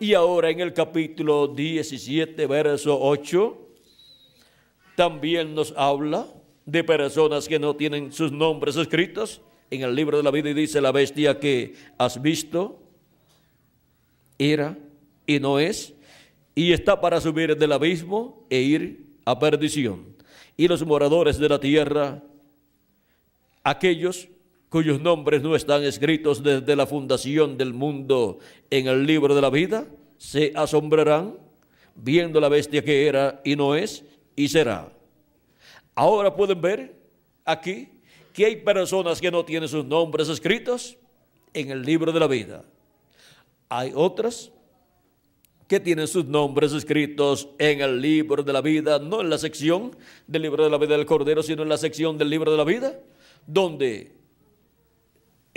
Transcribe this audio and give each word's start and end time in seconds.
Y 0.00 0.14
ahora 0.14 0.50
en 0.50 0.60
el 0.60 0.72
capítulo 0.72 1.48
17, 1.48 2.46
verso 2.46 2.96
8, 3.00 3.58
también 4.94 5.56
nos 5.56 5.74
habla 5.76 6.28
de 6.64 6.84
personas 6.84 7.48
que 7.48 7.58
no 7.58 7.74
tienen 7.74 8.12
sus 8.12 8.30
nombres 8.30 8.76
escritos 8.76 9.40
en 9.70 9.82
el 9.82 9.96
libro 9.96 10.16
de 10.16 10.22
la 10.22 10.30
vida 10.30 10.50
y 10.50 10.54
dice 10.54 10.80
la 10.80 10.92
bestia 10.92 11.40
que 11.40 11.74
has 11.98 12.22
visto 12.22 12.80
era 14.38 14.78
y 15.26 15.40
no 15.40 15.58
es 15.58 15.94
y 16.54 16.72
está 16.72 17.00
para 17.00 17.20
subir 17.20 17.56
del 17.56 17.72
abismo 17.72 18.46
e 18.50 18.60
ir 18.60 19.06
a 19.24 19.36
perdición. 19.36 20.16
Y 20.56 20.68
los 20.68 20.86
moradores 20.86 21.38
de 21.38 21.48
la 21.48 21.58
tierra, 21.58 22.22
aquellos 23.64 24.28
cuyos 24.68 25.00
nombres 25.00 25.42
no 25.42 25.56
están 25.56 25.82
escritos 25.82 26.42
desde 26.42 26.76
la 26.76 26.86
fundación 26.86 27.56
del 27.56 27.72
mundo 27.72 28.38
en 28.70 28.86
el 28.86 29.06
libro 29.06 29.34
de 29.34 29.40
la 29.40 29.50
vida, 29.50 29.86
se 30.18 30.52
asombrarán 30.54 31.36
viendo 31.94 32.40
la 32.40 32.48
bestia 32.48 32.84
que 32.84 33.06
era 33.06 33.40
y 33.44 33.56
no 33.56 33.74
es 33.74 34.04
y 34.36 34.48
será. 34.48 34.92
Ahora 35.94 36.34
pueden 36.34 36.60
ver 36.60 36.96
aquí 37.44 37.88
que 38.32 38.46
hay 38.46 38.56
personas 38.56 39.20
que 39.20 39.30
no 39.30 39.44
tienen 39.44 39.68
sus 39.68 39.84
nombres 39.84 40.28
escritos 40.28 40.96
en 41.52 41.70
el 41.70 41.82
libro 41.82 42.12
de 42.12 42.20
la 42.20 42.26
vida. 42.26 42.64
Hay 43.68 43.92
otras 43.94 44.52
que 45.66 45.80
tienen 45.80 46.06
sus 46.06 46.24
nombres 46.24 46.72
escritos 46.72 47.48
en 47.58 47.80
el 47.80 48.00
libro 48.00 48.42
de 48.42 48.52
la 48.52 48.60
vida, 48.60 48.98
no 48.98 49.20
en 49.20 49.28
la 49.28 49.38
sección 49.38 49.94
del 50.26 50.42
libro 50.42 50.64
de 50.64 50.70
la 50.70 50.78
vida 50.78 50.96
del 50.96 51.04
Cordero, 51.04 51.42
sino 51.42 51.62
en 51.62 51.68
la 51.68 51.76
sección 51.76 52.16
del 52.16 52.30
libro 52.30 52.50
de 52.50 52.56
la 52.56 52.64
vida, 52.64 52.98
donde 53.46 54.17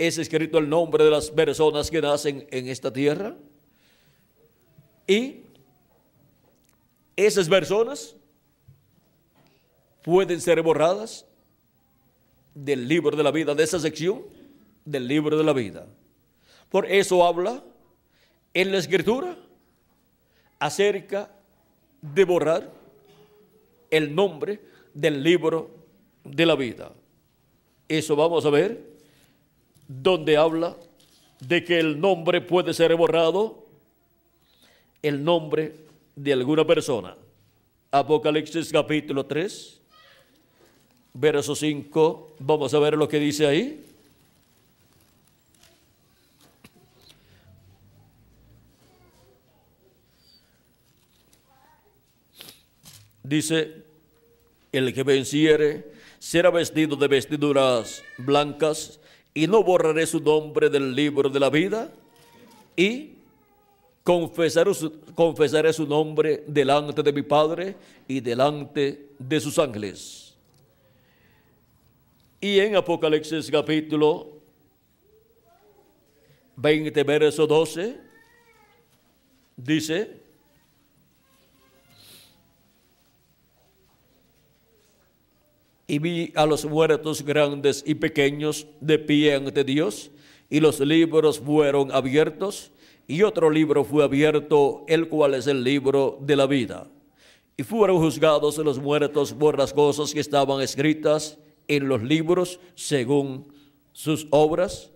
es 0.06 0.18
escrito 0.18 0.58
el 0.58 0.68
nombre 0.68 1.04
de 1.04 1.10
las 1.10 1.30
personas 1.30 1.90
que 1.90 2.00
nacen 2.00 2.46
en 2.50 2.68
esta 2.68 2.92
tierra. 2.92 3.36
Y 5.06 5.42
esas 7.16 7.48
personas 7.48 8.16
pueden 10.02 10.40
ser 10.40 10.60
borradas 10.62 11.26
del 12.54 12.88
libro 12.88 13.16
de 13.16 13.22
la 13.22 13.30
vida, 13.30 13.54
de 13.54 13.62
esa 13.62 13.78
sección 13.78 14.24
del 14.84 15.06
libro 15.06 15.38
de 15.38 15.44
la 15.44 15.52
vida. 15.52 15.86
Por 16.68 16.86
eso 16.86 17.24
habla 17.24 17.62
en 18.54 18.72
la 18.72 18.78
escritura 18.78 19.36
acerca 20.58 21.30
de 22.00 22.24
borrar 22.24 22.72
el 23.90 24.14
nombre 24.14 24.60
del 24.94 25.22
libro 25.22 25.70
de 26.24 26.46
la 26.46 26.56
vida. 26.56 26.92
Eso 27.88 28.16
vamos 28.16 28.44
a 28.46 28.50
ver, 28.50 28.91
donde 29.88 30.36
habla 30.36 30.76
de 31.40 31.64
que 31.64 31.78
el 31.78 32.00
nombre 32.00 32.40
puede 32.40 32.72
ser 32.72 32.94
borrado, 32.94 33.66
el 35.02 35.22
nombre 35.22 35.74
de 36.14 36.32
alguna 36.32 36.66
persona. 36.66 37.16
Apocalipsis 37.90 38.70
capítulo 38.70 39.26
3, 39.26 39.80
verso 41.14 41.54
5, 41.54 42.36
vamos 42.38 42.72
a 42.72 42.78
ver 42.78 42.96
lo 42.96 43.08
que 43.08 43.18
dice 43.18 43.46
ahí. 43.46 43.84
Dice, 53.22 53.82
el 54.72 54.92
que 54.92 55.02
venciere 55.02 55.92
será 56.18 56.50
vestido 56.50 56.96
de 56.96 57.08
vestiduras 57.08 58.02
blancas 58.18 59.00
y 59.34 59.46
no 59.46 59.62
borraré 59.62 60.06
su 60.06 60.20
nombre 60.20 60.68
del 60.68 60.94
libro 60.94 61.28
de 61.28 61.40
la 61.40 61.50
vida 61.50 61.90
y 62.76 63.14
confesaré 64.02 64.74
su, 64.74 65.00
confesaré 65.14 65.72
su 65.72 65.86
nombre 65.86 66.44
delante 66.46 67.02
de 67.02 67.12
mi 67.12 67.22
Padre 67.22 67.76
y 68.06 68.20
delante 68.20 69.08
de 69.18 69.40
sus 69.40 69.58
ángeles. 69.58 70.34
Y 72.40 72.58
en 72.58 72.76
Apocalipsis 72.76 73.50
capítulo 73.50 74.32
20, 76.56 77.02
verso 77.04 77.46
12, 77.46 78.00
dice, 79.56 80.21
y 85.92 85.98
vi 85.98 86.32
a 86.36 86.46
los 86.46 86.64
muertos 86.64 87.22
grandes 87.22 87.84
y 87.86 87.94
pequeños 87.94 88.66
de 88.80 88.98
pie 88.98 89.34
ante 89.34 89.62
Dios, 89.62 90.10
y 90.48 90.58
los 90.58 90.80
libros 90.80 91.38
fueron 91.38 91.92
abiertos, 91.92 92.72
y 93.06 93.22
otro 93.24 93.50
libro 93.50 93.84
fue 93.84 94.02
abierto, 94.02 94.86
el 94.88 95.10
cual 95.10 95.34
es 95.34 95.46
el 95.46 95.62
libro 95.62 96.16
de 96.22 96.34
la 96.34 96.46
vida. 96.46 96.90
Y 97.58 97.62
fueron 97.62 97.98
juzgados 97.98 98.56
los 98.56 98.78
muertos 98.78 99.34
por 99.34 99.58
las 99.58 99.74
cosas 99.74 100.14
que 100.14 100.20
estaban 100.20 100.62
escritas 100.62 101.38
en 101.68 101.86
los 101.88 102.02
libros 102.02 102.58
según 102.74 103.52
sus 103.92 104.26
obras, 104.30 104.90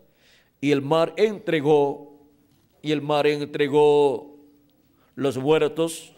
y 0.62 0.70
el 0.70 0.80
mar 0.80 1.12
entregó, 1.18 2.26
y 2.80 2.92
el 2.92 3.02
mar 3.02 3.26
entregó 3.26 4.34
los 5.14 5.36
muertos 5.36 6.14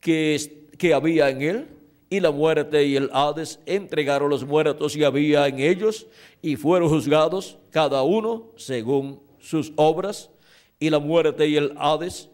que, 0.00 0.64
que 0.78 0.94
había 0.94 1.28
en 1.28 1.42
él, 1.42 1.75
y 2.08 2.20
la 2.20 2.30
muerte 2.30 2.84
y 2.84 2.96
el 2.96 3.10
Hades 3.12 3.58
entregaron 3.66 4.30
los 4.30 4.44
muertos 4.44 4.94
que 4.94 5.04
había 5.04 5.46
en 5.48 5.58
ellos, 5.58 6.06
y 6.42 6.56
fueron 6.56 6.88
juzgados 6.88 7.58
cada 7.70 8.02
uno 8.02 8.46
según 8.56 9.20
sus 9.40 9.72
obras, 9.76 10.30
y 10.78 10.90
la 10.90 10.98
muerte 10.98 11.48
y 11.48 11.56
el 11.56 11.74
Hades, 11.78 12.28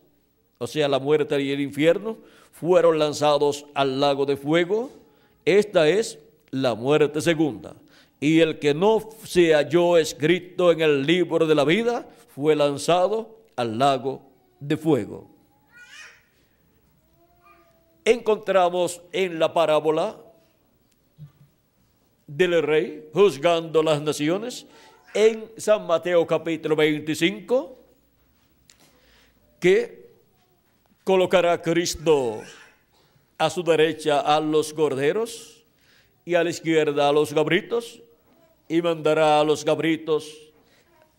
o 0.58 0.66
sea, 0.66 0.88
la 0.88 0.98
muerte 0.98 1.40
y 1.40 1.50
el 1.50 1.60
infierno, 1.60 2.18
fueron 2.52 2.98
lanzados 2.98 3.66
al 3.74 3.98
lago 3.98 4.26
de 4.26 4.36
fuego. 4.36 4.90
Esta 5.44 5.88
es 5.88 6.18
la 6.50 6.74
muerte 6.74 7.20
segunda. 7.20 7.74
Y 8.20 8.38
el 8.40 8.60
que 8.60 8.72
no 8.72 9.08
se 9.24 9.52
halló 9.52 9.96
escrito 9.96 10.70
en 10.70 10.80
el 10.80 11.04
libro 11.04 11.46
de 11.46 11.54
la 11.56 11.64
vida 11.64 12.08
fue 12.28 12.54
lanzado 12.54 13.36
al 13.56 13.78
lago 13.78 14.22
de 14.60 14.76
fuego. 14.76 15.31
Encontramos 18.04 19.00
en 19.12 19.38
la 19.38 19.52
parábola 19.52 20.16
del 22.26 22.60
rey 22.62 23.08
juzgando 23.12 23.80
las 23.82 24.02
naciones 24.02 24.66
en 25.14 25.48
San 25.56 25.86
Mateo 25.86 26.26
capítulo 26.26 26.74
25 26.74 27.78
que 29.60 30.10
colocará 31.04 31.62
Cristo 31.62 32.40
a 33.38 33.50
su 33.50 33.62
derecha 33.62 34.20
a 34.20 34.40
los 34.40 34.72
corderos 34.72 35.64
y 36.24 36.34
a 36.34 36.42
la 36.42 36.50
izquierda 36.50 37.08
a 37.08 37.12
los 37.12 37.32
gabritos 37.32 38.02
y 38.68 38.82
mandará 38.82 39.38
a 39.38 39.44
los 39.44 39.64
gabritos 39.64 40.52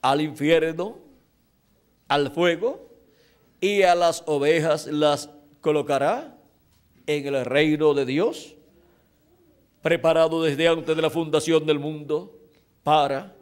al 0.01 0.19
infierno, 0.19 0.97
al 2.09 2.31
fuego, 2.31 2.89
y 3.61 3.83
a 3.83 3.95
las 3.95 4.23
ovejas 4.25 4.87
las 4.87 5.29
colocará 5.61 6.32
en 7.07 7.27
el 7.27 7.45
reino 7.45 7.93
de 7.93 8.05
Dios, 8.05 8.55
preparado 9.81 10.41
desde 10.41 10.67
antes 10.67 10.95
de 10.95 11.01
la 11.01 11.09
fundación 11.09 11.65
del 11.65 11.79
mundo 11.79 12.37
para 12.83 13.35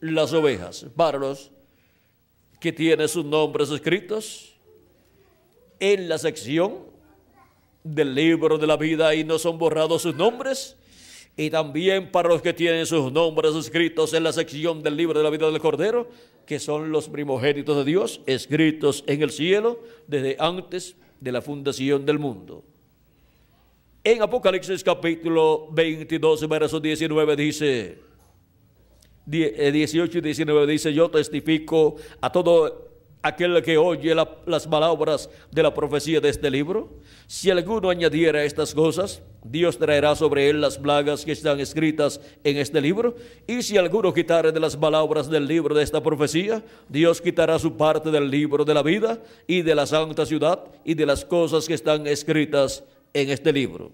las 0.00 0.32
ovejas, 0.32 0.86
para 0.96 1.18
los 1.18 1.50
que 2.60 2.72
tienen 2.72 3.08
sus 3.08 3.24
nombres 3.24 3.70
escritos 3.70 4.54
en 5.80 6.08
la 6.08 6.18
sección 6.18 6.78
del 7.82 8.14
libro 8.14 8.56
de 8.56 8.66
la 8.66 8.76
vida 8.76 9.14
y 9.14 9.24
no 9.24 9.38
son 9.38 9.58
borrados 9.58 10.02
sus 10.02 10.14
nombres 10.14 10.76
y 11.36 11.50
también 11.50 12.10
para 12.10 12.28
los 12.28 12.42
que 12.42 12.52
tienen 12.52 12.86
sus 12.86 13.12
nombres 13.12 13.54
escritos 13.54 14.14
en 14.14 14.22
la 14.22 14.32
sección 14.32 14.82
del 14.82 14.96
libro 14.96 15.18
de 15.18 15.24
la 15.24 15.30
vida 15.30 15.50
del 15.50 15.60
Cordero, 15.60 16.08
que 16.46 16.58
son 16.58 16.92
los 16.92 17.08
primogénitos 17.08 17.76
de 17.76 17.84
Dios, 17.84 18.20
escritos 18.26 19.04
en 19.06 19.22
el 19.22 19.30
cielo 19.30 19.80
desde 20.06 20.36
antes 20.38 20.96
de 21.20 21.32
la 21.32 21.42
fundación 21.42 22.06
del 22.06 22.18
mundo. 22.18 22.64
En 24.06 24.20
Apocalipsis 24.20 24.84
capítulo 24.84 25.68
22, 25.72 26.46
verso 26.46 26.78
19 26.78 27.36
dice, 27.36 27.98
18 29.24 30.18
y 30.18 30.20
19 30.20 30.66
dice, 30.66 30.92
yo 30.92 31.10
testifico 31.10 31.96
a 32.20 32.30
todo 32.30 32.90
aquel 33.22 33.62
que 33.62 33.78
oye 33.78 34.14
las 34.14 34.66
palabras 34.66 35.30
de 35.50 35.62
la 35.62 35.72
profecía 35.72 36.20
de 36.20 36.28
este 36.28 36.50
libro. 36.50 36.90
Si 37.26 37.48
alguno 37.48 37.88
añadiera 37.88 38.44
estas 38.44 38.74
cosas, 38.74 39.22
Dios 39.42 39.78
traerá 39.78 40.14
sobre 40.14 40.50
él 40.50 40.60
las 40.60 40.76
plagas 40.76 41.24
que 41.24 41.32
están 41.32 41.58
escritas 41.58 42.20
en 42.44 42.58
este 42.58 42.82
libro. 42.82 43.16
Y 43.46 43.62
si 43.62 43.78
alguno 43.78 44.12
quitare 44.12 44.52
de 44.52 44.60
las 44.60 44.76
palabras 44.76 45.30
del 45.30 45.46
libro 45.46 45.74
de 45.74 45.82
esta 45.82 46.02
profecía, 46.02 46.62
Dios 46.90 47.22
quitará 47.22 47.58
su 47.58 47.74
parte 47.74 48.10
del 48.10 48.30
libro 48.30 48.66
de 48.66 48.74
la 48.74 48.82
vida 48.82 49.22
y 49.46 49.62
de 49.62 49.74
la 49.74 49.86
santa 49.86 50.26
ciudad 50.26 50.62
y 50.84 50.92
de 50.92 51.06
las 51.06 51.24
cosas 51.24 51.66
que 51.66 51.72
están 51.72 52.06
escritas 52.06 52.84
en 53.14 53.30
este 53.30 53.52
libro. 53.52 53.92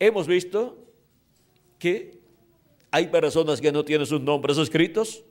Hemos 0.00 0.26
visto 0.26 0.76
que 1.78 2.18
hay 2.90 3.06
personas 3.06 3.60
que 3.60 3.70
no 3.70 3.84
tienen 3.84 4.06
sus 4.06 4.20
nombres 4.20 4.58
escritos 4.58 5.22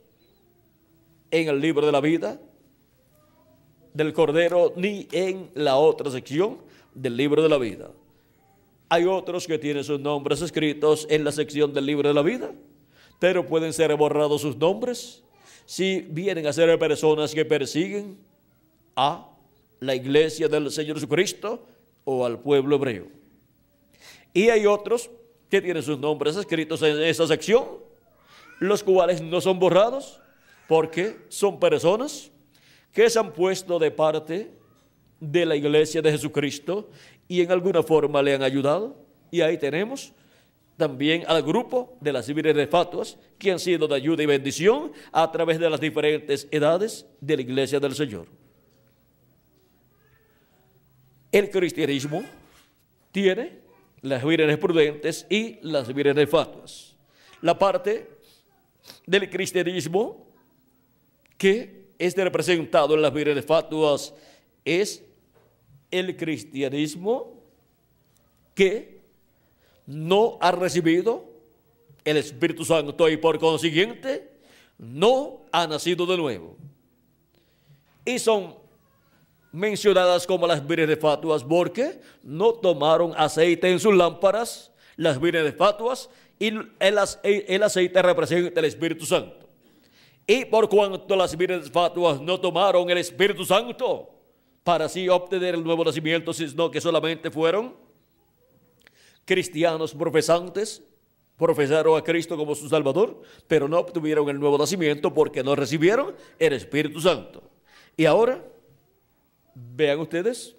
en 1.30 1.48
el 1.48 1.60
libro 1.60 1.84
de 1.84 1.92
la 1.92 2.00
vida 2.00 2.40
del 3.92 4.12
Cordero 4.12 4.72
ni 4.76 5.06
en 5.12 5.50
la 5.54 5.76
otra 5.76 6.10
sección 6.10 6.58
del 6.94 7.16
libro 7.16 7.42
de 7.42 7.48
la 7.48 7.58
vida. 7.58 7.90
Hay 8.88 9.04
otros 9.04 9.46
que 9.46 9.58
tienen 9.58 9.84
sus 9.84 10.00
nombres 10.00 10.40
escritos 10.42 11.06
en 11.10 11.24
la 11.24 11.32
sección 11.32 11.72
del 11.72 11.86
libro 11.86 12.08
de 12.08 12.14
la 12.14 12.22
vida, 12.22 12.52
pero 13.18 13.46
pueden 13.46 13.72
ser 13.72 13.94
borrados 13.96 14.42
sus 14.42 14.56
nombres 14.56 15.22
si 15.64 16.00
vienen 16.00 16.46
a 16.46 16.52
ser 16.52 16.78
personas 16.78 17.34
que 17.34 17.44
persiguen 17.44 18.18
a 18.96 19.28
la 19.80 19.94
iglesia 19.94 20.48
del 20.48 20.70
Señor 20.70 20.96
Jesucristo 20.96 21.66
o 22.04 22.24
al 22.24 22.40
pueblo 22.40 22.76
hebreo. 22.76 23.08
Y 24.34 24.48
hay 24.48 24.66
otros 24.66 25.10
que 25.48 25.60
tienen 25.60 25.82
sus 25.82 25.98
nombres 25.98 26.36
escritos 26.36 26.80
en 26.82 27.00
esa 27.02 27.26
sección, 27.26 27.64
los 28.58 28.82
cuales 28.82 29.20
no 29.20 29.40
son 29.40 29.58
borrados 29.58 30.20
porque 30.68 31.18
son 31.28 31.60
personas 31.60 32.30
que 32.92 33.10
se 33.10 33.18
han 33.18 33.32
puesto 33.32 33.78
de 33.78 33.90
parte 33.90 34.50
de 35.20 35.46
la 35.46 35.56
iglesia 35.56 36.00
de 36.00 36.10
Jesucristo 36.10 36.88
y 37.28 37.42
en 37.42 37.52
alguna 37.52 37.82
forma 37.82 38.22
le 38.22 38.34
han 38.34 38.42
ayudado. 38.42 38.96
Y 39.30 39.40
ahí 39.40 39.58
tenemos 39.58 40.12
también 40.76 41.24
al 41.26 41.42
grupo 41.42 41.96
de 42.00 42.12
las 42.12 42.26
de 42.26 42.66
fatuas 42.66 43.18
que 43.38 43.52
han 43.52 43.58
sido 43.58 43.86
de 43.86 43.94
ayuda 43.94 44.22
y 44.22 44.26
bendición 44.26 44.92
a 45.12 45.30
través 45.30 45.58
de 45.58 45.70
las 45.70 45.80
diferentes 45.80 46.48
edades 46.50 47.06
de 47.20 47.36
la 47.36 47.42
iglesia 47.42 47.78
del 47.78 47.94
Señor. 47.94 48.26
El 51.32 51.50
cristianismo 51.50 52.22
tiene 53.10 53.60
las 54.02 54.22
vírgenes 54.24 54.58
prudentes 54.58 55.26
y 55.30 55.58
las 55.62 55.92
vírgenes 55.92 56.28
fatuas. 56.28 56.94
La 57.40 57.58
parte 57.58 58.08
del 59.06 59.30
cristianismo 59.30 60.26
que 61.38 61.86
es 61.98 62.14
representado 62.16 62.94
en 62.94 63.02
las 63.02 63.12
vírgenes 63.12 63.44
fatuas 63.44 64.14
es 64.64 65.02
el 65.90 66.16
cristianismo 66.16 67.42
que 68.54 69.00
no 69.86 70.38
ha 70.40 70.52
recibido 70.52 71.32
el 72.04 72.16
Espíritu 72.16 72.64
Santo 72.64 73.08
y 73.08 73.16
por 73.16 73.38
consiguiente 73.38 74.30
no 74.78 75.42
ha 75.52 75.66
nacido 75.66 76.06
de 76.06 76.16
nuevo. 76.16 76.56
Y 78.04 78.18
son 78.18 78.61
mencionadas 79.52 80.26
como 80.26 80.46
las 80.46 80.66
vírgenes 80.66 80.98
fatuas 80.98 81.44
porque 81.44 82.00
no 82.22 82.54
tomaron 82.54 83.12
aceite 83.16 83.70
en 83.70 83.78
sus 83.78 83.94
lámparas, 83.94 84.72
las 84.96 85.20
vírgenes 85.20 85.54
fatuas, 85.54 86.08
y 86.38 86.52
el, 86.80 87.62
aceite 87.62 88.02
representa 88.02 88.58
el 88.58 88.66
Espíritu 88.66 89.06
Santo. 89.06 89.48
Y 90.26 90.44
por 90.46 90.68
cuanto 90.68 91.14
las 91.14 91.36
vírgenes 91.36 91.70
fatuas 91.70 92.20
no 92.20 92.40
tomaron 92.40 92.88
el 92.90 92.98
Espíritu 92.98 93.44
Santo 93.44 94.08
para 94.64 94.86
así 94.86 95.08
obtener 95.08 95.54
el 95.54 95.62
nuevo 95.62 95.84
nacimiento, 95.84 96.32
sino 96.32 96.70
que 96.70 96.80
solamente 96.80 97.30
fueron 97.30 97.74
cristianos 99.24 99.94
profesantes, 99.94 100.82
profesaron 101.36 101.98
a 101.98 102.02
Cristo 102.02 102.36
como 102.36 102.54
su 102.54 102.68
Salvador, 102.68 103.20
pero 103.46 103.68
no 103.68 103.78
obtuvieron 103.78 104.28
el 104.28 104.38
nuevo 104.38 104.56
nacimiento 104.58 105.12
porque 105.12 105.42
no 105.42 105.54
recibieron 105.54 106.14
el 106.38 106.52
Espíritu 106.54 107.00
Santo. 107.00 107.42
Y 107.96 108.06
ahora 108.06 108.44
Vean 109.54 110.00
ustedes, 110.00 110.56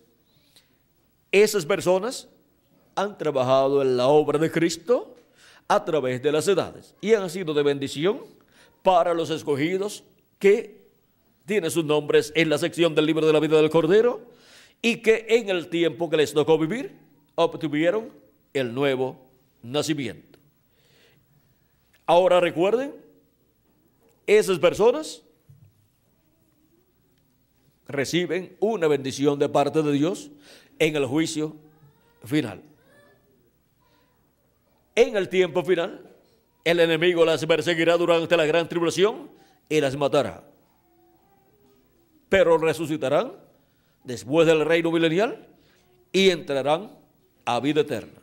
esas 1.31 1.65
personas 1.65 2.27
han 2.95 3.17
trabajado 3.17 3.81
en 3.81 3.97
la 3.97 4.07
obra 4.07 4.37
de 4.37 4.51
Cristo 4.51 5.15
a 5.67 5.83
través 5.83 6.21
de 6.21 6.31
las 6.31 6.47
edades 6.47 6.95
y 7.01 7.13
han 7.13 7.29
sido 7.29 7.53
de 7.53 7.63
bendición 7.63 8.21
para 8.83 9.13
los 9.13 9.29
escogidos 9.29 10.03
que 10.37 10.83
tienen 11.45 11.71
sus 11.71 11.85
nombres 11.85 12.31
en 12.35 12.49
la 12.49 12.57
sección 12.57 12.93
del 12.93 13.05
libro 13.05 13.25
de 13.25 13.33
la 13.33 13.39
vida 13.39 13.57
del 13.57 13.69
Cordero 13.69 14.21
y 14.81 14.97
que 14.97 15.25
en 15.29 15.49
el 15.49 15.69
tiempo 15.69 16.09
que 16.09 16.17
les 16.17 16.33
tocó 16.33 16.57
vivir 16.57 16.95
obtuvieron 17.35 18.09
el 18.53 18.73
nuevo 18.73 19.17
nacimiento. 19.63 20.37
Ahora 22.05 22.39
recuerden, 22.39 22.93
esas 24.27 24.59
personas 24.59 25.22
reciben 27.87 28.55
una 28.59 28.87
bendición 28.87 29.39
de 29.39 29.49
parte 29.49 29.81
de 29.81 29.91
Dios 29.91 30.31
en 30.79 30.95
el 30.95 31.05
juicio 31.05 31.55
final. 32.23 32.61
En 34.95 35.15
el 35.17 35.29
tiempo 35.29 35.63
final, 35.63 36.09
el 36.63 36.79
enemigo 36.79 37.25
las 37.25 37.45
perseguirá 37.45 37.97
durante 37.97 38.37
la 38.37 38.45
gran 38.45 38.69
tribulación 38.69 39.29
y 39.67 39.81
las 39.81 39.95
matará. 39.95 40.43
Pero 42.29 42.57
resucitarán 42.57 43.33
después 44.03 44.47
del 44.47 44.65
reino 44.65 44.91
milenial 44.91 45.47
y 46.11 46.29
entrarán 46.29 46.91
a 47.45 47.59
vida 47.59 47.81
eterna. 47.81 48.21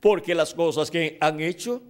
Porque 0.00 0.34
las 0.34 0.54
cosas 0.54 0.90
que 0.90 1.18
han 1.20 1.40
hecho 1.40 1.82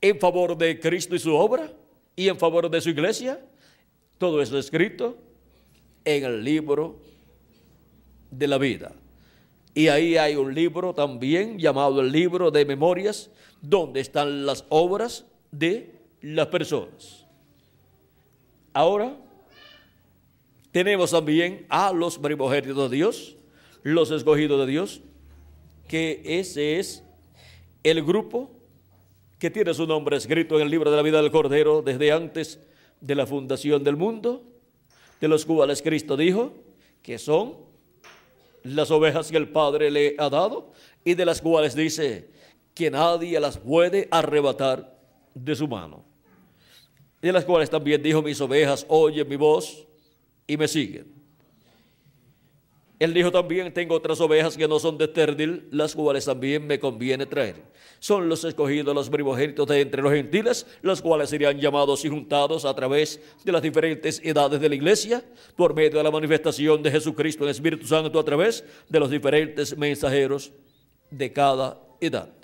en 0.00 0.18
favor 0.18 0.56
de 0.56 0.78
Cristo 0.80 1.14
y 1.14 1.18
su 1.18 1.34
obra 1.34 1.72
y 2.14 2.28
en 2.28 2.38
favor 2.38 2.70
de 2.70 2.80
su 2.80 2.90
iglesia, 2.90 3.40
todo 4.18 4.40
eso 4.40 4.58
escrito 4.58 5.18
en 6.06 6.24
el 6.24 6.42
libro 6.42 6.96
de 8.30 8.46
la 8.46 8.56
vida. 8.56 8.92
Y 9.74 9.88
ahí 9.88 10.16
hay 10.16 10.36
un 10.36 10.54
libro 10.54 10.94
también 10.94 11.58
llamado 11.58 12.00
el 12.00 12.10
libro 12.10 12.50
de 12.50 12.64
memorias, 12.64 13.30
donde 13.60 14.00
están 14.00 14.46
las 14.46 14.64
obras 14.70 15.26
de 15.50 15.92
las 16.22 16.46
personas. 16.46 17.26
Ahora 18.72 19.16
tenemos 20.70 21.10
también 21.10 21.66
a 21.68 21.92
los 21.92 22.18
primogénitos 22.18 22.90
de 22.90 22.96
Dios, 22.96 23.36
los 23.82 24.10
escogidos 24.10 24.60
de 24.60 24.72
Dios, 24.72 25.02
que 25.88 26.22
ese 26.24 26.78
es 26.78 27.02
el 27.82 28.02
grupo 28.02 28.50
que 29.38 29.50
tiene 29.50 29.74
su 29.74 29.86
nombre 29.86 30.16
escrito 30.16 30.56
en 30.56 30.62
el 30.62 30.70
libro 30.70 30.90
de 30.90 30.96
la 30.96 31.02
vida 31.02 31.20
del 31.20 31.30
Cordero 31.30 31.82
desde 31.82 32.12
antes 32.12 32.60
de 33.00 33.14
la 33.14 33.26
fundación 33.26 33.84
del 33.84 33.96
mundo 33.96 34.55
de 35.20 35.28
los 35.28 35.44
cuales 35.44 35.82
Cristo 35.82 36.16
dijo 36.16 36.52
que 37.02 37.18
son 37.18 37.54
las 38.62 38.90
ovejas 38.90 39.30
que 39.30 39.36
el 39.36 39.48
Padre 39.48 39.90
le 39.90 40.16
ha 40.18 40.28
dado 40.28 40.72
y 41.04 41.14
de 41.14 41.24
las 41.24 41.40
cuales 41.40 41.74
dice 41.74 42.30
que 42.74 42.90
nadie 42.90 43.38
las 43.40 43.58
puede 43.58 44.08
arrebatar 44.10 44.98
de 45.34 45.54
su 45.54 45.68
mano. 45.68 46.04
De 47.22 47.32
las 47.32 47.44
cuales 47.44 47.70
también 47.70 48.02
dijo, 48.02 48.22
mis 48.22 48.40
ovejas 48.40 48.84
oyen 48.88 49.28
mi 49.28 49.36
voz 49.36 49.86
y 50.46 50.56
me 50.56 50.68
siguen. 50.68 51.15
Él 52.98 53.12
dijo 53.12 53.30
también, 53.30 53.72
tengo 53.74 53.94
otras 53.94 54.20
ovejas 54.20 54.56
que 54.56 54.66
no 54.66 54.78
son 54.78 54.96
de 54.96 55.06
terdil, 55.06 55.68
las 55.70 55.94
cuales 55.94 56.24
también 56.24 56.66
me 56.66 56.78
conviene 56.78 57.26
traer. 57.26 57.56
Son 57.98 58.26
los 58.28 58.42
escogidos, 58.44 58.94
los 58.94 59.10
primogénitos 59.10 59.66
de 59.66 59.82
entre 59.82 60.00
los 60.00 60.12
gentiles, 60.12 60.66
los 60.80 61.02
cuales 61.02 61.28
serían 61.28 61.58
llamados 61.58 62.04
y 62.06 62.08
juntados 62.08 62.64
a 62.64 62.74
través 62.74 63.20
de 63.44 63.52
las 63.52 63.60
diferentes 63.60 64.20
edades 64.24 64.60
de 64.60 64.68
la 64.68 64.74
iglesia, 64.74 65.22
por 65.56 65.74
medio 65.74 65.98
de 65.98 66.04
la 66.04 66.10
manifestación 66.10 66.82
de 66.82 66.90
Jesucristo 66.90 67.44
en 67.44 67.50
Espíritu 67.50 67.86
Santo 67.86 68.18
a 68.18 68.24
través 68.24 68.64
de 68.88 69.00
los 69.00 69.10
diferentes 69.10 69.76
mensajeros 69.76 70.52
de 71.10 71.32
cada 71.32 71.78
edad. 72.00 72.35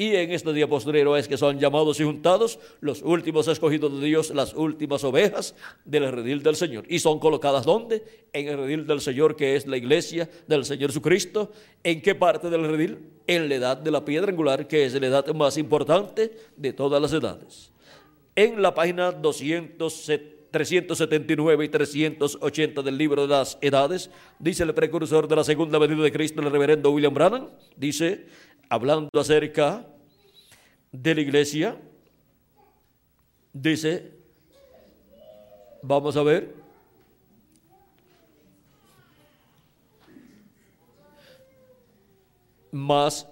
Y 0.00 0.14
en 0.14 0.30
este 0.30 0.52
día 0.52 0.68
postrero 0.68 1.16
es 1.16 1.26
que 1.26 1.36
son 1.36 1.58
llamados 1.58 1.98
y 1.98 2.04
juntados 2.04 2.60
los 2.80 3.02
últimos 3.02 3.48
escogidos 3.48 4.00
de 4.00 4.06
Dios, 4.06 4.30
las 4.30 4.54
últimas 4.54 5.02
ovejas 5.02 5.56
del 5.84 6.12
redil 6.12 6.40
del 6.40 6.54
Señor. 6.54 6.84
Y 6.88 7.00
son 7.00 7.18
colocadas 7.18 7.64
¿dónde? 7.64 8.04
En 8.32 8.46
el 8.46 8.58
redil 8.58 8.86
del 8.86 9.00
Señor, 9.00 9.34
que 9.34 9.56
es 9.56 9.66
la 9.66 9.76
iglesia 9.76 10.30
del 10.46 10.64
Señor 10.64 10.90
Jesucristo. 10.90 11.50
¿En 11.82 12.00
qué 12.00 12.14
parte 12.14 12.48
del 12.48 12.68
redil? 12.68 12.98
En 13.26 13.48
la 13.48 13.56
edad 13.56 13.76
de 13.76 13.90
la 13.90 14.04
piedra 14.04 14.30
angular, 14.30 14.68
que 14.68 14.84
es 14.84 14.94
la 14.94 15.08
edad 15.08 15.26
más 15.34 15.58
importante 15.58 16.30
de 16.56 16.72
todas 16.72 17.02
las 17.02 17.12
edades. 17.12 17.72
En 18.36 18.62
la 18.62 18.72
página 18.72 19.20
379 19.20 21.64
y 21.64 21.68
380 21.68 22.82
del 22.82 22.96
libro 22.96 23.22
de 23.22 23.28
las 23.34 23.58
edades, 23.60 24.12
dice 24.38 24.62
el 24.62 24.74
precursor 24.74 25.26
de 25.26 25.34
la 25.34 25.42
segunda 25.42 25.76
venida 25.78 26.04
de 26.04 26.12
Cristo, 26.12 26.40
el 26.40 26.52
reverendo 26.52 26.92
William 26.92 27.12
Branham, 27.12 27.48
dice, 27.76 28.26
hablando 28.68 29.08
acerca 29.18 29.86
de 30.92 31.14
la 31.14 31.20
iglesia, 31.20 31.80
dice, 33.52 34.12
vamos 35.82 36.16
a 36.16 36.22
ver, 36.22 36.54
más, 42.70 43.26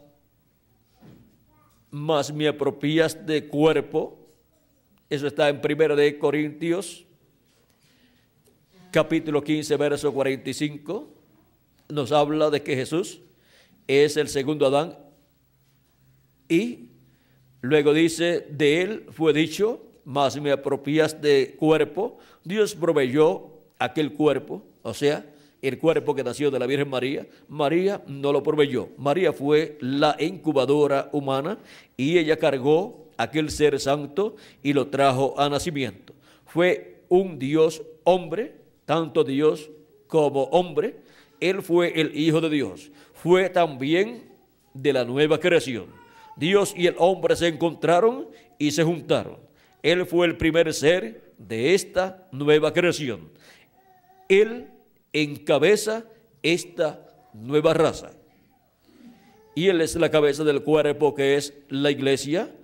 más 1.90 2.32
me 2.32 2.48
apropias 2.48 3.26
de 3.26 3.46
cuerpo, 3.46 4.18
eso 5.10 5.26
está 5.26 5.48
en 5.48 5.60
1 5.62 5.96
de 5.96 6.18
Corintios, 6.18 7.04
capítulo 8.90 9.44
15, 9.44 9.76
verso 9.76 10.12
45, 10.12 11.12
nos 11.88 12.10
habla 12.10 12.50
de 12.50 12.62
que 12.62 12.74
Jesús 12.74 13.20
es 13.86 14.16
el 14.16 14.28
segundo 14.28 14.66
Adán 14.66 15.05
y 16.48 16.90
luego 17.60 17.92
dice, 17.92 18.46
de 18.50 18.82
él 18.82 19.06
fue 19.10 19.32
dicho, 19.32 19.82
más 20.04 20.40
me 20.40 20.52
apropias 20.52 21.20
de 21.20 21.56
cuerpo. 21.58 22.18
Dios 22.44 22.74
proveyó 22.74 23.50
aquel 23.78 24.12
cuerpo, 24.12 24.62
o 24.82 24.94
sea, 24.94 25.26
el 25.62 25.78
cuerpo 25.78 26.14
que 26.14 26.22
nació 26.22 26.50
de 26.50 26.58
la 26.58 26.66
Virgen 26.66 26.88
María, 26.88 27.26
María 27.48 28.02
no 28.06 28.32
lo 28.32 28.42
proveyó. 28.42 28.90
María 28.98 29.32
fue 29.32 29.76
la 29.80 30.16
incubadora 30.20 31.08
humana 31.12 31.58
y 31.96 32.18
ella 32.18 32.38
cargó 32.38 33.08
aquel 33.16 33.50
ser 33.50 33.80
santo 33.80 34.36
y 34.62 34.72
lo 34.72 34.88
trajo 34.88 35.34
a 35.38 35.48
nacimiento. 35.48 36.14
Fue 36.44 37.02
un 37.08 37.38
Dios 37.38 37.82
hombre, 38.04 38.54
tanto 38.84 39.24
Dios 39.24 39.70
como 40.06 40.44
hombre. 40.44 40.96
Él 41.40 41.62
fue 41.62 42.00
el 42.00 42.16
Hijo 42.16 42.40
de 42.40 42.50
Dios. 42.50 42.90
Fue 43.14 43.48
también 43.50 44.22
de 44.72 44.92
la 44.92 45.04
nueva 45.04 45.40
creación. 45.40 45.86
Dios 46.36 46.74
y 46.76 46.86
el 46.86 46.94
hombre 46.98 47.34
se 47.34 47.48
encontraron 47.48 48.28
y 48.58 48.70
se 48.70 48.84
juntaron. 48.84 49.38
Él 49.82 50.06
fue 50.06 50.26
el 50.26 50.36
primer 50.36 50.72
ser 50.74 51.32
de 51.38 51.74
esta 51.74 52.28
nueva 52.32 52.72
creación. 52.72 53.30
Él 54.28 54.68
encabeza 55.12 56.04
esta 56.42 57.06
nueva 57.32 57.74
raza. 57.74 58.12
Y 59.54 59.68
Él 59.68 59.80
es 59.80 59.96
la 59.96 60.10
cabeza 60.10 60.44
del 60.44 60.62
cuerpo 60.62 61.14
que 61.14 61.36
es 61.36 61.54
la 61.68 61.90
iglesia, 61.90 62.54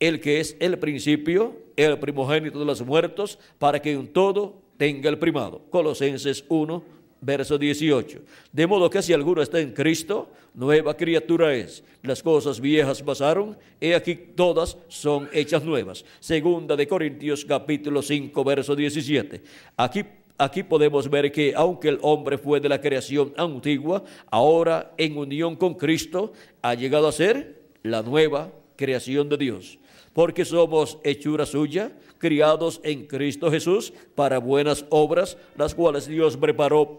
el 0.00 0.20
que 0.20 0.40
es 0.40 0.56
el 0.60 0.78
principio, 0.78 1.56
el 1.76 1.98
primogénito 1.98 2.58
de 2.58 2.64
los 2.64 2.80
muertos, 2.82 3.38
para 3.58 3.82
que 3.82 3.92
en 3.92 4.08
todo 4.08 4.62
tenga 4.78 5.10
el 5.10 5.18
primado. 5.18 5.62
Colosenses 5.70 6.44
1, 6.48 6.82
verso 7.20 7.58
18. 7.58 8.20
De 8.52 8.66
modo 8.66 8.90
que 8.90 9.02
si 9.02 9.12
alguno 9.12 9.42
está 9.42 9.60
en 9.60 9.72
Cristo, 9.72 10.30
nueva 10.54 10.96
criatura 10.96 11.54
es. 11.54 11.82
Las 12.02 12.22
cosas 12.22 12.60
viejas 12.60 13.02
pasaron, 13.02 13.56
y 13.80 13.92
aquí 13.92 14.14
todas 14.14 14.76
son 14.88 15.28
hechas 15.32 15.64
nuevas. 15.64 16.04
Segunda 16.20 16.76
de 16.76 16.86
Corintios 16.86 17.44
capítulo 17.44 18.02
5, 18.02 18.44
verso 18.44 18.76
17. 18.76 19.42
Aquí 19.76 20.04
Aquí 20.40 20.62
podemos 20.62 21.10
ver 21.10 21.32
que 21.32 21.52
aunque 21.56 21.88
el 21.88 21.98
hombre 22.00 22.38
fue 22.38 22.60
de 22.60 22.68
la 22.68 22.80
creación 22.80 23.34
antigua, 23.36 24.04
ahora 24.30 24.92
en 24.96 25.18
unión 25.18 25.56
con 25.56 25.74
Cristo 25.74 26.32
ha 26.62 26.74
llegado 26.74 27.08
a 27.08 27.12
ser 27.12 27.60
la 27.82 28.02
nueva 28.02 28.52
creación 28.76 29.28
de 29.28 29.36
Dios. 29.36 29.80
Porque 30.12 30.44
somos 30.44 30.98
hechura 31.02 31.44
suya, 31.44 31.90
criados 32.18 32.80
en 32.82 33.06
Cristo 33.06 33.50
Jesús 33.50 33.92
para 34.14 34.38
buenas 34.38 34.84
obras, 34.90 35.36
las 35.56 35.74
cuales 35.74 36.06
Dios 36.06 36.36
preparó, 36.36 36.96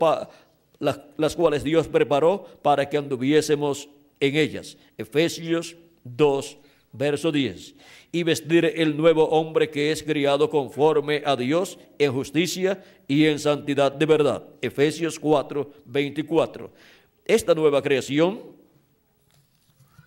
las, 0.79 0.99
las 1.17 1.35
cuales 1.35 1.63
Dios 1.63 1.87
preparó 1.87 2.45
para 2.61 2.89
que 2.89 2.97
anduviésemos 2.97 3.89
en 4.19 4.35
ellas. 4.35 4.77
Efesios 4.97 5.75
2, 6.03 6.57
verso 6.91 7.31
10 7.31 7.75
y 8.11 8.23
vestir 8.23 8.65
el 8.65 8.97
nuevo 8.97 9.25
hombre 9.29 9.69
que 9.69 9.91
es 9.91 10.01
criado 10.01 10.49
conforme 10.49 11.21
a 11.25 11.35
Dios 11.35 11.77
en 11.99 12.11
justicia 12.11 12.83
y 13.07 13.25
en 13.25 13.39
santidad 13.39 13.91
de 13.91 14.05
verdad. 14.05 14.43
Efesios 14.61 15.19
4, 15.19 15.69
24. 15.85 16.71
Esta 17.25 17.53
nueva 17.53 17.81
creación, 17.81 18.41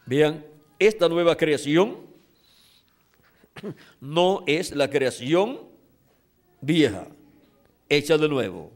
vean, 0.07 0.45
esta 0.79 1.09
nueva 1.09 1.37
creación 1.37 2.12
no 4.01 4.45
es 4.47 4.75
la 4.75 4.89
creación 4.91 5.61
vieja, 6.61 7.09
hecha 7.89 8.17
de 8.17 8.29
nuevo. 8.29 8.71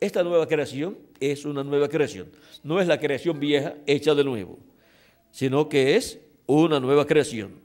Esta 0.00 0.22
nueva 0.24 0.48
creación 0.48 0.98
es 1.20 1.44
una 1.44 1.62
nueva 1.62 1.88
creación. 1.88 2.32
No 2.64 2.80
es 2.80 2.88
la 2.88 2.98
creación 2.98 3.38
vieja 3.38 3.74
hecha 3.86 4.14
de 4.14 4.24
nuevo, 4.24 4.58
sino 5.30 5.68
que 5.68 5.96
es 5.96 6.18
una 6.46 6.80
nueva 6.80 7.06
creación. 7.06 7.60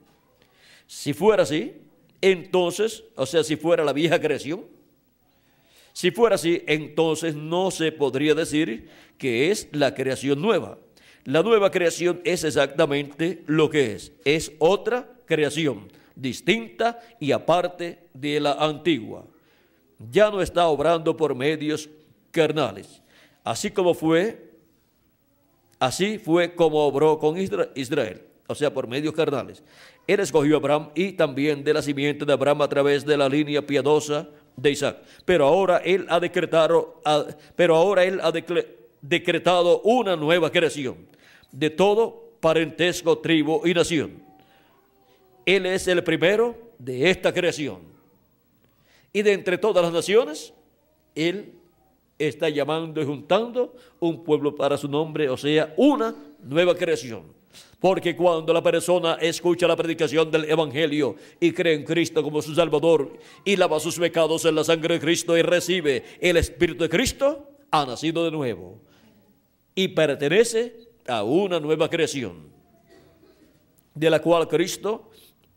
Si 0.86 1.12
fuera 1.12 1.42
así, 1.42 1.82
entonces, 2.20 3.04
o 3.16 3.26
sea, 3.26 3.42
si 3.42 3.56
fuera 3.56 3.84
la 3.84 3.92
vieja 3.92 4.20
creación, 4.20 4.64
si 5.92 6.12
fuera 6.12 6.36
así, 6.36 6.62
entonces 6.68 7.34
no 7.34 7.72
se 7.72 7.90
podría 7.90 8.34
decir 8.34 8.88
que 9.18 9.50
es 9.50 9.68
la 9.72 9.94
creación 9.94 10.40
nueva. 10.40 10.78
La 11.24 11.42
nueva 11.42 11.72
creación 11.72 12.20
es 12.24 12.44
exactamente 12.44 13.42
lo 13.46 13.68
que 13.68 13.94
es. 13.94 14.12
Es 14.24 14.52
otra 14.60 15.17
creación, 15.28 15.92
distinta 16.16 16.98
y 17.20 17.30
aparte 17.30 18.08
de 18.12 18.40
la 18.40 18.52
antigua. 18.54 19.24
Ya 20.10 20.30
no 20.30 20.40
está 20.40 20.66
obrando 20.66 21.16
por 21.16 21.34
medios 21.34 21.88
carnales. 22.30 23.02
Así 23.44 23.70
como 23.70 23.94
fue, 23.94 24.52
así 25.78 26.18
fue 26.18 26.54
como 26.54 26.84
obró 26.84 27.18
con 27.18 27.36
Israel, 27.38 28.22
o 28.46 28.54
sea, 28.54 28.72
por 28.72 28.88
medios 28.88 29.14
carnales. 29.14 29.62
Él 30.06 30.20
escogió 30.20 30.56
a 30.56 30.58
Abraham 30.58 30.90
y 30.94 31.12
también 31.12 31.62
de 31.62 31.74
la 31.74 31.82
simiente 31.82 32.24
de 32.24 32.32
Abraham 32.32 32.62
a 32.62 32.68
través 32.68 33.04
de 33.04 33.16
la 33.16 33.28
línea 33.28 33.64
piadosa 33.64 34.28
de 34.56 34.70
Isaac. 34.70 34.98
Pero 35.24 35.46
ahora 35.46 35.78
él 35.78 36.06
ha 36.08 36.18
decretado, 36.18 37.00
pero 37.54 37.76
ahora 37.76 38.04
él 38.04 38.20
ha 38.22 38.32
decretado 39.00 39.82
una 39.82 40.16
nueva 40.16 40.50
creación 40.50 41.06
de 41.52 41.70
todo 41.70 42.32
parentesco, 42.40 43.18
tribu 43.18 43.66
y 43.66 43.74
nación. 43.74 44.27
Él 45.48 45.64
es 45.64 45.88
el 45.88 46.04
primero 46.04 46.74
de 46.78 47.08
esta 47.08 47.32
creación. 47.32 47.78
Y 49.14 49.22
de 49.22 49.32
entre 49.32 49.56
todas 49.56 49.82
las 49.82 49.90
naciones, 49.90 50.52
él 51.14 51.54
está 52.18 52.50
llamando 52.50 53.00
y 53.00 53.06
juntando 53.06 53.74
un 53.98 54.22
pueblo 54.24 54.54
para 54.54 54.76
su 54.76 54.88
nombre, 54.88 55.30
o 55.30 55.38
sea, 55.38 55.72
una 55.78 56.14
nueva 56.42 56.74
creación. 56.74 57.22
Porque 57.80 58.14
cuando 58.14 58.52
la 58.52 58.62
persona 58.62 59.14
escucha 59.14 59.66
la 59.66 59.74
predicación 59.74 60.30
del 60.30 60.50
Evangelio 60.50 61.16
y 61.40 61.52
cree 61.52 61.76
en 61.76 61.84
Cristo 61.84 62.22
como 62.22 62.42
su 62.42 62.54
Salvador 62.54 63.18
y 63.42 63.56
lava 63.56 63.80
sus 63.80 63.98
pecados 63.98 64.44
en 64.44 64.54
la 64.54 64.64
sangre 64.64 64.96
de 64.96 65.00
Cristo 65.00 65.34
y 65.34 65.40
recibe 65.40 66.04
el 66.20 66.36
Espíritu 66.36 66.82
de 66.82 66.90
Cristo, 66.90 67.48
ha 67.70 67.86
nacido 67.86 68.22
de 68.22 68.32
nuevo 68.32 68.82
y 69.74 69.88
pertenece 69.88 70.90
a 71.06 71.22
una 71.22 71.58
nueva 71.58 71.88
creación, 71.88 72.50
de 73.94 74.10
la 74.10 74.20
cual 74.20 74.46
Cristo 74.46 75.08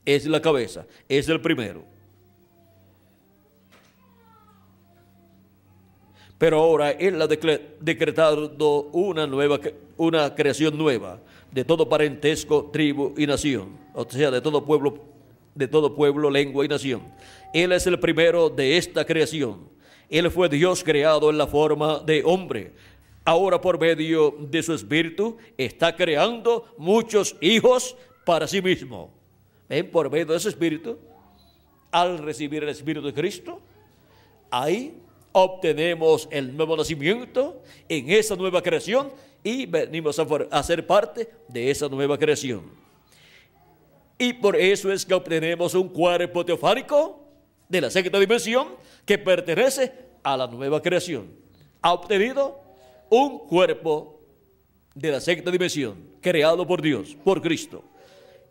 es 0.06 0.26
la 0.26 0.42
cabeza, 0.42 0.86
es 1.08 1.30
el 1.30 1.42
primero. 1.42 1.84
Pero 6.38 6.60
ahora 6.60 6.90
Él 6.92 7.22
ha 7.22 7.28
decretado 7.28 8.90
una, 8.94 9.28
nueva, 9.28 9.60
una 9.98 10.34
creación 10.34 10.76
nueva 10.76 11.20
de 11.52 11.64
todo 11.64 11.88
parentesco, 11.88 12.72
tribu 12.74 13.14
y 13.16 13.28
nación, 13.28 13.78
o 13.94 14.10
sea, 14.10 14.32
de 14.32 14.42
todo 14.42 14.66
pueblo, 14.66 15.06
de 15.54 15.68
todo 15.68 15.96
pueblo, 15.96 16.32
lengua 16.32 16.66
y 16.66 16.68
nación. 16.68 17.04
Él 17.54 17.72
es 17.74 17.86
el 17.86 18.00
primero 18.00 18.50
de 18.50 18.78
esta 18.78 19.06
creación. 19.06 19.70
Él 20.10 20.32
fue 20.32 20.50
Dios 20.50 20.84
creado 20.84 21.30
en 21.30 21.38
la 21.38 21.46
forma 21.46 22.00
de 22.00 22.24
hombre. 22.26 22.74
Ahora 23.24 23.62
por 23.62 23.80
medio 23.80 24.36
de 24.40 24.64
su 24.64 24.74
espíritu 24.74 25.38
está 25.58 25.96
creando 25.96 26.74
muchos 26.78 27.36
hijos 27.40 27.96
para 28.26 28.48
sí 28.48 28.64
mismo. 28.64 29.21
¿Ven? 29.72 29.90
Por 29.90 30.12
medio 30.12 30.26
de 30.26 30.36
ese 30.36 30.50
espíritu, 30.50 31.00
al 31.92 32.18
recibir 32.18 32.62
el 32.62 32.68
espíritu 32.68 33.06
de 33.06 33.14
Cristo, 33.14 33.62
ahí 34.50 35.02
obtenemos 35.32 36.28
el 36.30 36.58
nuevo 36.58 36.76
nacimiento 36.76 37.64
en 37.88 38.10
esa 38.10 38.36
nueva 38.36 38.62
creación 38.62 39.14
y 39.42 39.66
venimos 39.66 40.20
a, 40.20 40.64
ser 40.64 40.86
parte 40.86 41.30
de 41.48 41.72
esa 41.72 41.88
nueva 41.88 42.18
creación. 42.18 42.64
Y 44.18 44.34
por 44.34 44.58
eso 44.58 44.92
es 44.92 45.06
que 45.06 45.14
obtenemos 45.14 45.74
un 45.74 45.88
cuerpo 45.88 46.44
teofánico 46.46 47.24
de 47.70 47.80
la 47.80 47.90
sexta 47.90 48.20
dimensión 48.20 48.76
que 49.06 49.18
pertenece 49.18 49.94
a 50.22 50.36
la 50.36 50.48
nueva 50.48 50.82
creación. 50.82 51.30
Ha 51.82 51.94
obtenido 51.94 52.60
un 53.10 53.40
cuerpo 53.48 54.20
de 54.94 55.12
la 55.12 55.22
sexta 55.22 55.50
dimensión 55.50 55.96
creado 56.20 56.68
por 56.68 56.82
Dios, 56.82 57.16
por 57.24 57.42
Cristo. 57.42 57.86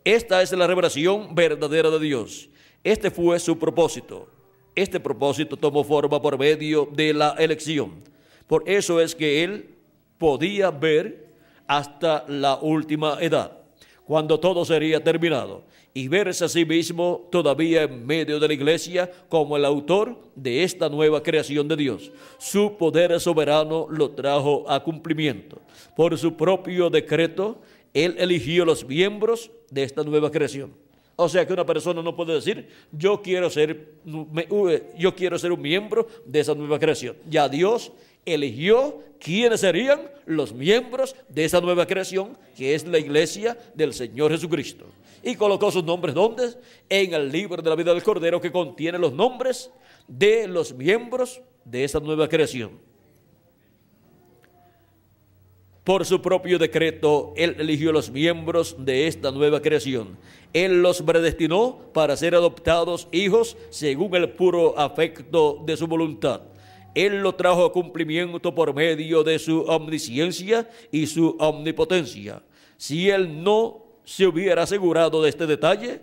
Esta 0.05 0.41
es 0.41 0.53
la 0.53 0.67
revelación 0.67 1.35
verdadera 1.35 1.91
de 1.91 2.01
Dios. 2.01 2.49
Este 2.83 3.11
fue 3.11 3.39
su 3.39 3.59
propósito. 3.59 4.29
Este 4.75 4.99
propósito 4.99 5.57
tomó 5.57 5.85
forma 5.85 6.23
por 6.23 6.39
medio 6.39 6.89
de 6.91 7.13
la 7.13 7.35
elección. 7.39 8.03
Por 8.47 8.69
eso 8.69 9.01
es 9.01 9.15
que 9.15 9.45
Él 9.45 9.75
podía 10.17 10.71
ver 10.71 11.29
hasta 11.67 12.25
la 12.29 12.57
última 12.57 13.19
edad, 13.21 13.59
cuando 14.05 14.41
todo 14.41 14.65
sería 14.65 15.05
terminado, 15.05 15.65
y 15.93 16.09
verse 16.09 16.45
a 16.45 16.49
sí 16.49 16.65
mismo 16.65 17.29
todavía 17.31 17.83
en 17.83 18.07
medio 18.07 18.41
de 18.41 18.49
la 18.49 18.55
iglesia 18.55 19.11
como 19.29 19.57
el 19.57 19.65
autor 19.65 20.19
de 20.35 20.63
esta 20.63 20.89
nueva 20.89 21.23
creación 21.23 21.69
de 21.69 21.77
Dios. 21.77 22.11
Su 22.39 22.77
poder 22.77 23.21
soberano 23.21 23.87
lo 23.91 24.11
trajo 24.11 24.65
a 24.69 24.83
cumplimiento. 24.83 25.61
Por 25.95 26.17
su 26.17 26.37
propio 26.37 26.91
decreto, 26.91 27.61
Él 27.95 28.17
eligió 28.19 28.65
los 28.65 28.85
miembros 28.85 29.51
de 29.71 29.83
esta 29.83 30.03
nueva 30.03 30.31
creación. 30.31 30.73
O 31.17 31.29
sea 31.29 31.47
que 31.47 31.53
una 31.53 31.67
persona 31.67 32.03
no 32.03 32.17
puede 32.17 32.33
decir, 32.33 32.67
yo 32.93 33.21
quiero 33.21 33.51
ser, 33.51 33.89
yo 34.99 35.15
quiero 35.15 35.39
ser 35.39 35.53
un 35.53 35.61
miembro 35.61 36.09
de 36.25 36.41
esa 36.41 36.55
nueva 36.55 36.79
creación. 36.79 37.15
Ya 37.29 37.47
Dios 37.47 37.93
eligió 38.25 39.03
quiénes 39.19 39.61
serían 39.61 40.01
los 40.25 40.55
miembros 40.55 41.15
de 41.29 41.45
esa 41.45 41.61
nueva 41.61 41.87
creación 41.87 42.39
que 42.57 42.75
es 42.75 42.87
la 42.87 42.99
iglesia 42.99 43.59
del 43.75 43.93
Señor 43.93 44.31
Jesucristo. 44.31 44.87
Y 45.23 45.35
colocó 45.35 45.71
sus 45.71 45.85
nombres 45.85 46.15
¿dónde? 46.15 46.55
En 46.89 47.13
el 47.13 47.31
libro 47.31 47.61
de 47.61 47.69
la 47.69 47.77
vida 47.77 47.93
del 47.93 48.03
Cordero 48.03 48.41
que 48.41 48.51
contiene 48.51 48.99
los 48.99 49.13
nombres 49.13 49.71
de 50.09 50.49
los 50.49 50.73
miembros 50.73 51.43
de 51.65 51.85
esa 51.85 52.01
nueva 52.01 52.29
creación. 52.29 52.90
Por 55.85 56.05
su 56.05 56.21
propio 56.21 56.59
decreto, 56.59 57.33
Él 57.37 57.57
eligió 57.59 57.91
los 57.91 58.11
miembros 58.11 58.77
de 58.79 59.07
esta 59.07 59.31
nueva 59.31 59.63
creación. 59.63 60.19
Él 60.53 60.83
los 60.83 61.01
predestinó 61.01 61.79
para 61.95 62.17
ser 62.17 62.35
adoptados 62.35 63.09
hijos 63.13 63.57
según 63.71 64.15
el 64.15 64.31
puro 64.31 64.79
afecto 64.79 65.63
de 65.65 65.77
su 65.77 65.87
voluntad. 65.87 66.43
Él 66.95 67.23
lo 67.23 67.35
trajo 67.35 67.65
a 67.65 67.73
cumplimiento 67.73 68.55
por 68.55 68.75
medio 68.75 69.23
de 69.23 69.39
su 69.39 69.61
omnisciencia 69.63 70.69
y 70.91 71.07
su 71.07 71.37
omnipotencia. 71.39 72.43
Si 72.77 73.09
Él 73.09 73.43
no 73.43 73.85
se 74.05 74.27
hubiera 74.27 74.65
asegurado 74.65 75.23
de 75.23 75.31
este 75.31 75.47
detalle, 75.47 76.01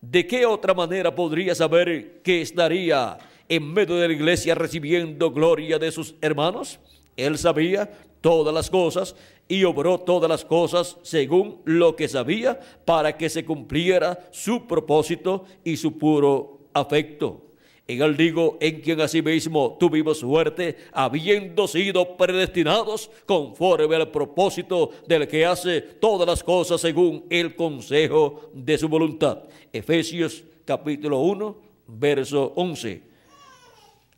¿de 0.00 0.26
qué 0.26 0.46
otra 0.46 0.74
manera 0.74 1.14
podría 1.14 1.54
saber 1.54 2.22
que 2.22 2.40
estaría 2.40 3.18
en 3.48 3.72
medio 3.72 3.96
de 3.96 4.08
la 4.08 4.14
iglesia 4.14 4.54
recibiendo 4.54 5.30
gloria 5.30 5.78
de 5.78 5.92
sus 5.92 6.14
hermanos? 6.22 6.80
Él 7.16 7.36
sabía 7.36 7.92
todas 8.22 8.54
las 8.54 8.70
cosas 8.70 9.14
y 9.46 9.64
obró 9.64 9.98
todas 9.98 10.30
las 10.30 10.46
cosas 10.46 10.96
según 11.02 11.60
lo 11.66 11.94
que 11.94 12.08
sabía 12.08 12.58
para 12.86 13.18
que 13.18 13.28
se 13.28 13.44
cumpliera 13.44 14.18
su 14.30 14.66
propósito 14.66 15.44
y 15.62 15.76
su 15.76 15.98
puro 15.98 16.60
afecto. 16.72 17.52
En 17.86 18.00
él 18.00 18.16
digo, 18.16 18.56
en 18.60 18.80
quien 18.80 19.00
asimismo 19.00 19.76
tuvimos 19.78 20.20
suerte, 20.20 20.76
habiendo 20.92 21.66
sido 21.66 22.16
predestinados 22.16 23.10
conforme 23.26 23.96
al 23.96 24.10
propósito 24.10 24.90
del 25.06 25.26
que 25.26 25.44
hace 25.44 25.80
todas 25.80 26.26
las 26.26 26.44
cosas 26.44 26.80
según 26.80 27.26
el 27.28 27.56
consejo 27.56 28.50
de 28.54 28.78
su 28.78 28.88
voluntad. 28.88 29.42
Efesios 29.72 30.44
capítulo 30.64 31.18
1, 31.20 31.56
verso 31.88 32.52
11. 32.54 33.02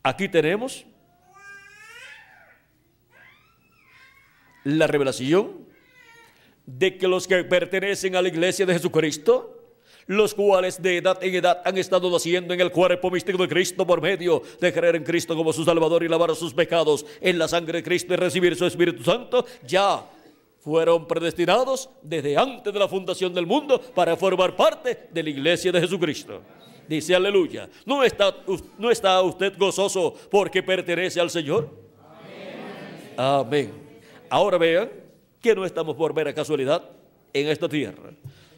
Aquí 0.02 0.28
tenemos 0.28 0.84
la 4.64 4.87
revelación 4.87 5.64
de 6.66 6.97
que 6.97 7.06
los 7.06 7.28
que 7.28 7.44
pertenecen 7.44 8.16
a 8.16 8.23
la 8.23 8.28
iglesia 8.28 8.66
de 8.66 8.73
Jesucristo, 8.73 9.54
los 10.06 10.35
cuales 10.35 10.83
de 10.83 10.99
edad 10.99 11.23
en 11.23 11.35
edad 11.35 11.62
han 11.64 11.78
estado 11.78 12.11
naciendo 12.11 12.52
en 12.52 12.61
el 12.61 12.71
cuerpo 12.71 13.11
místico 13.11 13.38
de 13.38 13.49
Cristo 13.49 13.87
por 13.87 14.02
medio 14.02 14.42
de 14.61 14.73
creer 14.73 14.97
en 14.97 15.04
Cristo 15.04 15.37
como 15.37 15.52
su 15.52 15.64
Salvador 15.64 16.02
y 16.02 16.09
lavar 16.09 16.35
sus 16.35 16.52
pecados 16.52 17.06
en 17.21 17.38
la 17.38 17.49
sangre 17.49 17.78
de 17.78 17.83
Cristo 17.83 18.12
y 18.12 18.16
recibir 18.16 18.56
su 18.56 18.66
Espíritu 18.66 19.02
Santo, 19.02 19.47
ya 19.66 20.04
fueron 20.61 21.06
predestinados 21.06 21.90
desde 22.02 22.37
antes 22.37 22.73
de 22.73 22.78
la 22.78 22.88
fundación 22.88 23.35
del 23.35 23.47
mundo 23.47 23.80
para 23.94 24.16
formar 24.16 24.56
parte 24.56 25.09
de 25.11 25.23
la 25.23 25.30
iglesia 25.30 25.71
de 25.71 25.80
Jesucristo. 25.80 26.40
Dice 26.88 27.14
aleluya. 27.14 27.68
¿No 27.87 28.02
está, 28.02 29.23
usted 29.23 29.59
gozoso 29.59 30.14
porque 30.30 30.62
pertenece 30.62 31.21
al 31.21 31.30
Señor? 31.30 31.71
Amén. 33.16 33.84
Ahora 34.35 34.59
vean 34.59 34.91
que 35.41 35.55
no 35.55 35.64
estamos 35.64 35.95
por 35.95 36.12
mera 36.12 36.35
casualidad 36.35 36.83
en 37.33 37.47
esta 37.47 37.69
tierra. 37.69 38.11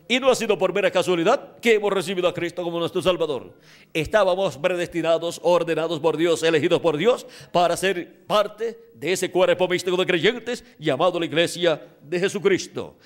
Y 0.09 0.19
no 0.19 0.31
ha 0.31 0.35
sido 0.35 0.57
por 0.57 0.73
mera 0.73 0.91
casualidad 0.91 1.59
que 1.59 1.75
hemos 1.75 1.93
recibido 1.93 2.27
a 2.27 2.33
Cristo 2.33 2.63
como 2.63 2.79
nuestro 2.79 3.03
Salvador. 3.03 3.53
Estábamos 3.93 4.57
predestinados, 4.57 5.39
ordenados 5.43 6.01
por 6.01 6.17
Dios, 6.17 6.43
elegidos 6.43 6.81
por 6.81 6.97
Dios 6.97 7.27
para 7.53 7.77
ser 7.77 8.25
parte 8.27 8.79
de 8.95 9.13
ese 9.13 9.31
cuerpo 9.31 9.69
místico 9.69 9.99
de 9.99 10.07
creyentes 10.07 10.65
llamado 10.79 11.21
la 11.21 11.27
Iglesia 11.27 11.87
de 12.01 12.21
Jesucristo. 12.21 12.97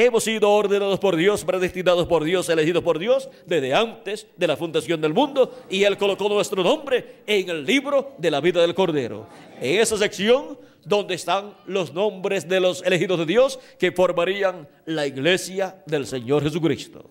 Hemos 0.00 0.22
sido 0.22 0.48
ordenados 0.52 1.00
por 1.00 1.16
Dios, 1.16 1.44
predestinados 1.44 2.06
por 2.06 2.22
Dios, 2.22 2.48
elegidos 2.48 2.84
por 2.84 3.00
Dios 3.00 3.28
desde 3.46 3.74
antes 3.74 4.28
de 4.36 4.46
la 4.46 4.56
fundación 4.56 5.00
del 5.00 5.12
mundo 5.12 5.58
y 5.68 5.82
Él 5.82 5.98
colocó 5.98 6.28
nuestro 6.28 6.62
nombre 6.62 7.16
en 7.26 7.50
el 7.50 7.64
libro 7.64 8.14
de 8.16 8.30
la 8.30 8.40
vida 8.40 8.60
del 8.60 8.76
Cordero. 8.76 9.26
En 9.60 9.80
esa 9.80 9.98
sección 9.98 10.56
donde 10.84 11.16
están 11.16 11.52
los 11.66 11.92
nombres 11.92 12.48
de 12.48 12.60
los 12.60 12.80
elegidos 12.84 13.18
de 13.18 13.26
Dios 13.26 13.58
que 13.76 13.90
formarían 13.90 14.68
la 14.86 15.04
iglesia 15.04 15.82
del 15.84 16.06
Señor 16.06 16.44
Jesucristo. 16.44 17.10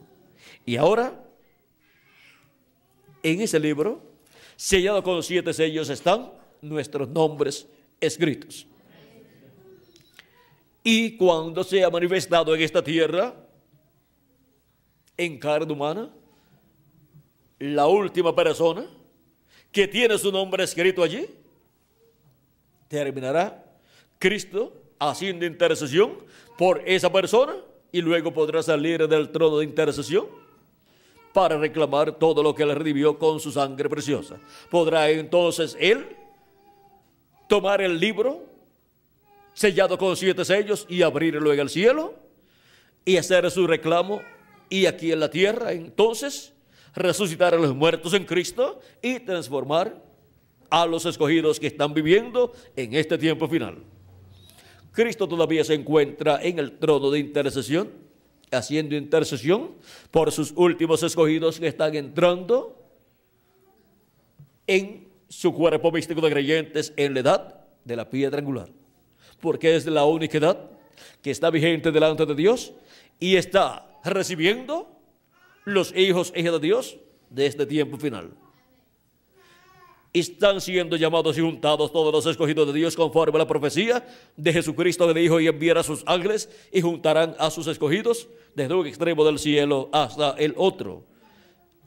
Y 0.65 0.77
ahora, 0.77 1.21
en 3.21 3.41
ese 3.41 3.59
libro, 3.59 4.01
sellado 4.55 5.03
con 5.03 5.21
siete 5.23 5.53
sellos, 5.53 5.89
están 5.89 6.31
nuestros 6.61 7.09
nombres 7.09 7.67
escritos. 7.99 8.65
Y 10.89 11.17
cuando 11.17 11.65
se 11.65 11.83
ha 11.83 11.89
manifestado 11.89 12.55
en 12.55 12.61
esta 12.61 12.81
tierra, 12.81 13.35
en 15.17 15.37
carne 15.37 15.73
humana, 15.73 16.09
la 17.59 17.87
última 17.87 18.33
persona 18.33 18.87
que 19.69 19.85
tiene 19.89 20.17
su 20.17 20.31
nombre 20.31 20.63
escrito 20.63 21.03
allí, 21.03 21.27
terminará 22.87 23.65
Cristo 24.17 24.81
haciendo 24.97 25.45
intercesión 25.45 26.23
por 26.57 26.81
esa 26.85 27.11
persona 27.11 27.57
y 27.91 27.99
luego 27.99 28.33
podrá 28.33 28.63
salir 28.63 29.09
del 29.09 29.29
trono 29.29 29.57
de 29.57 29.65
intercesión 29.65 30.27
para 31.33 31.57
reclamar 31.57 32.13
todo 32.13 32.41
lo 32.41 32.55
que 32.55 32.63
él 32.63 32.73
redimió 32.73 33.19
con 33.19 33.41
su 33.41 33.51
sangre 33.51 33.89
preciosa. 33.89 34.39
Podrá 34.71 35.09
entonces 35.09 35.75
él 35.81 36.15
tomar 37.49 37.81
el 37.81 37.99
libro 37.99 38.55
sellado 39.57 39.97
con 39.97 40.15
siete 40.15 40.45
sellos 40.45 40.85
y 40.87 41.01
abrirlo 41.01 41.51
en 41.51 41.59
el 41.59 41.67
cielo 41.67 42.13
y 43.03 43.17
hacer 43.17 43.49
su 43.49 43.65
reclamo 43.65 44.21
y 44.69 44.85
aquí 44.85 45.11
en 45.11 45.19
la 45.19 45.31
tierra 45.31 45.71
entonces 45.71 46.53
resucitar 46.93 47.55
a 47.55 47.57
los 47.57 47.73
muertos 47.73 48.13
en 48.13 48.25
Cristo 48.25 48.79
y 49.01 49.19
transformar 49.19 49.99
a 50.69 50.85
los 50.85 51.07
escogidos 51.07 51.59
que 51.59 51.65
están 51.65 51.95
viviendo 51.95 52.53
en 52.75 52.93
este 52.93 53.17
tiempo 53.17 53.47
final. 53.47 53.79
Cristo 54.91 55.27
todavía 55.27 55.63
se 55.63 55.73
encuentra 55.73 56.39
en 56.43 56.59
el 56.59 56.77
trono 56.77 57.09
de 57.09 57.17
intercesión, 57.17 57.89
haciendo 58.51 58.95
intercesión 58.95 59.71
por 60.11 60.31
sus 60.31 60.53
últimos 60.55 61.01
escogidos 61.01 61.59
que 61.59 61.67
están 61.67 61.95
entrando 61.95 62.79
en 64.67 65.07
su 65.29 65.51
cuerpo 65.51 65.91
místico 65.91 66.21
de 66.21 66.29
creyentes 66.29 66.93
en 66.95 67.15
la 67.15 67.19
edad 67.21 67.65
de 67.85 67.95
la 67.95 68.07
piedra 68.07 68.37
angular. 68.37 68.69
Porque 69.39 69.75
es 69.75 69.85
la 69.85 70.05
única 70.05 70.37
edad 70.37 70.69
que 71.21 71.31
está 71.31 71.49
vigente 71.49 71.91
delante 71.91 72.25
de 72.25 72.35
Dios 72.35 72.73
y 73.19 73.35
está 73.35 73.85
recibiendo 74.03 74.89
los 75.65 75.95
hijos 75.95 76.31
e 76.35 76.43
de 76.43 76.59
Dios 76.59 76.97
de 77.29 77.45
este 77.45 77.65
tiempo 77.65 77.97
final. 77.97 78.31
Están 80.13 80.61
siendo 80.61 80.95
llamados 80.95 81.37
y 81.37 81.41
juntados 81.41 81.91
todos 81.91 82.13
los 82.13 82.25
escogidos 82.25 82.67
de 82.67 82.73
Dios 82.73 82.95
conforme 82.95 83.35
a 83.35 83.39
la 83.39 83.47
profecía 83.47 84.07
de 84.35 84.53
Jesucristo 84.53 85.05
que 85.07 85.19
dijo 85.19 85.39
y 85.39 85.47
enviará 85.47 85.83
sus 85.83 86.03
ángeles 86.07 86.49
y 86.71 86.81
juntarán 86.81 87.35
a 87.37 87.51
sus 87.51 87.67
escogidos 87.67 88.27
desde 88.55 88.73
un 88.73 88.87
extremo 88.87 89.25
del 89.25 89.37
cielo 89.37 89.89
hasta 89.91 90.31
el 90.37 90.53
otro 90.57 91.03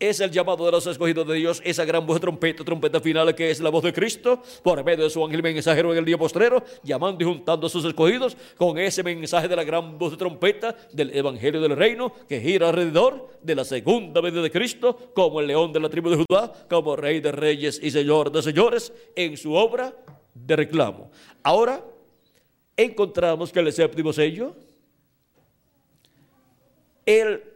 es 0.01 0.19
el 0.21 0.31
llamado 0.31 0.65
de 0.65 0.73
los 0.73 0.87
escogidos 0.87 1.29
de 1.29 1.35
Dios, 1.35 1.61
esa 1.65 1.85
gran 1.85 2.07
voz 2.07 2.17
de 2.17 2.21
trompeta, 2.21 2.65
trompeta 2.65 3.01
final 3.01 3.35
que 3.35 3.51
es 3.51 3.61
la 3.61 3.69
voz 3.69 3.85
de 3.85 3.93
Cristo, 3.93 4.43
por 4.63 4.83
medio 4.83 5.05
de 5.05 5.11
su 5.11 5.23
ángel 5.23 5.43
mensajero 5.43 5.93
en 5.93 5.99
el 5.99 6.05
día 6.07 6.17
postrero, 6.17 6.65
llamando 6.83 7.23
y 7.23 7.27
juntando 7.27 7.67
a 7.67 7.71
sus 7.71 7.85
escogidos 7.85 8.37
con 8.57 8.79
ese 8.79 9.03
mensaje 9.03 9.47
de 9.47 9.55
la 9.55 9.63
gran 9.63 9.99
voz 9.99 10.13
de 10.13 10.17
trompeta 10.17 10.75
del 10.91 11.15
Evangelio 11.15 11.61
del 11.61 11.77
Reino 11.77 12.13
que 12.27 12.41
gira 12.41 12.71
alrededor 12.71 13.29
de 13.43 13.55
la 13.55 13.65
segunda 13.65 14.23
venida 14.23 14.41
de 14.43 14.51
Cristo, 14.51 15.13
como 15.15 15.41
el 15.41 15.47
león 15.47 15.73
de 15.73 15.81
la 15.81 15.91
tribu 15.91 16.09
de 16.09 16.17
Judá, 16.17 16.51
como 16.69 16.97
rey 16.97 17.21
de 17.21 17.33
reyes 17.33 17.79
y 17.83 17.91
señor 17.91 18.33
de 18.33 18.43
señores, 18.43 18.93
en 19.15 19.37
su 19.37 19.53
obra 19.53 19.95
de 20.35 20.57
reclamo. 20.57 21.11
Ahora 21.43 21.85
encontramos 22.75 23.53
que 23.53 23.61
el 23.61 23.71
séptimo 23.71 24.15
sello, 24.15 24.57
el 27.05 27.50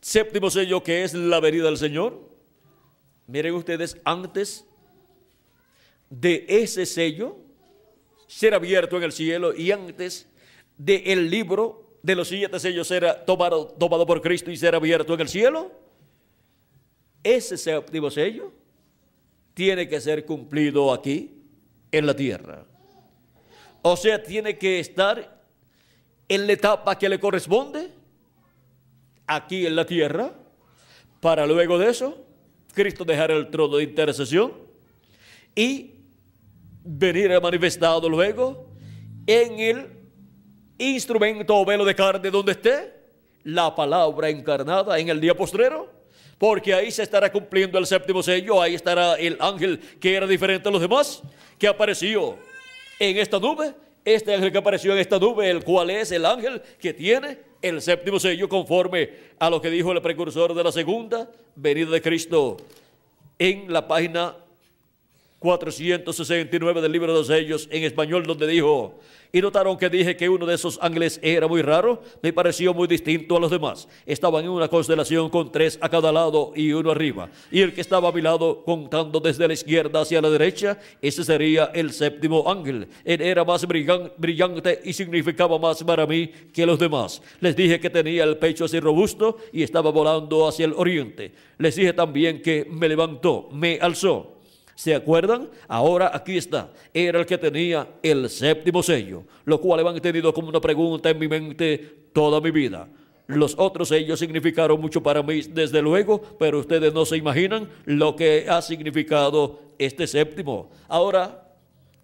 séptimo 0.00 0.50
sello 0.50 0.82
que 0.82 1.04
es 1.04 1.14
la 1.14 1.40
venida 1.40 1.64
del 1.64 1.76
Señor. 1.76 2.28
Miren 3.26 3.54
ustedes, 3.54 3.98
antes 4.04 4.64
de 6.10 6.46
ese 6.48 6.86
sello 6.86 7.36
ser 8.26 8.54
abierto 8.54 8.96
en 8.96 9.02
el 9.02 9.12
cielo 9.12 9.54
y 9.54 9.72
antes 9.72 10.28
de 10.76 10.96
el 11.06 11.30
libro 11.30 11.98
de 12.02 12.14
los 12.14 12.28
siete 12.28 12.58
sellos 12.60 12.86
ser 12.86 13.24
tomado 13.26 14.06
por 14.06 14.22
Cristo 14.22 14.50
y 14.50 14.56
ser 14.56 14.74
abierto 14.74 15.14
en 15.14 15.20
el 15.20 15.28
cielo, 15.28 15.72
ese 17.22 17.56
séptimo 17.56 18.10
sello 18.10 18.52
tiene 19.54 19.88
que 19.88 20.00
ser 20.00 20.24
cumplido 20.24 20.92
aquí 20.92 21.42
en 21.90 22.06
la 22.06 22.14
tierra. 22.14 22.64
O 23.82 23.96
sea, 23.96 24.22
tiene 24.22 24.56
que 24.56 24.78
estar 24.78 25.42
en 26.28 26.46
la 26.46 26.52
etapa 26.52 26.98
que 26.98 27.08
le 27.08 27.18
corresponde 27.18 27.90
aquí 29.28 29.66
en 29.66 29.76
la 29.76 29.86
tierra, 29.86 30.32
para 31.20 31.46
luego 31.46 31.78
de 31.78 31.90
eso, 31.90 32.26
Cristo 32.74 33.04
dejar 33.04 33.30
el 33.30 33.50
trono 33.50 33.76
de 33.76 33.84
intercesión 33.84 34.52
y 35.54 35.94
venir 36.82 37.40
manifestado 37.40 38.08
luego 38.08 38.66
en 39.26 39.60
el 39.60 39.86
instrumento 40.78 41.56
o 41.56 41.64
velo 41.64 41.84
de 41.84 41.94
carne 41.94 42.30
donde 42.30 42.52
esté 42.52 42.94
la 43.44 43.74
palabra 43.74 44.28
encarnada 44.30 44.98
en 44.98 45.08
el 45.08 45.20
día 45.20 45.36
postrero, 45.36 45.92
porque 46.38 46.72
ahí 46.72 46.90
se 46.90 47.02
estará 47.02 47.30
cumpliendo 47.30 47.78
el 47.78 47.86
séptimo 47.86 48.22
sello, 48.22 48.60
ahí 48.60 48.74
estará 48.74 49.14
el 49.16 49.36
ángel 49.40 49.78
que 50.00 50.14
era 50.14 50.26
diferente 50.26 50.68
a 50.68 50.72
los 50.72 50.80
demás, 50.80 51.22
que 51.58 51.68
apareció 51.68 52.36
en 52.98 53.16
esta 53.18 53.38
nube 53.38 53.74
este 54.14 54.34
ángel 54.34 54.52
que 54.52 54.58
apareció 54.58 54.92
en 54.92 54.98
esta 54.98 55.18
nube, 55.18 55.50
el 55.50 55.62
cual 55.64 55.90
es 55.90 56.12
el 56.12 56.24
ángel 56.24 56.62
que 56.80 56.94
tiene 56.94 57.38
el 57.62 57.82
séptimo 57.82 58.20
sello 58.20 58.48
conforme 58.48 59.10
a 59.38 59.50
lo 59.50 59.60
que 59.60 59.70
dijo 59.70 59.92
el 59.92 60.02
precursor 60.02 60.54
de 60.54 60.64
la 60.64 60.72
segunda 60.72 61.30
venida 61.56 61.90
de 61.90 62.02
Cristo 62.02 62.56
en 63.38 63.72
la 63.72 63.86
página 63.86 64.36
469 65.38 66.80
del 66.80 66.92
libro 66.92 67.12
de 67.12 67.18
los 67.20 67.28
sellos 67.28 67.68
en 67.70 67.84
español 67.84 68.26
donde 68.26 68.46
dijo, 68.46 68.98
y 69.30 69.40
notaron 69.40 69.76
que 69.76 69.88
dije 69.88 70.16
que 70.16 70.28
uno 70.28 70.46
de 70.46 70.54
esos 70.54 70.78
ángeles 70.82 71.20
era 71.22 71.46
muy 71.46 71.62
raro, 71.62 72.02
me 72.22 72.32
pareció 72.32 72.72
muy 72.74 72.88
distinto 72.88 73.36
a 73.36 73.40
los 73.40 73.50
demás. 73.50 73.86
Estaban 74.06 74.44
en 74.44 74.50
una 74.50 74.68
constelación 74.68 75.28
con 75.28 75.52
tres 75.52 75.78
a 75.80 75.88
cada 75.88 76.10
lado 76.10 76.52
y 76.56 76.72
uno 76.72 76.90
arriba. 76.90 77.30
Y 77.50 77.60
el 77.60 77.74
que 77.74 77.82
estaba 77.82 78.08
a 78.08 78.12
mi 78.12 78.22
lado, 78.22 78.64
contando 78.64 79.20
desde 79.20 79.46
la 79.46 79.52
izquierda 79.52 80.00
hacia 80.00 80.22
la 80.22 80.30
derecha, 80.30 80.78
ese 81.02 81.22
sería 81.22 81.66
el 81.74 81.92
séptimo 81.92 82.50
ángel. 82.50 82.88
Él 83.04 83.20
era 83.20 83.44
más 83.44 83.66
brillante 83.66 84.80
y 84.84 84.92
significaba 84.92 85.58
más 85.58 85.84
para 85.84 86.06
mí 86.06 86.28
que 86.52 86.66
los 86.66 86.78
demás. 86.78 87.22
Les 87.40 87.54
dije 87.54 87.78
que 87.78 87.90
tenía 87.90 88.24
el 88.24 88.38
pecho 88.38 88.64
así 88.64 88.80
robusto 88.80 89.36
y 89.52 89.62
estaba 89.62 89.90
volando 89.90 90.48
hacia 90.48 90.64
el 90.64 90.72
oriente. 90.72 91.32
Les 91.58 91.76
dije 91.76 91.92
también 91.92 92.40
que 92.40 92.66
me 92.68 92.88
levantó, 92.88 93.50
me 93.52 93.78
alzó 93.80 94.37
¿Se 94.78 94.94
acuerdan? 94.94 95.48
Ahora 95.66 96.12
aquí 96.14 96.38
está. 96.38 96.70
Era 96.94 97.18
el 97.18 97.26
que 97.26 97.36
tenía 97.36 97.88
el 98.00 98.30
séptimo 98.30 98.80
sello, 98.80 99.24
lo 99.44 99.60
cual 99.60 99.84
han 99.84 100.00
tenido 100.00 100.32
como 100.32 100.50
una 100.50 100.60
pregunta 100.60 101.10
en 101.10 101.18
mi 101.18 101.26
mente 101.26 102.10
toda 102.12 102.40
mi 102.40 102.52
vida. 102.52 102.88
Los 103.26 103.56
otros 103.58 103.88
sellos 103.88 104.20
significaron 104.20 104.80
mucho 104.80 105.02
para 105.02 105.20
mí, 105.20 105.40
desde 105.50 105.82
luego, 105.82 106.22
pero 106.38 106.60
ustedes 106.60 106.94
no 106.94 107.04
se 107.04 107.16
imaginan 107.16 107.68
lo 107.86 108.14
que 108.14 108.46
ha 108.48 108.62
significado 108.62 109.58
este 109.78 110.06
séptimo. 110.06 110.70
Ahora, 110.86 111.56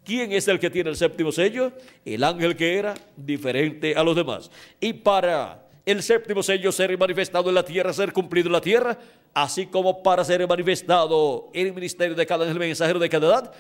¿quién 0.02 0.32
es 0.32 0.48
el 0.48 0.58
que 0.58 0.68
tiene 0.68 0.90
el 0.90 0.96
séptimo 0.96 1.30
sello? 1.30 1.70
El 2.04 2.24
ángel 2.24 2.56
que 2.56 2.76
era 2.76 2.94
diferente 3.16 3.94
a 3.94 4.02
los 4.02 4.16
demás. 4.16 4.50
Y 4.80 4.94
para 4.94 5.63
el 5.86 6.02
séptimo 6.02 6.42
sello 6.42 6.72
ser 6.72 6.96
manifestado 6.96 7.48
en 7.48 7.54
la 7.54 7.64
tierra, 7.64 7.92
ser 7.92 8.12
cumplido 8.12 8.48
en 8.48 8.52
la 8.52 8.60
tierra, 8.60 8.98
así 9.34 9.66
como 9.66 10.02
para 10.02 10.24
ser 10.24 10.46
manifestado 10.46 11.50
el 11.52 11.72
ministerio 11.72 12.14
de 12.14 12.26
cada 12.26 12.44
ángel 12.44 12.58
mensajero 12.58 12.98
de 12.98 13.08
cada 13.08 13.26
edad, 13.26 13.52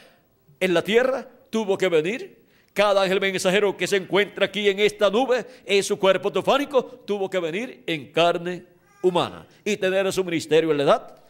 en 0.60 0.74
la 0.74 0.82
tierra 0.82 1.28
tuvo 1.50 1.76
que 1.76 1.88
venir. 1.88 2.44
Cada 2.72 3.02
ángel 3.02 3.20
mensajero 3.20 3.76
que 3.76 3.86
se 3.86 3.96
encuentra 3.96 4.46
aquí 4.46 4.68
en 4.68 4.80
esta 4.80 5.08
nube, 5.08 5.46
en 5.64 5.84
su 5.84 5.96
cuerpo 5.96 6.32
tofánico, 6.32 6.84
tuvo 6.84 7.30
que 7.30 7.38
venir 7.38 7.84
en 7.86 8.10
carne 8.10 8.64
humana 9.00 9.46
y 9.64 9.76
tener 9.76 10.12
su 10.12 10.24
ministerio 10.24 10.72
en 10.72 10.78
la 10.78 10.82
edad 10.82 11.24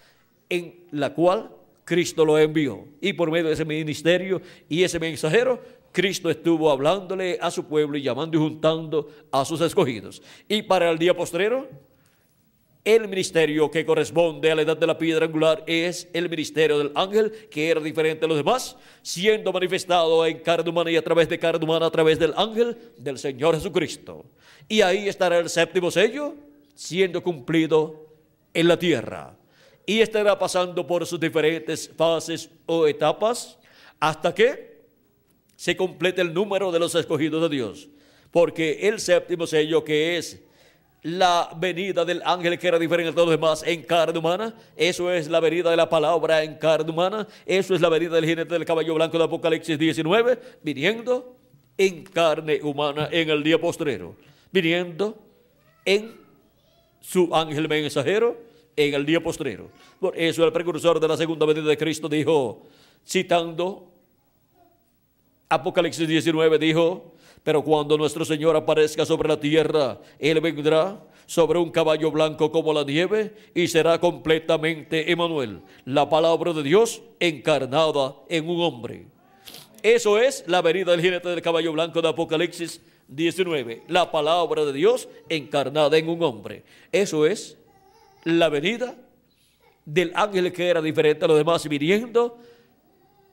en 0.48 0.86
la 0.92 1.12
cual 1.12 1.50
Cristo 1.84 2.24
lo 2.24 2.38
envió. 2.38 2.86
Y 3.00 3.12
por 3.12 3.30
medio 3.30 3.48
de 3.48 3.54
ese 3.54 3.64
ministerio 3.64 4.40
y 4.68 4.84
ese 4.84 4.98
mensajero, 4.98 5.60
Cristo 5.94 6.28
estuvo 6.28 6.72
hablándole 6.72 7.38
a 7.40 7.52
su 7.52 7.66
pueblo 7.66 7.96
y 7.96 8.02
llamando 8.02 8.36
y 8.36 8.40
juntando 8.40 9.08
a 9.30 9.44
sus 9.44 9.60
escogidos. 9.60 10.20
Y 10.48 10.62
para 10.62 10.90
el 10.90 10.98
día 10.98 11.14
postrero, 11.14 11.68
el 12.84 13.06
ministerio 13.06 13.70
que 13.70 13.86
corresponde 13.86 14.50
a 14.50 14.56
la 14.56 14.62
edad 14.62 14.76
de 14.76 14.88
la 14.88 14.98
piedra 14.98 15.26
angular 15.26 15.62
es 15.68 16.08
el 16.12 16.28
ministerio 16.28 16.78
del 16.78 16.90
ángel, 16.96 17.30
que 17.48 17.70
era 17.70 17.80
diferente 17.80 18.24
a 18.24 18.28
los 18.28 18.36
demás, 18.36 18.76
siendo 19.02 19.52
manifestado 19.52 20.26
en 20.26 20.40
carne 20.40 20.68
humana 20.68 20.90
y 20.90 20.96
a 20.96 21.04
través 21.04 21.28
de 21.28 21.38
carne 21.38 21.64
humana, 21.64 21.86
a 21.86 21.90
través 21.92 22.18
del 22.18 22.34
ángel 22.36 22.76
del 22.98 23.16
Señor 23.16 23.54
Jesucristo. 23.54 24.24
Y 24.68 24.80
ahí 24.80 25.08
estará 25.08 25.38
el 25.38 25.48
séptimo 25.48 25.92
sello, 25.92 26.34
siendo 26.74 27.22
cumplido 27.22 28.08
en 28.52 28.66
la 28.66 28.76
tierra. 28.76 29.36
Y 29.86 30.00
estará 30.00 30.36
pasando 30.36 30.84
por 30.84 31.06
sus 31.06 31.20
diferentes 31.20 31.88
fases 31.96 32.50
o 32.66 32.88
etapas 32.88 33.60
hasta 34.00 34.34
que 34.34 34.73
se 35.56 35.76
complete 35.76 36.20
el 36.20 36.34
número 36.34 36.72
de 36.72 36.78
los 36.78 36.94
escogidos 36.94 37.42
de 37.42 37.56
Dios. 37.56 37.88
Porque 38.30 38.88
el 38.88 39.00
séptimo 39.00 39.46
sello, 39.46 39.84
que 39.84 40.16
es 40.16 40.42
la 41.02 41.50
venida 41.56 42.04
del 42.04 42.22
ángel 42.24 42.58
que 42.58 42.66
era 42.66 42.78
diferente 42.78 43.10
de 43.10 43.14
todos 43.14 43.28
los 43.28 43.36
demás 43.36 43.62
en 43.64 43.82
carne 43.82 44.18
humana, 44.18 44.54
eso 44.74 45.12
es 45.12 45.28
la 45.28 45.38
venida 45.38 45.70
de 45.70 45.76
la 45.76 45.88
palabra 45.88 46.42
en 46.42 46.54
carne 46.54 46.90
humana, 46.90 47.28
eso 47.44 47.74
es 47.74 47.80
la 47.80 47.90
venida 47.90 48.14
del 48.14 48.24
jinete 48.24 48.54
del 48.54 48.64
caballo 48.64 48.94
blanco 48.94 49.18
de 49.18 49.24
Apocalipsis 49.24 49.78
19, 49.78 50.38
viniendo 50.62 51.36
en 51.76 52.04
carne 52.04 52.60
humana 52.62 53.08
en 53.12 53.28
el 53.28 53.42
día 53.42 53.60
postrero, 53.60 54.16
viniendo 54.50 55.18
en 55.84 56.16
su 57.00 57.28
ángel 57.34 57.68
mensajero 57.68 58.38
en 58.74 58.94
el 58.94 59.04
día 59.04 59.22
postrero. 59.22 59.68
Por 60.00 60.18
eso 60.18 60.44
el 60.44 60.52
precursor 60.52 60.98
de 60.98 61.08
la 61.08 61.18
segunda 61.18 61.44
venida 61.44 61.66
de 61.66 61.76
Cristo 61.76 62.08
dijo, 62.08 62.66
citando 63.06 63.93
Apocalipsis 65.54 66.08
19 66.08 66.58
dijo, 66.58 67.14
pero 67.42 67.62
cuando 67.62 67.98
nuestro 67.98 68.24
Señor 68.24 68.56
aparezca 68.56 69.04
sobre 69.04 69.28
la 69.28 69.38
tierra, 69.38 70.00
Él 70.18 70.40
vendrá 70.40 71.00
sobre 71.26 71.58
un 71.58 71.70
caballo 71.70 72.10
blanco 72.10 72.50
como 72.50 72.72
la 72.72 72.84
nieve 72.84 73.34
y 73.54 73.68
será 73.68 73.98
completamente 74.00 75.10
Emanuel, 75.10 75.60
la 75.84 76.08
palabra 76.08 76.52
de 76.52 76.62
Dios 76.62 77.02
encarnada 77.20 78.16
en 78.28 78.48
un 78.48 78.62
hombre. 78.62 79.06
Eso 79.82 80.18
es 80.18 80.44
la 80.46 80.62
venida 80.62 80.92
del 80.92 81.02
jinete 81.02 81.28
del 81.28 81.42
caballo 81.42 81.72
blanco 81.72 82.00
de 82.00 82.08
Apocalipsis 82.08 82.80
19, 83.08 83.82
la 83.88 84.10
palabra 84.10 84.64
de 84.64 84.72
Dios 84.72 85.08
encarnada 85.28 85.96
en 85.98 86.08
un 86.08 86.22
hombre. 86.22 86.64
Eso 86.90 87.26
es 87.26 87.58
la 88.24 88.48
venida 88.48 88.96
del 89.84 90.12
ángel 90.14 90.50
que 90.52 90.68
era 90.68 90.80
diferente 90.80 91.26
a 91.26 91.28
los 91.28 91.36
demás, 91.36 91.68
viniendo 91.68 92.38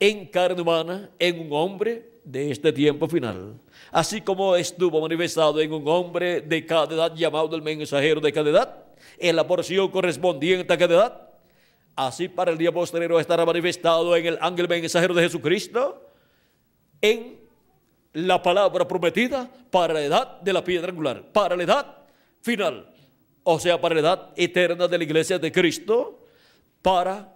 en 0.02 0.26
carne 0.26 0.62
humana, 0.62 1.10
en 1.18 1.40
un 1.40 1.54
hombre 1.54 2.11
de 2.24 2.52
este 2.52 2.72
tiempo 2.72 3.08
final. 3.08 3.60
Así 3.92 4.22
como 4.22 4.56
estuvo 4.56 5.02
manifestado 5.02 5.60
en 5.60 5.74
un 5.74 5.88
hombre 5.88 6.42
de 6.42 6.66
cada 6.66 6.94
edad 6.94 7.16
llamado 7.16 7.56
el 7.56 7.62
mensajero 7.62 8.22
de 8.22 8.32
cada 8.32 8.50
edad, 8.50 8.76
en 9.18 9.36
la 9.36 9.48
porción 9.48 9.90
correspondiente 9.90 10.72
a 10.72 10.78
cada 10.78 10.96
edad, 10.96 11.30
así 11.96 12.28
para 12.28 12.52
el 12.52 12.58
día 12.58 12.72
posterior 12.72 13.20
estará 13.20 13.46
manifestado 13.46 14.16
en 14.16 14.26
el 14.26 14.38
ángel 14.42 14.68
mensajero 14.68 15.14
de 15.14 15.24
Jesucristo, 15.24 16.08
en 17.02 17.40
la 18.14 18.42
palabra 18.42 18.88
prometida 18.88 19.50
para 19.70 19.94
la 19.94 20.02
edad 20.02 20.42
de 20.42 20.54
la 20.54 20.64
piedra 20.64 20.90
angular, 20.90 21.32
para 21.32 21.56
la 21.56 21.64
edad 21.64 21.98
final, 22.42 22.94
o 23.44 23.60
sea, 23.60 23.80
para 23.82 23.96
la 23.96 24.02
edad 24.02 24.30
eterna 24.36 24.88
de 24.88 24.98
la 24.98 25.04
iglesia 25.04 25.40
de 25.40 25.52
Cristo, 25.52 26.28
para 26.82 27.36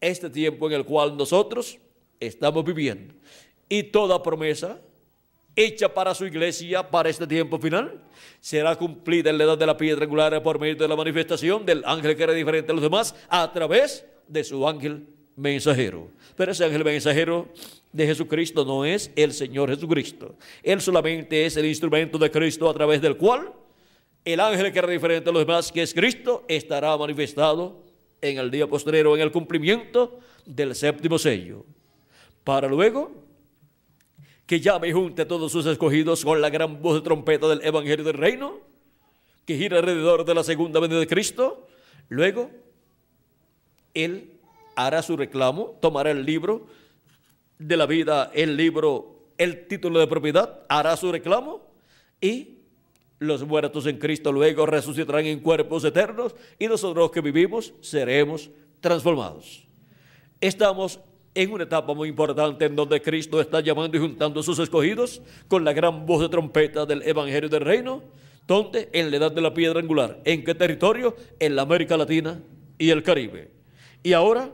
este 0.00 0.28
tiempo 0.28 0.66
en 0.66 0.74
el 0.74 0.84
cual 0.84 1.16
nosotros 1.16 1.78
estamos 2.20 2.64
viviendo 2.64 3.14
y 3.68 3.84
toda 3.84 4.22
promesa 4.22 4.80
hecha 5.56 5.92
para 5.92 6.14
su 6.14 6.26
iglesia 6.26 6.88
para 6.88 7.08
este 7.08 7.26
tiempo 7.26 7.58
final 7.58 8.02
será 8.40 8.76
cumplida 8.76 9.30
en 9.30 9.38
la 9.38 9.44
edad 9.44 9.58
de 9.58 9.66
la 9.66 9.76
piedra 9.76 10.04
angular 10.04 10.42
por 10.42 10.60
medio 10.60 10.76
de 10.76 10.86
la 10.86 10.96
manifestación 10.96 11.64
del 11.64 11.82
ángel 11.86 12.14
que 12.14 12.22
era 12.22 12.32
diferente 12.34 12.70
a 12.70 12.74
los 12.74 12.82
demás 12.82 13.14
a 13.28 13.50
través 13.52 14.04
de 14.28 14.44
su 14.44 14.68
ángel 14.68 15.06
mensajero. 15.34 16.10
Pero 16.36 16.52
ese 16.52 16.64
ángel 16.64 16.84
mensajero 16.84 17.48
de 17.92 18.06
Jesucristo 18.06 18.64
no 18.64 18.84
es 18.84 19.10
el 19.16 19.32
Señor 19.32 19.70
Jesucristo. 19.70 20.34
Él 20.62 20.80
solamente 20.80 21.46
es 21.46 21.56
el 21.56 21.64
instrumento 21.64 22.18
de 22.18 22.30
Cristo 22.30 22.68
a 22.68 22.74
través 22.74 23.00
del 23.00 23.16
cual 23.16 23.52
el 24.24 24.40
ángel 24.40 24.72
que 24.72 24.78
era 24.78 24.88
diferente 24.88 25.30
a 25.30 25.32
los 25.32 25.46
demás, 25.46 25.70
que 25.70 25.82
es 25.82 25.94
Cristo, 25.94 26.44
estará 26.48 26.96
manifestado 26.96 27.84
en 28.20 28.38
el 28.38 28.50
día 28.50 28.66
posterior 28.66 29.16
en 29.16 29.22
el 29.22 29.30
cumplimiento 29.30 30.18
del 30.44 30.74
séptimo 30.74 31.18
sello. 31.18 31.64
Para 32.42 32.68
luego 32.68 33.25
que 34.46 34.60
llame 34.60 34.88
y 34.88 34.92
junte 34.92 35.22
a 35.22 35.28
todos 35.28 35.50
sus 35.50 35.66
escogidos 35.66 36.24
con 36.24 36.40
la 36.40 36.50
gran 36.50 36.80
voz 36.80 36.94
de 36.94 37.00
trompeta 37.02 37.48
del 37.48 37.64
Evangelio 37.64 38.04
del 38.04 38.14
Reino, 38.16 38.60
que 39.44 39.56
gira 39.56 39.78
alrededor 39.78 40.24
de 40.24 40.34
la 40.34 40.44
segunda 40.44 40.80
venida 40.80 41.00
de 41.00 41.06
Cristo. 41.06 41.66
Luego, 42.08 42.50
Él 43.92 44.30
hará 44.76 45.02
su 45.02 45.16
reclamo, 45.16 45.76
tomará 45.80 46.12
el 46.12 46.24
libro 46.24 46.66
de 47.58 47.76
la 47.76 47.86
vida, 47.86 48.30
el 48.34 48.56
libro, 48.56 49.30
el 49.38 49.66
título 49.66 49.98
de 49.98 50.06
propiedad, 50.06 50.64
hará 50.68 50.96
su 50.96 51.10
reclamo 51.10 51.66
y 52.20 52.58
los 53.18 53.44
muertos 53.46 53.86
en 53.86 53.98
Cristo 53.98 54.30
luego 54.30 54.66
resucitarán 54.66 55.24
en 55.26 55.40
cuerpos 55.40 55.84
eternos 55.84 56.34
y 56.58 56.66
nosotros 56.66 57.10
que 57.10 57.20
vivimos 57.20 57.72
seremos 57.80 58.50
transformados. 58.80 59.66
Estamos 60.40 61.00
en 61.36 61.52
una 61.52 61.64
etapa 61.64 61.92
muy 61.92 62.08
importante 62.08 62.64
en 62.64 62.74
donde 62.74 63.00
Cristo 63.02 63.40
está 63.40 63.60
llamando 63.60 63.96
y 63.96 64.00
juntando 64.00 64.40
a 64.40 64.42
sus 64.42 64.58
escogidos 64.58 65.20
con 65.48 65.64
la 65.64 65.74
gran 65.74 66.06
voz 66.06 66.22
de 66.22 66.30
trompeta 66.30 66.86
del 66.86 67.02
Evangelio 67.02 67.48
del 67.50 67.60
Reino, 67.60 68.02
donde 68.46 68.88
en 68.92 69.10
la 69.10 69.18
edad 69.18 69.32
de 69.32 69.42
la 69.42 69.52
piedra 69.52 69.78
angular, 69.78 70.20
¿en 70.24 70.42
qué 70.44 70.54
territorio? 70.54 71.14
En 71.38 71.54
la 71.54 71.62
América 71.62 71.96
Latina 71.96 72.40
y 72.78 72.88
el 72.88 73.02
Caribe. 73.02 73.50
Y 74.02 74.14
ahora, 74.14 74.50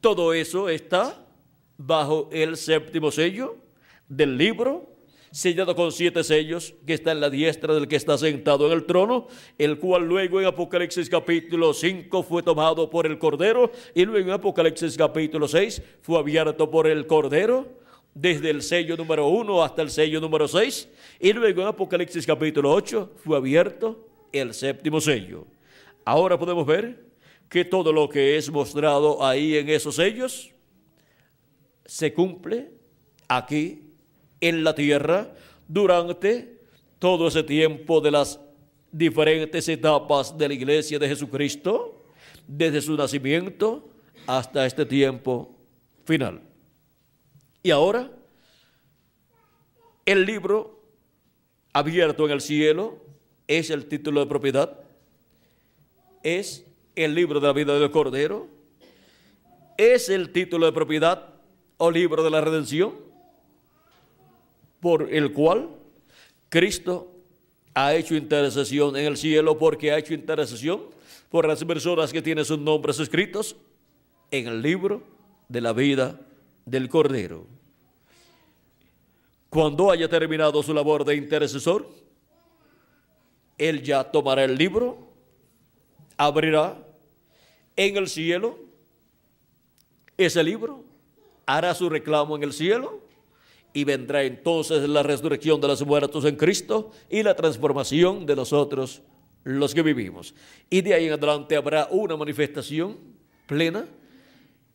todo 0.00 0.32
eso 0.32 0.68
está 0.68 1.22
bajo 1.76 2.30
el 2.32 2.56
séptimo 2.56 3.10
sello 3.10 3.56
del 4.08 4.38
libro 4.38 4.91
sellado 5.32 5.74
con 5.74 5.90
siete 5.90 6.22
sellos, 6.22 6.74
que 6.86 6.92
está 6.92 7.12
en 7.12 7.20
la 7.20 7.30
diestra 7.30 7.74
del 7.74 7.88
que 7.88 7.96
está 7.96 8.18
sentado 8.18 8.66
en 8.66 8.72
el 8.72 8.84
trono, 8.84 9.26
el 9.56 9.78
cual 9.78 10.06
luego 10.06 10.40
en 10.40 10.46
Apocalipsis 10.46 11.08
capítulo 11.08 11.72
5 11.72 12.22
fue 12.22 12.42
tomado 12.42 12.88
por 12.90 13.06
el 13.06 13.18
Cordero, 13.18 13.72
y 13.94 14.04
luego 14.04 14.28
en 14.28 14.34
Apocalipsis 14.34 14.96
capítulo 14.96 15.48
6 15.48 15.82
fue 16.02 16.18
abierto 16.18 16.70
por 16.70 16.86
el 16.86 17.06
Cordero 17.06 17.80
desde 18.14 18.50
el 18.50 18.62
sello 18.62 18.94
número 18.96 19.26
1 19.28 19.62
hasta 19.64 19.80
el 19.80 19.90
sello 19.90 20.20
número 20.20 20.46
6, 20.46 20.88
y 21.18 21.32
luego 21.32 21.62
en 21.62 21.68
Apocalipsis 21.68 22.26
capítulo 22.26 22.70
8 22.70 23.12
fue 23.24 23.38
abierto 23.38 24.06
el 24.32 24.52
séptimo 24.52 25.00
sello. 25.00 25.46
Ahora 26.04 26.38
podemos 26.38 26.66
ver 26.66 27.06
que 27.48 27.64
todo 27.64 27.90
lo 27.90 28.06
que 28.08 28.36
es 28.36 28.50
mostrado 28.50 29.24
ahí 29.24 29.56
en 29.56 29.70
esos 29.70 29.96
sellos 29.96 30.52
se 31.86 32.12
cumple 32.12 32.70
aquí 33.28 33.81
en 34.42 34.64
la 34.64 34.74
tierra 34.74 35.32
durante 35.66 36.60
todo 36.98 37.28
ese 37.28 37.42
tiempo 37.42 38.02
de 38.02 38.10
las 38.10 38.38
diferentes 38.90 39.66
etapas 39.68 40.36
de 40.36 40.48
la 40.48 40.54
iglesia 40.54 40.98
de 40.98 41.08
Jesucristo, 41.08 42.04
desde 42.46 42.82
su 42.82 42.94
nacimiento 42.96 43.88
hasta 44.26 44.66
este 44.66 44.84
tiempo 44.84 45.56
final. 46.04 46.42
Y 47.62 47.70
ahora, 47.70 48.10
el 50.04 50.26
libro 50.26 50.82
abierto 51.72 52.26
en 52.26 52.32
el 52.32 52.40
cielo 52.40 52.98
es 53.46 53.70
el 53.70 53.86
título 53.86 54.20
de 54.20 54.26
propiedad, 54.26 54.80
es 56.22 56.66
el 56.96 57.14
libro 57.14 57.40
de 57.40 57.46
la 57.46 57.52
vida 57.52 57.78
del 57.78 57.90
Cordero, 57.90 58.48
es 59.76 60.08
el 60.08 60.30
título 60.32 60.66
de 60.66 60.72
propiedad 60.72 61.34
o 61.78 61.90
libro 61.90 62.22
de 62.22 62.30
la 62.30 62.40
redención, 62.40 63.11
por 64.82 65.14
el 65.14 65.32
cual 65.32 65.68
Cristo 66.48 67.14
ha 67.72 67.94
hecho 67.94 68.16
intercesión 68.16 68.96
en 68.96 69.06
el 69.06 69.16
cielo 69.16 69.56
porque 69.56 69.92
ha 69.92 69.98
hecho 69.98 70.12
intercesión 70.12 70.82
por 71.30 71.46
las 71.46 71.64
personas 71.64 72.12
que 72.12 72.20
tienen 72.20 72.44
sus 72.44 72.58
nombres 72.58 72.98
escritos 72.98 73.54
en 74.32 74.48
el 74.48 74.60
libro 74.60 75.04
de 75.48 75.60
la 75.60 75.72
vida 75.72 76.20
del 76.66 76.88
Cordero. 76.88 77.46
Cuando 79.50 79.88
haya 79.88 80.08
terminado 80.08 80.60
su 80.64 80.74
labor 80.74 81.04
de 81.04 81.14
intercesor, 81.14 81.88
él 83.56 83.84
ya 83.84 84.02
tomará 84.02 84.42
el 84.42 84.56
libro, 84.56 85.12
abrirá 86.16 86.76
en 87.76 87.96
el 87.96 88.08
cielo 88.08 88.58
ese 90.16 90.42
libro, 90.42 90.84
hará 91.46 91.72
su 91.72 91.88
reclamo 91.88 92.34
en 92.34 92.42
el 92.42 92.52
cielo 92.52 93.11
y 93.72 93.84
vendrá 93.84 94.22
entonces 94.22 94.88
la 94.88 95.02
resurrección 95.02 95.60
de 95.60 95.68
los 95.68 95.84
muertos 95.86 96.24
en 96.24 96.36
Cristo 96.36 96.90
y 97.08 97.22
la 97.22 97.34
transformación 97.34 98.26
de 98.26 98.36
nosotros 98.36 99.02
los 99.44 99.74
que 99.74 99.82
vivimos. 99.82 100.34
Y 100.70 100.82
de 100.82 100.94
ahí 100.94 101.06
en 101.06 101.12
adelante 101.12 101.56
habrá 101.56 101.88
una 101.90 102.16
manifestación 102.16 102.98
plena 103.46 103.86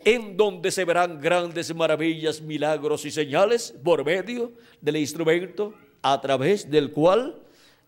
en 0.04 0.38
donde 0.38 0.72
se 0.72 0.86
verán 0.86 1.20
grandes 1.20 1.74
maravillas, 1.74 2.42
milagros 2.42 3.06
y 3.06 3.12
señales 3.12 3.74
por 3.84 4.06
medio 4.06 4.52
del 4.82 4.98
instrumento 4.98 5.74
a 6.02 6.22
través 6.22 6.70
del 6.70 6.92
cual 6.92 7.42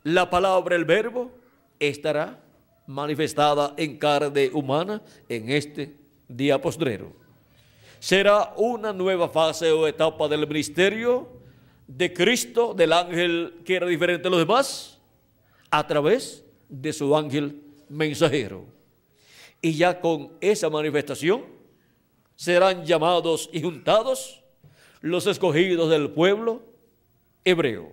la 0.04 0.30
palabra, 0.30 0.76
el 0.76 0.86
verbo, 0.86 1.32
estará 1.80 2.42
manifestada 2.88 3.74
en 3.78 3.98
carne 3.98 4.50
humana 4.54 5.02
en 5.28 5.50
este 5.50 5.96
día 6.28 6.60
postrero. 6.60 7.14
Será 8.00 8.54
una 8.56 8.94
nueva 8.94 9.28
fase 9.28 9.72
o 9.72 9.88
etapa 9.88 10.28
del 10.28 10.48
ministerio 10.48 11.28
de 11.88 12.14
Cristo, 12.14 12.74
del 12.74 12.94
ángel 12.94 13.62
que 13.66 13.76
era 13.76 13.88
diferente 13.88 14.24
de 14.24 14.30
los 14.30 14.40
demás, 14.40 15.00
a 15.70 15.86
través 15.86 16.44
de 16.70 16.94
su 16.94 17.16
ángel 17.16 17.62
mensajero. 17.90 18.66
Y 19.62 19.74
ya 19.74 20.00
con 20.00 20.32
esa 20.40 20.70
manifestación, 20.70 21.44
serán 22.36 22.86
llamados 22.86 23.50
y 23.52 23.62
juntados 23.62 24.42
los 25.02 25.28
escogidos 25.28 25.90
del 25.90 26.10
pueblo 26.12 26.64
hebreo. 27.44 27.92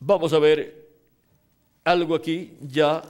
Vamos 0.00 0.32
a 0.32 0.40
ver 0.40 0.88
algo 1.84 2.16
aquí 2.16 2.56
ya 2.60 3.02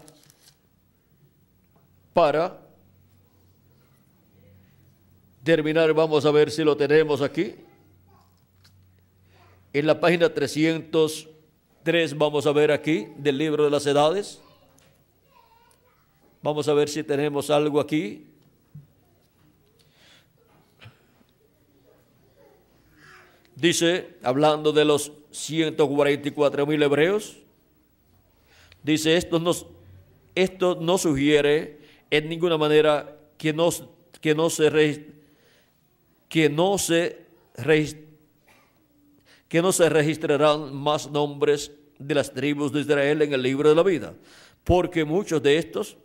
para 2.12 2.61
terminar. 5.42 5.92
Vamos 5.92 6.24
a 6.24 6.30
ver 6.30 6.50
si 6.50 6.62
lo 6.64 6.76
tenemos 6.76 7.20
aquí. 7.20 7.54
En 9.72 9.86
la 9.86 9.98
página 9.98 10.32
303 10.32 12.18
vamos 12.18 12.46
a 12.46 12.52
ver 12.52 12.70
aquí 12.70 13.08
del 13.16 13.38
libro 13.38 13.64
de 13.64 13.70
las 13.70 13.86
edades. 13.86 14.40
Vamos 16.42 16.68
a 16.68 16.74
ver 16.74 16.88
si 16.88 17.02
tenemos 17.02 17.50
algo 17.50 17.80
aquí. 17.80 18.26
Dice, 23.54 24.16
hablando 24.22 24.72
de 24.72 24.84
los 24.84 25.12
144 25.30 26.66
mil 26.66 26.82
hebreos, 26.82 27.36
dice, 28.82 29.16
esto 29.16 29.38
no, 29.38 29.52
esto 30.34 30.76
no 30.80 30.98
sugiere 30.98 31.78
en 32.10 32.28
ninguna 32.28 32.58
manera 32.58 33.16
que 33.38 33.52
no, 33.52 33.70
que 34.20 34.34
no 34.34 34.50
se, 34.50 34.68
que 36.32 36.48
no 36.48 36.78
se, 36.78 37.26
que 39.48 39.60
no 39.60 39.70
se 39.70 39.90
registrarán 39.90 40.74
más 40.74 41.10
nombres 41.10 41.72
de 41.98 42.14
las 42.14 42.32
tribus 42.32 42.72
de 42.72 42.80
Israel 42.80 43.20
en 43.20 43.34
el 43.34 43.42
libro 43.42 43.68
de 43.68 43.74
la 43.74 43.82
vida, 43.82 44.14
porque 44.64 45.04
muchos 45.04 45.42
de 45.42 45.58
estos, 45.58 45.98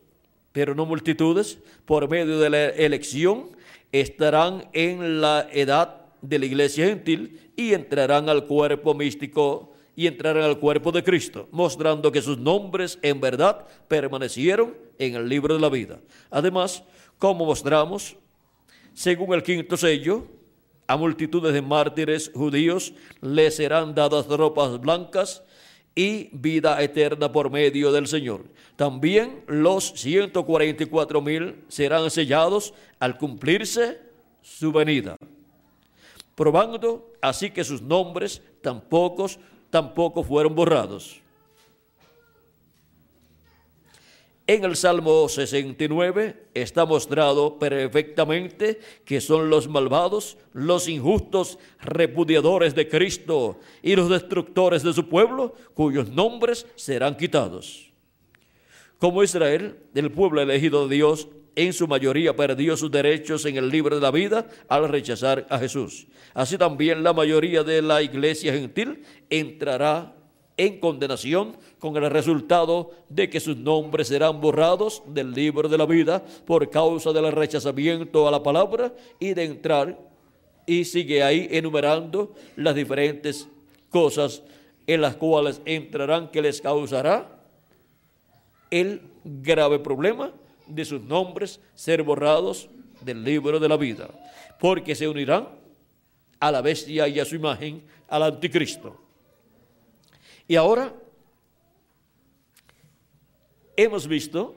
pero 0.52 0.76
no 0.76 0.86
multitudes, 0.86 1.60
por 1.86 2.10
medio 2.10 2.40
de 2.40 2.50
la 2.50 2.66
elección, 2.66 3.52
estarán 3.94 4.68
en 4.74 5.22
la 5.22 5.48
edad 5.50 6.08
de 6.22 6.40
la 6.40 6.46
iglesia 6.46 6.88
gentil 6.88 7.54
y 7.56 7.74
entrarán 7.74 8.28
al 8.28 8.48
cuerpo 8.48 8.94
místico 8.94 9.76
y 9.96 10.08
entrarán 10.08 10.44
al 10.44 10.60
cuerpo 10.60 10.92
de 10.92 11.06
Cristo, 11.06 11.48
mostrando 11.52 12.12
que 12.12 12.22
sus 12.22 12.38
nombres 12.38 13.00
en 13.02 13.22
verdad 13.22 13.66
permanecieron 13.88 14.76
en 15.00 15.16
el 15.16 15.30
libro 15.30 15.54
de 15.54 15.62
la 15.62 15.70
vida. 15.70 16.02
Además, 16.30 16.84
como 17.18 17.46
mostramos, 17.46 18.18
según 18.98 19.36
el 19.36 19.44
quinto 19.44 19.78
sello, 19.78 20.26
a 20.88 20.98
multitudes 20.98 21.54
de 21.54 21.62
mártires 21.62 22.32
judíos 22.34 22.94
les 23.22 23.58
serán 23.58 23.94
dadas 23.94 24.26
ropas 24.26 24.82
blancas 24.82 25.44
y 25.94 26.30
vida 26.32 26.82
eterna 26.82 27.32
por 27.32 27.52
medio 27.52 27.92
del 27.92 28.08
Señor. 28.08 28.46
También 28.76 29.44
los 29.46 29.94
144 29.96 31.22
mil 31.22 31.64
serán 31.68 32.10
sellados 32.10 32.74
al 32.98 33.20
cumplirse 33.20 34.00
su 34.42 34.72
venida 34.72 35.16
probando 36.38 37.14
así 37.20 37.50
que 37.50 37.64
sus 37.64 37.82
nombres 37.82 38.44
tampoco, 38.62 39.26
tampoco 39.72 40.24
fueron 40.24 40.54
borrados. 40.54 41.20
En 44.50 44.64
el 44.64 44.78
Salmo 44.78 45.28
69 45.28 46.48
está 46.54 46.86
mostrado 46.86 47.60
perfectamente 47.60 48.80
que 49.04 49.20
son 49.20 49.50
los 49.50 49.68
malvados, 49.68 50.38
los 50.54 50.88
injustos, 50.88 51.60
repudiadores 51.82 52.74
de 52.74 52.88
Cristo 52.88 53.60
y 53.84 53.98
los 53.98 54.10
destructores 54.10 54.84
de 54.84 54.94
su 54.94 55.10
pueblo, 55.10 55.54
cuyos 55.74 56.10
nombres 56.10 56.66
serán 56.78 57.18
quitados. 57.18 57.92
Como 59.00 59.22
Israel, 59.22 59.80
el 59.94 60.12
pueblo 60.14 60.42
elegido 60.42 60.88
de 60.88 60.96
Dios, 60.96 61.28
en 61.58 61.74
su 61.74 61.86
mayoría 61.86 62.34
perdió 62.34 62.78
sus 62.78 62.90
derechos 62.90 63.46
en 63.46 63.58
el 63.58 63.70
libro 63.70 63.96
de 63.96 64.02
la 64.02 64.12
vida 64.12 64.48
al 64.70 64.88
rechazar 64.88 65.46
a 65.50 65.60
Jesús. 65.60 66.08
Así 66.34 66.58
también 66.58 67.04
la 67.04 67.12
mayoría 67.12 67.64
de 67.64 67.82
la 67.82 68.02
iglesia 68.02 68.54
gentil 68.54 69.04
entrará 69.30 70.17
en 70.58 70.80
condenación 70.80 71.56
con 71.80 71.96
el 71.96 72.10
resultado 72.10 72.92
de 73.10 73.30
que 73.30 73.40
sus 73.40 73.56
nombres 73.56 74.08
serán 74.08 74.42
borrados 74.42 75.04
del 75.06 75.32
libro 75.32 75.70
de 75.70 75.78
la 75.78 75.86
vida 75.86 76.26
por 76.46 76.70
causa 76.70 77.14
del 77.14 77.32
rechazamiento 77.32 78.28
a 78.28 78.32
la 78.32 78.42
palabra 78.42 78.92
y 79.20 79.34
de 79.34 79.46
entrar 79.46 80.00
y 80.66 80.84
sigue 80.84 81.24
ahí 81.24 81.48
enumerando 81.52 82.34
las 82.56 82.76
diferentes 82.76 83.48
cosas 83.90 84.44
en 84.88 85.02
las 85.02 85.16
cuales 85.16 85.62
entrarán 85.66 86.30
que 86.30 86.42
les 86.42 86.60
causará 86.60 87.40
el 88.72 89.02
grave 89.24 89.80
problema 89.80 90.34
de 90.66 90.84
sus 90.86 91.02
nombres 91.02 91.60
ser 91.76 92.04
borrados 92.04 92.70
del 93.02 93.24
libro 93.24 93.60
de 93.60 93.70
la 93.70 93.78
vida, 93.78 94.10
porque 94.60 94.96
se 94.96 95.08
unirán 95.08 95.48
a 96.40 96.52
la 96.52 96.62
bestia 96.62 97.08
y 97.08 97.20
a 97.20 97.26
su 97.26 97.36
imagen, 97.36 97.84
al 98.10 98.24
anticristo. 98.24 99.07
Y 100.48 100.56
ahora 100.56 100.94
hemos 103.76 104.08
visto 104.08 104.56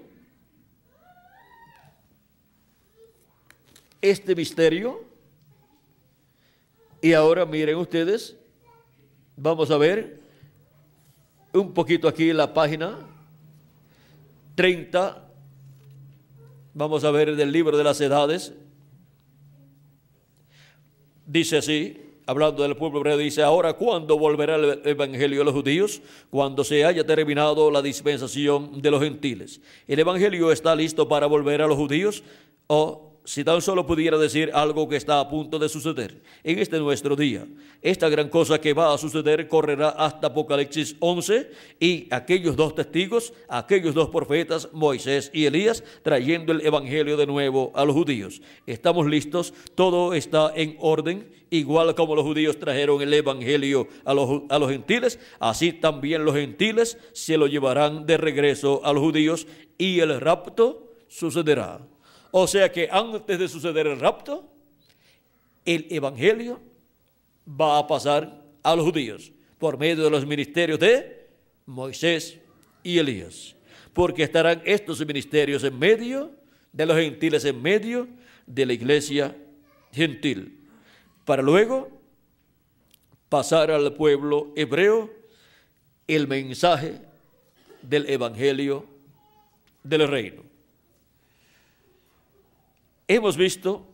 este 4.00 4.34
misterio 4.34 5.04
y 7.02 7.12
ahora 7.12 7.44
miren 7.44 7.76
ustedes, 7.76 8.36
vamos 9.36 9.70
a 9.70 9.76
ver 9.76 10.20
un 11.52 11.74
poquito 11.74 12.08
aquí 12.08 12.32
la 12.32 12.52
página 12.54 12.98
30 14.54 15.30
Vamos 16.72 17.02
a 17.02 17.10
ver 17.10 17.34
del 17.34 17.50
libro 17.50 17.76
de 17.76 17.84
las 17.84 18.00
edades. 18.00 18.54
dice 21.26 21.58
así, 21.58 22.09
hablando 22.30 22.62
del 22.62 22.76
pueblo 22.76 23.00
hebreo, 23.00 23.16
dice, 23.16 23.42
ahora 23.42 23.72
¿cuándo 23.72 24.16
volverá 24.16 24.54
el 24.54 24.80
evangelio 24.84 25.42
a 25.42 25.44
los 25.44 25.52
judíos? 25.52 26.00
Cuando 26.30 26.62
se 26.62 26.84
haya 26.84 27.04
terminado 27.04 27.72
la 27.72 27.82
dispensación 27.82 28.80
de 28.80 28.88
los 28.88 29.02
gentiles. 29.02 29.60
¿El 29.88 29.98
evangelio 29.98 30.52
está 30.52 30.76
listo 30.76 31.08
para 31.08 31.26
volver 31.26 31.60
a 31.60 31.66
los 31.66 31.76
judíos? 31.76 32.22
¿O 32.68 33.09
si 33.24 33.44
tan 33.44 33.60
solo 33.60 33.86
pudiera 33.86 34.18
decir 34.18 34.50
algo 34.54 34.88
que 34.88 34.96
está 34.96 35.20
a 35.20 35.28
punto 35.28 35.58
de 35.58 35.68
suceder 35.68 36.22
en 36.42 36.58
este 36.58 36.78
nuestro 36.78 37.16
día. 37.16 37.46
Esta 37.82 38.08
gran 38.08 38.28
cosa 38.28 38.60
que 38.60 38.72
va 38.72 38.92
a 38.92 38.98
suceder 38.98 39.48
correrá 39.48 39.90
hasta 39.90 40.28
Apocalipsis 40.28 40.96
11 41.00 41.50
y 41.78 42.06
aquellos 42.10 42.56
dos 42.56 42.74
testigos, 42.74 43.32
aquellos 43.48 43.94
dos 43.94 44.08
profetas, 44.08 44.68
Moisés 44.72 45.30
y 45.32 45.46
Elías, 45.46 45.84
trayendo 46.02 46.52
el 46.52 46.66
Evangelio 46.66 47.16
de 47.16 47.26
nuevo 47.26 47.72
a 47.74 47.84
los 47.84 47.94
judíos. 47.94 48.42
Estamos 48.66 49.06
listos, 49.06 49.54
todo 49.74 50.14
está 50.14 50.52
en 50.54 50.76
orden, 50.78 51.30
igual 51.50 51.94
como 51.94 52.14
los 52.14 52.24
judíos 52.24 52.58
trajeron 52.58 53.00
el 53.02 53.12
Evangelio 53.12 53.88
a 54.04 54.14
los, 54.14 54.42
a 54.48 54.58
los 54.58 54.70
gentiles, 54.70 55.18
así 55.38 55.72
también 55.72 56.24
los 56.24 56.34
gentiles 56.34 56.98
se 57.12 57.36
lo 57.36 57.46
llevarán 57.46 58.06
de 58.06 58.16
regreso 58.16 58.80
a 58.84 58.92
los 58.92 59.02
judíos 59.02 59.46
y 59.78 60.00
el 60.00 60.20
rapto 60.20 60.90
sucederá. 61.08 61.80
O 62.30 62.46
sea 62.46 62.70
que 62.70 62.88
antes 62.90 63.38
de 63.38 63.48
suceder 63.48 63.86
el 63.86 63.98
rapto, 63.98 64.48
el 65.64 65.86
Evangelio 65.90 66.60
va 67.48 67.78
a 67.78 67.86
pasar 67.86 68.44
a 68.62 68.76
los 68.76 68.84
judíos 68.84 69.32
por 69.58 69.78
medio 69.78 70.04
de 70.04 70.10
los 70.10 70.26
ministerios 70.26 70.78
de 70.78 71.28
Moisés 71.66 72.38
y 72.82 72.98
Elías. 72.98 73.56
Porque 73.92 74.22
estarán 74.22 74.62
estos 74.64 75.04
ministerios 75.04 75.64
en 75.64 75.78
medio 75.78 76.30
de 76.72 76.86
los 76.86 76.96
gentiles, 76.96 77.44
en 77.44 77.60
medio 77.60 78.08
de 78.46 78.66
la 78.66 78.72
iglesia 78.72 79.36
gentil. 79.92 80.60
Para 81.24 81.42
luego 81.42 81.90
pasar 83.28 83.70
al 83.70 83.92
pueblo 83.94 84.52
hebreo 84.56 85.10
el 86.06 86.26
mensaje 86.26 87.00
del 87.82 88.08
Evangelio 88.08 88.86
del 89.82 90.08
reino. 90.08 90.49
Hemos 93.12 93.36
visto 93.36 93.84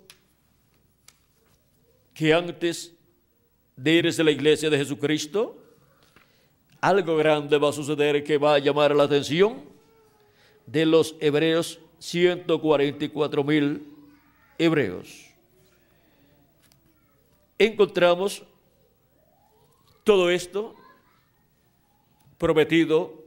que 2.13 2.35
antes 2.35 2.95
de 3.75 3.93
irse 3.93 4.21
a 4.21 4.27
la 4.27 4.31
iglesia 4.31 4.69
de 4.69 4.77
Jesucristo, 4.77 5.57
algo 6.83 7.17
grande 7.17 7.57
va 7.57 7.71
a 7.71 7.73
suceder 7.73 8.23
que 8.23 8.37
va 8.37 8.57
a 8.57 8.59
llamar 8.59 8.95
la 8.95 9.05
atención 9.05 9.63
de 10.67 10.85
los 10.85 11.17
hebreos, 11.19 11.81
144 11.99 13.43
mil 13.43 13.91
hebreos. 14.59 15.31
Encontramos 17.59 18.43
todo 20.05 20.29
esto 20.29 20.75
prometido 22.37 23.25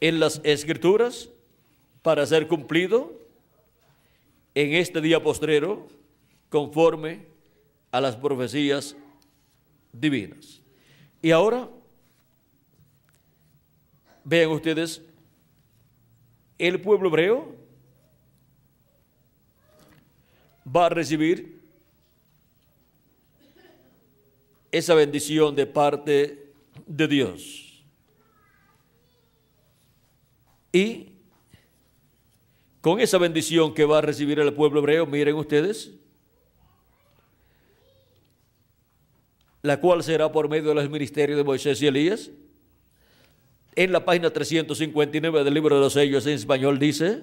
en 0.00 0.18
las 0.18 0.40
escrituras 0.42 1.28
para 2.00 2.24
ser 2.24 2.48
cumplido 2.48 3.17
en 4.60 4.74
este 4.74 5.00
día 5.00 5.22
postrero 5.22 5.86
conforme 6.48 7.26
a 7.92 8.00
las 8.00 8.16
profecías 8.16 8.96
divinas. 9.92 10.60
Y 11.22 11.30
ahora, 11.30 11.68
vean 14.24 14.50
ustedes, 14.50 15.00
el 16.58 16.80
pueblo 16.80 17.08
hebreo 17.08 17.54
va 20.66 20.86
a 20.86 20.88
recibir 20.88 21.62
esa 24.72 24.94
bendición 24.94 25.54
de 25.54 25.66
parte 25.66 26.52
de 26.84 27.06
Dios. 27.06 27.84
Y 30.72 31.12
con 32.80 33.00
esa 33.00 33.18
bendición 33.18 33.74
que 33.74 33.84
va 33.84 33.98
a 33.98 34.00
recibir 34.02 34.38
el 34.38 34.52
pueblo 34.52 34.80
hebreo, 34.80 35.06
miren 35.06 35.34
ustedes, 35.34 35.92
la 39.62 39.80
cual 39.80 40.02
será 40.02 40.30
por 40.30 40.48
medio 40.48 40.68
de 40.68 40.74
los 40.76 40.88
ministerios 40.88 41.36
de 41.36 41.44
Moisés 41.44 41.82
y 41.82 41.86
Elías. 41.86 42.30
En 43.74 43.92
la 43.92 44.04
página 44.04 44.30
359 44.30 45.44
del 45.44 45.54
libro 45.54 45.76
de 45.76 45.80
los 45.80 45.92
sellos 45.92 46.26
en 46.26 46.34
español 46.34 46.78
dice, 46.78 47.22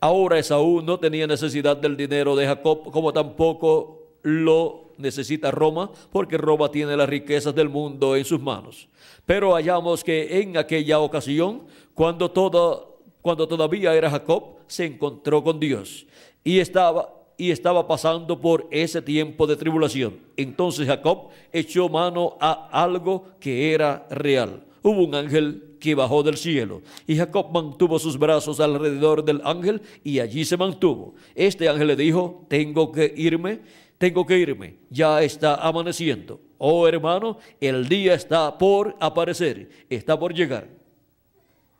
ahora 0.00 0.38
Esaú 0.38 0.82
no 0.82 0.98
tenía 0.98 1.26
necesidad 1.26 1.76
del 1.76 1.96
dinero 1.96 2.36
de 2.36 2.46
Jacob, 2.46 2.90
como 2.90 3.12
tampoco 3.12 4.16
lo 4.22 4.89
necesita 5.00 5.50
Roma, 5.50 5.90
porque 6.12 6.36
Roma 6.36 6.70
tiene 6.70 6.96
las 6.96 7.08
riquezas 7.08 7.54
del 7.54 7.68
mundo 7.68 8.16
en 8.16 8.24
sus 8.24 8.40
manos. 8.40 8.88
Pero 9.26 9.54
hallamos 9.54 10.04
que 10.04 10.40
en 10.40 10.56
aquella 10.56 11.00
ocasión, 11.00 11.62
cuando, 11.94 12.30
todo, 12.30 13.00
cuando 13.22 13.48
todavía 13.48 13.94
era 13.94 14.10
Jacob, 14.10 14.56
se 14.66 14.86
encontró 14.86 15.42
con 15.42 15.58
Dios 15.58 16.06
y 16.44 16.58
estaba 16.58 17.20
y 17.40 17.50
estaba 17.52 17.88
pasando 17.88 18.38
por 18.38 18.68
ese 18.70 19.00
tiempo 19.00 19.46
de 19.46 19.56
tribulación. 19.56 20.18
Entonces 20.36 20.86
Jacob 20.86 21.28
echó 21.50 21.88
mano 21.88 22.36
a 22.38 22.68
algo 22.82 23.28
que 23.40 23.72
era 23.72 24.06
real. 24.10 24.62
Hubo 24.82 25.04
un 25.04 25.14
ángel 25.14 25.76
que 25.80 25.94
bajó 25.94 26.22
del 26.22 26.36
cielo 26.36 26.82
y 27.06 27.16
Jacob 27.16 27.50
mantuvo 27.50 27.98
sus 27.98 28.18
brazos 28.18 28.60
alrededor 28.60 29.24
del 29.24 29.40
ángel 29.42 29.80
y 30.04 30.20
allí 30.20 30.44
se 30.44 30.58
mantuvo. 30.58 31.14
Este 31.34 31.66
ángel 31.66 31.86
le 31.88 31.96
dijo, 31.96 32.44
tengo 32.48 32.92
que 32.92 33.10
irme 33.16 33.60
tengo 34.00 34.24
que 34.24 34.38
irme, 34.38 34.76
ya 34.88 35.22
está 35.22 35.56
amaneciendo. 35.56 36.40
Oh 36.56 36.88
hermano, 36.88 37.36
el 37.60 37.86
día 37.86 38.14
está 38.14 38.56
por 38.56 38.96
aparecer, 38.98 39.68
está 39.90 40.18
por 40.18 40.32
llegar. 40.32 40.68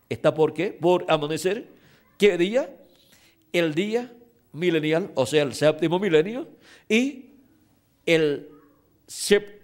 ¿Está 0.07 0.35
por 0.35 0.53
qué? 0.53 0.67
Por 0.67 1.07
amanecer. 1.09 1.67
¿Qué 2.19 2.37
día? 2.37 2.77
El 3.55 3.73
día 3.73 4.13
milenial, 4.53 5.11
o 5.15 5.25
sea, 5.25 5.45
el 5.45 5.55
séptimo 5.55 5.99
milenio, 5.99 6.47
y, 6.91 7.31
el, 8.05 8.51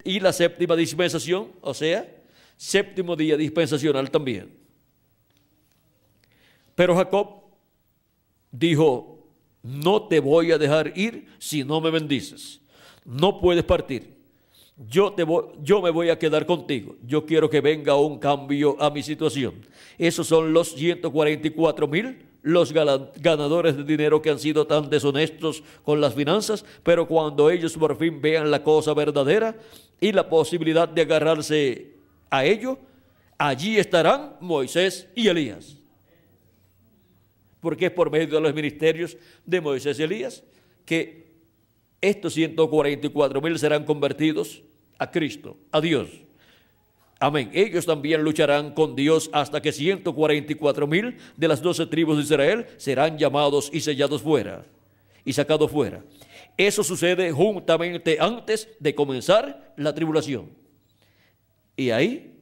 y 0.03 0.21
la 0.21 0.33
séptima 0.33 0.75
dispensación, 0.77 1.53
o 1.61 1.75
sea, 1.75 2.11
séptimo 2.57 3.17
día 3.17 3.37
dispensacional 3.37 4.11
también. 4.11 4.51
Pero 6.75 6.97
Jacob 6.97 7.43
dijo, 8.51 9.16
no 9.67 10.03
te 10.07 10.21
voy 10.21 10.53
a 10.53 10.59
dejar 10.59 10.93
ir 10.97 11.27
si 11.39 11.65
no 11.65 11.81
me 11.81 11.91
bendices. 11.91 12.61
No 13.05 13.41
puedes 13.41 13.65
partir. 13.65 14.15
Yo, 14.89 15.13
te 15.13 15.25
voy, 15.25 15.45
yo 15.63 15.81
me 15.81 15.91
voy 15.91 16.11
a 16.11 16.19
quedar 16.19 16.47
contigo. 16.47 16.97
Yo 17.05 17.25
quiero 17.27 17.51
que 17.51 17.61
venga 17.61 17.97
un 17.97 18.19
cambio 18.19 18.77
a 18.81 18.91
mi 18.91 19.03
situación. 19.03 19.55
Esos 19.99 20.27
son 20.27 20.53
los 20.53 20.75
144 20.75 21.89
mil, 21.89 22.27
los 22.43 22.73
ganadores 22.73 23.77
de 23.77 23.85
dinero 23.85 24.23
que 24.23 24.31
han 24.31 24.39
sido 24.39 24.67
tan 24.67 24.89
deshonestos 24.89 25.65
con 25.83 26.01
las 26.01 26.15
finanzas, 26.15 26.65
pero 26.83 27.09
cuando 27.09 27.51
ellos 27.51 27.77
por 27.77 27.97
fin 27.97 28.21
vean 28.21 28.51
la 28.51 28.63
cosa 28.63 28.95
verdadera 28.95 29.57
y 29.99 30.13
la 30.13 30.29
posibilidad 30.29 30.89
de 30.89 31.03
agarrarse 31.03 31.95
a 32.31 32.45
ello, 32.45 32.79
allí 33.39 33.79
estarán 33.79 34.37
Moisés 34.41 35.09
y 35.17 35.27
Elías 35.27 35.76
porque 37.67 37.87
es 37.87 37.91
por 37.91 38.13
medio 38.13 38.37
de 38.37 38.41
los 38.41 38.55
ministerios 38.55 39.17
de 39.45 39.61
Moisés 39.61 39.99
y 39.99 40.05
Elías 40.05 40.45
que 40.85 41.33
estos 42.01 42.33
144 42.35 43.41
mil 43.41 43.59
serán 43.59 43.85
convertidos 43.85 44.63
a 44.99 45.11
Cristo, 45.11 45.57
a 45.73 45.81
Dios. 45.81 46.09
Amén. 47.19 47.51
Ellos 47.53 47.85
también 47.85 48.23
lucharán 48.23 48.73
con 48.73 48.95
Dios 48.95 49.29
hasta 49.33 49.61
que 49.61 49.73
144 49.73 50.87
mil 50.87 51.17
de 51.37 51.49
las 51.49 51.61
doce 51.61 51.87
tribus 51.87 52.19
de 52.19 52.23
Israel 52.23 52.67
serán 52.77 53.19
llamados 53.19 53.69
y 53.73 53.81
sellados 53.81 54.23
fuera 54.23 54.65
y 55.25 55.33
sacados 55.33 55.69
fuera. 55.69 56.05
Eso 56.57 56.85
sucede 56.85 57.33
juntamente 57.33 58.19
antes 58.21 58.69
de 58.79 58.95
comenzar 58.95 59.75
la 59.77 59.93
tribulación. 59.93 60.51
Y 61.77 61.91
ahí, 61.91 62.33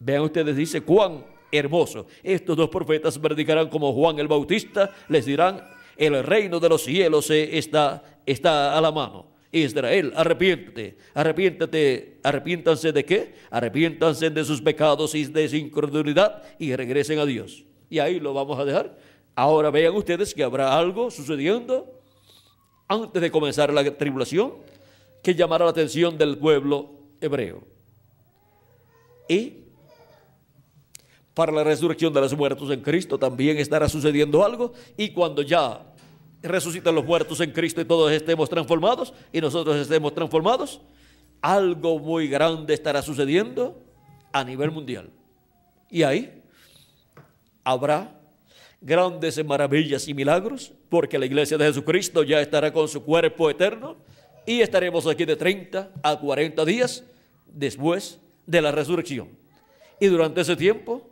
vean 0.00 0.22
ustedes, 0.22 0.56
dice 0.56 0.80
cuán 0.80 1.29
hermoso. 1.52 2.06
Estos 2.22 2.56
dos 2.56 2.68
profetas 2.68 3.18
predicarán 3.18 3.68
como 3.68 3.92
Juan 3.92 4.18
el 4.18 4.28
Bautista, 4.28 4.94
les 5.08 5.26
dirán, 5.26 5.62
el 5.96 6.22
reino 6.24 6.60
de 6.60 6.68
los 6.68 6.82
cielos 6.82 7.30
está, 7.30 8.02
está 8.24 8.76
a 8.76 8.80
la 8.80 8.90
mano. 8.90 9.30
Israel, 9.52 10.12
arrepiéntete, 10.14 10.96
arrepiéntete, 11.12 12.20
arrepiéntanse 12.22 12.92
de 12.92 13.04
qué? 13.04 13.34
Arrepiéntanse 13.50 14.30
de 14.30 14.44
sus 14.44 14.62
pecados 14.62 15.14
y 15.14 15.24
de 15.24 15.48
su 15.48 15.56
incredulidad 15.56 16.42
y 16.58 16.74
regresen 16.76 17.18
a 17.18 17.26
Dios. 17.26 17.64
Y 17.88 17.98
ahí 17.98 18.20
lo 18.20 18.32
vamos 18.32 18.58
a 18.58 18.64
dejar. 18.64 18.96
Ahora 19.34 19.70
vean 19.70 19.94
ustedes 19.94 20.34
que 20.34 20.44
habrá 20.44 20.78
algo 20.78 21.10
sucediendo 21.10 22.00
antes 22.86 23.20
de 23.20 23.30
comenzar 23.30 23.72
la 23.72 23.84
tribulación 23.96 24.54
que 25.22 25.34
llamará 25.34 25.64
la 25.64 25.72
atención 25.72 26.16
del 26.16 26.38
pueblo 26.38 26.92
hebreo. 27.20 27.62
Y 29.28 29.64
para 31.40 31.52
la 31.52 31.64
resurrección 31.64 32.12
de 32.12 32.20
los 32.20 32.36
muertos 32.36 32.70
en 32.70 32.82
Cristo 32.82 33.18
también 33.18 33.56
estará 33.56 33.88
sucediendo 33.88 34.44
algo 34.44 34.74
y 34.98 35.08
cuando 35.08 35.40
ya 35.40 35.80
resucitan 36.42 36.94
los 36.94 37.02
muertos 37.02 37.40
en 37.40 37.50
Cristo 37.50 37.80
y 37.80 37.86
todos 37.86 38.12
estemos 38.12 38.50
transformados 38.50 39.14
y 39.32 39.40
nosotros 39.40 39.74
estemos 39.76 40.12
transformados, 40.12 40.82
algo 41.40 41.98
muy 41.98 42.28
grande 42.28 42.74
estará 42.74 43.00
sucediendo 43.00 43.82
a 44.34 44.44
nivel 44.44 44.70
mundial. 44.70 45.08
Y 45.88 46.02
ahí 46.02 46.42
habrá 47.64 48.20
grandes 48.82 49.42
maravillas 49.42 50.08
y 50.08 50.12
milagros, 50.12 50.74
porque 50.90 51.18
la 51.18 51.24
iglesia 51.24 51.56
de 51.56 51.64
Jesucristo 51.64 52.22
ya 52.22 52.42
estará 52.42 52.70
con 52.70 52.86
su 52.86 53.02
cuerpo 53.02 53.48
eterno 53.48 53.96
y 54.44 54.60
estaremos 54.60 55.06
aquí 55.06 55.24
de 55.24 55.36
30 55.36 55.90
a 56.02 56.20
40 56.20 56.66
días 56.66 57.02
después 57.46 58.20
de 58.44 58.60
la 58.60 58.72
resurrección. 58.72 59.30
Y 59.98 60.08
durante 60.08 60.42
ese 60.42 60.54
tiempo 60.54 61.09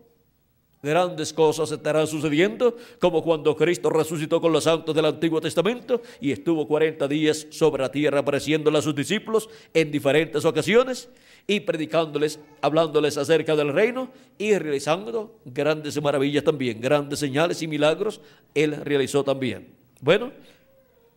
Grandes 0.80 1.32
cosas 1.32 1.72
estarán 1.72 2.06
sucediendo, 2.06 2.76
como 3.00 3.22
cuando 3.22 3.56
Cristo 3.56 3.90
resucitó 3.90 4.40
con 4.40 4.52
los 4.52 4.64
santos 4.64 4.94
del 4.94 5.06
Antiguo 5.06 5.40
Testamento 5.40 6.00
y 6.20 6.30
estuvo 6.30 6.68
40 6.68 7.08
días 7.08 7.48
sobre 7.50 7.82
la 7.82 7.90
tierra 7.90 8.20
apareciéndole 8.20 8.78
a 8.78 8.82
sus 8.82 8.94
discípulos 8.94 9.50
en 9.74 9.90
diferentes 9.90 10.44
ocasiones 10.44 11.08
y 11.48 11.60
predicándoles, 11.60 12.38
hablándoles 12.60 13.16
acerca 13.16 13.56
del 13.56 13.72
reino 13.72 14.10
y 14.38 14.56
realizando 14.56 15.40
grandes 15.44 16.00
maravillas 16.00 16.44
también, 16.44 16.80
grandes 16.80 17.18
señales 17.18 17.60
y 17.60 17.66
milagros, 17.66 18.20
Él 18.54 18.76
realizó 18.76 19.24
también. 19.24 19.74
Bueno, 20.00 20.30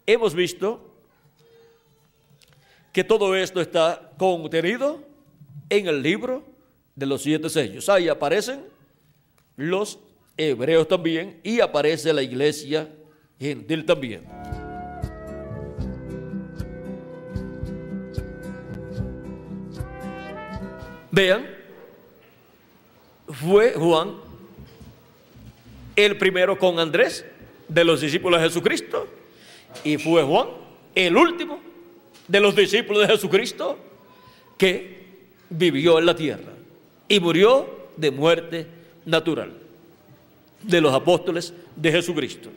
hemos 0.08 0.34
visto 0.34 0.92
que 2.92 3.04
todo 3.04 3.36
esto 3.36 3.62
está 3.62 4.12
contenido 4.18 5.04
en 5.70 5.88
el 5.88 6.02
libro 6.02 6.44
de 6.96 7.06
los 7.06 7.22
siete 7.22 7.48
sellos. 7.50 7.90
Ahí 7.90 8.08
aparecen 8.08 8.66
los 9.56 10.00
hebreos 10.38 10.88
también 10.88 11.40
y 11.44 11.60
aparece 11.60 12.14
la 12.14 12.22
iglesia 12.22 12.88
gentil 13.40 13.86
también. 13.86 14.24
Vean, 21.12 21.46
fue 23.28 23.74
Juan 23.74 24.14
el 25.96 26.18
primero 26.18 26.58
con 26.58 26.80
Andrés 26.80 27.26
de 27.68 27.84
los 27.84 28.00
discípulos 28.00 28.40
de 28.40 28.48
Jesucristo 28.48 29.08
y 29.84 29.98
fue 29.98 30.24
Juan 30.24 30.48
el 30.96 31.18
último 31.18 31.60
de 32.28 32.40
los 32.40 32.56
discípulos 32.56 33.08
de 33.08 33.14
Jesucristo 33.14 33.78
que 34.58 35.02
vivió 35.50 36.00
en 36.00 36.06
la 36.06 36.16
tierra 36.16 36.54
y 37.10 37.20
murió 37.20 37.90
de 37.98 38.12
muerte 38.12 38.68
natural 39.06 39.54
de 40.62 40.82
los 40.82 40.94
apóstoles 40.94 41.54
de 41.76 41.92
Jesucristo. 41.92 42.50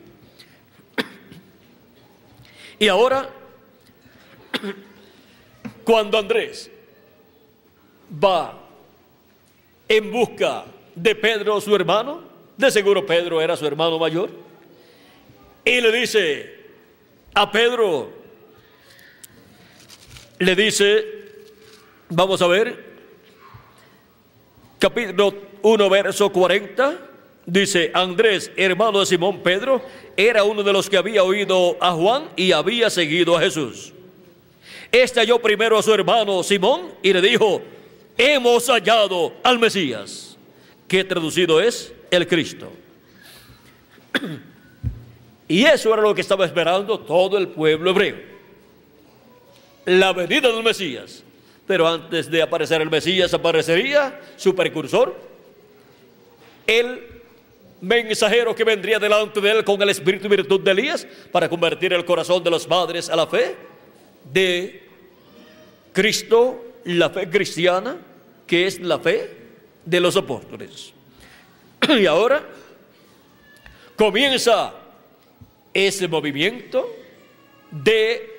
Y 2.77 2.87
ahora, 2.87 3.29
cuando 5.83 6.17
Andrés 6.17 6.69
va 8.23 8.59
en 9.87 10.11
busca 10.11 10.65
de 10.93 11.15
Pedro, 11.15 11.59
su 11.61 11.75
hermano, 11.75 12.21
de 12.57 12.71
seguro 12.71 13.05
Pedro 13.05 13.41
era 13.41 13.55
su 13.55 13.65
hermano 13.65 13.97
mayor, 13.97 14.29
y 15.63 15.81
le 15.81 15.91
dice 15.91 16.65
a 17.33 17.51
Pedro, 17.51 18.11
le 20.39 20.55
dice, 20.55 21.05
vamos 22.09 22.41
a 22.41 22.47
ver, 22.47 22.93
capítulo 24.77 25.33
1, 25.67 25.89
verso 25.89 26.29
40, 26.29 26.95
dice, 27.47 27.89
Andrés, 27.91 28.51
hermano 28.55 28.99
de 28.99 29.07
Simón 29.07 29.41
Pedro, 29.41 29.81
era 30.15 30.43
uno 30.43 30.61
de 30.61 30.71
los 30.71 30.87
que 30.87 30.95
había 30.95 31.23
oído 31.23 31.75
a 31.81 31.91
Juan 31.93 32.29
y 32.35 32.51
había 32.51 32.91
seguido 32.91 33.35
a 33.35 33.41
Jesús. 33.41 33.91
Este 34.91 35.19
halló 35.19 35.39
primero 35.39 35.75
a 35.75 35.81
su 35.81 35.91
hermano 35.91 36.43
Simón 36.43 36.91
y 37.01 37.11
le 37.11 37.19
dijo, 37.19 37.63
hemos 38.15 38.67
hallado 38.67 39.33
al 39.41 39.57
Mesías, 39.57 40.37
que 40.87 41.03
traducido 41.03 41.59
es 41.59 41.91
el 42.11 42.27
Cristo. 42.27 42.71
y 45.47 45.63
eso 45.63 45.91
era 45.91 46.03
lo 46.03 46.13
que 46.13 46.21
estaba 46.21 46.45
esperando 46.45 46.99
todo 46.99 47.39
el 47.39 47.47
pueblo 47.47 47.89
hebreo. 47.89 48.17
La 49.85 50.13
venida 50.13 50.51
del 50.51 50.63
Mesías. 50.63 51.23
Pero 51.65 51.87
antes 51.87 52.29
de 52.29 52.43
aparecer 52.43 52.83
el 52.83 52.91
Mesías 52.91 53.33
aparecería 53.33 54.21
su 54.37 54.53
precursor, 54.53 55.33
el 56.67 57.15
mensajero 57.81 58.55
que 58.55 58.63
vendría 58.63 58.99
delante 58.99 59.39
de 59.39 59.51
él 59.51 59.63
con 59.63 59.81
el 59.81 59.89
espíritu 59.89 60.25
y 60.25 60.29
virtud 60.29 60.61
de 60.61 60.71
Elías 60.71 61.05
para 61.31 61.49
convertir 61.49 61.93
el 61.93 62.05
corazón 62.05 62.43
de 62.43 62.49
los 62.49 62.65
padres 62.65 63.09
a 63.09 63.15
la 63.15 63.27
fe 63.27 63.55
de 64.31 64.83
Cristo, 65.93 66.63
la 66.85 67.09
fe 67.09 67.29
cristiana, 67.29 67.97
que 68.47 68.67
es 68.67 68.79
la 68.79 68.99
fe 68.99 69.29
de 69.85 69.99
los 69.99 70.15
apóstoles. 70.15 70.93
Y 71.89 72.05
ahora 72.05 72.43
comienza 73.95 74.73
ese 75.73 76.07
movimiento 76.07 76.89
de 77.71 78.29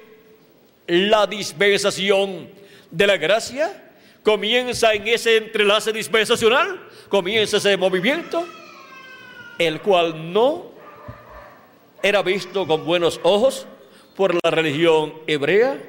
la 0.87 1.27
dispensación 1.27 2.49
de 2.91 3.07
la 3.07 3.17
gracia, 3.17 3.86
comienza 4.27 4.93
en 4.93 5.07
ese 5.07 5.37
entrelace 5.37 5.93
dispensacional, 5.93 6.81
comienza 7.09 7.59
ese 7.59 7.77
movimiento, 7.77 8.45
el 9.57 9.81
cual 9.81 10.33
no 10.33 10.73
era 12.03 12.23
visto 12.23 12.67
con 12.67 12.85
buenos 12.85 13.21
ojos 13.23 13.69
por 14.17 14.35
la 14.35 14.51
religión 14.51 15.15
hebrea, 15.29 15.81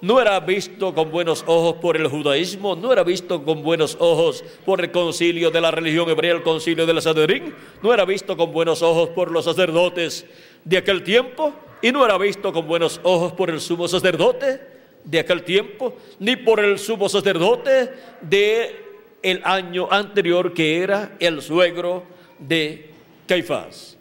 no 0.00 0.20
era 0.20 0.38
visto 0.38 0.94
con 0.94 1.10
buenos 1.10 1.42
ojos 1.48 1.80
por 1.82 1.96
el 1.96 2.06
judaísmo, 2.06 2.76
no 2.76 2.92
era 2.92 3.02
visto 3.02 3.42
con 3.42 3.64
buenos 3.64 3.96
ojos 3.98 4.44
por 4.64 4.80
el 4.80 4.92
concilio 4.92 5.50
de 5.50 5.60
la 5.60 5.72
religión 5.72 6.08
hebrea, 6.08 6.34
el 6.34 6.44
concilio 6.44 6.86
de 6.86 6.94
la 6.94 7.00
Sanedrín, 7.00 7.52
no 7.82 7.92
era 7.92 8.04
visto 8.04 8.36
con 8.36 8.52
buenos 8.52 8.82
ojos 8.82 9.08
por 9.08 9.32
los 9.32 9.46
sacerdotes 9.46 10.26
de 10.64 10.76
aquel 10.76 11.02
tiempo 11.02 11.52
y 11.82 11.90
no 11.90 12.04
era 12.04 12.16
visto 12.18 12.52
con 12.52 12.68
buenos 12.68 13.00
ojos 13.02 13.32
por 13.32 13.50
el 13.50 13.60
sumo 13.60 13.88
sacerdote 13.88 14.71
de 15.04 15.18
aquel 15.18 15.42
tiempo, 15.42 15.96
ni 16.18 16.36
por 16.36 16.60
el 16.60 16.78
sumo 16.78 17.08
sacerdote 17.08 17.90
de 18.20 18.82
el 19.22 19.40
año 19.44 19.88
anterior 19.90 20.52
que 20.52 20.82
era 20.82 21.12
el 21.20 21.42
suegro 21.42 22.04
de 22.38 22.90
Caifás, 23.26 23.96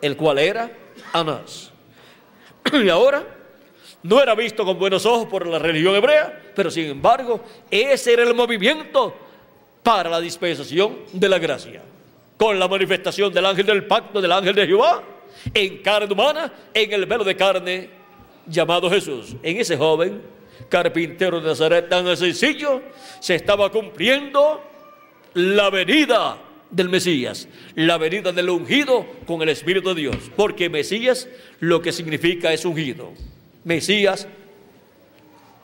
el 0.00 0.16
cual 0.16 0.38
era 0.38 0.70
Anás. 1.12 1.70
Y 2.72 2.88
ahora 2.88 3.24
no 4.02 4.20
era 4.20 4.34
visto 4.34 4.64
con 4.64 4.78
buenos 4.78 5.06
ojos 5.06 5.26
por 5.28 5.46
la 5.46 5.58
religión 5.58 5.94
hebrea, 5.94 6.42
pero 6.54 6.70
sin 6.70 6.86
embargo, 6.86 7.40
ese 7.70 8.12
era 8.12 8.22
el 8.22 8.34
movimiento 8.34 9.14
para 9.82 10.10
la 10.10 10.20
dispensación 10.20 10.96
de 11.12 11.28
la 11.28 11.38
gracia, 11.38 11.82
con 12.36 12.58
la 12.58 12.68
manifestación 12.68 13.32
del 13.32 13.46
ángel 13.46 13.66
del 13.66 13.86
pacto, 13.86 14.20
del 14.20 14.32
ángel 14.32 14.54
de 14.54 14.66
Jehová, 14.66 15.02
en 15.52 15.78
carne 15.78 16.12
humana, 16.12 16.52
en 16.72 16.92
el 16.92 17.06
velo 17.06 17.24
de 17.24 17.36
carne 17.36 17.90
llamado 18.46 18.90
Jesús, 18.90 19.36
en 19.42 19.58
ese 19.58 19.76
joven 19.76 20.20
carpintero 20.68 21.40
de 21.40 21.48
Nazaret 21.48 21.88
tan 21.88 22.16
sencillo, 22.16 22.82
se 23.20 23.34
estaba 23.34 23.70
cumpliendo 23.70 24.62
la 25.34 25.70
venida 25.70 26.38
del 26.70 26.88
Mesías, 26.88 27.48
la 27.74 27.98
venida 27.98 28.32
del 28.32 28.50
ungido 28.50 29.06
con 29.26 29.42
el 29.42 29.48
Espíritu 29.48 29.94
de 29.94 30.02
Dios, 30.02 30.16
porque 30.36 30.68
Mesías 30.68 31.28
lo 31.60 31.80
que 31.82 31.92
significa 31.92 32.52
es 32.52 32.64
ungido. 32.64 33.12
Mesías 33.64 34.28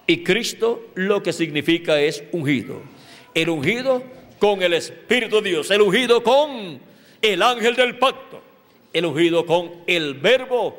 y 0.06 0.22
Cristo 0.24 0.86
lo 0.94 1.22
que 1.22 1.32
significa 1.32 2.00
es 2.00 2.22
ungido. 2.32 2.80
El 3.34 3.48
ungido 3.48 4.02
con 4.38 4.62
el 4.62 4.72
Espíritu 4.72 5.40
de 5.40 5.50
Dios, 5.50 5.70
el 5.70 5.82
ungido 5.82 6.22
con 6.22 6.80
el 7.22 7.42
ángel 7.42 7.76
del 7.76 7.96
pacto, 7.96 8.42
el 8.92 9.06
ungido 9.06 9.44
con 9.44 9.70
el 9.86 10.14
verbo 10.14 10.78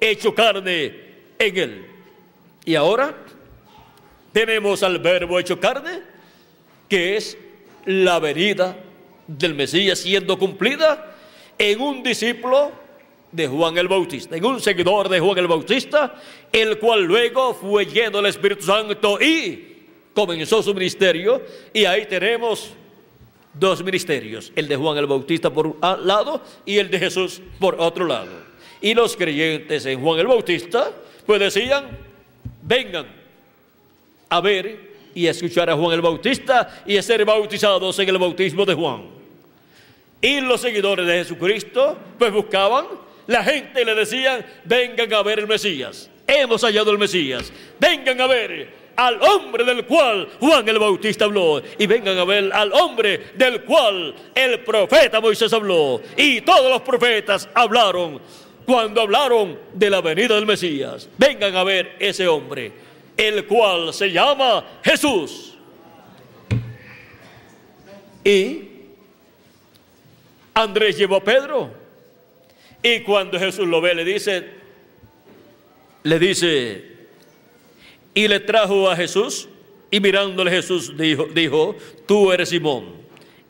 hecho 0.00 0.34
carne 0.34 0.92
en 1.38 1.56
él. 1.56 1.86
Y 2.64 2.74
ahora 2.74 3.14
tenemos 4.32 4.82
al 4.82 4.98
verbo 4.98 5.38
hecho 5.38 5.58
carne, 5.58 6.00
que 6.88 7.16
es 7.16 7.36
la 7.84 8.18
venida 8.18 8.76
del 9.26 9.54
Mesías 9.54 10.00
siendo 10.00 10.38
cumplida 10.38 11.14
en 11.58 11.80
un 11.80 12.02
discípulo 12.02 12.72
de 13.32 13.46
Juan 13.46 13.76
el 13.76 13.88
Bautista, 13.88 14.36
en 14.36 14.44
un 14.44 14.60
seguidor 14.60 15.08
de 15.08 15.20
Juan 15.20 15.38
el 15.38 15.46
Bautista, 15.46 16.14
el 16.52 16.78
cual 16.78 17.04
luego 17.04 17.54
fue 17.54 17.84
lleno 17.84 18.18
del 18.18 18.26
Espíritu 18.26 18.64
Santo 18.64 19.20
y 19.20 19.76
comenzó 20.14 20.62
su 20.62 20.72
ministerio. 20.74 21.42
Y 21.72 21.84
ahí 21.84 22.06
tenemos 22.06 22.70
dos 23.52 23.82
ministerios, 23.84 24.52
el 24.56 24.68
de 24.68 24.76
Juan 24.76 24.96
el 24.98 25.06
Bautista 25.06 25.50
por 25.50 25.66
un 25.66 25.76
lado 25.80 26.40
y 26.64 26.78
el 26.78 26.90
de 26.90 26.98
Jesús 26.98 27.40
por 27.58 27.76
otro 27.78 28.06
lado. 28.06 28.48
Y 28.80 28.94
los 28.94 29.16
creyentes 29.16 29.84
en 29.86 30.00
Juan 30.00 30.20
el 30.20 30.26
Bautista, 30.26 30.92
pues 31.26 31.40
decían, 31.40 31.88
vengan 32.62 33.17
a 34.28 34.40
ver 34.40 34.88
y 35.14 35.26
a 35.26 35.30
escuchar 35.30 35.70
a 35.70 35.76
Juan 35.76 35.92
el 35.92 36.00
Bautista 36.00 36.82
y 36.86 36.96
a 36.96 37.02
ser 37.02 37.24
bautizados 37.24 37.98
en 37.98 38.08
el 38.08 38.18
bautismo 38.18 38.64
de 38.64 38.74
Juan. 38.74 39.02
Y 40.20 40.40
los 40.40 40.60
seguidores 40.60 41.06
de 41.06 41.18
Jesucristo, 41.18 41.96
pues 42.18 42.32
buscaban, 42.32 42.86
la 43.26 43.44
gente 43.44 43.84
le 43.84 43.94
decían, 43.94 44.44
vengan 44.64 45.12
a 45.12 45.22
ver 45.22 45.40
el 45.40 45.46
Mesías. 45.46 46.10
Hemos 46.26 46.62
hallado 46.62 46.90
el 46.90 46.98
Mesías. 46.98 47.52
Vengan 47.78 48.20
a 48.20 48.26
ver 48.26 48.68
al 48.96 49.22
hombre 49.22 49.64
del 49.64 49.86
cual 49.86 50.28
Juan 50.40 50.68
el 50.68 50.78
Bautista 50.78 51.26
habló. 51.26 51.62
Y 51.78 51.86
vengan 51.86 52.18
a 52.18 52.24
ver 52.24 52.50
al 52.52 52.72
hombre 52.72 53.30
del 53.34 53.62
cual 53.62 54.14
el 54.34 54.60
profeta 54.60 55.20
Moisés 55.20 55.52
habló. 55.52 56.00
Y 56.16 56.40
todos 56.40 56.70
los 56.70 56.82
profetas 56.82 57.48
hablaron 57.54 58.20
cuando 58.66 59.02
hablaron 59.02 59.58
de 59.72 59.88
la 59.88 60.00
venida 60.00 60.34
del 60.34 60.44
Mesías. 60.44 61.08
Vengan 61.16 61.54
a 61.56 61.64
ver 61.64 61.96
ese 61.98 62.26
hombre, 62.26 62.72
el 63.18 63.46
cual 63.46 63.92
se 63.92 64.10
llama 64.12 64.64
Jesús. 64.82 65.54
Y 68.24 68.68
Andrés 70.54 70.96
llevó 70.96 71.16
a 71.16 71.24
Pedro. 71.24 71.70
Y 72.82 73.00
cuando 73.00 73.38
Jesús 73.38 73.66
lo 73.66 73.80
ve, 73.80 73.94
le 73.94 74.04
dice, 74.04 74.46
le 76.04 76.18
dice, 76.18 76.84
y 78.14 78.28
le 78.28 78.40
trajo 78.40 78.88
a 78.88 78.94
Jesús. 78.94 79.48
Y 79.90 80.00
mirándole 80.00 80.50
Jesús 80.50 80.96
dijo, 80.96 81.26
dijo, 81.34 81.74
tú 82.06 82.30
eres 82.30 82.50
Simón, 82.50 82.84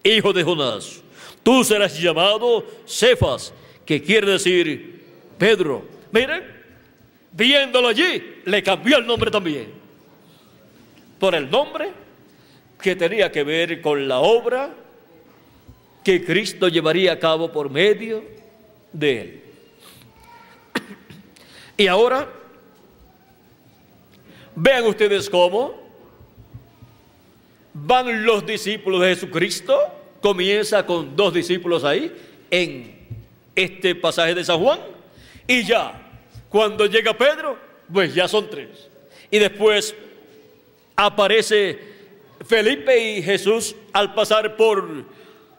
hijo 0.03 0.33
de 0.33 0.45
Jonás. 0.45 1.03
Tú 1.43 1.63
serás 1.63 1.99
llamado 2.01 2.65
Cefas, 2.87 3.53
que 3.85 4.03
quiere 4.03 4.33
decir 4.33 5.05
Pedro. 5.37 5.85
Miren, 6.11 6.58
viéndolo 7.33 7.89
allí, 7.89 8.41
le 8.45 8.63
cambió 8.63 8.99
el 8.99 9.07
nombre 9.07 9.31
también. 9.31 9.69
Por 11.19 11.35
el 11.35 11.51
nombre 11.51 11.91
que 12.81 12.95
tenía 12.97 13.31
que 13.31 13.43
ver 13.43 13.81
con 13.81 14.07
la 14.07 14.19
obra 14.19 14.71
que 16.05 16.25
Cristo 16.25 16.69
llevaría 16.69 17.13
a 17.13 17.19
cabo 17.19 17.51
por 17.51 17.71
medio 17.71 18.25
de 18.93 19.21
él. 19.21 19.43
Y 21.77 21.87
ahora, 21.87 22.29
vean 24.57 24.85
ustedes 24.87 25.31
cómo 25.31 25.75
van 27.73 28.25
los 28.25 28.45
discípulos 28.45 29.01
de 29.03 29.09
Jesucristo. 29.09 29.79
Comienza 30.21 30.85
con 30.85 31.15
dos 31.15 31.33
discípulos 31.33 31.85
ahí 31.85 32.13
en 32.51 32.99
este 33.55 33.95
pasaje 33.95 34.35
de 34.35 34.45
San 34.45 34.59
Juan. 34.59 34.81
Y 35.47 35.63
ya, 35.63 36.08
cuando 36.49 36.87
llega 36.87 37.17
Pedro, 37.17 37.59
pues 37.93 38.15
ya 38.15 38.29
son 38.29 38.49
tres. 38.49 38.89
Y 39.31 39.39
después 39.39 39.95
aparece 40.97 41.79
Felipe 42.47 42.99
y 42.99 43.23
Jesús 43.23 43.75
al 43.93 44.15
pasar 44.15 44.57
por 44.57 45.05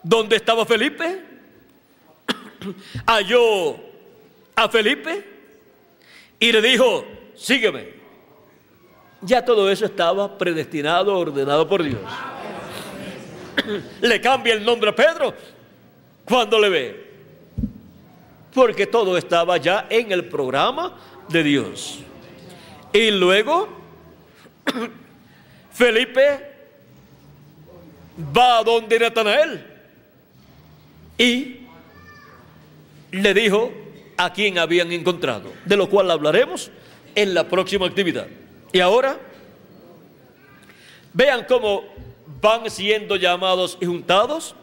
donde 0.01 0.35
estaba 0.35 0.65
Felipe, 0.65 1.21
halló 3.05 3.77
a 4.55 4.69
Felipe 4.69 5.23
y 6.39 6.51
le 6.51 6.61
dijo, 6.61 7.05
sígueme. 7.35 7.99
Ya 9.21 9.43
todo 9.43 9.69
eso 9.69 9.85
estaba 9.85 10.37
predestinado, 10.37 11.17
ordenado 11.17 11.67
por 11.67 11.83
Dios. 11.83 11.99
Le 14.01 14.21
cambia 14.21 14.53
el 14.53 14.63
nombre 14.63 14.91
a 14.91 14.95
Pedro 14.95 15.33
cuando 16.23 16.59
le 16.59 16.69
ve. 16.69 17.08
Porque 18.53 18.87
todo 18.87 19.17
estaba 19.17 19.57
ya 19.57 19.87
en 19.89 20.11
el 20.11 20.25
programa 20.25 20.97
de 21.27 21.43
Dios. 21.43 21.99
Y 22.91 23.11
luego 23.11 23.69
Felipe 25.71 26.49
va 28.35 28.59
a 28.59 28.63
donde 28.63 28.99
Natanael 28.99 29.65
y 31.17 31.57
le 33.11 33.33
dijo 33.33 33.71
a 34.17 34.33
quién 34.33 34.57
habían 34.57 34.91
encontrado, 34.91 35.51
de 35.65 35.77
lo 35.77 35.89
cual 35.89 36.11
hablaremos 36.11 36.71
en 37.15 37.33
la 37.33 37.47
próxima 37.47 37.85
actividad. 37.85 38.27
Y 38.71 38.79
ahora, 38.79 39.19
vean 41.13 41.45
cómo 41.47 41.83
van 42.41 42.69
siendo 42.69 43.15
llamados 43.15 43.77
y 43.81 43.85
juntados 43.85 44.55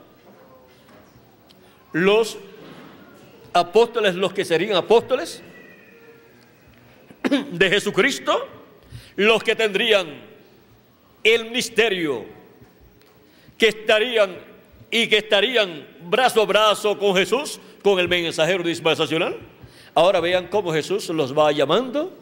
los 1.93 2.39
apóstoles, 3.57 4.15
los 4.15 4.33
que 4.33 4.45
serían 4.45 4.77
apóstoles 4.77 5.43
de 7.53 7.71
Jesucristo, 7.71 8.47
los 9.17 9.43
que 9.43 9.57
tendrían 9.57 10.07
el 11.25 11.47
ministerio, 11.47 12.25
que 13.59 13.69
estarían 13.69 14.37
y 14.91 15.09
que 15.09 15.19
estarían 15.19 15.87
brazo 16.03 16.43
a 16.43 16.47
brazo 16.47 16.99
con 16.99 17.17
Jesús, 17.17 17.59
con 17.83 17.99
el 17.99 18.09
mensajero 18.09 18.63
dispensacional. 18.63 19.37
Ahora 19.95 20.21
vean 20.21 20.49
cómo 20.49 20.73
Jesús 20.73 21.09
los 21.09 21.37
va 21.37 21.51
llamando, 21.53 22.13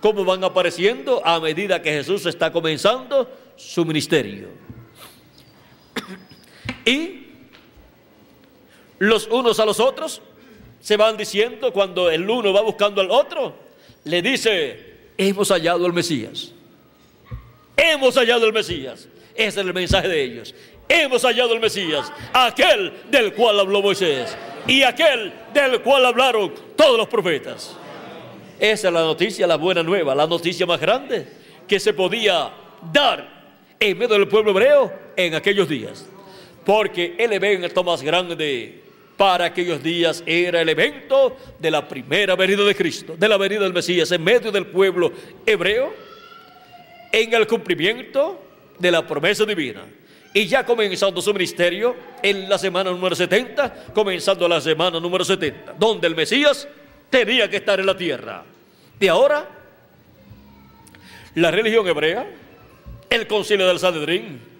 cómo 0.00 0.24
van 0.24 0.44
apareciendo 0.44 1.24
a 1.24 1.40
medida 1.40 1.82
que 1.82 1.90
Jesús 1.90 2.26
está 2.26 2.52
comenzando 2.52 3.30
su 3.56 3.84
ministerio. 3.84 4.48
Y 6.84 7.28
los 8.98 9.28
unos 9.28 9.60
a 9.60 9.64
los 9.64 9.78
otros 9.78 10.20
se 10.82 10.98
van 10.98 11.16
diciendo 11.16 11.72
cuando 11.72 12.10
el 12.10 12.28
uno 12.28 12.52
va 12.52 12.60
buscando 12.60 13.00
al 13.00 13.10
otro, 13.10 13.54
le 14.04 14.20
dice, 14.20 14.78
hemos 15.16 15.48
hallado 15.50 15.86
al 15.86 15.94
Mesías. 15.94 16.52
Hemos 17.74 18.14
hallado 18.16 18.44
al 18.44 18.52
Mesías. 18.52 19.08
Ese 19.34 19.48
es 19.48 19.56
el 19.56 19.72
mensaje 19.72 20.08
de 20.08 20.22
ellos 20.22 20.54
hemos 20.92 21.22
hallado 21.22 21.54
el 21.54 21.60
Mesías, 21.60 22.12
aquel 22.32 22.92
del 23.10 23.32
cual 23.32 23.60
habló 23.60 23.82
Moisés 23.82 24.36
y 24.66 24.82
aquel 24.82 25.32
del 25.52 25.80
cual 25.80 26.04
hablaron 26.06 26.52
todos 26.76 26.96
los 26.98 27.08
profetas. 27.08 27.76
Esa 28.58 28.88
es 28.88 28.94
la 28.94 29.00
noticia, 29.00 29.46
la 29.46 29.56
buena 29.56 29.82
nueva, 29.82 30.14
la 30.14 30.26
noticia 30.26 30.66
más 30.66 30.80
grande 30.80 31.26
que 31.66 31.80
se 31.80 31.92
podía 31.92 32.50
dar 32.92 33.42
en 33.80 33.98
medio 33.98 34.14
del 34.14 34.28
pueblo 34.28 34.52
hebreo 34.52 34.92
en 35.16 35.34
aquellos 35.34 35.68
días. 35.68 36.06
Porque 36.64 37.16
el 37.18 37.32
evento 37.32 37.82
más 37.82 38.02
grande 38.02 38.81
para 39.16 39.46
aquellos 39.46 39.82
días 39.82 40.22
era 40.26 40.60
el 40.60 40.68
evento 40.68 41.36
de 41.58 41.70
la 41.70 41.86
primera 41.86 42.34
venida 42.34 42.64
de 42.64 42.74
Cristo, 42.74 43.14
de 43.16 43.28
la 43.28 43.36
venida 43.36 43.60
del 43.60 43.72
Mesías 43.72 44.10
en 44.10 44.22
medio 44.22 44.50
del 44.50 44.66
pueblo 44.66 45.12
hebreo, 45.46 45.92
en 47.12 47.34
el 47.34 47.46
cumplimiento 47.46 48.42
de 48.78 48.90
la 48.90 49.06
promesa 49.06 49.44
divina 49.44 49.84
y 50.34 50.46
ya 50.46 50.64
comenzando 50.64 51.20
su 51.20 51.32
ministerio 51.32 51.94
en 52.22 52.48
la 52.48 52.58
semana 52.58 52.90
número 52.90 53.14
70, 53.14 53.92
comenzando 53.92 54.48
la 54.48 54.60
semana 54.60 54.98
número 54.98 55.24
70, 55.24 55.74
donde 55.78 56.06
el 56.06 56.14
Mesías 56.14 56.66
tenía 57.10 57.48
que 57.50 57.58
estar 57.58 57.78
en 57.78 57.86
la 57.86 57.96
tierra. 57.96 58.42
Y 58.98 59.08
ahora, 59.08 59.46
la 61.34 61.50
religión 61.50 61.86
hebrea, 61.86 62.26
el 63.10 63.26
concilio 63.26 63.66
del 63.66 63.78
Sanedrín 63.78 64.51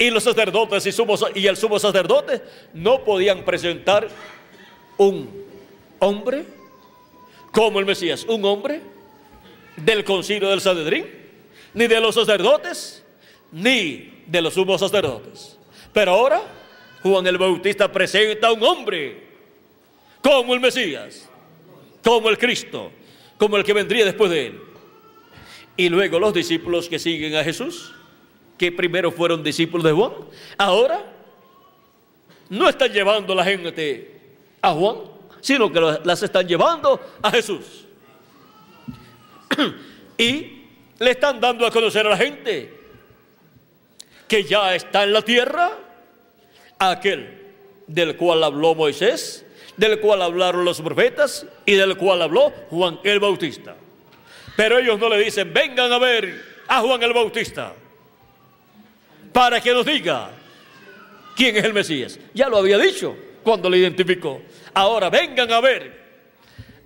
y 0.00 0.08
los 0.08 0.24
sacerdotes 0.24 0.86
y, 1.34 1.46
el 1.46 1.56
sumo 1.58 1.78
sacerdote 1.78 2.40
no 2.72 3.04
podían 3.04 3.44
presentar 3.44 4.08
un 4.96 5.28
hombre 5.98 6.46
como 7.52 7.78
el 7.78 7.84
Mesías, 7.84 8.24
un 8.24 8.42
hombre 8.46 8.80
del 9.76 10.02
concilio 10.02 10.48
del 10.48 10.62
Sanedrín, 10.62 11.04
ni 11.74 11.86
de 11.86 12.00
los 12.00 12.14
sacerdotes, 12.14 13.04
ni 13.52 14.22
de 14.26 14.40
los 14.40 14.54
sumos 14.54 14.80
sacerdotes. 14.80 15.58
Pero 15.92 16.12
ahora 16.12 16.40
Juan 17.02 17.26
el 17.26 17.36
Bautista 17.36 17.92
presenta 17.92 18.48
a 18.48 18.52
un 18.52 18.62
hombre 18.62 19.22
como 20.22 20.54
el 20.54 20.60
Mesías, 20.60 21.28
como 22.02 22.30
el 22.30 22.38
Cristo, 22.38 22.90
como 23.36 23.58
el 23.58 23.64
que 23.64 23.74
vendría 23.74 24.06
después 24.06 24.30
de 24.30 24.46
él. 24.46 24.60
Y 25.76 25.90
luego 25.90 26.18
los 26.18 26.32
discípulos 26.32 26.88
que 26.88 26.98
siguen 26.98 27.36
a 27.36 27.44
Jesús, 27.44 27.92
que 28.60 28.70
primero 28.70 29.10
fueron 29.10 29.42
discípulos 29.42 29.84
de 29.84 29.92
Juan, 29.92 30.12
ahora 30.58 31.02
no 32.50 32.68
están 32.68 32.92
llevando 32.92 33.34
la 33.34 33.42
gente 33.42 34.20
a 34.60 34.74
Juan, 34.74 34.96
sino 35.40 35.72
que 35.72 35.80
las 36.04 36.22
están 36.22 36.46
llevando 36.46 37.00
a 37.22 37.30
Jesús. 37.30 37.86
y 40.18 40.66
le 40.98 41.10
están 41.10 41.40
dando 41.40 41.64
a 41.64 41.70
conocer 41.70 42.06
a 42.06 42.10
la 42.10 42.18
gente 42.18 42.70
que 44.28 44.44
ya 44.44 44.74
está 44.74 45.04
en 45.04 45.14
la 45.14 45.22
tierra, 45.22 45.72
aquel 46.78 47.40
del 47.86 48.14
cual 48.14 48.44
habló 48.44 48.74
Moisés, 48.74 49.46
del 49.78 50.00
cual 50.00 50.20
hablaron 50.20 50.66
los 50.66 50.82
profetas 50.82 51.46
y 51.64 51.76
del 51.76 51.96
cual 51.96 52.20
habló 52.20 52.52
Juan 52.68 53.00
el 53.04 53.20
Bautista. 53.20 53.74
Pero 54.54 54.78
ellos 54.78 54.98
no 54.98 55.08
le 55.08 55.16
dicen, 55.16 55.50
vengan 55.50 55.90
a 55.90 55.98
ver 55.98 56.44
a 56.68 56.82
Juan 56.82 57.02
el 57.02 57.14
Bautista 57.14 57.72
para 59.32 59.60
que 59.60 59.72
nos 59.72 59.86
diga 59.86 60.30
quién 61.36 61.56
es 61.56 61.64
el 61.64 61.72
Mesías. 61.72 62.18
Ya 62.34 62.48
lo 62.48 62.58
había 62.58 62.78
dicho 62.78 63.16
cuando 63.42 63.68
le 63.70 63.78
identificó. 63.78 64.42
Ahora 64.74 65.10
vengan 65.10 65.50
a 65.52 65.60
ver 65.60 66.00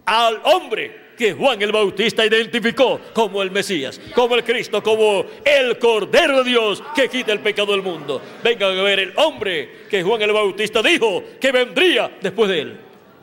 al 0.06 0.40
hombre 0.44 1.04
que 1.16 1.32
Juan 1.32 1.60
el 1.62 1.72
Bautista 1.72 2.26
identificó 2.26 3.00
como 3.12 3.42
el 3.42 3.50
Mesías, 3.50 4.00
como 4.14 4.34
el 4.34 4.44
Cristo, 4.44 4.82
como 4.82 5.24
el 5.44 5.78
Cordero 5.78 6.42
de 6.42 6.50
Dios 6.50 6.82
que 6.94 7.08
quita 7.08 7.32
el 7.32 7.40
pecado 7.40 7.72
del 7.72 7.82
mundo. 7.82 8.20
Vengan 8.42 8.76
a 8.76 8.82
ver 8.82 8.98
el 9.00 9.12
hombre 9.16 9.86
que 9.88 10.02
Juan 10.02 10.20
el 10.22 10.32
Bautista 10.32 10.82
dijo 10.82 11.22
que 11.40 11.52
vendría 11.52 12.10
después 12.20 12.50
de 12.50 12.60
él. 12.60 12.76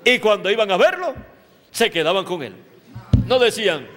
Y 0.04 0.20
cuando 0.20 0.50
iban 0.50 0.72
a 0.72 0.78
verlo, 0.78 1.14
se 1.72 1.92
quedaban 1.92 2.26
con 2.26 2.42
él. 2.44 2.54
No 3.28 3.40
decían, 3.40 3.88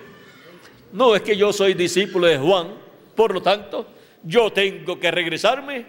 no 0.92 1.14
es 1.14 1.22
que 1.22 1.36
yo 1.36 1.52
soy 1.52 1.74
discípulo 1.74 2.26
de 2.26 2.38
Juan, 2.38 2.68
por 3.14 3.32
lo 3.32 3.40
tanto, 3.40 3.86
yo 4.24 4.50
tengo 4.52 4.98
que 4.98 5.10
regresarme 5.10 5.84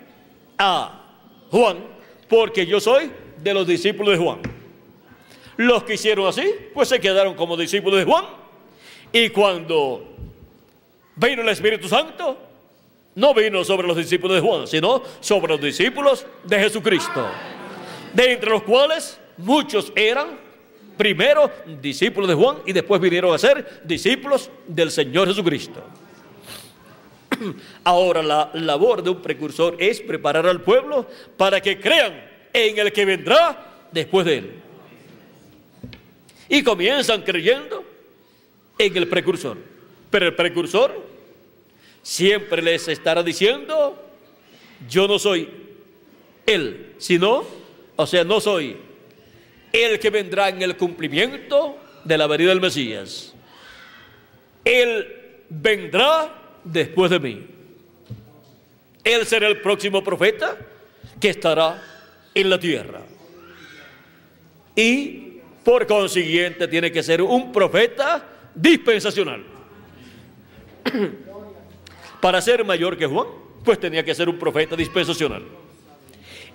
a 0.58 1.02
Juan, 1.50 1.78
porque 2.30 2.66
yo 2.66 2.80
soy 2.80 3.10
de 3.42 3.54
los 3.54 3.66
discípulos 3.66 4.18
de 4.18 4.24
Juan. 4.24 4.40
Los 5.58 5.84
que 5.84 5.94
hicieron 5.94 6.28
así, 6.28 6.44
pues 6.74 6.90
se 6.90 7.00
quedaron 7.00 7.34
como 7.36 7.56
discípulos 7.56 8.00
de 8.00 8.06
Juan. 8.06 8.26
Y 9.12 9.30
cuando 9.30 10.16
vino 11.16 11.42
el 11.42 11.50
Espíritu 11.50 11.88
Santo, 11.88 12.38
no 13.16 13.34
vino 13.34 13.64
sobre 13.64 13.88
los 13.88 13.96
discípulos 13.96 14.36
de 14.36 14.48
Juan, 14.48 14.68
sino 14.68 15.02
sobre 15.22 15.54
los 15.54 15.62
discípulos 15.62 16.26
de 16.44 16.60
Jesucristo. 16.60 17.26
De 18.14 18.34
entre 18.34 18.50
los 18.50 18.64
cuales 18.64 19.18
muchos 19.38 19.94
eran 19.96 20.38
primero 20.98 21.50
discípulos 21.82 22.28
de 22.28 22.36
Juan 22.36 22.58
y 22.66 22.74
después 22.74 23.00
vinieron 23.00 23.34
a 23.34 23.38
ser 23.38 23.82
discípulos 23.86 24.50
del 24.68 24.92
Señor 24.92 25.28
Jesucristo. 25.30 25.82
Ahora 27.84 28.22
la 28.22 28.52
labor 28.54 29.04
de 29.04 29.10
un 29.10 29.22
precursor 29.22 29.76
es 29.80 30.02
preparar 30.02 30.48
al 30.48 30.62
pueblo 30.62 31.08
para 31.38 31.62
que 31.62 31.80
crean 31.80 32.14
en 32.54 32.78
el 32.78 32.92
que 32.92 33.06
vendrá 33.06 33.88
después 33.92 34.26
de 34.26 34.38
él. 34.38 34.52
Y 36.50 36.64
comienzan 36.64 37.22
creyendo 37.24 37.84
en 38.78 38.96
el 38.98 39.08
precursor. 39.08 39.58
Pero 40.10 40.28
el 40.28 40.36
precursor 40.36 41.02
siempre 42.02 42.62
les 42.62 42.88
estará 42.88 43.24
diciendo, 43.24 44.02
yo 44.88 45.08
no 45.08 45.18
soy 45.18 45.50
él, 46.46 46.94
sino, 47.00 47.44
o 47.96 48.06
sea, 48.06 48.24
no 48.24 48.40
soy 48.40 48.78
el 49.74 50.00
que 50.00 50.10
vendrá 50.10 50.50
en 50.50 50.62
el 50.62 50.78
cumplimiento 50.78 51.78
de 52.04 52.18
la 52.18 52.28
venida 52.28 52.50
del 52.50 52.62
Mesías. 52.62 53.34
Él 54.64 55.08
vendrá 55.50 56.45
después 56.66 57.10
de 57.12 57.20
mí. 57.20 57.48
Él 59.04 59.26
será 59.26 59.48
el 59.48 59.62
próximo 59.62 60.04
profeta 60.04 60.58
que 61.20 61.30
estará 61.30 61.82
en 62.34 62.50
la 62.50 62.60
tierra. 62.60 63.02
Y 64.76 65.40
por 65.64 65.88
consiguiente 65.88 66.68
tiene 66.68 66.92
que 66.92 67.02
ser 67.02 67.22
un 67.22 67.52
profeta 67.52 68.24
dispensacional. 68.54 69.44
Para 72.22 72.42
ser 72.42 72.66
mayor 72.66 72.98
que 72.98 73.06
Juan, 73.06 73.28
pues 73.64 73.80
tenía 73.80 74.04
que 74.04 74.14
ser 74.14 74.30
un 74.30 74.38
profeta 74.38 74.76
dispensacional. 74.76 75.44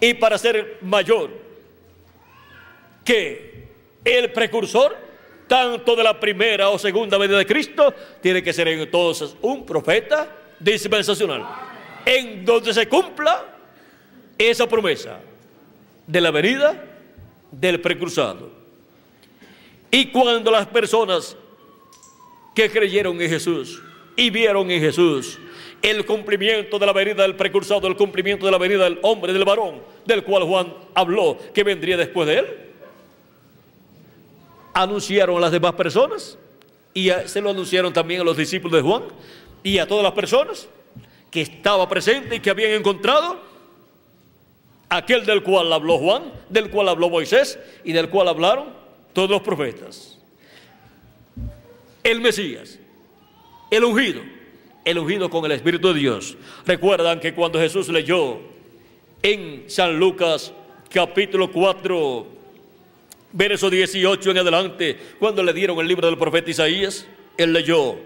Y 0.00 0.14
para 0.14 0.38
ser 0.38 0.78
mayor 0.80 1.30
que 3.04 3.68
el 4.04 4.32
precursor, 4.32 4.96
tanto 5.50 5.96
de 5.96 6.04
la 6.04 6.14
primera 6.20 6.70
o 6.70 6.78
segunda 6.78 7.18
venida 7.18 7.36
de 7.36 7.44
Cristo, 7.44 7.92
tiene 8.22 8.40
que 8.40 8.52
ser 8.52 8.68
entonces 8.68 9.34
un 9.42 9.66
profeta 9.66 10.28
dispensacional, 10.60 11.44
en 12.06 12.44
donde 12.44 12.72
se 12.72 12.86
cumpla 12.86 13.46
esa 14.38 14.68
promesa 14.68 15.18
de 16.06 16.20
la 16.20 16.30
venida 16.30 16.80
del 17.50 17.80
precursado. 17.80 18.48
Y 19.90 20.06
cuando 20.12 20.52
las 20.52 20.68
personas 20.68 21.36
que 22.54 22.70
creyeron 22.70 23.20
en 23.20 23.28
Jesús 23.28 23.82
y 24.14 24.30
vieron 24.30 24.70
en 24.70 24.80
Jesús 24.80 25.36
el 25.82 26.06
cumplimiento 26.06 26.78
de 26.78 26.86
la 26.86 26.92
venida 26.92 27.22
del 27.22 27.34
precursado, 27.34 27.88
el 27.88 27.96
cumplimiento 27.96 28.46
de 28.46 28.52
la 28.52 28.58
venida 28.58 28.84
del 28.84 29.00
hombre, 29.02 29.32
del 29.32 29.44
varón, 29.44 29.80
del 30.06 30.22
cual 30.22 30.44
Juan 30.44 30.72
habló 30.94 31.36
que 31.52 31.64
vendría 31.64 31.96
después 31.96 32.28
de 32.28 32.38
él, 32.38 32.69
anunciaron 34.72 35.36
a 35.36 35.40
las 35.40 35.52
demás 35.52 35.74
personas 35.74 36.38
y 36.94 37.10
se 37.26 37.40
lo 37.40 37.50
anunciaron 37.50 37.92
también 37.92 38.20
a 38.20 38.24
los 38.24 38.36
discípulos 38.36 38.82
de 38.82 38.88
Juan 38.88 39.04
y 39.62 39.78
a 39.78 39.86
todas 39.86 40.02
las 40.02 40.12
personas 40.12 40.68
que 41.30 41.42
estaba 41.42 41.88
presente 41.88 42.36
y 42.36 42.40
que 42.40 42.50
habían 42.50 42.72
encontrado 42.72 43.38
aquel 44.88 45.24
del 45.24 45.42
cual 45.42 45.72
habló 45.72 45.98
Juan, 45.98 46.24
del 46.48 46.70
cual 46.70 46.88
habló 46.88 47.08
Moisés 47.08 47.58
y 47.84 47.92
del 47.92 48.10
cual 48.10 48.28
hablaron 48.28 48.66
todos 49.12 49.30
los 49.30 49.42
profetas. 49.42 50.18
El 52.02 52.20
Mesías, 52.20 52.78
el 53.70 53.84
ungido, 53.84 54.22
el 54.84 54.98
ungido 54.98 55.30
con 55.30 55.44
el 55.44 55.52
Espíritu 55.52 55.88
de 55.88 56.00
Dios. 56.00 56.36
Recuerdan 56.66 57.20
que 57.20 57.34
cuando 57.34 57.58
Jesús 57.58 57.88
leyó 57.88 58.38
en 59.22 59.64
San 59.68 59.98
Lucas 59.98 60.52
capítulo 60.92 61.52
4, 61.52 62.26
verso 63.32 63.70
18 63.70 64.30
en 64.30 64.38
adelante, 64.38 64.98
cuando 65.18 65.42
le 65.42 65.52
dieron 65.52 65.78
el 65.78 65.88
libro 65.88 66.06
del 66.06 66.18
profeta 66.18 66.50
Isaías, 66.50 67.06
él 67.36 67.52
leyó 67.52 67.96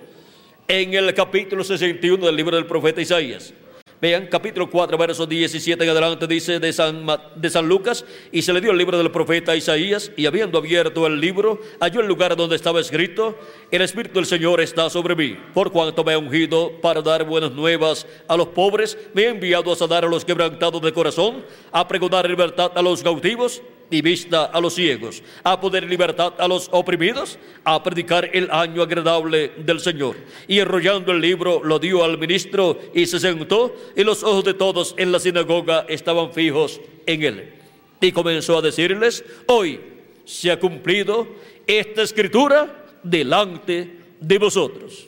en 0.69 0.95
el 0.95 1.13
capítulo 1.15 1.65
61 1.65 2.27
del 2.27 2.37
libro 2.37 2.57
del 2.57 2.67
profeta 2.67 3.01
Isaías. 3.01 3.53
Vean, 4.01 4.27
capítulo 4.27 4.69
4, 4.69 4.99
verso 4.99 5.25
17 5.25 5.83
en 5.83 5.89
adelante 5.89 6.27
dice 6.27 6.59
de 6.61 6.73
San, 6.75 7.07
de 7.37 7.49
San 7.49 7.67
Lucas, 7.67 8.05
y 8.33 8.43
se 8.43 8.53
le 8.53 8.61
dio 8.61 8.71
el 8.71 8.77
libro 8.77 8.99
del 8.99 9.11
profeta 9.11 9.57
Isaías, 9.57 10.13
y 10.15 10.27
habiendo 10.27 10.59
abierto 10.59 11.07
el 11.07 11.21
libro, 11.21 11.59
halló 11.81 12.01
el 12.01 12.07
lugar 12.07 12.37
donde 12.37 12.57
estaba 12.57 12.81
escrito, 12.81 13.39
el 13.71 13.81
Espíritu 13.81 14.17
del 14.17 14.27
Señor 14.27 14.61
está 14.61 14.91
sobre 14.91 15.15
mí, 15.15 15.39
por 15.55 15.73
cuanto 15.73 16.05
me 16.05 16.13
ha 16.13 16.19
ungido 16.19 16.73
para 16.83 17.01
dar 17.01 17.25
buenas 17.25 17.53
nuevas 17.53 18.07
a 18.29 18.37
los 18.37 18.49
pobres, 18.49 18.99
me 19.15 19.27
ha 19.27 19.31
enviado 19.31 19.73
a 19.73 19.77
sanar 19.77 20.05
a 20.05 20.09
los 20.09 20.25
quebrantados 20.25 20.83
de 20.83 20.93
corazón, 20.93 21.43
a 21.73 21.89
pregonar 21.89 22.29
libertad 22.29 22.73
a 22.75 22.83
los 22.83 23.03
cautivos, 23.03 23.63
y 23.91 24.03
vista 24.03 24.45
a 24.47 24.61
los 24.61 24.75
ciegos, 24.75 25.23
a 25.43 25.61
poder 25.61 25.85
libertad 25.85 26.35
a 26.39 26.49
los 26.49 26.69
oprimidos, 26.73 27.39
a 27.65 27.83
predicar 27.83 28.31
el 28.33 28.51
año 28.51 28.83
agradable 28.83 29.53
del 29.59 29.81
Señor. 29.81 30.17
Y 30.49 30.59
enrollando 30.59 31.13
el 31.13 31.21
libro 31.21 31.63
lo 31.63 31.79
dio 31.79 32.03
al 32.05 32.19
ministro 32.19 32.79
y 32.95 33.07
se 33.07 33.21
sentó 33.21 33.75
y 33.95 34.05
los 34.05 34.23
ojos 34.23 34.45
de 34.45 34.55
todos 34.55 34.95
en 34.99 35.13
la 35.13 35.21
sinagoga 35.21 35.87
estaban 35.89 36.33
fijos 36.33 36.81
en 37.07 37.23
él. 37.23 37.53
Y 38.01 38.13
comenzó 38.13 38.59
a 38.59 38.63
decirles, 38.63 39.25
hoy 39.47 39.81
se 40.25 40.51
ha 40.51 40.59
cumplido 40.59 41.27
esta 41.67 42.03
escritura 42.03 42.87
delante 43.03 43.91
de 44.21 44.39
vosotros. 44.39 45.07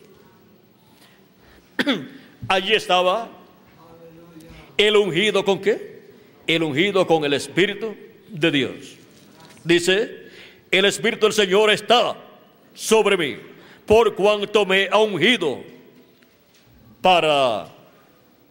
Allí 2.49 2.75
estaba 2.75 3.29
el 4.77 4.97
ungido 4.97 5.45
con 5.45 5.61
qué? 5.61 5.97
El 6.47 6.63
ungido 6.63 7.07
con 7.07 7.25
el 7.25 7.33
Espíritu 7.33 7.95
de 8.29 8.51
Dios. 8.51 8.97
Dice, 9.65 10.27
el 10.71 10.85
Espíritu 10.85 11.27
del 11.27 11.33
Señor 11.33 11.71
está 11.71 12.17
sobre 12.75 13.17
mí, 13.17 13.37
por 13.85 14.15
cuanto 14.15 14.67
me 14.67 14.89
ha 14.91 14.99
ungido 14.99 15.61
para 17.01 17.69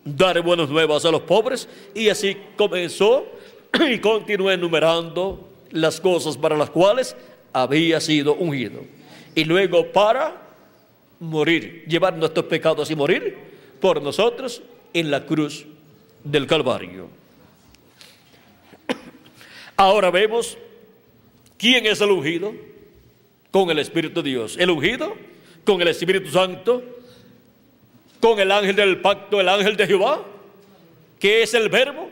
dar 0.04 0.42
buenas 0.42 0.70
nuevas 0.70 1.04
a 1.06 1.12
los 1.12 1.22
pobres. 1.22 1.68
Y 1.94 2.10
así 2.10 2.38
comenzó 2.56 3.26
y 3.90 4.00
continuó 4.00 4.52
enumerando 4.52 5.50
las 5.72 6.00
cosas 6.00 6.38
para 6.38 6.56
las 6.56 6.70
cuales 6.70 7.16
había 7.52 8.00
sido 8.00 8.36
ungido. 8.36 8.82
Y 9.34 9.44
luego 9.44 9.92
para 9.92 10.42
morir, 11.20 11.84
llevar 11.88 12.18
nuestros 12.18 12.46
pecados 12.46 12.90
y 12.92 12.96
morir 12.96 13.38
por 13.82 14.02
nosotros 14.02 14.62
en 14.94 15.12
la 15.12 15.26
cruz 15.26 15.66
del 16.24 16.48
Calvario. 16.48 17.08
Ahora 19.78 20.10
vemos 20.10 20.58
quién 21.58 21.86
es 21.86 22.00
el 22.00 22.12
ungido 22.12 22.54
con 23.52 23.70
el 23.70 23.80
Espíritu 23.80 24.22
de 24.22 24.30
Dios. 24.30 24.56
El 24.58 24.70
ungido 24.70 25.16
con 25.66 25.82
el 25.82 25.90
Espíritu 25.90 26.30
Santo, 26.30 26.84
con 28.22 28.40
el 28.40 28.52
ángel 28.52 28.76
del 28.76 29.02
pacto, 29.02 29.42
el 29.42 29.50
ángel 29.50 29.76
de 29.76 29.88
Jehová, 29.88 30.24
que 31.20 31.44
es 31.44 31.54
el 31.54 31.70
verbo 31.70 32.10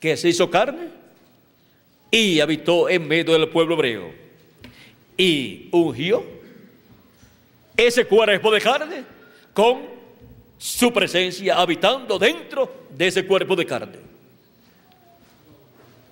que 0.00 0.16
se 0.16 0.28
hizo 0.28 0.50
carne 0.50 0.88
y 2.10 2.40
habitó 2.40 2.88
en 2.90 3.08
medio 3.08 3.32
del 3.32 3.48
pueblo 3.48 3.74
hebreo. 3.74 4.12
Y 5.16 5.68
ungió 5.70 6.24
ese 7.76 8.04
cuerpo 8.04 8.50
de 8.50 8.60
carne 8.60 9.04
con 9.54 9.82
su 10.58 10.92
presencia 10.92 11.56
habitando 11.56 12.18
dentro 12.18 12.86
de 12.90 13.06
ese 13.06 13.26
cuerpo 13.26 13.56
de 13.56 13.64
carne 13.64 14.13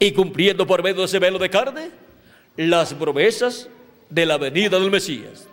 y 0.03 0.11
cumpliendo 0.11 0.67
por 0.67 0.83
medio 0.83 0.97
de 0.97 1.05
ese 1.05 1.21
velo 1.21 1.39
de 1.39 1.49
carne 1.49 1.91
las 2.57 2.93
promesas 2.93 3.69
de 4.11 4.27
la 4.27 4.37
venida 4.37 4.81
del 4.81 4.91
Mesías, 4.91 5.47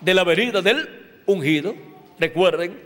de 0.00 0.14
la 0.14 0.22
venida 0.22 0.62
del 0.62 0.88
ungido. 1.26 1.74
Recuerden, 2.20 2.78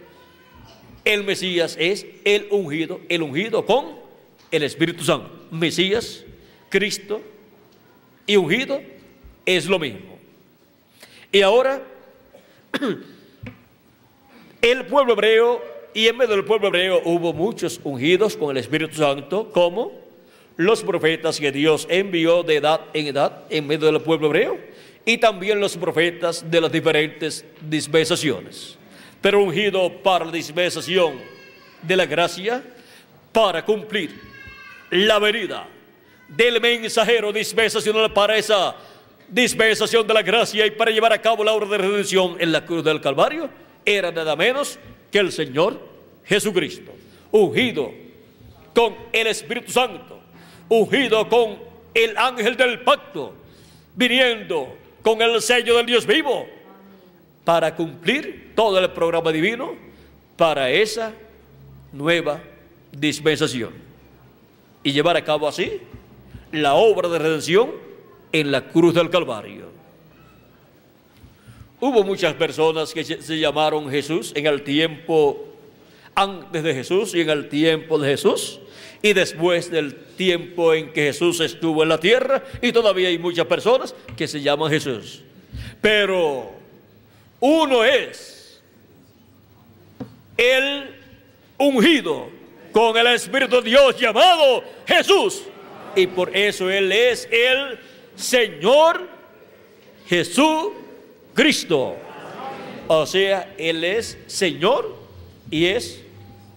el 1.05 1.23
Mesías 1.25 1.77
es 1.79 2.07
el 2.25 2.47
ungido, 2.51 3.03
el 3.11 3.21
ungido 3.21 3.67
con 3.67 3.97
el 4.51 4.63
Espíritu 4.63 5.05
Santo. 5.05 5.29
Mesías, 5.51 6.25
Cristo 6.71 7.21
y 8.27 8.37
ungido 8.37 8.81
es 9.45 9.67
lo 9.67 9.79
mismo. 9.79 10.19
Y 11.31 11.43
ahora, 11.43 11.83
el 14.63 14.87
pueblo 14.87 15.13
hebreo, 15.13 15.63
y 15.93 16.09
en 16.09 16.17
medio 16.17 16.35
del 16.35 16.47
pueblo 16.47 16.69
hebreo 16.69 17.03
hubo 17.05 17.35
muchos 17.35 17.79
ungidos 17.85 18.39
con 18.39 18.53
el 18.53 18.57
Espíritu 18.57 18.97
Santo, 18.97 19.51
como 19.53 20.04
los 20.57 20.83
profetas 20.83 21.39
que 21.41 21.51
Dios 21.51 21.87
envió 21.91 22.43
de 22.43 22.57
edad 22.57 22.81
en 22.93 23.07
edad 23.09 23.45
en 23.51 23.67
medio 23.67 23.91
del 23.91 24.01
pueblo 24.01 24.29
hebreo, 24.29 24.59
y 25.07 25.19
también 25.19 25.61
los 25.61 25.77
profetas 25.77 26.51
de 26.51 26.61
las 26.61 26.73
diferentes 26.73 27.45
dispensaciones. 27.61 28.79
Pero 29.21 29.43
ungido 29.43 29.93
para 30.03 30.25
la 30.25 30.33
dispensación 30.33 31.21
de 31.83 31.97
la 31.97 32.07
gracia, 32.07 32.63
para 33.33 33.65
cumplir 33.65 34.19
la 34.91 35.19
venida 35.19 35.67
del 36.29 36.61
mensajero 36.61 37.33
dispensacional 37.33 38.13
para 38.13 38.37
esa 38.37 38.75
dispensación 39.29 40.07
de 40.07 40.15
la 40.15 40.23
gracia 40.23 40.67
y 40.67 40.71
para 40.71 40.91
llevar 40.91 41.13
a 41.13 41.21
cabo 41.21 41.45
la 41.45 41.53
obra 41.53 41.69
de 41.69 41.79
redención 41.79 42.37
en 42.39 42.53
la 42.53 42.65
cruz 42.65 42.85
del 42.85 43.01
Calvario, 43.01 43.51
era 43.85 44.11
nada 44.11 44.37
menos 44.37 44.79
que 45.11 45.19
el 45.19 45.33
Señor 45.33 45.79
Jesucristo, 46.25 46.93
ungido 47.31 47.93
con 48.75 48.95
el 49.13 49.27
Espíritu 49.27 49.71
Santo, 49.73 50.14
ungido 50.69 51.29
con 51.29 51.57
el 51.95 52.17
ángel 52.17 52.57
del 52.57 52.81
pacto, 52.81 53.35
viniendo 53.95 54.77
con 55.03 55.21
el 55.23 55.41
sello 55.41 55.77
del 55.77 55.87
Dios 55.87 56.07
vivo, 56.07 56.47
para 57.45 57.75
cumplir 57.75 58.53
todo 58.55 58.79
el 58.79 58.91
programa 58.91 59.31
divino 59.31 59.75
para 60.37 60.71
esa 60.71 61.13
nueva 61.93 62.41
dispensación 62.91 63.73
y 64.83 64.93
llevar 64.93 65.17
a 65.17 65.25
cabo 65.25 65.47
así 65.47 65.81
la 66.53 66.75
obra 66.75 67.09
de 67.09 67.19
redención 67.19 67.71
en 68.33 68.51
la 68.51 68.69
cruz 68.69 68.95
del 68.95 69.11
Calvario. 69.11 69.73
Hubo 71.81 72.03
muchas 72.03 72.35
personas 72.35 72.95
que 72.95 73.05
se 73.05 73.39
llamaron 73.39 73.91
Jesús 73.91 74.33
en 74.35 74.47
el 74.47 74.63
tiempo 74.63 75.45
antes 76.15 76.63
de 76.63 76.75
Jesús 76.75 77.15
y 77.15 77.21
en 77.21 77.31
el 77.31 77.49
tiempo 77.49 77.99
de 77.99 78.11
Jesús 78.11 78.61
y 79.05 79.13
después 79.13 79.71
del 79.71 79.95
tiempo 79.95 80.73
en 80.73 80.91
que 80.91 81.03
Jesús 81.03 81.39
estuvo 81.41 81.83
en 81.83 81.91
la 81.91 82.01
tierra 82.01 82.43
y 82.63 82.73
todavía 82.73 83.09
hay 83.09 83.19
muchas 83.19 83.45
personas 83.45 83.95
que 84.17 84.27
se 84.27 84.41
llaman 84.41 84.71
Jesús. 84.71 85.21
Pero 85.83 86.51
uno 87.39 87.85
es 87.85 88.63
el 90.39 90.97
ungido 91.59 92.31
con 92.73 92.97
el 92.97 93.09
Espíritu 93.09 93.57
de 93.57 93.69
Dios 93.69 94.01
llamado 94.01 94.65
Jesús. 94.87 95.43
Y 95.95 96.07
por 96.07 96.35
eso 96.35 96.71
Él 96.71 96.91
es 96.91 97.29
el 97.31 97.79
Señor 98.17 99.07
Jesús 100.07 100.69
Cristo. 101.35 101.95
O 102.89 103.05
sea, 103.05 103.53
Él 103.59 103.85
es 103.85 104.17
Señor 104.29 104.97
y 105.51 105.67
es 105.67 106.01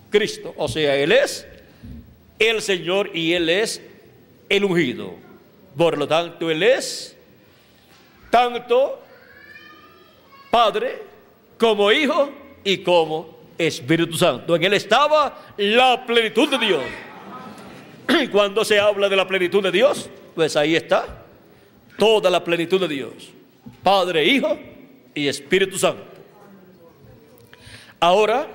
Cristo. 0.10 0.54
O 0.56 0.70
sea, 0.70 0.96
Él 0.96 1.12
es 1.12 1.46
el 2.40 2.62
Señor 2.62 3.12
y 3.16 3.34
Él 3.34 3.50
es 3.50 3.82
el 4.50 4.64
ungido. 4.64 5.14
Por 5.76 5.98
lo 5.98 6.08
tanto, 6.08 6.50
Él 6.50 6.64
es 6.64 7.16
tanto 8.30 9.02
Padre 10.50 11.02
como 11.58 11.92
Hijo 11.92 12.30
y 12.64 12.80
como 12.80 13.38
Espíritu 13.58 14.18
Santo. 14.18 14.56
En 14.56 14.64
Él 14.64 14.74
estaba 14.74 15.54
la 15.58 16.06
plenitud 16.06 16.50
de 16.50 16.58
Dios. 16.58 16.84
Y 18.22 18.28
cuando 18.30 18.64
se 18.64 18.80
habla 18.80 19.10
de 19.10 19.16
la 19.16 19.28
plenitud 19.28 19.62
de 19.62 19.72
Dios, 19.72 20.10
pues 20.36 20.56
ahí 20.56 20.76
está 20.76 21.24
toda 21.98 22.30
la 22.30 22.44
plenitud 22.44 22.80
de 22.80 22.88
Dios. 22.88 23.30
Padre, 23.84 24.26
Hijo 24.26 24.58
y 25.14 25.28
Espíritu 25.28 25.78
Santo. 25.78 26.04
Ahora, 28.00 28.48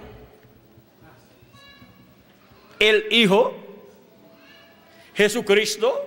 el 2.78 3.06
Hijo 3.10 3.61
Jesucristo 5.14 6.06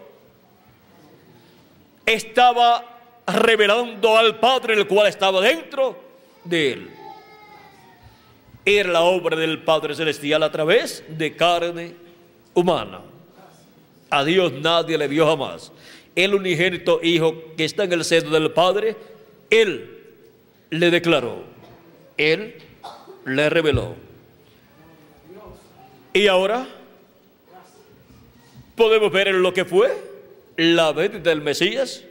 estaba 2.06 2.84
revelando 3.28 4.18
al 4.18 4.40
Padre 4.40 4.76
el 4.76 4.88
cual 4.88 5.08
estaba 5.08 5.42
dentro 5.42 5.98
de 6.44 6.72
él. 6.74 6.90
Era 8.64 8.90
la 8.90 9.02
obra 9.02 9.36
del 9.36 9.62
Padre 9.64 9.96
Celestial 9.96 10.42
a 10.44 10.52
través 10.52 11.04
de 11.08 11.36
carne 11.36 11.94
humana. 12.54 13.02
A 14.10 14.24
Dios 14.24 14.54
nadie 14.54 14.98
le 14.98 15.08
vio 15.08 15.28
jamás. 15.28 15.72
El 16.16 16.34
unigénito 16.34 17.00
Hijo 17.04 17.36
que 17.58 17.66
está 17.66 17.84
en 17.84 17.94
el 17.94 18.06
seno 18.06 18.30
del 18.32 18.52
Padre, 18.52 18.96
Él 19.50 20.00
le 20.70 20.90
declaró, 20.90 21.44
Él 22.18 22.56
le 23.26 23.50
reveló. 23.50 23.96
Y 26.14 26.28
ahora 26.28 26.68
podemos 28.76 29.12
ver 29.12 29.30
en 29.30 29.42
lo 29.42 29.54
que 29.54 29.66
fue 29.66 29.96
la 30.58 30.92
venida 30.92 31.20
del 31.20 31.42
Mesías 31.42 32.04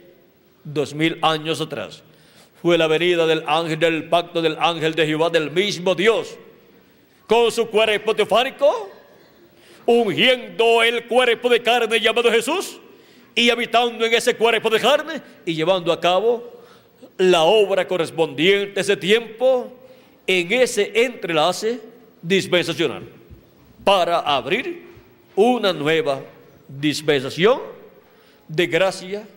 dos 0.63 0.93
mil 0.93 1.17
años 1.21 1.61
atrás. 1.61 2.03
Fue 2.61 2.77
la 2.77 2.87
venida 2.87 3.25
del 3.27 3.43
ángel 3.47 3.79
del 3.79 4.09
pacto 4.09 4.41
del 4.41 4.57
ángel 4.59 4.95
de 4.95 5.05
Jehová, 5.05 5.29
del 5.29 5.51
mismo 5.51 5.93
Dios, 5.93 6.35
con 7.27 7.51
su 7.51 7.67
cuerpo 7.67 8.15
teofánico, 8.15 8.89
ungiendo 9.85 10.81
el 10.81 11.05
cuerpo 11.05 11.47
de 11.47 11.61
carne 11.61 11.99
llamado 11.99 12.31
Jesús 12.31 12.79
y 13.35 13.49
habitando 13.49 14.05
en 14.05 14.13
ese 14.13 14.35
cuerpo 14.35 14.69
de 14.69 14.79
carne 14.79 15.21
y 15.45 15.53
llevando 15.53 15.91
a 15.91 15.99
cabo 15.99 16.55
la 17.17 17.43
obra 17.43 17.87
correspondiente 17.87 18.79
a 18.79 18.81
ese 18.81 18.97
tiempo 18.97 19.71
en 20.25 20.51
ese 20.51 20.91
entrelace 20.95 21.79
dispensacional 22.21 23.03
para 23.83 24.19
abrir 24.19 24.83
una 25.35 25.71
nueva 25.71 26.21
dispensación 26.79 27.59
de 28.47 28.67
gracia 28.67 29.27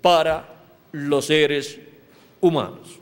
para 0.00 0.48
los 0.92 1.26
seres 1.26 1.78
humanos. 2.40 2.98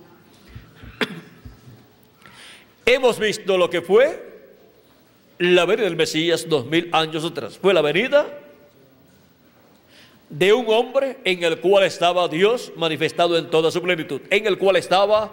Hemos 2.87 3.19
visto 3.19 3.57
lo 3.57 3.69
que 3.69 3.83
fue 3.83 4.31
la 5.39 5.65
venida 5.65 5.85
del 5.85 5.97
Mesías 5.97 6.49
dos 6.49 6.67
mil 6.67 6.89
años 6.93 7.25
atrás. 7.25 7.59
Fue 7.59 7.73
la 7.73 7.81
venida 7.81 8.27
de 10.29 10.53
un 10.53 10.67
hombre 10.69 11.19
en 11.25 11.43
el 11.43 11.59
cual 11.59 11.85
estaba 11.85 12.29
Dios 12.29 12.73
manifestado 12.77 13.37
en 13.37 13.51
toda 13.51 13.71
su 13.71 13.83
plenitud, 13.83 14.21
en 14.31 14.47
el 14.47 14.59
cual 14.59 14.77
estaba 14.77 15.33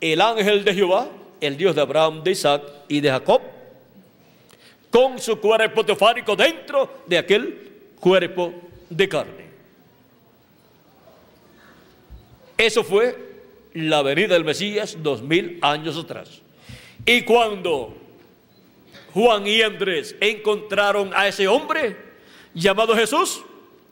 el 0.00 0.20
ángel 0.20 0.64
de 0.64 0.74
Jehová, 0.74 1.08
el 1.40 1.56
Dios 1.56 1.74
de 1.74 1.80
Abraham, 1.80 2.22
de 2.22 2.32
Isaac 2.32 2.62
y 2.88 3.00
de 3.00 3.10
Jacob, 3.10 3.40
con 4.90 5.18
su 5.18 5.40
cuerpo 5.40 5.84
teofánico 5.84 6.36
dentro 6.36 7.02
de 7.06 7.18
aquel 7.18 7.65
cuerpo 8.00 8.52
de 8.88 9.08
carne. 9.08 9.46
Eso 12.56 12.82
fue 12.82 13.16
la 13.74 14.02
venida 14.02 14.34
del 14.34 14.44
Mesías 14.44 14.96
dos 15.02 15.22
mil 15.22 15.58
años 15.60 15.96
atrás. 15.96 16.40
Y 17.04 17.22
cuando 17.22 17.94
Juan 19.12 19.46
y 19.46 19.62
Andrés 19.62 20.16
encontraron 20.20 21.10
a 21.14 21.28
ese 21.28 21.46
hombre 21.46 21.96
llamado 22.54 22.94
Jesús, 22.96 23.42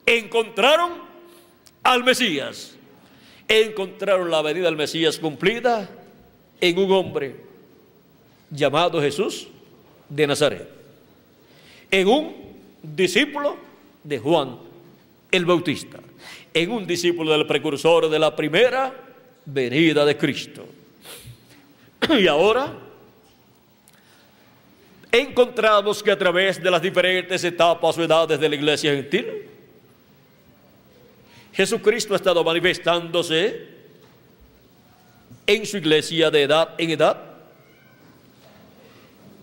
encontraron 0.06 0.92
al 1.82 2.02
Mesías. 2.04 2.76
Encontraron 3.46 4.30
la 4.30 4.40
venida 4.40 4.64
del 4.66 4.76
Mesías 4.76 5.18
cumplida 5.18 5.88
en 6.60 6.78
un 6.78 6.90
hombre 6.92 7.36
llamado 8.50 9.00
Jesús 9.00 9.48
de 10.08 10.26
Nazaret. 10.26 10.68
En 11.90 12.08
un 12.08 12.34
discípulo 12.82 13.56
de 14.04 14.18
Juan 14.18 14.56
el 15.30 15.44
Bautista, 15.44 15.98
en 16.52 16.70
un 16.70 16.86
discípulo 16.86 17.32
del 17.32 17.46
precursor 17.46 18.08
de 18.08 18.18
la 18.18 18.36
primera 18.36 18.94
venida 19.46 20.04
de 20.04 20.16
Cristo. 20.16 20.64
Y 22.08 22.28
ahora 22.28 22.72
encontramos 25.10 26.02
que 26.02 26.12
a 26.12 26.18
través 26.18 26.62
de 26.62 26.70
las 26.70 26.80
diferentes 26.80 27.42
etapas 27.42 27.98
o 27.98 28.04
edades 28.04 28.38
de 28.38 28.48
la 28.48 28.54
iglesia 28.54 28.94
gentil, 28.94 29.26
Jesucristo 31.52 32.14
ha 32.14 32.16
estado 32.16 32.44
manifestándose 32.44 33.68
en 35.46 35.66
su 35.66 35.76
iglesia 35.78 36.30
de 36.30 36.42
edad 36.42 36.74
en 36.78 36.90
edad 36.90 37.33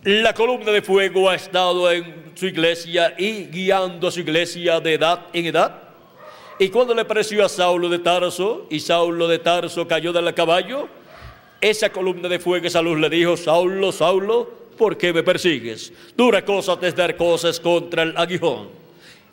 la 0.04 0.34
columna 0.34 0.72
de 0.72 0.82
fuego 0.82 1.30
ha 1.30 1.36
estado 1.36 1.90
en 1.90 2.32
su 2.34 2.46
iglesia 2.46 3.14
y 3.16 3.44
guiando 3.44 4.08
a 4.08 4.10
su 4.10 4.20
iglesia 4.20 4.80
de 4.80 4.94
edad 4.94 5.26
en 5.32 5.46
edad. 5.46 5.80
Y 6.58 6.68
cuando 6.70 6.92
le 6.92 7.04
pareció 7.04 7.44
a 7.44 7.48
Saulo 7.48 7.88
de 7.88 8.00
Tarso 8.00 8.66
y 8.68 8.80
Saulo 8.80 9.28
de 9.28 9.38
Tarso 9.38 9.86
cayó 9.86 10.12
del 10.12 10.34
caballo, 10.34 10.88
esa 11.60 11.90
columna 11.90 12.28
de 12.28 12.40
fuego, 12.40 12.66
esa 12.66 12.82
luz 12.82 12.98
le 12.98 13.08
dijo, 13.08 13.36
Saulo, 13.36 13.92
Saulo, 13.92 14.50
¿por 14.76 14.96
qué 14.96 15.12
me 15.12 15.22
persigues? 15.22 15.92
Dura 16.16 16.44
cosa 16.44 16.76
es 16.82 16.96
dar 16.96 17.16
cosas 17.16 17.60
contra 17.60 18.02
el 18.02 18.16
aguijón. 18.16 18.70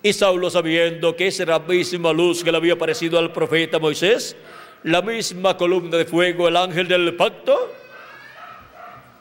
Y 0.04 0.14
Saulo 0.14 0.52
sabiendo 0.52 1.16
que 1.16 1.28
esa 1.28 1.44
era 1.44 1.60
la 1.60 1.66
misma 1.66 2.14
luz 2.14 2.44
que 2.44 2.52
le 2.52 2.58
había 2.58 2.78
parecido 2.78 3.18
al 3.18 3.32
profeta 3.32 3.80
Moisés, 3.80 4.36
la 4.84 5.02
misma 5.02 5.58
columna 5.58 5.98
de 5.98 6.06
fuego, 6.06 6.48
el 6.48 6.56
ángel 6.56 6.88
del 6.88 7.16
pacto, 7.16 7.74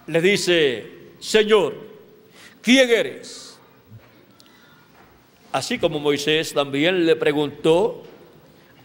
le 0.07 0.21
dice, 0.21 0.98
Señor, 1.21 1.75
¿quién 2.63 2.91
eres? 2.91 3.59
Así 5.51 5.79
como 5.79 5.99
Moisés 5.99 6.53
también 6.53 7.07
le 7.07 7.17
preguntó 7.17 8.05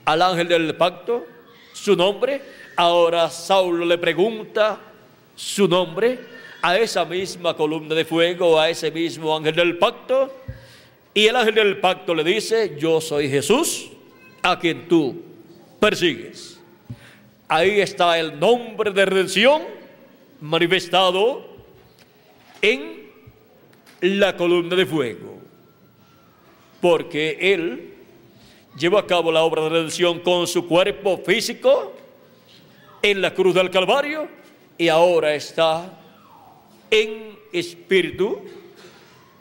al 0.05 0.21
ángel 0.21 0.47
del 0.47 0.75
pacto 0.75 1.25
su 1.73 1.95
nombre, 1.95 2.41
ahora 2.75 3.29
Saulo 3.29 3.85
le 3.85 3.97
pregunta 3.97 4.79
su 5.35 5.67
nombre 5.67 6.19
a 6.61 6.77
esa 6.77 7.03
misma 7.03 7.55
columna 7.55 7.93
de 7.93 8.05
fuego, 8.05 8.59
a 8.59 8.69
ese 8.69 8.89
mismo 8.89 9.35
ángel 9.35 9.55
del 9.55 9.77
pacto, 9.77 10.33
y 11.13 11.27
el 11.27 11.35
ángel 11.35 11.55
del 11.55 11.77
pacto 11.77 12.15
le 12.15 12.23
dice, 12.23 12.75
yo 12.79 13.01
soy 13.01 13.29
Jesús, 13.29 13.89
a 14.41 14.57
quien 14.57 14.87
tú 14.87 15.21
persigues. 15.79 16.59
Ahí 17.47 17.81
está 17.81 18.17
el 18.17 18.39
nombre 18.39 18.91
de 18.91 19.05
redención 19.05 19.61
manifestado 20.39 21.52
en 22.63 23.03
la 23.99 24.35
columna 24.37 24.75
de 24.75 24.85
fuego, 24.85 25.37
porque 26.81 27.37
Él 27.39 27.89
llevó 28.79 28.97
a 28.97 29.05
cabo 29.05 29.31
la 29.31 29.43
obra 29.43 29.63
de 29.63 29.69
redención 29.69 30.19
con 30.19 30.47
su 30.47 30.65
cuerpo 30.65 31.21
físico 31.25 31.93
en 33.01 33.21
la 33.21 33.33
cruz 33.33 33.53
del 33.53 33.69
Calvario 33.69 34.27
y 34.77 34.87
ahora 34.87 35.35
está 35.35 35.99
en 36.89 37.37
espíritu, 37.51 38.39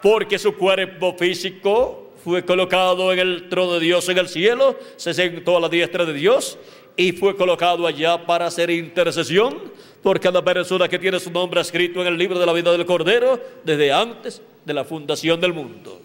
porque 0.03 0.37
su 0.39 0.57
cuerpo 0.57 1.14
físico 1.16 2.11
fue 2.25 2.45
colocado 2.45 3.12
en 3.12 3.20
el 3.20 3.49
trono 3.49 3.75
de 3.75 3.81
Dios 3.81 4.09
en 4.09 4.18
el 4.18 4.29
cielo, 4.29 4.77
se 4.97 5.14
sentó 5.14 5.57
a 5.57 5.61
la 5.61 5.68
diestra 5.68 6.05
de 6.05 6.12
Dios 6.12 6.59
y 6.97 7.12
fue 7.12 7.37
colocado 7.37 7.87
allá 7.87 8.27
para 8.27 8.47
hacer 8.47 8.70
intercesión 8.70 9.70
por 10.03 10.18
cada 10.20 10.44
persona 10.44 10.88
que 10.88 10.98
tiene 10.98 11.20
su 11.20 11.30
nombre 11.30 11.61
escrito 11.61 12.00
en 12.00 12.09
el 12.09 12.18
libro 12.18 12.38
de 12.38 12.46
la 12.46 12.53
vida 12.53 12.72
del 12.72 12.84
Cordero 12.84 13.40
desde 13.64 13.92
antes 13.92 14.42
de 14.64 14.74
la 14.74 14.84
fundación 14.84 15.40
del 15.40 15.53
mundo. 15.53 16.00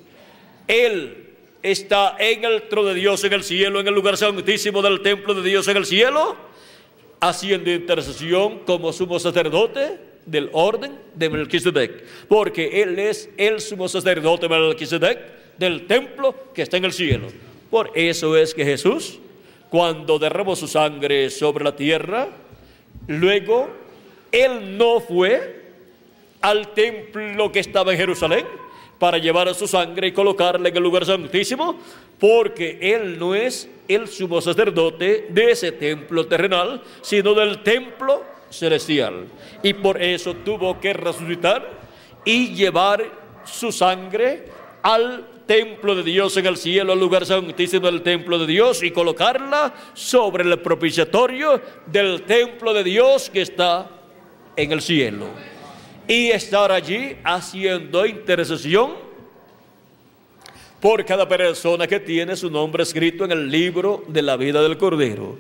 Él 0.68 1.28
está 1.64 2.16
en 2.20 2.46
el 2.46 2.64
trono 2.64 2.90
de 2.90 2.96
Dios 2.96 3.24
en 3.24 3.34
el 3.34 3.44
cielo, 3.44 3.80
en 3.80 3.88
el 3.88 3.94
lugar 3.94 4.18
santísimo 4.18 4.82
del 4.82 5.02
templo 5.02 5.34
de 5.34 5.50
Dios 5.50 5.68
en 5.68 5.78
el 5.78 5.86
cielo, 5.86 6.36
haciendo 7.20 7.72
intercesión 7.72 8.60
como 8.60 8.94
sumo 8.94 9.20
sacerdote 9.20 9.98
del 10.26 10.50
orden 10.54 11.00
de 11.16 11.30
Melquisedec, 11.30 12.04
porque 12.28 12.84
Él 12.84 13.00
es 13.00 13.30
el 13.38 13.60
sumo 13.62 13.90
sacerdote 13.90 14.48
de 14.48 14.60
Melquisedec 14.60 15.20
del 15.58 15.88
templo 15.88 16.36
que 16.54 16.62
está 16.62 16.78
en 16.78 16.86
el 16.86 16.94
cielo. 16.94 17.28
Por 17.72 17.92
eso 17.96 18.38
es 18.38 18.54
que 18.54 18.64
Jesús, 18.64 19.20
cuando 19.70 20.20
derramó 20.20 20.56
su 20.56 20.68
sangre 20.68 21.30
sobre 21.30 21.64
la 21.64 21.76
tierra, 21.76 22.30
luego 23.08 23.87
Él 24.32 24.78
no 24.78 25.00
fue 25.00 25.66
al 26.42 26.70
templo 26.74 27.52
que 27.52 27.60
estaba 27.60 27.92
en 27.92 27.98
Jerusalén, 27.98 28.46
para 29.00 29.18
llevar 29.18 29.48
a 29.48 29.54
su 29.54 29.68
sangre 29.68 30.08
y 30.08 30.12
colocarla 30.12 30.70
en 30.70 30.78
el 30.78 30.84
lugar 30.84 31.06
santísimo, 31.06 31.80
porque 32.20 32.80
Él 32.82 33.18
no 33.20 33.36
es 33.36 33.70
el 33.88 34.08
sumo 34.08 34.42
sacerdote 34.42 35.28
de 35.30 35.52
ese 35.52 35.72
templo 35.72 36.26
terrenal, 36.26 36.82
sino 37.02 37.34
del 37.34 37.64
templo 37.64 38.24
celestial. 38.50 39.26
Y 39.62 39.74
por 39.74 40.02
eso 40.02 40.34
tuvo 40.36 40.80
que 40.80 40.94
resucitar 40.94 41.70
y 42.26 42.56
llevar 42.56 43.06
su 43.46 43.72
sangre 43.72 44.46
al 44.82 45.26
templo 45.46 45.96
de 45.96 46.04
Dios 46.04 46.36
en 46.38 46.46
el 46.46 46.58
cielo, 46.58 46.94
al 46.94 47.00
lugar 47.00 47.26
santísimo 47.26 47.86
del 47.86 48.02
templo 48.02 48.40
de 48.40 48.48
Dios, 48.48 48.84
y 48.84 48.92
colocarla 48.92 49.74
sobre 49.94 50.44
el 50.44 50.60
propiciatorio 50.60 51.62
del 51.86 52.24
templo 52.24 52.74
de 52.74 52.84
Dios 52.84 53.30
que 53.30 53.42
está 53.42 53.90
en 54.58 54.72
el 54.72 54.82
cielo 54.82 55.28
y 56.08 56.30
estar 56.30 56.72
allí 56.72 57.16
haciendo 57.24 58.06
intercesión 58.06 58.94
por 60.82 61.06
cada 61.06 61.28
persona 61.28 61.88
que 61.88 62.00
tiene 62.00 62.36
su 62.36 62.50
nombre 62.50 62.84
escrito 62.84 63.26
en 63.26 63.32
el 63.32 63.50
libro 63.50 64.04
de 64.08 64.22
la 64.22 64.36
vida 64.38 64.62
del 64.62 64.78
Cordero. 64.78 65.38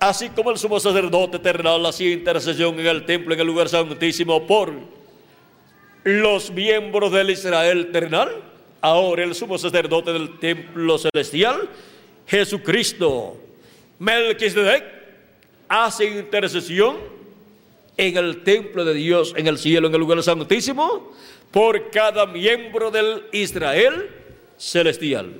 Así 0.00 0.28
como 0.30 0.50
el 0.50 0.58
sumo 0.58 0.78
sacerdote 0.78 1.38
terrenal 1.38 1.84
hacía 1.86 2.12
intercesión 2.12 2.78
en 2.78 2.86
el 2.86 3.04
templo, 3.04 3.34
en 3.34 3.40
el 3.40 3.46
lugar 3.46 3.68
santísimo, 3.68 4.46
por 4.46 4.72
los 6.04 6.50
miembros 6.52 7.12
del 7.12 7.30
Israel 7.30 7.90
terrenal, 7.92 8.30
ahora 8.80 9.24
el 9.24 9.34
sumo 9.34 9.58
sacerdote 9.58 10.12
del 10.12 10.38
templo 10.38 10.98
celestial, 10.98 11.68
Jesucristo, 12.26 13.36
Melquisedec, 13.98 14.84
hace 15.68 16.04
intercesión 16.04 17.17
en 17.98 18.16
el 18.16 18.42
templo 18.44 18.84
de 18.84 18.94
Dios, 18.94 19.34
en 19.36 19.48
el 19.48 19.58
cielo, 19.58 19.88
en 19.88 19.94
el 19.94 20.00
lugar 20.00 20.22
santísimo, 20.22 21.12
por 21.50 21.90
cada 21.90 22.26
miembro 22.26 22.90
del 22.90 23.24
Israel 23.32 24.08
celestial. 24.56 25.34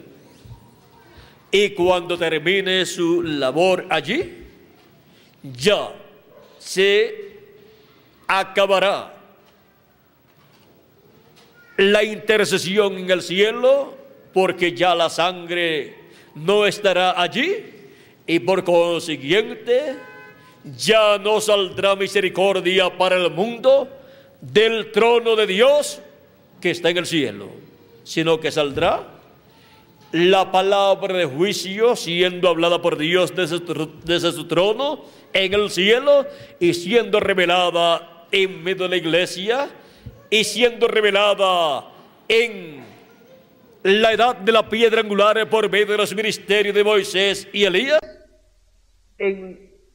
Y 1.52 1.70
cuando 1.70 2.18
termine 2.18 2.84
su 2.84 3.22
labor 3.22 3.86
allí, 3.88 4.44
ya 5.42 5.94
se 6.58 7.28
acabará 8.26 9.14
la 11.76 12.02
intercesión 12.02 12.98
en 12.98 13.10
el 13.10 13.22
cielo, 13.22 13.94
porque 14.34 14.72
ya 14.72 14.96
la 14.96 15.08
sangre 15.08 15.94
no 16.34 16.66
estará 16.66 17.20
allí, 17.20 17.54
y 18.26 18.40
por 18.40 18.64
consiguiente 18.64 19.94
ya 20.64 21.18
no 21.18 21.40
saldrá 21.40 21.96
misericordia 21.96 22.96
para 22.96 23.16
el 23.16 23.30
mundo 23.30 23.88
del 24.40 24.92
trono 24.92 25.36
de 25.36 25.46
Dios 25.46 26.00
que 26.60 26.70
está 26.70 26.90
en 26.90 26.98
el 26.98 27.06
cielo, 27.06 27.48
sino 28.04 28.40
que 28.40 28.50
saldrá 28.50 29.18
la 30.12 30.50
palabra 30.50 31.16
de 31.16 31.26
juicio 31.26 31.94
siendo 31.94 32.48
hablada 32.48 32.80
por 32.80 32.96
Dios 32.96 33.34
desde, 33.34 34.32
su 34.32 34.46
trono 34.46 35.04
en 35.32 35.54
el 35.54 35.70
cielo 35.70 36.26
y 36.58 36.74
siendo 36.74 37.20
revelada 37.20 38.26
en 38.32 38.62
medio 38.62 38.84
de 38.84 38.88
la 38.88 38.96
iglesia 38.96 39.68
y 40.30 40.44
siendo 40.44 40.88
revelada 40.88 41.84
en 42.26 42.84
la 43.82 44.12
edad 44.12 44.36
de 44.36 44.52
la 44.52 44.68
piedra 44.68 45.00
angular 45.00 45.48
por 45.48 45.70
medio 45.70 45.86
de 45.86 45.98
los 45.98 46.14
ministerios 46.14 46.74
de 46.74 46.84
Moisés 46.84 47.46
y 47.52 47.64
Elías 47.64 48.00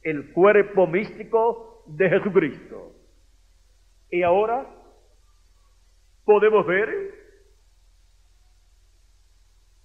el 0.04 0.32
cuerpo 0.32 0.86
místico 0.86 1.82
de 1.86 2.10
Jesucristo. 2.10 2.92
Y 4.10 4.22
ahora 4.22 4.66
podemos 6.24 6.64
ver 6.66 6.88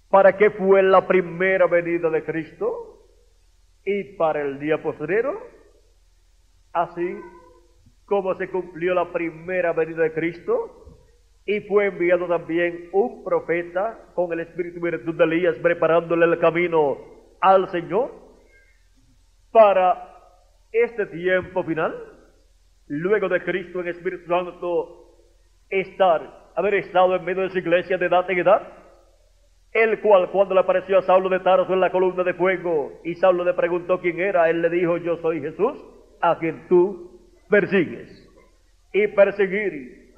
para 0.08 0.36
qué 0.36 0.50
fue 0.50 0.82
la 0.82 1.06
primera 1.06 1.66
venida 1.66 2.10
de 2.10 2.24
Cristo 2.24 3.08
y 3.84 4.16
para 4.16 4.42
el 4.42 4.58
día 4.58 4.82
postrero, 4.82 5.40
así 6.72 7.16
como 8.04 8.34
se 8.34 8.50
cumplió 8.50 8.92
la 8.94 9.12
primera 9.12 9.72
venida 9.72 10.02
de 10.02 10.12
Cristo 10.12 10.98
y 11.46 11.60
fue 11.62 11.86
enviado 11.86 12.26
también 12.26 12.88
un 12.92 13.24
profeta 13.24 14.10
con 14.14 14.32
el 14.32 14.40
Espíritu 14.40 14.80
de 14.80 15.24
Elías 15.24 15.56
preparándole 15.62 16.26
el 16.26 16.38
camino 16.38 16.98
al 17.40 17.70
Señor 17.70 18.10
para 19.50 20.09
este 20.72 21.06
tiempo 21.06 21.64
final, 21.64 21.94
luego 22.86 23.28
de 23.28 23.42
Cristo 23.42 23.80
en 23.80 23.88
Espíritu 23.88 24.26
Santo 24.26 25.00
estar, 25.68 26.50
haber 26.54 26.74
estado 26.74 27.16
en 27.16 27.24
medio 27.24 27.42
de 27.42 27.50
su 27.50 27.58
iglesia 27.58 27.98
de 27.98 28.06
edad 28.06 28.30
en 28.30 28.38
edad, 28.38 28.62
el 29.72 30.00
cual 30.00 30.30
cuando 30.30 30.54
le 30.54 30.60
apareció 30.60 30.98
a 30.98 31.02
Saulo 31.02 31.28
de 31.28 31.40
Tarso 31.40 31.72
en 31.72 31.80
la 31.80 31.92
columna 31.92 32.24
de 32.24 32.34
fuego 32.34 33.00
y 33.04 33.14
Saulo 33.14 33.44
le 33.44 33.54
preguntó 33.54 34.00
quién 34.00 34.20
era, 34.20 34.50
él 34.50 34.62
le 34.62 34.68
dijo, 34.68 34.96
yo 34.96 35.16
soy 35.18 35.40
Jesús, 35.40 35.78
a 36.20 36.38
quien 36.38 36.66
tú 36.68 37.20
persigues. 37.48 38.28
Y 38.92 39.06
perseguir 39.08 40.14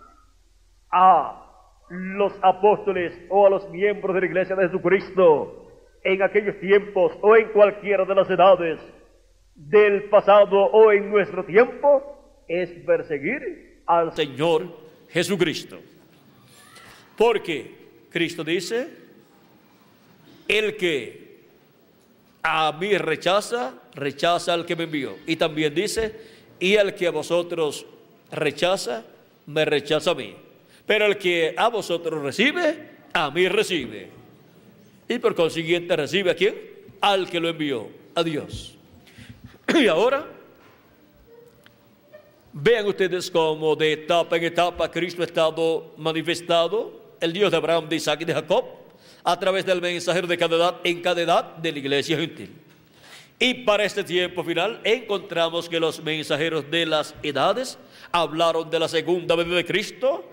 a 0.90 1.42
los 1.90 2.32
apóstoles 2.42 3.12
o 3.28 3.46
a 3.46 3.50
los 3.50 3.68
miembros 3.70 4.14
de 4.14 4.20
la 4.22 4.26
iglesia 4.26 4.56
de 4.56 4.68
Jesucristo 4.68 5.68
en 6.02 6.22
aquellos 6.22 6.58
tiempos 6.58 7.12
o 7.20 7.36
en 7.36 7.48
cualquiera 7.52 8.06
de 8.06 8.14
las 8.14 8.30
edades 8.30 8.80
del 9.54 10.04
pasado 10.04 10.56
o 10.56 10.92
en 10.92 11.10
nuestro 11.10 11.44
tiempo 11.44 12.44
es 12.48 12.70
perseguir 12.84 13.82
al 13.86 14.14
Señor 14.14 14.66
Jesucristo. 15.08 15.78
Porque 17.16 17.70
Cristo 18.10 18.42
dice, 18.42 18.88
el 20.48 20.76
que 20.76 21.22
a 22.42 22.72
mí 22.72 22.96
rechaza, 22.98 23.74
rechaza 23.94 24.52
al 24.54 24.66
que 24.66 24.76
me 24.76 24.84
envió. 24.84 25.16
Y 25.26 25.36
también 25.36 25.74
dice, 25.74 26.14
y 26.58 26.74
el 26.74 26.94
que 26.94 27.06
a 27.06 27.10
vosotros 27.10 27.86
rechaza, 28.30 29.04
me 29.46 29.64
rechaza 29.64 30.10
a 30.10 30.14
mí. 30.14 30.34
Pero 30.86 31.06
el 31.06 31.16
que 31.18 31.54
a 31.56 31.68
vosotros 31.68 32.22
recibe, 32.22 32.76
a 33.12 33.30
mí 33.30 33.48
recibe. 33.48 34.08
Y 35.08 35.18
por 35.18 35.34
consiguiente 35.34 35.94
recibe 35.96 36.30
a 36.30 36.34
quién? 36.34 36.54
Al 37.00 37.28
que 37.28 37.40
lo 37.40 37.48
envió, 37.48 37.88
a 38.14 38.22
Dios. 38.22 38.76
Y 39.74 39.86
ahora, 39.86 40.26
vean 42.52 42.86
ustedes 42.86 43.30
cómo 43.30 43.74
de 43.76 43.92
etapa 43.92 44.36
en 44.36 44.44
etapa 44.44 44.90
Cristo 44.90 45.22
ha 45.22 45.24
estado 45.24 45.94
manifestado, 45.96 47.00
el 47.20 47.32
Dios 47.32 47.50
de 47.50 47.56
Abraham, 47.56 47.88
de 47.88 47.96
Isaac 47.96 48.20
y 48.22 48.24
de 48.24 48.34
Jacob, 48.34 48.64
a 49.24 49.38
través 49.38 49.64
del 49.64 49.80
mensajero 49.80 50.26
de 50.26 50.36
cada 50.36 50.56
edad 50.56 50.76
en 50.84 51.00
cada 51.00 51.22
edad 51.22 51.56
de 51.56 51.72
la 51.72 51.78
iglesia 51.78 52.16
gentil. 52.16 52.50
Y 53.38 53.54
para 53.54 53.84
este 53.84 54.04
tiempo 54.04 54.44
final 54.44 54.80
encontramos 54.84 55.68
que 55.68 55.80
los 55.80 56.02
mensajeros 56.02 56.70
de 56.70 56.86
las 56.86 57.14
edades 57.22 57.78
hablaron 58.12 58.70
de 58.70 58.78
la 58.78 58.88
segunda 58.88 59.34
venida 59.34 59.56
de 59.56 59.64
Cristo. 59.64 60.24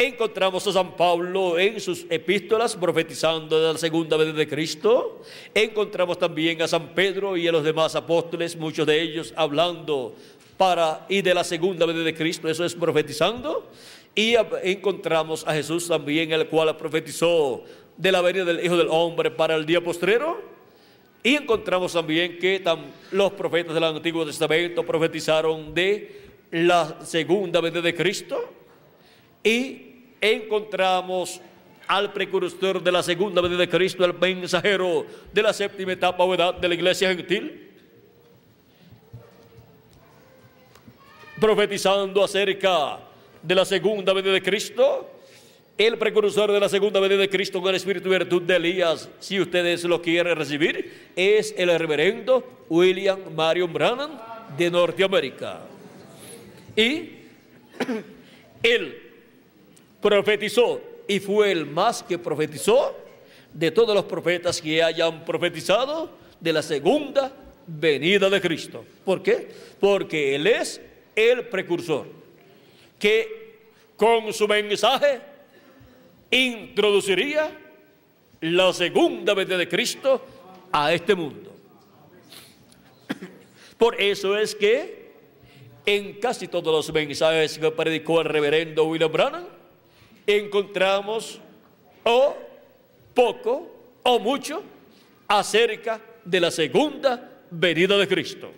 Encontramos 0.00 0.64
a 0.64 0.72
San 0.72 0.94
Pablo 0.94 1.58
en 1.58 1.80
sus 1.80 2.06
epístolas 2.08 2.76
profetizando 2.76 3.60
de 3.60 3.72
la 3.72 3.78
segunda 3.80 4.16
venida 4.16 4.36
de 4.36 4.46
Cristo. 4.46 5.22
Encontramos 5.52 6.16
también 6.20 6.62
a 6.62 6.68
San 6.68 6.94
Pedro 6.94 7.36
y 7.36 7.48
a 7.48 7.50
los 7.50 7.64
demás 7.64 7.96
apóstoles, 7.96 8.54
muchos 8.54 8.86
de 8.86 9.02
ellos 9.02 9.34
hablando 9.34 10.14
para 10.56 11.04
y 11.08 11.20
de 11.20 11.34
la 11.34 11.42
segunda 11.42 11.84
venida 11.84 12.04
de 12.04 12.14
Cristo, 12.14 12.48
eso 12.48 12.64
es 12.64 12.76
profetizando. 12.76 13.72
Y 14.14 14.36
encontramos 14.62 15.44
a 15.44 15.52
Jesús 15.52 15.88
también, 15.88 16.30
el 16.30 16.46
cual 16.46 16.76
profetizó 16.76 17.64
de 17.96 18.12
la 18.12 18.20
venida 18.20 18.44
del 18.44 18.64
Hijo 18.64 18.76
del 18.76 18.90
Hombre 18.92 19.32
para 19.32 19.56
el 19.56 19.66
día 19.66 19.82
postrero. 19.82 20.40
Y 21.24 21.34
encontramos 21.34 21.94
también 21.94 22.38
que 22.38 22.62
los 23.10 23.32
profetas 23.32 23.74
del 23.74 23.82
Antiguo 23.82 24.24
Testamento 24.24 24.86
profetizaron 24.86 25.74
de 25.74 26.20
la 26.52 27.04
segunda 27.04 27.60
venida 27.60 27.80
de 27.80 27.96
Cristo. 27.96 28.54
Y 29.42 29.87
encontramos 30.20 31.40
al 31.86 32.12
precursor 32.12 32.82
de 32.82 32.92
la 32.92 33.02
segunda 33.02 33.40
venida 33.40 33.60
de 33.60 33.68
Cristo, 33.68 34.04
el 34.04 34.14
mensajero 34.14 35.06
de 35.32 35.42
la 35.42 35.52
séptima 35.52 35.92
etapa 35.92 36.22
o 36.22 36.34
edad 36.34 36.54
de 36.54 36.68
la 36.68 36.74
iglesia 36.74 37.08
gentil, 37.08 37.70
profetizando 41.40 42.22
acerca 42.22 42.98
de 43.42 43.54
la 43.54 43.64
segunda 43.64 44.12
venida 44.12 44.32
de 44.32 44.42
Cristo 44.42 45.14
el 45.78 45.96
precursor 45.96 46.50
de 46.50 46.58
la 46.58 46.68
segunda 46.68 46.98
venida 46.98 47.20
de 47.20 47.30
Cristo 47.30 47.60
con 47.60 47.70
el 47.70 47.76
espíritu 47.76 48.08
y 48.08 48.18
virtud 48.18 48.42
de 48.42 48.56
Elías, 48.56 49.08
si 49.20 49.40
ustedes 49.40 49.84
lo 49.84 50.02
quieren 50.02 50.36
recibir, 50.36 51.12
es 51.14 51.54
el 51.56 51.76
reverendo 51.78 52.64
William 52.68 53.20
Marion 53.34 53.72
Brannan 53.72 54.20
de 54.56 54.70
Norteamérica. 54.72 55.60
Y 56.74 57.12
él 58.64 59.07
profetizó 60.08 60.80
y 61.06 61.20
fue 61.20 61.52
el 61.52 61.66
más 61.66 62.02
que 62.02 62.18
profetizó 62.18 62.96
de 63.52 63.70
todos 63.70 63.94
los 63.94 64.06
profetas 64.06 64.60
que 64.60 64.82
hayan 64.82 65.22
profetizado 65.22 66.10
de 66.40 66.52
la 66.52 66.62
segunda 66.62 67.30
venida 67.66 68.30
de 68.30 68.40
Cristo. 68.40 68.84
¿Por 69.04 69.22
qué? 69.22 69.48
Porque 69.78 70.34
Él 70.34 70.46
es 70.46 70.80
el 71.14 71.46
precursor 71.48 72.06
que 72.98 73.58
con 73.96 74.32
su 74.32 74.48
mensaje 74.48 75.20
introduciría 76.30 77.50
la 78.40 78.72
segunda 78.72 79.34
venida 79.34 79.58
de 79.58 79.68
Cristo 79.68 80.24
a 80.72 80.90
este 80.90 81.14
mundo. 81.14 81.52
Por 83.76 84.00
eso 84.00 84.38
es 84.38 84.54
que 84.54 85.12
en 85.84 86.14
casi 86.14 86.48
todos 86.48 86.72
los 86.72 86.94
mensajes 86.94 87.58
que 87.58 87.70
predicó 87.70 88.22
el 88.22 88.28
reverendo 88.28 88.84
William 88.84 89.12
Branham 89.12 89.57
encontramos 90.28 91.40
o 92.04 92.36
poco 93.14 93.66
o 94.02 94.18
mucho 94.18 94.62
acerca 95.26 96.00
de 96.24 96.40
la 96.40 96.50
segunda 96.50 97.30
venida 97.50 97.96
de 97.96 98.06
Cristo. 98.06 98.50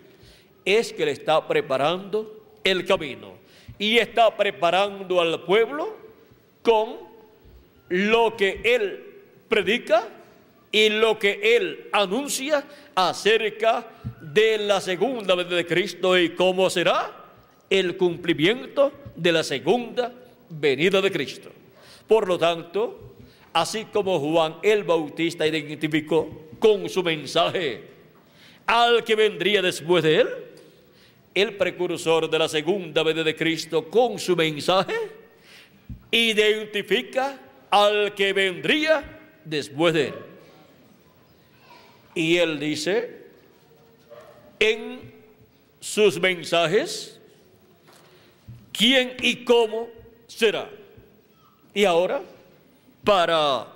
Es 0.65 0.93
que 0.93 1.05
le 1.05 1.13
está 1.13 1.47
preparando 1.47 2.59
el 2.65 2.85
camino 2.85 3.35
y 3.79 3.99
está 3.99 4.37
preparando 4.37 5.21
al 5.21 5.45
pueblo 5.45 5.97
con 6.63 6.97
lo 7.89 8.37
que 8.37 8.61
Él 8.65 9.05
predica 9.49 10.09
y 10.73 10.89
lo 10.89 11.19
que 11.19 11.57
Él 11.57 11.89
anuncia 11.93 12.65
acerca 12.95 13.87
de 14.21 14.59
la 14.59 14.81
segunda 14.81 15.35
venida 15.37 15.57
de 15.57 15.67
Cristo 15.67 16.19
y 16.19 16.31
cómo 16.31 16.69
será 16.69 17.13
el 17.71 17.97
cumplimiento 17.97 18.93
de 19.15 19.33
la 19.33 19.45
segunda 19.45 20.13
venida 20.49 21.01
de 21.01 21.11
Cristo. 21.11 21.51
Por 22.11 22.27
lo 22.27 22.37
tanto, 22.37 23.15
así 23.53 23.85
como 23.85 24.19
Juan 24.19 24.57
el 24.65 24.83
Bautista 24.83 25.47
identificó 25.47 26.49
con 26.59 26.89
su 26.89 27.05
mensaje 27.05 27.85
al 28.67 29.05
que 29.05 29.15
vendría 29.15 29.63
después 29.63 30.03
de 30.03 30.23
él, 30.23 30.29
el 31.33 31.57
precursor 31.57 32.29
de 32.29 32.37
la 32.37 32.49
segunda 32.49 33.05
venida 33.05 33.23
de 33.23 33.37
Cristo 33.37 33.89
con 33.89 34.19
su 34.19 34.35
mensaje 34.35 34.93
identifica 36.11 37.39
al 37.71 38.13
que 38.13 38.33
vendría 38.33 39.21
después 39.45 39.95
de 39.95 40.09
él. 40.09 40.15
Y 42.17 42.39
él 42.39 42.59
dice 42.59 43.19
en 44.59 45.13
sus 45.79 46.21
mensajes 46.21 47.21
quién 48.73 49.15
y 49.23 49.45
cómo 49.45 49.89
será. 50.27 50.69
Y 51.73 51.85
ahora, 51.85 52.23
para 53.05 53.67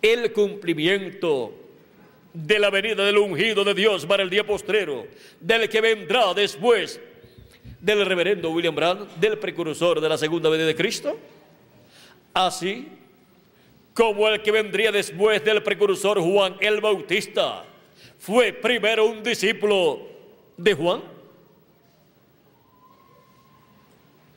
el 0.00 0.32
cumplimiento 0.32 1.52
de 2.32 2.58
la 2.58 2.70
venida 2.70 3.04
del 3.04 3.18
ungido 3.18 3.64
de 3.64 3.74
Dios 3.74 4.06
para 4.06 4.22
el 4.22 4.30
día 4.30 4.46
postrero, 4.46 5.06
del 5.40 5.68
que 5.68 5.80
vendrá 5.80 6.32
después 6.34 7.00
del 7.80 8.06
reverendo 8.06 8.50
William 8.50 8.74
Brandt, 8.74 9.16
del 9.16 9.38
precursor 9.38 10.00
de 10.00 10.08
la 10.08 10.16
segunda 10.16 10.48
venida 10.48 10.66
de 10.66 10.76
Cristo, 10.76 11.18
así 12.32 12.88
como 13.94 14.28
el 14.28 14.40
que 14.42 14.50
vendría 14.50 14.90
después 14.90 15.44
del 15.44 15.62
precursor 15.62 16.20
Juan 16.20 16.56
el 16.60 16.80
Bautista 16.80 17.64
fue 18.18 18.52
primero 18.52 19.06
un 19.06 19.22
discípulo 19.22 20.00
de 20.56 20.74
Juan, 20.74 21.02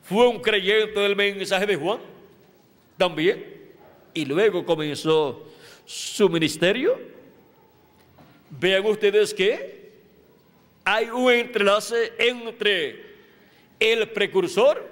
fue 0.08 0.26
un 0.28 0.40
creyente 0.40 1.00
del 1.00 1.16
mensaje 1.16 1.66
de 1.66 1.76
Juan 1.76 1.98
también, 2.96 3.44
y 4.14 4.24
luego 4.24 4.64
comenzó 4.64 5.46
su 5.84 6.28
ministerio. 6.28 6.98
Vean 8.48 8.86
ustedes 8.86 9.34
que 9.34 9.90
hay 10.84 11.10
un 11.10 11.30
entrelace 11.30 12.12
entre 12.18 13.04
el 13.78 14.08
precursor 14.08 14.88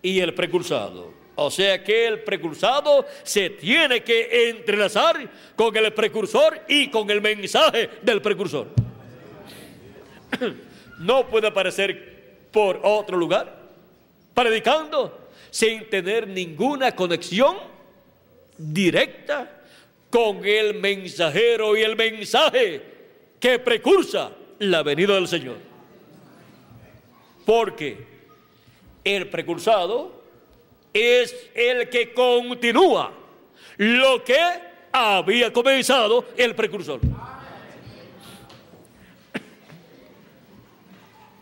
y 0.00 0.20
el 0.20 0.32
precursado. 0.32 1.12
O 1.36 1.50
sea 1.50 1.82
que 1.82 2.06
el 2.06 2.20
precursado 2.22 3.04
se 3.24 3.50
tiene 3.50 4.02
que 4.02 4.50
entrelazar 4.50 5.28
con 5.56 5.76
el 5.76 5.92
precursor 5.92 6.62
y 6.68 6.88
con 6.88 7.10
el 7.10 7.20
mensaje 7.20 7.90
del 8.02 8.22
precursor. 8.22 8.68
No 10.96 11.26
puede 11.26 11.48
aparecer 11.48 12.46
por 12.52 12.78
otro 12.84 13.16
lugar, 13.16 13.63
predicando 14.34 15.28
sin 15.50 15.88
tener 15.88 16.26
ninguna 16.26 16.94
conexión 16.94 17.56
directa 18.58 19.62
con 20.10 20.44
el 20.44 20.74
mensajero 20.74 21.76
y 21.76 21.82
el 21.82 21.96
mensaje 21.96 22.82
que 23.40 23.58
precursa 23.58 24.32
la 24.58 24.82
venida 24.82 25.14
del 25.14 25.28
Señor. 25.28 25.56
Porque 27.44 27.98
el 29.04 29.28
precursado 29.28 30.22
es 30.92 31.50
el 31.54 31.88
que 31.88 32.12
continúa 32.12 33.12
lo 33.76 34.24
que 34.24 34.38
había 34.92 35.52
comenzado 35.52 36.24
el 36.36 36.54
precursor. 36.54 37.00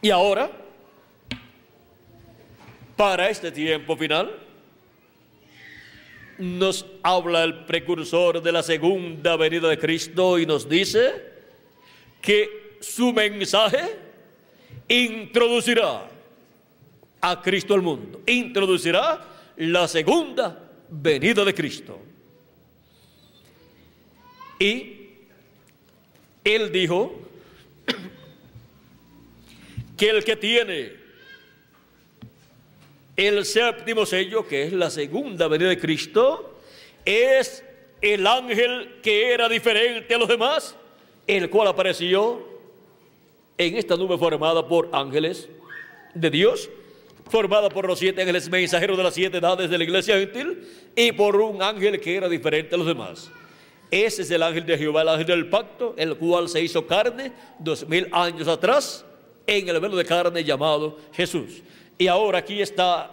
Y 0.01 0.11
ahora, 0.11 0.51
para 3.03 3.29
este 3.29 3.51
tiempo 3.51 3.97
final, 3.97 4.33
nos 6.39 6.87
habla 7.03 7.43
el 7.43 7.65
precursor 7.65 8.41
de 8.41 8.53
la 8.53 8.63
segunda 8.63 9.35
venida 9.35 9.69
de 9.69 9.77
Cristo 9.77 10.39
y 10.39 10.47
nos 10.47 10.69
dice 10.69 11.11
que 12.21 12.77
su 12.79 13.13
mensaje 13.13 13.99
introducirá 14.87 16.09
a 17.21 17.43
Cristo 17.43 17.75
al 17.75 17.83
mundo. 17.83 18.23
Introducirá 18.25 19.21
la 19.57 19.89
segunda 19.89 20.63
venida 20.89 21.45
de 21.45 21.55
Cristo. 21.55 21.99
Y 24.61 25.09
él 26.45 26.71
dijo 26.71 27.21
que 29.97 30.09
el 30.09 30.23
que 30.23 30.37
tiene 30.37 31.02
el 33.17 33.45
séptimo 33.45 34.07
sello, 34.07 34.47
que 34.47 34.65
es 34.65 34.73
la 34.73 34.91
segunda 34.91 35.49
venida 35.49 35.69
de 35.69 35.79
Cristo, 35.79 36.59
es 37.05 37.65
el 38.01 38.27
ángel 38.27 39.01
que 39.03 39.33
era 39.33 39.49
diferente 39.49 40.15
a 40.15 40.19
los 40.19 40.29
demás 40.29 40.77
el 41.27 41.51
cual 41.51 41.69
apareció 41.69 42.43
en 43.59 43.77
esta 43.77 43.97
nube 43.97 44.19
formada 44.19 44.67
por 44.67 44.89
ángeles 44.93 45.49
de 46.15 46.31
Dios, 46.31 46.69
formada 47.31 47.69
por 47.69 47.87
los 47.87 47.99
siete 47.99 48.23
ángeles 48.23 48.51
mensajeros 48.51 48.97
de 48.97 49.05
las 49.05 49.15
siete 49.15 49.39
edades 49.39 49.71
de 49.71 49.79
la 49.79 49.85
iglesia 49.85 50.19
gentil 50.19 50.69
y 50.97 51.13
por 51.13 51.37
un 51.37 51.63
ángel 51.63 52.01
que 52.01 52.17
era 52.17 52.29
diferente 52.29 52.75
a 52.75 52.79
los 52.79 52.87
demás. 52.87 53.31
Ese 53.91 54.23
es 54.23 54.31
el 54.31 54.43
ángel 54.43 54.65
de 54.65 54.79
Jehová, 54.79 55.03
el 55.03 55.09
ángel 55.09 55.27
del 55.27 55.49
pacto, 55.49 55.95
el 55.97 56.17
cual 56.17 56.49
se 56.49 56.63
hizo 56.63 56.87
carne 56.87 57.33
dos 57.59 57.87
mil 57.87 58.09
años 58.11 58.49
atrás 58.49 59.05
en 59.47 59.69
el 59.69 59.81
velo 59.81 59.97
de 59.97 60.05
carne 60.05 60.43
llamado 60.43 60.99
Jesús. 61.13 61.63
Y 62.03 62.09
ahora 62.09 62.39
aquí 62.39 62.61
está 62.61 63.13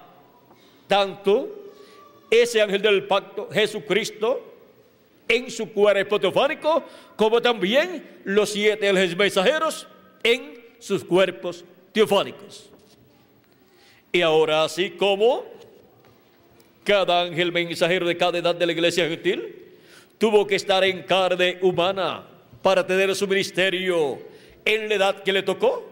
tanto 0.87 1.69
ese 2.27 2.59
ángel 2.59 2.81
del 2.81 3.03
pacto, 3.05 3.47
Jesucristo, 3.51 4.41
en 5.27 5.51
su 5.51 5.71
cuerpo 5.71 6.19
teofánico, 6.19 6.83
como 7.15 7.39
también 7.39 8.21
los 8.23 8.49
siete 8.49 8.89
ángeles 8.89 9.15
mensajeros 9.15 9.87
en 10.23 10.59
sus 10.79 11.03
cuerpos 11.03 11.63
teofánicos. 11.91 12.71
Y 14.11 14.21
ahora, 14.21 14.63
así 14.63 14.89
como 14.89 15.45
cada 16.83 17.21
ángel 17.21 17.51
mensajero 17.51 18.07
de 18.07 18.17
cada 18.17 18.39
edad 18.39 18.55
de 18.55 18.65
la 18.65 18.71
iglesia 18.71 19.07
gentil 19.07 19.55
tuvo 20.17 20.47
que 20.47 20.55
estar 20.55 20.83
en 20.83 21.03
carne 21.03 21.59
humana 21.61 22.25
para 22.63 22.87
tener 22.87 23.15
su 23.15 23.27
ministerio 23.27 24.17
en 24.65 24.89
la 24.89 24.95
edad 24.95 25.21
que 25.21 25.31
le 25.31 25.43
tocó, 25.43 25.88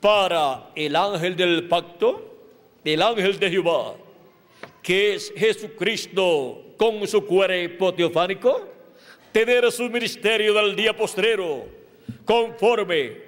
para 0.00 0.70
el 0.74 0.96
ángel 0.96 1.36
del 1.36 1.68
pacto, 1.68 2.38
el 2.84 3.02
ángel 3.02 3.38
de 3.38 3.50
Jehová, 3.50 3.94
que 4.82 5.14
es 5.14 5.32
Jesucristo 5.36 6.62
con 6.76 7.06
su 7.06 7.24
cuerpo 7.26 7.92
teofánico, 7.92 8.66
tener 9.32 9.70
su 9.70 9.88
ministerio 9.90 10.54
del 10.54 10.74
día 10.74 10.96
postrero 10.96 11.66
conforme 12.24 13.18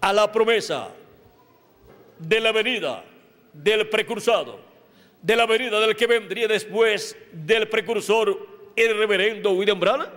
a 0.00 0.12
la 0.12 0.30
promesa 0.30 0.88
de 2.18 2.40
la 2.40 2.52
venida 2.52 3.04
del 3.52 3.88
precursado, 3.88 4.58
de 5.20 5.36
la 5.36 5.46
venida 5.46 5.78
del 5.80 5.94
que 5.94 6.06
vendría 6.06 6.48
después 6.48 7.16
del 7.32 7.68
precursor, 7.68 8.54
el 8.76 8.98
reverendo 8.98 9.52
William 9.52 9.78
Branham, 9.78 10.08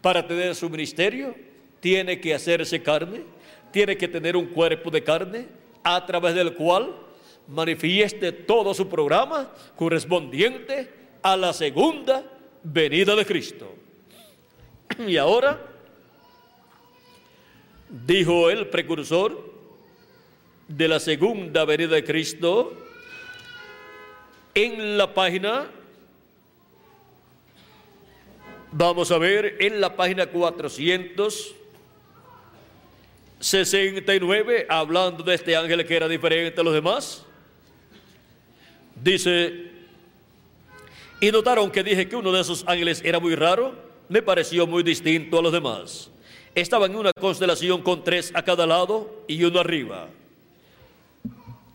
para 0.00 0.26
tener 0.26 0.54
su 0.54 0.68
ministerio, 0.68 1.34
tiene 1.80 2.20
que 2.20 2.34
hacerse 2.34 2.82
carne, 2.82 3.22
tiene 3.70 3.96
que 3.96 4.08
tener 4.08 4.36
un 4.36 4.46
cuerpo 4.46 4.90
de 4.90 5.02
carne 5.02 5.46
a 5.82 6.04
través 6.04 6.34
del 6.34 6.54
cual 6.54 6.94
manifieste 7.48 8.32
todo 8.32 8.74
su 8.74 8.88
programa 8.88 9.50
correspondiente 9.76 10.90
a 11.22 11.36
la 11.36 11.52
segunda 11.52 12.24
venida 12.62 13.14
de 13.14 13.24
Cristo. 13.24 13.72
Y 15.06 15.16
ahora, 15.16 15.60
dijo 17.88 18.50
el 18.50 18.68
precursor 18.68 19.54
de 20.68 20.88
la 20.88 20.98
segunda 20.98 21.64
venida 21.64 21.94
de 21.94 22.04
Cristo, 22.04 22.72
en 24.54 24.96
la 24.96 25.12
página, 25.12 25.66
vamos 28.72 29.10
a 29.10 29.18
ver, 29.18 29.56
en 29.60 29.80
la 29.80 29.94
página 29.94 30.30
469, 33.38 34.66
hablando 34.68 35.22
de 35.22 35.34
este 35.34 35.56
ángel 35.56 35.86
que 35.86 35.96
era 35.96 36.08
diferente 36.08 36.60
a 36.60 36.64
los 36.64 36.74
demás, 36.74 37.26
Dice, 39.02 39.72
y 41.20 41.30
notaron 41.30 41.70
que 41.70 41.82
dije 41.82 42.08
que 42.08 42.16
uno 42.16 42.32
de 42.32 42.40
esos 42.40 42.64
ángeles 42.66 43.02
era 43.04 43.20
muy 43.20 43.34
raro, 43.34 43.74
me 44.08 44.22
pareció 44.22 44.66
muy 44.66 44.82
distinto 44.82 45.38
a 45.38 45.42
los 45.42 45.52
demás. 45.52 46.10
Estaba 46.54 46.86
en 46.86 46.96
una 46.96 47.10
constelación 47.12 47.82
con 47.82 48.02
tres 48.02 48.32
a 48.34 48.42
cada 48.42 48.66
lado 48.66 49.22
y 49.28 49.44
uno 49.44 49.60
arriba. 49.60 50.08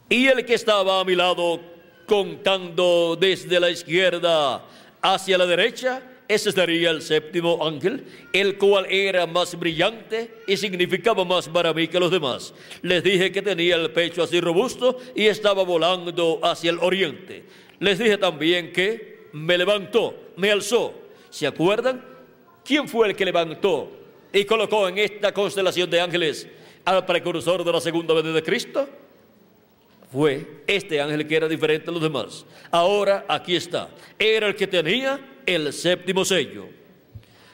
Y 0.10 0.28
el 0.28 0.44
que 0.46 0.56
estaba 0.56 1.00
a 1.00 1.04
mi 1.06 1.16
lado 1.16 1.62
contando 2.08 3.16
desde 3.20 3.60
la 3.60 3.70
izquierda 3.70 4.66
hacia 5.02 5.38
la 5.38 5.46
derecha 5.46 6.02
ese 6.34 6.52
sería 6.52 6.92
el 6.92 7.02
séptimo 7.02 7.66
ángel, 7.68 8.06
el 8.32 8.58
cual 8.58 8.86
era 8.90 9.28
más 9.28 9.60
brillante 9.60 10.32
y 10.48 10.56
significaba 10.56 11.26
más 11.26 11.50
para 11.50 11.74
mí 11.74 11.88
que 11.88 12.00
los 12.00 12.10
demás. 12.10 12.54
Les 12.82 13.04
dije 13.04 13.32
que 13.32 13.42
tenía 13.42 13.76
el 13.76 13.92
pecho 13.92 14.24
así 14.24 14.40
robusto 14.40 14.98
y 15.14 15.26
estaba 15.26 15.64
volando 15.64 16.40
hacia 16.42 16.72
el 16.72 16.80
oriente. 16.80 17.44
Les 17.80 18.00
dije 18.00 18.18
también 18.18 18.72
que 18.72 19.28
me 19.34 19.58
levantó, 19.58 20.16
me 20.38 20.52
alzó. 20.52 20.94
¿Se 21.30 21.46
acuerdan? 21.46 22.04
¿Quién 22.64 22.88
fue 22.88 23.10
el 23.10 23.16
que 23.16 23.26
levantó 23.26 23.92
y 24.32 24.46
colocó 24.46 24.88
en 24.88 25.00
esta 25.00 25.34
constelación 25.34 25.90
de 25.90 26.00
ángeles 26.00 26.48
al 26.86 27.06
precursor 27.06 27.64
de 27.64 27.72
la 27.74 27.82
segunda 27.82 28.14
venida 28.14 28.34
de 28.34 28.44
Cristo? 28.44 28.88
Fue 30.12 30.64
este 30.68 31.02
ángel 31.02 31.28
que 31.28 31.36
era 31.36 31.48
diferente 31.48 31.90
a 31.90 31.94
los 31.94 32.02
demás. 32.02 32.46
Ahora 32.70 33.26
aquí 33.28 33.56
está. 33.56 33.90
Era 34.20 34.48
el 34.48 34.56
que 34.56 34.68
tenía 34.68 35.20
el 35.46 35.74
séptimo 35.74 36.26
sello. 36.26 36.68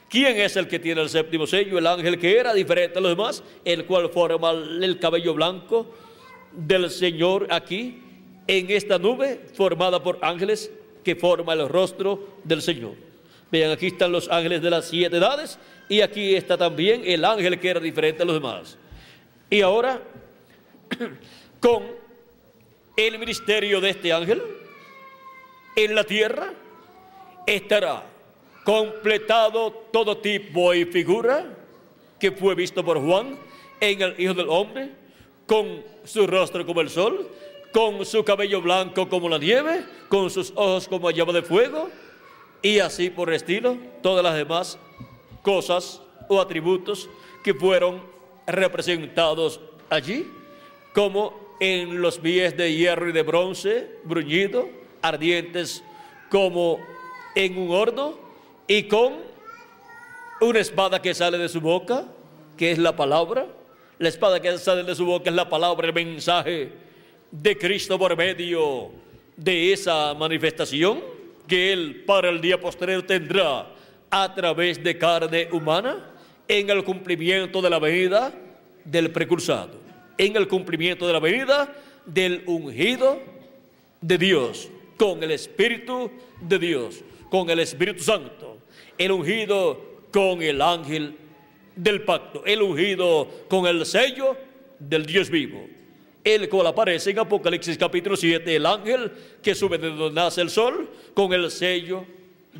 ¿Quién 0.08 0.40
es 0.40 0.56
el 0.56 0.68
que 0.68 0.78
tiene 0.78 1.02
el 1.02 1.08
séptimo 1.08 1.46
sello? 1.46 1.78
El 1.78 1.86
ángel 1.86 2.18
que 2.18 2.38
era 2.38 2.54
diferente 2.54 2.98
a 2.98 3.02
los 3.02 3.10
demás, 3.10 3.42
el 3.64 3.84
cual 3.84 4.08
forma 4.08 4.50
el 4.50 4.98
cabello 4.98 5.34
blanco 5.34 5.94
del 6.52 6.90
Señor 6.90 7.46
aquí, 7.50 8.02
en 8.46 8.70
esta 8.70 8.98
nube 8.98 9.40
formada 9.52 10.02
por 10.02 10.18
ángeles 10.22 10.72
que 11.04 11.14
forma 11.14 11.52
el 11.52 11.68
rostro 11.68 12.36
del 12.44 12.62
Señor. 12.62 12.94
Vean, 13.52 13.70
aquí 13.70 13.88
están 13.88 14.12
los 14.12 14.28
ángeles 14.30 14.62
de 14.62 14.70
las 14.70 14.88
siete 14.88 15.16
edades 15.18 15.58
y 15.88 16.00
aquí 16.00 16.34
está 16.34 16.56
también 16.56 17.02
el 17.04 17.24
ángel 17.24 17.58
que 17.60 17.68
era 17.68 17.80
diferente 17.80 18.22
a 18.22 18.26
los 18.26 18.34
demás. 18.34 18.78
Y 19.50 19.60
ahora, 19.60 20.02
con 21.60 21.82
el 22.96 23.18
ministerio 23.18 23.80
de 23.80 23.90
este 23.90 24.12
ángel 24.12 24.42
en 25.76 25.94
la 25.94 26.04
tierra, 26.04 26.52
estará 27.56 28.04
completado 28.64 29.70
todo 29.90 30.18
tipo 30.18 30.74
y 30.74 30.84
figura 30.84 31.46
que 32.18 32.32
fue 32.32 32.54
visto 32.54 32.84
por 32.84 33.00
Juan 33.00 33.38
en 33.80 34.02
el 34.02 34.20
Hijo 34.20 34.34
del 34.34 34.48
Hombre, 34.48 34.90
con 35.46 35.82
su 36.04 36.26
rostro 36.26 36.66
como 36.66 36.80
el 36.80 36.90
sol, 36.90 37.28
con 37.72 38.04
su 38.04 38.24
cabello 38.24 38.60
blanco 38.60 39.08
como 39.08 39.28
la 39.28 39.38
nieve, 39.38 39.84
con 40.08 40.28
sus 40.30 40.52
ojos 40.56 40.88
como 40.88 41.10
llama 41.10 41.32
de 41.32 41.42
fuego, 41.42 41.88
y 42.60 42.80
así 42.80 43.08
por 43.08 43.32
estilo, 43.32 43.78
todas 44.02 44.22
las 44.22 44.34
demás 44.34 44.78
cosas 45.42 46.02
o 46.28 46.40
atributos 46.40 47.08
que 47.42 47.54
fueron 47.54 48.02
representados 48.46 49.60
allí, 49.88 50.26
como 50.92 51.56
en 51.60 52.02
los 52.02 52.18
pies 52.18 52.56
de 52.56 52.74
hierro 52.74 53.08
y 53.08 53.12
de 53.12 53.22
bronce, 53.22 53.88
bruñido, 54.04 54.68
ardientes 55.00 55.82
como 56.30 56.80
en 57.38 57.56
un 57.56 57.70
horno 57.70 58.18
y 58.66 58.82
con 58.82 59.14
una 60.40 60.58
espada 60.58 61.00
que 61.00 61.14
sale 61.14 61.38
de 61.38 61.48
su 61.48 61.60
boca, 61.60 62.04
que 62.56 62.72
es 62.72 62.78
la 62.78 62.96
palabra. 62.96 63.46
La 64.00 64.08
espada 64.08 64.40
que 64.40 64.58
sale 64.58 64.82
de 64.82 64.94
su 64.96 65.06
boca 65.06 65.30
es 65.30 65.36
la 65.36 65.48
palabra, 65.48 65.86
el 65.86 65.94
mensaje 65.94 66.72
de 67.30 67.56
Cristo 67.56 67.96
por 67.96 68.16
medio 68.16 68.90
de 69.36 69.72
esa 69.72 70.14
manifestación 70.14 71.00
que 71.46 71.72
Él 71.72 72.02
para 72.04 72.28
el 72.28 72.40
día 72.40 72.60
posterior 72.60 73.02
tendrá 73.02 73.68
a 74.10 74.34
través 74.34 74.82
de 74.82 74.98
carne 74.98 75.48
humana 75.52 76.10
en 76.48 76.68
el 76.70 76.82
cumplimiento 76.82 77.62
de 77.62 77.70
la 77.70 77.78
venida 77.78 78.32
del 78.84 79.12
precursado, 79.12 79.78
en 80.16 80.34
el 80.34 80.48
cumplimiento 80.48 81.06
de 81.06 81.12
la 81.12 81.20
venida 81.20 81.72
del 82.04 82.42
ungido 82.46 83.20
de 84.00 84.18
Dios, 84.18 84.68
con 84.96 85.22
el 85.22 85.30
Espíritu 85.30 86.10
de 86.40 86.58
Dios 86.58 87.04
con 87.30 87.48
el 87.50 87.60
Espíritu 87.60 88.02
Santo, 88.02 88.58
el 88.96 89.12
ungido 89.12 89.80
con 90.10 90.42
el 90.42 90.60
ángel 90.62 91.14
del 91.76 92.02
pacto, 92.02 92.44
el 92.44 92.62
ungido 92.62 93.28
con 93.48 93.66
el 93.66 93.84
sello 93.86 94.36
del 94.78 95.06
Dios 95.06 95.30
vivo. 95.30 95.66
El 96.24 96.48
cual 96.48 96.66
aparece 96.66 97.10
en 97.10 97.20
Apocalipsis 97.20 97.78
capítulo 97.78 98.16
7, 98.16 98.56
el 98.56 98.66
ángel 98.66 99.12
que 99.42 99.54
sube 99.54 99.78
de 99.78 99.90
donde 99.90 100.20
nace 100.20 100.40
el 100.40 100.50
sol 100.50 100.90
con 101.14 101.32
el 101.32 101.50
sello 101.50 102.04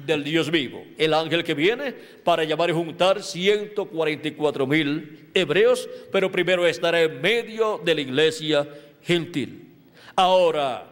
del 0.06 0.24
Dios 0.24 0.50
vivo. 0.50 0.84
El 0.96 1.12
ángel 1.12 1.44
que 1.44 1.54
viene 1.54 1.92
para 2.24 2.44
llamar 2.44 2.70
y 2.70 2.72
juntar 2.72 3.22
144 3.22 4.66
mil 4.66 5.28
hebreos, 5.34 5.88
pero 6.12 6.30
primero 6.30 6.66
estará 6.66 7.02
en 7.02 7.20
medio 7.20 7.80
de 7.84 7.94
la 7.94 8.00
iglesia 8.00 8.68
gentil. 9.02 9.66
Ahora, 10.14 10.86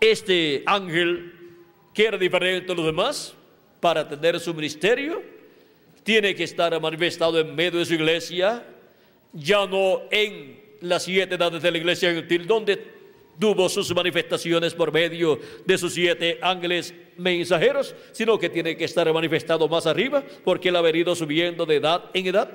este 0.00 0.62
ángel 0.66 1.35
que 1.96 2.04
era 2.04 2.18
diferente 2.18 2.70
a 2.70 2.74
los 2.74 2.84
demás, 2.84 3.32
para 3.80 4.06
tener 4.06 4.38
su 4.38 4.52
ministerio, 4.52 5.22
tiene 6.02 6.34
que 6.34 6.44
estar 6.44 6.78
manifestado 6.78 7.40
en 7.40 7.54
medio 7.54 7.78
de 7.78 7.86
su 7.86 7.94
iglesia, 7.94 8.62
ya 9.32 9.66
no 9.66 10.02
en 10.10 10.60
las 10.82 11.04
siete 11.04 11.36
edades 11.36 11.62
de 11.62 11.70
la 11.70 11.78
iglesia 11.78 12.12
gentil, 12.12 12.46
donde 12.46 12.84
tuvo 13.40 13.66
sus 13.70 13.94
manifestaciones 13.94 14.74
por 14.74 14.92
medio 14.92 15.40
de 15.64 15.78
sus 15.78 15.94
siete 15.94 16.38
ángeles 16.42 16.92
mensajeros, 17.16 17.94
sino 18.12 18.38
que 18.38 18.50
tiene 18.50 18.76
que 18.76 18.84
estar 18.84 19.10
manifestado 19.10 19.66
más 19.66 19.86
arriba, 19.86 20.22
porque 20.44 20.68
él 20.68 20.76
ha 20.76 20.82
venido 20.82 21.16
subiendo 21.16 21.64
de 21.64 21.76
edad 21.76 22.10
en 22.12 22.26
edad 22.26 22.50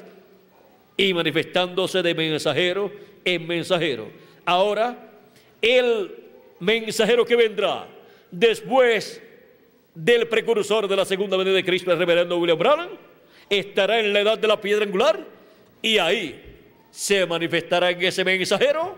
y 0.95 1.15
manifestándose 1.15 2.03
de 2.03 2.13
mensajero 2.13 2.91
en 3.25 3.47
mensajero. 3.47 4.07
Ahora, 4.45 5.11
el 5.63 6.11
mensajero 6.59 7.25
que 7.25 7.35
vendrá 7.35 7.87
después 8.29 9.19
del 9.93 10.27
precursor 10.27 10.87
de 10.87 10.95
la 10.95 11.05
segunda 11.05 11.37
venida 11.37 11.55
de 11.55 11.65
Cristo, 11.65 11.91
el 11.91 11.97
reverendo 11.97 12.37
William 12.37 12.57
Branham, 12.57 12.89
estará 13.49 13.99
en 13.99 14.13
la 14.13 14.21
edad 14.21 14.37
de 14.37 14.47
la 14.47 14.59
piedra 14.59 14.85
angular 14.85 15.25
y 15.81 15.97
ahí 15.97 16.39
se 16.89 17.25
manifestará 17.25 17.89
en 17.89 18.01
ese 18.01 18.23
mensajero 18.23 18.95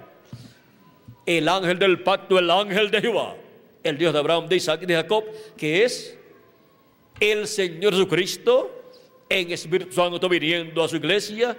el 1.26 1.48
ángel 1.48 1.80
del 1.80 2.02
pacto, 2.02 2.38
el 2.38 2.50
ángel 2.50 2.92
de 2.92 3.02
Jehová, 3.02 3.36
el 3.84 3.98
Dios 3.98 4.14
de 4.14 4.20
Abraham, 4.20 4.48
de 4.48 4.58
Isaac 4.58 4.82
y 4.84 4.86
de 4.86 4.96
Jacob, 4.96 5.24
que 5.58 5.84
es 5.84 6.18
el 7.20 7.48
Señor 7.48 7.94
Jesucristo 7.94 8.92
en 9.30 9.52
Espíritu 9.52 9.94
Santo 9.94 10.28
viniendo 10.28 10.84
a 10.84 10.88
su 10.88 10.98
iglesia 10.98 11.58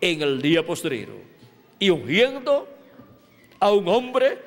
en 0.00 0.22
el 0.22 0.40
día 0.40 0.64
posterior 0.64 1.10
y 1.78 1.90
ungiendo 1.90 2.68
a 3.60 3.70
un 3.70 3.86
hombre 3.88 4.38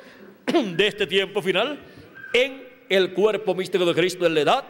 de 0.45 0.87
este 0.87 1.07
tiempo 1.07 1.41
final 1.41 1.79
en 2.33 2.64
el 2.89 3.13
cuerpo 3.13 3.55
místico 3.55 3.85
de 3.85 3.93
Cristo 3.93 4.25
en 4.25 4.33
la 4.33 4.41
edad 4.41 4.63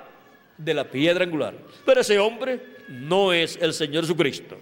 de 0.57 0.73
la 0.73 0.89
piedra 0.89 1.23
angular. 1.23 1.53
Pero 1.85 2.01
ese 2.01 2.19
hombre 2.19 2.59
no 2.87 3.33
es 3.33 3.57
el 3.61 3.73
Señor 3.73 4.03
Jesucristo, 4.03 4.57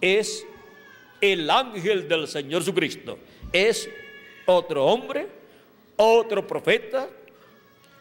es 0.00 0.44
el 1.20 1.48
ángel 1.48 2.08
del 2.08 2.26
Señor 2.26 2.62
Jesucristo, 2.62 3.18
es 3.52 3.88
otro 4.46 4.84
hombre, 4.86 5.26
otro 5.96 6.46
profeta, 6.46 7.08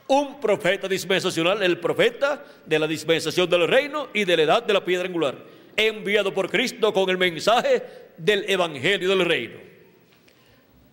un 0.07 0.39
profeta 0.39 0.87
dispensacional, 0.87 1.61
el 1.63 1.79
profeta 1.79 2.43
de 2.65 2.79
la 2.79 2.87
dispensación 2.87 3.49
del 3.49 3.67
reino 3.67 4.09
y 4.13 4.25
de 4.25 4.37
la 4.37 4.43
edad 4.43 4.63
de 4.63 4.73
la 4.73 4.83
piedra 4.83 5.07
angular, 5.07 5.37
enviado 5.77 6.33
por 6.33 6.49
Cristo 6.49 6.91
con 6.91 7.09
el 7.09 7.17
mensaje 7.17 7.83
del 8.17 8.43
evangelio 8.49 9.09
del 9.09 9.25
reino. 9.25 9.59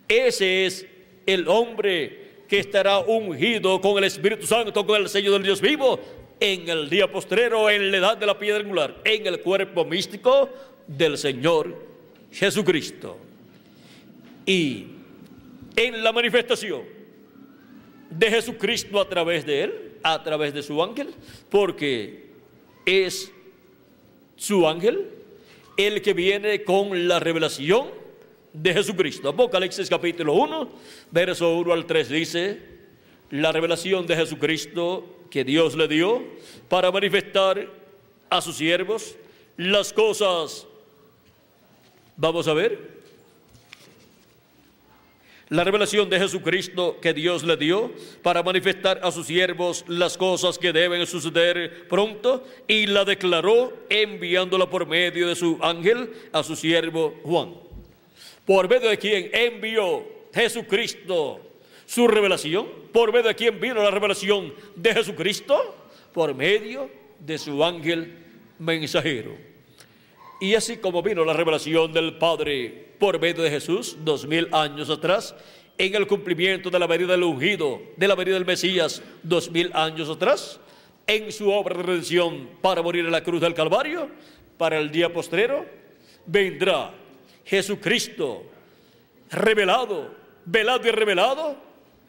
Ese 0.06 0.66
es 0.66 0.86
el 1.26 1.48
hombre 1.48 2.27
que 2.48 2.58
estará 2.58 2.98
ungido 3.00 3.80
con 3.80 3.98
el 3.98 4.04
Espíritu 4.04 4.46
Santo, 4.46 4.86
con 4.86 5.00
el 5.00 5.08
sello 5.08 5.32
del 5.32 5.42
Dios 5.42 5.60
vivo, 5.60 6.00
en 6.40 6.68
el 6.68 6.88
día 6.88 7.10
postrero, 7.10 7.68
en 7.68 7.90
la 7.90 7.98
edad 7.98 8.16
de 8.16 8.26
la 8.26 8.38
piedra 8.38 8.60
angular, 8.60 8.96
en 9.04 9.26
el 9.26 9.40
cuerpo 9.40 9.84
místico 9.84 10.48
del 10.86 11.18
Señor 11.18 11.76
Jesucristo. 12.32 13.18
Y 14.46 14.86
en 15.76 16.02
la 16.02 16.10
manifestación 16.10 16.82
de 18.10 18.30
Jesucristo 18.30 19.00
a 19.00 19.08
través 19.08 19.44
de 19.44 19.64
él, 19.64 19.92
a 20.02 20.22
través 20.22 20.54
de 20.54 20.62
su 20.62 20.82
ángel, 20.82 21.14
porque 21.50 22.28
es 22.86 23.30
su 24.36 24.66
ángel 24.66 25.08
el 25.76 26.00
que 26.00 26.14
viene 26.14 26.64
con 26.64 27.06
la 27.06 27.20
revelación 27.20 28.07
de 28.52 28.72
Jesucristo. 28.72 29.28
Apocalipsis 29.28 29.88
capítulo 29.88 30.34
1, 30.34 30.68
verso 31.10 31.56
1 31.56 31.72
al 31.72 31.86
3 31.86 32.08
dice, 32.08 32.62
la 33.30 33.52
revelación 33.52 34.06
de 34.06 34.16
Jesucristo 34.16 35.04
que 35.30 35.44
Dios 35.44 35.74
le 35.74 35.88
dio 35.88 36.22
para 36.68 36.90
manifestar 36.90 37.68
a 38.30 38.40
sus 38.40 38.56
siervos 38.56 39.16
las 39.56 39.92
cosas. 39.92 40.66
Vamos 42.16 42.48
a 42.48 42.54
ver, 42.54 42.98
la 45.50 45.64
revelación 45.64 46.10
de 46.10 46.18
Jesucristo 46.18 46.98
que 47.00 47.14
Dios 47.14 47.42
le 47.42 47.56
dio 47.56 47.90
para 48.22 48.42
manifestar 48.42 49.00
a 49.02 49.10
sus 49.10 49.26
siervos 49.26 49.84
las 49.88 50.18
cosas 50.18 50.58
que 50.58 50.72
deben 50.72 51.06
suceder 51.06 51.88
pronto 51.88 52.46
y 52.66 52.86
la 52.86 53.04
declaró 53.04 53.72
enviándola 53.88 54.68
por 54.68 54.86
medio 54.86 55.28
de 55.28 55.36
su 55.36 55.58
ángel 55.62 56.12
a 56.32 56.42
su 56.42 56.54
siervo 56.54 57.18
Juan. 57.24 57.67
Por 58.48 58.66
medio 58.66 58.88
de 58.88 58.96
quien 58.96 59.28
envió 59.30 60.06
Jesucristo 60.32 61.38
su 61.84 62.08
revelación, 62.08 62.66
por 62.94 63.12
medio 63.12 63.28
de 63.28 63.34
quien 63.34 63.60
vino 63.60 63.74
la 63.74 63.90
revelación 63.90 64.54
de 64.74 64.94
Jesucristo, 64.94 65.76
por 66.14 66.34
medio 66.34 66.88
de 67.18 67.36
su 67.36 67.62
ángel 67.62 68.10
mensajero. 68.58 69.36
Y 70.40 70.54
así 70.54 70.78
como 70.78 71.02
vino 71.02 71.26
la 71.26 71.34
revelación 71.34 71.92
del 71.92 72.16
Padre 72.16 72.86
por 72.98 73.20
medio 73.20 73.42
de 73.42 73.50
Jesús, 73.50 73.98
dos 74.02 74.26
mil 74.26 74.48
años 74.54 74.88
atrás, 74.88 75.34
en 75.76 75.94
el 75.94 76.06
cumplimiento 76.06 76.70
de 76.70 76.78
la 76.78 76.86
venida 76.86 77.12
del 77.12 77.24
ungido, 77.24 77.82
de 77.98 78.08
la 78.08 78.14
venida 78.14 78.36
del 78.36 78.46
Mesías, 78.46 79.02
dos 79.22 79.50
mil 79.50 79.70
años 79.74 80.08
atrás, 80.08 80.58
en 81.06 81.30
su 81.32 81.50
obra 81.50 81.76
de 81.76 81.82
redención 81.82 82.48
para 82.62 82.80
morir 82.80 83.04
en 83.04 83.12
la 83.12 83.22
cruz 83.22 83.42
del 83.42 83.52
Calvario, 83.52 84.08
para 84.56 84.78
el 84.78 84.90
día 84.90 85.12
postrero, 85.12 85.66
vendrá 86.24 86.94
Jesucristo 87.48 88.44
revelado, 89.30 90.14
velado 90.44 90.86
y 90.86 90.90
revelado 90.90 91.56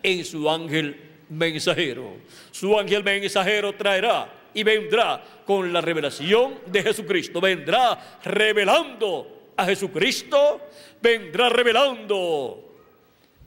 en 0.03 0.26
su 0.26 0.49
ángel 0.49 0.99
mensajero. 1.30 2.18
Su 2.52 2.78
ángel 2.78 3.03
mensajero 3.03 3.74
traerá 3.74 4.34
y 4.53 4.64
vendrá 4.64 5.24
con 5.45 5.72
la 5.72 5.80
revelación 5.80 6.60
de 6.66 6.84
Jesucristo. 6.84 7.40
Vendrá 7.40 8.20
revelando 8.24 9.52
a 9.56 9.66
Jesucristo, 9.66 10.60
vendrá 11.02 11.48
revelando 11.48 12.76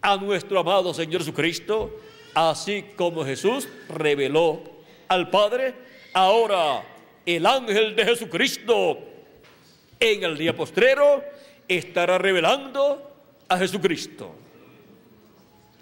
a 0.00 0.16
nuestro 0.16 0.60
amado 0.60 0.94
Señor 0.94 1.20
Jesucristo, 1.20 2.00
así 2.32 2.86
como 2.96 3.22
Jesús 3.24 3.68
reveló 3.90 4.62
al 5.08 5.28
Padre. 5.28 5.74
Ahora 6.14 6.84
el 7.26 7.44
ángel 7.44 7.94
de 7.94 8.04
Jesucristo 8.04 8.98
en 10.00 10.24
el 10.24 10.38
día 10.38 10.56
postrero 10.56 11.22
estará 11.68 12.18
revelando 12.18 13.10
a 13.48 13.58
Jesucristo. 13.58 14.34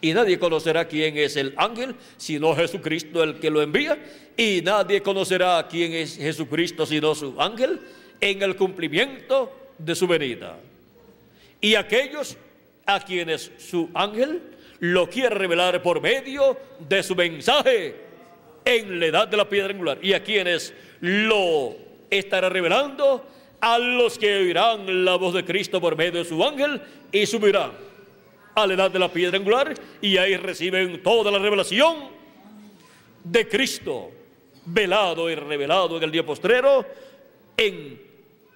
Y 0.03 0.15
nadie 0.15 0.39
conocerá 0.39 0.89
quién 0.89 1.17
es 1.19 1.37
el 1.37 1.53
ángel, 1.57 1.95
sino 2.17 2.57
Jesucristo 2.57 3.23
el 3.23 3.39
que 3.39 3.51
lo 3.51 3.61
envía. 3.61 3.99
Y 4.37 4.63
nadie 4.63 5.03
conocerá 5.03 5.67
quién 5.69 5.93
es 5.93 6.17
Jesucristo, 6.17 6.87
sino 6.87 7.15
su 7.15 7.39
ángel, 7.41 7.81
en 8.21 8.43
el 8.43 8.57
cumplimiento 8.57 9.53
de 9.79 9.95
su 9.95 10.07
venida. 10.07 10.59
Y 11.61 11.75
aquellos 11.75 12.37
a 12.87 13.01
quienes 13.01 13.51
su 13.59 13.91
ángel 13.95 14.43
lo 14.79 15.09
quiere 15.09 15.35
revelar 15.35 15.83
por 15.83 16.01
medio 16.01 16.57
de 16.89 17.03
su 17.03 17.15
mensaje 17.15 17.95
en 18.65 18.99
la 18.99 19.07
edad 19.07 19.29
de 19.29 19.37
la 19.37 19.49
piedra 19.49 19.71
angular. 19.71 19.99
Y 20.03 20.15
a 20.15 20.23
quienes 20.23 20.73
lo 21.01 21.77
estará 22.09 22.49
revelando 22.49 23.27
a 23.61 23.79
los 23.79 24.19
que 24.19 24.37
oirán 24.37 25.05
la 25.05 25.17
voz 25.17 25.35
de 25.35 25.45
Cristo 25.45 25.81
por 25.81 25.97
medio 25.97 26.23
de 26.23 26.29
su 26.29 26.43
ángel 26.43 26.81
y 27.13 27.27
subirán 27.27 27.73
a 28.55 28.67
la 28.67 28.75
edad 28.75 28.91
de 28.91 28.99
la 28.99 29.13
piedra 29.13 29.39
angular 29.39 29.75
y 30.01 30.17
ahí 30.17 30.37
reciben 30.37 31.03
toda 31.03 31.31
la 31.31 31.39
revelación 31.39 32.09
de 33.23 33.47
Cristo, 33.49 34.11
velado 34.65 35.31
y 35.31 35.35
revelado 35.35 35.97
en 35.97 36.03
el 36.03 36.11
día 36.11 36.25
postrero 36.25 36.85
en 37.57 38.01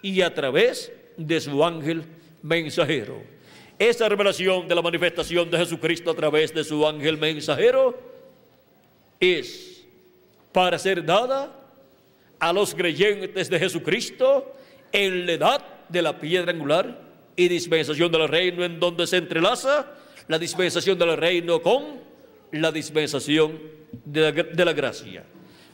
y 0.03 0.21
a 0.21 0.35
través 0.35 0.93
de 1.17 1.41
su 1.41 1.65
ángel 1.65 2.05
mensajero. 2.43 3.23
Esa 3.79 4.09
revelación 4.09 4.69
de 4.69 4.75
la 4.75 4.83
manifestación 4.83 5.51
de 5.51 5.59
Jesucristo 5.59 6.11
a 6.11 6.15
través 6.15 6.55
de 6.55 6.65
su 6.65 6.87
ángel 6.87 7.19
mensajero 7.19 7.99
es 9.19 9.85
para 10.53 10.79
ser 10.79 11.05
dada 11.05 11.53
a 12.39 12.53
los 12.53 12.75
creyentes 12.75 13.51
de 13.51 13.59
Jesucristo 13.59 14.55
en 14.95 15.27
la 15.27 15.33
edad 15.33 15.65
de 15.89 16.01
la 16.01 16.19
piedra 16.19 16.53
angular 16.53 16.97
y 17.37 17.49
dispensación 17.49 18.13
del 18.13 18.29
reino 18.29 18.65
en 18.65 18.79
donde 18.79 19.07
se 19.09 19.17
entrelaza 19.17 19.87
la 20.29 20.39
dispensación 20.39 20.97
del 20.97 21.17
reino 21.17 21.61
con 21.61 22.01
la 22.53 22.71
dispensación 22.71 23.59
de 24.05 24.65
la, 24.65 24.73
gracia. 24.73 25.25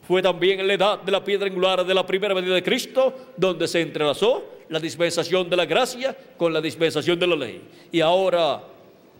Fue 0.09 0.23
también 0.23 0.61
en 0.61 0.67
la 0.67 0.75
edad 0.75 1.03
de 1.03 1.13
la 1.13 1.23
piedra 1.23 1.47
angular 1.47 1.85
de 1.85 1.95
la 1.95 2.07
primera 2.07 2.33
venida 2.33 2.55
de 2.55 2.63
Cristo 2.63 3.33
donde 3.37 3.69
se 3.69 3.83
entrelazó 3.83 4.43
la 4.71 4.81
dispensación 4.81 5.51
de 5.51 5.57
la 5.57 5.67
gracia 5.67 6.17
con 6.39 6.55
la 6.55 6.63
dispensación 6.63 7.19
de 7.19 7.27
la 7.27 7.37
ley. 7.37 7.63
Y 7.93 8.01
ahora 8.01 8.63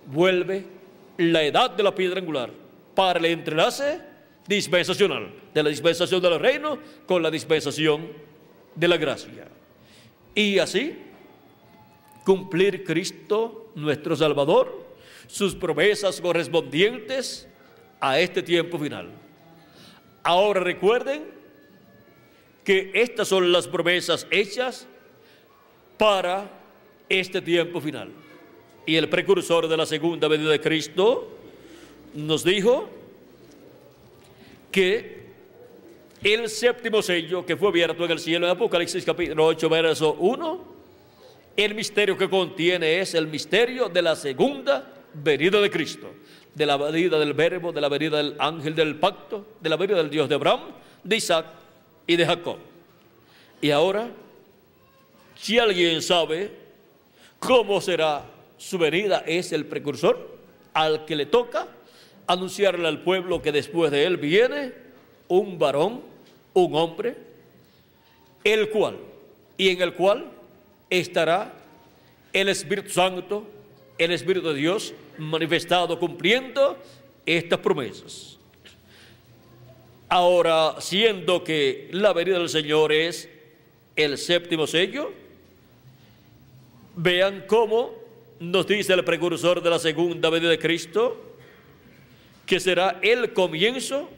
vuelve 0.07 0.65
la 1.19 1.43
edad 1.43 1.71
de 1.73 1.83
la 1.83 1.95
piedra 1.95 2.21
angular 2.21 2.51
para 2.95 3.19
el 3.19 3.27
entrelace 3.27 4.01
dispensacional 4.49 5.31
de 5.53 5.63
la 5.63 5.69
dispensación 5.69 6.23
del 6.23 6.41
reino 6.41 6.79
con 7.05 7.23
la 7.23 7.31
dispensación 7.31 8.09
de 8.75 8.89
la 8.89 8.97
gracia. 8.97 9.60
Y 10.35 10.59
así 10.59 10.97
cumplir 12.25 12.85
Cristo, 12.85 13.73
nuestro 13.75 14.15
Salvador, 14.15 14.87
sus 15.27 15.55
promesas 15.55 16.21
correspondientes 16.21 17.49
a 18.01 18.19
este 18.21 18.43
tiempo 18.43 18.79
final. 18.79 19.11
Ahora 20.23 20.61
recuerden 20.61 21.25
que 22.65 22.91
estas 22.95 23.29
son 23.29 23.51
las 23.53 23.67
promesas 23.67 24.27
hechas 24.31 24.87
para 25.99 26.51
este 27.09 27.41
tiempo 27.41 27.81
final. 27.81 28.11
Y 28.87 28.97
el 28.97 29.09
precursor 29.09 29.69
de 29.69 29.77
la 29.77 29.87
segunda 29.87 30.29
venida 30.29 30.51
de 30.51 30.61
Cristo 30.61 31.29
nos 32.15 32.45
dijo 32.45 32.89
que 34.71 35.20
el 36.23 36.49
séptimo 36.51 37.01
sello 37.03 37.45
que 37.47 37.57
fue 37.57 37.69
abierto 37.69 38.05
en 38.05 38.11
el 38.11 38.19
cielo 38.19 38.47
en 38.47 38.53
Apocalipsis 38.53 39.05
capítulo 39.05 39.47
8, 39.47 39.69
verso 39.69 40.15
1, 40.19 40.65
el 41.57 41.75
misterio 41.75 42.17
que 42.17 42.29
contiene 42.29 43.01
es 43.01 43.15
el 43.15 43.27
misterio 43.27 43.89
de 43.89 44.03
la 44.03 44.15
segunda 44.15 44.87
venida 45.15 45.61
de 45.61 45.71
Cristo, 45.71 46.13
de 46.55 46.67
la 46.67 46.77
venida 46.77 47.19
del 47.19 47.33
verbo, 47.33 47.73
de 47.73 47.81
la 47.81 47.89
venida 47.89 48.19
del 48.19 48.37
ángel 48.39 48.75
del 48.75 48.97
pacto, 48.97 49.47
de 49.61 49.69
la 49.71 49.77
venida 49.77 49.97
del 49.97 50.11
Dios 50.11 50.29
de 50.29 50.35
Abraham, 50.35 50.61
de 51.03 51.17
Isaac 51.17 51.47
y 52.07 52.17
de 52.17 52.27
Jacob. 52.27 52.59
Y 53.63 53.71
ahora, 53.71 54.09
si 55.37 55.59
alguien 55.59 56.03
sabe 56.03 56.51
cómo 57.39 57.81
será 57.81 58.25
su 58.59 58.79
venida, 58.79 59.25
es 59.27 59.53
el 59.53 59.65
precursor 59.65 60.39
al 60.75 61.05
que 61.07 61.17
le 61.17 61.27
toca 61.27 61.67
anunciarle 62.27 62.87
al 62.87 63.01
pueblo 63.01 63.43
que 63.43 63.53
después 63.53 63.91
de 63.91 64.05
él 64.05 64.19
viene 64.19 64.73
un 65.29 65.59
varón, 65.59 66.10
un 66.55 66.75
hombre, 66.75 67.17
el 68.45 68.71
cual 68.71 68.97
y 69.61 69.69
en 69.69 69.83
el 69.83 69.93
cual 69.93 70.25
estará 70.89 71.53
el 72.33 72.49
Espíritu 72.49 72.89
Santo, 72.89 73.47
el 73.99 74.11
Espíritu 74.11 74.49
de 74.49 74.55
Dios 74.55 74.95
manifestado 75.19 75.99
cumpliendo 75.99 76.79
estas 77.27 77.59
promesas. 77.59 78.39
Ahora, 80.09 80.77
siendo 80.81 81.45
que 81.45 81.91
la 81.93 82.15
venida 82.15 82.39
del 82.39 82.49
Señor 82.49 82.91
es 82.91 83.29
el 83.97 84.17
séptimo 84.17 84.67
sello, 84.67 85.13
vean 86.97 87.45
cómo 87.47 87.95
nos 88.39 88.67
dice 88.67 88.95
el 88.95 89.05
precursor 89.05 89.63
de 89.63 89.69
la 89.69 89.79
segunda 89.79 90.31
venida 90.31 90.49
de 90.49 90.59
Cristo, 90.59 91.37
que 92.47 92.59
será 92.59 92.99
el 93.03 93.35
comienzo 93.35 94.09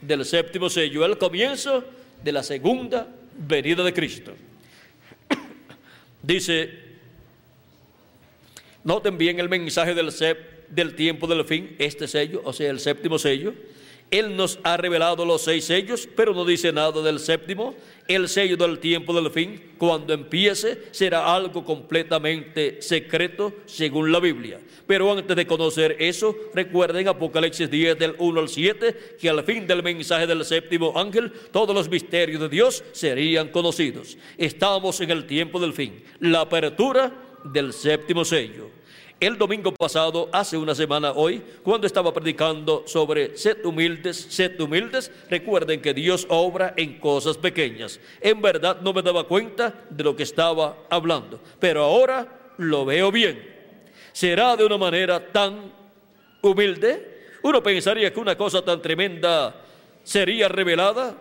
del 0.00 0.24
séptimo 0.24 0.68
sello, 0.68 1.04
el 1.04 1.18
comienzo 1.18 1.84
de 2.22 2.32
la 2.32 2.42
segunda 2.42 3.08
venida 3.36 3.82
de 3.84 3.92
Cristo. 3.92 4.32
Dice, 6.22 6.70
noten 8.84 9.18
bien 9.18 9.38
el 9.38 9.48
mensaje 9.48 9.94
del, 9.94 10.12
del 10.68 10.94
tiempo 10.94 11.26
del 11.26 11.44
fin, 11.44 11.76
este 11.78 12.08
sello, 12.08 12.42
o 12.44 12.52
sea, 12.52 12.70
el 12.70 12.80
séptimo 12.80 13.18
sello, 13.18 13.54
él 14.10 14.36
nos 14.36 14.58
ha 14.62 14.76
revelado 14.76 15.24
los 15.24 15.42
seis 15.42 15.64
sellos, 15.64 16.08
pero 16.14 16.32
no 16.32 16.44
dice 16.44 16.72
nada 16.72 17.02
del 17.02 17.18
séptimo. 17.18 17.74
El 18.06 18.28
sello 18.28 18.56
del 18.56 18.78
tiempo 18.78 19.12
del 19.12 19.32
fin, 19.32 19.72
cuando 19.78 20.14
empiece, 20.14 20.84
será 20.92 21.34
algo 21.34 21.64
completamente 21.64 22.80
secreto 22.80 23.52
según 23.66 24.12
la 24.12 24.20
Biblia. 24.20 24.60
Pero 24.86 25.10
antes 25.10 25.36
de 25.36 25.46
conocer 25.46 25.96
eso, 25.98 26.36
recuerden 26.54 27.08
Apocalipsis 27.08 27.68
10 27.68 27.98
del 27.98 28.14
1 28.18 28.40
al 28.40 28.48
7, 28.48 29.16
que 29.20 29.28
al 29.28 29.42
fin 29.42 29.66
del 29.66 29.82
mensaje 29.82 30.28
del 30.28 30.44
séptimo 30.44 30.96
ángel, 30.96 31.32
todos 31.50 31.74
los 31.74 31.88
misterios 31.88 32.40
de 32.40 32.48
Dios 32.48 32.84
serían 32.92 33.48
conocidos. 33.48 34.16
Estamos 34.38 35.00
en 35.00 35.10
el 35.10 35.26
tiempo 35.26 35.58
del 35.58 35.72
fin, 35.72 36.04
la 36.20 36.42
apertura 36.42 37.12
del 37.42 37.72
séptimo 37.72 38.24
sello. 38.24 38.75
El 39.18 39.38
domingo 39.38 39.72
pasado, 39.72 40.28
hace 40.30 40.58
una 40.58 40.74
semana 40.74 41.12
hoy, 41.12 41.42
cuando 41.62 41.86
estaba 41.86 42.12
predicando 42.12 42.84
sobre 42.86 43.34
sed 43.38 43.64
humildes, 43.64 44.26
sed 44.28 44.60
humildes, 44.60 45.10
recuerden 45.30 45.80
que 45.80 45.94
Dios 45.94 46.26
obra 46.28 46.74
en 46.76 46.98
cosas 46.98 47.38
pequeñas. 47.38 47.98
En 48.20 48.42
verdad 48.42 48.82
no 48.82 48.92
me 48.92 49.00
daba 49.00 49.24
cuenta 49.24 49.72
de 49.88 50.04
lo 50.04 50.14
que 50.14 50.24
estaba 50.24 50.76
hablando, 50.90 51.40
pero 51.58 51.82
ahora 51.82 52.52
lo 52.58 52.84
veo 52.84 53.10
bien. 53.10 53.42
Será 54.12 54.54
de 54.54 54.66
una 54.66 54.76
manera 54.76 55.32
tan 55.32 55.72
humilde. 56.42 57.38
Uno 57.42 57.62
pensaría 57.62 58.12
que 58.12 58.20
una 58.20 58.36
cosa 58.36 58.62
tan 58.62 58.82
tremenda 58.82 59.64
sería 60.04 60.46
revelada 60.48 61.16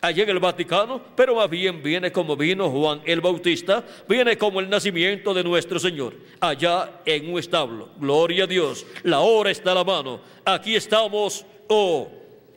allí 0.00 0.22
en 0.22 0.30
el 0.30 0.38
Vaticano, 0.38 1.00
pero 1.14 1.34
más 1.34 1.48
bien 1.50 1.82
viene 1.82 2.12
como 2.12 2.36
vino 2.36 2.70
Juan 2.70 3.00
el 3.04 3.20
Bautista, 3.20 3.84
viene 4.08 4.36
como 4.36 4.60
el 4.60 4.68
nacimiento 4.68 5.34
de 5.34 5.44
nuestro 5.44 5.78
Señor, 5.78 6.14
allá 6.40 7.00
en 7.04 7.32
un 7.32 7.38
establo. 7.38 7.90
Gloria 7.98 8.44
a 8.44 8.46
Dios, 8.46 8.86
la 9.02 9.20
hora 9.20 9.50
está 9.50 9.72
a 9.72 9.76
la 9.76 9.84
mano. 9.84 10.20
Aquí 10.44 10.76
estamos, 10.76 11.44
oh 11.68 12.08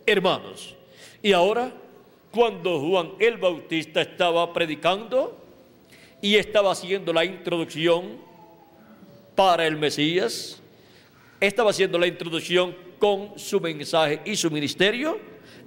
hermanos. 0.05 0.75
Y 1.21 1.33
ahora, 1.33 1.71
cuando 2.31 2.79
Juan 2.79 3.13
el 3.19 3.37
Bautista 3.37 4.01
estaba 4.01 4.51
predicando 4.53 5.37
y 6.21 6.35
estaba 6.35 6.71
haciendo 6.71 7.13
la 7.13 7.25
introducción 7.25 8.17
para 9.35 9.65
el 9.65 9.77
Mesías, 9.77 10.61
estaba 11.39 11.71
haciendo 11.71 11.97
la 11.97 12.07
introducción 12.07 12.75
con 12.99 13.37
su 13.37 13.59
mensaje 13.59 14.21
y 14.25 14.35
su 14.35 14.51
ministerio, 14.51 15.19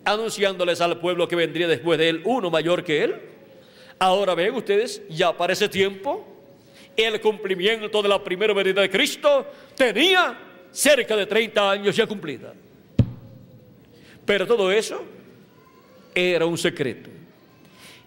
anunciándoles 0.04 0.80
al 0.80 0.98
pueblo 0.98 1.26
que 1.26 1.36
vendría 1.36 1.66
después 1.66 1.98
de 1.98 2.08
él 2.08 2.22
uno 2.24 2.50
mayor 2.50 2.84
que 2.84 3.04
él. 3.04 3.14
Ahora 3.98 4.34
ven 4.34 4.54
ustedes, 4.54 5.02
ya 5.08 5.36
para 5.36 5.52
ese 5.52 5.68
tiempo, 5.68 6.26
el 6.96 7.20
cumplimiento 7.20 8.02
de 8.02 8.08
la 8.08 8.22
primera 8.22 8.52
venida 8.52 8.80
de 8.82 8.90
Cristo 8.90 9.46
tenía 9.74 10.38
cerca 10.70 11.16
de 11.16 11.26
30 11.26 11.70
años 11.70 11.96
ya 11.96 12.06
cumplida. 12.06 12.52
Pero 14.24 14.46
todo 14.46 14.70
eso 14.70 15.04
era 16.14 16.46
un 16.46 16.58
secreto. 16.58 17.10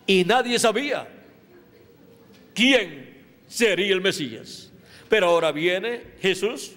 Y 0.05 0.23
nadie 0.23 0.57
sabía 0.57 1.07
quién 2.53 3.25
sería 3.47 3.93
el 3.93 4.01
Mesías. 4.01 4.71
Pero 5.09 5.27
ahora 5.27 5.51
viene 5.51 6.01
Jesús, 6.21 6.73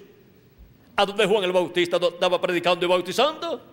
a 0.95 1.05
donde 1.05 1.25
Juan 1.25 1.43
el 1.43 1.51
Bautista 1.51 1.97
estaba 1.97 2.39
predicando 2.39 2.85
y 2.85 2.89
bautizando 2.89 3.70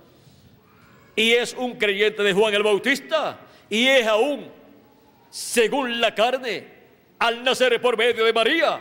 y 1.18 1.32
es 1.32 1.52
un 1.54 1.74
creyente 1.74 2.22
de 2.22 2.32
Juan 2.32 2.54
el 2.54 2.62
Bautista 2.62 3.40
y 3.68 3.88
es 3.88 4.06
aún, 4.06 4.46
según 5.28 6.00
la 6.00 6.14
carne, 6.14 6.64
al 7.18 7.42
nacer 7.42 7.80
por 7.80 7.98
medio 7.98 8.24
de 8.24 8.32
María. 8.32 8.80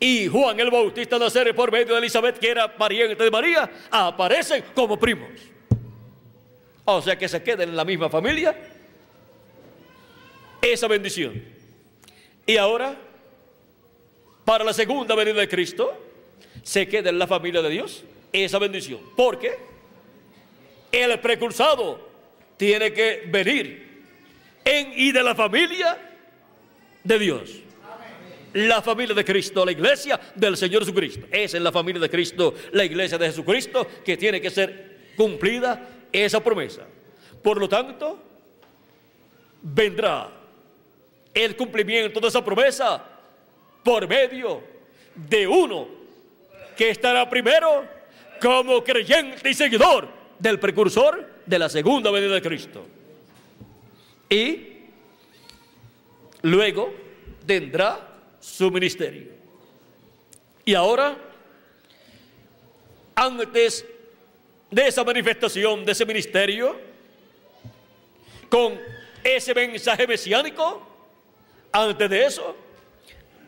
Y 0.00 0.26
Juan 0.26 0.58
el 0.58 0.70
Bautista 0.70 1.18
nacer 1.18 1.54
por 1.54 1.70
medio 1.70 1.92
de 1.92 1.98
Elizabeth, 1.98 2.38
que 2.38 2.48
era 2.48 2.74
pariente 2.74 3.22
de 3.22 3.30
María, 3.30 3.70
aparecen 3.90 4.64
como 4.74 4.98
primos. 4.98 5.28
O 6.86 7.02
sea 7.02 7.18
que 7.18 7.28
se 7.28 7.42
queden 7.42 7.68
en 7.68 7.76
la 7.76 7.84
misma 7.84 8.08
familia. 8.08 8.56
Esa 10.62 10.88
bendición. 10.88 11.44
Y 12.46 12.56
ahora, 12.56 12.96
para 14.46 14.64
la 14.64 14.72
segunda 14.72 15.14
venida 15.14 15.40
de 15.40 15.48
Cristo, 15.48 15.92
se 16.62 16.88
queda 16.88 17.10
en 17.10 17.18
la 17.18 17.26
familia 17.26 17.60
de 17.60 17.68
Dios 17.68 18.02
esa 18.32 18.58
bendición. 18.58 19.00
¿Por 19.14 19.38
qué? 19.38 19.77
El 20.92 21.18
precursado 21.20 22.08
tiene 22.56 22.92
que 22.92 23.24
venir 23.28 23.88
en 24.64 24.92
y 24.94 25.12
de 25.12 25.22
la 25.22 25.34
familia 25.34 25.96
de 27.04 27.18
Dios. 27.18 27.50
La 28.54 28.82
familia 28.82 29.14
de 29.14 29.24
Cristo, 29.24 29.64
la 29.64 29.72
iglesia 29.72 30.18
del 30.34 30.56
Señor 30.56 30.82
Jesucristo. 30.82 31.26
Esa 31.30 31.56
es 31.58 31.62
la 31.62 31.70
familia 31.70 32.00
de 32.00 32.10
Cristo, 32.10 32.54
la 32.72 32.84
iglesia 32.84 33.18
de 33.18 33.26
Jesucristo, 33.26 33.86
que 34.04 34.16
tiene 34.16 34.40
que 34.40 34.50
ser 34.50 35.12
cumplida 35.16 35.88
esa 36.10 36.42
promesa. 36.42 36.86
Por 37.42 37.58
lo 37.58 37.68
tanto, 37.68 38.18
vendrá 39.62 40.30
el 41.34 41.56
cumplimiento 41.56 42.20
de 42.20 42.28
esa 42.28 42.44
promesa 42.44 43.04
por 43.84 44.08
medio 44.08 44.62
de 45.14 45.46
uno 45.46 45.88
que 46.76 46.90
estará 46.90 47.28
primero 47.28 47.84
como 48.40 48.82
creyente 48.82 49.50
y 49.50 49.54
seguidor 49.54 50.17
del 50.38 50.58
precursor 50.58 51.28
de 51.46 51.58
la 51.58 51.68
segunda 51.68 52.10
venida 52.10 52.34
de 52.34 52.42
Cristo. 52.42 52.86
Y 54.28 54.78
luego 56.42 56.92
tendrá 57.46 58.08
su 58.40 58.70
ministerio. 58.70 59.28
Y 60.64 60.74
ahora, 60.74 61.16
antes 63.14 63.84
de 64.70 64.86
esa 64.86 65.02
manifestación, 65.02 65.84
de 65.84 65.92
ese 65.92 66.04
ministerio, 66.04 66.78
con 68.48 68.78
ese 69.24 69.54
mensaje 69.54 70.06
mesiánico, 70.06 70.86
antes 71.72 72.10
de 72.10 72.24
eso, 72.24 72.56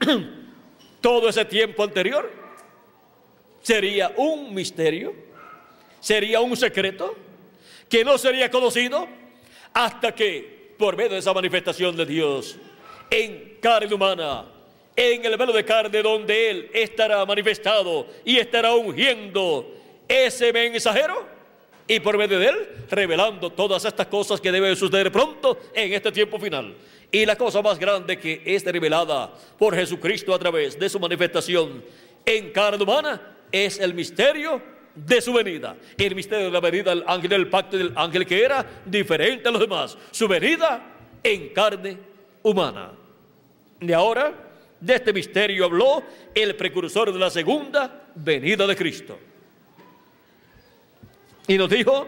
todo 1.01 1.29
ese 1.29 1.45
tiempo 1.45 1.83
anterior 1.85 2.31
sería 3.63 4.13
un 4.17 4.55
misterio 4.55 5.30
sería 6.01 6.41
un 6.41 6.57
secreto 6.57 7.17
que 7.89 8.05
no 8.05 8.19
sería 8.19 8.51
conocido 8.51 9.07
hasta 9.73 10.15
que 10.15 10.75
por 10.79 10.97
medio 10.97 11.11
de 11.11 11.19
esa 11.19 11.33
manifestación 11.33 11.97
de 11.97 12.07
Dios 12.07 12.57
en 13.11 13.59
carne 13.61 13.95
humana, 13.95 14.47
en 14.97 15.25
el 15.25 15.37
velo 15.37 15.53
de 15.53 15.65
carne 15.65 16.03
donde 16.03 16.51
Él 16.51 16.71
estará 16.73 17.25
manifestado 17.27 18.07
y 18.25 18.39
estará 18.39 18.75
ungiendo 18.75 19.75
ese 20.09 20.53
mensajero 20.53 21.27
y 21.87 22.01
por 22.01 22.17
medio 22.17 22.39
de 22.39 22.47
Él 22.47 22.69
revelando 22.89 23.51
todas 23.51 23.85
estas 23.85 24.07
cosas 24.07 24.41
que 24.41 24.53
deben 24.53 24.77
suceder 24.77 25.11
pronto 25.11 25.59
en 25.75 25.93
este 25.93 26.13
tiempo 26.13 26.39
final. 26.39 26.75
Y 27.13 27.27
la 27.27 27.37
cosa 27.37 27.61
más 27.61 27.79
grande 27.79 28.19
que 28.19 28.43
es 28.45 28.65
revelada 28.65 29.33
por 29.59 29.75
Jesucristo 29.75 30.33
a 30.33 30.39
través 30.39 30.79
de 30.79 30.89
su 30.89 31.01
manifestación 31.01 31.83
en 32.25 32.53
carne 32.53 32.83
humana 32.83 33.21
es 33.51 33.81
el 33.81 33.93
misterio 33.93 34.63
de 34.95 35.21
su 35.21 35.33
venida. 35.33 35.77
El 35.97 36.15
misterio 36.15 36.47
de 36.47 36.53
la 36.53 36.61
venida 36.61 36.91
del 36.91 37.03
ángel 37.07 37.31
del 37.31 37.49
pacto 37.49 37.77
del 37.77 37.93
ángel 37.97 38.25
que 38.27 38.45
era 38.45 38.65
diferente 38.85 39.49
a 39.49 39.53
los 39.53 39.61
demás. 39.61 39.97
Su 40.11 40.29
venida 40.29 40.83
en 41.23 41.49
carne 41.51 41.99
humana. 42.43 42.93
Y 43.81 43.93
ahora, 43.93 44.35
de 44.81 44.95
este 44.95 45.13
misterio 45.13 45.65
habló 45.65 46.03
el 46.35 46.57
precursor 46.57 47.13
de 47.13 47.19
la 47.19 47.31
segunda 47.31 48.09
venida 48.15 48.67
de 48.67 48.77
Cristo. 48.77 49.19
Y 51.47 51.59
nos 51.59 51.71
dijo 51.71 52.07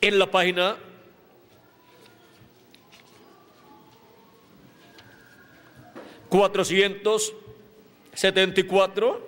en 0.00 0.18
la 0.18 0.30
página 0.30 0.76
...474... 6.30 9.27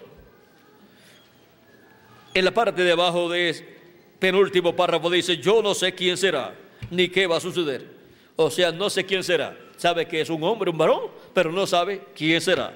En 2.33 2.45
la 2.45 2.53
parte 2.53 2.85
de 2.85 2.93
abajo 2.93 3.29
de 3.29 3.65
penúltimo 4.19 4.77
párrafo 4.77 5.11
dice, 5.11 5.39
yo 5.39 5.63
no 5.63 5.75
sé 5.75 5.95
quién 5.95 6.17
será, 6.17 6.55
ni 6.91 7.09
qué 7.09 7.27
va 7.27 7.39
a 7.39 7.41
suceder. 7.41 7.85
O 8.37 8.51
sea, 8.51 8.71
no 8.71 8.89
sé 8.89 9.05
quién 9.05 9.25
será. 9.25 9.57
Sabe 9.77 10.07
que 10.07 10.21
es 10.21 10.31
un 10.31 10.43
hombre, 10.45 10.71
un 10.71 10.79
varón, 10.79 11.09
pero 11.35 11.51
no 11.51 11.67
sabe 11.67 12.03
quién 12.15 12.41
será. 12.41 12.73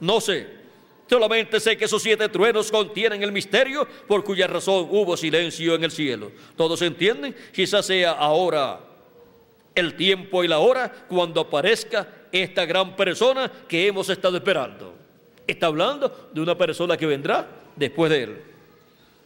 No 0.00 0.20
sé. 0.20 0.64
Solamente 1.08 1.60
sé 1.60 1.76
que 1.76 1.84
esos 1.84 2.02
siete 2.02 2.28
truenos 2.28 2.70
contienen 2.70 3.22
el 3.22 3.32
misterio 3.32 3.86
por 4.06 4.24
cuya 4.24 4.46
razón 4.46 4.88
hubo 4.90 5.16
silencio 5.16 5.74
en 5.74 5.84
el 5.84 5.90
cielo. 5.90 6.32
¿Todos 6.56 6.80
entienden? 6.82 7.34
Quizás 7.52 7.86
sea 7.86 8.12
ahora 8.12 8.80
el 9.74 9.94
tiempo 9.96 10.44
y 10.44 10.48
la 10.48 10.58
hora 10.58 10.90
cuando 11.08 11.40
aparezca 11.40 12.08
esta 12.32 12.64
gran 12.64 12.96
persona 12.96 13.50
que 13.68 13.86
hemos 13.86 14.08
estado 14.08 14.36
esperando. 14.36 14.94
Está 15.46 15.66
hablando 15.66 16.30
de 16.32 16.40
una 16.40 16.56
persona 16.56 16.96
que 16.96 17.06
vendrá 17.06 17.48
después 17.76 18.10
de 18.10 18.22
él. 18.22 18.53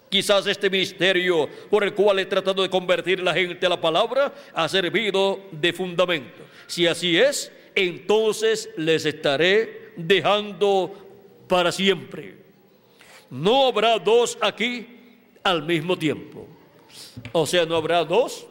Quizás 0.08 0.46
este 0.46 0.70
misterio 0.70 1.48
por 1.70 1.84
el 1.84 1.94
cual 1.94 2.18
he 2.18 2.26
tratado 2.26 2.62
de 2.62 2.70
convertir 2.70 3.20
la 3.20 3.34
gente 3.34 3.66
a 3.66 3.68
la 3.68 3.80
palabra 3.80 4.32
ha 4.54 4.68
servido 4.68 5.40
de 5.52 5.72
fundamento. 5.72 6.42
Si 6.66 6.86
así 6.86 7.18
es, 7.18 7.52
entonces 7.74 8.70
les 8.76 9.04
estaré 9.04 9.92
dejando 9.96 11.44
para 11.46 11.70
siempre. 11.70 12.38
No 13.30 13.66
habrá 13.66 13.98
dos 13.98 14.38
aquí 14.40 14.86
al 15.42 15.62
mismo 15.62 15.96
tiempo. 15.98 16.46
O 17.32 17.46
sea, 17.46 17.66
no 17.66 17.76
habrá 17.76 18.04
dos 18.04 18.46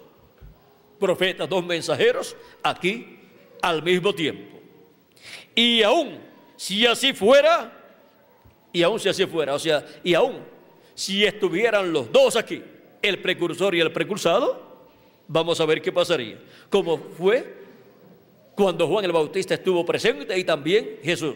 profetas, 0.99 1.49
dos 1.49 1.65
mensajeros 1.65 2.35
aquí 2.61 3.19
al 3.61 3.81
mismo 3.81 4.13
tiempo. 4.13 4.59
Y 5.55 5.81
aún 5.81 6.19
si 6.55 6.85
así 6.85 7.13
fuera, 7.13 7.71
y 8.71 8.83
aún 8.83 8.99
si 8.99 9.09
así 9.09 9.25
fuera, 9.25 9.55
o 9.55 9.59
sea, 9.59 9.85
y 10.03 10.13
aún 10.13 10.39
si 10.97 11.23
estuvieran 11.23 11.93
los 11.93 12.11
dos 12.11 12.35
aquí, 12.35 12.59
el 13.03 13.21
precursor 13.21 13.75
y 13.75 13.79
el 13.79 13.91
precursado, 13.91 14.87
vamos 15.27 15.61
a 15.61 15.65
ver 15.67 15.79
qué 15.79 15.91
pasaría. 15.91 16.39
Como 16.71 16.97
fue 16.97 17.53
cuando 18.55 18.87
Juan 18.87 19.05
el 19.05 19.11
Bautista 19.11 19.53
estuvo 19.53 19.85
presente 19.85 20.35
y 20.35 20.43
también 20.43 20.97
Jesús. 21.03 21.35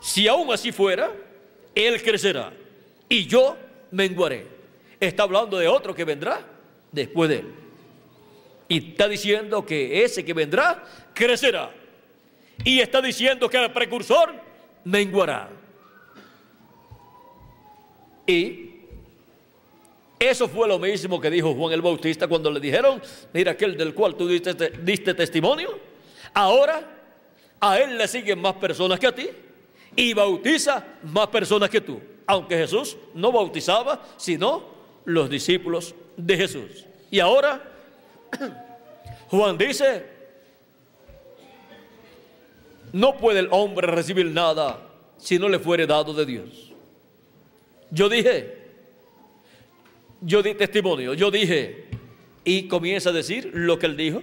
Si 0.00 0.26
aún 0.26 0.52
así 0.52 0.72
fuera, 0.72 1.12
Él 1.76 2.02
crecerá 2.02 2.52
y 3.08 3.24
yo 3.24 3.56
menguaré. 3.92 4.48
Está 4.98 5.22
hablando 5.22 5.56
de 5.56 5.68
otro 5.68 5.94
que 5.94 6.04
vendrá 6.04 6.44
después 6.90 7.30
de 7.30 7.36
Él. 7.36 7.46
Y 8.66 8.90
está 8.90 9.06
diciendo 9.06 9.64
que 9.64 10.02
ese 10.02 10.24
que 10.24 10.34
vendrá 10.34 10.84
crecerá. 11.14 11.70
Y 12.64 12.80
está 12.80 13.00
diciendo 13.00 13.48
que 13.48 13.58
el 13.58 13.70
precursor 13.70 14.34
menguará. 14.82 15.50
Y 18.26 18.70
eso 20.18 20.48
fue 20.48 20.66
lo 20.66 20.78
mismo 20.78 21.20
que 21.20 21.30
dijo 21.30 21.54
Juan 21.54 21.72
el 21.72 21.82
Bautista 21.82 22.26
cuando 22.26 22.50
le 22.50 22.60
dijeron, 22.60 23.02
mira 23.32 23.52
aquel 23.52 23.76
del 23.76 23.92
cual 23.94 24.14
tú 24.14 24.26
diste, 24.26 24.54
diste 24.82 25.14
testimonio, 25.14 25.78
ahora 26.32 26.82
a 27.60 27.78
él 27.78 27.98
le 27.98 28.08
siguen 28.08 28.40
más 28.40 28.54
personas 28.54 28.98
que 28.98 29.06
a 29.06 29.14
ti 29.14 29.28
y 29.96 30.14
bautiza 30.14 30.84
más 31.02 31.28
personas 31.28 31.70
que 31.70 31.80
tú. 31.80 32.00
Aunque 32.26 32.56
Jesús 32.56 32.96
no 33.14 33.32
bautizaba, 33.32 34.02
sino 34.16 34.64
los 35.04 35.28
discípulos 35.28 35.94
de 36.16 36.36
Jesús. 36.36 36.86
Y 37.10 37.20
ahora 37.20 37.62
Juan 39.28 39.58
dice, 39.58 40.06
no 42.92 43.16
puede 43.18 43.40
el 43.40 43.48
hombre 43.50 43.86
recibir 43.88 44.26
nada 44.26 44.80
si 45.18 45.38
no 45.38 45.48
le 45.48 45.58
fuere 45.58 45.86
dado 45.86 46.14
de 46.14 46.24
Dios. 46.24 46.73
Yo 47.94 48.08
dije, 48.08 48.52
yo 50.20 50.42
di 50.42 50.54
testimonio, 50.54 51.14
yo 51.14 51.30
dije, 51.30 51.84
y 52.44 52.66
comienza 52.66 53.10
a 53.10 53.12
decir 53.12 53.50
lo 53.54 53.78
que 53.78 53.86
él 53.86 53.96
dijo 53.96 54.20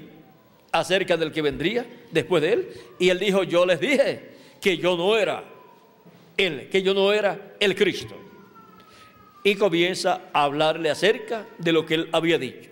acerca 0.73 1.15
del 1.15 1.31
que 1.31 1.41
vendría 1.41 1.85
después 2.11 2.43
de 2.43 2.53
él. 2.53 2.69
Y 2.99 3.09
él 3.09 3.19
dijo, 3.19 3.43
yo 3.43 3.65
les 3.65 3.79
dije 3.79 4.31
que 4.59 4.77
yo 4.77 4.97
no 4.97 5.17
era 5.17 5.45
él, 6.35 6.67
que 6.69 6.83
yo 6.83 6.93
no 6.93 7.13
era 7.13 7.55
el 7.61 7.73
Cristo. 7.73 8.15
Y 9.43 9.55
comienza 9.55 10.23
a 10.33 10.43
hablarle 10.43 10.89
acerca 10.89 11.47
de 11.57 11.71
lo 11.71 11.85
que 11.85 11.95
él 11.95 12.09
había 12.11 12.37
dicho. 12.37 12.69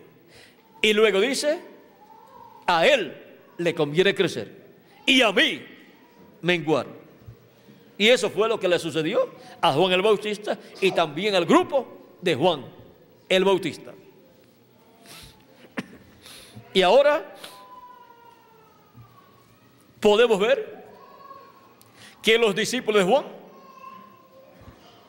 Y 0.82 0.92
luego 0.92 1.22
dice, 1.22 1.60
a 2.68 2.86
él 2.86 3.16
le 3.58 3.74
conviene 3.74 4.14
crecer 4.14 4.52
y 5.06 5.22
a 5.22 5.32
mí 5.32 5.62
menguar. 6.42 6.99
Y 8.00 8.08
eso 8.08 8.30
fue 8.30 8.48
lo 8.48 8.58
que 8.58 8.70
le 8.70 8.80
sucedió 8.80 9.30
a 9.60 9.74
Juan 9.74 9.92
el 9.92 10.02
Bautista 10.02 10.58
y 10.80 10.94
también 10.94 11.36
al 11.36 11.46
grupo 11.46 12.16
de 12.22 12.34
Juan 12.34 12.66
el 13.28 13.44
Bautista. 13.44 13.94
Y 16.74 16.82
ahora 16.82 17.36
podemos 20.00 20.40
ver 20.40 20.86
que 22.24 22.38
los 22.38 22.56
discípulos 22.56 23.04
de 23.04 23.12
Juan 23.12 23.26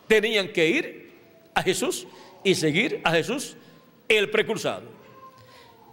tenían 0.08 0.48
que 0.48 0.66
ir 0.66 1.12
a 1.54 1.62
Jesús 1.62 2.08
y 2.42 2.56
seguir 2.56 3.00
a 3.04 3.12
Jesús 3.12 3.56
el 4.08 4.30
precursado. 4.30 4.82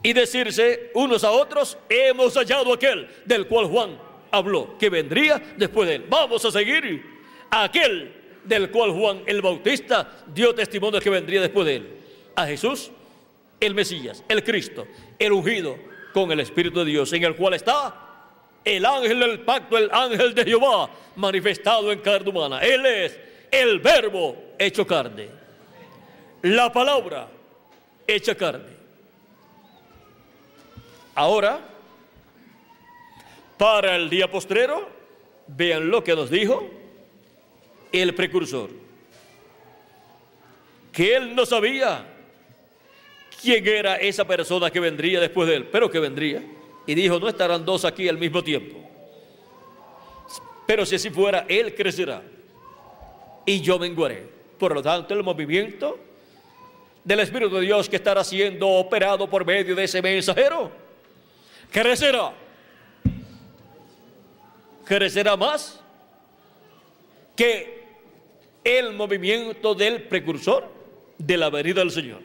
Y 0.01 0.13
decirse 0.13 0.89
unos 0.95 1.23
a 1.23 1.29
otros, 1.29 1.77
hemos 1.89 2.33
hallado 2.33 2.73
aquel 2.73 3.07
del 3.25 3.47
cual 3.47 3.67
Juan 3.67 4.06
habló, 4.31 4.77
que 4.77 4.89
vendría 4.89 5.41
después 5.57 5.87
de 5.87 5.95
él. 5.95 6.05
Vamos 6.09 6.43
a 6.45 6.51
seguir 6.51 7.03
a 7.49 7.63
aquel 7.63 8.13
del 8.43 8.71
cual 8.71 8.91
Juan 8.91 9.21
el 9.25 9.41
Bautista 9.41 10.09
dio 10.33 10.55
testimonio 10.55 10.99
que 10.99 11.09
vendría 11.09 11.41
después 11.41 11.65
de 11.65 11.75
él. 11.75 11.97
A 12.35 12.45
Jesús, 12.45 12.91
el 13.59 13.73
Mesías, 13.73 14.23
el 14.27 14.43
Cristo, 14.43 14.87
el 15.17 15.31
ungido 15.31 15.77
con 16.13 16.31
el 16.31 16.39
Espíritu 16.39 16.79
de 16.79 16.85
Dios, 16.85 17.11
en 17.13 17.23
el 17.23 17.35
cual 17.35 17.53
está 17.53 18.07
el 18.63 18.85
ángel 18.85 19.19
del 19.19 19.39
pacto, 19.41 19.77
el 19.77 19.89
ángel 19.91 20.33
de 20.33 20.43
Jehová, 20.43 20.89
manifestado 21.15 21.91
en 21.91 21.99
carne 21.99 22.29
humana. 22.29 22.59
Él 22.59 22.85
es 22.85 23.19
el 23.49 23.79
verbo 23.79 24.35
hecho 24.59 24.85
carne. 24.85 25.29
La 26.41 26.71
palabra 26.71 27.27
hecha 28.05 28.35
carne. 28.35 28.75
Ahora, 31.15 31.59
para 33.57 33.95
el 33.95 34.09
día 34.09 34.29
postrero, 34.29 34.87
vean 35.47 35.89
lo 35.89 36.03
que 36.03 36.15
nos 36.15 36.29
dijo 36.29 36.69
el 37.91 38.13
precursor. 38.13 38.69
Que 40.91 41.15
él 41.15 41.35
no 41.35 41.45
sabía 41.45 42.05
quién 43.41 43.67
era 43.67 43.95
esa 43.95 44.25
persona 44.25 44.69
que 44.71 44.79
vendría 44.79 45.19
después 45.19 45.47
de 45.47 45.55
él, 45.57 45.65
pero 45.71 45.89
que 45.89 45.99
vendría. 45.99 46.43
Y 46.85 46.95
dijo, 46.95 47.19
no 47.19 47.27
estarán 47.27 47.65
dos 47.65 47.85
aquí 47.85 48.07
al 48.07 48.17
mismo 48.17 48.43
tiempo. 48.43 48.77
Pero 50.65 50.85
si 50.85 50.95
así 50.95 51.09
fuera, 51.09 51.45
él 51.47 51.73
crecerá 51.75 52.21
y 53.45 53.61
yo 53.61 53.79
menguaré. 53.79 54.27
Por 54.57 54.73
lo 54.73 54.81
tanto, 54.81 55.13
el 55.13 55.23
movimiento 55.23 55.99
del 57.03 57.21
Espíritu 57.21 57.55
de 57.55 57.61
Dios 57.61 57.87
que 57.87 57.95
estará 57.95 58.23
siendo 58.23 58.67
operado 58.67 59.29
por 59.29 59.45
medio 59.45 59.75
de 59.75 59.85
ese 59.85 60.01
mensajero 60.01 60.69
crecerá 61.71 62.33
crecerá 64.87 65.35
más 65.35 65.81
que 67.35 67.83
el 68.63 68.93
movimiento 68.93 69.75
del 69.75 70.03
precursor 70.03 70.69
de 71.17 71.37
la 71.37 71.49
venida 71.49 71.81
del 71.81 71.91
Señor. 71.91 72.21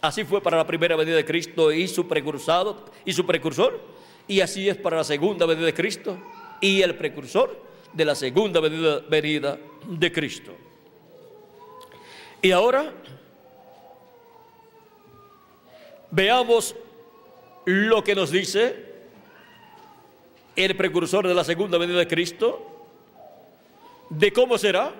Así 0.00 0.24
fue 0.24 0.42
para 0.42 0.56
la 0.56 0.66
primera 0.66 0.96
venida 0.96 1.16
de 1.16 1.24
Cristo 1.24 1.70
y 1.70 1.86
su 1.86 2.08
precursor, 2.08 3.80
y 4.26 4.40
así 4.40 4.68
es 4.68 4.76
para 4.76 4.96
la 4.98 5.04
segunda 5.04 5.46
venida 5.46 5.66
de 5.66 5.74
Cristo 5.74 6.18
y 6.60 6.82
el 6.82 6.94
precursor 6.94 7.62
de 7.92 8.04
la 8.04 8.14
segunda 8.14 8.60
venida, 8.60 9.00
venida 9.08 9.58
de 9.86 10.12
Cristo. 10.12 10.52
Y 12.42 12.50
ahora 12.50 12.92
veamos 16.10 16.74
lo 17.64 18.02
que 18.02 18.14
nos 18.14 18.30
dice 18.30 18.93
el 20.56 20.76
precursor 20.76 21.26
de 21.26 21.34
la 21.34 21.44
segunda 21.44 21.78
venida 21.78 21.98
de 21.98 22.08
Cristo, 22.08 22.70
de 24.10 24.32
cómo 24.32 24.58
será 24.58 24.92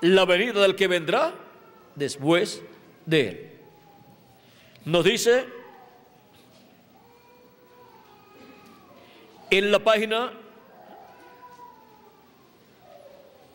la 0.00 0.24
venida 0.24 0.62
del 0.62 0.74
que 0.76 0.88
vendrá 0.88 1.34
después 1.94 2.62
de 3.06 3.28
él. 3.28 3.52
Nos 4.84 5.04
dice 5.04 5.46
en 9.50 9.70
la 9.70 9.78
página 9.78 10.32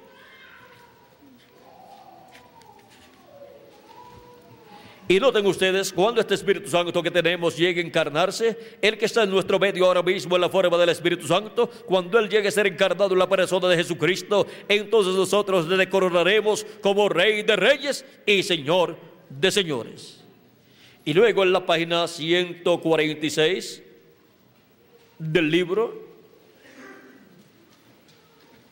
Y 5.07 5.19
noten 5.19 5.45
ustedes, 5.45 5.93
cuando 5.93 6.19
este 6.19 6.33
Espíritu 6.33 6.67
Santo 6.67 7.03
que 7.03 7.11
tenemos 7.11 7.55
llegue 7.55 7.79
a 7.79 7.85
encarnarse, 7.85 8.77
el 8.81 8.97
que 8.97 9.05
está 9.05 9.21
en 9.23 9.29
nuestro 9.29 9.59
medio 9.59 9.85
ahora 9.85 10.01
mismo 10.01 10.35
en 10.35 10.41
la 10.41 10.49
forma 10.49 10.77
del 10.79 10.89
Espíritu 10.89 11.27
Santo, 11.27 11.69
cuando 11.85 12.17
Él 12.17 12.27
llegue 12.27 12.47
a 12.47 12.51
ser 12.51 12.65
encarnado 12.65 13.13
en 13.13 13.19
la 13.19 13.29
persona 13.29 13.67
de 13.67 13.77
Jesucristo, 13.77 14.47
entonces 14.67 15.13
nosotros 15.13 15.67
le 15.67 15.89
coronaremos 15.89 16.65
como 16.81 17.07
Rey 17.07 17.43
de 17.43 17.55
Reyes 17.55 18.03
y 18.25 18.41
Señor 18.41 18.97
de 19.29 19.51
Señores. 19.51 20.21
Y 21.05 21.13
luego 21.13 21.43
en 21.43 21.53
la 21.53 21.63
página 21.67 22.07
146 22.07 23.83
del 25.19 25.51
libro 25.51 26.03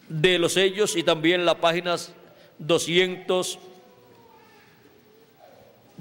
de 0.09 0.39
los 0.39 0.53
sellos 0.53 0.95
y 0.95 1.03
también 1.03 1.45
las 1.45 1.55
páginas 1.55 2.11
200 2.57 3.59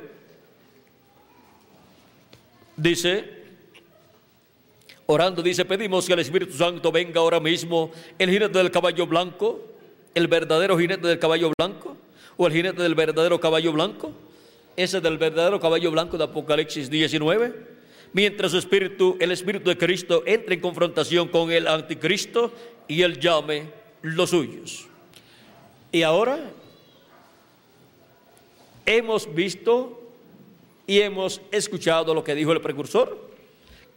dice, 2.76 3.26
orando, 5.08 5.42
dice, 5.42 5.66
pedimos 5.66 6.06
que 6.06 6.14
el 6.14 6.20
Espíritu 6.20 6.56
Santo 6.56 6.92
venga 6.92 7.20
ahora 7.20 7.40
mismo, 7.40 7.92
el 8.20 8.30
jinete 8.30 8.58
del 8.58 8.72
caballo 8.72 9.08
blanco, 9.08 9.62
el 10.14 10.28
verdadero 10.28 10.78
jinete 10.78 11.08
del 11.08 11.20
caballo 11.20 11.52
blanco, 11.58 11.98
o 12.38 12.46
el 12.46 12.54
jinete 12.54 12.84
del 12.84 12.94
verdadero 12.94 13.40
caballo 13.40 13.74
blanco, 13.74 14.12
ese 14.76 15.02
del 15.02 15.18
verdadero 15.18 15.60
caballo 15.60 15.90
blanco 15.90 16.18
de 16.18 16.26
Apocalipsis 16.26 16.90
19 16.90 17.77
mientras 18.14 18.52
su 18.52 18.58
espíritu, 18.58 19.18
el 19.20 19.32
espíritu 19.32 19.70
de 19.70 19.78
Cristo 19.78 20.24
entre 20.26 20.56
en 20.56 20.62
confrontación 20.62 21.28
con 21.28 21.52
el 21.52 21.68
anticristo 21.68 22.54
y 22.88 23.02
él 23.02 23.20
llame 23.20 23.70
los 24.02 24.30
suyos. 24.30 24.88
Y 25.92 26.04
ahora 26.04 26.52
hemos 28.86 29.34
visto 29.34 30.02
y 30.86 31.00
hemos 31.02 31.42
escuchado 31.52 32.14
lo 32.14 32.24
que 32.24 32.34
dijo 32.34 32.52
el 32.54 32.62
precursor, 32.62 33.30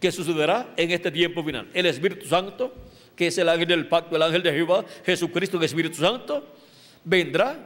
que 0.01 0.11
sucederá 0.11 0.73
en 0.77 0.91
este 0.91 1.11
tiempo 1.11 1.45
final. 1.45 1.69
El 1.73 1.87
Espíritu 1.87 2.27
Santo, 2.27 2.75
que 3.15 3.29
es 3.29 3.39
el 3.39 3.49
ángel 3.49 3.69
del 3.69 3.87
pacto, 3.87 4.17
el 4.17 4.23
ángel 4.23 4.43
de 4.43 4.53
Jehová, 4.53 4.85
Jesucristo, 5.05 5.59
el 5.59 5.65
Espíritu 5.65 5.97
Santo, 5.97 6.45
vendrá 7.05 7.59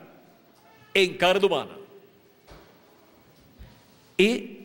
en 0.93 1.17
carne 1.17 1.47
humana. 1.47 1.77
Y 4.19 4.64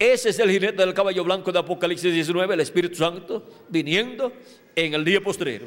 ese 0.00 0.30
es 0.30 0.38
el 0.38 0.50
jinete 0.50 0.78
del 0.78 0.94
caballo 0.94 1.22
blanco 1.22 1.52
de 1.52 1.58
Apocalipsis 1.58 2.10
19, 2.10 2.54
el 2.54 2.60
Espíritu 2.60 2.94
Santo, 2.94 3.46
viniendo 3.68 4.32
en 4.74 4.94
el 4.94 5.04
día 5.04 5.20
postrero. 5.20 5.66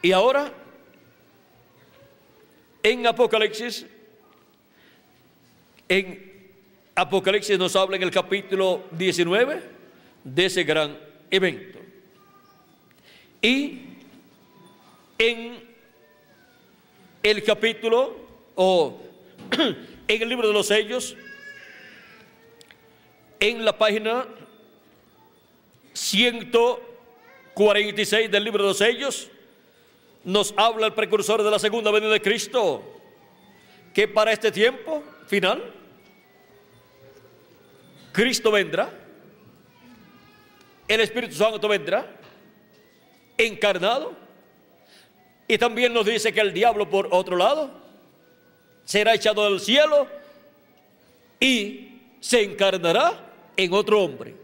Y 0.00 0.10
ahora, 0.10 0.50
en 2.82 3.06
Apocalipsis, 3.06 3.84
en 5.86 6.32
Apocalipsis 6.94 7.58
nos 7.58 7.76
habla 7.76 7.96
en 7.96 8.04
el 8.04 8.10
capítulo 8.10 8.84
19 8.92 9.62
de 10.24 10.46
ese 10.46 10.64
gran 10.64 10.98
evento. 11.30 11.78
Y 13.42 13.82
en 15.18 15.60
el 17.22 17.42
capítulo, 17.44 18.16
o 18.54 18.98
en 20.08 20.22
el 20.22 20.28
libro 20.30 20.48
de 20.48 20.54
los 20.54 20.68
sellos, 20.68 21.14
en 23.42 23.64
la 23.64 23.76
página 23.76 24.26
146 25.94 28.30
del 28.30 28.44
libro 28.44 28.62
de 28.62 28.68
los 28.68 28.78
sellos, 28.78 29.28
nos 30.22 30.54
habla 30.56 30.86
el 30.86 30.92
precursor 30.92 31.42
de 31.42 31.50
la 31.50 31.58
segunda 31.58 31.90
venida 31.90 32.12
de 32.12 32.22
Cristo, 32.22 32.84
que 33.92 34.06
para 34.06 34.30
este 34.30 34.52
tiempo 34.52 35.02
final, 35.26 35.60
Cristo 38.12 38.52
vendrá, 38.52 38.92
el 40.86 41.00
Espíritu 41.00 41.34
Santo 41.34 41.66
vendrá, 41.66 42.06
encarnado, 43.36 44.12
y 45.48 45.58
también 45.58 45.92
nos 45.92 46.06
dice 46.06 46.32
que 46.32 46.40
el 46.40 46.52
diablo 46.52 46.88
por 46.88 47.08
otro 47.10 47.36
lado 47.36 47.72
será 48.84 49.14
echado 49.14 49.50
del 49.50 49.58
cielo 49.58 50.06
y 51.40 51.98
se 52.20 52.44
encarnará 52.44 53.31
en 53.56 53.72
otro 53.72 54.00
hombre. 54.00 54.34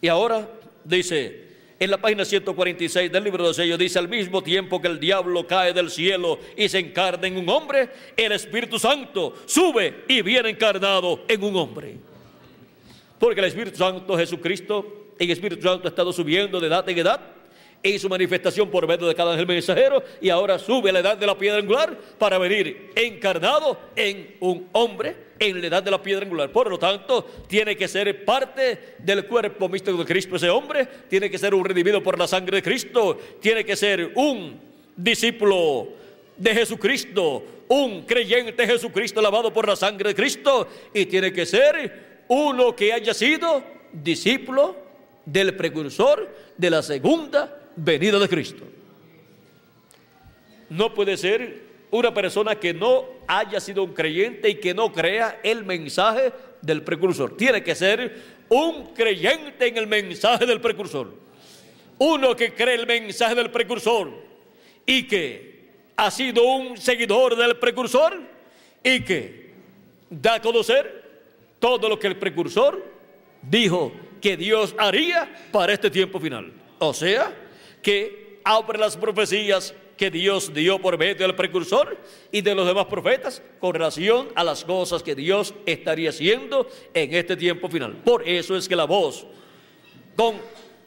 Y 0.00 0.08
ahora 0.08 0.48
dice, 0.84 1.44
en 1.78 1.90
la 1.90 1.98
página 1.98 2.24
146 2.24 3.10
del 3.10 3.24
libro 3.24 3.48
de 3.48 3.54
sellos 3.54 3.78
dice, 3.78 3.98
al 3.98 4.08
mismo 4.08 4.42
tiempo 4.42 4.80
que 4.80 4.88
el 4.88 5.00
diablo 5.00 5.46
cae 5.46 5.72
del 5.72 5.90
cielo 5.90 6.38
y 6.56 6.68
se 6.68 6.78
encarna 6.78 7.26
en 7.26 7.36
un 7.36 7.48
hombre, 7.48 7.90
el 8.16 8.32
Espíritu 8.32 8.78
Santo 8.78 9.34
sube 9.46 10.04
y 10.08 10.22
viene 10.22 10.50
encarnado 10.50 11.24
en 11.28 11.42
un 11.42 11.56
hombre. 11.56 11.96
Porque 13.18 13.40
el 13.40 13.46
Espíritu 13.46 13.76
Santo, 13.76 14.16
Jesucristo, 14.16 15.12
el 15.18 15.30
Espíritu 15.30 15.62
Santo 15.62 15.88
ha 15.88 15.90
estado 15.90 16.12
subiendo 16.12 16.60
de 16.60 16.68
edad 16.68 16.88
en 16.88 16.98
edad 16.98 17.33
su 17.98 18.08
manifestación 18.08 18.70
por 18.70 18.88
medio 18.88 19.06
de 19.06 19.14
cada 19.14 19.32
ángel 19.32 19.46
mensajero 19.46 20.02
y 20.20 20.30
ahora 20.30 20.58
sube 20.58 20.88
a 20.88 20.92
la 20.94 21.00
edad 21.00 21.18
de 21.18 21.26
la 21.26 21.36
piedra 21.36 21.58
angular 21.58 21.96
para 22.18 22.38
venir 22.38 22.90
encarnado 22.96 23.78
en 23.94 24.36
un 24.40 24.68
hombre 24.72 25.14
en 25.38 25.60
la 25.60 25.66
edad 25.66 25.82
de 25.82 25.90
la 25.90 26.02
piedra 26.02 26.24
angular. 26.24 26.50
Por 26.50 26.70
lo 26.70 26.78
tanto, 26.78 27.28
tiene 27.46 27.76
que 27.76 27.86
ser 27.86 28.24
parte 28.24 28.96
del 28.98 29.26
cuerpo 29.26 29.68
místico 29.68 29.98
de 29.98 30.06
Cristo 30.06 30.36
ese 30.36 30.48
hombre, 30.48 30.88
tiene 31.10 31.30
que 31.30 31.38
ser 31.38 31.54
un 31.54 31.64
redimido 31.64 32.02
por 32.02 32.18
la 32.18 32.26
sangre 32.26 32.56
de 32.56 32.62
Cristo, 32.62 33.18
tiene 33.40 33.64
que 33.64 33.76
ser 33.76 34.12
un 34.14 34.58
discípulo 34.96 35.88
de 36.38 36.54
Jesucristo, 36.54 37.44
un 37.68 38.02
creyente 38.02 38.52
de 38.52 38.66
Jesucristo 38.66 39.20
lavado 39.20 39.52
por 39.52 39.68
la 39.68 39.76
sangre 39.76 40.08
de 40.08 40.14
Cristo 40.14 40.68
y 40.94 41.04
tiene 41.04 41.32
que 41.32 41.44
ser 41.44 42.24
uno 42.28 42.74
que 42.74 42.94
haya 42.94 43.12
sido 43.12 43.62
discípulo 43.92 44.76
del 45.26 45.54
precursor 45.54 46.34
de 46.56 46.70
la 46.70 46.82
segunda 46.82 47.60
venida 47.76 48.18
de 48.18 48.28
Cristo. 48.28 48.64
No 50.70 50.92
puede 50.94 51.16
ser 51.16 51.62
una 51.90 52.12
persona 52.12 52.56
que 52.56 52.74
no 52.74 53.04
haya 53.26 53.60
sido 53.60 53.84
un 53.84 53.92
creyente 53.92 54.48
y 54.48 54.56
que 54.56 54.74
no 54.74 54.92
crea 54.92 55.40
el 55.42 55.64
mensaje 55.64 56.32
del 56.60 56.82
precursor. 56.82 57.36
Tiene 57.36 57.62
que 57.62 57.74
ser 57.74 58.20
un 58.48 58.94
creyente 58.94 59.68
en 59.68 59.76
el 59.76 59.86
mensaje 59.86 60.46
del 60.46 60.60
precursor. 60.60 61.14
Uno 61.98 62.34
que 62.34 62.52
cree 62.52 62.74
el 62.74 62.86
mensaje 62.86 63.34
del 63.34 63.50
precursor 63.50 64.10
y 64.84 65.06
que 65.06 65.54
ha 65.96 66.10
sido 66.10 66.44
un 66.44 66.76
seguidor 66.76 67.36
del 67.36 67.56
precursor 67.56 68.20
y 68.82 69.00
que 69.00 69.50
da 70.10 70.34
a 70.34 70.42
conocer 70.42 71.04
todo 71.60 71.88
lo 71.88 71.98
que 71.98 72.08
el 72.08 72.16
precursor 72.16 72.84
dijo 73.40 73.92
que 74.20 74.36
Dios 74.36 74.74
haría 74.78 75.32
para 75.52 75.72
este 75.72 75.90
tiempo 75.90 76.18
final. 76.18 76.52
O 76.78 76.92
sea, 76.92 77.32
que 77.84 78.40
abre 78.42 78.78
las 78.78 78.96
profecías 78.96 79.72
que 79.96 80.10
Dios 80.10 80.52
dio 80.52 80.80
por 80.80 80.98
medio 80.98 81.14
del 81.26 81.36
precursor 81.36 81.96
y 82.32 82.40
de 82.40 82.54
los 82.54 82.66
demás 82.66 82.86
profetas 82.86 83.42
con 83.60 83.74
relación 83.74 84.28
a 84.34 84.42
las 84.42 84.64
cosas 84.64 85.02
que 85.02 85.14
Dios 85.14 85.54
estaría 85.66 86.10
haciendo 86.10 86.68
en 86.92 87.14
este 87.14 87.36
tiempo 87.36 87.68
final. 87.68 87.92
Por 88.04 88.28
eso 88.28 88.56
es 88.56 88.68
que 88.68 88.74
la 88.74 88.84
voz, 88.84 89.24
con 90.16 90.34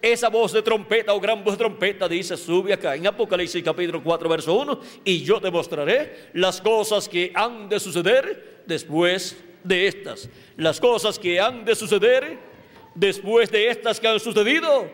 esa 0.01 0.29
voz 0.29 0.51
de 0.51 0.61
trompeta 0.61 1.13
o 1.13 1.19
gran 1.19 1.43
voz 1.43 1.53
de 1.53 1.59
trompeta, 1.59 2.07
dice, 2.07 2.35
sube 2.35 2.73
acá 2.73 2.95
en 2.95 3.07
Apocalipsis 3.07 3.63
capítulo 3.63 4.03
4, 4.03 4.29
verso 4.29 4.53
1, 4.53 4.81
y 5.05 5.23
yo 5.23 5.39
te 5.39 5.49
mostraré 5.49 6.29
las 6.33 6.61
cosas 6.61 7.07
que 7.07 7.31
han 7.33 7.69
de 7.69 7.79
suceder 7.79 8.63
después 8.65 9.37
de 9.63 9.87
estas. 9.87 10.29
Las 10.57 10.79
cosas 10.79 11.17
que 11.17 11.39
han 11.39 11.63
de 11.65 11.75
suceder 11.75 12.37
después 12.93 13.49
de 13.51 13.69
estas 13.69 13.99
que 13.99 14.07
han 14.07 14.19
sucedido, 14.19 14.89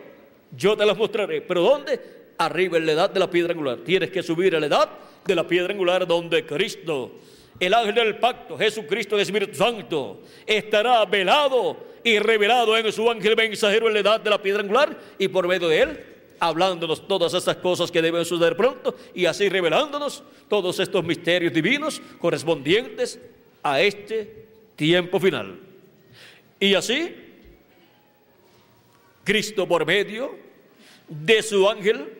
yo 0.56 0.76
te 0.76 0.84
las 0.86 0.96
mostraré. 0.96 1.40
¿Pero 1.42 1.62
dónde? 1.62 2.24
arriba 2.38 2.78
en 2.78 2.86
la 2.86 2.92
edad 2.92 3.10
de 3.10 3.20
la 3.20 3.30
piedra 3.30 3.52
angular. 3.52 3.78
Tienes 3.78 4.10
que 4.10 4.22
subir 4.22 4.54
a 4.56 4.60
la 4.60 4.66
edad 4.66 4.88
de 5.24 5.34
la 5.34 5.46
piedra 5.46 5.72
angular 5.72 6.06
donde 6.06 6.44
Cristo, 6.44 7.12
el 7.58 7.74
ángel 7.74 7.94
del 7.94 8.18
pacto, 8.18 8.58
Jesucristo, 8.58 9.16
el 9.16 9.22
Espíritu 9.22 9.54
Santo, 9.54 10.22
estará 10.46 11.04
velado 11.04 11.76
y 12.02 12.18
revelado 12.18 12.76
en 12.76 12.92
su 12.92 13.08
ángel 13.10 13.36
mensajero 13.36 13.88
en 13.88 13.94
la 13.94 14.00
edad 14.00 14.20
de 14.20 14.30
la 14.30 14.42
piedra 14.42 14.62
angular 14.62 14.96
y 15.18 15.28
por 15.28 15.46
medio 15.46 15.68
de 15.68 15.80
él 15.80 16.04
hablándonos 16.40 17.06
todas 17.06 17.32
estas 17.32 17.56
cosas 17.56 17.90
que 17.90 18.02
deben 18.02 18.24
suceder 18.24 18.56
pronto 18.56 18.94
y 19.14 19.24
así 19.24 19.48
revelándonos 19.48 20.22
todos 20.48 20.78
estos 20.80 21.02
misterios 21.04 21.52
divinos 21.52 22.02
correspondientes 22.18 23.18
a 23.62 23.80
este 23.80 24.46
tiempo 24.76 25.18
final. 25.20 25.58
Y 26.60 26.74
así, 26.74 27.14
Cristo 29.22 29.66
por 29.66 29.86
medio 29.86 30.43
de 31.08 31.42
su 31.42 31.68
ángel, 31.68 32.12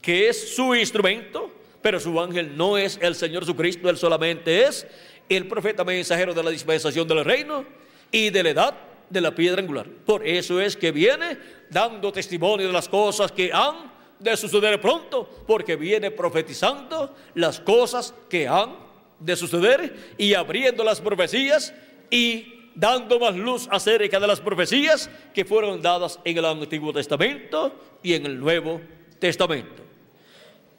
que 0.00 0.28
es 0.28 0.54
su 0.54 0.74
instrumento, 0.74 1.50
pero 1.82 2.00
su 2.00 2.20
ángel 2.20 2.56
no 2.56 2.76
es 2.76 2.98
el 3.00 3.14
Señor 3.14 3.42
Jesucristo, 3.42 3.88
él 3.88 3.96
solamente 3.96 4.64
es 4.64 4.86
el 5.28 5.46
profeta 5.46 5.84
mensajero 5.84 6.34
de 6.34 6.42
la 6.42 6.50
dispensación 6.50 7.06
del 7.06 7.24
reino 7.24 7.64
y 8.10 8.30
de 8.30 8.42
la 8.42 8.50
edad 8.50 8.74
de 9.10 9.20
la 9.20 9.34
piedra 9.34 9.60
angular. 9.60 9.86
Por 10.06 10.26
eso 10.26 10.60
es 10.60 10.76
que 10.76 10.92
viene 10.92 11.38
dando 11.70 12.12
testimonio 12.12 12.66
de 12.66 12.72
las 12.72 12.88
cosas 12.88 13.32
que 13.32 13.52
han 13.52 13.92
de 14.18 14.36
suceder 14.36 14.80
pronto, 14.80 15.28
porque 15.46 15.76
viene 15.76 16.10
profetizando 16.10 17.14
las 17.34 17.60
cosas 17.60 18.14
que 18.28 18.48
han 18.48 18.76
de 19.20 19.36
suceder 19.36 20.14
y 20.18 20.34
abriendo 20.34 20.82
las 20.82 21.00
profecías 21.00 21.72
y 22.10 22.57
dando 22.78 23.18
más 23.18 23.34
luz 23.34 23.68
acerca 23.72 24.20
de 24.20 24.26
las 24.26 24.40
profecías 24.40 25.10
que 25.34 25.44
fueron 25.44 25.82
dadas 25.82 26.20
en 26.24 26.38
el 26.38 26.44
Antiguo 26.44 26.92
Testamento 26.92 27.72
y 28.02 28.14
en 28.14 28.24
el 28.24 28.38
Nuevo 28.38 28.80
Testamento. 29.18 29.82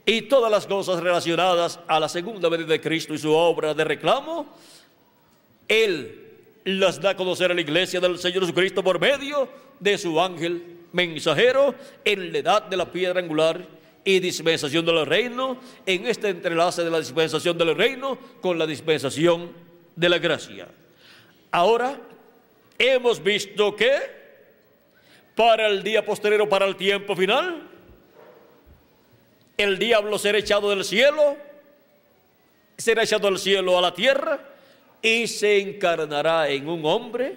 Y 0.05 0.21
todas 0.23 0.49
las 0.49 0.65
cosas 0.65 1.03
relacionadas 1.03 1.79
a 1.87 1.99
la 1.99 2.07
segunda 2.07 2.47
venida 2.47 2.69
de 2.69 2.79
Cristo 2.79 3.13
y 3.13 3.17
su 3.17 3.33
obra 3.33 3.73
de 3.73 3.83
reclamo, 3.83 4.47
Él 5.67 6.25
las 6.63 7.01
da 7.01 7.11
a 7.11 7.17
conocer 7.17 7.51
a 7.51 7.53
la 7.53 7.61
iglesia 7.61 7.99
del 7.99 8.17
Señor 8.17 8.43
Jesucristo 8.43 8.81
por 8.81 8.99
medio 8.99 9.49
de 9.79 9.97
su 9.97 10.19
ángel 10.21 10.77
mensajero 10.93 11.75
en 12.05 12.31
la 12.31 12.37
edad 12.37 12.63
de 12.63 12.77
la 12.77 12.89
piedra 12.89 13.19
angular 13.19 13.67
y 14.05 14.19
dispensación 14.21 14.85
del 14.85 15.05
reino, 15.05 15.57
en 15.85 16.07
este 16.07 16.29
entrelace 16.29 16.81
de 16.81 16.91
la 16.91 16.99
dispensación 16.99 17.57
del 17.57 17.75
reino 17.75 18.17
con 18.39 18.57
la 18.57 18.65
dispensación 18.65 19.51
de 19.97 20.09
la 20.09 20.17
gracia. 20.17 20.69
Ahora 21.51 21.99
hemos 22.77 23.23
visto 23.23 23.75
que 23.75 24.19
para 25.35 25.67
el 25.67 25.83
día 25.83 26.05
posterior, 26.05 26.47
para 26.47 26.65
el 26.65 26.75
tiempo 26.75 27.15
final, 27.15 27.67
el 29.57 29.79
diablo 29.79 30.19
será 30.19 30.37
echado 30.37 30.69
del 30.69 30.83
cielo, 30.85 31.37
será 32.77 33.03
echado 33.03 33.27
del 33.29 33.39
cielo 33.39 33.77
a 33.77 33.81
la 33.81 33.93
tierra, 33.93 34.39
y 35.01 35.27
se 35.27 35.59
encarnará 35.59 36.49
en 36.49 36.67
un 36.67 36.85
hombre 36.85 37.35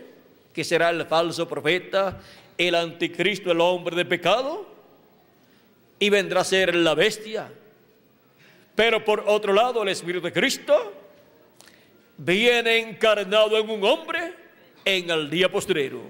que 0.52 0.64
será 0.64 0.90
el 0.90 1.06
falso 1.06 1.48
profeta, 1.48 2.20
el 2.59 2.74
anticristo, 2.74 3.51
el 3.51 3.60
hombre 3.60 3.97
de 3.97 4.05
pecado, 4.05 4.66
y 5.98 6.10
vendrá 6.10 6.40
a 6.40 6.44
ser 6.44 6.74
la 6.74 6.94
bestia. 6.94 7.51
Pero 8.74 9.05
por 9.05 9.24
otro 9.26 9.52
lado, 9.52 9.82
el 9.82 9.89
Espíritu 9.89 10.26
de 10.26 10.32
Cristo 10.32 11.02
viene 12.24 12.78
encarnado 12.78 13.57
en 13.59 13.69
un 13.69 13.85
hombre 13.85 14.35
en 14.85 15.11
el 15.11 15.31
día 15.31 15.51
postrero, 15.51 16.01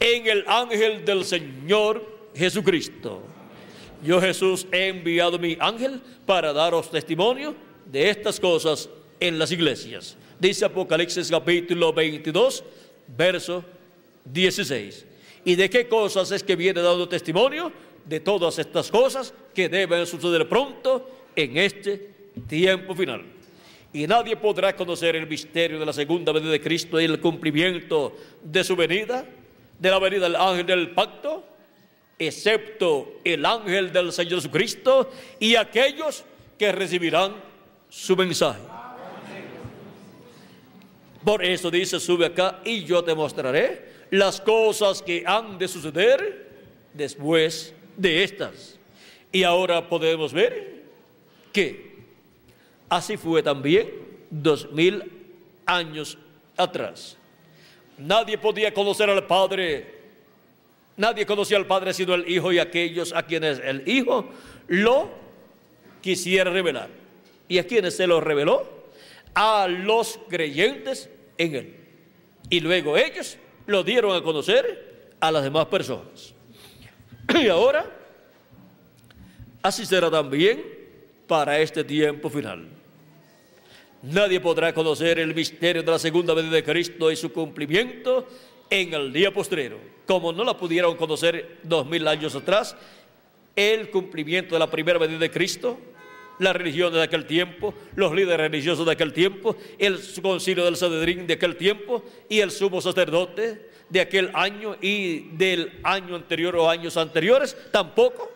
en 0.00 0.26
el 0.26 0.44
ángel 0.46 1.04
del 1.04 1.24
Señor 1.24 2.30
Jesucristo. 2.34 3.22
Yo 4.02 4.20
Jesús 4.20 4.66
he 4.72 4.88
enviado 4.88 5.38
mi 5.38 5.56
ángel 5.60 6.00
para 6.26 6.52
daros 6.52 6.90
testimonio 6.90 7.54
de 7.86 8.10
estas 8.10 8.38
cosas 8.38 8.88
en 9.20 9.38
las 9.38 9.50
iglesias 9.52 10.16
dice 10.38 10.64
Apocalipsis 10.64 11.30
capítulo 11.30 11.92
22, 11.92 12.64
verso 13.16 13.64
16. 14.24 15.06
¿Y 15.44 15.54
de 15.54 15.70
qué 15.70 15.88
cosas 15.88 16.30
es 16.32 16.42
que 16.42 16.56
viene 16.56 16.80
dando 16.80 17.08
testimonio? 17.08 17.72
De 18.04 18.20
todas 18.20 18.58
estas 18.58 18.90
cosas 18.90 19.32
que 19.54 19.68
deben 19.68 20.06
suceder 20.06 20.48
pronto 20.48 21.10
en 21.34 21.56
este 21.56 22.10
tiempo 22.46 22.94
final. 22.94 23.24
Y 23.96 24.06
nadie 24.06 24.36
podrá 24.36 24.76
conocer 24.76 25.16
el 25.16 25.26
misterio 25.26 25.78
de 25.78 25.86
la 25.86 25.92
segunda 25.94 26.30
venida 26.30 26.50
de 26.50 26.60
Cristo 26.60 27.00
y 27.00 27.06
el 27.06 27.18
cumplimiento 27.18 28.14
de 28.42 28.62
su 28.62 28.76
venida, 28.76 29.24
de 29.78 29.90
la 29.90 29.98
venida 29.98 30.24
del 30.24 30.36
ángel 30.36 30.66
del 30.66 30.90
pacto, 30.90 31.42
excepto 32.18 33.14
el 33.24 33.46
ángel 33.46 33.90
del 33.90 34.12
Señor 34.12 34.34
Jesucristo 34.34 35.10
y 35.40 35.54
aquellos 35.54 36.24
que 36.58 36.72
recibirán 36.72 37.36
su 37.88 38.14
mensaje. 38.14 38.60
Por 41.24 41.42
eso 41.42 41.70
dice, 41.70 41.98
sube 41.98 42.26
acá 42.26 42.60
y 42.66 42.84
yo 42.84 43.02
te 43.02 43.14
mostraré 43.14 43.92
las 44.10 44.42
cosas 44.42 45.00
que 45.00 45.24
han 45.24 45.56
de 45.56 45.68
suceder 45.68 46.50
después 46.92 47.72
de 47.96 48.24
estas. 48.24 48.78
Y 49.32 49.42
ahora 49.42 49.88
podemos 49.88 50.34
ver 50.34 50.82
que 51.50 51.95
así 52.88 53.16
fue 53.16 53.42
también 53.42 53.90
dos 54.30 54.70
mil 54.72 55.02
años 55.64 56.18
atrás. 56.56 57.16
Nadie 57.98 58.38
podía 58.38 58.72
conocer 58.72 59.08
al 59.08 59.26
Padre, 59.26 59.94
nadie 60.96 61.24
conocía 61.24 61.56
al 61.56 61.66
Padre 61.66 61.94
sino 61.94 62.14
el 62.14 62.28
Hijo 62.30 62.52
y 62.52 62.58
aquellos 62.58 63.12
a 63.14 63.22
quienes 63.24 63.58
el 63.58 63.88
Hijo 63.88 64.28
lo 64.68 65.08
quisiera 66.00 66.50
revelar. 66.50 66.88
¿Y 67.48 67.58
a 67.58 67.66
quienes 67.66 67.96
se 67.96 68.06
lo 68.06 68.20
reveló? 68.20 68.66
A 69.34 69.68
los 69.68 70.18
creyentes 70.28 71.08
en 71.38 71.54
él. 71.54 71.76
Y 72.50 72.60
luego 72.60 72.96
ellos 72.96 73.38
lo 73.66 73.82
dieron 73.82 74.14
a 74.16 74.22
conocer 74.22 75.12
a 75.20 75.30
las 75.30 75.42
demás 75.42 75.66
personas. 75.66 76.34
Y 77.34 77.48
ahora, 77.48 77.84
así 79.62 79.84
será 79.84 80.10
también 80.10 80.64
para 81.26 81.58
este 81.58 81.82
tiempo 81.82 82.30
final. 82.30 82.75
Nadie 84.06 84.38
podrá 84.38 84.72
conocer 84.72 85.18
el 85.18 85.34
misterio 85.34 85.82
de 85.82 85.90
la 85.90 85.98
segunda 85.98 86.32
venida 86.32 86.54
de 86.54 86.62
Cristo 86.62 87.10
y 87.10 87.16
su 87.16 87.32
cumplimiento 87.32 88.28
en 88.70 88.94
el 88.94 89.12
día 89.12 89.32
postrero, 89.32 89.78
como 90.06 90.32
no 90.32 90.44
la 90.44 90.56
pudieron 90.56 90.96
conocer 90.96 91.58
dos 91.64 91.86
mil 91.86 92.06
años 92.06 92.36
atrás, 92.36 92.76
el 93.56 93.90
cumplimiento 93.90 94.54
de 94.54 94.60
la 94.60 94.70
primera 94.70 94.98
venida 95.00 95.18
de 95.18 95.30
Cristo 95.30 95.76
las 96.38 96.54
religiones 96.54 96.94
de 96.94 97.02
aquel 97.02 97.26
tiempo, 97.26 97.74
los 97.94 98.14
líderes 98.14 98.50
religiosos 98.50 98.84
de 98.86 98.92
aquel 98.92 99.12
tiempo, 99.12 99.56
el 99.78 99.98
concilio 100.22 100.64
del 100.64 100.76
Sanedrín 100.76 101.26
de 101.26 101.34
aquel 101.34 101.56
tiempo 101.56 102.04
y 102.28 102.40
el 102.40 102.50
sumo 102.50 102.80
sacerdote 102.80 103.70
de 103.88 104.00
aquel 104.00 104.30
año 104.34 104.76
y 104.80 105.30
del 105.36 105.80
año 105.82 106.14
anterior 106.14 106.54
o 106.56 106.68
años 106.68 106.96
anteriores, 106.96 107.56
tampoco. 107.72 108.30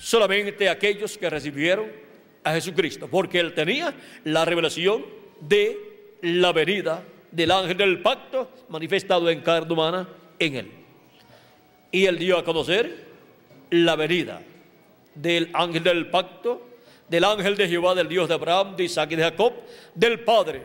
Solamente 0.00 0.68
aquellos 0.68 1.16
que 1.16 1.30
recibieron 1.30 2.01
a 2.44 2.52
Jesucristo, 2.52 3.08
porque 3.08 3.38
él 3.40 3.54
tenía 3.54 3.94
la 4.24 4.44
revelación 4.44 5.04
de 5.40 6.16
la 6.22 6.52
venida 6.52 7.04
del 7.30 7.50
ángel 7.50 7.76
del 7.76 8.02
pacto 8.02 8.50
manifestado 8.68 9.28
en 9.30 9.40
carne 9.40 9.72
humana 9.72 10.08
en 10.38 10.56
él. 10.56 10.70
Y 11.90 12.06
él 12.06 12.18
dio 12.18 12.38
a 12.38 12.44
conocer 12.44 13.06
la 13.70 13.96
venida 13.96 14.42
del 15.14 15.50
ángel 15.52 15.82
del 15.82 16.06
pacto, 16.08 16.68
del 17.08 17.24
ángel 17.24 17.56
de 17.56 17.68
Jehová, 17.68 17.94
del 17.94 18.08
Dios 18.08 18.28
de 18.28 18.34
Abraham, 18.34 18.76
de 18.76 18.84
Isaac 18.84 19.12
y 19.12 19.16
de 19.16 19.22
Jacob, 19.22 19.52
del 19.94 20.20
Padre, 20.20 20.62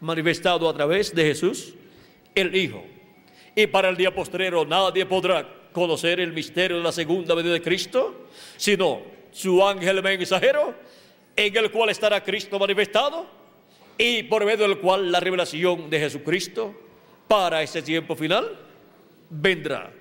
manifestado 0.00 0.68
a 0.68 0.74
través 0.74 1.14
de 1.14 1.24
Jesús, 1.24 1.74
el 2.34 2.54
Hijo. 2.54 2.84
Y 3.54 3.66
para 3.66 3.88
el 3.88 3.96
día 3.96 4.14
postrero 4.14 4.64
nadie 4.64 5.04
podrá 5.04 5.46
conocer 5.72 6.20
el 6.20 6.32
misterio 6.32 6.78
de 6.78 6.82
la 6.82 6.92
segunda 6.92 7.34
venida 7.34 7.52
de 7.52 7.62
Cristo, 7.62 8.28
sino 8.56 9.17
su 9.32 9.64
ángel 9.66 10.02
mensajero, 10.02 10.74
en 11.36 11.56
el 11.56 11.70
cual 11.70 11.90
estará 11.90 12.22
Cristo 12.22 12.58
manifestado, 12.58 13.26
y 13.96 14.22
por 14.24 14.44
medio 14.44 14.68
del 14.68 14.78
cual 14.78 15.10
la 15.10 15.20
revelación 15.20 15.90
de 15.90 15.98
Jesucristo 16.00 16.74
para 17.26 17.62
ese 17.62 17.82
tiempo 17.82 18.14
final 18.14 18.56
vendrá. 19.30 19.92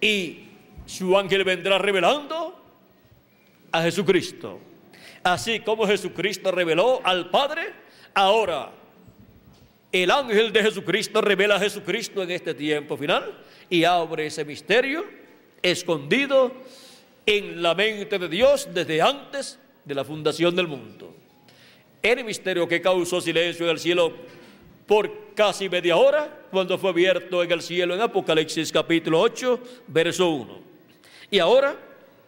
Y 0.00 0.44
su 0.86 1.16
ángel 1.16 1.44
vendrá 1.44 1.78
revelando 1.78 2.58
a 3.70 3.82
Jesucristo. 3.82 4.58
Así 5.22 5.60
como 5.60 5.86
Jesucristo 5.86 6.50
reveló 6.50 7.00
al 7.04 7.30
Padre, 7.30 7.72
ahora 8.14 8.72
el 9.92 10.10
ángel 10.10 10.52
de 10.52 10.62
Jesucristo 10.62 11.20
revela 11.20 11.56
a 11.56 11.60
Jesucristo 11.60 12.22
en 12.22 12.30
este 12.30 12.54
tiempo 12.54 12.96
final 12.96 13.38
y 13.68 13.84
abre 13.84 14.26
ese 14.26 14.44
misterio 14.44 15.04
escondido 15.62 16.52
en 17.26 17.62
la 17.62 17.74
mente 17.74 18.18
de 18.18 18.28
Dios 18.28 18.68
desde 18.72 19.00
antes 19.00 19.58
de 19.84 19.94
la 19.94 20.04
fundación 20.04 20.54
del 20.54 20.66
mundo. 20.66 21.14
El 22.02 22.24
misterio 22.24 22.66
que 22.66 22.80
causó 22.80 23.20
silencio 23.20 23.66
en 23.66 23.72
el 23.72 23.78
cielo 23.78 24.12
por 24.86 25.34
casi 25.34 25.68
media 25.68 25.96
hora 25.96 26.46
cuando 26.50 26.76
fue 26.78 26.90
abierto 26.90 27.42
en 27.42 27.52
el 27.52 27.62
cielo 27.62 27.94
en 27.94 28.00
Apocalipsis 28.00 28.72
capítulo 28.72 29.20
8, 29.20 29.60
verso 29.86 30.28
1. 30.28 30.60
Y 31.30 31.38
ahora, 31.38 31.76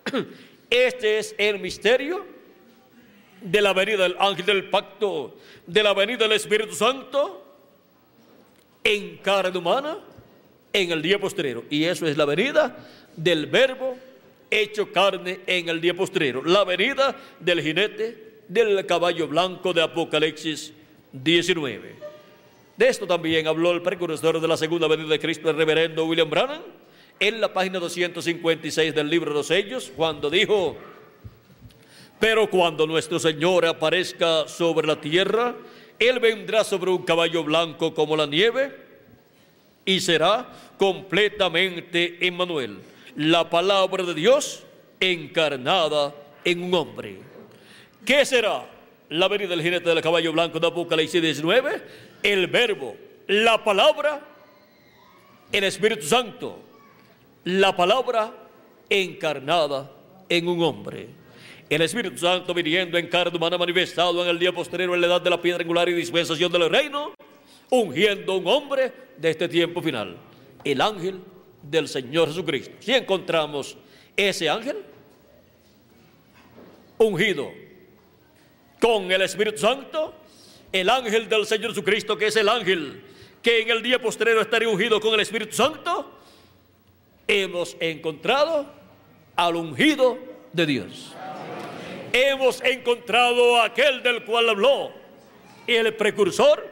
este 0.71 1.19
es 1.19 1.35
el 1.39 1.59
misterio 1.59 2.25
de 3.41 3.61
la 3.61 3.73
venida 3.73 4.05
del 4.05 4.17
ángel 4.19 4.47
del 4.47 4.71
pacto, 4.71 5.37
de 5.67 5.83
la 5.83 5.93
venida 5.93 6.19
del 6.19 6.33
Espíritu 6.33 6.75
Santo 6.75 7.45
en 8.83 9.19
carne 9.19 9.59
humana 9.59 9.99
en 10.73 10.91
el 10.91 11.03
día 11.03 11.19
postrero. 11.19 11.65
Y 11.69 11.85
eso 11.85 12.07
es 12.07 12.17
la 12.17 12.25
venida 12.25 12.77
del 13.17 13.47
verbo 13.47 13.97
hecho 14.51 14.93
carne 14.93 15.41
en 15.47 15.69
el 15.69 15.81
día 15.81 15.95
postrero. 15.95 16.45
La 16.45 16.65
venida 16.65 17.17
del 17.41 17.63
jinete 17.63 18.43
del 18.49 18.85
caballo 18.87 19.29
blanco 19.29 19.73
de 19.73 19.83
Apocalipsis 19.83 20.73
19. 21.13 21.95
De 22.77 22.89
esto 22.89 23.07
también 23.07 23.47
habló 23.47 23.71
el 23.71 23.83
precursor 23.83 24.41
de 24.41 24.49
la 24.49 24.57
segunda 24.57 24.89
venida 24.89 25.09
de 25.09 25.21
Cristo, 25.21 25.49
el 25.49 25.57
reverendo 25.57 26.07
William 26.07 26.29
Brannan, 26.29 26.63
en 27.21 27.41
la 27.41 27.53
página 27.53 27.79
256 27.79 28.95
del 28.95 29.09
libro 29.09 29.31
de 29.31 29.37
los 29.37 29.47
sellos, 29.47 29.93
cuando 29.95 30.29
dijo, 30.29 30.77
pero 32.19 32.51
cuando 32.51 32.87
nuestro 32.87 33.19
Señor 33.19 33.67
aparezca 33.67 34.49
sobre 34.49 34.87
la 34.87 35.01
tierra, 35.01 35.55
Él 35.99 36.19
vendrá 36.19 36.65
sobre 36.65 36.91
un 36.91 37.05
caballo 37.05 37.45
blanco 37.45 37.95
como 37.95 38.17
la 38.17 38.27
nieve 38.27 38.75
y 39.85 40.01
será 40.01 40.49
completamente 40.77 42.27
Emmanuel, 42.27 42.79
la 43.17 43.49
palabra 43.49 44.05
de 44.05 44.15
Dios 44.15 44.63
encarnada 45.01 46.15
en 46.45 46.63
un 46.63 46.75
hombre. 46.75 47.21
¿Qué 48.05 48.25
será 48.25 48.67
la 49.09 49.29
venida 49.29 49.51
del 49.51 49.63
jinete 49.63 49.89
del 49.89 50.03
caballo 50.03 50.33
blanco 50.33 50.59
de 50.59 50.67
Apocalipsis 50.67 51.23
19? 51.23 51.83
El 52.23 52.47
verbo, 52.49 52.97
la 53.29 53.63
palabra, 53.63 54.21
el 55.53 55.65
Espíritu 55.65 56.07
Santo, 56.07 56.59
la 57.45 57.77
palabra 57.77 58.33
encarnada 58.89 59.91
en 60.29 60.49
un 60.49 60.63
hombre. 60.63 61.09
El 61.71 61.83
Espíritu 61.83 62.19
Santo 62.19 62.53
viniendo 62.53 62.99
en 62.99 63.09
carne 63.09 63.37
humana 63.37 63.57
manifestado 63.57 64.23
en 64.23 64.29
el 64.29 64.39
día 64.39 64.53
posterior 64.53 64.95
en 64.95 65.01
la 65.01 65.07
edad 65.07 65.21
de 65.21 65.31
la 65.31 65.41
piedra 65.41 65.63
angular 65.63 65.89
y 65.89 65.95
dispensación 65.95 66.53
del 66.53 66.69
reino, 66.69 67.13
ungiendo 67.71 68.37
un 68.37 68.47
hombre 68.47 68.93
de 69.17 69.31
este 69.31 69.49
tiempo 69.49 69.81
final, 69.81 70.17
el 70.63 70.81
ángel 70.81 71.21
del 71.71 71.89
Señor 71.89 72.29
Jesucristo. 72.29 72.75
Si 72.81 72.93
encontramos 72.93 73.77
ese 74.17 74.49
ángel 74.49 74.77
ungido 76.99 77.53
con 78.81 79.11
el 79.11 79.23
Espíritu 79.23 79.59
Santo, 79.59 80.15
el 80.73 80.91
ángel 80.91 81.29
del 81.29 81.47
Señor 81.47 81.71
Jesucristo, 81.71 82.17
que 82.17 82.27
es 82.27 82.37
el 82.37 82.49
ángel 82.49 83.03
que 83.43 83.63
en 83.63 83.71
el 83.71 83.83
día 83.83 84.01
posterior 84.01 84.41
estaría 84.41 84.69
ungido 84.69 85.01
con 85.01 85.15
el 85.15 85.21
Espíritu 85.21 85.55
Santo, 85.55 86.11
hemos 87.27 87.77
encontrado 87.81 88.67
al 89.37 89.57
ungido 89.57 90.19
de 90.53 90.67
Dios. 90.67 91.13
Hemos 92.13 92.63
encontrado 92.63 93.57
a 93.57 93.67
aquel 93.67 94.03
del 94.03 94.25
cual 94.25 94.49
habló 94.49 94.93
el 95.67 95.93
precursor 95.95 96.65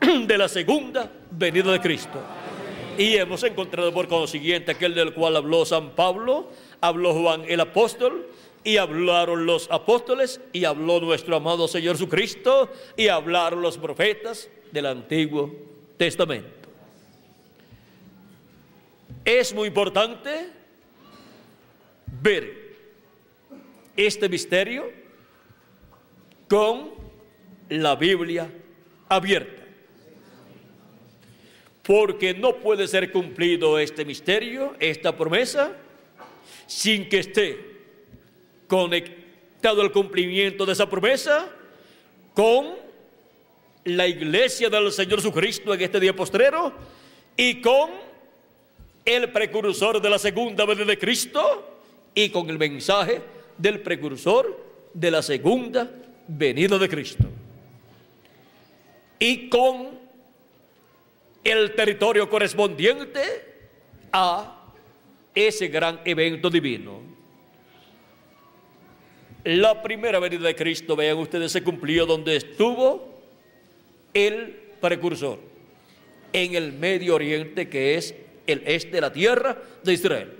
de 0.00 0.38
la 0.38 0.48
segunda 0.48 1.10
venida 1.30 1.70
de 1.72 1.80
Cristo. 1.80 2.20
Y 2.96 3.16
hemos 3.16 3.42
encontrado 3.42 3.92
por 3.92 4.06
consiguiente 4.06 4.70
aquel 4.70 4.94
del 4.94 5.14
cual 5.14 5.36
habló 5.36 5.64
San 5.64 5.90
Pablo, 5.90 6.48
habló 6.80 7.12
Juan 7.12 7.44
el 7.48 7.58
apóstol, 7.58 8.28
y 8.62 8.76
hablaron 8.76 9.46
los 9.46 9.68
apóstoles, 9.70 10.40
y 10.52 10.64
habló 10.64 11.00
nuestro 11.00 11.36
amado 11.36 11.66
Señor 11.66 11.96
Jesucristo, 11.96 12.70
y 12.96 13.08
hablaron 13.08 13.62
los 13.62 13.78
profetas 13.78 14.48
del 14.70 14.86
Antiguo 14.86 15.52
Testamento. 15.96 16.68
Es 19.24 19.52
muy 19.52 19.68
importante 19.68 20.50
ver 22.22 22.76
este 23.96 24.28
misterio 24.28 24.84
con 26.48 26.90
la 27.70 27.96
Biblia 27.96 28.48
abierta. 29.08 29.63
Porque 31.86 32.34
no 32.34 32.56
puede 32.56 32.88
ser 32.88 33.12
cumplido 33.12 33.78
este 33.78 34.04
misterio, 34.04 34.74
esta 34.80 35.16
promesa, 35.16 35.72
sin 36.66 37.08
que 37.08 37.18
esté 37.18 37.74
conectado 38.66 39.82
al 39.82 39.92
cumplimiento 39.92 40.64
de 40.64 40.72
esa 40.72 40.88
promesa 40.88 41.50
con 42.32 42.74
la 43.84 44.06
iglesia 44.06 44.70
del 44.70 44.90
Señor 44.92 45.20
Jesucristo 45.20 45.74
en 45.74 45.80
este 45.82 46.00
día 46.00 46.16
postrero 46.16 46.72
y 47.36 47.60
con 47.60 47.90
el 49.04 49.30
precursor 49.30 50.00
de 50.00 50.10
la 50.10 50.18
segunda 50.18 50.64
venida 50.64 50.86
de 50.86 50.98
Cristo 50.98 51.78
y 52.14 52.30
con 52.30 52.48
el 52.48 52.58
mensaje 52.58 53.20
del 53.58 53.80
precursor 53.80 54.58
de 54.94 55.10
la 55.10 55.22
segunda 55.22 55.90
venida 56.26 56.78
de 56.78 56.88
Cristo. 56.88 57.24
Y 59.18 59.48
con 59.48 60.03
el 61.44 61.74
territorio 61.74 62.28
correspondiente 62.28 63.20
a 64.12 64.72
ese 65.34 65.68
gran 65.68 66.00
evento 66.04 66.48
divino. 66.48 67.02
La 69.44 69.82
primera 69.82 70.18
venida 70.18 70.46
de 70.46 70.56
Cristo, 70.56 70.96
vean 70.96 71.18
ustedes, 71.18 71.52
se 71.52 71.62
cumplió 71.62 72.06
donde 72.06 72.36
estuvo 72.36 73.20
el 74.14 74.56
precursor, 74.80 75.38
en 76.32 76.54
el 76.54 76.72
Medio 76.72 77.16
Oriente, 77.16 77.68
que 77.68 77.96
es 77.96 78.14
el 78.46 78.62
este 78.64 78.92
de 78.92 79.00
la 79.02 79.12
tierra 79.12 79.60
de 79.82 79.92
Israel. 79.92 80.32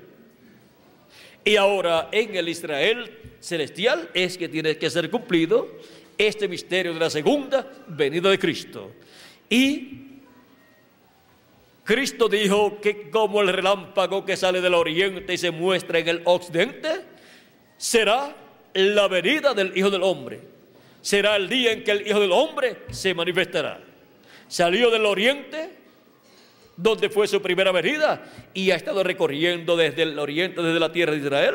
Y 1.45 1.57
ahora 1.57 2.09
en 2.13 2.35
el 2.35 2.49
Israel 2.49 3.11
celestial 3.41 4.09
es 4.15 4.39
que 4.39 4.49
tiene 4.49 4.79
que 4.79 4.89
ser 4.89 5.11
cumplido 5.11 5.69
este 6.17 6.49
misterio 6.49 6.95
de 6.95 7.01
la 7.01 7.11
segunda 7.11 7.71
venida 7.89 8.31
de 8.31 8.39
Cristo. 8.39 8.91
Y 9.51 10.14
Cristo 11.85 12.29
dijo 12.29 12.81
que 12.81 13.11
como 13.11 13.43
el 13.43 13.49
relámpago 13.49 14.25
que 14.25 14.37
sale 14.37 14.63
del 14.63 14.75
oriente 14.75 15.35
y 15.35 15.39
se 15.39 15.51
muestra 15.51 15.99
en 15.99 16.09
el 16.09 16.23
occidente, 16.25 16.89
será 17.77 18.35
la 18.73 19.07
venida 19.07 19.53
del 19.53 19.77
Hijo 19.77 19.91
del 19.91 20.03
Hombre. 20.03 20.41
Será 21.03 21.37
el 21.37 21.49
día 21.49 21.73
en 21.73 21.85
que 21.85 21.91
el 21.91 22.07
Hijo 22.07 22.21
del 22.21 22.33
Hombre 22.33 22.79
se 22.91 23.13
manifestará. 23.13 23.81
Salió 24.49 24.91
del 24.91 25.05
oriente, 25.05 25.71
donde 26.75 27.11
fue 27.11 27.29
su 27.29 27.43
primera 27.43 27.71
venida, 27.71 28.33
y 28.55 28.71
ha 28.71 28.77
estado 28.77 29.05
recorriendo 29.05 29.77
desde 29.77 30.03
el 30.03 30.19
oriente, 30.19 30.63
desde 30.63 30.81
la 30.81 30.91
tierra 30.91 31.13
de 31.13 31.19
Israel, 31.19 31.55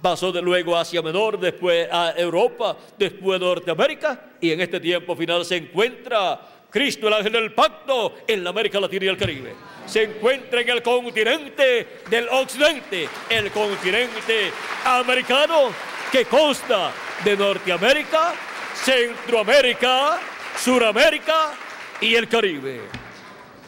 pasó 0.00 0.30
de 0.30 0.40
luego 0.40 0.76
a 0.76 0.82
Asia 0.82 1.02
Menor, 1.02 1.40
después 1.40 1.88
a 1.90 2.14
Europa, 2.16 2.76
después 2.96 3.40
a 3.40 3.44
Norteamérica, 3.44 4.36
y 4.40 4.52
en 4.52 4.60
este 4.60 4.78
tiempo 4.78 5.16
final 5.16 5.44
se 5.44 5.56
encuentra 5.56 6.40
Cristo, 6.70 7.08
el 7.08 7.14
ángel 7.14 7.32
del 7.32 7.52
pacto, 7.52 8.16
en 8.26 8.44
la 8.44 8.50
América 8.50 8.78
Latina 8.78 9.06
y 9.06 9.08
el 9.08 9.16
Caribe. 9.16 9.54
Se 9.86 10.02
encuentra 10.02 10.60
en 10.60 10.68
el 10.68 10.82
continente 10.82 11.86
del 12.10 12.28
occidente, 12.28 13.08
el 13.30 13.50
continente 13.50 14.50
americano, 14.84 15.72
que 16.12 16.26
consta 16.26 16.92
de 17.24 17.36
Norteamérica, 17.36 18.34
Centroamérica, 18.74 20.18
Suramérica 20.56 21.54
y 22.00 22.14
el 22.14 22.28
Caribe. 22.28 22.80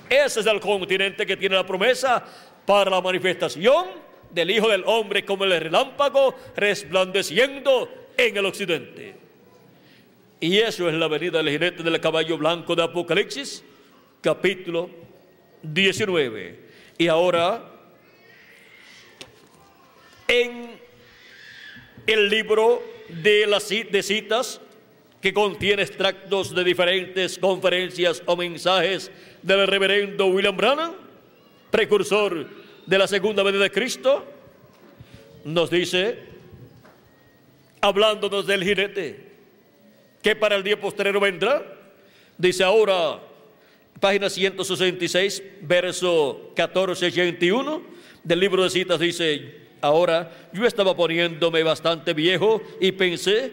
Ese 0.09 0.41
es 0.41 0.47
el 0.47 0.61
continente 0.61 1.25
que 1.25 1.37
tiene 1.37 1.57
la 1.57 1.67
promesa 1.67 2.23
para 2.67 2.91
la 2.91 3.01
manifestación 3.01 3.87
del 4.31 4.51
Hijo 4.51 4.69
del 4.69 4.85
Hombre 4.87 5.25
como 5.25 5.45
el 5.45 5.59
relámpago 5.59 6.35
resplandeciendo 6.57 7.89
en 8.17 8.37
el 8.37 8.47
occidente. 8.47 9.20
Y 10.41 10.57
eso 10.57 10.89
es 10.89 10.95
la 10.95 11.07
venida 11.07 11.43
del 11.43 11.51
jinete 11.51 11.83
del 11.83 12.01
caballo 12.01 12.39
blanco 12.39 12.75
de 12.75 12.83
Apocalipsis, 12.83 13.63
capítulo 14.23 14.89
19. 15.63 16.59
Y 16.97 17.09
ahora, 17.09 17.63
en 20.27 20.71
el 22.07 22.31
libro 22.31 22.83
de 23.11 23.47
las 23.47 23.65
citas, 23.65 24.63
que 25.21 25.35
contiene 25.35 25.83
extractos 25.83 26.55
de 26.55 26.65
diferentes 26.65 27.39
conferencias 27.39 28.23
o 28.25 28.35
mensajes 28.35 29.11
del 29.43 29.67
reverendo 29.67 30.29
William 30.29 30.57
Branham, 30.57 30.93
precursor 31.71 32.49
de 32.87 32.99
la 32.99 33.07
segunda 33.07 33.43
venida 33.43 33.65
de 33.65 33.71
Cristo, 33.71 34.25
nos 35.45 35.69
dice, 35.69 36.19
hablándonos 37.83 38.47
del 38.47 38.65
jinete, 38.65 39.30
que 40.23 40.37
para 40.37 40.57
el 40.57 40.63
día 40.63 40.79
posterior 40.79 41.19
vendrá. 41.21 41.63
Dice 42.37 42.65
ahora, 42.65 43.21
página 43.99 44.31
166, 44.31 45.43
verso 45.63 46.53
14 46.55 47.07
y 47.07 47.09
81 47.09 47.83
del 48.25 48.41
libro 48.41 48.65
de 48.65 48.71
citas, 48.71 49.01
dice, 49.01 49.61
ahora 49.81 50.31
yo 50.53 50.67
estaba 50.67 50.97
poniéndome 50.97 51.63
bastante 51.63 52.13
viejo 52.13 52.63
y 52.81 52.93
pensé, 52.93 53.53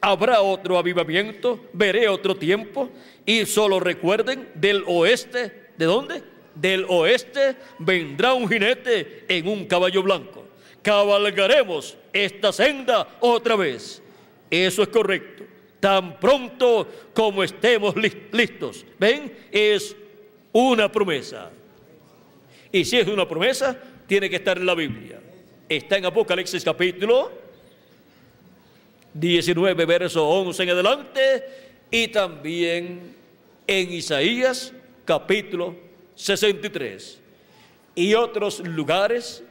habrá 0.00 0.40
otro 0.42 0.78
avivamiento, 0.78 1.64
veré 1.72 2.08
otro 2.08 2.34
tiempo 2.34 2.90
y 3.24 3.46
solo 3.46 3.80
recuerden 3.80 4.48
del 4.54 4.84
oeste, 4.86 5.70
¿de 5.76 5.84
dónde? 5.84 6.22
Del 6.54 6.86
oeste 6.88 7.56
vendrá 7.78 8.32
un 8.32 8.48
jinete 8.48 9.24
en 9.28 9.48
un 9.48 9.64
caballo 9.66 10.02
blanco. 10.02 10.44
Cabalgaremos 10.82 11.96
esta 12.12 12.52
senda 12.52 13.16
otra 13.20 13.56
vez. 13.56 14.02
Eso 14.50 14.82
es 14.82 14.88
correcto 14.88 15.44
tan 15.84 16.18
pronto 16.18 16.88
como 17.12 17.44
estemos 17.44 17.94
listos. 18.32 18.86
¿Ven? 18.98 19.30
Es 19.52 19.94
una 20.50 20.90
promesa. 20.90 21.50
Y 22.72 22.86
si 22.86 22.96
es 22.96 23.06
una 23.06 23.28
promesa, 23.28 23.76
tiene 24.06 24.30
que 24.30 24.36
estar 24.36 24.56
en 24.56 24.64
la 24.64 24.74
Biblia. 24.74 25.20
Está 25.68 25.98
en 25.98 26.06
Apocalipsis 26.06 26.64
capítulo 26.64 27.30
19, 29.12 29.84
verso 29.84 30.26
11 30.26 30.62
en 30.62 30.70
adelante, 30.70 31.44
y 31.90 32.08
también 32.08 33.14
en 33.66 33.92
Isaías 33.92 34.72
capítulo 35.04 35.76
63. 36.14 37.20
Y 37.94 38.14
otros 38.14 38.60
lugares 38.60 39.44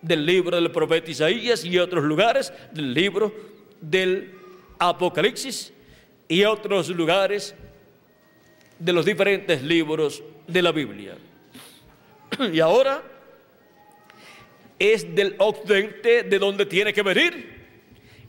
del 0.00 0.24
libro 0.24 0.54
del 0.54 0.70
profeta 0.70 1.10
Isaías 1.10 1.64
y 1.64 1.76
otros 1.80 2.04
lugares 2.04 2.52
del 2.70 2.94
libro 2.94 3.34
del 3.80 4.41
Apocalipsis 4.88 5.72
y 6.28 6.44
otros 6.44 6.88
lugares 6.88 7.54
de 8.78 8.92
los 8.92 9.04
diferentes 9.04 9.62
libros 9.62 10.22
de 10.46 10.62
la 10.62 10.72
Biblia. 10.72 11.16
Y 12.52 12.60
ahora 12.60 13.02
es 14.78 15.14
del 15.14 15.36
occidente 15.38 16.24
de 16.24 16.38
donde 16.38 16.66
tiene 16.66 16.92
que 16.92 17.02
venir 17.02 17.62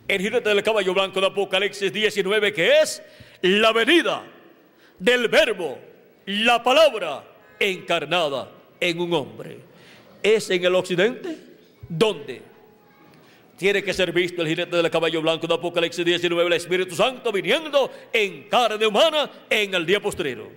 el 0.07 0.21
jinete 0.21 0.49
del 0.49 0.61
caballo 0.61 0.93
blanco 0.93 1.19
de 1.21 1.27
Apocalipsis 1.27 1.91
19, 1.91 2.53
que 2.53 2.81
es 2.81 3.01
la 3.41 3.71
venida 3.71 4.23
del 4.99 5.27
verbo, 5.29 5.79
la 6.25 6.61
palabra 6.61 7.23
encarnada 7.59 8.51
en 8.79 8.99
un 8.99 9.13
hombre. 9.13 9.59
Es 10.21 10.49
en 10.49 10.63
el 10.63 10.75
occidente 10.75 11.37
donde 11.89 12.52
tiene 13.57 13.83
que 13.83 13.93
ser 13.93 14.11
visto 14.11 14.41
el 14.41 14.47
jinete 14.47 14.75
del 14.75 14.89
caballo 14.89 15.21
blanco 15.21 15.47
de 15.47 15.53
Apocalipsis 15.53 16.03
19, 16.03 16.47
el 16.47 16.53
Espíritu 16.53 16.95
Santo 16.95 17.31
viniendo 17.31 17.91
en 18.11 18.49
carne 18.49 18.85
humana 18.85 19.29
en 19.49 19.73
el 19.73 19.85
día 19.85 20.01
postrero. 20.01 20.49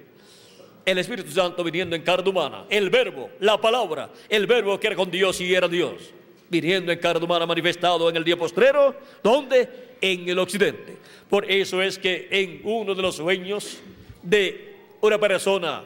El 0.85 0.99
Espíritu 0.99 1.31
Santo 1.31 1.63
viniendo 1.65 1.97
en 1.97 2.03
carne 2.03 2.29
humana, 2.31 2.65
el 2.71 2.91
verbo, 2.91 3.31
la 3.41 3.61
palabra, 3.61 4.11
el 4.29 4.47
verbo 4.47 4.79
que 4.79 4.87
era 4.87 4.97
con 4.97 5.11
Dios 5.11 5.41
y 5.41 5.53
era 5.53 5.69
Dios, 5.69 6.13
viniendo 6.49 6.93
en 6.93 6.99
carne 6.99 7.25
humana 7.25 7.45
manifestado 7.45 8.09
en 8.09 8.17
el 8.17 8.25
día 8.25 8.37
postrero, 8.37 8.95
¿dónde? 9.23 9.97
En 10.01 10.29
el 10.29 10.39
occidente. 10.39 10.97
Por 11.29 11.51
eso 11.51 11.83
es 11.83 11.99
que 11.99 12.29
en 12.31 12.61
uno 12.65 12.95
de 12.95 13.03
los 13.03 13.17
sueños 13.17 13.79
de 14.23 14.75
una 15.01 15.19
persona 15.19 15.83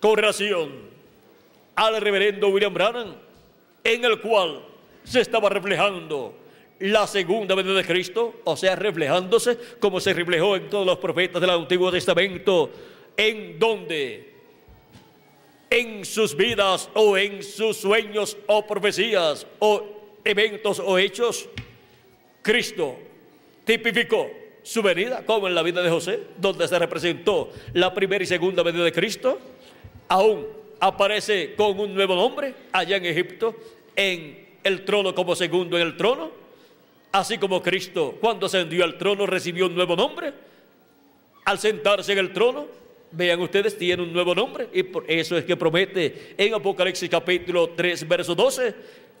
con 0.00 0.16
relación 0.16 0.72
al 1.74 2.00
reverendo 2.00 2.48
William 2.48 2.74
Branham, 2.74 3.14
en 3.84 4.04
el 4.04 4.20
cual 4.20 4.62
se 5.08 5.20
estaba 5.20 5.48
reflejando 5.48 6.34
la 6.80 7.06
segunda 7.06 7.54
venida 7.54 7.74
de 7.74 7.84
Cristo, 7.84 8.40
o 8.44 8.56
sea, 8.56 8.76
reflejándose 8.76 9.58
como 9.80 10.00
se 10.00 10.12
reflejó 10.12 10.56
en 10.56 10.68
todos 10.68 10.86
los 10.86 10.98
profetas 10.98 11.40
del 11.40 11.50
Antiguo 11.50 11.90
Testamento, 11.90 12.70
en 13.16 13.58
donde 13.58 14.34
en 15.70 16.04
sus 16.04 16.36
vidas 16.36 16.88
o 16.94 17.16
en 17.16 17.42
sus 17.42 17.78
sueños 17.78 18.36
o 18.46 18.66
profecías 18.66 19.46
o 19.58 19.82
eventos 20.24 20.78
o 20.78 20.98
hechos, 20.98 21.48
Cristo 22.42 22.96
tipificó 23.64 24.30
su 24.62 24.82
venida, 24.82 25.24
como 25.24 25.48
en 25.48 25.54
la 25.54 25.62
vida 25.62 25.82
de 25.82 25.90
José, 25.90 26.20
donde 26.36 26.68
se 26.68 26.78
representó 26.78 27.50
la 27.72 27.92
primera 27.94 28.22
y 28.22 28.26
segunda 28.26 28.62
venida 28.62 28.84
de 28.84 28.92
Cristo, 28.92 29.38
aún 30.08 30.46
aparece 30.80 31.54
con 31.54 31.78
un 31.80 31.94
nuevo 31.94 32.14
nombre 32.14 32.54
allá 32.72 32.96
en 32.96 33.06
Egipto, 33.06 33.56
en 33.96 34.47
el 34.64 34.84
trono 34.84 35.14
como 35.14 35.34
segundo 35.34 35.76
en 35.76 35.86
el 35.86 35.96
trono, 35.96 36.30
así 37.12 37.38
como 37.38 37.62
Cristo 37.62 38.16
cuando 38.20 38.46
ascendió 38.46 38.84
al 38.84 38.98
trono 38.98 39.26
recibió 39.26 39.66
un 39.66 39.74
nuevo 39.74 39.96
nombre, 39.96 40.32
al 41.44 41.58
sentarse 41.58 42.12
en 42.12 42.18
el 42.18 42.32
trono, 42.32 42.66
vean 43.12 43.40
ustedes, 43.40 43.76
tiene 43.78 44.02
un 44.02 44.12
nuevo 44.12 44.34
nombre. 44.34 44.68
Y 44.72 44.82
por 44.82 45.10
eso 45.10 45.36
es 45.36 45.44
que 45.44 45.56
promete 45.56 46.34
en 46.36 46.54
Apocalipsis 46.54 47.08
capítulo 47.08 47.70
3, 47.70 48.06
verso 48.06 48.34
12, 48.34 48.74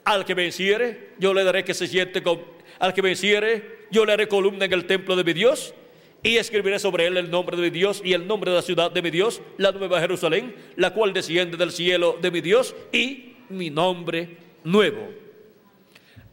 al 0.04 0.24
que 0.24 0.34
venciere, 0.34 1.10
yo 1.18 1.32
le 1.34 1.44
daré 1.44 1.64
que 1.64 1.74
se 1.74 1.86
siente 1.86 2.22
con, 2.22 2.40
al 2.78 2.94
que 2.94 3.02
venciere, 3.02 3.86
yo 3.90 4.04
le 4.04 4.12
haré 4.12 4.28
columna 4.28 4.64
en 4.64 4.72
el 4.72 4.86
templo 4.86 5.16
de 5.16 5.24
mi 5.24 5.32
Dios 5.32 5.74
y 6.22 6.36
escribiré 6.36 6.78
sobre 6.78 7.06
él 7.06 7.16
el 7.16 7.30
nombre 7.30 7.56
de 7.56 7.62
mi 7.62 7.70
Dios 7.70 8.02
y 8.04 8.12
el 8.12 8.26
nombre 8.26 8.50
de 8.50 8.56
la 8.56 8.62
ciudad 8.62 8.90
de 8.90 9.02
mi 9.02 9.10
Dios, 9.10 9.40
la 9.56 9.72
nueva 9.72 10.00
Jerusalén, 10.00 10.54
la 10.76 10.92
cual 10.92 11.12
desciende 11.12 11.56
del 11.56 11.72
cielo 11.72 12.18
de 12.20 12.30
mi 12.30 12.40
Dios 12.40 12.74
y 12.92 13.34
mi 13.48 13.70
nombre 13.70 14.36
nuevo. 14.64 15.27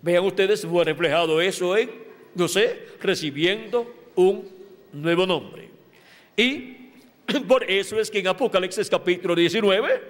Vean 0.06 0.24
ustedes, 0.24 0.64
fue 0.64 0.86
reflejado 0.86 1.42
eso 1.42 1.76
en 1.76 1.90
José 2.38 2.90
recibiendo 3.02 3.92
un 4.14 4.48
nuevo 4.94 5.26
nombre. 5.26 5.68
Y 6.38 6.92
por 7.48 7.64
eso 7.64 8.00
es 8.00 8.12
que 8.12 8.20
en 8.20 8.28
Apocalipsis 8.28 8.88
capítulo 8.88 9.34
19, 9.34 10.04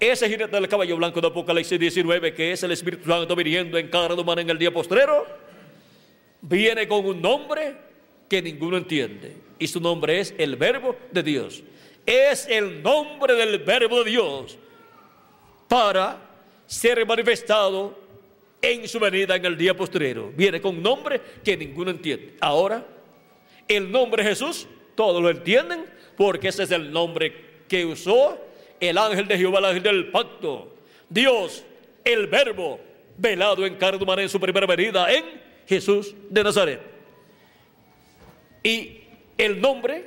ese 0.00 0.28
jinete 0.28 0.56
del 0.56 0.66
caballo 0.66 0.96
blanco 0.96 1.20
de 1.20 1.28
Apocalipsis 1.28 1.78
19, 1.78 2.34
que 2.34 2.50
es 2.50 2.64
el 2.64 2.72
Espíritu 2.72 3.08
Santo 3.08 3.36
viniendo 3.36 3.78
en 3.78 3.86
carne 3.86 4.20
humana 4.20 4.40
en 4.40 4.50
el 4.50 4.58
día 4.58 4.72
postrero, 4.72 5.24
viene 6.40 6.88
con 6.88 7.06
un 7.06 7.22
nombre 7.22 7.76
que 8.28 8.42
ninguno 8.42 8.78
entiende. 8.78 9.36
Y 9.60 9.68
su 9.68 9.80
nombre 9.80 10.18
es 10.18 10.34
el 10.38 10.56
Verbo 10.56 10.96
de 11.12 11.22
Dios. 11.22 11.62
Es 12.04 12.48
el 12.48 12.82
nombre 12.82 13.34
del 13.34 13.60
Verbo 13.60 14.02
de 14.02 14.10
Dios 14.10 14.58
para 15.68 16.18
ser 16.66 17.06
manifestado 17.06 18.09
en 18.62 18.88
su 18.88 18.98
venida 18.98 19.36
en 19.36 19.44
el 19.44 19.56
día 19.56 19.76
postrero. 19.76 20.32
Viene 20.36 20.60
con 20.60 20.76
un 20.76 20.82
nombre 20.82 21.20
que 21.42 21.56
ninguno 21.56 21.90
entiende. 21.90 22.34
Ahora, 22.40 22.84
el 23.66 23.90
nombre 23.90 24.22
Jesús, 24.22 24.66
todos 24.94 25.22
lo 25.22 25.30
entienden, 25.30 25.86
porque 26.16 26.48
ese 26.48 26.64
es 26.64 26.70
el 26.70 26.90
nombre 26.92 27.32
que 27.68 27.84
usó 27.86 28.38
el 28.80 28.98
ángel 28.98 29.28
de 29.28 29.38
Jehová, 29.38 29.58
el 29.60 29.64
ángel 29.66 29.82
del 29.82 30.10
pacto. 30.10 30.74
Dios, 31.08 31.64
el 32.04 32.26
verbo, 32.26 32.80
velado 33.16 33.64
en 33.66 33.76
carne 33.76 34.02
humana 34.02 34.22
en 34.22 34.28
su 34.28 34.40
primera 34.40 34.66
venida 34.66 35.12
en 35.12 35.24
Jesús 35.66 36.14
de 36.28 36.42
Nazaret. 36.42 36.80
Y 38.62 39.00
el 39.38 39.60
nombre 39.60 40.04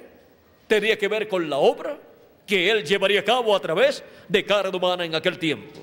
tenía 0.68 0.98
que 0.98 1.08
ver 1.08 1.28
con 1.28 1.50
la 1.50 1.58
obra 1.58 1.98
que 2.46 2.70
él 2.70 2.84
llevaría 2.84 3.22
a 3.22 3.24
cabo 3.24 3.56
a 3.56 3.60
través 3.60 4.04
de 4.28 4.44
carne 4.44 4.76
humana 4.76 5.06
en 5.06 5.16
aquel 5.16 5.40
tiempo. 5.40 5.80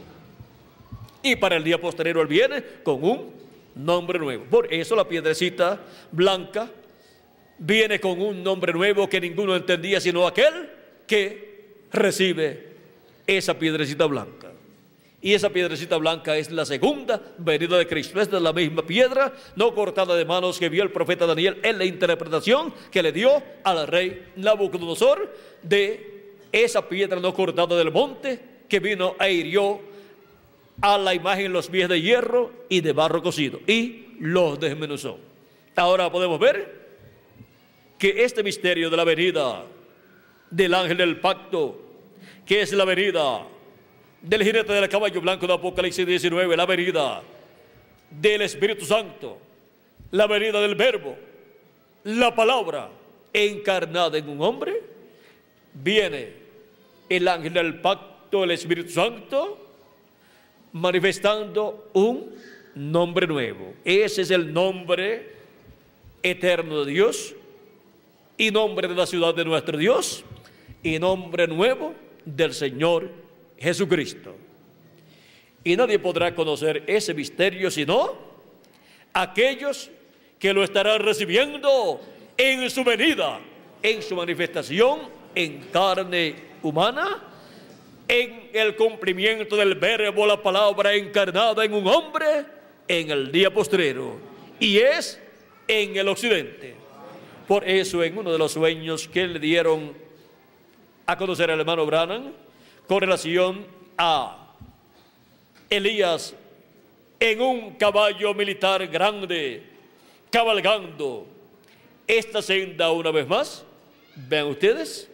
Y 1.22 1.36
para 1.36 1.56
el 1.56 1.64
día 1.64 1.80
posterior 1.80 2.18
él 2.18 2.26
viene 2.26 2.62
con 2.82 3.02
un 3.04 3.32
nombre 3.74 4.18
nuevo. 4.18 4.44
Por 4.44 4.72
eso 4.72 4.96
la 4.96 5.06
piedrecita 5.06 5.80
blanca 6.10 6.70
viene 7.58 8.00
con 8.00 8.20
un 8.20 8.42
nombre 8.42 8.72
nuevo 8.72 9.08
que 9.08 9.20
ninguno 9.20 9.54
entendía 9.54 10.00
sino 10.00 10.26
aquel 10.26 10.70
que 11.06 11.74
recibe 11.92 12.68
esa 13.26 13.58
piedrecita 13.58 14.06
blanca. 14.06 14.50
Y 15.22 15.34
esa 15.34 15.50
piedrecita 15.50 15.98
blanca 15.98 16.38
es 16.38 16.50
la 16.50 16.64
segunda 16.64 17.20
venida 17.36 17.76
de 17.76 17.86
Cristo. 17.86 18.20
Es 18.20 18.30
de 18.30 18.40
la 18.40 18.54
misma 18.54 18.86
piedra, 18.86 19.34
no 19.54 19.74
cortada 19.74 20.16
de 20.16 20.24
manos 20.24 20.58
que 20.58 20.70
vio 20.70 20.82
el 20.82 20.90
profeta 20.90 21.26
Daniel 21.26 21.58
en 21.62 21.76
la 21.76 21.84
interpretación 21.84 22.72
que 22.90 23.02
le 23.02 23.12
dio 23.12 23.42
al 23.62 23.86
rey 23.86 24.28
Nabucodonosor 24.36 25.36
de 25.62 26.32
esa 26.52 26.88
piedra 26.88 27.20
no 27.20 27.34
cortada 27.34 27.76
del 27.76 27.92
monte 27.92 28.40
que 28.66 28.80
vino 28.80 29.14
e 29.20 29.32
hirió 29.32 29.89
a 30.80 30.98
la 30.98 31.14
imagen 31.14 31.52
los 31.52 31.68
pies 31.68 31.88
de 31.88 32.00
hierro 32.00 32.52
y 32.68 32.80
de 32.80 32.92
barro 32.92 33.22
cocido 33.22 33.60
y 33.66 34.06
los 34.20 34.58
desmenuzó. 34.58 35.18
Ahora 35.76 36.10
podemos 36.10 36.38
ver 36.38 36.80
que 37.98 38.24
este 38.24 38.42
misterio 38.42 38.90
de 38.90 38.96
la 38.96 39.04
venida 39.04 39.64
del 40.50 40.74
ángel 40.74 40.96
del 40.96 41.20
pacto, 41.20 41.80
que 42.46 42.62
es 42.62 42.72
la 42.72 42.84
venida 42.84 43.46
del 44.22 44.42
jinete 44.42 44.72
del 44.72 44.88
caballo 44.88 45.20
blanco 45.20 45.46
de 45.46 45.54
Apocalipsis 45.54 46.06
19, 46.06 46.56
la 46.56 46.66
venida 46.66 47.22
del 48.10 48.42
Espíritu 48.42 48.84
Santo, 48.84 49.38
la 50.10 50.26
venida 50.26 50.60
del 50.60 50.74
Verbo, 50.74 51.16
la 52.04 52.34
palabra 52.34 52.88
encarnada 53.32 54.18
en 54.18 54.28
un 54.28 54.42
hombre, 54.42 54.82
viene 55.74 56.32
el 57.08 57.28
ángel 57.28 57.52
del 57.52 57.80
pacto, 57.80 58.44
el 58.44 58.50
Espíritu 58.50 58.90
Santo, 58.90 59.69
manifestando 60.72 61.90
un 61.92 62.30
nombre 62.74 63.26
nuevo. 63.26 63.74
Ese 63.84 64.22
es 64.22 64.30
el 64.30 64.52
nombre 64.52 65.34
eterno 66.22 66.84
de 66.84 66.92
Dios 66.92 67.34
y 68.36 68.50
nombre 68.50 68.88
de 68.88 68.94
la 68.94 69.06
ciudad 69.06 69.34
de 69.34 69.44
nuestro 69.44 69.76
Dios 69.76 70.24
y 70.82 70.98
nombre 70.98 71.46
nuevo 71.46 71.94
del 72.24 72.54
Señor 72.54 73.10
Jesucristo. 73.58 74.34
Y 75.62 75.76
nadie 75.76 75.98
podrá 75.98 76.34
conocer 76.34 76.84
ese 76.86 77.12
misterio 77.12 77.70
sino 77.70 78.14
aquellos 79.12 79.90
que 80.38 80.54
lo 80.54 80.64
estarán 80.64 81.00
recibiendo 81.00 82.00
en 82.36 82.70
su 82.70 82.82
venida, 82.82 83.40
en 83.82 84.02
su 84.02 84.16
manifestación 84.16 85.00
en 85.34 85.58
carne 85.72 86.34
humana 86.62 87.29
en 88.10 88.50
el 88.52 88.74
cumplimiento 88.74 89.54
del 89.54 89.76
verbo, 89.76 90.26
la 90.26 90.42
palabra 90.42 90.94
encarnada 90.94 91.64
en 91.64 91.72
un 91.72 91.86
hombre 91.86 92.44
en 92.88 93.08
el 93.08 93.30
día 93.30 93.54
postrero. 93.54 94.18
Y 94.58 94.78
es 94.78 95.20
en 95.68 95.96
el 95.96 96.08
occidente. 96.08 96.74
Por 97.46 97.68
eso 97.68 98.02
en 98.02 98.18
uno 98.18 98.32
de 98.32 98.38
los 98.38 98.50
sueños 98.50 99.06
que 99.06 99.28
le 99.28 99.38
dieron 99.38 99.94
a 101.06 101.16
conocer 101.16 101.52
al 101.52 101.60
hermano 101.60 101.86
Branham 101.86 102.32
con 102.88 103.00
relación 103.00 103.64
a 103.96 104.54
Elías 105.68 106.34
en 107.20 107.40
un 107.40 107.74
caballo 107.76 108.34
militar 108.34 108.88
grande, 108.88 109.62
cabalgando 110.30 111.28
esta 112.08 112.42
senda 112.42 112.90
una 112.90 113.12
vez 113.12 113.28
más. 113.28 113.64
Vean 114.16 114.48
ustedes, 114.48 115.08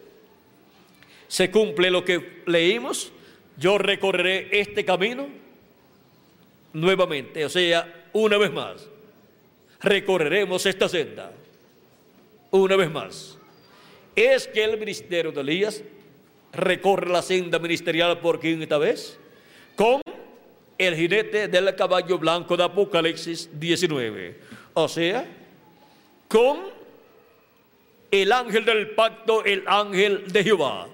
se 1.27 1.51
cumple 1.51 1.89
lo 1.89 2.03
que 2.05 2.41
leímos, 2.45 3.11
yo 3.57 3.77
recorreré 3.77 4.49
este 4.51 4.85
camino 4.85 5.27
nuevamente, 6.73 7.43
o 7.45 7.49
sea, 7.49 8.07
una 8.13 8.37
vez 8.37 8.51
más, 8.51 8.87
recorreremos 9.81 10.65
esta 10.65 10.87
senda, 10.87 11.31
una 12.51 12.75
vez 12.75 12.91
más. 12.91 13.37
Es 14.15 14.47
que 14.47 14.63
el 14.63 14.79
ministerio 14.79 15.31
de 15.31 15.41
Elías 15.41 15.83
recorre 16.53 17.09
la 17.09 17.21
senda 17.21 17.59
ministerial 17.59 18.19
por 18.19 18.39
quinta 18.39 18.77
vez 18.77 19.19
con 19.75 20.01
el 20.77 20.95
jinete 20.95 21.47
del 21.47 21.75
caballo 21.75 22.17
blanco 22.17 22.57
de 22.57 22.63
Apocalipsis 22.63 23.49
19. 23.59 24.39
O 24.73 24.87
sea, 24.87 25.25
con 26.27 26.59
el 28.11 28.31
ángel 28.31 28.65
del 28.65 28.91
pacto, 28.91 29.43
el 29.43 29.63
ángel 29.67 30.31
de 30.31 30.43
Jehová, 30.43 30.87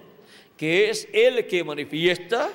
que 0.64 0.90
es 0.90 1.10
el 1.12 1.46
que 1.46 1.62
manifiesta 1.62 2.50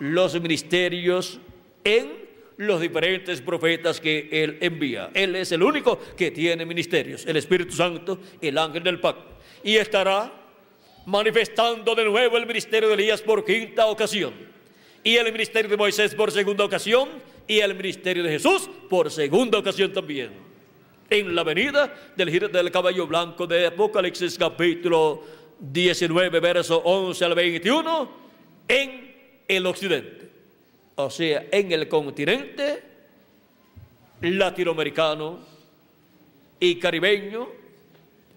los 0.00 0.34
ministerios 0.40 1.38
en 1.84 2.10
los 2.56 2.80
diferentes 2.80 3.40
profetas 3.40 4.00
que 4.00 4.28
él 4.32 4.58
envía. 4.60 5.10
Él 5.14 5.36
es 5.36 5.52
el 5.52 5.62
único 5.62 5.96
que 6.16 6.32
tiene 6.32 6.66
ministerios, 6.66 7.24
el 7.24 7.36
Espíritu 7.36 7.72
Santo, 7.72 8.18
el 8.40 8.58
ángel 8.58 8.82
del 8.82 8.98
pacto. 8.98 9.38
Y 9.62 9.76
estará 9.76 10.32
manifestando 11.06 11.94
de 11.94 12.04
nuevo 12.04 12.36
el 12.36 12.46
ministerio 12.46 12.88
de 12.88 12.94
Elías 12.94 13.22
por 13.22 13.44
quinta 13.44 13.86
ocasión, 13.86 14.34
y 15.04 15.14
el 15.14 15.32
ministerio 15.32 15.70
de 15.70 15.76
Moisés 15.76 16.16
por 16.16 16.32
segunda 16.32 16.64
ocasión, 16.64 17.10
y 17.46 17.60
el 17.60 17.76
ministerio 17.76 18.24
de 18.24 18.30
Jesús 18.30 18.68
por 18.90 19.08
segunda 19.08 19.60
ocasión 19.60 19.92
también. 19.92 20.32
En 21.08 21.32
la 21.32 21.44
venida 21.44 21.94
del, 22.16 22.50
del 22.50 22.70
caballo 22.72 23.06
blanco 23.06 23.46
de 23.46 23.66
Apocalipsis 23.66 24.36
capítulo 24.36 25.41
19, 25.62 26.40
verso 26.40 26.82
11 26.84 27.24
al 27.24 27.34
21, 27.36 28.10
en 28.66 29.14
el 29.46 29.66
occidente, 29.66 30.28
o 30.96 31.08
sea, 31.08 31.46
en 31.52 31.70
el 31.70 31.86
continente 31.86 32.82
latinoamericano 34.20 35.38
y 36.58 36.76
caribeño 36.76 37.48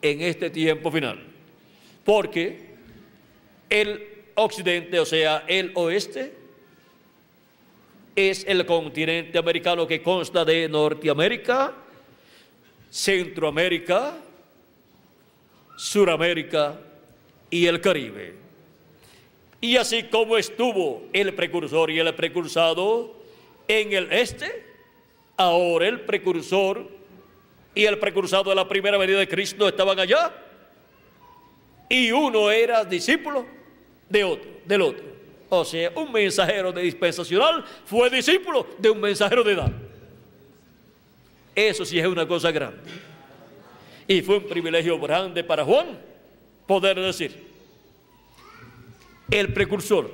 en 0.04 0.22
este 0.22 0.52
tiempo 0.52 0.92
final. 0.92 1.24
Porque 2.04 2.76
el 3.72 4.08
occidente, 4.36 5.00
o 5.00 5.06
sea, 5.06 5.46
el 5.48 5.72
oeste, 5.74 6.32
es 8.16 8.46
el 8.48 8.68
continente 8.68 9.40
americano 9.40 9.88
que 9.88 10.04
consta 10.04 10.46
de 10.46 10.70
Norteamérica, 10.70 11.74
Centroamérica, 12.92 14.18
Suramérica 15.76 16.80
y 17.56 17.68
el 17.68 17.80
Caribe. 17.80 18.34
Y 19.62 19.78
así 19.78 20.04
como 20.04 20.36
estuvo 20.36 21.04
el 21.14 21.34
precursor 21.34 21.90
y 21.90 22.00
el 22.00 22.14
precursado 22.14 23.16
en 23.66 23.94
el 23.94 24.12
este, 24.12 24.66
ahora 25.38 25.88
el 25.88 26.02
precursor 26.02 26.86
y 27.74 27.86
el 27.86 27.98
precursado 27.98 28.50
de 28.50 28.56
la 28.56 28.68
primera 28.68 28.98
venida 28.98 29.20
de 29.20 29.28
Cristo 29.30 29.70
estaban 29.70 29.98
allá 29.98 30.34
y 31.88 32.12
uno 32.12 32.52
era 32.52 32.84
discípulo 32.84 33.46
de 34.10 34.26
otro, 34.26 34.52
del 34.66 34.82
otro. 34.82 35.06
O 35.48 35.64
sea, 35.64 35.94
un 35.96 36.12
mensajero 36.12 36.74
de 36.74 36.82
dispensacional 36.82 37.64
fue 37.86 38.10
discípulo 38.10 38.68
de 38.78 38.90
un 38.90 39.00
mensajero 39.00 39.46
de 39.46 39.54
edad. 39.54 39.72
Eso 41.56 41.86
sí 41.86 41.98
es 41.98 42.06
una 42.06 42.28
cosa 42.28 42.52
grande. 42.52 42.82
Y 44.10 44.22
fue 44.22 44.40
un 44.40 44.44
privilegio 44.46 45.00
grande 45.00 45.42
para 45.42 45.64
Juan 45.64 46.16
poder 46.66 47.00
decir, 47.00 47.45
el 49.30 49.54
precursor 49.54 50.12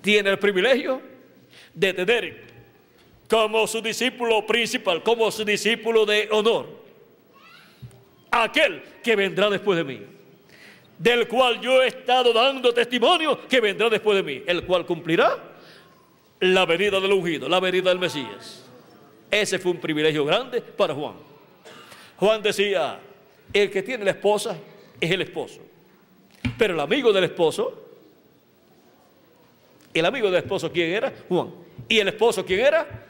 tiene 0.00 0.30
el 0.30 0.38
privilegio 0.38 1.00
de 1.74 1.92
tener 1.92 2.46
como 3.28 3.66
su 3.66 3.80
discípulo 3.80 4.46
principal, 4.46 5.02
como 5.02 5.30
su 5.30 5.44
discípulo 5.44 6.06
de 6.06 6.28
honor, 6.30 6.66
aquel 8.30 8.82
que 9.02 9.16
vendrá 9.16 9.50
después 9.50 9.76
de 9.76 9.84
mí, 9.84 10.00
del 10.98 11.26
cual 11.26 11.60
yo 11.60 11.82
he 11.82 11.88
estado 11.88 12.32
dando 12.32 12.72
testimonio 12.72 13.46
que 13.48 13.60
vendrá 13.60 13.90
después 13.90 14.16
de 14.16 14.22
mí, 14.22 14.42
el 14.46 14.64
cual 14.64 14.86
cumplirá 14.86 15.36
la 16.40 16.64
venida 16.66 17.00
del 17.00 17.12
ungido, 17.12 17.48
la 17.48 17.60
venida 17.60 17.90
del 17.90 17.98
Mesías. 17.98 18.64
Ese 19.30 19.58
fue 19.58 19.72
un 19.72 19.80
privilegio 19.80 20.24
grande 20.24 20.60
para 20.60 20.94
Juan. 20.94 21.14
Juan 22.16 22.42
decía, 22.42 23.00
el 23.52 23.70
que 23.70 23.82
tiene 23.82 24.04
la 24.04 24.12
esposa 24.12 24.56
es 25.00 25.10
el 25.10 25.22
esposo, 25.22 25.60
pero 26.58 26.74
el 26.74 26.80
amigo 26.80 27.12
del 27.12 27.24
esposo, 27.24 27.82
el 29.92 30.04
amigo 30.04 30.30
del 30.30 30.42
esposo, 30.42 30.70
¿quién 30.70 30.92
era? 30.92 31.12
Juan. 31.28 31.50
¿Y 31.88 31.98
el 31.98 32.08
esposo 32.08 32.44
quién 32.44 32.60
era? 32.60 33.06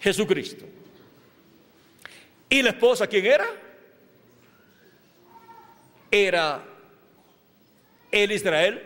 Jesucristo. 0.00 0.64
¿Y 2.50 2.62
la 2.62 2.70
esposa 2.70 3.06
quién 3.06 3.26
era? 3.26 3.46
era 6.14 6.62
el 8.12 8.30
Israel 8.30 8.80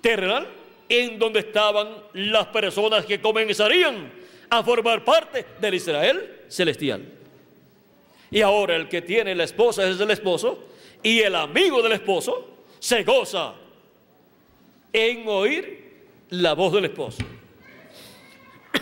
terrenal, 0.00 0.48
en 0.88 1.18
donde 1.18 1.40
estaban 1.40 1.88
las 2.14 2.46
personas 2.46 3.04
que 3.04 3.20
comenzarían 3.20 4.10
a 4.48 4.62
formar 4.62 5.04
parte 5.04 5.44
del 5.60 5.74
Israel 5.74 6.40
celestial. 6.48 7.04
Y 8.30 8.40
ahora 8.40 8.76
el 8.76 8.88
que 8.88 9.02
tiene 9.02 9.34
la 9.34 9.44
esposa 9.44 9.88
es 9.88 10.00
el 10.00 10.10
esposo, 10.10 10.68
y 11.02 11.20
el 11.20 11.34
amigo 11.36 11.82
del 11.82 11.92
esposo 11.92 12.48
se 12.82 13.04
goza 13.04 13.54
en 14.92 15.28
oír 15.28 16.02
la 16.30 16.52
voz 16.54 16.72
del 16.72 16.86
esposo. 16.86 17.22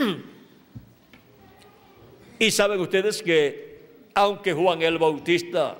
y 2.38 2.50
saben 2.50 2.80
ustedes 2.80 3.22
que 3.22 3.78
aunque 4.14 4.54
Juan 4.54 4.80
el 4.80 4.96
Bautista 4.96 5.76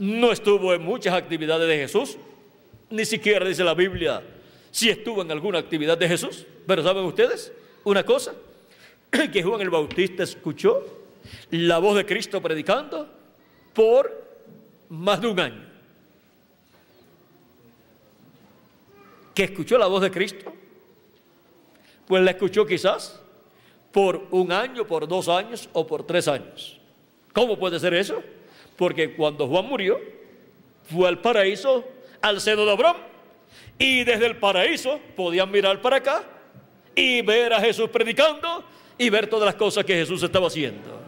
no 0.00 0.32
estuvo 0.32 0.74
en 0.74 0.82
muchas 0.82 1.14
actividades 1.14 1.68
de 1.68 1.76
Jesús, 1.76 2.18
ni 2.90 3.04
siquiera 3.04 3.46
dice 3.46 3.62
la 3.62 3.74
Biblia 3.74 4.20
si 4.72 4.90
estuvo 4.90 5.22
en 5.22 5.30
alguna 5.30 5.60
actividad 5.60 5.96
de 5.96 6.08
Jesús. 6.08 6.44
Pero 6.66 6.82
¿saben 6.82 7.04
ustedes 7.04 7.52
una 7.84 8.02
cosa? 8.02 8.34
Que 9.32 9.44
Juan 9.44 9.60
el 9.60 9.70
Bautista 9.70 10.24
escuchó 10.24 10.84
la 11.52 11.78
voz 11.78 11.94
de 11.94 12.04
Cristo 12.04 12.42
predicando 12.42 13.08
por 13.72 14.26
más 14.88 15.20
de 15.20 15.28
un 15.28 15.38
año. 15.38 15.69
¿Que 19.40 19.44
escuchó 19.44 19.78
la 19.78 19.86
voz 19.86 20.02
de 20.02 20.10
Cristo? 20.10 20.52
Pues 22.06 22.22
la 22.22 22.32
escuchó 22.32 22.66
quizás 22.66 23.18
por 23.90 24.26
un 24.32 24.52
año, 24.52 24.86
por 24.86 25.08
dos 25.08 25.30
años 25.30 25.66
o 25.72 25.86
por 25.86 26.06
tres 26.06 26.28
años. 26.28 26.78
¿Cómo 27.32 27.58
puede 27.58 27.80
ser 27.80 27.94
eso? 27.94 28.22
Porque 28.76 29.14
cuando 29.14 29.48
Juan 29.48 29.64
murió, 29.64 29.98
fue 30.84 31.08
al 31.08 31.22
paraíso, 31.22 31.82
al 32.20 32.38
seno 32.38 32.66
de 32.66 32.72
Abraham, 32.72 32.98
y 33.78 34.04
desde 34.04 34.26
el 34.26 34.36
paraíso 34.36 35.00
podían 35.16 35.50
mirar 35.50 35.80
para 35.80 35.96
acá 35.96 36.22
y 36.94 37.22
ver 37.22 37.54
a 37.54 37.60
Jesús 37.60 37.88
predicando 37.88 38.62
y 38.98 39.08
ver 39.08 39.26
todas 39.26 39.46
las 39.46 39.54
cosas 39.54 39.86
que 39.86 39.94
Jesús 39.94 40.22
estaba 40.22 40.48
haciendo. 40.48 41.00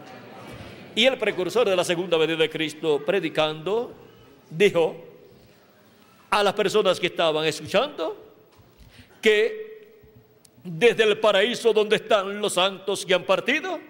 Y 0.95 1.05
el 1.05 1.19
precursor 1.19 1.69
de 1.69 1.77
la 1.77 1.85
segunda 1.85 2.17
venida 2.17 2.39
de 2.39 2.49
Cristo 2.49 3.03
predicando 3.05 3.93
dijo 4.49 4.97
a 6.31 6.43
las 6.43 6.55
personas 6.55 6.99
que 6.99 7.09
estaban 7.09 7.45
escuchando 7.45 8.22
que 9.23 9.73
desde 10.65 11.05
el 11.05 11.19
paraíso 11.19 11.73
donde 11.73 11.97
están 11.97 12.41
los 12.41 12.55
santos 12.55 13.07
que 13.07 13.15
han 13.15 13.25
partido, 13.25 13.81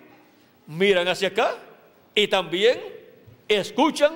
miran 0.67 1.09
hacia 1.09 1.29
acá 1.29 1.57
y 2.15 2.29
también 2.29 2.79
escuchan 3.49 4.13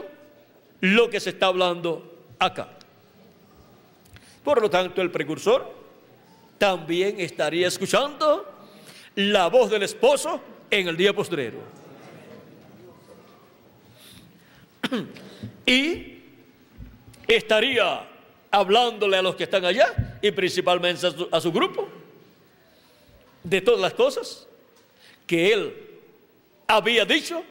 lo 0.80 1.10
que 1.10 1.20
se 1.20 1.30
está 1.30 1.46
hablando 1.46 2.24
acá. 2.38 2.68
Por 4.44 4.60
lo 4.62 4.70
tanto, 4.70 5.02
el 5.02 5.10
precursor 5.10 5.68
también 6.58 7.18
estaría 7.18 7.66
escuchando 7.66 8.46
la 9.16 9.48
voz 9.48 9.70
del 9.70 9.82
esposo 9.82 10.40
en 10.70 10.88
el 10.88 10.96
día 10.96 11.12
postrero. 11.14 11.58
Y 15.68 16.22
estaría 17.26 18.06
hablándole 18.56 19.18
a 19.18 19.22
los 19.22 19.36
que 19.36 19.44
están 19.44 19.66
allá 19.66 20.18
y 20.22 20.30
principalmente 20.30 21.06
a 21.30 21.40
su, 21.42 21.52
grupo 21.52 21.86
de 23.42 23.60
todas 23.60 23.78
las 23.78 23.92
cosas 23.92 24.48
que 25.26 25.52
él 25.52 25.74
había 26.66 27.04
dicho 27.04 27.44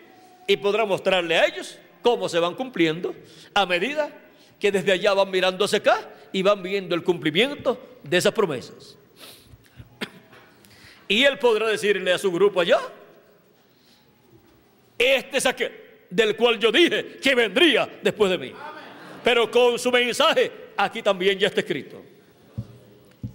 y 0.47 0.57
podrá 0.57 0.83
mostrarle 0.83 1.37
a 1.37 1.45
ellos 1.45 1.77
cómo 2.01 2.27
se 2.27 2.39
van 2.39 2.55
cumpliendo 2.55 3.13
a 3.53 3.67
medida 3.67 4.09
que 4.59 4.71
desde 4.71 4.93
allá 4.93 5.13
van 5.13 5.29
mirando 5.29 5.65
hacia 5.65 5.77
acá 5.77 6.09
y 6.33 6.41
van 6.41 6.63
viendo 6.63 6.95
el 6.95 7.03
cumplimiento 7.03 7.79
de 8.01 8.17
esas 8.17 8.33
promesas. 8.33 8.97
Y 11.07 11.23
él 11.23 11.37
podrá 11.37 11.67
decirle 11.67 12.13
a 12.13 12.17
su 12.17 12.31
grupo 12.31 12.61
allá, 12.61 12.79
este 14.97 15.37
es 15.37 15.45
aquel 15.45 15.71
del 16.09 16.35
cual 16.35 16.57
yo 16.57 16.71
dije 16.71 17.17
que 17.21 17.35
vendría 17.35 17.99
después 18.01 18.31
de 18.31 18.39
mí. 18.39 18.53
Pero 19.23 19.51
con 19.51 19.77
su 19.77 19.91
mensaje, 19.91 20.64
aquí 20.77 21.01
también 21.01 21.37
ya 21.37 21.47
está 21.47 21.61
escrito. 21.61 22.01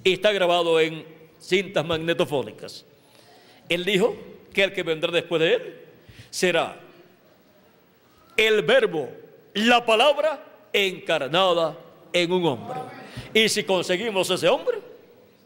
Y 0.02 0.14
está 0.14 0.32
grabado 0.32 0.80
en 0.80 1.04
cintas 1.40 1.84
magnetofónicas. 1.84 2.84
Él 3.68 3.84
dijo 3.84 4.16
que 4.52 4.64
el 4.64 4.72
que 4.72 4.82
vendrá 4.82 5.10
después 5.12 5.40
de 5.40 5.54
él 5.54 5.76
será 6.30 6.76
el 8.36 8.62
verbo, 8.62 9.08
la 9.54 9.84
palabra 9.84 10.42
encarnada 10.72 11.76
en 12.12 12.32
un 12.32 12.46
hombre. 12.46 12.80
Y 13.34 13.48
si 13.48 13.64
conseguimos 13.64 14.30
ese 14.30 14.48
hombre, 14.48 14.78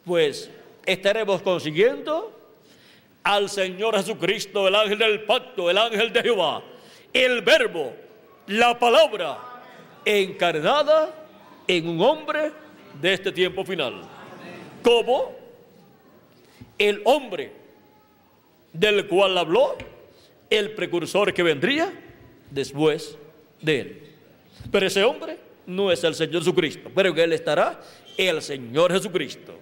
pues 0.05 0.51
estaremos 0.87 1.43
consiguiendo 1.43 2.33
al 3.23 3.49
Señor 3.49 3.97
Jesucristo, 3.97 4.69
el 4.69 4.75
ángel 4.75 4.99
del 4.99 5.25
pacto, 5.25 5.71
el 5.71 5.79
ángel 5.79 6.13
de 6.13 6.23
Jehová, 6.23 6.63
el 7.13 7.41
verbo, 7.43 7.93
la 8.47 8.79
palabra 8.79 9.39
encarnada 10.05 11.24
en 11.67 11.89
un 11.89 12.01
hombre 12.01 12.53
de 13.01 13.13
este 13.13 13.33
tiempo 13.33 13.65
final. 13.65 14.03
Como 14.83 15.35
el 16.79 17.01
hombre 17.05 17.53
del 18.73 19.07
cual 19.07 19.39
habló 19.39 19.77
el 20.51 20.73
precursor 20.73 21.33
que 21.33 21.43
vendría 21.43 21.93
después 22.51 23.17
de 23.61 23.81
él. 23.81 24.03
Pero 24.71 24.87
ese 24.87 25.05
hombre 25.05 25.39
no 25.67 25.91
es 25.91 26.05
el 26.05 26.15
Señor 26.15 26.43
Jesucristo, 26.43 26.91
pero 26.95 27.11
en 27.11 27.19
él 27.19 27.33
estará 27.33 27.81
el 28.17 28.43
Señor 28.43 28.93
Jesucristo. 28.93 29.55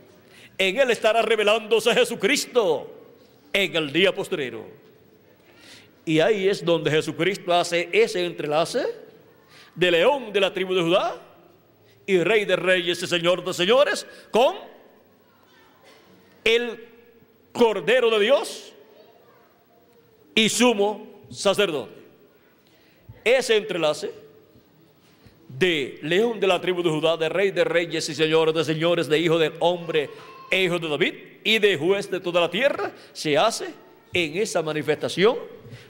En 0.58 0.78
él 0.78 0.90
estará 0.90 1.22
revelándose 1.22 1.94
Jesucristo 1.94 2.92
en 3.52 3.76
el 3.76 3.92
día 3.92 4.14
postrero. 4.14 4.66
Y 6.04 6.20
ahí 6.20 6.48
es 6.48 6.64
donde 6.64 6.90
Jesucristo 6.90 7.52
hace 7.52 7.88
ese 7.92 8.24
entrelace 8.24 8.84
de 9.74 9.90
león 9.90 10.32
de 10.32 10.40
la 10.40 10.52
tribu 10.52 10.74
de 10.74 10.82
Judá 10.82 11.20
y 12.06 12.18
rey 12.22 12.44
de 12.44 12.56
reyes 12.56 13.02
y 13.02 13.06
señor 13.06 13.44
de 13.44 13.54
señores 13.54 14.06
con 14.30 14.56
el 16.44 16.88
Cordero 17.52 18.10
de 18.10 18.20
Dios 18.20 18.72
y 20.34 20.48
sumo 20.48 21.06
sacerdote. 21.30 21.92
Ese 23.24 23.56
entrelace 23.56 24.10
de 25.48 25.98
león 26.02 26.40
de 26.40 26.46
la 26.46 26.60
tribu 26.60 26.82
de 26.82 26.90
Judá, 26.90 27.16
de 27.16 27.28
rey 27.28 27.50
de 27.50 27.64
reyes 27.64 28.08
y 28.08 28.14
señores 28.14 28.54
de 28.54 28.64
señores, 28.64 29.08
de 29.08 29.18
hijo 29.18 29.38
del 29.38 29.52
hombre 29.60 30.10
e 30.50 30.64
hijo 30.64 30.78
de 30.78 30.88
David 30.88 31.14
y 31.44 31.58
de 31.58 31.76
juez 31.76 32.10
de 32.10 32.20
toda 32.20 32.40
la 32.40 32.50
tierra, 32.50 32.92
se 33.12 33.36
hace 33.36 33.66
en 34.12 34.36
esa 34.38 34.62
manifestación 34.62 35.36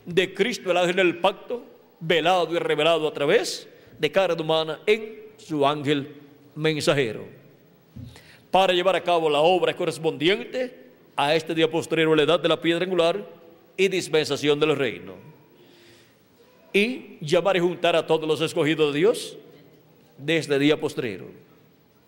de 0.05 0.35
Cristo, 0.35 0.71
el 0.71 0.77
ángel 0.77 0.97
del 0.97 1.19
pacto, 1.19 1.65
velado 2.01 2.53
y 2.55 2.59
revelado 2.59 3.07
a 3.07 3.13
través 3.13 3.69
de 3.99 4.11
carne 4.11 4.43
humana 4.43 4.81
en 4.87 5.22
su 5.47 5.67
ángel 5.67 6.09
mensajero. 6.55 7.25
Para 8.51 8.73
llevar 8.73 8.97
a 8.97 9.03
cabo 9.03 9.31
la 9.31 9.41
obra 9.41 9.75
correspondiente 9.75 10.83
a 11.17 11.35
este 11.35 11.55
día 11.55 11.71
posterior, 11.71 12.17
la 12.17 12.23
edad 12.23 12.41
de 12.41 12.49
la 12.49 12.61
piedra 12.61 12.85
angular 12.85 13.27
y 13.77 13.89
dispensación 13.89 14.61
del 14.61 14.77
reino. 14.77 15.15
Y 16.73 17.19
llamar 17.21 17.57
y 17.57 17.61
juntar 17.61 17.97
a 17.97 18.07
todos 18.07 18.27
los 18.27 18.41
escogidos 18.41 18.93
de 18.93 18.99
Dios 18.99 19.37
de 20.19 20.37
este 20.37 20.59
día 20.59 20.79
postrero. 20.79 21.27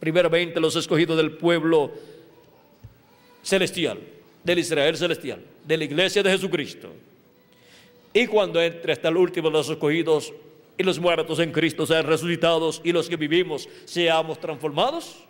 Primeramente 0.00 0.60
los 0.60 0.76
escogidos 0.76 1.16
del 1.16 1.32
pueblo 1.32 1.92
celestial, 3.42 3.98
del 4.42 4.58
Israel 4.58 4.96
celestial, 4.96 5.40
de 5.64 5.76
la 5.76 5.84
iglesia 5.84 6.22
de 6.22 6.30
Jesucristo. 6.30 6.90
Y 8.12 8.26
cuando 8.26 8.60
entre 8.62 8.92
hasta 8.92 9.08
el 9.08 9.16
último 9.16 9.48
de 9.48 9.54
los 9.54 9.68
escogidos 9.68 10.32
y 10.76 10.82
los 10.82 10.98
muertos 10.98 11.38
en 11.38 11.52
Cristo 11.52 11.86
sean 11.86 12.06
resucitados 12.06 12.80
y 12.84 12.92
los 12.92 13.08
que 13.08 13.16
vivimos 13.16 13.68
seamos 13.84 14.40
transformados, 14.40 15.24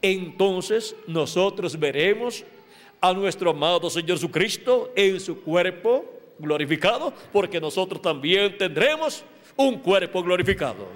entonces 0.00 0.96
nosotros 1.06 1.78
veremos 1.78 2.44
a 3.00 3.12
nuestro 3.12 3.50
amado 3.50 3.90
Señor 3.90 4.16
Jesucristo 4.16 4.92
en 4.96 5.20
su 5.20 5.40
cuerpo 5.42 6.04
glorificado, 6.38 7.12
porque 7.32 7.60
nosotros 7.60 8.00
también 8.00 8.56
tendremos 8.56 9.24
un 9.56 9.78
cuerpo 9.78 10.22
glorificado. 10.22 10.86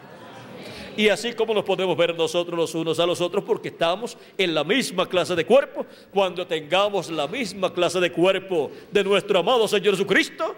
Y 0.96 1.10
así 1.10 1.34
como 1.34 1.52
nos 1.52 1.64
podemos 1.64 1.94
ver 1.96 2.16
nosotros 2.16 2.58
los 2.58 2.74
unos 2.74 2.98
a 2.98 3.06
los 3.06 3.20
otros 3.20 3.44
porque 3.44 3.68
estamos 3.68 4.16
en 4.38 4.54
la 4.54 4.64
misma 4.64 5.06
clase 5.06 5.34
de 5.34 5.44
cuerpo, 5.44 5.84
cuando 6.10 6.46
tengamos 6.46 7.10
la 7.10 7.28
misma 7.28 7.72
clase 7.72 8.00
de 8.00 8.10
cuerpo 8.10 8.70
de 8.90 9.04
nuestro 9.04 9.38
amado 9.38 9.68
Señor 9.68 9.94
Jesucristo, 9.94 10.56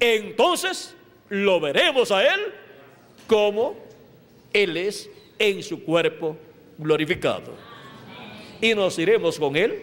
entonces 0.00 0.96
lo 1.28 1.60
veremos 1.60 2.10
a 2.10 2.22
Él 2.22 2.40
como 3.26 3.76
Él 4.52 4.76
es 4.76 5.10
en 5.38 5.62
su 5.62 5.82
cuerpo 5.82 6.36
glorificado. 6.78 7.54
Y 8.60 8.74
nos 8.74 8.98
iremos 8.98 9.38
con 9.38 9.56
Él 9.56 9.82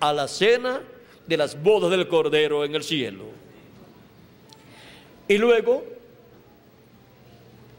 a 0.00 0.12
la 0.12 0.28
cena 0.28 0.82
de 1.26 1.36
las 1.36 1.60
bodas 1.60 1.90
del 1.90 2.06
Cordero 2.08 2.64
en 2.64 2.74
el 2.74 2.82
cielo. 2.82 3.24
Y 5.28 5.38
luego 5.38 5.84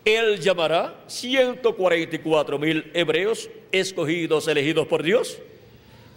él 0.08 0.40
llamará 0.40 0.96
144 1.08 2.58
mil 2.58 2.90
hebreos 2.94 3.50
escogidos, 3.74 4.48
elegidos 4.48 4.88
por 4.88 5.04
Dios. 5.04 5.38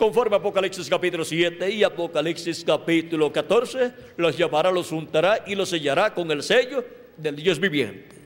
Conforme 0.01 0.37
Apocalipsis 0.37 0.89
capítulo 0.89 1.27
7 1.27 1.71
y 1.71 1.85
Apocalipsis 1.85 2.65
capítulo 2.65 3.31
14, 3.31 3.93
los 4.17 4.35
llamará, 4.35 4.71
los 4.71 4.89
juntará 4.89 5.45
y 5.47 5.55
los 5.55 5.69
sellará 5.69 6.15
con 6.15 6.31
el 6.31 6.43
sello 6.43 6.83
del 7.19 7.37
Dios 7.37 7.61
viviente. 7.61 8.17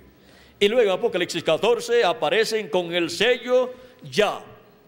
Y 0.61 0.69
luego 0.69 0.93
Apocalipsis 0.93 1.43
14 1.43 2.05
aparecen 2.05 2.69
con 2.69 2.95
el 2.95 3.11
sello 3.11 3.75
ya 4.09 4.41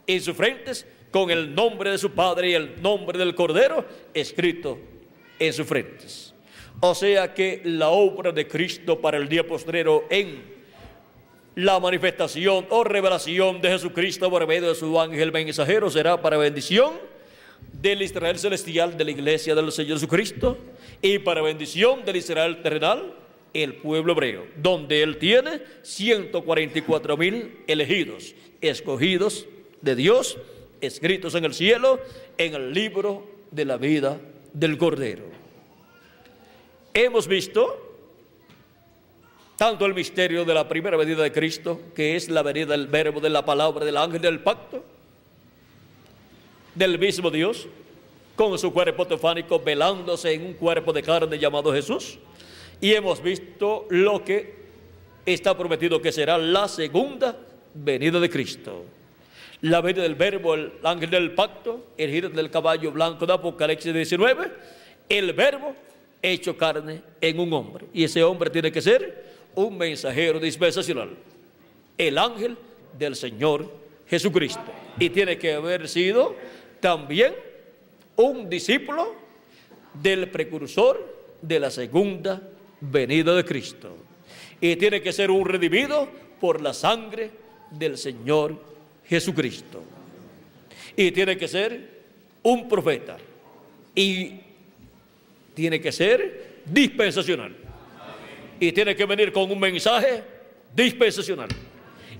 en 0.06 0.20
sus 0.22 0.36
frentes, 0.36 0.86
con 1.10 1.32
el 1.32 1.52
nombre 1.52 1.90
de 1.90 1.98
su 1.98 2.12
Padre 2.12 2.50
y 2.50 2.54
el 2.54 2.80
nombre 2.80 3.18
del 3.18 3.34
Cordero 3.34 3.84
escrito 4.14 4.78
en 5.40 5.52
sus 5.52 5.66
frentes. 5.66 6.34
O 6.78 6.94
sea 6.94 7.34
que 7.34 7.62
la 7.64 7.88
obra 7.88 8.30
de 8.30 8.46
Cristo 8.46 9.00
para 9.00 9.16
el 9.16 9.28
día 9.28 9.44
postrero 9.44 10.04
en 10.08 10.55
la 11.56 11.80
manifestación 11.80 12.66
o 12.68 12.84
revelación 12.84 13.62
de 13.62 13.70
Jesucristo 13.70 14.30
por 14.30 14.46
medio 14.46 14.68
de 14.68 14.74
su 14.74 15.00
ángel 15.00 15.32
mensajero 15.32 15.90
será 15.90 16.20
para 16.20 16.36
bendición 16.36 16.92
del 17.72 18.02
Israel 18.02 18.38
celestial 18.38 18.96
de 18.98 19.04
la 19.04 19.10
iglesia 19.10 19.54
del 19.54 19.72
Señor 19.72 19.96
Jesucristo 19.96 20.58
y 21.00 21.18
para 21.18 21.40
bendición 21.40 22.04
del 22.04 22.16
Israel 22.16 22.60
terrenal, 22.62 23.14
el 23.54 23.76
pueblo 23.76 24.12
hebreo, 24.12 24.46
donde 24.56 25.02
él 25.02 25.16
tiene 25.16 25.62
144 25.80 27.16
mil 27.16 27.60
elegidos, 27.66 28.34
escogidos 28.60 29.46
de 29.80 29.96
Dios, 29.96 30.36
escritos 30.82 31.34
en 31.36 31.46
el 31.46 31.54
cielo, 31.54 32.00
en 32.36 32.54
el 32.54 32.74
libro 32.74 33.26
de 33.50 33.64
la 33.64 33.78
vida 33.78 34.20
del 34.52 34.76
Cordero. 34.76 35.24
Hemos 36.92 37.26
visto 37.26 37.85
tanto 39.56 39.86
el 39.86 39.94
misterio 39.94 40.44
de 40.44 40.54
la 40.54 40.68
primera 40.68 40.96
venida 40.96 41.22
de 41.22 41.32
Cristo, 41.32 41.80
que 41.94 42.14
es 42.14 42.28
la 42.28 42.42
venida 42.42 42.66
del 42.66 42.86
verbo, 42.86 43.20
de 43.20 43.30
la 43.30 43.44
palabra, 43.44 43.84
del 43.84 43.96
ángel 43.96 44.20
del 44.20 44.40
pacto, 44.40 44.84
del 46.74 46.98
mismo 46.98 47.30
Dios, 47.30 47.66
con 48.34 48.58
su 48.58 48.72
cuerpo 48.72 49.06
teofánico 49.06 49.58
velándose 49.58 50.34
en 50.34 50.44
un 50.44 50.52
cuerpo 50.52 50.92
de 50.92 51.02
carne 51.02 51.38
llamado 51.38 51.72
Jesús. 51.72 52.18
Y 52.82 52.92
hemos 52.92 53.22
visto 53.22 53.86
lo 53.88 54.22
que 54.22 54.54
está 55.24 55.56
prometido 55.56 56.02
que 56.02 56.12
será 56.12 56.36
la 56.36 56.68
segunda 56.68 57.34
venida 57.72 58.20
de 58.20 58.28
Cristo. 58.28 58.84
La 59.62 59.80
venida 59.80 60.02
del 60.02 60.16
verbo, 60.16 60.54
el 60.54 60.72
ángel 60.82 61.08
del 61.08 61.32
pacto, 61.32 61.86
el 61.96 62.10
giro 62.10 62.28
del 62.28 62.50
caballo 62.50 62.92
blanco 62.92 63.24
de 63.24 63.32
Apocalipsis 63.32 63.94
19, 63.94 64.52
el 65.08 65.32
verbo 65.32 65.74
hecho 66.20 66.58
carne 66.58 67.00
en 67.22 67.40
un 67.40 67.50
hombre. 67.54 67.86
Y 67.94 68.04
ese 68.04 68.22
hombre 68.22 68.50
tiene 68.50 68.70
que 68.70 68.82
ser 68.82 69.35
un 69.56 69.76
mensajero 69.76 70.38
dispensacional, 70.38 71.10
el 71.98 72.18
ángel 72.18 72.56
del 72.96 73.16
Señor 73.16 73.70
Jesucristo. 74.08 74.72
Y 75.00 75.10
tiene 75.10 75.38
que 75.38 75.54
haber 75.54 75.88
sido 75.88 76.36
también 76.80 77.34
un 78.16 78.48
discípulo 78.48 79.14
del 79.94 80.28
precursor 80.28 81.14
de 81.42 81.58
la 81.58 81.70
segunda 81.70 82.40
venida 82.80 83.34
de 83.34 83.44
Cristo. 83.44 83.96
Y 84.60 84.76
tiene 84.76 85.02
que 85.02 85.12
ser 85.12 85.30
un 85.30 85.44
redimido 85.44 86.08
por 86.40 86.60
la 86.60 86.72
sangre 86.72 87.30
del 87.70 87.96
Señor 87.98 88.60
Jesucristo. 89.06 89.82
Y 90.96 91.10
tiene 91.12 91.36
que 91.36 91.48
ser 91.48 91.80
un 92.42 92.68
profeta. 92.68 93.16
Y 93.94 94.40
tiene 95.54 95.80
que 95.80 95.92
ser 95.92 96.60
dispensacional 96.66 97.65
y 98.58 98.72
tiene 98.72 98.94
que 98.94 99.04
venir 99.04 99.32
con 99.32 99.50
un 99.50 99.58
mensaje 99.58 100.22
dispensacional. 100.74 101.48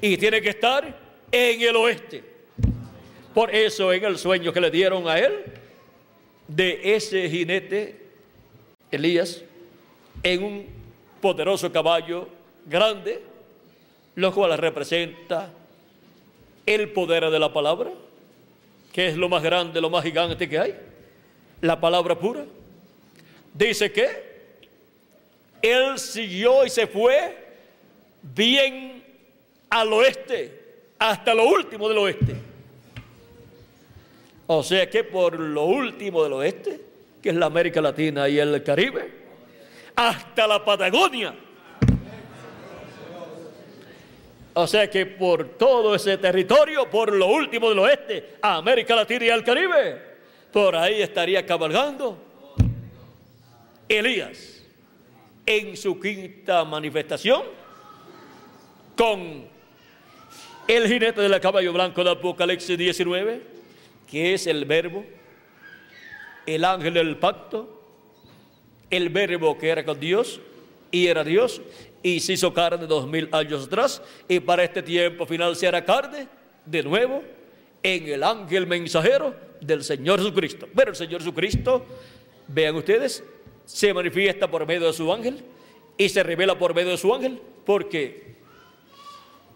Y 0.00 0.16
tiene 0.16 0.40
que 0.40 0.50
estar 0.50 0.96
en 1.30 1.60
el 1.60 1.76
oeste. 1.76 2.22
Por 3.34 3.54
eso 3.54 3.92
en 3.92 4.04
el 4.04 4.18
sueño 4.18 4.52
que 4.52 4.60
le 4.60 4.70
dieron 4.70 5.08
a 5.08 5.18
él, 5.18 5.44
de 6.48 6.94
ese 6.94 7.28
jinete, 7.28 8.00
Elías, 8.90 9.42
en 10.22 10.42
un 10.42 10.66
poderoso 11.20 11.70
caballo 11.70 12.28
grande, 12.64 13.22
lo 14.14 14.32
cual 14.32 14.56
representa 14.56 15.50
el 16.64 16.90
poder 16.90 17.30
de 17.30 17.38
la 17.38 17.52
palabra, 17.52 17.90
que 18.92 19.08
es 19.08 19.16
lo 19.16 19.28
más 19.28 19.42
grande, 19.42 19.80
lo 19.80 19.90
más 19.90 20.02
gigante 20.02 20.48
que 20.48 20.58
hay, 20.58 20.74
la 21.60 21.78
palabra 21.80 22.18
pura. 22.18 22.44
Dice 23.52 23.92
que 23.92 24.35
él 25.62 25.98
siguió 25.98 26.64
y 26.64 26.70
se 26.70 26.86
fue 26.86 27.36
bien 28.22 29.02
al 29.70 29.92
oeste, 29.92 30.62
hasta 30.98 31.34
lo 31.34 31.48
último 31.48 31.88
del 31.88 31.98
oeste. 31.98 32.34
O 34.46 34.62
sea 34.62 34.88
que 34.88 35.04
por 35.04 35.38
lo 35.38 35.64
último 35.64 36.22
del 36.22 36.34
oeste, 36.34 36.80
que 37.22 37.30
es 37.30 37.34
la 37.34 37.46
América 37.46 37.80
Latina 37.80 38.28
y 38.28 38.38
el 38.38 38.62
Caribe, 38.62 39.10
hasta 39.96 40.46
la 40.46 40.64
Patagonia. 40.64 41.34
O 44.54 44.66
sea 44.66 44.88
que 44.88 45.04
por 45.04 45.48
todo 45.58 45.94
ese 45.94 46.16
territorio, 46.16 46.88
por 46.88 47.12
lo 47.12 47.26
último 47.26 47.68
del 47.68 47.80
oeste, 47.80 48.36
a 48.40 48.56
América 48.56 48.94
Latina 48.94 49.26
y 49.26 49.30
al 49.30 49.44
Caribe, 49.44 50.00
por 50.52 50.74
ahí 50.76 51.02
estaría 51.02 51.44
cabalgando 51.44 52.16
Elías 53.88 54.55
en 55.46 55.76
su 55.76 55.98
quinta 56.00 56.64
manifestación 56.64 57.42
con 58.96 59.46
el 60.66 60.88
jinete 60.88 61.20
del 61.20 61.40
caballo 61.40 61.72
blanco 61.72 62.02
de 62.02 62.10
Apocalipsis 62.10 62.76
19, 62.76 63.40
que 64.10 64.34
es 64.34 64.48
el 64.48 64.64
verbo, 64.64 65.04
el 66.44 66.64
ángel 66.64 66.94
del 66.94 67.16
pacto, 67.16 67.80
el 68.90 69.08
verbo 69.08 69.56
que 69.56 69.68
era 69.68 69.84
con 69.84 70.00
Dios 70.00 70.40
y 70.90 71.06
era 71.06 71.22
Dios 71.22 71.60
y 72.02 72.20
se 72.20 72.34
hizo 72.34 72.52
carne 72.52 72.86
dos 72.86 73.06
mil 73.06 73.28
años 73.32 73.66
atrás 73.66 74.02
y 74.28 74.40
para 74.40 74.64
este 74.64 74.82
tiempo 74.82 75.26
final 75.26 75.54
se 75.56 75.68
hará 75.68 75.84
carne 75.84 76.28
de 76.64 76.82
nuevo 76.82 77.22
en 77.82 78.08
el 78.08 78.22
ángel 78.22 78.66
mensajero 78.66 79.34
del 79.60 79.84
Señor 79.84 80.18
Jesucristo. 80.18 80.68
Pero 80.74 80.90
el 80.90 80.96
Señor 80.96 81.20
Jesucristo, 81.20 81.84
vean 82.48 82.74
ustedes, 82.76 83.22
se 83.66 83.92
manifiesta 83.92 84.50
por 84.50 84.66
medio 84.66 84.86
de 84.86 84.92
su 84.92 85.12
ángel 85.12 85.44
y 85.98 86.08
se 86.08 86.22
revela 86.22 86.58
por 86.58 86.74
medio 86.74 86.92
de 86.92 86.96
su 86.96 87.14
ángel 87.14 87.40
porque 87.64 88.36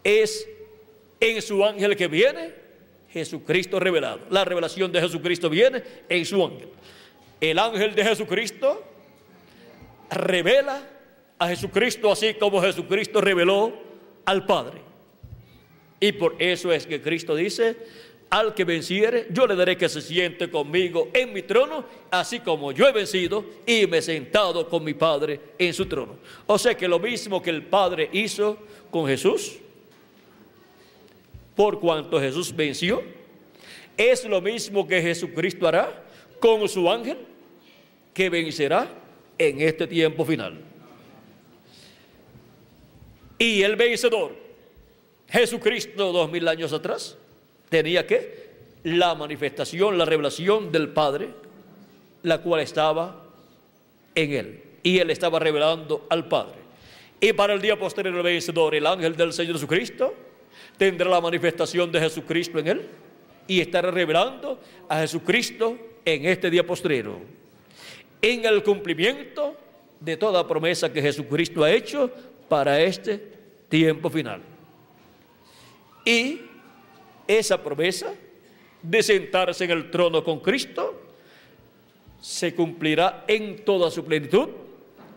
es 0.03 0.47
en 1.19 1.41
su 1.41 1.63
ángel 1.65 1.95
que 1.95 2.07
viene 2.07 2.53
Jesucristo 3.09 3.79
revelado. 3.79 4.21
La 4.29 4.45
revelación 4.45 4.91
de 4.91 5.01
Jesucristo 5.01 5.49
viene 5.49 5.83
en 6.09 6.25
su 6.25 6.43
ángel. 6.45 6.69
El 7.39 7.59
ángel 7.59 7.95
de 7.95 8.03
Jesucristo 8.03 8.83
revela 10.09 10.87
a 11.39 11.47
Jesucristo 11.47 12.11
así 12.11 12.33
como 12.35 12.61
Jesucristo 12.61 13.21
reveló 13.21 13.73
al 14.25 14.45
Padre. 14.45 14.81
Y 15.99 16.11
por 16.13 16.35
eso 16.39 16.71
es 16.71 16.87
que 16.87 17.01
Cristo 17.01 17.35
dice, 17.35 17.77
al 18.31 18.53
que 18.53 18.63
venciere, 18.63 19.27
yo 19.29 19.45
le 19.45 19.57
daré 19.57 19.75
que 19.75 19.89
se 19.89 20.01
siente 20.01 20.49
conmigo 20.49 21.09
en 21.13 21.33
mi 21.33 21.41
trono, 21.41 21.83
así 22.09 22.39
como 22.39 22.71
yo 22.71 22.87
he 22.87 22.93
vencido 22.93 23.43
y 23.65 23.85
me 23.87 23.97
he 23.97 24.01
sentado 24.01 24.69
con 24.69 24.85
mi 24.85 24.93
Padre 24.93 25.37
en 25.57 25.73
su 25.73 25.85
trono. 25.85 26.15
O 26.47 26.57
sea 26.57 26.75
que 26.75 26.87
lo 26.87 26.97
mismo 26.97 27.41
que 27.41 27.49
el 27.49 27.61
Padre 27.61 28.09
hizo 28.13 28.57
con 28.89 29.05
Jesús, 29.05 29.57
por 31.57 31.81
cuanto 31.81 32.21
Jesús 32.21 32.55
venció, 32.55 33.03
es 33.97 34.23
lo 34.23 34.39
mismo 34.39 34.87
que 34.87 35.01
Jesucristo 35.01 35.67
hará 35.67 36.01
con 36.39 36.69
su 36.69 36.89
ángel, 36.89 37.17
que 38.13 38.29
vencerá 38.29 38.87
en 39.37 39.59
este 39.59 39.87
tiempo 39.87 40.23
final. 40.23 40.57
Y 43.37 43.61
el 43.61 43.75
vencedor, 43.75 44.37
Jesucristo 45.27 46.13
dos 46.13 46.31
mil 46.31 46.47
años 46.47 46.71
atrás, 46.71 47.17
tenía 47.71 48.05
que 48.05 48.49
la 48.83 49.15
manifestación, 49.15 49.97
la 49.97 50.03
revelación 50.03 50.73
del 50.73 50.89
Padre, 50.89 51.29
la 52.23 52.41
cual 52.41 52.59
estaba 52.59 53.23
en 54.13 54.33
él. 54.33 54.63
Y 54.83 54.97
él 54.99 55.09
estaba 55.09 55.39
revelando 55.39 56.05
al 56.09 56.27
Padre. 56.27 56.55
Y 57.21 57.31
para 57.31 57.53
el 57.53 57.61
día 57.61 57.79
posterior 57.79 58.13
el 58.13 58.23
vencedor, 58.23 58.75
el 58.75 58.85
ángel 58.85 59.15
del 59.15 59.31
Señor 59.31 59.53
Jesucristo, 59.53 60.13
tendrá 60.77 61.09
la 61.09 61.21
manifestación 61.21 61.89
de 61.93 62.01
Jesucristo 62.01 62.59
en 62.59 62.67
él 62.67 62.81
y 63.47 63.61
estará 63.61 63.89
revelando 63.89 64.59
a 64.89 64.99
Jesucristo 64.99 65.77
en 66.03 66.25
este 66.25 66.49
día 66.49 66.67
postrero. 66.67 67.21
En 68.21 68.43
el 68.43 68.63
cumplimiento 68.63 69.55
de 69.97 70.17
toda 70.17 70.45
promesa 70.45 70.91
que 70.91 71.01
Jesucristo 71.01 71.63
ha 71.63 71.71
hecho 71.71 72.11
para 72.49 72.81
este 72.81 73.21
tiempo 73.69 74.09
final. 74.09 74.41
Y 76.03 76.50
esa 77.39 77.61
promesa 77.61 78.13
de 78.81 79.03
sentarse 79.03 79.63
en 79.65 79.71
el 79.71 79.91
trono 79.91 80.23
con 80.23 80.39
Cristo 80.39 80.99
se 82.19 82.53
cumplirá 82.53 83.25
en 83.27 83.63
toda 83.63 83.89
su 83.89 84.03
plenitud 84.03 84.49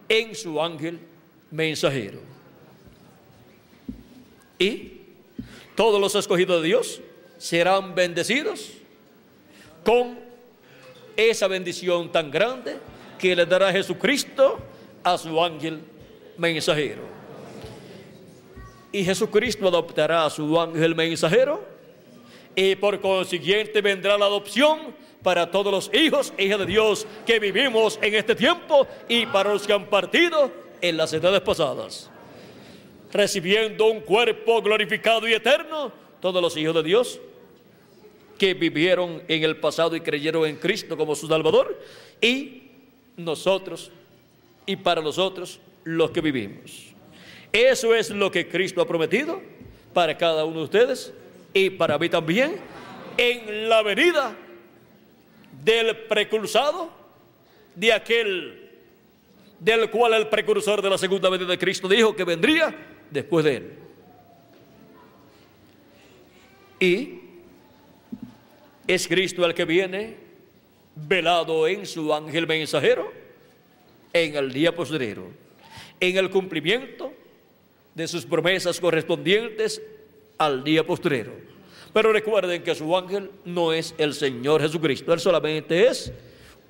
en 0.08 0.34
su 0.34 0.60
ángel 0.60 0.98
mensajero. 1.50 2.20
Y 4.58 5.00
todos 5.74 6.00
los 6.00 6.14
escogidos 6.14 6.62
de 6.62 6.68
Dios 6.68 7.00
serán 7.38 7.94
bendecidos 7.94 8.70
con 9.84 10.18
esa 11.16 11.48
bendición 11.48 12.10
tan 12.10 12.30
grande 12.30 12.78
que 13.18 13.34
le 13.34 13.46
dará 13.46 13.72
Jesucristo 13.72 14.58
a 15.02 15.18
su 15.18 15.42
ángel 15.42 15.80
mensajero. 16.38 17.02
Y 18.92 19.04
Jesucristo 19.04 19.66
adoptará 19.68 20.24
a 20.24 20.30
su 20.30 20.58
ángel 20.60 20.94
mensajero 20.94 21.73
y 22.54 22.76
por 22.76 23.00
consiguiente 23.00 23.80
vendrá 23.80 24.16
la 24.18 24.26
adopción 24.26 24.94
para 25.22 25.50
todos 25.50 25.72
los 25.72 25.90
hijos 25.94 26.32
e 26.36 26.44
hijas 26.44 26.58
de 26.58 26.66
Dios 26.66 27.06
que 27.26 27.38
vivimos 27.38 27.98
en 28.02 28.14
este 28.14 28.34
tiempo 28.34 28.86
y 29.08 29.26
para 29.26 29.52
los 29.52 29.66
que 29.66 29.72
han 29.72 29.86
partido 29.86 30.50
en 30.80 30.96
las 30.96 31.12
edades 31.12 31.40
pasadas 31.40 32.10
recibiendo 33.14 33.86
un 33.86 34.00
cuerpo 34.00 34.60
glorificado 34.60 35.28
y 35.28 35.34
eterno, 35.34 35.92
todos 36.20 36.42
los 36.42 36.56
hijos 36.56 36.74
de 36.74 36.82
Dios 36.82 37.20
que 38.36 38.54
vivieron 38.54 39.22
en 39.28 39.44
el 39.44 39.56
pasado 39.56 39.94
y 39.94 40.00
creyeron 40.00 40.44
en 40.46 40.56
Cristo 40.56 40.96
como 40.96 41.14
su 41.14 41.28
Salvador, 41.28 41.80
y 42.20 42.64
nosotros, 43.16 43.92
y 44.66 44.74
para 44.74 45.00
nosotros, 45.00 45.60
los 45.84 46.10
que 46.10 46.20
vivimos. 46.20 46.86
Eso 47.52 47.94
es 47.94 48.10
lo 48.10 48.32
que 48.32 48.48
Cristo 48.48 48.82
ha 48.82 48.88
prometido 48.88 49.40
para 49.92 50.18
cada 50.18 50.44
uno 50.44 50.58
de 50.58 50.64
ustedes 50.64 51.14
y 51.54 51.70
para 51.70 51.96
mí 51.98 52.08
también 52.08 52.56
en 53.16 53.68
la 53.68 53.82
venida 53.82 54.36
del 55.62 55.96
precursado, 56.08 56.90
de 57.76 57.92
aquel 57.92 58.70
del 59.60 59.88
cual 59.88 60.14
el 60.14 60.28
precursor 60.28 60.82
de 60.82 60.90
la 60.90 60.98
segunda 60.98 61.30
venida 61.30 61.48
de 61.48 61.58
Cristo 61.58 61.88
dijo 61.88 62.14
que 62.14 62.24
vendría 62.24 62.74
después 63.10 63.44
de 63.44 63.56
él. 63.56 63.72
Y 66.80 67.20
es 68.86 69.06
Cristo 69.06 69.46
el 69.46 69.54
que 69.54 69.64
viene 69.64 70.16
velado 70.96 71.66
en 71.68 71.86
su 71.86 72.12
ángel 72.12 72.46
mensajero 72.48 73.12
en 74.12 74.36
el 74.36 74.52
día 74.52 74.74
postrero, 74.74 75.28
en 76.00 76.16
el 76.16 76.30
cumplimiento 76.30 77.12
de 77.94 78.08
sus 78.08 78.26
promesas 78.26 78.80
correspondientes 78.80 79.80
al 80.44 80.64
día 80.64 80.86
postrero. 80.86 81.32
Pero 81.92 82.12
recuerden 82.12 82.62
que 82.62 82.74
su 82.74 82.96
ángel 82.96 83.30
no 83.44 83.72
es 83.72 83.94
el 83.98 84.14
Señor 84.14 84.60
Jesucristo, 84.60 85.12
él 85.12 85.20
solamente 85.20 85.86
es 85.86 86.12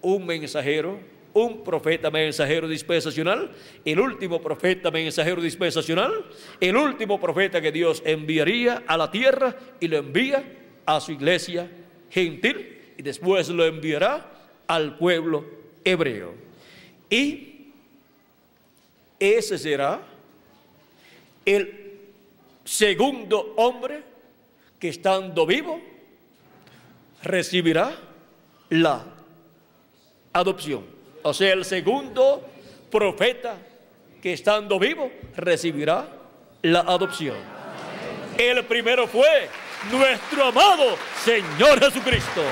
un 0.03 0.27
mensajero 0.27 1.15
un 1.35 1.65
profeta 1.65 2.11
mensajero 2.13 2.69
dispensacional, 2.69 3.51
el 3.85 3.99
último 3.99 4.41
profeta 4.41 4.91
mensajero 4.93 5.43
dispensacional, 5.43 6.25
el 6.61 6.77
último 6.77 7.21
profeta 7.21 7.61
que 7.61 7.73
Dios 7.73 8.03
enviaría 8.07 8.85
a 8.87 8.97
la 8.97 9.11
tierra 9.11 9.55
y 9.81 9.89
lo 9.89 9.99
envía 9.99 10.45
a 10.87 11.01
su 11.01 11.11
iglesia 11.11 11.69
gentil 12.09 12.79
y 12.97 13.03
después 13.03 13.49
lo 13.49 13.65
enviará 13.65 14.31
al 14.69 14.97
pueblo 14.97 15.45
hebreo. 15.85 16.35
Y 17.11 17.73
ese 19.19 19.59
será 19.59 20.03
el 21.45 21.84
segundo 22.65 23.55
hombre 23.57 24.03
que 24.79 24.89
estando 24.89 25.47
vivo 25.47 25.81
recibirá 27.23 27.95
la 28.71 29.05
adopción 30.33 30.95
o 31.27 31.33
sea, 31.33 31.55
el 31.55 31.65
segundo 31.65 32.47
profeta 32.91 33.57
que 34.23 34.35
estando 34.35 34.79
vivo 34.79 35.11
recibirá 35.35 36.07
la 36.61 36.81
adopción. 36.81 37.37
El 38.37 38.63
primero 38.67 39.09
fue 39.09 39.49
nuestro 39.91 40.45
amado 40.45 40.99
Señor 41.25 41.81
Jesucristo. 41.81 42.43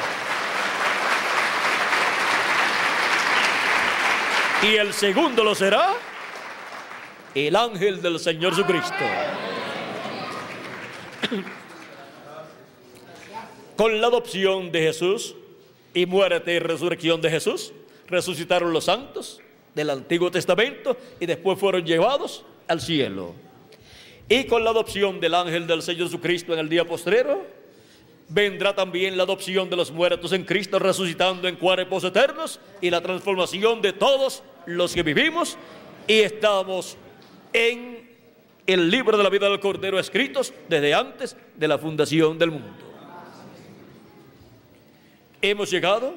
Y 4.63 4.77
el 4.77 4.95
segundo 4.95 5.45
lo 5.45 5.55
será 5.55 5.91
el 7.35 7.55
ángel 7.55 8.01
del 8.01 8.19
Señor 8.19 8.55
Jesucristo. 8.55 9.05
Con 13.77 14.01
la 14.01 14.09
adopción 14.09 14.73
de 14.73 14.83
Jesús 14.83 15.37
y 15.95 16.07
muerte 16.07 16.55
y 16.55 16.59
resurrección 16.59 17.21
de 17.21 17.31
Jesús, 17.31 17.73
resucitaron 18.07 18.73
los 18.73 18.85
santos 18.85 19.41
del 19.75 19.91
Antiguo 19.91 20.31
Testamento 20.31 20.97
y 21.21 21.27
después 21.27 21.59
fueron 21.59 21.85
llevados 21.85 22.45
al 22.69 22.81
cielo. 22.81 23.35
Y 24.29 24.45
con 24.45 24.65
la 24.65 24.71
adopción 24.71 25.21
del 25.21 25.35
ángel 25.35 25.67
del 25.67 25.83
Señor 25.83 26.07
Jesucristo 26.07 26.53
en 26.53 26.61
el 26.61 26.69
día 26.69 26.87
postrero, 26.87 27.45
vendrá 28.29 28.75
también 28.75 29.17
la 29.17 29.25
adopción 29.25 29.69
de 29.69 29.77
los 29.77 29.91
muertos 29.91 30.33
en 30.33 30.45
Cristo 30.45 30.79
resucitando 30.79 31.49
en 31.49 31.57
cuerpos 31.57 32.05
eternos 32.05 32.61
y 32.81 32.91
la 32.91 33.01
transformación 33.01 33.83
de 33.83 33.93
todos 33.93 34.43
los 34.67 34.95
que 34.95 35.03
vivimos 35.03 35.59
y 36.07 36.21
estamos 36.21 36.97
en 37.53 38.02
el 38.67 38.91
libro 38.91 39.17
de 39.17 39.23
la 39.23 39.31
vida 39.31 39.49
del 39.49 39.61
Cordero 39.61 39.99
escritos 39.99 40.53
desde 40.69 40.95
antes 40.95 41.37
de 41.57 41.69
la 41.69 41.79
fundación 41.79 42.39
del 42.39 42.53
mundo. 42.53 42.73
Hemos 45.41 45.71
llegado 45.71 46.15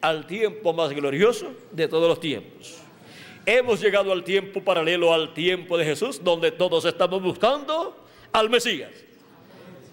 al 0.00 0.26
tiempo 0.26 0.72
más 0.72 0.90
glorioso 0.90 1.52
de 1.72 1.88
todos 1.88 2.08
los 2.08 2.20
tiempos. 2.20 2.76
Hemos 3.44 3.80
llegado 3.80 4.12
al 4.12 4.24
tiempo 4.24 4.62
paralelo 4.62 5.12
al 5.12 5.34
tiempo 5.34 5.76
de 5.78 5.84
Jesús, 5.84 6.22
donde 6.22 6.52
todos 6.52 6.84
estamos 6.84 7.22
buscando 7.22 7.96
al 8.32 8.50
Mesías. 8.50 8.90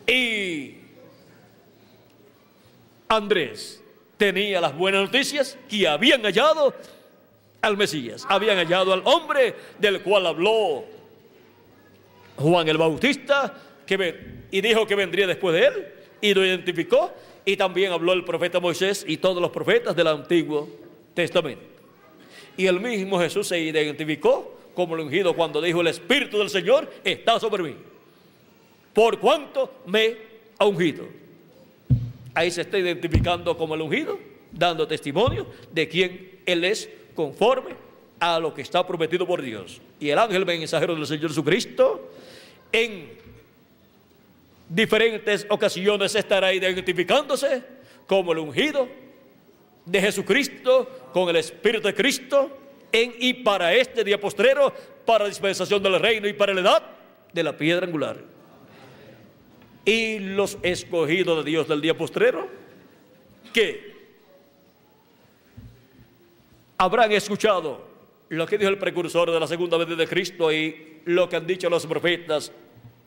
Y 0.08 0.78
Andrés 3.08 3.84
tenía 4.18 4.60
las 4.60 4.76
buenas 4.76 5.04
noticias 5.04 5.58
que 5.70 5.88
habían 5.88 6.22
hallado 6.24 6.74
al 7.62 7.78
Mesías, 7.78 8.26
habían 8.28 8.58
hallado 8.58 8.94
al 8.94 9.02
hombre 9.06 9.56
del 9.80 10.02
cual 10.02 10.28
habló 10.28 10.84
Juan 12.38 12.68
el 12.68 12.78
Bautista 12.78 13.54
que, 13.86 14.46
y 14.52 14.62
dijo 14.62 14.86
que 14.86 14.96
vendría 14.96 15.28
después 15.28 15.56
de 15.56 15.68
él 15.68 15.88
y 16.22 16.34
lo 16.34 16.46
identificó 16.46 17.12
y 17.46 17.58
también 17.58 17.92
habló 17.92 18.14
el 18.14 18.24
profeta 18.24 18.60
Moisés 18.60 19.06
y 19.08 19.18
todos 19.18 19.42
los 19.42 19.52
profetas 19.52 19.96
del 19.96 20.08
Antiguo 20.08 20.70
Testamento. 21.14 21.64
Y 22.56 22.68
el 22.68 22.80
mismo 22.80 23.20
Jesús 23.20 23.48
se 23.48 23.60
identificó 23.60 24.58
como 24.74 24.96
el 24.96 25.02
ungido 25.02 25.36
cuando 25.36 25.62
dijo 25.62 25.82
el 25.82 25.88
Espíritu 25.88 26.38
del 26.38 26.50
Señor 26.50 26.90
está 27.04 27.40
sobre 27.40 27.64
mí. 27.64 27.76
Por 28.94 29.20
cuanto 29.20 29.82
me 29.86 30.16
ha 30.58 30.66
ungido. 30.66 31.06
Ahí 32.34 32.50
se 32.52 32.62
está 32.62 32.78
identificando 32.78 33.56
como 33.58 33.76
el 33.76 33.82
ungido, 33.82 34.18
dando 34.52 34.88
testimonio 34.88 35.48
de 35.72 35.88
quién 35.88 36.40
Él 36.46 36.64
es 36.64 36.90
conforme 37.16 37.76
a 38.20 38.40
lo 38.40 38.54
que 38.54 38.62
está 38.62 38.86
prometido 38.86 39.28
por 39.28 39.42
Dios. 39.42 39.82
Y 40.00 40.10
el 40.10 40.18
ángel 40.18 40.46
mensajero 40.46 40.96
del 40.96 41.06
Señor 41.06 41.30
Jesucristo 41.30 42.10
en 42.74 43.14
diferentes 44.68 45.46
ocasiones 45.50 46.16
estará 46.16 46.54
identificándose 46.54 47.64
como 48.08 48.34
el 48.34 48.40
ungido 48.40 48.90
de 49.86 50.02
Jesucristo 50.02 51.10
con 51.14 51.30
el 51.30 51.36
Espíritu 51.36 51.88
de 51.88 51.94
Cristo 51.94 52.58
en 52.92 53.14
y 53.20 53.34
para 53.36 53.74
este 53.74 54.04
día 54.04 54.20
postrero, 54.20 54.74
para 55.06 55.26
dispensación 55.26 55.82
del 55.82 56.00
reino 56.00 56.28
y 56.28 56.34
para 56.34 56.54
la 56.54 56.62
edad 56.62 56.84
de 57.32 57.44
la 57.44 57.56
piedra 57.56 57.86
angular. 57.86 58.18
Y 59.86 60.20
los 60.20 60.58
escogidos 60.64 61.44
de 61.44 61.52
Dios 61.52 61.68
del 61.68 61.82
día 61.82 61.96
postrero, 61.96 62.48
que 63.54 63.94
habrán 66.78 67.12
escuchado 67.12 67.94
lo 68.30 68.48
que 68.48 68.58
dijo 68.58 68.70
el 68.70 68.78
precursor 68.80 69.30
de 69.30 69.40
la 69.40 69.48
segunda 69.48 69.78
vez 69.78 69.96
de 69.96 70.08
Cristo 70.08 70.52
y 70.52 71.02
lo 71.06 71.30
que 71.30 71.36
han 71.36 71.46
dicho 71.46 71.70
los 71.70 71.86
profetas 71.86 72.52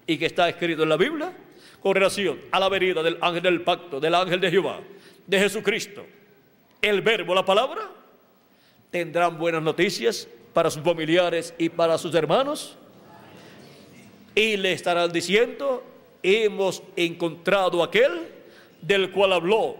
y 0.06 0.18
que 0.18 0.26
está 0.26 0.48
escrito 0.48 0.82
en 0.82 0.88
la 0.88 0.96
Biblia, 0.96 1.32
con 1.80 1.94
relación 1.94 2.40
a 2.50 2.60
la 2.60 2.68
venida 2.68 3.02
del 3.02 3.18
ángel 3.20 3.42
del 3.42 3.62
pacto, 3.62 4.00
del 4.00 4.14
ángel 4.14 4.40
de 4.40 4.50
Jehová, 4.50 4.80
de 5.26 5.38
Jesucristo, 5.38 6.04
el 6.80 7.00
verbo, 7.00 7.34
la 7.34 7.44
palabra, 7.44 7.90
tendrán 8.90 9.38
buenas 9.38 9.62
noticias 9.62 10.28
para 10.52 10.70
sus 10.70 10.82
familiares 10.82 11.54
y 11.58 11.68
para 11.68 11.98
sus 11.98 12.14
hermanos. 12.14 12.76
Y 14.34 14.56
le 14.56 14.72
estarán 14.72 15.12
diciendo, 15.12 15.82
hemos 16.22 16.82
encontrado 16.94 17.82
aquel 17.82 18.28
del 18.82 19.10
cual 19.10 19.32
habló 19.32 19.76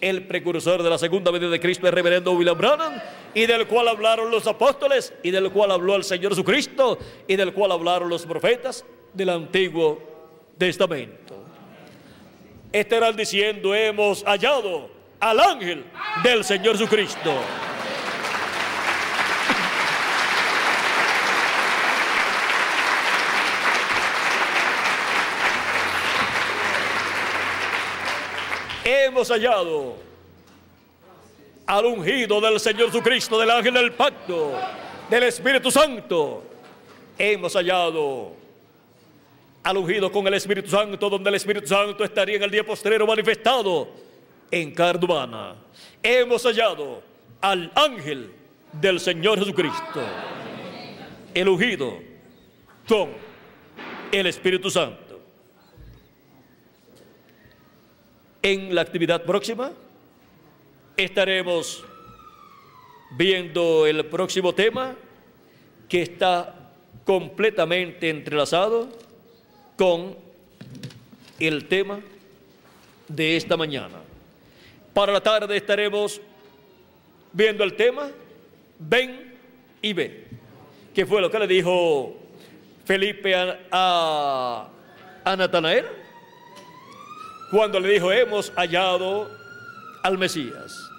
el 0.00 0.26
precursor 0.26 0.82
de 0.82 0.90
la 0.90 0.98
segunda 0.98 1.30
venida 1.30 1.50
de 1.50 1.58
Cristo, 1.58 1.86
el 1.86 1.92
reverendo 1.92 2.32
William 2.32 2.56
Branham, 2.56 3.00
y 3.34 3.46
del 3.46 3.66
cual 3.66 3.88
hablaron 3.88 4.30
los 4.30 4.46
apóstoles, 4.46 5.12
y 5.22 5.30
del 5.30 5.50
cual 5.50 5.72
habló 5.72 5.96
el 5.96 6.04
Señor 6.04 6.32
Jesucristo, 6.32 6.98
y 7.26 7.34
del 7.34 7.52
cual 7.52 7.72
hablaron 7.72 8.08
los 8.08 8.24
profetas 8.24 8.84
del 9.12 9.28
Antiguo 9.30 9.98
Testamento. 10.56 11.36
Estarán 12.72 13.16
diciendo, 13.16 13.74
hemos 13.74 14.22
hallado 14.24 14.90
al 15.20 15.40
ángel 15.40 15.84
del 16.22 16.44
Señor 16.44 16.76
Jesucristo. 16.76 17.32
hemos 28.88 29.30
hallado 29.30 29.96
al 31.66 31.84
ungido 31.84 32.40
del 32.40 32.58
Señor 32.58 32.86
Jesucristo, 32.86 33.38
del 33.38 33.50
ángel 33.50 33.74
del 33.74 33.92
pacto, 33.92 34.52
del 35.10 35.24
Espíritu 35.24 35.70
Santo. 35.70 36.42
Hemos 37.18 37.54
hallado 37.54 38.37
al 39.68 39.76
ungido 39.76 40.10
con 40.10 40.26
el 40.26 40.32
Espíritu 40.32 40.70
Santo, 40.70 41.10
donde 41.10 41.28
el 41.28 41.34
Espíritu 41.34 41.66
Santo 41.66 42.02
estaría 42.02 42.36
en 42.36 42.42
el 42.42 42.50
día 42.50 42.64
postrero 42.64 43.06
manifestado 43.06 43.90
en 44.50 44.72
carne 44.72 45.56
Hemos 46.02 46.42
hallado 46.44 47.02
al 47.42 47.70
ángel 47.74 48.30
del 48.72 48.98
Señor 48.98 49.38
Jesucristo, 49.38 50.00
el 51.34 51.48
ungido 51.50 51.98
con 52.88 53.10
el 54.10 54.26
Espíritu 54.26 54.70
Santo. 54.70 55.20
En 58.40 58.74
la 58.74 58.80
actividad 58.80 59.22
próxima 59.22 59.72
estaremos 60.96 61.84
viendo 63.18 63.86
el 63.86 64.06
próximo 64.06 64.54
tema 64.54 64.96
que 65.90 66.00
está 66.00 66.70
completamente 67.04 68.08
entrelazado 68.08 69.06
con 69.78 70.16
el 71.38 71.68
tema 71.68 72.00
de 73.06 73.36
esta 73.36 73.56
mañana. 73.56 74.00
Para 74.92 75.12
la 75.12 75.20
tarde 75.20 75.56
estaremos 75.56 76.20
viendo 77.32 77.62
el 77.62 77.76
tema 77.76 78.10
Ven 78.80 79.34
y 79.80 79.92
ve, 79.92 80.26
que 80.94 81.06
fue 81.06 81.20
lo 81.20 81.30
que 81.30 81.38
le 81.38 81.46
dijo 81.46 82.16
Felipe 82.84 83.34
a, 83.70 84.68
a 85.24 85.36
Natanael 85.36 85.86
cuando 87.50 87.80
le 87.80 87.88
dijo, 87.88 88.12
hemos 88.12 88.50
hallado 88.56 89.30
al 90.02 90.18
Mesías. 90.18 90.90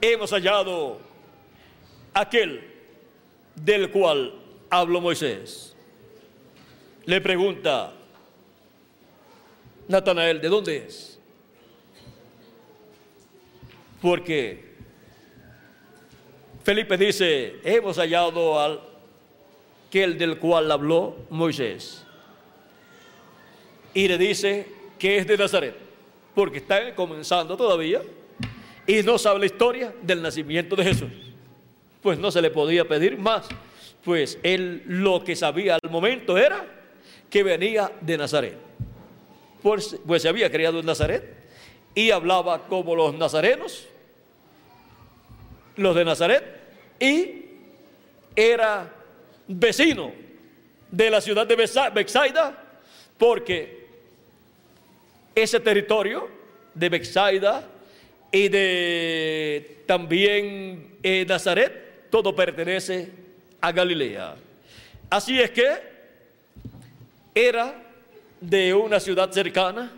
Hemos 0.00 0.30
hallado 0.30 1.00
aquel 2.14 2.72
del 3.56 3.90
cual 3.90 4.34
habló 4.70 5.00
Moisés. 5.00 5.75
Le 7.06 7.20
pregunta 7.20 7.92
Natanael, 9.88 10.40
¿de 10.40 10.48
dónde 10.48 10.76
es? 10.76 11.18
Porque 14.02 14.74
Felipe 16.64 16.96
dice, 16.96 17.56
hemos 17.64 17.96
hallado 17.96 18.60
al 18.60 18.80
aquel 19.88 20.18
del 20.18 20.38
cual 20.38 20.70
habló 20.70 21.16
Moisés. 21.30 22.04
Y 23.94 24.08
le 24.08 24.18
dice, 24.18 24.66
que 24.98 25.16
es 25.16 25.26
de 25.26 25.38
Nazaret, 25.38 25.74
porque 26.34 26.58
está 26.58 26.94
comenzando 26.94 27.56
todavía 27.56 28.02
y 28.86 29.02
no 29.02 29.16
sabe 29.16 29.40
la 29.40 29.46
historia 29.46 29.94
del 30.02 30.20
nacimiento 30.20 30.76
de 30.76 30.84
Jesús. 30.84 31.10
Pues 32.02 32.18
no 32.18 32.30
se 32.30 32.42
le 32.42 32.50
podía 32.50 32.86
pedir 32.86 33.16
más, 33.16 33.46
pues 34.04 34.38
él 34.42 34.82
lo 34.86 35.24
que 35.24 35.34
sabía 35.34 35.78
al 35.82 35.90
momento 35.90 36.36
era 36.36 36.75
que 37.30 37.42
venía 37.42 37.90
de 38.00 38.18
Nazaret. 38.18 38.56
Pues, 39.62 39.96
pues 40.06 40.22
se 40.22 40.28
había 40.28 40.50
criado 40.50 40.80
en 40.80 40.86
Nazaret 40.86 41.24
y 41.94 42.10
hablaba 42.10 42.66
como 42.68 42.94
los 42.94 43.14
nazarenos, 43.14 43.86
los 45.76 45.96
de 45.96 46.04
Nazaret, 46.04 46.44
y 47.00 47.44
era 48.36 48.92
vecino 49.48 50.12
de 50.90 51.10
la 51.10 51.20
ciudad 51.20 51.46
de 51.46 51.56
Bexaida, 51.56 52.62
porque 53.18 53.86
ese 55.34 55.58
territorio 55.60 56.28
de 56.74 56.88
Bexaida 56.88 57.66
y 58.30 58.48
de 58.48 59.78
también 59.86 60.98
eh, 61.02 61.24
Nazaret, 61.26 62.10
todo 62.10 62.34
pertenece 62.34 63.08
a 63.60 63.72
Galilea. 63.72 64.36
Así 65.08 65.40
es 65.40 65.50
que 65.50 65.95
era 67.36 67.74
de 68.40 68.72
una 68.72 68.98
ciudad 68.98 69.30
cercana 69.30 69.92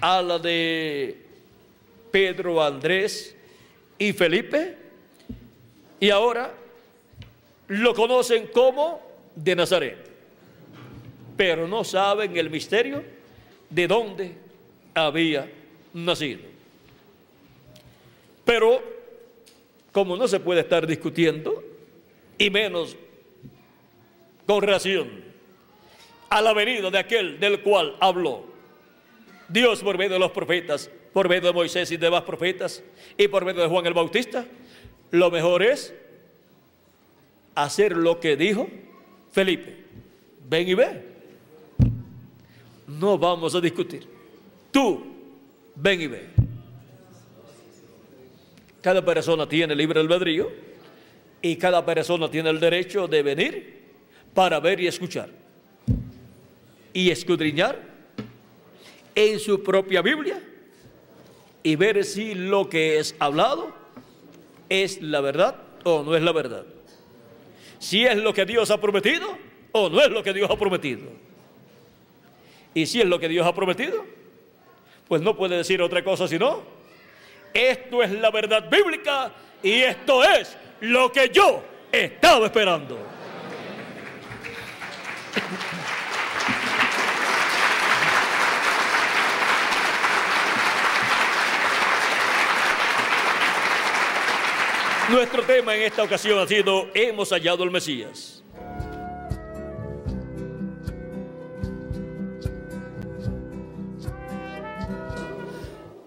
a 0.00 0.20
la 0.20 0.40
de 0.40 1.24
Pedro, 2.10 2.60
Andrés 2.60 3.36
y 3.96 4.12
Felipe, 4.12 4.76
y 6.00 6.10
ahora 6.10 6.52
lo 7.68 7.94
conocen 7.94 8.48
como 8.48 9.00
de 9.36 9.54
Nazaret, 9.54 9.98
pero 11.36 11.68
no 11.68 11.84
saben 11.84 12.36
el 12.36 12.50
misterio 12.50 13.04
de 13.68 13.86
dónde 13.86 14.34
había 14.92 15.48
nacido. 15.94 16.40
Pero 18.44 18.82
como 19.92 20.16
no 20.16 20.26
se 20.26 20.40
puede 20.40 20.62
estar 20.62 20.88
discutiendo, 20.88 21.62
y 22.36 22.50
menos 22.50 22.96
con 24.44 24.60
relación 24.60 25.29
a 26.30 26.40
la 26.40 26.52
venida 26.54 26.90
de 26.90 26.98
aquel 26.98 27.40
del 27.40 27.60
cual 27.60 27.96
habló 28.00 28.44
Dios 29.48 29.82
por 29.82 29.98
medio 29.98 30.12
de 30.12 30.20
los 30.20 30.30
profetas, 30.30 30.88
por 31.12 31.28
medio 31.28 31.48
de 31.48 31.52
Moisés 31.52 31.90
y 31.90 31.96
demás 31.96 32.22
profetas, 32.22 32.84
y 33.18 33.26
por 33.26 33.44
medio 33.44 33.62
de 33.62 33.68
Juan 33.68 33.84
el 33.84 33.94
Bautista, 33.94 34.46
lo 35.10 35.28
mejor 35.28 35.64
es 35.64 35.92
hacer 37.56 37.96
lo 37.96 38.20
que 38.20 38.36
dijo 38.36 38.68
Felipe. 39.32 39.76
Ven 40.48 40.68
y 40.68 40.74
ve. 40.74 41.02
No 42.86 43.18
vamos 43.18 43.56
a 43.56 43.60
discutir. 43.60 44.06
Tú, 44.70 45.04
ven 45.74 46.00
y 46.00 46.06
ve. 46.06 46.26
Cada 48.80 49.04
persona 49.04 49.48
tiene 49.48 49.74
libre 49.74 49.98
albedrío 49.98 50.48
y 51.42 51.56
cada 51.56 51.84
persona 51.84 52.30
tiene 52.30 52.50
el 52.50 52.60
derecho 52.60 53.08
de 53.08 53.22
venir 53.24 53.80
para 54.32 54.60
ver 54.60 54.78
y 54.78 54.86
escuchar 54.86 55.39
y 56.92 57.10
escudriñar 57.10 57.80
en 59.14 59.38
su 59.38 59.62
propia 59.62 60.02
Biblia 60.02 60.40
y 61.62 61.76
ver 61.76 62.04
si 62.04 62.34
lo 62.34 62.68
que 62.68 62.98
es 62.98 63.14
hablado 63.18 63.74
es 64.68 65.02
la 65.02 65.20
verdad 65.20 65.56
o 65.84 66.02
no 66.02 66.16
es 66.16 66.22
la 66.22 66.32
verdad. 66.32 66.64
Si 67.78 68.04
es 68.04 68.16
lo 68.16 68.32
que 68.34 68.44
Dios 68.44 68.70
ha 68.70 68.80
prometido 68.80 69.36
o 69.72 69.88
no 69.88 70.00
es 70.00 70.10
lo 70.10 70.22
que 70.22 70.32
Dios 70.32 70.50
ha 70.50 70.56
prometido. 70.56 71.08
Y 72.74 72.86
si 72.86 73.00
es 73.00 73.06
lo 73.06 73.18
que 73.18 73.28
Dios 73.28 73.46
ha 73.46 73.54
prometido, 73.54 74.04
pues 75.08 75.22
no 75.22 75.36
puede 75.36 75.56
decir 75.56 75.82
otra 75.82 76.04
cosa 76.04 76.28
sino, 76.28 76.62
esto 77.52 78.02
es 78.02 78.12
la 78.12 78.30
verdad 78.30 78.70
bíblica 78.70 79.32
y 79.62 79.72
esto 79.80 80.22
es 80.22 80.56
lo 80.80 81.10
que 81.10 81.30
yo 81.30 81.62
estaba 81.90 82.46
esperando. 82.46 82.98
Nuestro 95.10 95.42
tema 95.42 95.74
en 95.74 95.82
esta 95.82 96.04
ocasión 96.04 96.38
ha 96.38 96.46
sido 96.46 96.86
Hemos 96.94 97.30
hallado 97.30 97.64
el 97.64 97.70
Mesías. 97.72 98.44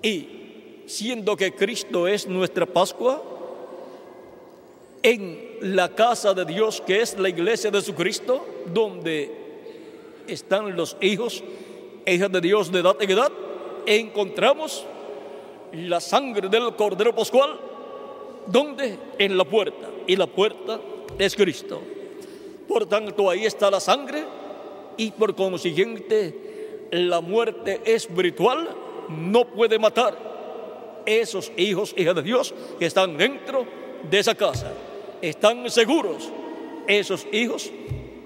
Y 0.01 0.83
siendo 0.85 1.35
que 1.35 1.53
Cristo 1.53 2.07
es 2.07 2.27
nuestra 2.27 2.65
Pascua, 2.65 3.21
en 5.01 5.57
la 5.59 5.93
casa 5.93 6.33
de 6.33 6.45
Dios 6.45 6.79
que 6.79 7.01
es 7.01 7.19
la 7.19 7.27
iglesia 7.27 7.69
de 7.71 7.79
Jesucristo, 7.79 8.47
donde 8.67 9.29
están 10.27 10.77
los 10.77 10.95
hijos 11.01 11.43
hijas 12.05 12.31
de 12.31 12.39
Dios 12.39 12.71
de 12.71 12.79
edad 12.79 12.95
en 13.01 13.11
edad, 13.11 13.31
encontramos 13.85 14.85
la 15.73 15.99
sangre 15.99 16.47
del 16.47 16.73
Cordero 16.77 17.13
Pascual 17.13 17.72
¿Dónde? 18.47 18.97
En 19.17 19.37
la 19.37 19.45
puerta. 19.45 19.89
Y 20.07 20.15
la 20.15 20.27
puerta 20.27 20.79
es 21.17 21.35
Cristo. 21.35 21.81
Por 22.67 22.85
tanto, 22.87 23.29
ahí 23.29 23.45
está 23.45 23.69
la 23.69 23.79
sangre 23.79 24.23
y 24.97 25.11
por 25.11 25.35
consiguiente 25.35 26.87
la 26.91 27.21
muerte 27.21 27.81
espiritual 27.85 28.69
no 29.09 29.45
puede 29.45 29.79
matar 29.79 31.03
esos 31.05 31.51
hijos, 31.57 31.93
hijas 31.97 32.15
de 32.15 32.21
Dios 32.23 32.53
que 32.79 32.85
están 32.85 33.17
dentro 33.17 33.65
de 34.09 34.19
esa 34.19 34.35
casa. 34.35 34.71
Están 35.21 35.69
seguros 35.69 36.29
esos 36.87 37.25
hijos, 37.31 37.71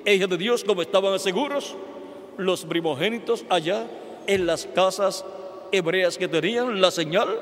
hijas 0.05 0.29
de 0.29 0.37
Dios 0.37 0.63
como 0.63 0.81
estaban 0.81 1.19
seguros 1.19 1.75
los 2.37 2.65
primogénitos 2.65 3.45
allá 3.49 3.87
en 4.27 4.45
las 4.45 4.65
casas 4.67 5.25
hebreas 5.71 6.17
que 6.17 6.27
tenían 6.27 6.81
la 6.81 6.91
señal 6.91 7.39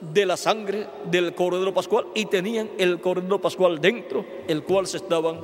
de 0.00 0.26
la 0.26 0.36
sangre 0.36 0.86
del 1.04 1.34
cordero 1.34 1.72
pascual 1.72 2.06
y 2.14 2.26
tenían 2.26 2.70
el 2.78 3.00
cordero 3.00 3.40
pascual 3.40 3.80
dentro, 3.80 4.24
el 4.46 4.62
cual 4.62 4.86
se 4.86 4.98
estaban 4.98 5.40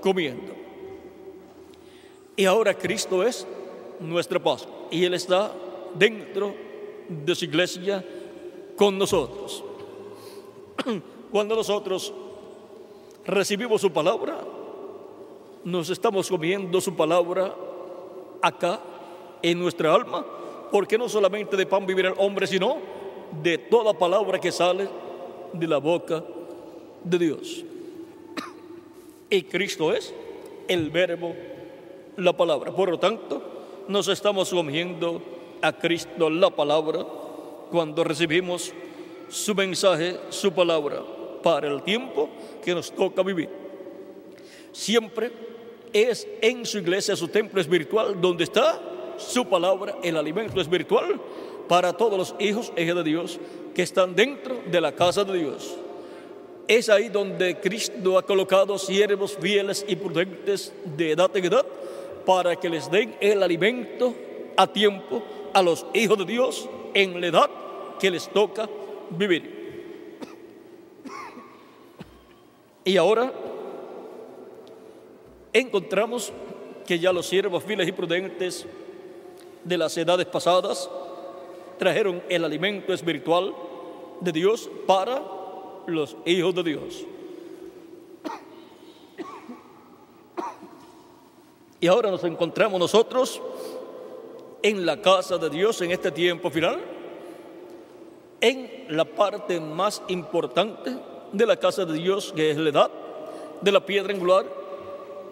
comiendo. 0.00 0.52
Y 2.36 2.44
ahora 2.44 2.74
Cristo 2.74 3.22
es 3.22 3.46
nuestra 4.00 4.42
paz 4.42 4.66
y 4.90 5.04
Él 5.04 5.14
está 5.14 5.52
dentro 5.94 6.54
de 7.08 7.34
su 7.34 7.44
iglesia 7.44 8.04
con 8.76 8.98
nosotros. 8.98 9.62
Cuando 11.30 11.56
nosotros 11.56 12.12
recibimos 13.24 13.80
su 13.80 13.92
palabra, 13.92 14.40
nos 15.64 15.90
estamos 15.90 16.28
comiendo 16.28 16.80
su 16.80 16.94
palabra 16.96 17.54
acá 18.40 18.80
en 19.42 19.58
nuestra 19.58 19.94
alma, 19.94 20.26
porque 20.70 20.98
no 20.98 21.08
solamente 21.08 21.56
de 21.56 21.66
pan 21.66 21.86
vivirá 21.86 22.10
el 22.10 22.14
hombre, 22.18 22.46
sino 22.46 22.76
de 23.40 23.58
toda 23.58 23.94
palabra 23.94 24.38
que 24.38 24.52
sale 24.52 24.88
de 25.52 25.66
la 25.66 25.78
boca 25.78 26.22
de 27.04 27.18
Dios. 27.18 27.64
Y 29.30 29.42
Cristo 29.44 29.92
es 29.92 30.12
el 30.68 30.90
verbo, 30.90 31.34
la 32.16 32.36
palabra. 32.36 32.72
Por 32.72 32.90
lo 32.90 32.98
tanto, 32.98 33.42
nos 33.88 34.08
estamos 34.08 34.50
comiendo 34.50 35.22
a 35.62 35.72
Cristo 35.72 36.28
la 36.28 36.50
palabra 36.50 37.06
cuando 37.70 38.04
recibimos 38.04 38.72
su 39.28 39.54
mensaje, 39.54 40.18
su 40.28 40.52
palabra, 40.52 41.02
para 41.42 41.68
el 41.68 41.82
tiempo 41.82 42.28
que 42.62 42.74
nos 42.74 42.92
toca 42.92 43.22
vivir. 43.22 43.48
Siempre 44.70 45.32
es 45.92 46.28
en 46.40 46.66
su 46.66 46.78
iglesia, 46.78 47.16
su 47.16 47.28
templo 47.28 47.60
espiritual, 47.60 48.20
donde 48.20 48.44
está 48.44 48.80
su 49.16 49.46
palabra, 49.46 49.96
el 50.02 50.16
alimento 50.16 50.60
espiritual 50.60 51.20
para 51.72 51.94
todos 51.94 52.18
los 52.18 52.34
hijos 52.38 52.70
e 52.76 52.84
de 52.84 53.02
Dios 53.02 53.40
que 53.74 53.80
están 53.80 54.14
dentro 54.14 54.60
de 54.70 54.78
la 54.78 54.92
casa 54.92 55.24
de 55.24 55.38
Dios. 55.38 55.74
Es 56.68 56.90
ahí 56.90 57.08
donde 57.08 57.60
Cristo 57.60 58.18
ha 58.18 58.26
colocado 58.26 58.76
siervos 58.76 59.38
fieles 59.40 59.82
y 59.88 59.96
prudentes 59.96 60.70
de 60.84 61.12
edad 61.12 61.34
en 61.34 61.46
edad 61.46 61.64
para 62.26 62.56
que 62.56 62.68
les 62.68 62.90
den 62.90 63.16
el 63.22 63.42
alimento 63.42 64.14
a 64.54 64.66
tiempo 64.66 65.22
a 65.54 65.62
los 65.62 65.86
hijos 65.94 66.18
de 66.18 66.26
Dios 66.26 66.68
en 66.92 67.18
la 67.18 67.28
edad 67.28 67.50
que 67.98 68.10
les 68.10 68.28
toca 68.28 68.68
vivir. 69.08 70.20
Y 72.84 72.98
ahora 72.98 73.32
encontramos 75.54 76.34
que 76.86 76.98
ya 76.98 77.14
los 77.14 77.24
siervos 77.24 77.64
fieles 77.64 77.88
y 77.88 77.92
prudentes 77.92 78.66
de 79.64 79.78
las 79.78 79.96
edades 79.96 80.26
pasadas 80.26 80.90
trajeron 81.82 82.22
el 82.28 82.44
alimento 82.44 82.92
espiritual 82.92 83.52
de 84.20 84.30
Dios 84.30 84.70
para 84.86 85.20
los 85.88 86.16
hijos 86.24 86.54
de 86.54 86.62
Dios. 86.62 87.04
Y 91.80 91.88
ahora 91.88 92.12
nos 92.12 92.22
encontramos 92.22 92.78
nosotros 92.78 93.42
en 94.62 94.86
la 94.86 95.02
casa 95.02 95.38
de 95.38 95.50
Dios 95.50 95.80
en 95.80 95.90
este 95.90 96.12
tiempo 96.12 96.50
final, 96.50 96.80
en 98.40 98.84
la 98.88 99.04
parte 99.04 99.58
más 99.58 100.04
importante 100.06 100.96
de 101.32 101.46
la 101.46 101.56
casa 101.56 101.84
de 101.84 101.94
Dios, 101.94 102.32
que 102.32 102.52
es 102.52 102.58
la 102.58 102.70
edad 102.70 102.90
de 103.60 103.72
la 103.72 103.84
piedra 103.84 104.14
angular, 104.14 104.46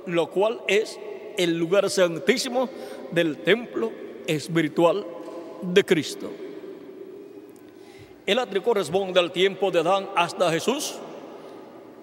lo 0.06 0.30
cual 0.30 0.60
es 0.66 0.98
el 1.38 1.56
lugar 1.56 1.88
santísimo 1.88 2.68
del 3.12 3.38
templo 3.44 3.92
espiritual 4.26 5.06
de 5.62 5.84
Cristo. 5.84 6.30
El 8.26 8.38
atrio 8.38 8.62
corresponde 8.62 9.18
al 9.18 9.32
tiempo 9.32 9.70
de 9.70 9.80
Adán 9.80 10.08
hasta 10.14 10.50
Jesús. 10.50 10.94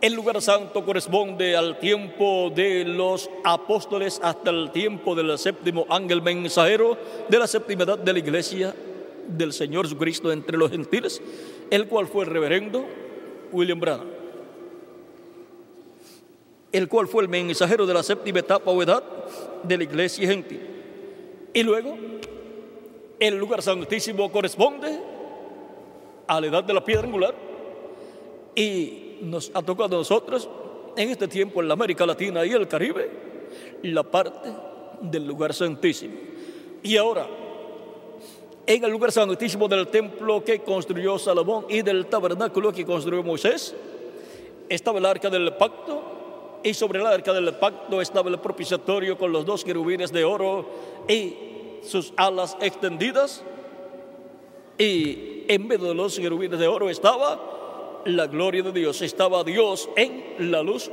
El 0.02 0.14
lugar 0.14 0.42
santo 0.42 0.86
corresponde 0.86 1.56
al 1.56 1.80
tiempo 1.80 2.52
de 2.54 2.86
los 2.86 3.30
apóstoles 3.44 4.20
hasta 4.22 4.52
el 4.52 4.72
tiempo 4.72 5.16
del 5.16 5.38
séptimo 5.38 5.86
ángel 5.90 6.22
mensajero 6.22 6.98
de 7.28 7.40
la 7.40 7.48
séptima 7.48 7.84
edad 7.84 7.98
de 7.98 8.14
la 8.14 8.20
iglesia 8.20 8.76
del 9.28 9.54
Señor 9.54 9.86
Jesucristo 9.86 10.32
entre 10.32 10.58
los 10.58 10.72
gentiles 10.72 11.22
el 11.70 11.88
cual 11.88 12.08
fue 12.08 12.26
el 12.26 12.32
reverendo 12.32 12.86
William 13.52 13.80
Branham, 13.80 14.08
el 16.72 16.88
cual 16.88 17.08
fue 17.08 17.24
el 17.24 17.30
mensajero 17.30 17.86
de 17.86 17.94
la 17.94 18.04
séptima 18.04 18.40
etapa 18.40 18.72
o 18.72 18.82
edad 18.82 19.04
de 19.64 19.78
la 19.78 19.84
iglesia 19.84 20.28
gentil. 20.28 20.62
Y 21.54 21.64
luego, 21.64 21.98
el 23.20 23.38
lugar 23.38 23.62
santísimo 23.62 24.32
corresponde 24.32 25.00
a 26.28 26.42
la 26.42 26.48
edad 26.48 26.64
de 26.64 26.74
la 26.74 26.84
piedra 26.84 27.06
angular 27.06 27.36
y 28.56 29.18
nos 29.22 29.52
ha 29.54 29.62
tocado 29.62 29.96
a 29.96 30.00
nosotros 30.00 30.50
en 30.96 31.10
este 31.10 31.28
tiempo 31.28 31.62
en 31.62 31.68
la 31.68 31.74
América 31.74 32.06
Latina 32.06 32.46
y 32.46 32.52
el 32.52 32.68
Caribe 32.68 33.10
la 33.84 34.04
parte 34.04 34.50
del 35.02 35.28
lugar 35.28 35.54
santísimo. 35.54 36.16
Y 36.84 36.98
ahora, 36.98 37.28
en 38.66 38.84
el 38.84 38.92
lugar 38.92 39.12
santísimo 39.12 39.68
del 39.68 39.88
templo 39.88 40.44
que 40.44 40.60
construyó 40.60 41.18
Salomón 41.18 41.66
y 41.70 41.82
del 41.82 42.08
tabernáculo 42.08 42.72
que 42.72 42.86
construyó 42.86 43.24
Moisés, 43.24 43.76
estaba 44.70 45.00
el 45.00 45.06
arca 45.06 45.30
del 45.30 45.54
pacto 45.54 46.60
y 46.64 46.74
sobre 46.74 47.00
el 47.00 47.06
arca 47.06 47.34
del 47.34 47.54
pacto 47.56 48.02
estaba 48.02 48.30
el 48.30 48.40
propiciatorio 48.40 49.18
con 49.18 49.32
los 49.32 49.46
dos 49.46 49.64
querubines 49.64 50.12
de 50.12 50.26
oro 50.26 50.68
y 51.08 51.34
sus 51.88 52.14
alas 52.18 52.58
extendidas 52.62 53.44
y 54.78 55.44
en 55.48 55.68
medio 55.68 55.88
de 55.88 55.96
los 55.96 56.20
querubines 56.20 56.60
de 56.60 56.68
oro 56.68 56.90
estaba 56.90 58.02
la 58.06 58.28
gloria 58.28 58.64
de 58.64 58.72
Dios, 58.72 59.02
estaba 59.02 59.44
Dios 59.44 59.90
en 59.96 60.52
la 60.52 60.62
luz 60.62 60.92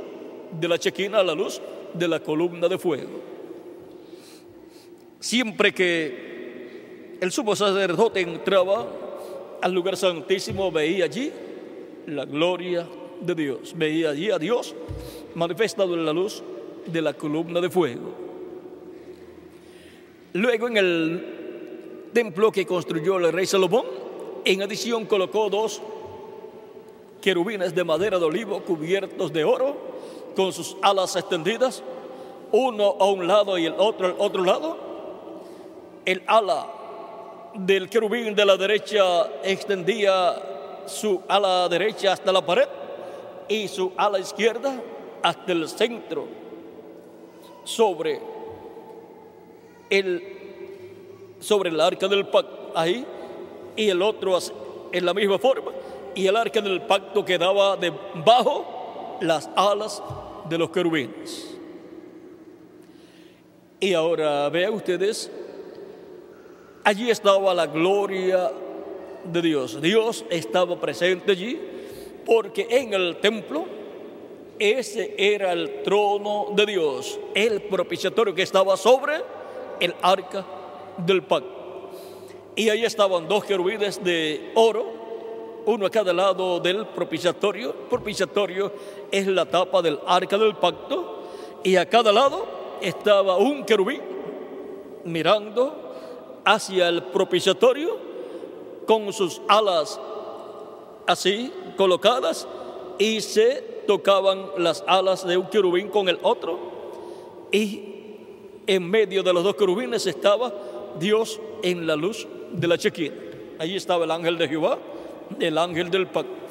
de 0.51 0.67
la 0.67 0.79
chequina, 0.79 1.23
la 1.23 1.35
luz 1.35 1.61
de 1.93 2.07
la 2.07 2.19
columna 2.19 2.67
de 2.67 2.77
fuego. 2.77 3.21
Siempre 5.19 5.73
que 5.73 7.17
el 7.21 7.31
sumo 7.31 7.55
sacerdote 7.55 8.21
entraba 8.21 8.87
al 9.61 9.73
lugar 9.73 9.97
santísimo, 9.97 10.71
veía 10.71 11.05
allí 11.05 11.31
la 12.07 12.25
gloria 12.25 12.87
de 13.21 13.35
Dios, 13.35 13.73
veía 13.75 14.09
allí 14.11 14.29
a 14.29 14.37
Dios 14.37 14.75
manifestado 15.33 15.93
en 15.93 16.05
la 16.05 16.13
luz 16.13 16.43
de 16.85 17.01
la 17.01 17.13
columna 17.13 17.61
de 17.61 17.69
fuego. 17.69 18.24
Luego 20.35 20.67
en 20.67 20.75
el 20.75 22.09
templo 22.11 22.51
que 22.51 22.65
construyó 22.65 23.15
el 23.19 23.31
rey 23.31 23.45
Salomón, 23.45 23.85
en 24.43 24.61
adición 24.61 25.05
colocó 25.05 25.49
dos 25.49 25.81
querubines 27.21 27.73
de 27.73 27.85
madera 27.85 28.19
de 28.19 28.25
olivo 28.25 28.59
cubiertos 28.59 29.31
de 29.31 29.45
oro 29.45 29.77
con 30.35 30.51
sus 30.51 30.75
alas 30.81 31.15
extendidas, 31.15 31.81
uno 32.51 32.97
a 32.99 33.05
un 33.05 33.25
lado 33.25 33.57
y 33.57 33.65
el 33.65 33.75
otro 33.77 34.07
al 34.07 34.15
otro 34.17 34.43
lado. 34.43 34.77
El 36.03 36.21
ala 36.27 36.67
del 37.53 37.89
querubín 37.89 38.35
de 38.35 38.43
la 38.43 38.57
derecha 38.57 39.27
extendía 39.41 40.83
su 40.85 41.21
ala 41.29 41.69
derecha 41.69 42.11
hasta 42.11 42.33
la 42.33 42.45
pared 42.45 42.67
y 43.47 43.69
su 43.69 43.93
ala 43.95 44.19
izquierda 44.19 44.81
hasta 45.23 45.53
el 45.53 45.69
centro 45.69 46.25
sobre 47.63 48.34
el 49.89 50.35
sobre 51.39 51.69
el 51.69 51.79
arca 51.79 52.07
del 52.07 52.27
pacto 52.27 52.71
ahí 52.75 53.05
y 53.75 53.89
el 53.89 54.01
otro 54.01 54.37
en 54.91 55.05
la 55.05 55.13
misma 55.13 55.37
forma 55.37 55.71
y 56.15 56.27
el 56.27 56.35
arca 56.35 56.61
del 56.61 56.81
pacto 56.81 57.23
quedaba 57.23 57.75
debajo 57.77 59.17
las 59.21 59.49
alas 59.55 60.01
de 60.49 60.57
los 60.57 60.69
querubines. 60.69 61.57
Y 63.79 63.93
ahora 63.93 64.49
vean 64.49 64.73
ustedes, 64.73 65.29
allí 66.83 67.09
estaba 67.09 67.53
la 67.53 67.67
gloria 67.67 68.51
de 69.25 69.41
Dios. 69.41 69.81
Dios 69.81 70.25
estaba 70.29 70.79
presente 70.79 71.33
allí 71.33 71.59
porque 72.25 72.65
en 72.69 72.93
el 72.93 73.17
templo 73.17 73.65
ese 74.57 75.13
era 75.17 75.51
el 75.51 75.83
trono 75.83 76.47
de 76.55 76.65
Dios, 76.65 77.19
el 77.33 77.63
propiciatorio 77.63 78.33
que 78.33 78.43
estaba 78.43 78.77
sobre 78.77 79.34
el 79.79 79.95
arca 80.01 80.45
del 80.97 81.23
pacto. 81.23 81.49
Y 82.55 82.69
ahí 82.69 82.85
estaban 82.85 83.27
dos 83.27 83.43
querubines 83.43 84.03
de 84.03 84.51
oro 84.55 84.95
uno 85.65 85.85
a 85.85 85.89
cada 85.89 86.13
lado 86.13 86.59
del 86.59 86.85
propiciatorio. 86.87 87.73
Propiciatorio 87.89 88.71
es 89.11 89.27
la 89.27 89.45
tapa 89.45 89.81
del 89.81 89.99
arca 90.05 90.37
del 90.37 90.55
pacto 90.55 91.23
y 91.63 91.75
a 91.75 91.89
cada 91.89 92.11
lado 92.11 92.45
estaba 92.81 93.37
un 93.37 93.65
querubín 93.65 94.01
mirando 95.03 95.93
hacia 96.45 96.89
el 96.89 97.03
propiciatorio 97.03 97.97
con 98.85 99.11
sus 99.11 99.41
alas 99.47 99.99
así 101.07 101.51
colocadas 101.75 102.47
y 102.99 103.21
se 103.21 103.83
tocaban 103.87 104.45
las 104.57 104.83
alas 104.87 105.25
de 105.25 105.37
un 105.37 105.47
querubín 105.47 105.89
con 105.89 106.09
el 106.09 106.19
otro 106.21 106.59
y 107.51 107.84
en 108.67 108.89
medio 108.89 109.23
de 109.23 109.33
los 109.33 109.43
dos 109.43 109.55
querubines 109.55 110.05
estaba 110.07 110.53
Dios 110.99 111.39
en 111.63 111.85
la 111.85 111.95
luz 111.95 112.27
de 112.51 112.67
la 112.67 112.77
chequina. 112.77 113.15
Allí 113.59 113.75
estaba 113.75 114.05
el 114.05 114.11
ángel 114.11 114.37
de 114.37 114.47
Jehová 114.47 114.79
el 115.39 115.57
ángel 115.57 115.89
del 115.89 116.07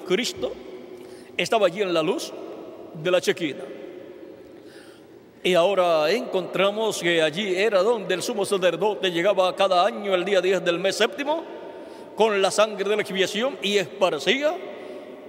Cristo, 0.07 0.53
estaba 1.37 1.67
allí 1.67 1.83
en 1.83 1.93
la 1.93 2.03
luz 2.03 2.33
de 3.03 3.11
la 3.11 3.21
chequina. 3.21 3.65
Y 5.43 5.55
ahora 5.55 6.11
encontramos 6.11 7.01
que 7.01 7.21
allí 7.21 7.55
era 7.55 7.83
donde 7.83 8.15
el 8.15 8.23
sumo 8.23 8.45
sacerdote 8.47 9.11
llegaba 9.11 9.55
cada 9.55 9.85
año 9.85 10.15
el 10.15 10.25
día 10.25 10.41
10 10.41 10.65
del 10.65 10.79
mes 10.79 10.97
séptimo 10.97 11.45
con 12.17 12.41
la 12.41 12.51
sangre 12.51 12.89
de 12.89 12.97
la 12.97 13.03
expiación 13.03 13.59
y 13.61 13.77
esparcía 13.77 14.57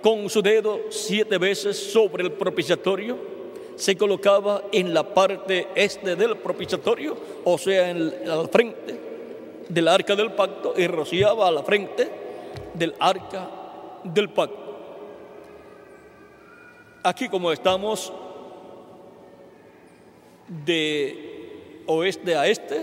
con 0.01 0.29
su 0.29 0.41
dedo 0.41 0.81
siete 0.89 1.37
veces 1.37 1.91
sobre 1.91 2.23
el 2.23 2.31
propiciatorio. 2.31 3.34
Se 3.75 3.97
colocaba 3.97 4.63
en 4.71 4.93
la 4.93 5.03
parte 5.03 5.67
este 5.75 6.15
del 6.15 6.37
propiciatorio, 6.37 7.15
o 7.43 7.57
sea, 7.57 7.89
en 7.89 8.27
la 8.27 8.47
frente 8.47 8.99
del 9.67 9.87
arca 9.87 10.15
del 10.15 10.31
pacto, 10.31 10.73
y 10.77 10.87
rociaba 10.87 11.47
a 11.47 11.51
la 11.51 11.63
frente 11.63 12.09
del 12.73 12.95
arca 12.99 13.49
del 14.03 14.29
pacto. 14.29 14.63
Aquí 17.03 17.27
como 17.29 17.51
estamos 17.51 18.11
de 20.47 21.83
oeste 21.85 22.35
a 22.35 22.47
este, 22.47 22.81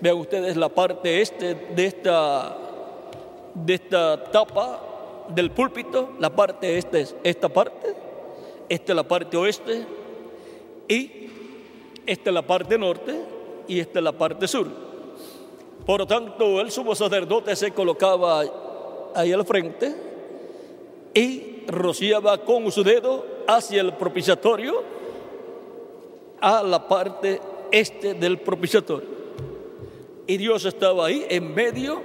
vean 0.00 0.18
ustedes 0.18 0.56
la 0.56 0.68
parte 0.68 1.20
este 1.20 1.54
de 1.54 1.86
esta, 1.86 2.56
de 3.54 3.74
esta 3.74 4.24
tapa 4.24 5.26
del 5.28 5.50
púlpito, 5.50 6.10
la 6.18 6.30
parte 6.30 6.78
este 6.78 7.00
es 7.00 7.16
esta 7.24 7.48
parte, 7.48 7.94
esta 8.68 8.92
es 8.92 8.96
la 8.96 9.04
parte 9.04 9.36
oeste 9.36 9.86
y 10.90 11.10
esta 12.04 12.30
es 12.30 12.34
la 12.34 12.42
parte 12.42 12.76
norte 12.76 13.14
y 13.68 13.78
esta 13.78 14.00
es 14.00 14.04
la 14.04 14.12
parte 14.12 14.48
sur. 14.48 14.66
Por 15.86 16.00
lo 16.00 16.06
tanto, 16.06 16.60
el 16.60 16.72
sumo 16.72 16.96
sacerdote 16.96 17.54
se 17.54 17.70
colocaba 17.70 18.42
ahí 19.14 19.32
al 19.32 19.46
frente 19.46 19.94
y 21.14 21.62
rociaba 21.68 22.38
con 22.38 22.72
su 22.72 22.82
dedo 22.82 23.24
hacia 23.46 23.80
el 23.80 23.92
propiciatorio 23.94 24.82
a 26.40 26.64
la 26.64 26.88
parte 26.88 27.40
este 27.70 28.14
del 28.14 28.38
propiciatorio. 28.38 29.08
Y 30.26 30.38
Dios 30.38 30.64
estaba 30.64 31.06
ahí 31.06 31.24
en 31.28 31.54
medio 31.54 32.02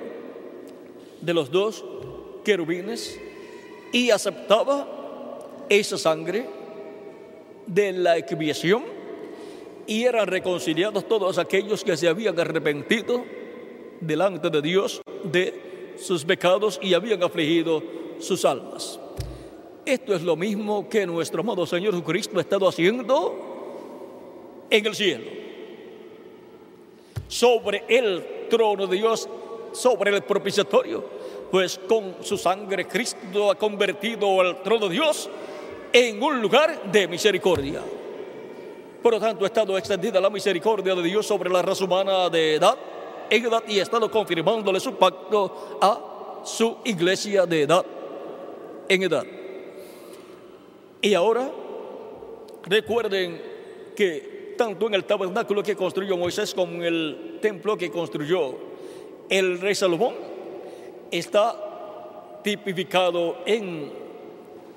de 1.21 1.33
los 1.33 1.49
dos 1.49 1.83
querubines 2.43 3.19
y 3.91 4.11
aceptaba 4.11 4.87
esa 5.69 5.97
sangre 5.97 6.64
de 7.67 7.91
la 7.91 8.17
expiación 8.17 8.83
y 9.87 10.03
eran 10.03 10.27
reconciliados 10.27 11.07
todos 11.07 11.37
aquellos 11.37 11.83
que 11.83 11.97
se 11.97 12.07
habían 12.07 12.39
arrepentido 12.39 13.23
delante 13.99 14.49
de 14.49 14.61
Dios 14.61 15.01
de 15.23 15.93
sus 15.97 16.25
pecados 16.25 16.79
y 16.81 16.93
habían 16.93 17.23
afligido 17.23 17.81
sus 18.19 18.45
almas. 18.45 18.99
Esto 19.85 20.15
es 20.15 20.23
lo 20.23 20.35
mismo 20.35 20.89
que 20.89 21.05
nuestro 21.05 21.41
amado 21.41 21.65
Señor 21.65 21.93
Jesucristo 21.93 22.37
ha 22.37 22.41
estado 22.41 22.67
haciendo 22.67 24.65
en 24.69 24.85
el 24.85 24.95
cielo. 24.95 25.25
Sobre 27.27 27.83
el 27.87 28.47
trono 28.49 28.87
de 28.87 28.97
Dios, 28.97 29.29
sobre 29.73 30.15
el 30.15 30.23
propiciatorio, 30.23 31.03
pues 31.51 31.79
con 31.87 32.15
su 32.21 32.37
sangre 32.37 32.87
Cristo 32.87 33.51
ha 33.51 33.55
convertido 33.55 34.41
el 34.41 34.61
trono 34.63 34.87
de 34.87 34.93
Dios 34.95 35.29
en 35.95 36.21
un 36.21 36.41
lugar 36.41 36.91
de 36.91 37.07
misericordia. 37.07 37.81
Por 39.01 39.13
lo 39.13 39.19
tanto, 39.19 39.45
ha 39.45 39.47
estado 39.47 39.77
extendida 39.77 40.19
la 40.19 40.29
misericordia 40.29 40.93
de 40.93 41.01
Dios 41.01 41.25
sobre 41.25 41.49
la 41.49 41.61
raza 41.61 41.85
humana 41.85 42.29
de 42.29 42.55
edad 42.55 42.77
en 43.29 43.45
edad 43.45 43.63
y 43.65 43.79
ha 43.79 43.83
estado 43.83 44.11
confirmándole 44.11 44.81
su 44.81 44.95
pacto 44.95 45.77
a 45.81 46.41
su 46.43 46.79
iglesia 46.83 47.45
de 47.45 47.61
edad 47.61 47.85
en 48.89 49.03
edad. 49.03 49.23
Y 51.01 51.13
ahora 51.13 51.49
recuerden 52.65 53.41
que 53.95 54.53
tanto 54.57 54.87
en 54.87 54.95
el 54.95 55.05
tabernáculo 55.05 55.63
que 55.63 55.77
construyó 55.77 56.17
Moisés 56.17 56.53
como 56.53 56.73
en 56.73 56.83
el 56.83 57.39
templo 57.41 57.77
que 57.77 57.89
construyó 57.89 58.53
el 59.29 59.61
rey 59.61 59.75
Salomón 59.75 60.15
está 61.09 62.41
tipificado 62.43 63.37
en 63.45 64.04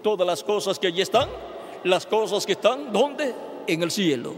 todas 0.02 0.26
las 0.26 0.42
cosas 0.44 0.78
que 0.78 0.88
allí 0.88 1.00
están, 1.00 1.28
las 1.84 2.06
cosas 2.06 2.44
que 2.46 2.52
están, 2.52 2.92
¿dónde? 2.92 3.34
En 3.66 3.82
el 3.82 3.90
cielo, 3.90 4.34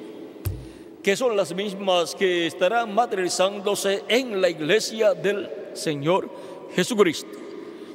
que 1.03 1.17
son 1.17 1.37
las 1.37 1.55
mismas 1.55 2.15
que 2.15 2.47
estarán 2.47 2.95
materializándose 2.95 4.05
en 4.09 4.41
la 4.41 4.49
iglesia 4.49 5.15
del 5.15 5.51
Señor 5.73 6.29
Jesucristo. 6.75 7.39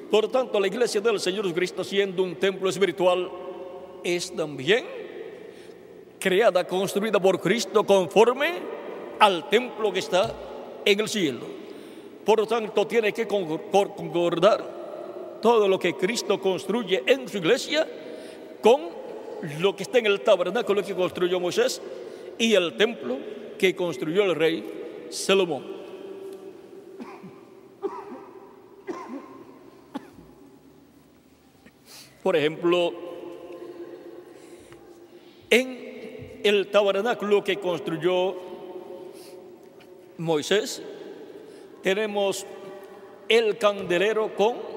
Por 0.09 0.29
tanto, 0.29 0.59
la 0.59 0.67
iglesia 0.67 1.01
del 1.01 1.19
Señor 1.19 1.43
Jesucristo, 1.43 1.83
siendo 1.83 2.23
un 2.23 2.35
templo 2.35 2.69
espiritual, 2.69 3.29
es 4.03 4.33
también 4.35 4.85
creada, 6.19 6.65
construida 6.65 7.19
por 7.19 7.39
Cristo 7.39 7.83
conforme 7.83 8.53
al 9.19 9.49
templo 9.49 9.91
que 9.91 9.99
está 9.99 10.33
en 10.83 10.99
el 10.99 11.09
cielo. 11.09 11.41
Por 12.23 12.45
tanto, 12.47 12.87
tiene 12.87 13.13
que 13.13 13.27
concordar 13.27 14.74
todo 15.45 15.67
lo 15.67 15.77
que 15.77 15.93
Cristo 15.93 16.41
construye 16.41 17.03
en 17.05 17.29
su 17.29 17.37
iglesia 17.37 17.87
con 18.61 18.89
lo 19.59 19.75
que 19.75 19.83
está 19.83 19.99
en 19.99 20.07
el 20.07 20.21
tabernáculo 20.21 20.83
que 20.83 20.95
construyó 20.95 21.39
Moisés 21.39 21.83
y 22.39 22.55
el 22.55 22.75
templo 22.77 23.19
que 23.55 23.75
construyó 23.75 24.23
el 24.23 24.33
rey 24.33 25.07
Salomón. 25.11 25.63
Por 32.23 32.35
ejemplo, 32.35 32.91
en 35.51 36.41
el 36.43 36.71
tabernáculo 36.71 37.43
que 37.43 37.57
construyó 37.57 38.35
Moisés, 40.17 40.81
tenemos 41.83 42.47
el 43.29 43.59
candelero 43.59 44.33
con 44.33 44.74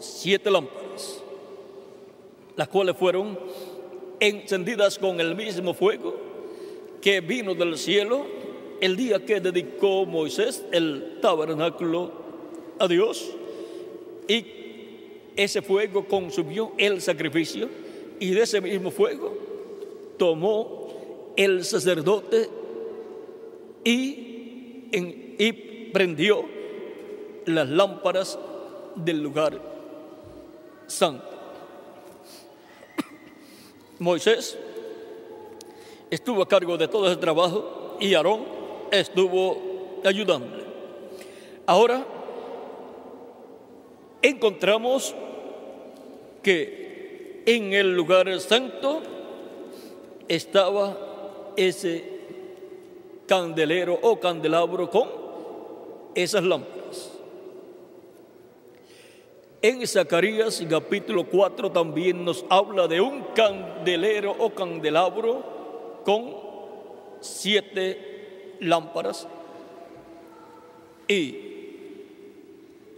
siete 0.00 0.50
lámparas, 0.50 1.22
las 2.56 2.68
cuales 2.68 2.96
fueron 2.96 3.38
encendidas 4.18 4.98
con 4.98 5.20
el 5.20 5.34
mismo 5.34 5.74
fuego 5.74 6.14
que 7.00 7.20
vino 7.20 7.54
del 7.54 7.78
cielo 7.78 8.26
el 8.80 8.96
día 8.96 9.24
que 9.24 9.40
dedicó 9.40 10.06
Moisés 10.06 10.64
el 10.72 11.18
tabernáculo 11.20 12.12
a 12.78 12.88
Dios. 12.88 13.30
Y 14.26 14.46
ese 15.36 15.62
fuego 15.62 16.06
consumió 16.06 16.72
el 16.78 17.00
sacrificio 17.00 17.68
y 18.18 18.30
de 18.30 18.42
ese 18.42 18.60
mismo 18.60 18.90
fuego 18.90 19.36
tomó 20.18 21.32
el 21.36 21.64
sacerdote 21.64 22.48
y, 23.84 24.84
y 24.92 25.52
prendió 25.92 26.44
las 27.46 27.68
lámparas 27.68 28.38
del 28.96 29.22
lugar 29.22 29.69
santo. 30.90 31.24
Moisés 33.98 34.58
estuvo 36.10 36.42
a 36.42 36.48
cargo 36.48 36.76
de 36.76 36.88
todo 36.88 37.06
ese 37.06 37.16
trabajo 37.16 37.96
y 38.00 38.14
Aarón 38.14 38.44
estuvo 38.90 40.00
ayudándole. 40.04 40.64
Ahora 41.66 42.04
encontramos 44.22 45.14
que 46.42 47.42
en 47.46 47.72
el 47.72 47.94
lugar 47.94 48.28
santo 48.40 49.02
estaba 50.28 50.96
ese 51.56 52.04
candelero 53.26 53.98
o 54.02 54.18
candelabro 54.18 54.90
con 54.90 55.08
esas 56.14 56.42
lámparas. 56.42 56.79
En 59.62 59.86
Zacarías 59.86 60.64
capítulo 60.70 61.24
4 61.24 61.70
también 61.70 62.24
nos 62.24 62.46
habla 62.48 62.88
de 62.88 62.98
un 62.98 63.24
candelero 63.34 64.34
o 64.38 64.48
candelabro 64.54 66.00
con 66.02 66.34
siete 67.20 68.56
lámparas. 68.60 69.28
Y 71.06 71.36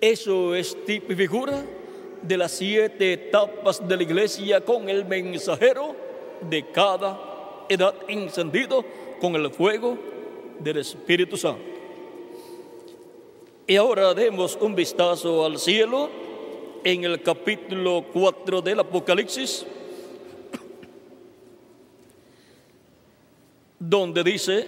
eso 0.01 0.55
es 0.55 0.77
tipo 0.85 1.13
figura 1.17 1.65
de 2.23 2.37
las 2.37 2.53
siete 2.53 3.13
etapas 3.15 3.89
de 3.89 3.97
la 3.97 4.03
iglesia 4.05 4.61
con 4.61 4.89
el 4.89 5.05
mensajero 5.05 5.97
de 6.49 6.71
cada 6.71 7.65
edad 7.69 7.93
encendido 8.07 8.85
con 9.21 9.35
el 9.35 9.51
fuego 9.51 9.99
del 10.61 10.77
Espíritu 10.77 11.37
Santo. 11.37 11.73
Y 13.67 13.75
ahora 13.75 14.15
demos 14.15 14.57
un 14.61 14.77
vistazo 14.77 15.45
al 15.45 15.59
cielo 15.59 16.22
en 16.85 17.05
el 17.05 17.23
capítulo 17.23 18.07
4 18.13 18.63
del 18.63 18.81
Apocalipsis, 18.81 19.65
donde 23.79 24.25
dice, 24.25 24.67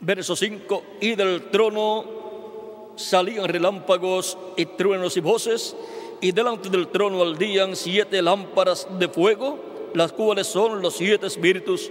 verso 0.00 0.36
5, 0.36 0.82
y 1.00 1.14
del 1.14 1.50
trono 1.50 2.92
salían 2.96 3.46
relámpagos 3.46 4.36
y 4.56 4.66
truenos 4.66 5.16
y 5.16 5.20
voces, 5.20 5.76
y 6.20 6.32
delante 6.32 6.68
del 6.68 6.88
trono 6.88 7.22
ardían 7.22 7.76
siete 7.76 8.20
lámparas 8.22 8.86
de 8.98 9.08
fuego, 9.08 9.58
las 9.94 10.12
cuales 10.12 10.46
son 10.46 10.82
los 10.82 10.96
siete 10.96 11.26
espíritus 11.26 11.90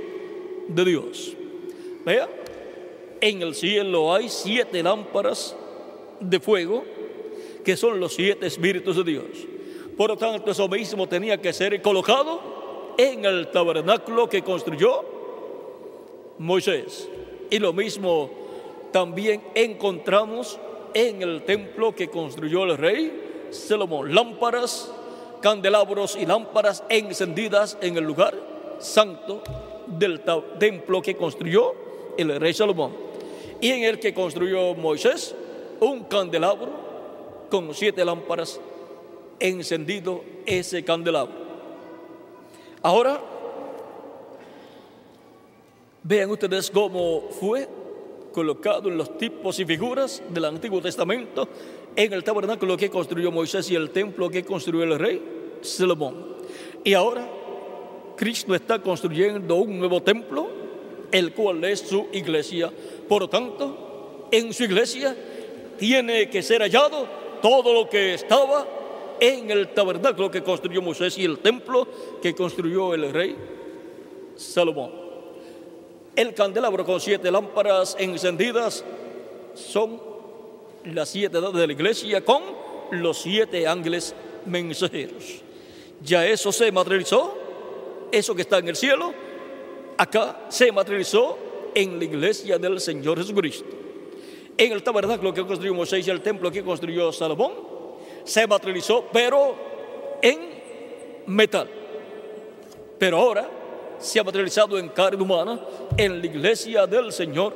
de 0.67 0.85
Dios. 0.85 1.33
Vea, 2.05 2.29
en 3.21 3.41
el 3.41 3.55
cielo 3.55 4.13
hay 4.13 4.29
siete 4.29 4.83
lámparas 4.83 5.55
de 6.19 6.39
fuego, 6.39 6.83
que 7.67 7.75
son 7.75 7.99
los 7.99 8.13
siete 8.13 8.47
espíritus 8.47 8.95
de 8.95 9.03
Dios. 9.03 9.25
Por 9.97 10.11
lo 10.11 10.15
tanto, 10.15 10.51
eso 10.51 10.69
mismo 10.69 11.05
tenía 11.05 11.41
que 11.41 11.51
ser 11.51 11.81
colocado 11.81 12.93
en 12.97 13.25
el 13.25 13.51
tabernáculo 13.51 14.29
que 14.29 14.41
construyó 14.41 15.03
Moisés. 16.37 17.09
Y 17.49 17.59
lo 17.59 17.73
mismo 17.73 18.29
también 18.93 19.43
encontramos 19.53 20.57
en 20.93 21.21
el 21.21 21.43
templo 21.43 21.93
que 21.93 22.07
construyó 22.07 22.63
el 22.63 22.77
rey 22.77 23.49
Salomón. 23.49 24.15
Lámparas, 24.15 24.89
candelabros 25.41 26.15
y 26.15 26.25
lámparas 26.25 26.85
encendidas 26.87 27.77
en 27.81 27.97
el 27.97 28.05
lugar 28.05 28.33
santo 28.79 29.43
del 29.87 30.21
templo 30.57 31.01
que 31.01 31.17
construyó 31.17 31.75
el 32.17 32.33
rey 32.39 32.53
Salomón. 32.53 32.93
Y 33.59 33.71
en 33.71 33.83
el 33.83 33.99
que 33.99 34.13
construyó 34.13 34.73
Moisés, 34.73 35.35
un 35.81 36.05
candelabro 36.05 36.86
con 37.49 37.73
siete 37.73 38.03
lámparas 38.03 38.59
encendido 39.39 40.23
ese 40.45 40.83
candelabro. 40.83 41.47
Ahora, 42.81 43.21
vean 46.03 46.29
ustedes 46.29 46.71
cómo 46.71 47.29
fue 47.39 47.67
colocado 48.31 48.89
en 48.89 48.97
los 48.97 49.17
tipos 49.17 49.59
y 49.59 49.65
figuras 49.65 50.21
del 50.29 50.45
Antiguo 50.45 50.81
Testamento 50.81 51.49
en 51.95 52.13
el 52.13 52.23
tabernáculo 52.23 52.77
que 52.77 52.89
construyó 52.89 53.31
Moisés 53.31 53.69
y 53.71 53.75
el 53.75 53.89
templo 53.89 54.29
que 54.29 54.43
construyó 54.43 54.83
el 54.83 54.99
rey 54.99 55.21
Salomón. 55.61 56.37
Y 56.83 56.93
ahora 56.93 57.27
Cristo 58.15 58.53
está 58.53 58.81
construyendo 58.81 59.55
un 59.55 59.79
nuevo 59.79 60.01
templo, 60.01 60.49
el 61.11 61.33
cual 61.33 61.63
es 61.63 61.79
su 61.79 62.07
iglesia. 62.13 62.71
Por 63.07 63.23
lo 63.23 63.29
tanto, 63.29 64.27
en 64.31 64.53
su 64.53 64.63
iglesia 64.63 65.15
tiene 65.77 66.29
que 66.29 66.43
ser 66.43 66.61
hallado 66.61 67.07
todo 67.41 67.73
lo 67.73 67.89
que 67.89 68.13
estaba 68.13 68.65
en 69.19 69.49
el 69.49 69.69
tabernáculo 69.73 70.29
que 70.29 70.43
construyó 70.43 70.81
Moisés 70.81 71.17
y 71.17 71.25
el 71.25 71.39
templo 71.39 71.87
que 72.21 72.35
construyó 72.35 72.93
el 72.93 73.11
rey 73.11 73.35
Salomón. 74.35 74.91
El 76.15 76.33
candelabro 76.33 76.85
con 76.85 76.99
siete 76.99 77.31
lámparas 77.31 77.95
encendidas 77.99 78.83
son 79.53 80.01
las 80.85 81.09
siete 81.09 81.37
edades 81.37 81.55
de 81.55 81.67
la 81.67 81.73
iglesia 81.73 82.23
con 82.23 82.43
los 82.91 83.19
siete 83.19 83.67
ángeles 83.67 84.15
mensajeros. 84.45 85.41
Ya 86.01 86.25
eso 86.25 86.51
se 86.51 86.71
materializó, 86.71 87.37
eso 88.11 88.35
que 88.35 88.43
está 88.43 88.59
en 88.59 88.69
el 88.69 88.75
cielo, 88.75 89.13
acá 89.97 90.45
se 90.49 90.71
materializó 90.71 91.37
en 91.73 91.97
la 91.97 92.05
iglesia 92.05 92.57
del 92.57 92.79
Señor 92.79 93.17
Jesucristo 93.17 93.86
en 94.57 94.71
el 94.71 94.81
tabernáculo 94.81 95.33
que 95.33 95.45
construyó 95.45 95.73
Moisés 95.73 96.07
y 96.07 96.09
el 96.09 96.21
templo 96.21 96.51
que 96.51 96.63
construyó 96.63 97.11
Salomón, 97.11 97.53
se 98.23 98.47
materializó, 98.47 99.05
pero 99.13 99.55
en 100.21 100.39
metal. 101.27 101.69
Pero 102.97 103.17
ahora 103.17 103.49
se 103.99 104.19
ha 104.19 104.23
materializado 104.23 104.77
en 104.77 104.89
carne 104.89 105.21
humana 105.21 105.59
en 105.95 106.19
la 106.19 106.25
iglesia 106.25 106.87
del 106.87 107.11
Señor 107.11 107.53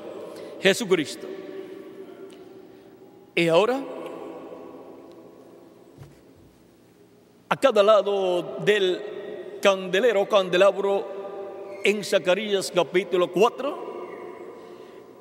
Jesucristo. 0.62 1.28
Y 3.34 3.48
ahora, 3.48 3.82
a 7.50 7.58
cada 7.58 7.82
lado 7.82 8.58
del 8.60 9.60
candelero, 9.62 10.28
candelabro, 10.28 11.22
en 11.84 12.04
Zacarías 12.04 12.72
capítulo 12.72 13.32
4, 13.32 13.92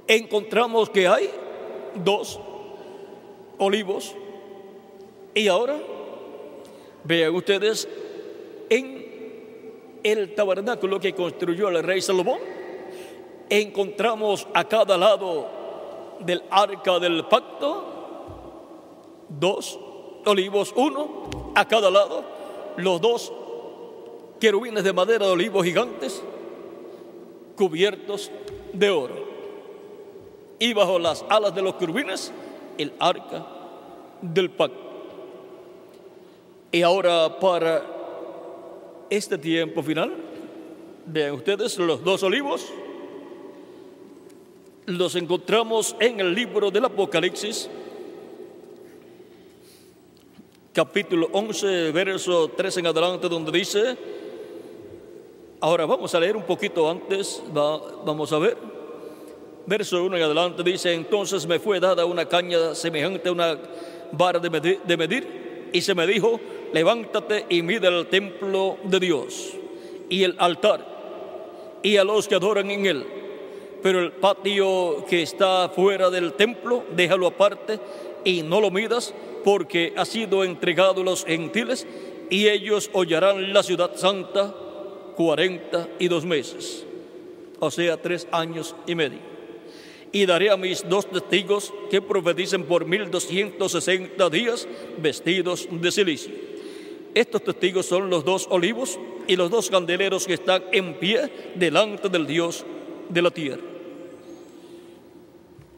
encontramos 0.07 0.91
que 0.91 1.07
hay 1.09 1.31
dos 1.95 2.41
olivos 3.59 4.15
Y 5.35 5.49
ahora, 5.49 5.79
vean 7.05 7.35
ustedes, 7.35 7.89
en 8.69 9.07
el 10.03 10.35
tabernáculo 10.35 10.99
que 10.99 11.15
construyó 11.15 11.69
el 11.69 11.83
rey 11.83 12.01
Salomón, 12.01 12.39
encontramos 13.49 14.47
a 14.55 14.65
cada 14.65 14.97
lado 14.97 15.47
del 16.21 16.43
arca 16.51 16.99
del 16.99 17.25
pacto 17.27 17.91
dos 19.29 19.79
olivos, 20.27 20.73
uno 20.77 21.53
a 21.55 21.67
cada 21.67 21.91
lado, 21.91 22.25
los 22.77 23.01
dos 23.01 23.33
querubines 24.41 24.85
de 24.85 24.93
madera 24.93 25.27
de 25.27 25.33
olivos 25.33 25.65
gigantes 25.65 26.23
cubiertos 27.57 28.31
de 28.73 28.91
oro. 28.91 29.30
Y 30.61 30.73
bajo 30.75 31.01
las 31.01 31.25
alas 31.29 31.53
de 31.55 31.63
los 31.63 31.75
querubines, 31.75 32.33
el 32.79 32.93
arca 33.01 33.45
del 34.23 34.51
pacto. 34.51 34.79
Y 36.71 36.83
ahora 36.83 37.41
para 37.41 37.83
este 39.11 39.37
tiempo 39.37 39.83
final, 39.83 40.15
vean 41.07 41.35
ustedes 41.35 41.77
los 41.79 42.05
dos 42.05 42.23
olivos, 42.23 42.67
los 44.87 45.17
encontramos 45.17 45.97
en 45.99 46.21
el 46.21 46.35
libro 46.35 46.71
del 46.71 46.85
Apocalipsis, 46.85 47.69
capítulo 50.73 51.29
11, 51.33 51.91
verso 51.91 52.49
3 52.57 52.77
en 52.77 52.87
adelante, 52.87 53.29
donde 53.29 53.51
dice, 53.51 53.97
ahora 55.61 55.87
vamos 55.87 56.15
a 56.15 56.21
leer 56.21 56.37
un 56.37 56.45
poquito 56.45 56.89
antes, 56.89 57.43
vamos 57.53 58.33
a 58.33 58.39
ver, 58.39 58.57
verso 59.71 60.03
1 60.03 60.17
en 60.17 60.23
adelante 60.25 60.65
dice, 60.65 60.93
entonces 60.93 61.47
me 61.47 61.61
fue 61.61 61.79
dada 61.79 62.05
una 62.05 62.27
caña 62.27 62.75
semejante 62.75 63.29
a 63.29 63.33
una 63.33 63.57
vara 64.11 64.41
de 64.41 64.51
medir, 64.51 64.81
de 64.83 64.97
medir 64.97 65.71
y 65.73 65.81
se 65.81 65.95
me 65.95 66.09
dijo, 66.09 66.41
levántate 66.73 67.47
y 67.49 67.63
mide 67.63 67.87
el 67.87 68.09
templo 68.09 68.79
de 68.83 68.99
Dios 68.99 69.53
y 70.09 70.25
el 70.25 70.35
altar 70.39 71.79
y 71.85 71.97
a 71.99 72.03
los 72.03 72.27
que 72.27 72.35
adoran 72.35 72.69
en 72.69 72.85
él. 72.85 73.07
Pero 73.81 74.01
el 74.01 74.11
patio 74.11 75.07
que 75.09 75.23
está 75.23 75.69
fuera 75.69 76.11
del 76.11 76.33
templo, 76.33 76.83
déjalo 76.97 77.29
aparte 77.29 77.79
y 78.25 78.43
no 78.43 78.61
lo 78.61 78.73
midas, 78.73 79.15
porque 79.45 79.95
ha 79.97 80.05
sido 80.05 80.43
entregado 80.43 81.03
a 81.03 81.05
los 81.05 81.25
gentiles 81.25 81.87
y 82.29 82.49
ellos 82.49 82.91
hollarán 82.93 83.53
la 83.53 83.63
ciudad 83.63 83.93
santa 83.95 84.53
cuarenta 85.17 85.89
y 86.01 86.09
dos 86.09 86.25
meses, 86.25 86.85
o 87.61 87.71
sea, 87.71 87.97
tres 88.03 88.27
años 88.33 88.75
y 88.85 88.97
medio. 88.97 89.30
Y 90.13 90.27
daré 90.27 90.51
a 90.51 90.57
mis 90.57 90.89
dos 90.89 91.09
testigos 91.09 91.73
que 91.91 92.03
profeticen 92.03 92.65
por 92.65 92.85
mil 92.85 93.11
doscientos 93.11 93.73
sesenta 93.73 94.29
días 94.29 94.67
vestidos 94.99 95.69
de 95.71 95.93
silicio 95.93 96.51
estos 97.15 97.43
testigos 97.43 97.87
son 97.87 98.09
los 98.09 98.25
dos 98.25 98.47
olivos 98.51 98.99
y 99.27 99.37
los 99.37 99.51
dos 99.51 99.71
candeleros 99.71 100.27
que 100.27 100.35
están 100.35 100.63
en 100.73 100.95
pie 100.95 101.31
delante 101.57 102.09
del 102.09 102.27
Dios 102.27 102.65
de 103.09 103.23
la 103.23 103.31
tierra. 103.31 103.63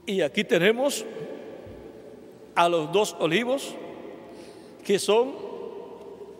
Y 0.04 0.20
aquí 0.20 0.44
tenemos 0.44 1.04
a 2.54 2.68
los 2.68 2.92
dos 2.92 3.16
olivos 3.18 3.74
que 4.84 4.98
son 4.98 5.32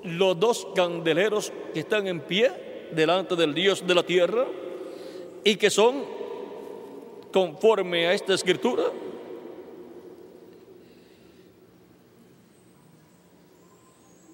los 0.04 0.38
dos 0.38 0.66
candeleros 0.74 1.52
que 1.72 1.80
están 1.80 2.06
en 2.06 2.20
pie 2.20 2.50
delante 2.92 3.34
del 3.36 3.54
Dios 3.54 3.86
de 3.86 3.94
la 3.94 4.02
tierra 4.02 4.46
y 5.44 5.56
que 5.56 5.70
son 5.70 6.04
conforme 7.32 8.06
a 8.06 8.12
esta 8.12 8.34
escritura 8.34 8.84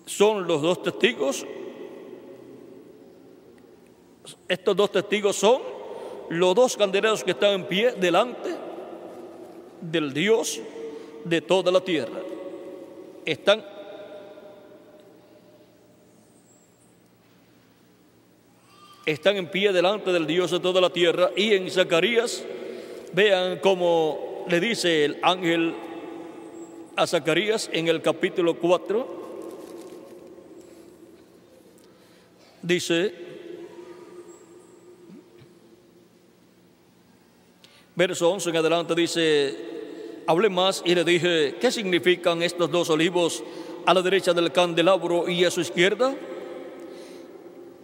son 0.06 0.46
los 0.46 0.60
dos 0.60 0.82
testigos. 0.82 1.46
Estos 4.48 4.76
dos 4.76 4.90
testigos 4.90 5.36
son 5.36 5.62
los 6.30 6.54
dos 6.54 6.76
candeleros 6.76 7.22
que 7.22 7.30
están 7.30 7.52
en 7.52 7.66
pie 7.66 7.92
delante 7.92 8.54
del 9.80 10.12
Dios 10.12 10.60
de 11.24 11.40
toda 11.40 11.70
la 11.70 11.80
tierra. 11.80 12.20
Están 13.24 13.64
están 19.06 19.36
en 19.36 19.50
pie 19.50 19.72
delante 19.72 20.12
del 20.12 20.26
Dios 20.26 20.50
de 20.50 20.60
toda 20.60 20.80
la 20.80 20.90
tierra 20.90 21.30
y 21.34 21.54
en 21.54 21.70
Zacarías 21.70 22.44
vean 23.12 23.58
cómo 23.58 24.44
le 24.48 24.60
dice 24.60 25.04
el 25.04 25.18
ángel 25.22 25.74
a 26.96 27.06
Zacarías 27.06 27.70
en 27.72 27.88
el 27.88 28.02
capítulo 28.02 28.54
4 28.54 29.18
dice, 32.62 33.14
verso 37.96 38.30
11 38.30 38.50
en 38.50 38.56
adelante 38.56 38.94
dice, 38.94 39.56
hablé 40.26 40.48
más 40.48 40.82
y 40.84 40.94
le 40.94 41.04
dije, 41.04 41.56
¿qué 41.60 41.72
significan 41.72 42.42
estos 42.42 42.70
dos 42.70 42.90
olivos 42.90 43.42
a 43.86 43.94
la 43.94 44.02
derecha 44.02 44.32
del 44.34 44.52
candelabro 44.52 45.28
y 45.28 45.44
a 45.44 45.50
su 45.50 45.60
izquierda? 45.60 46.14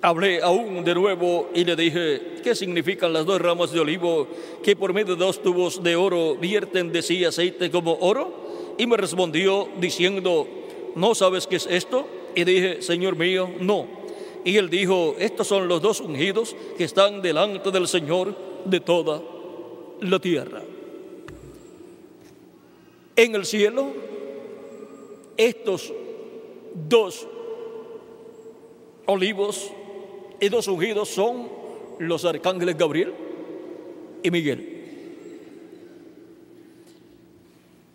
Hablé 0.04 0.42
aún 0.42 0.84
de 0.84 0.94
nuevo 0.94 1.48
y 1.54 1.64
le 1.64 1.74
dije, 1.76 2.34
¿qué 2.44 2.54
significan 2.54 3.14
las 3.14 3.24
dos 3.24 3.40
ramas 3.40 3.72
de 3.72 3.80
olivo 3.80 4.28
que 4.62 4.76
por 4.76 4.92
medio 4.92 5.16
de 5.16 5.24
dos 5.24 5.42
tubos 5.42 5.82
de 5.82 5.96
oro 5.96 6.34
vierten 6.34 6.92
de 6.92 7.00
sí 7.00 7.24
aceite 7.24 7.70
como 7.70 7.96
oro? 8.02 8.74
Y 8.76 8.86
me 8.86 8.98
respondió 8.98 9.66
diciendo, 9.80 10.46
¿no 10.94 11.14
sabes 11.14 11.46
qué 11.46 11.56
es 11.56 11.66
esto? 11.70 12.06
Y 12.34 12.44
dije, 12.44 12.82
Señor 12.82 13.16
mío, 13.16 13.48
no. 13.60 13.86
Y 14.44 14.58
él 14.58 14.68
dijo, 14.68 15.16
estos 15.18 15.46
son 15.46 15.68
los 15.68 15.80
dos 15.80 16.00
ungidos 16.00 16.54
que 16.76 16.84
están 16.84 17.22
delante 17.22 17.70
del 17.70 17.88
Señor 17.88 18.36
de 18.66 18.80
toda 18.80 19.22
la 20.02 20.18
tierra. 20.18 20.60
En 23.16 23.34
el 23.34 23.46
cielo, 23.46 23.86
estos 25.38 25.94
dos 26.74 27.26
olivos 29.06 29.72
y 30.40 30.48
dos 30.48 30.68
ungidos 30.68 31.08
son 31.08 31.48
los 31.98 32.24
arcángeles 32.24 32.76
Gabriel 32.76 33.12
y 34.22 34.30
Miguel. 34.30 34.74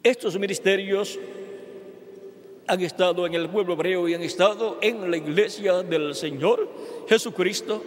Estos 0.04 0.40
ministerios 0.40 1.20
han 2.68 2.82
estado 2.82 3.26
en 3.26 3.34
el 3.34 3.50
pueblo 3.50 3.74
hebreo 3.74 4.08
y 4.08 4.14
han 4.14 4.22
estado 4.22 4.78
en 4.82 5.10
la 5.10 5.18
iglesia 5.18 5.84
del 5.84 6.16
Señor 6.16 6.70
Jesucristo 7.08 7.84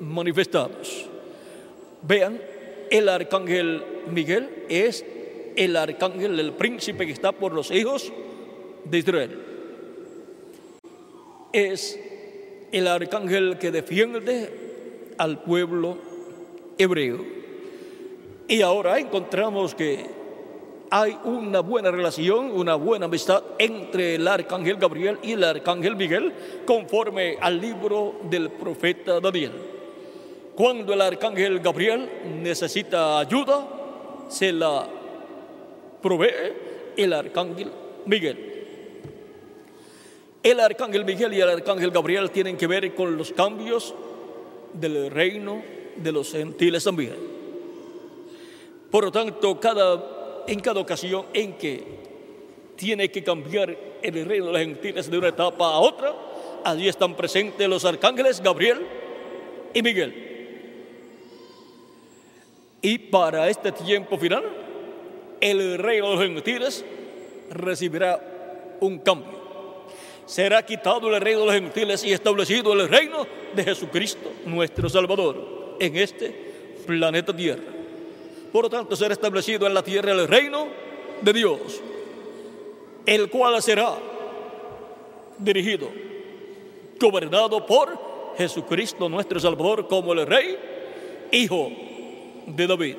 manifestados. 0.00 1.06
Vean, 2.02 2.40
el 2.90 3.08
arcángel 3.08 3.82
Miguel 4.10 4.64
es 4.68 5.04
el 5.56 5.76
arcángel, 5.76 6.38
el 6.38 6.52
príncipe 6.52 7.06
que 7.06 7.12
está 7.12 7.32
por 7.32 7.52
los 7.52 7.70
hijos 7.70 8.12
de 8.84 8.98
Israel. 8.98 9.38
Es 11.52 11.98
el 12.72 12.86
arcángel 12.86 13.58
que 13.58 13.70
defiende 13.70 15.14
al 15.18 15.42
pueblo 15.42 15.98
hebreo. 16.76 17.24
Y 18.46 18.62
ahora 18.62 18.98
encontramos 18.98 19.74
que 19.74 20.06
hay 20.90 21.18
una 21.24 21.60
buena 21.60 21.90
relación, 21.90 22.50
una 22.50 22.74
buena 22.74 23.06
amistad 23.06 23.42
entre 23.58 24.14
el 24.14 24.26
arcángel 24.26 24.76
Gabriel 24.76 25.18
y 25.22 25.32
el 25.32 25.44
arcángel 25.44 25.96
Miguel, 25.96 26.32
conforme 26.66 27.36
al 27.40 27.60
libro 27.60 28.20
del 28.30 28.50
profeta 28.50 29.20
Daniel. 29.20 29.52
Cuando 30.54 30.94
el 30.94 31.00
arcángel 31.00 31.60
Gabriel 31.60 32.08
necesita 32.42 33.18
ayuda, 33.18 33.68
se 34.28 34.52
la 34.52 34.88
provee 36.02 36.94
el 36.96 37.12
arcángel 37.12 37.70
Miguel. 38.06 38.57
El 40.48 40.60
arcángel 40.60 41.04
Miguel 41.04 41.34
y 41.34 41.42
el 41.42 41.50
arcángel 41.50 41.90
Gabriel 41.90 42.30
tienen 42.30 42.56
que 42.56 42.66
ver 42.66 42.94
con 42.94 43.18
los 43.18 43.32
cambios 43.32 43.94
del 44.72 45.10
reino 45.10 45.62
de 45.94 46.10
los 46.10 46.32
gentiles 46.32 46.84
también. 46.84 47.16
Por 48.90 49.04
lo 49.04 49.12
tanto, 49.12 49.60
en 50.46 50.60
cada 50.60 50.80
ocasión 50.80 51.26
en 51.34 51.58
que 51.58 51.84
tiene 52.76 53.10
que 53.10 53.22
cambiar 53.22 53.76
el 54.00 54.24
reino 54.24 54.46
de 54.46 54.52
los 54.52 54.60
gentiles 54.62 55.10
de 55.10 55.18
una 55.18 55.28
etapa 55.28 55.66
a 55.66 55.80
otra, 55.80 56.14
allí 56.64 56.88
están 56.88 57.14
presentes 57.14 57.68
los 57.68 57.84
arcángeles 57.84 58.42
Gabriel 58.42 58.86
y 59.74 59.82
Miguel. 59.82 60.14
Y 62.80 62.96
para 62.96 63.50
este 63.50 63.70
tiempo 63.72 64.16
final, 64.16 64.44
el 65.42 65.76
reino 65.76 66.08
de 66.08 66.16
los 66.16 66.24
gentiles 66.24 66.86
recibirá 67.50 68.78
un 68.80 68.98
cambio. 69.00 69.37
Será 70.28 70.64
quitado 70.64 71.08
el 71.08 71.20
reino 71.20 71.40
de 71.40 71.46
los 71.46 71.54
gentiles 71.54 72.04
y 72.04 72.12
establecido 72.12 72.74
el 72.74 72.86
reino 72.88 73.26
de 73.56 73.64
Jesucristo, 73.64 74.30
nuestro 74.44 74.88
Salvador, 74.88 75.76
en 75.80 75.96
este 75.96 76.28
planeta 76.86 77.34
Tierra. 77.34 77.62
Por 78.52 78.64
lo 78.64 78.70
tanto, 78.70 78.94
será 78.94 79.14
establecido 79.14 79.66
en 79.66 79.72
la 79.72 79.82
tierra 79.82 80.12
el 80.12 80.28
reino 80.28 80.68
de 81.22 81.32
Dios, 81.32 81.80
el 83.06 83.30
cual 83.30 83.62
será 83.62 83.96
dirigido, 85.38 85.88
gobernado 87.00 87.64
por 87.64 88.34
Jesucristo 88.36 89.08
nuestro 89.08 89.40
Salvador 89.40 89.88
como 89.88 90.12
el 90.12 90.26
Rey, 90.26 90.58
Hijo 91.32 91.70
de 92.46 92.66
David 92.66 92.96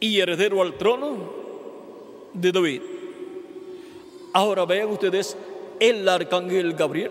y 0.00 0.20
heredero 0.20 0.60
al 0.60 0.76
trono 0.76 1.32
de 2.34 2.52
David. 2.52 2.82
Ahora 4.36 4.66
vean 4.66 4.90
ustedes, 4.90 5.34
el 5.80 6.06
arcángel 6.06 6.74
Gabriel 6.74 7.10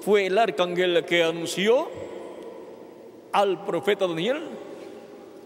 fue 0.00 0.24
el 0.24 0.38
arcángel 0.38 1.04
que 1.04 1.22
anunció 1.22 1.90
al 3.32 3.66
profeta 3.66 4.06
Daniel 4.06 4.40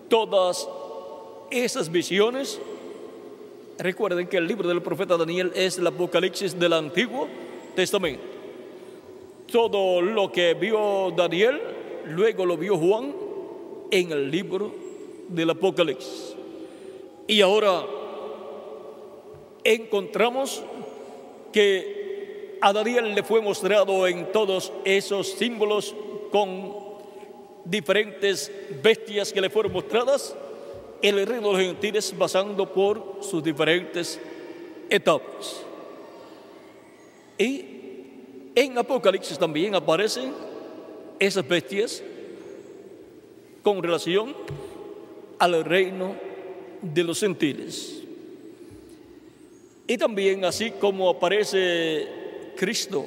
todas 0.08 0.68
esas 1.50 1.90
visiones. 1.90 2.60
Recuerden 3.78 4.28
que 4.28 4.36
el 4.36 4.46
libro 4.46 4.68
del 4.68 4.80
profeta 4.80 5.16
Daniel 5.16 5.50
es 5.56 5.76
el 5.76 5.88
Apocalipsis 5.88 6.56
del 6.56 6.72
Antiguo 6.72 7.26
Testamento. 7.74 8.22
Todo 9.50 10.00
lo 10.00 10.30
que 10.30 10.54
vio 10.54 11.10
Daniel, 11.16 11.60
luego 12.06 12.46
lo 12.46 12.56
vio 12.56 12.78
Juan 12.78 13.12
en 13.90 14.12
el 14.12 14.30
libro 14.30 14.72
del 15.26 15.50
Apocalipsis. 15.50 16.36
Y 17.26 17.40
ahora 17.40 17.86
encontramos 19.64 20.62
que 21.52 22.58
a 22.60 22.72
Daniel 22.72 23.14
le 23.14 23.22
fue 23.22 23.40
mostrado 23.40 24.06
en 24.06 24.30
todos 24.32 24.72
esos 24.84 25.28
símbolos 25.32 25.94
con 26.30 26.74
diferentes 27.64 28.50
bestias 28.82 29.32
que 29.32 29.40
le 29.40 29.50
fueron 29.50 29.72
mostradas 29.72 30.34
el 31.02 31.26
reino 31.26 31.48
de 31.48 31.52
los 31.52 31.60
gentiles 31.60 32.14
pasando 32.16 32.72
por 32.72 33.18
sus 33.20 33.42
diferentes 33.42 34.20
etapas. 34.88 35.62
Y 37.36 37.64
en 38.54 38.78
Apocalipsis 38.78 39.38
también 39.38 39.74
aparecen 39.74 40.32
esas 41.18 41.46
bestias 41.46 42.02
con 43.62 43.82
relación 43.82 44.34
al 45.38 45.64
reino 45.64 46.14
de 46.80 47.04
los 47.04 47.20
gentiles. 47.20 48.01
Y 49.92 49.98
también 49.98 50.42
así 50.46 50.70
como 50.70 51.10
aparece 51.10 52.08
Cristo 52.56 53.04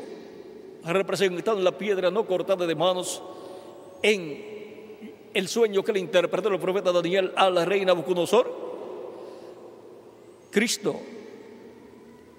representando 0.84 1.60
la 1.60 1.76
piedra 1.76 2.12
no 2.12 2.28
cortada 2.28 2.68
de 2.68 2.76
manos 2.76 3.24
en 4.04 5.26
el 5.34 5.48
sueño 5.48 5.84
que 5.84 5.94
le 5.94 6.00
interpretó 6.00 6.50
el 6.50 6.60
profeta 6.60 6.92
Daniel 6.92 7.32
a 7.38 7.50
la 7.50 7.66
reina 7.66 7.88
Nabucodonosor, 7.88 8.52
Cristo 10.52 10.96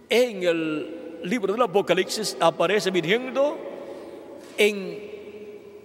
en 0.08 0.44
el 0.44 1.18
libro 1.24 1.52
del 1.52 1.62
Apocalipsis 1.62 2.36
aparece 2.38 2.92
viniendo 2.92 3.58
en 4.56 5.10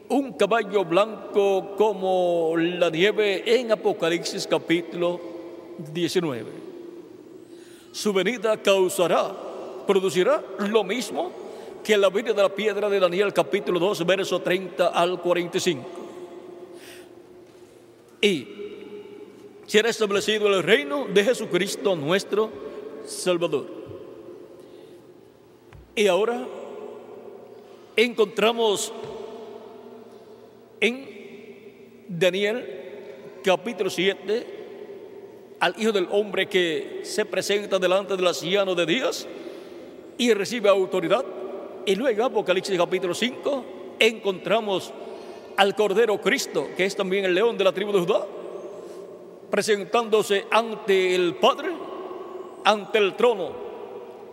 un 0.07 0.33
caballo 0.33 0.85
blanco 0.85 1.75
como 1.75 2.53
la 2.55 2.91
nieve 2.91 3.59
en 3.59 3.71
Apocalipsis 3.71 4.45
capítulo 4.45 5.19
19. 5.91 6.70
Su 7.91 8.13
venida 8.13 8.61
causará, 8.61 9.31
producirá 9.85 10.43
lo 10.59 10.83
mismo 10.83 11.31
que 11.83 11.97
la 11.97 12.09
venida 12.09 12.33
de 12.33 12.41
la 12.41 12.49
piedra 12.49 12.89
de 12.89 12.99
Daniel 12.99 13.33
capítulo 13.33 13.79
2, 13.79 14.05
verso 14.05 14.39
30 14.39 14.87
al 14.87 15.19
45 15.19 16.01
y 18.21 18.47
será 19.65 19.89
establecido 19.89 20.47
el 20.47 20.63
reino 20.63 21.07
de 21.07 21.23
Jesucristo 21.23 21.95
nuestro 21.95 22.51
Salvador. 23.05 23.65
Y 25.95 26.07
ahora 26.07 26.47
encontramos 27.95 28.93
en 30.79 32.05
Daniel 32.07 33.39
capítulo 33.43 33.89
7 33.89 34.60
al 35.61 35.75
Hijo 35.77 35.91
del 35.91 36.07
Hombre 36.11 36.47
que 36.47 37.01
se 37.03 37.23
presenta 37.23 37.77
delante 37.77 38.17
del 38.17 38.25
anciano 38.25 38.73
de 38.73 38.85
Dios 38.87 39.27
y 40.17 40.33
recibe 40.33 40.69
autoridad. 40.69 41.23
Y 41.85 41.95
luego 41.95 42.25
Apocalipsis 42.25 42.75
capítulo 42.77 43.13
5 43.13 43.65
encontramos 43.99 44.91
al 45.57 45.75
Cordero 45.75 46.19
Cristo, 46.19 46.67
que 46.75 46.85
es 46.85 46.95
también 46.95 47.25
el 47.25 47.35
león 47.35 47.59
de 47.59 47.63
la 47.63 47.71
tribu 47.71 47.91
de 47.91 47.99
Judá, 47.99 48.25
presentándose 49.51 50.45
ante 50.49 51.13
el 51.13 51.35
Padre, 51.35 51.69
ante 52.63 52.97
el 52.97 53.15
trono 53.15 53.51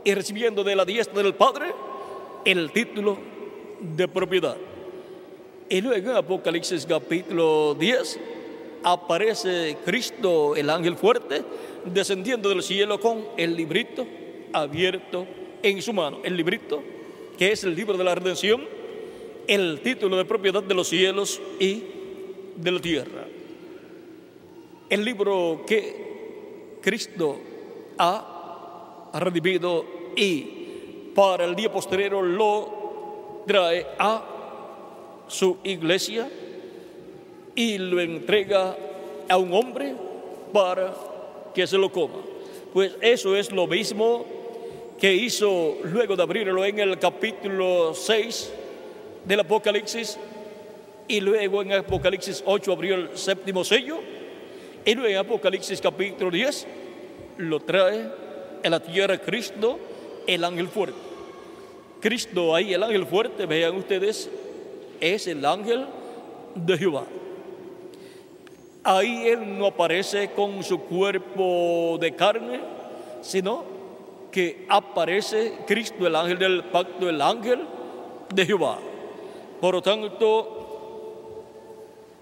y 0.05 0.15
recibiendo 0.15 0.65
de 0.65 0.77
la 0.77 0.87
diestra 0.87 1.23
del 1.23 1.35
Padre 1.35 1.75
el 2.47 2.73
título 2.73 3.19
de 3.81 4.09
propiedad. 4.09 4.57
Y 5.69 5.83
luego 5.83 6.11
en 6.11 6.17
Apocalipsis 6.17 6.87
capítulo 6.87 7.75
10 7.79 8.19
aparece 8.83 9.77
Cristo, 9.85 10.57
el 10.57 10.71
ángel 10.71 10.97
fuerte, 10.97 11.43
descendiendo 11.85 12.49
del 12.49 12.63
cielo 12.63 13.01
con 13.01 13.25
el 13.37 13.57
librito 13.57 14.07
abierto 14.53 15.27
en 15.63 15.83
su 15.83 15.93
mano. 15.93 16.21
El 16.25 16.37
librito 16.37 16.83
que 17.37 17.53
es 17.53 17.65
el 17.65 17.75
libro 17.75 17.97
de 17.97 18.05
la 18.05 18.15
redención 18.15 18.79
el 19.49 19.81
título 19.81 20.19
de 20.19 20.27
propiedad 20.27 20.63
de 20.63 20.75
los 20.75 20.89
cielos 20.89 21.41
y 21.59 21.83
de 22.55 22.71
la 22.71 22.81
tierra. 22.81 23.27
El 24.91 25.05
libro 25.05 25.63
que 25.67 26.79
Cristo 26.83 27.39
ha 27.97 29.11
redimido 29.15 29.87
y 30.15 31.13
para 31.15 31.47
el 31.47 31.57
día 31.57 31.73
posterior 31.73 32.23
lo 32.23 33.43
trae 33.47 33.87
a 33.99 34.23
su 35.27 35.57
iglesia 35.65 36.29
y 37.59 37.77
lo 37.77 38.01
entrega 38.01 38.77
a 39.29 39.37
un 39.37 39.53
hombre 39.53 39.93
para 40.53 40.95
que 41.53 41.67
se 41.67 41.77
lo 41.77 41.91
coma. 41.91 42.21
Pues 42.73 42.93
eso 43.01 43.35
es 43.35 43.51
lo 43.51 43.67
mismo 43.67 44.25
que 44.97 45.13
hizo 45.13 45.79
luego 45.83 46.15
de 46.15 46.23
abrirlo 46.23 46.65
en 46.65 46.79
el 46.79 46.97
capítulo 47.01 47.95
6 47.95 48.53
del 49.25 49.41
Apocalipsis 49.41 50.21
y 51.09 51.19
luego 51.19 51.63
en 51.63 51.73
Apocalipsis 51.73 52.45
8 52.47 52.71
abrió 52.71 52.95
el 52.95 53.19
séptimo 53.19 53.65
sello 53.65 53.99
y 54.85 54.95
luego 54.95 55.09
en 55.09 55.17
Apocalipsis 55.17 55.81
capítulo 55.81 56.31
10 56.31 56.65
lo 57.39 57.59
trae 57.59 58.09
en 58.63 58.71
la 58.71 58.79
tierra 58.79 59.19
Cristo, 59.19 59.81
el 60.29 60.45
ángel 60.45 60.69
fuerte. 60.69 61.01
Cristo 62.01 62.55
ahí, 62.55 62.73
el 62.73 62.85
ángel 62.85 63.05
fuerte, 63.05 63.47
vean 63.47 63.75
ustedes, 63.75 64.31
es 65.01 65.27
el 65.27 65.45
ángel 65.45 65.87
de 66.55 66.79
Jehová. 66.79 67.05
Ahí 68.91 69.29
Él 69.29 69.59
no 69.59 69.67
aparece 69.67 70.31
con 70.31 70.65
su 70.65 70.81
cuerpo 70.81 71.99
de 72.01 72.15
carne, 72.15 72.59
sino 73.21 73.63
que 74.33 74.65
aparece 74.67 75.59
Cristo, 75.67 76.07
el 76.07 76.17
ángel 76.17 76.39
del 76.39 76.65
pacto, 76.65 77.07
el 77.07 77.21
ángel 77.21 77.67
de 78.35 78.47
Jehová. 78.47 78.79
Por 79.61 79.75
lo 79.75 79.83
tanto, 79.83 81.45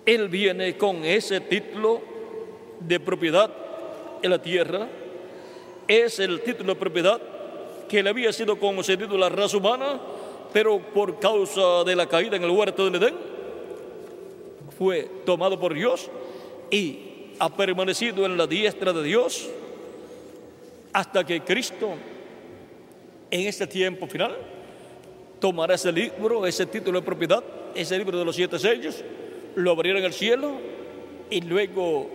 él 0.04 0.28
viene 0.28 0.76
con 0.76 1.04
ese 1.04 1.38
título 1.38 2.00
de 2.80 2.98
propiedad 2.98 3.48
en 4.20 4.30
la 4.32 4.42
tierra. 4.42 4.88
Es 5.86 6.18
el 6.18 6.40
título 6.40 6.74
de 6.74 6.80
propiedad 6.80 7.20
que 7.88 8.02
le 8.02 8.10
había 8.10 8.32
sido 8.32 8.58
concedido 8.58 9.14
a 9.14 9.18
la 9.18 9.28
raza 9.28 9.56
humana, 9.56 10.00
pero 10.52 10.80
por 10.80 11.20
causa 11.20 11.84
de 11.84 11.94
la 11.94 12.08
caída 12.08 12.34
en 12.34 12.42
el 12.42 12.50
huerto 12.50 12.90
del 12.90 13.00
Edén, 13.00 13.14
fue 14.76 15.08
tomado 15.24 15.60
por 15.60 15.72
Dios 15.72 16.10
y 16.70 16.98
ha 17.38 17.54
permanecido 17.54 18.24
en 18.26 18.36
la 18.36 18.46
diestra 18.46 18.92
de 18.92 19.02
Dios 19.02 19.48
hasta 20.92 21.24
que 21.24 21.42
Cristo, 21.42 21.90
en 23.30 23.40
este 23.46 23.66
tiempo 23.66 24.06
final, 24.06 24.36
tomará 25.38 25.74
ese 25.74 25.92
libro, 25.92 26.46
ese 26.46 26.64
título 26.66 27.00
de 27.00 27.06
propiedad, 27.06 27.44
ese 27.74 27.98
libro 27.98 28.18
de 28.18 28.24
los 28.24 28.34
siete 28.34 28.58
sellos, 28.58 29.04
lo 29.54 29.70
abrirá 29.72 29.98
en 29.98 30.06
el 30.06 30.12
cielo 30.12 30.52
y 31.28 31.42
luego 31.42 32.08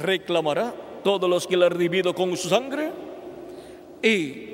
reclamará 0.00 0.72
todos 1.02 1.28
los 1.28 1.46
que 1.46 1.56
le 1.56 1.66
ha 1.66 1.68
redimido 1.68 2.14
con 2.14 2.36
su 2.36 2.48
sangre 2.48 2.90
y 4.02 4.46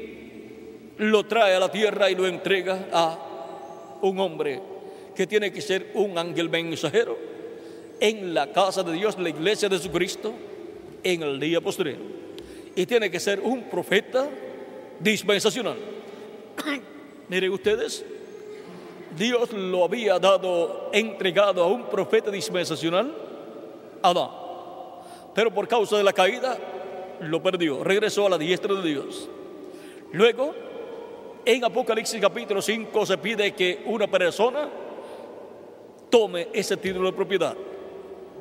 lo 0.98 1.26
trae 1.26 1.54
a 1.54 1.60
la 1.60 1.70
tierra 1.70 2.10
y 2.10 2.14
lo 2.14 2.26
entrega 2.26 2.88
a 2.92 3.98
un 4.02 4.18
hombre 4.18 4.60
que 5.14 5.26
tiene 5.26 5.52
que 5.52 5.60
ser 5.60 5.90
un 5.94 6.16
ángel 6.16 6.48
mensajero 6.48 7.18
en 8.00 8.34
la 8.34 8.52
casa 8.52 8.82
de 8.82 8.92
Dios, 8.92 9.18
la 9.18 9.28
iglesia 9.28 9.68
de 9.68 9.76
Jesucristo, 9.76 10.32
en 11.02 11.22
el 11.22 11.40
día 11.40 11.60
posterior. 11.60 11.98
Y 12.74 12.86
tiene 12.86 13.10
que 13.10 13.20
ser 13.20 13.40
un 13.40 13.64
profeta 13.64 14.28
dispensacional. 15.00 15.76
Miren 17.28 17.52
ustedes, 17.52 18.04
Dios 19.16 19.52
lo 19.52 19.84
había 19.84 20.18
dado, 20.18 20.90
entregado 20.92 21.62
a 21.62 21.66
un 21.66 21.84
profeta 21.86 22.30
dispensacional, 22.30 23.14
Adán. 24.02 24.30
Pero 25.34 25.52
por 25.52 25.66
causa 25.68 25.96
de 25.96 26.04
la 26.04 26.12
caída, 26.12 26.56
lo 27.20 27.42
perdió, 27.42 27.82
regresó 27.82 28.26
a 28.26 28.30
la 28.30 28.38
diestra 28.38 28.74
de 28.74 28.88
Dios. 28.88 29.28
Luego, 30.12 30.54
En 31.44 31.64
Apocalipsis 31.64 32.20
capítulo 32.20 32.60
5 32.60 33.06
se 33.06 33.16
pide 33.16 33.52
que 33.52 33.82
una 33.86 34.06
persona 34.06 34.68
tome 36.10 36.48
ese 36.52 36.76
título 36.76 37.10
de 37.10 37.16
propiedad, 37.16 37.56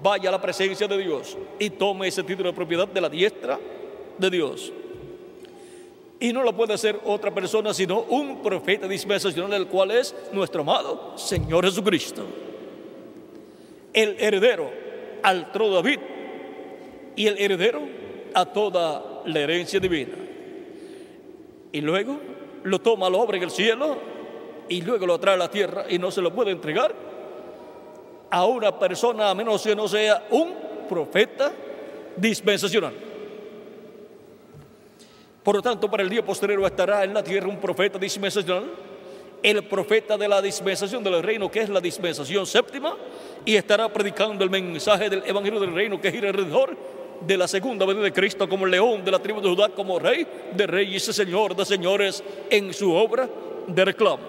vaya 0.01 0.30
a 0.30 0.32
la 0.32 0.42
presencia 0.42 0.88
de 0.88 0.98
Dios 0.98 1.38
y 1.59 1.69
tome 1.69 2.08
ese 2.08 2.24
título 2.24 2.50
de 2.50 2.56
propiedad 2.56 2.88
de 2.88 3.01
la 3.01 3.09
diestra 3.09 3.59
de 4.17 4.30
Dios. 4.30 4.72
Y 6.19 6.34
no 6.34 6.43
lo 6.43 6.56
puede 6.56 6.74
hacer 6.74 7.00
otra 7.06 7.34
persona 7.34 7.74
sino 7.74 8.01
un 8.01 8.42
profeta 8.42 8.88
dispensacional, 8.88 9.53
el 9.53 9.67
cual 9.67 9.92
es 9.92 10.16
nuestro 10.32 10.61
amado 10.61 11.17
Señor 11.17 11.66
Jesucristo. 11.66 12.26
El 13.93 14.16
heredero 14.19 14.69
al 15.24 15.51
trono 15.51 15.69
de 15.69 15.76
David 15.76 16.00
y 17.16 17.27
el 17.27 17.38
heredero 17.38 17.82
a 18.34 18.45
toda 18.45 19.24
la 19.26 19.40
herencia 19.40 19.80
divina. 19.80 20.16
Y 21.72 21.82
luego 21.82 22.19
lo 22.64 22.80
toma, 22.80 23.09
lo 23.09 23.19
obra 23.19 23.38
en 23.38 23.43
el 23.43 23.51
cielo 23.51 23.98
y 24.69 24.82
luego 24.82 25.06
lo 25.06 25.19
trae 25.19 25.35
a 25.35 25.38
la 25.38 25.51
tierra 25.51 25.85
y 25.90 26.00
no 26.00 26.11
se 26.11 26.22
lo 26.22 26.34
puede 26.34 26.51
entregar 26.51 26.95
a 28.30 28.46
una 28.46 28.78
persona 28.78 29.30
a 29.30 29.36
menos 29.36 29.64
que 29.64 29.76
no 29.76 29.88
sea 29.88 30.28
un 30.32 30.54
profeta 30.88 31.52
dispensacional. 32.16 32.94
Por 35.44 35.56
lo 35.56 35.62
tanto, 35.62 35.90
para 35.90 36.04
el 36.04 36.10
día 36.10 36.26
posterior 36.26 36.62
estará 36.66 37.04
en 37.04 37.14
la 37.14 37.24
tierra 37.24 37.48
un 37.48 37.58
profeta 37.58 37.98
dispensacional, 37.98 38.66
el 39.42 39.64
profeta 39.64 40.18
de 40.18 40.28
la 40.28 40.42
dispensación 40.42 41.04
del 41.04 41.24
reino, 41.24 41.50
que 41.50 41.62
es 41.62 41.70
la 41.70 41.80
dispensación 41.80 42.46
séptima, 42.46 42.98
y 43.46 43.56
estará 43.56 43.88
predicando 43.88 44.44
el 44.44 44.50
mensaje 44.50 45.10
del 45.10 45.24
evangelio 45.26 45.60
del 45.60 45.74
reino, 45.74 46.02
que 46.02 46.12
gira 46.12 46.30
alrededor 46.30 46.76
de 47.22 47.38
la 47.38 47.48
segunda 47.48 47.86
venida 47.86 48.04
de 48.04 48.14
Cristo 48.14 48.48
como 48.50 48.66
león 48.66 49.04
de 49.06 49.12
la 49.12 49.20
tribu 49.20 49.42
de 49.42 49.50
Judá, 49.50 49.70
como 49.70 50.00
rey 50.00 50.28
de 50.54 50.68
reyes 50.68 51.08
y 51.08 51.14
señor 51.14 51.56
de 51.56 51.66
señores 51.66 52.24
en 52.50 52.74
su 52.74 52.94
obra 52.94 53.30
de 53.68 53.86
reclamo. 53.86 54.24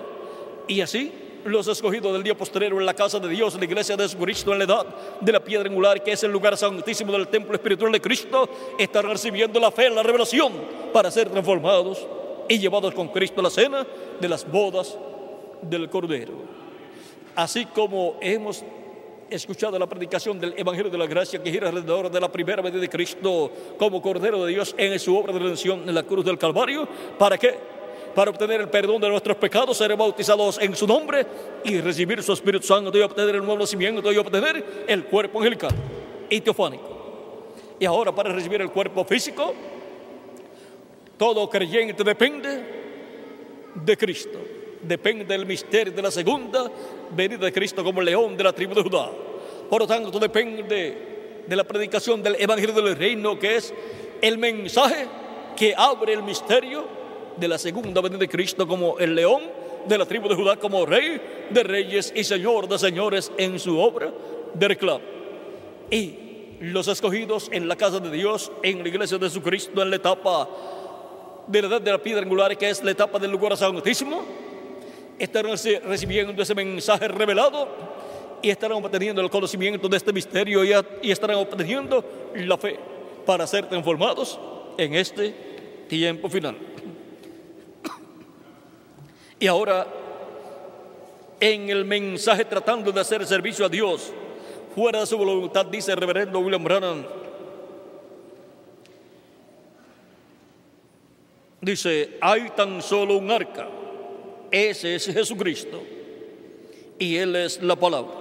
Y 0.69 0.81
así 0.81 1.13
los 1.49 1.69
escogidos 1.69 2.13
del 2.13 2.23
día 2.23 2.37
posterior 2.37 2.73
en 2.73 2.87
la 2.87 2.95
casa 2.95 3.19
de 3.19 3.29
Dios, 3.29 3.55
en 3.55 3.61
la 3.61 3.67
iglesia 3.67 3.97
de 3.97 4.05
Jesucristo, 4.05 4.53
en 4.53 4.59
la 4.59 4.65
edad 4.65 4.87
de 5.21 5.33
la 5.33 5.41
piedra 5.41 5.69
angular, 5.69 6.03
que 6.03 6.13
es 6.13 6.23
el 6.23 6.33
lugar 6.33 6.57
santísimo 6.57 7.13
del 7.13 7.29
templo 7.29 7.55
espiritual 7.55 7.93
de 7.93 8.01
Cristo, 8.01 8.49
estarán 8.79 9.13
recibiendo 9.13 9.59
la 9.61 9.71
fe, 9.71 9.91
la 9.91 10.03
revelación, 10.03 10.53
para 10.93 11.11
ser 11.11 11.29
transformados 11.29 12.07
y 12.49 12.59
llevados 12.59 12.95
con 12.95 13.09
Cristo 13.09 13.41
a 13.41 13.45
la 13.45 13.51
cena 13.51 13.87
de 14.21 14.29
las 14.29 14.51
bodas 14.51 14.97
del 15.63 15.89
Cordero. 15.89 16.33
Así 17.35 17.67
como 17.67 18.17
hemos 18.21 18.65
escuchado 19.31 19.79
la 19.79 19.87
predicación 19.87 20.41
del 20.41 20.55
Evangelio 20.57 20.91
de 20.91 20.99
la 20.99 21.07
Gracia 21.07 21.43
que 21.43 21.51
gira 21.51 21.69
alrededor 21.69 22.11
de 22.11 22.21
la 22.21 22.33
primera 22.33 22.63
venida 22.63 22.81
de 22.81 22.89
Cristo 22.89 23.51
como 23.79 24.01
Cordero 24.01 24.45
de 24.45 24.53
Dios 24.53 24.75
en 24.79 24.99
su 24.99 25.17
obra 25.17 25.33
de 25.33 25.39
redención 25.39 25.89
en 25.89 25.95
la 25.95 26.03
cruz 26.03 26.25
del 26.25 26.39
Calvario, 26.39 26.89
¿para 27.19 27.37
qué? 27.37 27.78
Para 28.15 28.31
obtener 28.31 28.61
el 28.61 28.69
perdón 28.69 29.01
de 29.01 29.09
nuestros 29.09 29.37
pecados, 29.37 29.77
ser 29.77 29.97
bautizados 29.97 30.59
en 30.61 30.75
su 30.75 30.87
nombre 30.87 31.27
y 31.65 31.81
recibir 31.81 32.23
su 32.23 32.33
Espíritu 32.33 32.67
Santo 32.67 32.97
y 32.97 33.01
obtener 33.01 33.37
el 33.37 33.43
nuevo 33.43 33.59
nacimiento 33.59 34.13
y 34.13 34.17
obtener 34.17 34.85
el 34.87 35.05
cuerpo 35.05 35.39
angelical 35.39 35.71
y 36.29 36.41
teofánico. 36.41 36.99
Y 37.79 37.85
ahora 37.85 38.15
para 38.15 38.33
recibir 38.33 38.61
el 38.61 38.71
cuerpo 38.71 39.05
físico, 39.05 39.55
todo 41.17 41.49
creyente 41.49 42.03
depende 42.03 42.79
de 43.75 43.97
Cristo, 43.97 44.39
depende 44.83 45.25
del 45.25 45.47
misterio 45.47 45.93
de 45.93 46.03
la 46.03 46.11
segunda 46.11 46.71
venida 47.15 47.45
de 47.45 47.53
Cristo 47.53 47.85
como 47.85 48.01
león 48.01 48.37
de 48.37 48.45
la 48.45 48.53
tribu 48.53 48.75
de 48.75 48.83
Judá. 48.83 49.11
Por 49.69 49.83
lo 49.83 49.87
tanto, 49.87 50.19
depende 50.19 51.43
de 51.47 51.57
la 51.57 51.65
predicación 51.65 52.23
del 52.23 52.37
Evangelio 52.39 52.75
del 52.75 52.97
Reino, 52.97 53.39
que 53.39 53.57
es 53.57 53.73
el 54.21 54.39
mensaje 54.39 55.07
que 55.57 55.75
abre 55.77 56.13
el 56.13 56.23
misterio 56.23 56.98
de 57.39 57.49
la 57.49 57.59
segunda 57.59 58.01
venida 58.01 58.19
de 58.19 58.29
Cristo 58.29 58.67
como 58.67 58.99
el 58.99 59.15
león 59.15 59.43
de 59.87 59.99
la 59.99 60.07
tribu 60.07 60.29
de 60.29 60.35
Judá, 60.35 60.57
como 60.57 60.85
rey 60.85 61.21
de 61.51 61.63
reyes 61.63 62.13
y 62.15 62.25
señor 62.25 62.69
de 62.69 62.79
señores 62.79 63.33
en 63.39 63.59
su 63.59 63.79
obra 63.79 64.13
de 64.55 64.69
reclamo. 64.69 65.01
Y 65.91 66.15
los 66.61 66.89
escogidos 66.89 67.49
en 67.53 67.69
la 67.69 67.77
casa 67.77 68.01
de 68.01 68.11
Dios, 68.11 68.51
en 68.63 68.83
la 68.83 68.89
iglesia 68.89 69.19
de 69.19 69.27
Jesucristo, 69.27 69.81
en 69.83 69.91
la 69.91 69.97
etapa 69.97 70.49
de 71.47 71.63
la 71.63 71.69
edad 71.69 71.81
de 71.81 71.93
la 71.93 71.99
piedra 71.99 72.23
angular, 72.23 72.57
que 72.57 72.69
es 72.69 72.83
la 72.83 72.91
etapa 72.91 73.19
del 73.19 73.31
lugar 73.31 73.57
santísimo, 73.57 74.23
estarán 75.19 75.53
recibiendo 75.53 76.43
ese 76.43 76.55
mensaje 76.55 77.09
revelado 77.09 77.69
y 78.43 78.51
estarán 78.51 78.85
obteniendo 78.85 79.21
el 79.23 79.31
conocimiento 79.31 79.89
de 79.89 79.97
este 79.97 80.13
misterio 80.13 80.65
y, 80.65 80.73
y 81.03 81.11
estarán 81.11 81.37
obteniendo 81.37 82.05
la 82.35 82.59
fe 82.59 82.79
para 83.25 83.47
ser 83.47 83.69
transformados 83.69 84.39
en 84.77 84.95
este 84.95 85.35
tiempo 85.89 86.29
final. 86.29 86.57
Y 89.41 89.47
ahora, 89.47 89.87
en 91.39 91.71
el 91.71 91.85
mensaje 91.85 92.45
tratando 92.45 92.91
de 92.91 93.01
hacer 93.01 93.25
servicio 93.27 93.65
a 93.65 93.69
Dios, 93.69 94.13
fuera 94.75 95.01
de 95.01 95.07
su 95.07 95.17
voluntad, 95.17 95.67
dice 95.67 95.93
el 95.93 95.99
reverendo 95.99 96.41
William 96.41 96.65
Brannan, 96.65 97.07
dice, 101.61 102.19
hay 102.21 102.51
tan 102.51 102.83
solo 102.83 103.17
un 103.17 103.31
arca, 103.31 103.69
ese 104.51 104.97
es 104.97 105.07
Jesucristo, 105.07 105.83
y 106.99 107.17
Él 107.17 107.37
es 107.37 107.63
la 107.63 107.77
palabra. 107.77 108.15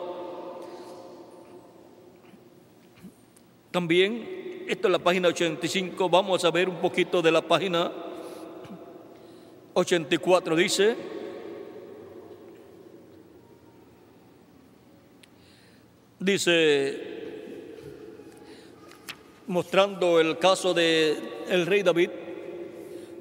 También, 3.72 4.66
esto 4.68 4.88
es 4.88 4.92
la 4.92 5.00
página 5.00 5.30
85, 5.30 6.10
vamos 6.10 6.46
a 6.46 6.52
ver 6.52 6.70
un 6.70 6.78
poquito 6.78 7.24
de 7.24 7.32
la 7.32 7.42
página 7.42 7.92
84 9.78 10.56
dice, 10.56 10.96
dice, 16.20 17.76
mostrando 19.46 20.20
el 20.20 20.40
caso 20.40 20.74
de 20.74 21.16
el 21.48 21.68
rey 21.68 21.84
David, 21.84 22.10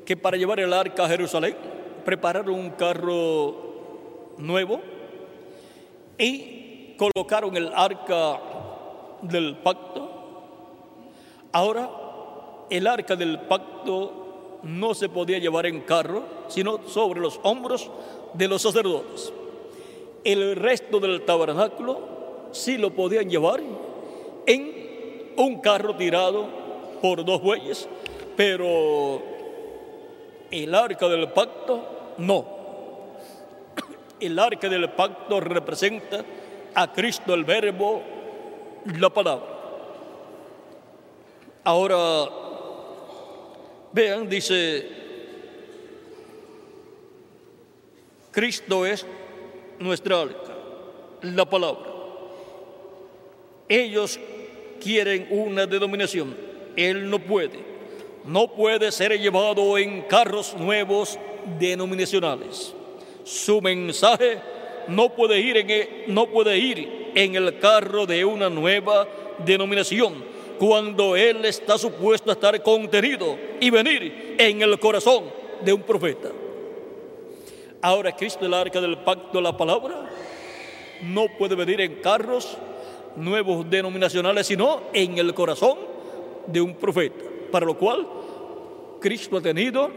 que 0.06 0.16
para 0.16 0.38
llevar 0.38 0.58
el 0.60 0.72
arca 0.72 1.04
a 1.04 1.08
Jerusalén 1.08 1.54
prepararon 2.06 2.54
un 2.54 2.70
carro 2.70 4.32
nuevo 4.38 4.80
y 6.16 6.94
colocaron 6.96 7.54
el 7.58 7.70
arca 7.74 8.40
del 9.20 9.58
pacto. 9.58 10.10
Ahora, 11.52 11.90
el 12.70 12.86
arca 12.86 13.14
del 13.14 13.40
pacto 13.40 14.25
no 14.66 14.94
se 14.94 15.08
podía 15.08 15.38
llevar 15.38 15.66
en 15.66 15.80
carro, 15.80 16.24
sino 16.48 16.80
sobre 16.88 17.20
los 17.20 17.40
hombros 17.42 17.90
de 18.34 18.48
los 18.48 18.62
sacerdotes. 18.62 19.32
El 20.24 20.56
resto 20.56 21.00
del 21.00 21.22
tabernáculo 21.22 22.00
sí 22.52 22.78
lo 22.78 22.90
podían 22.90 23.30
llevar 23.30 23.62
en 24.46 25.32
un 25.36 25.60
carro 25.60 25.94
tirado 25.96 26.46
por 27.00 27.24
dos 27.24 27.40
bueyes, 27.40 27.88
pero 28.36 29.22
el 30.50 30.74
arca 30.74 31.08
del 31.08 31.28
pacto 31.28 31.80
no. 32.18 32.56
El 34.18 34.38
arca 34.38 34.68
del 34.68 34.90
pacto 34.90 35.40
representa 35.40 36.24
a 36.74 36.92
Cristo 36.92 37.34
el 37.34 37.44
verbo, 37.44 38.02
la 38.98 39.10
palabra. 39.10 39.46
Ahora 41.64 42.45
Vean, 43.96 44.28
dice, 44.28 44.86
Cristo 48.30 48.84
es 48.84 49.06
nuestra 49.78 50.20
arca, 50.20 50.54
la 51.22 51.48
palabra. 51.48 51.94
Ellos 53.66 54.20
quieren 54.82 55.26
una 55.30 55.64
denominación, 55.64 56.36
Él 56.76 57.08
no 57.08 57.18
puede. 57.20 57.58
No 58.26 58.52
puede 58.52 58.92
ser 58.92 59.18
llevado 59.18 59.78
en 59.78 60.02
carros 60.02 60.54
nuevos 60.58 61.18
denominacionales. 61.58 62.74
Su 63.24 63.62
mensaje 63.62 64.40
no 64.88 65.14
puede 65.14 65.40
ir 65.40 65.56
en 65.56 65.70
el, 65.70 65.88
no 66.08 66.26
puede 66.26 66.58
ir 66.58 67.12
en 67.14 67.34
el 67.34 67.58
carro 67.58 68.04
de 68.04 68.26
una 68.26 68.50
nueva 68.50 69.08
denominación 69.38 70.35
cuando 70.58 71.16
Él 71.16 71.44
está 71.44 71.78
supuesto 71.78 72.30
a 72.30 72.34
estar 72.34 72.62
contenido 72.62 73.36
y 73.60 73.70
venir 73.70 74.36
en 74.38 74.62
el 74.62 74.78
corazón 74.78 75.24
de 75.62 75.72
un 75.72 75.82
profeta. 75.82 76.30
Ahora 77.82 78.14
Cristo, 78.16 78.46
el 78.46 78.54
arca 78.54 78.80
del 78.80 78.98
pacto, 78.98 79.40
la 79.40 79.56
palabra, 79.56 80.10
no 81.02 81.26
puede 81.38 81.54
venir 81.54 81.80
en 81.80 81.96
carros 81.96 82.56
nuevos 83.16 83.68
denominacionales, 83.68 84.46
sino 84.46 84.82
en 84.92 85.18
el 85.18 85.34
corazón 85.34 85.78
de 86.46 86.60
un 86.60 86.74
profeta. 86.74 87.24
Para 87.50 87.66
lo 87.66 87.76
cual, 87.76 88.06
Cristo 89.00 89.36
ha 89.36 89.40
tenido 89.40 89.90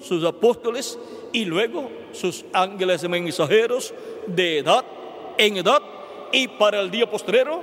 sus 0.00 0.24
apóstoles 0.24 0.98
y 1.32 1.44
luego 1.44 1.90
sus 2.12 2.44
ángeles 2.52 3.08
mensajeros 3.08 3.94
de 4.26 4.58
edad 4.58 4.84
en 5.38 5.56
edad 5.56 5.80
y 6.32 6.48
para 6.48 6.80
el 6.80 6.90
día 6.90 7.10
postrero 7.10 7.62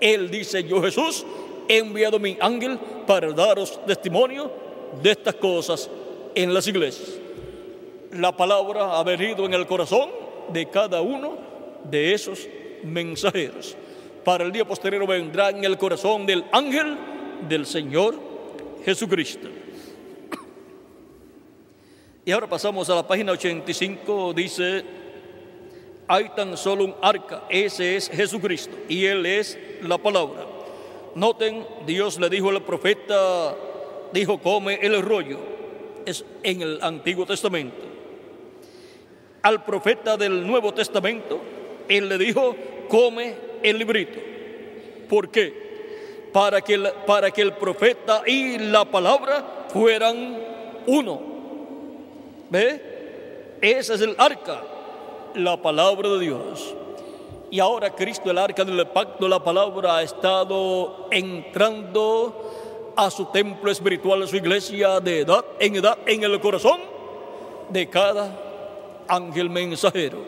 él 0.00 0.30
dice, 0.30 0.64
yo 0.64 0.82
Jesús 0.82 1.24
he 1.68 1.78
enviado 1.78 2.18
mi 2.18 2.36
ángel 2.40 2.78
para 3.06 3.32
daros 3.32 3.78
testimonio 3.86 4.50
de 5.02 5.10
estas 5.10 5.34
cosas 5.34 5.90
en 6.34 6.52
las 6.54 6.66
iglesias. 6.66 7.18
la 8.12 8.34
palabra 8.34 8.98
ha 8.98 9.02
venido 9.02 9.44
en 9.44 9.52
el 9.54 9.66
corazón 9.66 10.10
de 10.52 10.68
cada 10.70 11.00
uno 11.02 11.36
de 11.84 12.14
esos 12.14 12.48
mensajeros. 12.82 13.76
Para 14.24 14.44
el 14.44 14.52
día 14.52 14.66
posterior 14.66 15.06
vendrá 15.06 15.50
en 15.50 15.64
el 15.64 15.76
corazón 15.76 16.26
del 16.26 16.44
ángel 16.52 16.96
del 17.48 17.66
Señor 17.66 18.14
Jesucristo. 18.84 19.48
Y 22.24 22.30
ahora 22.30 22.46
pasamos 22.46 22.90
a 22.90 22.94
la 22.94 23.06
página 23.06 23.32
85, 23.32 24.34
dice, 24.34 24.84
hay 26.08 26.30
tan 26.30 26.56
solo 26.56 26.84
un 26.84 26.94
arca, 27.02 27.44
ese 27.50 27.96
es 27.96 28.08
Jesucristo, 28.08 28.74
y 28.88 29.04
Él 29.04 29.26
es 29.26 29.58
la 29.82 29.98
palabra. 29.98 30.46
Noten, 31.14 31.66
Dios 31.86 32.18
le 32.18 32.30
dijo 32.30 32.48
al 32.48 32.62
profeta, 32.62 33.54
dijo, 34.12 34.38
come 34.38 34.78
el 34.80 35.00
rollo, 35.02 35.38
es 36.06 36.24
en 36.42 36.62
el 36.62 36.78
Antiguo 36.82 37.26
Testamento. 37.26 37.84
Al 39.42 39.64
profeta 39.64 40.16
del 40.16 40.46
Nuevo 40.46 40.72
Testamento, 40.72 41.40
Él 41.88 42.08
le 42.08 42.16
dijo, 42.16 42.56
come 42.88 43.34
el 43.62 43.78
librito. 43.78 44.18
¿Por 45.08 45.30
qué? 45.30 46.30
Para 46.32 46.62
que, 46.62 46.78
para 47.06 47.30
que 47.30 47.42
el 47.42 47.52
profeta 47.52 48.22
y 48.26 48.58
la 48.58 48.84
palabra 48.86 49.66
fueran 49.68 50.38
uno. 50.86 51.20
¿Ve? 52.50 53.58
Ese 53.60 53.94
es 53.94 54.00
el 54.00 54.14
arca, 54.16 54.62
la 55.34 55.60
palabra 55.60 56.08
de 56.10 56.20
Dios. 56.20 56.74
Y 57.50 57.60
ahora 57.60 57.94
Cristo, 57.94 58.30
el 58.30 58.38
arca 58.38 58.64
del 58.64 58.86
pacto, 58.88 59.26
la 59.28 59.42
palabra 59.42 59.96
ha 59.96 60.02
estado 60.02 61.08
entrando 61.10 62.92
a 62.94 63.10
su 63.10 63.26
templo 63.26 63.70
espiritual, 63.70 64.22
a 64.22 64.26
su 64.26 64.36
iglesia 64.36 65.00
de 65.00 65.20
edad 65.20 65.44
en 65.58 65.76
edad, 65.76 65.98
en 66.06 66.24
el 66.24 66.40
corazón 66.40 66.80
de 67.70 67.88
cada 67.88 69.04
ángel 69.08 69.48
mensajero. 69.48 70.18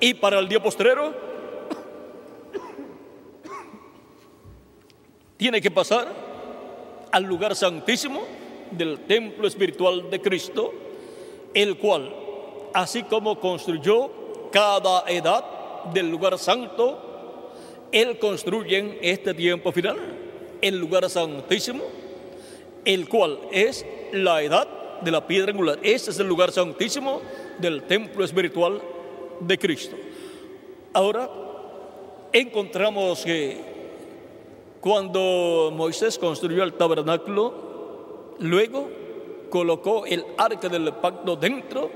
Y 0.00 0.14
para 0.14 0.38
el 0.38 0.48
día 0.48 0.62
postrero, 0.62 1.12
tiene 5.36 5.60
que 5.60 5.70
pasar 5.70 6.08
al 7.12 7.24
lugar 7.24 7.54
santísimo 7.54 8.22
del 8.70 9.00
templo 9.00 9.46
espiritual 9.46 10.10
de 10.10 10.20
Cristo, 10.20 10.72
el 11.54 11.76
cual, 11.76 12.12
así 12.74 13.02
como 13.04 13.38
construyó 13.38 14.10
cada 14.50 15.04
edad 15.08 15.44
del 15.92 16.10
lugar 16.10 16.38
santo, 16.38 16.98
Él 17.90 18.18
construye 18.18 18.78
en 18.78 18.98
este 19.02 19.34
tiempo 19.34 19.72
final 19.72 19.96
el 20.60 20.78
lugar 20.78 21.08
santísimo, 21.10 21.82
el 22.84 23.08
cual 23.08 23.38
es 23.50 23.84
la 24.12 24.42
edad 24.42 24.68
de 25.00 25.10
la 25.10 25.26
piedra 25.26 25.50
angular. 25.50 25.78
Ese 25.82 26.10
es 26.10 26.18
el 26.18 26.28
lugar 26.28 26.52
santísimo 26.52 27.20
del 27.58 27.82
templo 27.82 28.24
espiritual 28.24 28.80
de 29.40 29.58
Cristo. 29.58 29.96
Ahora 30.92 31.28
encontramos 32.32 33.24
que 33.24 33.72
cuando 34.80 35.72
Moisés 35.74 36.18
construyó 36.18 36.62
el 36.62 36.74
tabernáculo, 36.74 38.34
luego 38.38 38.88
colocó 39.50 40.06
el 40.06 40.24
arca 40.36 40.68
del 40.68 40.92
pacto 40.94 41.36
dentro 41.36 41.90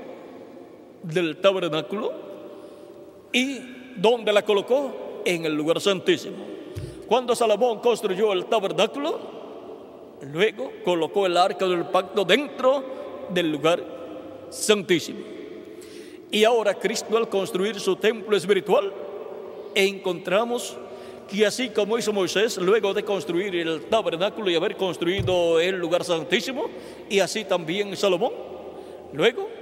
del 1.13 1.37
tabernáculo 1.37 2.11
y 3.31 3.59
¿dónde 3.95 4.31
la 4.33 4.43
colocó? 4.43 5.21
En 5.25 5.45
el 5.45 5.53
lugar 5.53 5.81
santísimo. 5.81 6.37
Cuando 7.07 7.35
Salomón 7.35 7.79
construyó 7.79 8.33
el 8.33 8.45
tabernáculo, 8.45 9.19
luego 10.21 10.71
colocó 10.83 11.25
el 11.25 11.37
arca 11.37 11.65
del 11.67 11.85
pacto 11.85 12.25
dentro 12.25 12.83
del 13.29 13.51
lugar 13.51 13.83
santísimo. 14.49 15.19
Y 16.31 16.43
ahora 16.43 16.73
Cristo 16.73 17.17
al 17.17 17.29
construir 17.29 17.79
su 17.79 17.95
templo 17.95 18.35
espiritual, 18.35 18.91
encontramos 19.75 20.77
que 21.29 21.45
así 21.45 21.69
como 21.69 21.97
hizo 21.97 22.13
Moisés 22.13 22.57
luego 22.57 22.93
de 22.93 23.03
construir 23.03 23.55
el 23.55 23.85
tabernáculo 23.85 24.49
y 24.49 24.55
haber 24.55 24.75
construido 24.75 25.59
el 25.59 25.77
lugar 25.77 26.03
santísimo, 26.03 26.65
y 27.09 27.19
así 27.19 27.43
también 27.43 27.95
Salomón, 27.95 28.31
luego 29.13 29.56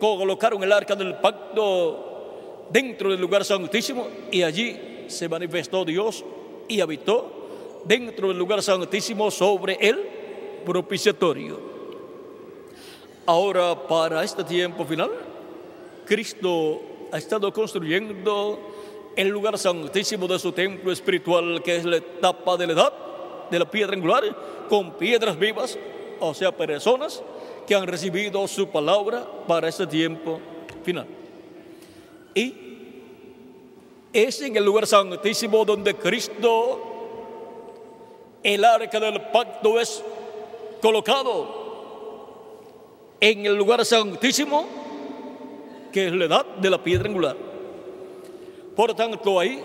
colocaron 0.00 0.62
el 0.64 0.72
arca 0.72 0.96
del 0.96 1.14
pacto 1.16 2.66
dentro 2.70 3.10
del 3.10 3.20
lugar 3.20 3.44
santísimo 3.44 4.08
y 4.32 4.42
allí 4.42 5.04
se 5.06 5.28
manifestó 5.28 5.84
Dios 5.84 6.24
y 6.66 6.80
habitó 6.80 7.82
dentro 7.84 8.28
del 8.28 8.38
lugar 8.38 8.62
santísimo 8.62 9.30
sobre 9.30 9.74
el 9.80 9.98
propiciatorio. 10.64 11.60
Ahora, 13.26 13.86
para 13.86 14.24
este 14.24 14.42
tiempo 14.42 14.84
final, 14.84 15.10
Cristo 16.06 16.80
ha 17.12 17.18
estado 17.18 17.52
construyendo 17.52 18.58
el 19.16 19.28
lugar 19.28 19.58
santísimo 19.58 20.26
de 20.26 20.38
su 20.38 20.52
templo 20.52 20.90
espiritual, 20.90 21.62
que 21.62 21.76
es 21.76 21.84
la 21.84 21.96
etapa 21.96 22.56
de 22.56 22.66
la 22.68 22.72
edad 22.72 22.92
de 23.50 23.58
la 23.58 23.70
piedra 23.70 23.94
angular, 23.94 24.24
con 24.68 24.92
piedras 24.94 25.38
vivas, 25.38 25.76
o 26.20 26.32
sea, 26.32 26.56
personas 26.56 27.22
que 27.70 27.76
han 27.76 27.86
recibido 27.86 28.48
su 28.48 28.68
palabra 28.68 29.24
para 29.46 29.68
este 29.68 29.86
tiempo 29.86 30.40
final. 30.82 31.06
Y 32.34 32.52
es 34.12 34.42
en 34.42 34.56
el 34.56 34.64
lugar 34.64 34.88
santísimo 34.88 35.64
donde 35.64 35.94
Cristo, 35.94 36.80
el 38.42 38.64
arca 38.64 38.98
del 38.98 39.20
pacto, 39.30 39.78
es 39.78 40.02
colocado 40.82 41.46
en 43.20 43.46
el 43.46 43.54
lugar 43.54 43.84
santísimo, 43.84 44.66
que 45.92 46.08
es 46.08 46.12
la 46.12 46.24
edad 46.24 46.46
de 46.46 46.70
la 46.70 46.82
piedra 46.82 47.08
angular. 47.08 47.36
Por 48.74 48.94
tanto, 48.94 49.38
ahí 49.38 49.62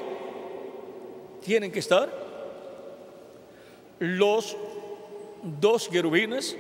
tienen 1.44 1.72
que 1.72 1.80
estar 1.80 2.08
los 3.98 4.56
dos 5.42 5.90
querubines 5.90 6.56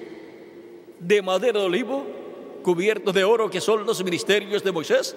de 0.99 1.21
madera 1.21 1.59
de 1.59 1.65
olivo 1.65 2.05
cubiertos 2.63 3.13
de 3.13 3.23
oro 3.23 3.49
que 3.49 3.61
son 3.61 3.85
los 3.85 4.03
ministerios 4.03 4.63
de 4.63 4.71
Moisés 4.71 5.15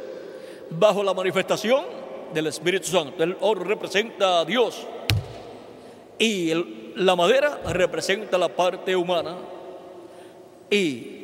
bajo 0.71 1.03
la 1.03 1.15
manifestación 1.15 1.85
del 2.35 2.47
Espíritu 2.49 2.89
Santo. 2.89 3.23
El 3.23 3.37
oro 3.41 3.65
representa 3.65 4.41
a 4.41 4.45
Dios 4.45 4.87
y 6.19 6.53
la 6.97 7.15
madera 7.17 7.61
representa 7.73 8.37
la 8.37 8.49
parte 8.49 8.95
humana. 8.95 9.37
Y 10.71 11.19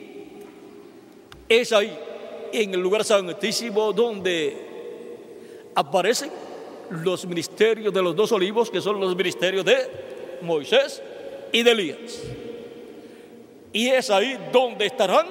es 1.49 1.73
ahí, 1.73 1.97
en 2.53 2.73
el 2.73 2.81
lugar 2.81 3.05
santísimo, 3.05 3.93
donde 3.93 4.57
aparecen 5.75 6.31
los 6.91 7.27
ministerios 7.27 7.93
de 7.93 8.03
los 8.03 8.15
dos 8.15 8.33
olivos, 8.33 8.71
que 8.71 8.81
son 8.81 9.01
los 9.01 9.15
ministerios 9.17 9.65
de 9.65 9.77
Moisés 10.43 11.03
y 11.53 11.63
de 11.63 11.71
Elías. 11.71 12.23
Y 13.75 13.89
es 13.89 14.09
ahí 14.09 14.39
donde 14.53 14.87
estarán 14.87 15.27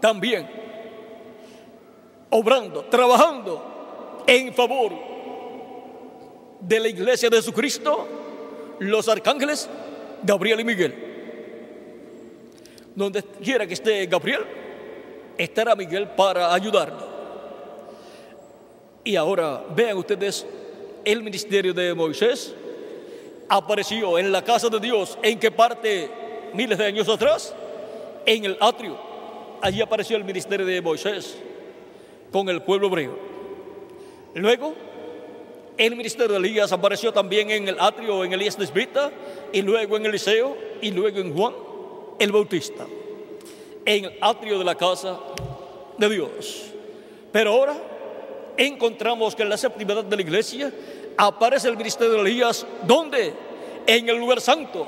también 0.00 0.50
obrando, 2.28 2.84
trabajando 2.86 4.24
en 4.26 4.52
favor 4.52 4.92
de 6.58 6.80
la 6.80 6.88
iglesia 6.88 7.30
de 7.30 7.36
Jesucristo, 7.36 8.08
los 8.80 9.08
arcángeles 9.08 9.68
Gabriel 10.24 10.58
y 10.58 10.64
Miguel. 10.64 10.94
Donde 12.96 13.22
quiera 13.22 13.64
que 13.64 13.74
esté 13.74 14.06
Gabriel, 14.06 14.44
estará 15.38 15.76
Miguel 15.76 16.08
para 16.08 16.52
ayudarlo. 16.52 17.14
Y 19.04 19.14
ahora 19.14 19.62
vean 19.72 19.98
ustedes, 19.98 20.44
el 21.04 21.22
ministerio 21.22 21.72
de 21.72 21.94
Moisés 21.94 22.52
apareció 23.48 24.18
en 24.18 24.32
la 24.32 24.42
casa 24.42 24.68
de 24.68 24.80
Dios. 24.80 25.16
¿En 25.22 25.38
qué 25.38 25.52
parte? 25.52 26.23
Miles 26.54 26.78
de 26.78 26.86
años 26.86 27.08
atrás, 27.08 27.54
en 28.24 28.44
el 28.44 28.56
atrio. 28.60 28.96
Allí 29.60 29.80
apareció 29.80 30.16
el 30.16 30.24
ministerio 30.24 30.64
de 30.64 30.80
Moisés 30.80 31.36
con 32.30 32.48
el 32.48 32.62
pueblo 32.62 32.86
hebreo. 32.86 33.18
Luego, 34.34 34.74
el 35.76 35.96
ministerio 35.96 36.32
de 36.32 36.38
Elías 36.38 36.72
apareció 36.72 37.12
también 37.12 37.50
en 37.50 37.68
el 37.68 37.76
atrio, 37.80 38.24
en 38.24 38.32
Elías 38.32 38.58
Nesbita, 38.58 39.10
y 39.52 39.62
luego 39.62 39.96
en 39.96 40.06
Eliseo, 40.06 40.56
y 40.80 40.90
luego 40.92 41.18
en 41.18 41.36
Juan 41.36 41.54
el 42.18 42.30
Bautista, 42.30 42.86
en 43.84 44.04
el 44.04 44.18
atrio 44.20 44.58
de 44.58 44.64
la 44.64 44.76
casa 44.76 45.18
de 45.98 46.08
Dios. 46.08 46.66
Pero 47.32 47.50
ahora 47.50 47.74
encontramos 48.56 49.34
que 49.34 49.42
en 49.42 49.48
la 49.48 49.56
séptima 49.56 49.94
de 49.94 50.16
la 50.16 50.22
iglesia 50.22 50.72
aparece 51.16 51.68
el 51.68 51.76
ministerio 51.76 52.12
de 52.12 52.20
Elías. 52.20 52.64
¿Dónde? 52.86 53.32
En 53.86 54.08
el 54.08 54.16
lugar 54.16 54.40
santo, 54.40 54.86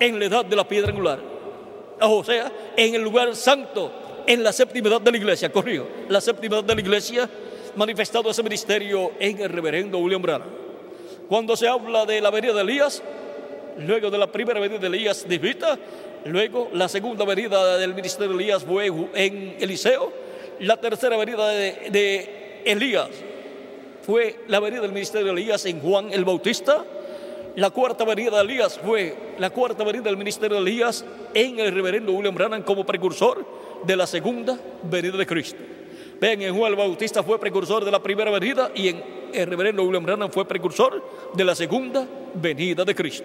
en 0.00 0.18
la 0.18 0.24
edad 0.26 0.44
de 0.44 0.56
la 0.56 0.66
piedra 0.66 0.90
angular. 0.90 1.18
O 2.00 2.22
sea, 2.22 2.52
en 2.76 2.94
el 2.94 3.02
lugar 3.02 3.34
santo, 3.34 3.90
en 4.26 4.42
la 4.42 4.52
séptima 4.52 4.88
edad 4.88 5.00
de 5.00 5.10
la 5.10 5.16
iglesia, 5.16 5.50
corrijo, 5.50 5.86
la 6.08 6.20
séptima 6.20 6.56
edad 6.56 6.64
de 6.64 6.74
la 6.74 6.80
iglesia, 6.80 7.28
manifestado 7.76 8.30
ese 8.30 8.42
ministerio 8.42 9.12
en 9.18 9.40
el 9.40 9.48
reverendo 9.48 9.98
William 9.98 10.22
Branham. 10.22 10.48
Cuando 11.28 11.56
se 11.56 11.68
habla 11.68 12.06
de 12.06 12.20
la 12.20 12.30
venida 12.30 12.54
de 12.54 12.62
Elías, 12.62 13.02
luego 13.78 14.10
de 14.10 14.18
la 14.18 14.30
primera 14.30 14.60
venida 14.60 14.78
de 14.78 14.86
Elías 14.86 15.28
divita, 15.28 15.78
Luego, 16.24 16.68
la 16.72 16.88
segunda 16.88 17.24
venida 17.24 17.78
del 17.78 17.94
ministerio 17.94 18.36
de 18.36 18.42
Elías 18.42 18.64
fue 18.64 18.86
en 19.14 19.56
Eliseo. 19.60 20.12
La 20.60 20.76
tercera 20.76 21.16
venida 21.16 21.48
de, 21.48 21.88
de 21.90 22.62
Elías 22.64 23.08
fue 24.02 24.40
la 24.48 24.60
venida 24.60 24.82
del 24.82 24.92
ministerio 24.92 25.26
de 25.26 25.32
Elías 25.32 25.64
en 25.66 25.80
Juan 25.80 26.12
el 26.12 26.24
Bautista. 26.24 26.84
La 27.56 27.70
cuarta 27.70 28.04
venida 28.04 28.36
de 28.36 28.42
Elías 28.42 28.78
fue 28.84 29.34
la 29.38 29.50
cuarta 29.50 29.84
venida 29.84 30.04
del 30.04 30.16
ministerio 30.16 30.56
de 30.56 30.62
Elías 30.62 31.04
en 31.34 31.58
el 31.58 31.72
reverendo 31.72 32.12
William 32.12 32.34
Branham 32.34 32.62
como 32.62 32.86
precursor 32.86 33.44
de 33.84 33.96
la 33.96 34.06
segunda 34.06 34.58
venida 34.84 35.16
de 35.16 35.26
Cristo. 35.26 35.58
Ven, 36.20 36.42
en 36.42 36.56
Juan 36.56 36.72
el 36.72 36.76
Bautista 36.76 37.22
fue 37.22 37.38
precursor 37.38 37.84
de 37.84 37.90
la 37.90 38.02
primera 38.02 38.30
venida 38.30 38.70
y 38.74 38.88
en 38.88 39.02
el 39.32 39.46
reverendo 39.46 39.82
William 39.82 40.04
Branham 40.04 40.30
fue 40.30 40.46
precursor 40.46 41.02
de 41.34 41.44
la 41.44 41.54
segunda 41.54 42.06
venida 42.34 42.84
de 42.84 42.94
Cristo. 42.94 43.24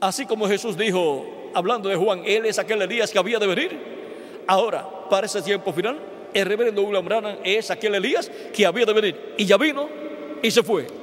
Así 0.00 0.26
como 0.26 0.48
Jesús 0.48 0.76
dijo, 0.76 1.26
hablando 1.54 1.88
de 1.88 1.96
Juan, 1.96 2.22
Él 2.24 2.46
es 2.46 2.58
aquel 2.58 2.82
Elías 2.82 3.10
que 3.10 3.18
había 3.18 3.38
de 3.38 3.46
venir. 3.46 3.78
Ahora, 4.46 4.86
para 5.10 5.26
ese 5.26 5.42
tiempo 5.42 5.72
final, 5.72 5.98
el 6.32 6.46
reverendo 6.46 6.82
William 6.82 7.04
Branham 7.04 7.36
es 7.44 7.70
aquel 7.70 7.94
Elías 7.94 8.30
que 8.52 8.64
había 8.64 8.86
de 8.86 8.92
venir. 8.92 9.34
Y 9.36 9.44
ya 9.44 9.56
vino 9.56 9.88
y 10.42 10.50
se 10.50 10.62
fue. 10.62 10.99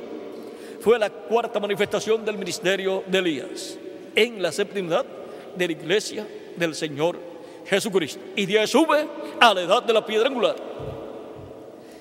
Fue 0.87 0.97
la 0.97 1.09
cuarta 1.09 1.59
manifestación 1.59 2.23
del 2.23 2.37
ministerio 2.37 3.03
de 3.07 3.17
Elías 3.17 3.77
en 4.15 4.41
la 4.41 4.53
septimidad 4.53 5.05
de 5.53 5.65
la 5.67 5.73
iglesia 5.73 6.25
del 6.55 6.73
Señor 6.73 7.19
Jesucristo. 7.65 8.21
Y 8.37 8.45
Dios 8.45 8.69
sube 8.69 9.05
a 9.37 9.53
la 9.53 9.63
edad 9.63 9.83
de 9.83 9.91
la 9.91 10.05
piedra 10.05 10.29
angular. 10.29 10.55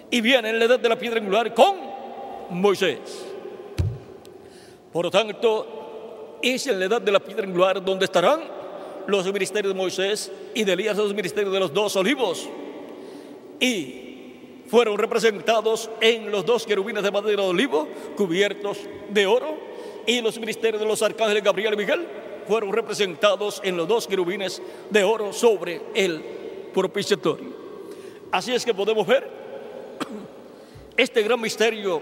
Y 0.08 0.20
viene 0.20 0.50
en 0.50 0.60
la 0.60 0.66
edad 0.66 0.78
de 0.78 0.88
la 0.88 0.96
piedra 0.96 1.18
angular 1.18 1.52
con 1.52 1.74
Moisés. 2.50 3.26
Por 4.92 5.06
lo 5.06 5.10
tanto, 5.10 6.38
es 6.40 6.68
en 6.68 6.78
la 6.78 6.84
edad 6.84 7.02
de 7.02 7.10
la 7.10 7.18
piedra 7.18 7.42
angular 7.44 7.84
donde 7.84 8.04
estarán 8.04 8.38
los 9.08 9.26
ministerios 9.32 9.74
de 9.74 9.76
Moisés 9.76 10.30
y 10.54 10.62
de 10.62 10.74
Elías, 10.74 10.96
los 10.96 11.12
ministerios 11.12 11.52
de 11.52 11.58
los 11.58 11.74
dos 11.74 11.96
olivos. 11.96 12.48
Y 13.58 14.05
fueron 14.68 14.98
representados 14.98 15.90
en 16.00 16.30
los 16.30 16.44
dos 16.44 16.66
querubines 16.66 17.02
de 17.02 17.10
madera 17.10 17.42
de 17.42 17.48
olivo 17.48 17.88
cubiertos 18.16 18.78
de 19.10 19.26
oro 19.26 19.56
y 20.06 20.20
los 20.20 20.38
ministerios 20.38 20.80
de 20.80 20.86
los 20.88 21.02
arcángeles 21.02 21.42
Gabriel 21.42 21.74
y 21.74 21.76
Miguel 21.76 22.06
fueron 22.46 22.72
representados 22.72 23.60
en 23.64 23.76
los 23.76 23.88
dos 23.88 24.06
querubines 24.06 24.62
de 24.90 25.04
oro 25.04 25.32
sobre 25.32 25.80
el 25.94 26.22
propiciatorio. 26.72 27.48
Así 28.30 28.52
es 28.52 28.64
que 28.64 28.74
podemos 28.74 29.06
ver 29.06 29.28
este 30.96 31.22
gran 31.22 31.40
misterio 31.40 32.00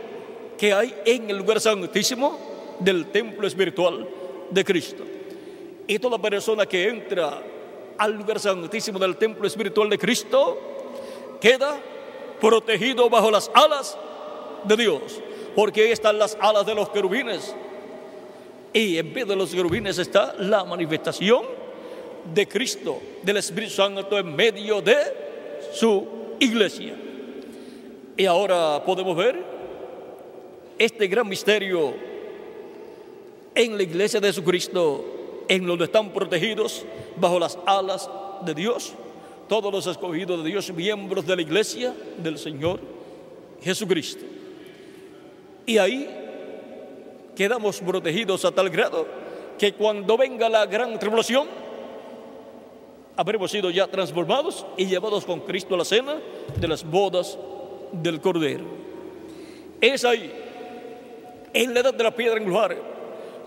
que 0.58 0.72
hay 0.72 0.94
en 1.04 1.30
el 1.30 1.38
lugar 1.38 1.60
santísimo 1.60 2.76
del 2.78 3.06
templo 3.06 3.46
espiritual 3.46 4.06
de 4.50 4.64
Cristo. 4.64 5.04
Y 5.86 5.98
toda 5.98 6.20
persona 6.20 6.66
que 6.66 6.88
entra 6.88 7.42
al 7.98 8.12
lugar 8.12 8.40
santísimo 8.40 8.98
del 8.98 9.16
templo 9.16 9.46
espiritual 9.46 9.88
de 9.88 9.98
Cristo 9.98 10.58
queda 11.40 11.78
protegido 12.44 13.08
bajo 13.08 13.30
las 13.30 13.50
alas 13.54 13.96
de 14.64 14.76
Dios, 14.76 15.00
porque 15.56 15.84
ahí 15.84 15.92
están 15.92 16.18
las 16.18 16.36
alas 16.38 16.66
de 16.66 16.74
los 16.74 16.90
querubines 16.90 17.54
y 18.70 18.98
en 18.98 19.14
vez 19.14 19.26
de 19.26 19.34
los 19.34 19.54
querubines 19.54 19.96
está 19.96 20.34
la 20.38 20.62
manifestación 20.62 21.42
de 22.34 22.46
Cristo, 22.46 23.00
del 23.22 23.38
Espíritu 23.38 23.72
Santo 23.72 24.18
en 24.18 24.36
medio 24.36 24.82
de 24.82 24.94
su 25.72 26.06
iglesia. 26.38 26.94
Y 28.14 28.26
ahora 28.26 28.84
podemos 28.84 29.16
ver 29.16 29.42
este 30.78 31.06
gran 31.06 31.26
misterio 31.26 31.94
en 33.54 33.74
la 33.74 33.82
iglesia 33.84 34.20
de 34.20 34.26
Jesucristo, 34.28 35.44
en 35.48 35.66
donde 35.66 35.86
están 35.86 36.12
protegidos 36.12 36.84
bajo 37.16 37.38
las 37.38 37.58
alas 37.64 38.10
de 38.44 38.54
Dios, 38.54 38.92
todos 39.48 39.72
los 39.72 39.86
escogidos 39.86 40.42
de 40.42 40.50
Dios, 40.50 40.72
miembros 40.72 41.26
de 41.26 41.36
la 41.36 41.42
iglesia 41.42 41.94
del 42.18 42.38
Señor 42.38 42.80
Jesucristo. 43.62 44.24
Y 45.66 45.78
ahí 45.78 46.08
quedamos 47.34 47.80
protegidos 47.80 48.44
a 48.44 48.52
tal 48.52 48.70
grado 48.70 49.06
que 49.58 49.72
cuando 49.72 50.16
venga 50.16 50.48
la 50.48 50.66
gran 50.66 50.98
tribulación, 50.98 51.46
habremos 53.16 53.50
sido 53.50 53.70
ya 53.70 53.86
transformados 53.86 54.66
y 54.76 54.86
llevados 54.86 55.24
con 55.24 55.40
Cristo 55.40 55.74
a 55.74 55.78
la 55.78 55.84
cena 55.84 56.16
de 56.58 56.68
las 56.68 56.84
bodas 56.84 57.38
del 57.92 58.20
Cordero. 58.20 58.64
Es 59.80 60.04
ahí, 60.04 60.32
en 61.52 61.74
la 61.74 61.80
edad 61.80 61.94
de 61.94 62.04
la 62.04 62.14
piedra 62.14 62.38
angular, 62.38 62.76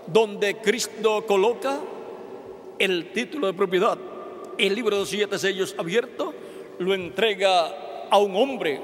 donde 0.06 0.56
Cristo 0.56 1.26
coloca 1.26 1.78
el 2.78 3.12
título 3.12 3.46
de 3.46 3.54
propiedad. 3.54 3.98
El 4.58 4.74
libro 4.74 4.96
de 4.96 5.02
los 5.02 5.08
siete 5.08 5.38
sellos 5.38 5.74
abierto 5.78 6.34
lo 6.80 6.92
entrega 6.92 8.08
a 8.10 8.18
un 8.18 8.34
hombre, 8.34 8.80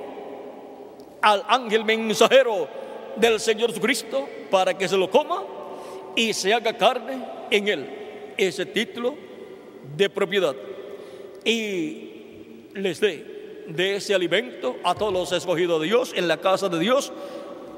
al 1.21 1.45
ángel 1.49 1.85
mensajero 1.85 2.69
del 3.17 3.41
Señor 3.41 3.71
Jesucristo 3.71 4.29
para 4.53 4.79
que 4.79 4.87
se 4.87 4.97
lo 4.97 5.11
coma 5.11 5.43
y 6.15 6.33
se 6.33 6.55
haga 6.55 6.77
carne 6.77 7.25
en 7.51 7.69
él. 7.69 7.87
Ese 8.37 8.67
título 8.67 9.17
de 9.97 10.09
propiedad. 10.09 10.55
Y 11.45 12.69
les 12.75 13.01
dé 13.01 13.65
de 13.67 13.97
ese 13.97 14.15
alimento 14.15 14.77
a 14.85 14.95
todos 14.95 15.13
los 15.13 15.33
escogidos 15.33 15.81
de 15.81 15.89
Dios 15.89 16.13
en 16.15 16.29
la 16.29 16.37
casa 16.37 16.69
de 16.69 16.79
Dios. 16.79 17.13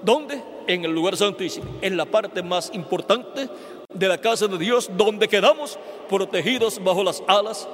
¿Dónde? 0.02 0.42
En 0.66 0.84
el 0.84 0.92
lugar 0.92 1.16
santísimo. 1.16 1.78
En 1.80 1.96
la 1.96 2.04
parte 2.04 2.42
más 2.42 2.70
importante 2.74 3.48
de 3.92 4.08
la 4.08 4.18
casa 4.18 4.46
de 4.46 4.58
Dios, 4.58 4.90
donde 4.96 5.28
quedamos 5.28 5.78
protegidos 6.08 6.82
bajo 6.82 7.02
las 7.02 7.22
alas 7.26 7.68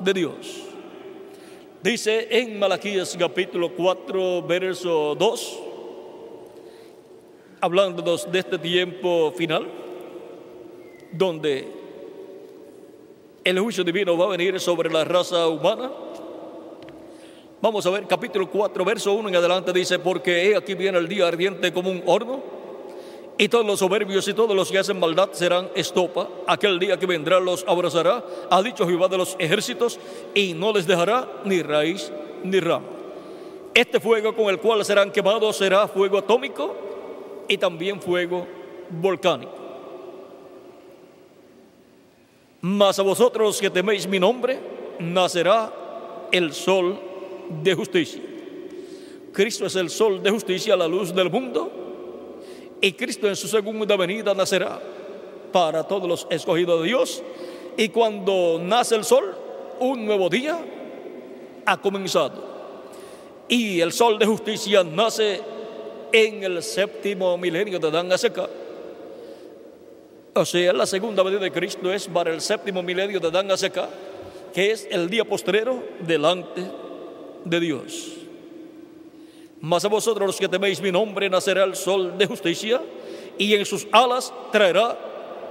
de 0.00 0.12
Dios. 0.12 0.64
Dice 1.82 2.28
en 2.30 2.58
Malaquías 2.58 3.16
capítulo 3.18 3.74
4, 3.74 4.42
verso 4.42 5.14
2 5.14 5.58
hablándonos 7.64 8.30
de 8.30 8.38
este 8.38 8.58
tiempo 8.58 9.32
final, 9.32 9.66
donde 11.10 11.66
el 13.42 13.58
juicio 13.58 13.82
divino 13.82 14.18
va 14.18 14.26
a 14.26 14.28
venir 14.28 14.60
sobre 14.60 14.90
la 14.90 15.02
raza 15.04 15.48
humana. 15.48 15.90
Vamos 17.62 17.86
a 17.86 17.90
ver 17.90 18.06
capítulo 18.06 18.50
4, 18.50 18.84
verso 18.84 19.14
1 19.14 19.30
en 19.30 19.36
adelante 19.36 19.72
dice, 19.72 19.98
porque 19.98 20.54
aquí 20.54 20.74
viene 20.74 20.98
el 20.98 21.08
día 21.08 21.26
ardiente 21.26 21.72
como 21.72 21.90
un 21.90 22.02
horno, 22.04 22.42
y 23.36 23.48
todos 23.48 23.66
los 23.66 23.80
soberbios 23.80 24.28
y 24.28 24.34
todos 24.34 24.54
los 24.54 24.70
que 24.70 24.78
hacen 24.78 24.98
maldad 24.98 25.30
serán 25.32 25.68
estopa. 25.74 26.28
Aquel 26.46 26.78
día 26.78 26.98
que 26.98 27.06
vendrá 27.06 27.40
los 27.40 27.64
abrazará, 27.66 28.24
ha 28.50 28.62
dicho 28.62 28.86
Jehová 28.86 29.08
de 29.08 29.18
los 29.18 29.36
ejércitos, 29.38 29.98
y 30.34 30.54
no 30.54 30.72
les 30.72 30.86
dejará 30.86 31.28
ni 31.44 31.62
raíz 31.62 32.12
ni 32.44 32.60
rama. 32.60 32.86
Este 33.74 33.98
fuego 33.98 34.36
con 34.36 34.46
el 34.46 34.60
cual 34.60 34.84
serán 34.84 35.10
quemados 35.10 35.56
será 35.56 35.88
fuego 35.88 36.18
atómico 36.18 36.76
y 37.48 37.58
también 37.58 38.00
fuego 38.00 38.46
volcánico. 38.88 39.52
Mas 42.60 42.98
a 42.98 43.02
vosotros 43.02 43.60
que 43.60 43.68
teméis 43.68 44.06
mi 44.06 44.20
nombre, 44.20 44.58
nacerá 45.00 45.72
el 46.30 46.52
sol 46.54 46.98
de 47.62 47.74
justicia. 47.74 48.22
Cristo 49.32 49.66
es 49.66 49.74
el 49.74 49.90
sol 49.90 50.22
de 50.22 50.30
justicia, 50.30 50.76
la 50.76 50.86
luz 50.86 51.12
del 51.12 51.30
mundo, 51.30 51.83
y 52.84 52.92
Cristo 52.92 53.26
en 53.26 53.34
su 53.34 53.48
segunda 53.48 53.96
venida 53.96 54.34
nacerá 54.34 54.78
para 55.50 55.84
todos 55.84 56.06
los 56.06 56.26
escogidos 56.28 56.82
de 56.82 56.88
Dios. 56.88 57.22
Y 57.78 57.88
cuando 57.88 58.60
nace 58.62 58.94
el 58.94 59.04
sol, 59.04 59.34
un 59.80 60.04
nuevo 60.04 60.28
día 60.28 60.62
ha 61.64 61.80
comenzado. 61.80 62.44
Y 63.48 63.80
el 63.80 63.90
sol 63.90 64.18
de 64.18 64.26
justicia 64.26 64.84
nace 64.84 65.40
en 66.12 66.44
el 66.44 66.62
séptimo 66.62 67.38
milenio 67.38 67.78
de 67.78 67.90
Dan 67.90 68.12
Aseca. 68.12 68.50
O 70.34 70.44
sea, 70.44 70.74
la 70.74 70.84
segunda 70.84 71.22
venida 71.22 71.40
de 71.40 71.52
Cristo 71.52 71.90
es 71.90 72.06
para 72.06 72.34
el 72.34 72.42
séptimo 72.42 72.82
milenio 72.82 73.18
de 73.18 73.30
Dan 73.30 73.50
Aseca, 73.50 73.88
que 74.52 74.72
es 74.72 74.86
el 74.90 75.08
día 75.08 75.24
postrero 75.24 75.82
delante 76.00 76.70
de 77.46 77.60
Dios. 77.60 78.23
Mas 79.64 79.82
a 79.82 79.88
vosotros 79.88 80.26
los 80.26 80.36
que 80.36 80.46
teméis 80.46 80.82
mi 80.82 80.92
nombre 80.92 81.30
nacerá 81.30 81.64
el 81.64 81.74
sol 81.74 82.18
de 82.18 82.26
justicia 82.26 82.82
y 83.38 83.54
en 83.54 83.64
sus 83.64 83.88
alas 83.92 84.30
traerá 84.52 84.94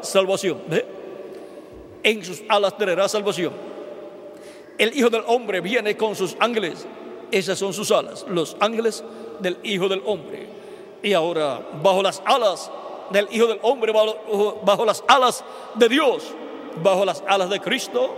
salvación. 0.02 0.62
En 2.04 2.24
sus 2.24 2.44
alas 2.48 2.78
traerá 2.78 3.10
salvación. 3.10 3.54
El 4.78 4.96
Hijo 4.96 5.10
del 5.10 5.24
Hombre 5.26 5.62
viene 5.62 5.98
con 5.98 6.16
sus 6.16 6.38
ángeles. 6.40 6.86
Esas 7.32 7.58
son 7.58 7.74
sus 7.74 7.90
alas, 7.92 8.24
los 8.30 8.56
ángeles 8.60 9.04
del 9.40 9.58
Hijo 9.64 9.90
del 9.90 10.04
Hombre. 10.06 10.46
Y 11.02 11.14
ahora, 11.14 11.68
bajo 11.82 12.04
las 12.04 12.22
alas 12.24 12.72
del 13.10 13.28
Hijo 13.32 13.48
del 13.48 13.58
Hombre, 13.64 13.92
bajo, 13.94 14.86
las 14.86 15.04
alas 15.08 15.44
de 15.74 15.90
Dios, 15.90 16.28
bajo 16.84 17.04
las 17.04 17.24
alas 17.28 17.50
de 17.50 17.60
Cristo, 17.60 18.14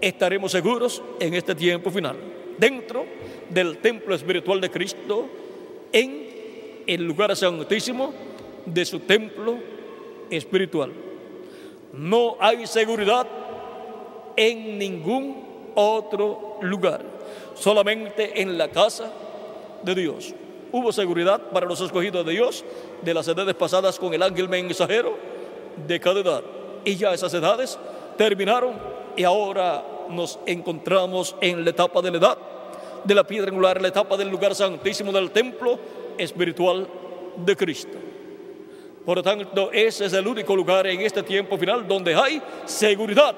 estaremos 0.00 0.52
seguros 0.52 1.02
en 1.18 1.34
este 1.34 1.56
tiempo 1.56 1.90
final. 1.90 2.16
Dentro 2.56 3.04
del 3.54 3.78
templo 3.78 4.14
espiritual 4.14 4.60
de 4.60 4.70
Cristo, 4.70 5.26
en 5.92 6.82
el 6.86 7.04
lugar 7.04 7.34
santísimo 7.36 8.12
de 8.66 8.84
su 8.84 8.98
templo 9.00 9.56
espiritual. 10.28 10.92
No 11.92 12.36
hay 12.40 12.66
seguridad 12.66 13.26
en 14.36 14.76
ningún 14.76 15.70
otro 15.76 16.58
lugar, 16.62 17.02
solamente 17.54 18.42
en 18.42 18.58
la 18.58 18.68
casa 18.68 19.12
de 19.84 19.94
Dios. 19.94 20.34
Hubo 20.72 20.90
seguridad 20.90 21.40
para 21.50 21.66
los 21.66 21.80
escogidos 21.80 22.26
de 22.26 22.32
Dios 22.32 22.64
de 23.02 23.14
las 23.14 23.28
edades 23.28 23.54
pasadas 23.54 24.00
con 24.00 24.12
el 24.12 24.22
ángel 24.22 24.48
mensajero 24.48 25.16
de 25.86 26.00
cada 26.00 26.20
edad. 26.20 26.42
Y 26.84 26.96
ya 26.96 27.14
esas 27.14 27.32
edades 27.32 27.78
terminaron 28.18 28.74
y 29.16 29.22
ahora 29.22 29.84
nos 30.10 30.40
encontramos 30.44 31.36
en 31.40 31.62
la 31.62 31.70
etapa 31.70 32.02
de 32.02 32.10
la 32.10 32.18
edad 32.18 32.38
de 33.04 33.14
la 33.14 33.24
piedra 33.24 33.50
angular, 33.50 33.80
la 33.80 33.88
etapa 33.88 34.16
del 34.16 34.28
lugar 34.28 34.54
santísimo 34.54 35.12
del 35.12 35.30
templo 35.30 35.78
espiritual 36.18 36.88
de 37.36 37.56
Cristo. 37.56 37.98
Por 39.04 39.18
lo 39.18 39.22
tanto, 39.22 39.70
ese 39.70 40.06
es 40.06 40.12
el 40.14 40.26
único 40.26 40.56
lugar 40.56 40.86
en 40.86 41.00
este 41.02 41.22
tiempo 41.22 41.58
final 41.58 41.86
donde 41.86 42.14
hay 42.14 42.40
seguridad. 42.64 43.34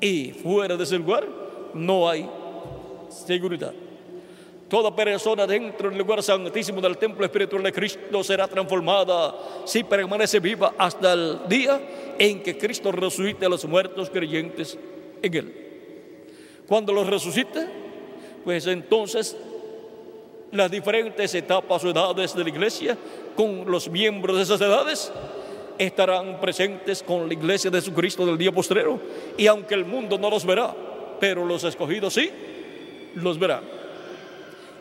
Y 0.00 0.30
fuera 0.30 0.76
de 0.76 0.84
ese 0.84 0.96
lugar 0.96 1.28
no 1.74 2.08
hay 2.08 2.28
seguridad. 3.10 3.74
Toda 4.70 4.94
persona 4.94 5.46
dentro 5.46 5.90
del 5.90 5.98
lugar 5.98 6.22
santísimo 6.22 6.80
del 6.80 6.96
templo 6.96 7.24
espiritual 7.24 7.62
de 7.62 7.72
Cristo 7.72 8.22
será 8.22 8.46
transformada 8.46 9.34
si 9.64 9.82
permanece 9.82 10.38
viva 10.38 10.74
hasta 10.78 11.12
el 11.12 11.40
día 11.48 12.14
en 12.16 12.42
que 12.42 12.56
Cristo 12.56 12.92
resucite 12.92 13.44
a 13.44 13.48
los 13.48 13.64
muertos 13.66 14.08
creyentes 14.08 14.78
en 15.20 15.34
Él. 15.34 15.69
Cuando 16.70 16.92
los 16.92 17.08
resucite, 17.08 17.66
pues 18.44 18.64
entonces 18.68 19.36
las 20.52 20.70
diferentes 20.70 21.34
etapas 21.34 21.82
o 21.82 21.90
edades 21.90 22.32
de 22.32 22.44
la 22.44 22.48
iglesia 22.48 22.96
con 23.34 23.68
los 23.68 23.88
miembros 23.88 24.36
de 24.36 24.44
esas 24.44 24.60
edades 24.60 25.12
estarán 25.78 26.38
presentes 26.40 27.02
con 27.02 27.26
la 27.26 27.34
iglesia 27.34 27.72
de 27.72 27.78
Jesucristo 27.78 28.24
del 28.24 28.38
día 28.38 28.52
postrero. 28.52 29.00
Y 29.36 29.48
aunque 29.48 29.74
el 29.74 29.84
mundo 29.84 30.16
no 30.16 30.30
los 30.30 30.46
verá, 30.46 30.72
pero 31.18 31.44
los 31.44 31.64
escogidos 31.64 32.14
sí, 32.14 32.30
los 33.16 33.36
verán. 33.36 33.64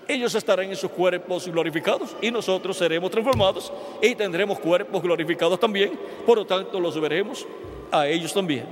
Ellos 0.08 0.36
estarán 0.36 0.70
en 0.70 0.76
sus 0.76 0.92
cuerpos 0.92 1.48
glorificados 1.48 2.16
y 2.22 2.30
nosotros 2.30 2.78
seremos 2.78 3.10
transformados 3.10 3.74
y 4.00 4.14
tendremos 4.14 4.60
cuerpos 4.60 5.02
glorificados 5.02 5.60
también. 5.60 6.00
Por 6.24 6.38
lo 6.38 6.46
tanto, 6.46 6.80
los 6.80 7.02
veremos 7.02 7.48
a 7.92 8.08
ellos 8.08 8.32
también. 8.32 8.68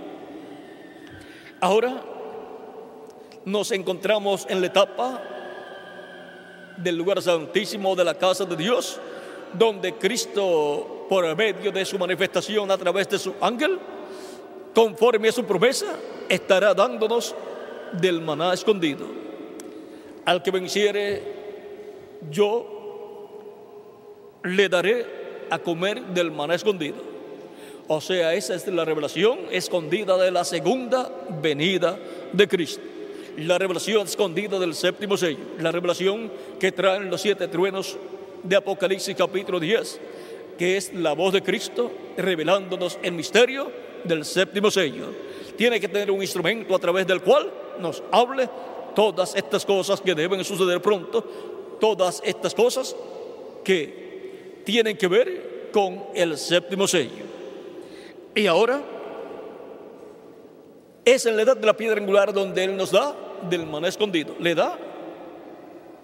Ahora 1.60 2.14
nos 3.48 3.72
encontramos 3.72 4.46
en 4.50 4.60
la 4.60 4.68
etapa 4.68 5.22
del 6.76 6.98
lugar 6.98 7.22
santísimo 7.22 7.96
de 7.96 8.04
la 8.04 8.14
casa 8.14 8.44
de 8.44 8.58
Dios, 8.58 9.00
donde 9.54 9.94
Cristo, 9.94 11.06
por 11.08 11.34
medio 11.34 11.72
de 11.72 11.86
su 11.86 11.98
manifestación 11.98 12.70
a 12.70 12.78
través 12.78 13.08
de 13.08 13.18
su 13.18 13.34
ángel, 13.40 13.80
conforme 14.76 15.30
a 15.30 15.32
su 15.32 15.46
promesa, 15.46 15.86
estará 16.28 16.74
dándonos 16.74 17.34
del 17.94 18.20
maná 18.22 18.54
escondido. 18.54 19.06
Al 20.26 20.44
que 20.44 20.52
venciere, 20.52 21.24
yo 22.30 22.68
le 24.44 24.68
daré 24.68 25.06
a 25.50 25.58
comer 25.58 26.02
del 26.08 26.32
maná 26.32 26.56
escondido. 26.56 26.98
O 27.88 28.02
sea, 28.02 28.34
esa 28.34 28.56
es 28.56 28.68
la 28.68 28.84
revelación 28.84 29.40
escondida 29.52 30.18
de 30.18 30.32
la 30.32 30.44
segunda 30.44 31.10
venida 31.42 31.98
de 32.34 32.46
Cristo 32.50 32.97
la 33.38 33.58
revelación 33.58 34.08
escondida 34.08 34.58
del 34.58 34.74
séptimo 34.74 35.16
sello, 35.16 35.38
la 35.60 35.72
revelación 35.72 36.32
que 36.60 36.72
traen 36.72 37.10
los 37.10 37.22
siete 37.22 37.48
truenos 37.48 37.96
de 38.44 38.56
Apocalipsis 38.56 39.16
capítulo 39.16 39.60
10, 39.60 40.00
que 40.58 40.78
es 40.78 40.94
la 40.94 41.14
voz 41.14 41.34
de 41.34 41.44
Cristo 41.44 41.92
revelándonos 42.18 42.98
el 43.04 43.12
misterio 43.12 43.72
del 44.04 44.26
séptimo 44.26 44.72
sello. 44.72 45.14
Tiene 45.56 45.80
que 45.80 45.88
tener 45.88 46.10
un 46.10 46.22
instrumento 46.22 46.76
a 46.76 46.80
través 46.80 47.06
del 47.06 47.22
cual 47.22 47.52
nos 47.80 48.02
hable 48.12 48.50
todas 48.96 49.36
estas 49.36 49.66
cosas 49.66 50.02
que 50.02 50.16
deben 50.16 50.44
suceder 50.44 50.82
pronto, 50.82 51.24
todas 51.80 52.22
estas 52.26 52.56
cosas 52.56 52.96
que 53.64 54.62
tienen 54.64 54.98
que 54.98 55.08
ver 55.08 55.70
con 55.72 56.06
el 56.16 56.40
séptimo 56.40 56.88
sello. 56.88 57.26
Y 58.34 58.48
ahora 58.48 58.82
es 61.06 61.26
en 61.28 61.36
la 61.36 61.44
edad 61.44 61.58
de 61.58 61.66
la 61.66 61.78
piedra 61.78 62.02
angular 62.02 62.34
donde 62.34 62.64
Él 62.64 62.76
nos 62.76 62.92
da 62.92 63.27
del 63.50 63.66
maná 63.66 63.88
escondido. 63.88 64.36
Le 64.40 64.56
da 64.56 64.78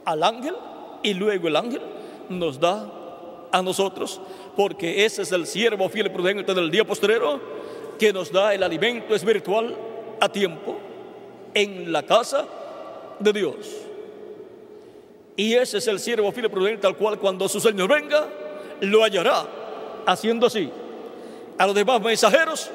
al 0.06 0.24
ángel 0.24 0.56
y 1.02 1.14
luego 1.14 1.48
el 1.48 1.56
ángel 1.56 1.82
nos 2.30 2.60
da 2.60 2.90
a 3.52 3.62
nosotros, 3.62 4.20
porque 4.56 5.06
ese 5.06 5.22
es 5.22 5.32
el 5.32 5.46
siervo 5.46 5.88
fiel 5.88 6.08
y 6.08 6.10
prudente 6.10 6.54
del 6.54 6.72
día 6.72 6.84
postrero 6.84 7.40
que 8.00 8.12
nos 8.12 8.32
da 8.32 8.54
el 8.54 8.64
alimento 8.64 9.14
espiritual 9.14 9.78
a 10.20 10.28
tiempo 10.28 10.78
en 11.54 11.92
la 11.92 12.04
casa 12.04 12.46
de 13.20 13.32
Dios. 13.32 13.56
Y 15.36 15.54
ese 15.54 15.78
es 15.78 15.88
el 15.88 16.00
siervo 16.00 16.32
fiel 16.32 16.48
y 16.48 16.50
prudente 16.50 16.88
al 16.88 16.96
cual 16.96 17.20
cuando 17.20 17.48
su 17.48 17.60
Señor 17.60 17.90
venga, 17.90 18.28
lo 18.82 19.04
hallará 19.04 19.46
haciendo 20.06 20.48
así. 20.48 20.70
A 21.58 21.68
los 21.68 21.76
demás 21.76 22.02
mensajeros 22.02 22.70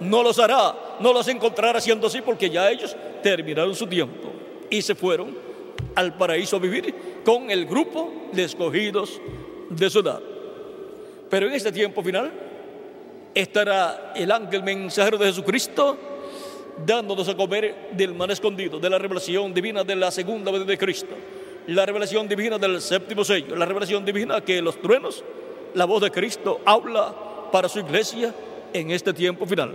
no 0.00 0.22
los 0.22 0.38
hará, 0.38 0.74
no 1.00 1.12
los 1.12 1.26
encontrará 1.28 1.78
haciendo 1.78 2.06
así 2.06 2.20
porque 2.20 2.50
ya 2.50 2.70
ellos 2.70 2.96
terminaron 3.24 3.74
su 3.74 3.86
tiempo 3.86 4.30
y 4.68 4.82
se 4.82 4.94
fueron 4.94 5.34
al 5.94 6.14
paraíso 6.14 6.56
a 6.56 6.58
vivir 6.58 6.94
con 7.24 7.50
el 7.50 7.64
grupo 7.64 8.28
de 8.32 8.44
escogidos 8.44 9.18
de 9.70 9.88
su 9.88 10.00
edad. 10.00 10.20
Pero 11.30 11.46
en 11.46 11.54
este 11.54 11.72
tiempo 11.72 12.02
final 12.02 12.30
estará 13.34 14.12
el 14.14 14.30
ángel 14.30 14.62
mensajero 14.62 15.16
de 15.16 15.28
Jesucristo 15.28 15.96
dándonos 16.84 17.26
a 17.30 17.34
comer 17.34 17.88
del 17.92 18.14
man 18.14 18.30
escondido, 18.30 18.78
de 18.78 18.90
la 18.90 18.98
revelación 18.98 19.54
divina 19.54 19.84
de 19.84 19.96
la 19.96 20.10
segunda 20.10 20.50
vez 20.50 20.66
de 20.66 20.76
Cristo, 20.76 21.14
la 21.68 21.86
revelación 21.86 22.28
divina 22.28 22.58
del 22.58 22.82
séptimo 22.82 23.24
sello, 23.24 23.56
la 23.56 23.64
revelación 23.64 24.04
divina 24.04 24.42
que 24.42 24.60
los 24.60 24.78
truenos, 24.82 25.24
la 25.72 25.86
voz 25.86 26.02
de 26.02 26.10
Cristo 26.10 26.60
habla 26.66 27.14
para 27.50 27.70
su 27.70 27.78
iglesia 27.78 28.34
en 28.74 28.90
este 28.90 29.14
tiempo 29.14 29.46
final. 29.46 29.72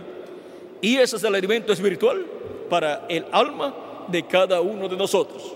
Y 0.81 0.97
ese 0.97 1.15
es 1.15 1.23
el 1.23 1.33
alimento 1.33 1.73
espiritual 1.73 2.23
para 2.69 3.05
el 3.09 3.25
alma 3.31 4.05
de 4.07 4.23
cada 4.23 4.61
uno 4.61 4.87
de 4.87 4.95
nosotros. 4.95 5.53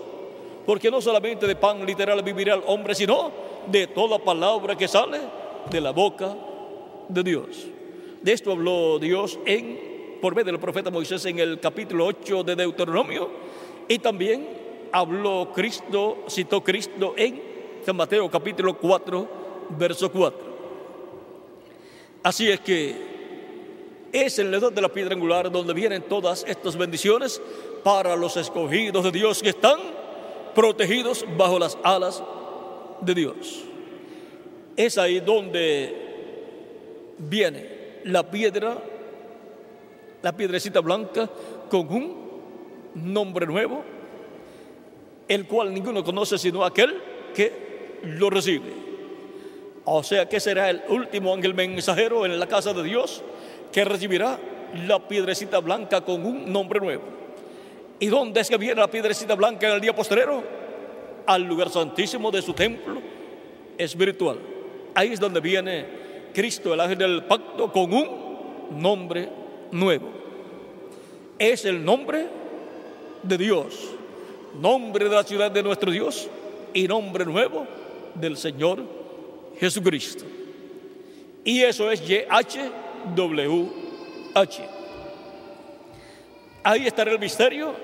Porque 0.66 0.90
no 0.90 1.00
solamente 1.00 1.46
de 1.46 1.56
pan 1.56 1.84
literal 1.84 2.22
vivirá 2.22 2.54
el 2.54 2.62
hombre, 2.66 2.94
sino 2.94 3.30
de 3.66 3.86
toda 3.86 4.18
palabra 4.18 4.76
que 4.76 4.88
sale 4.88 5.20
de 5.70 5.80
la 5.80 5.90
boca 5.90 6.34
de 7.08 7.22
Dios. 7.22 7.66
De 8.22 8.32
esto 8.32 8.52
habló 8.52 8.98
Dios 8.98 9.38
en 9.44 9.94
por 10.20 10.34
medio 10.34 10.52
del 10.52 10.60
profeta 10.60 10.90
Moisés 10.90 11.24
en 11.26 11.38
el 11.38 11.60
capítulo 11.60 12.06
8 12.06 12.44
de 12.44 12.56
Deuteronomio 12.56 13.28
y 13.86 13.98
también 13.98 14.48
habló 14.90 15.50
Cristo, 15.54 16.24
citó 16.30 16.64
Cristo 16.64 17.12
en 17.14 17.42
San 17.84 17.94
Mateo 17.94 18.30
capítulo 18.30 18.78
4, 18.78 19.28
verso 19.76 20.10
4. 20.10 20.38
Así 22.22 22.50
es 22.50 22.60
que 22.60 23.13
es 24.14 24.38
el 24.38 24.54
edad 24.54 24.70
de 24.70 24.80
la 24.80 24.88
piedra 24.88 25.12
angular 25.12 25.50
donde 25.50 25.74
vienen 25.74 26.02
todas 26.02 26.44
estas 26.46 26.76
bendiciones 26.76 27.42
para 27.82 28.14
los 28.14 28.36
escogidos 28.36 29.02
de 29.02 29.10
Dios 29.10 29.42
que 29.42 29.48
están 29.48 29.80
protegidos 30.54 31.26
bajo 31.36 31.58
las 31.58 31.76
alas 31.82 32.22
de 33.00 33.12
Dios. 33.12 33.64
Es 34.76 34.98
ahí 34.98 35.18
donde 35.18 35.92
viene 37.18 37.98
la 38.04 38.30
piedra, 38.30 38.78
la 40.22 40.36
piedrecita 40.36 40.78
blanca 40.78 41.28
con 41.68 41.92
un 41.92 42.16
nombre 42.94 43.46
nuevo, 43.46 43.82
el 45.26 45.44
cual 45.48 45.74
ninguno 45.74 46.04
conoce 46.04 46.38
sino 46.38 46.64
aquel 46.64 47.02
que 47.34 47.98
lo 48.04 48.30
recibe. 48.30 48.84
O 49.86 50.04
sea 50.04 50.28
que 50.28 50.38
será 50.38 50.70
el 50.70 50.82
último 50.88 51.34
ángel 51.34 51.52
mensajero 51.52 52.24
en 52.24 52.38
la 52.38 52.46
casa 52.46 52.72
de 52.72 52.84
Dios 52.84 53.24
que 53.74 53.84
recibirá 53.84 54.38
la 54.86 55.00
piedrecita 55.00 55.58
blanca 55.58 56.00
con 56.00 56.24
un 56.24 56.52
nombre 56.52 56.78
nuevo. 56.78 57.02
¿Y 57.98 58.06
dónde 58.06 58.40
es 58.40 58.48
que 58.48 58.56
viene 58.56 58.80
la 58.80 58.86
piedrecita 58.86 59.34
blanca 59.34 59.66
en 59.66 59.74
el 59.74 59.80
día 59.80 59.92
postrero? 59.92 60.44
Al 61.26 61.42
lugar 61.42 61.70
santísimo 61.70 62.30
de 62.30 62.40
su 62.40 62.52
templo 62.52 63.02
espiritual. 63.76 64.38
Ahí 64.94 65.14
es 65.14 65.18
donde 65.18 65.40
viene 65.40 65.86
Cristo, 66.32 66.72
el 66.72 66.78
ángel 66.78 66.98
del 66.98 67.24
pacto, 67.24 67.72
con 67.72 67.92
un 67.92 68.80
nombre 68.80 69.28
nuevo. 69.72 70.08
Es 71.36 71.64
el 71.64 71.84
nombre 71.84 72.28
de 73.24 73.38
Dios, 73.38 73.90
nombre 74.60 75.08
de 75.08 75.16
la 75.16 75.24
ciudad 75.24 75.50
de 75.50 75.64
nuestro 75.64 75.90
Dios 75.90 76.28
y 76.72 76.86
nombre 76.86 77.24
nuevo 77.24 77.66
del 78.14 78.36
Señor 78.36 78.84
Jesucristo. 79.58 80.24
Y 81.42 81.62
eso 81.62 81.90
es 81.90 82.06
YH 82.06 82.83
WH. 83.14 84.68
Ahí 86.62 86.86
estará 86.86 87.12
el 87.12 87.18
misterio 87.18 87.74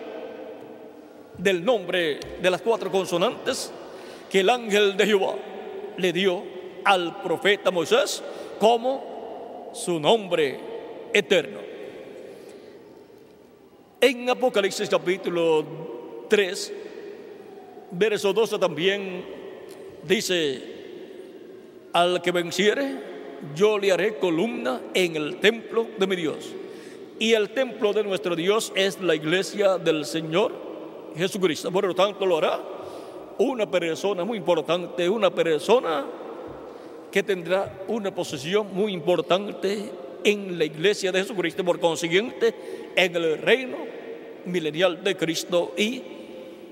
del 1.37 1.65
nombre 1.65 2.19
de 2.41 2.51
las 2.51 2.63
cuatro 2.63 2.91
consonantes 2.91 3.73
que 4.31 4.41
el 4.41 4.51
ángel 4.51 4.97
de 4.97 5.07
Jehová 5.07 5.35
le 5.97 6.13
dio 6.13 6.43
al 6.85 7.21
profeta 7.23 7.71
Moisés 7.71 8.23
como 8.59 9.71
su 9.75 10.01
nombre 10.01 10.59
eterno. 11.13 11.61
En 14.01 14.31
Apocalipsis 14.31 14.89
capítulo 14.89 16.27
3, 16.29 16.73
verso 17.91 18.33
12 18.33 18.59
también 18.59 19.25
dice, 20.05 20.63
al 21.93 22.23
que 22.23 22.31
venciere, 22.31 23.10
yo 23.55 23.79
le 23.79 23.93
haré 23.93 24.19
columna 24.19 24.81
en 24.95 25.17
el 25.17 25.37
templo 25.39 25.87
de 25.99 26.07
mi 26.07 26.17
Dios. 26.17 26.55
Y 27.19 27.33
el 27.33 27.51
templo 27.51 27.93
de 27.93 28.03
nuestro 28.03 28.35
Dios 28.35 28.73
es 28.75 29.01
la 29.01 29.15
iglesia 29.15 29.79
del 29.79 30.05
Señor 30.05 30.53
Jesucristo. 31.17 31.71
Por 31.71 31.87
lo 31.87 31.95
tanto, 31.95 32.25
lo 32.25 32.39
hará 32.39 32.61
una 33.39 33.71
persona 33.71 34.25
muy 34.25 34.39
importante, 34.39 35.09
una 35.09 35.31
persona 35.31 36.07
que 37.11 37.23
tendrá 37.23 37.83
una 37.89 38.15
posición 38.15 38.69
muy 38.73 38.93
importante 38.93 39.91
en 40.25 40.59
la 40.59 40.65
iglesia 40.65 41.13
de 41.13 41.21
Jesucristo, 41.21 41.65
por 41.65 41.81
consiguiente, 41.81 42.55
en 42.97 43.17
el 43.17 43.39
reino 43.39 43.79
milenial 44.45 45.03
de 45.03 45.17
Cristo 45.17 45.73
y 45.77 46.03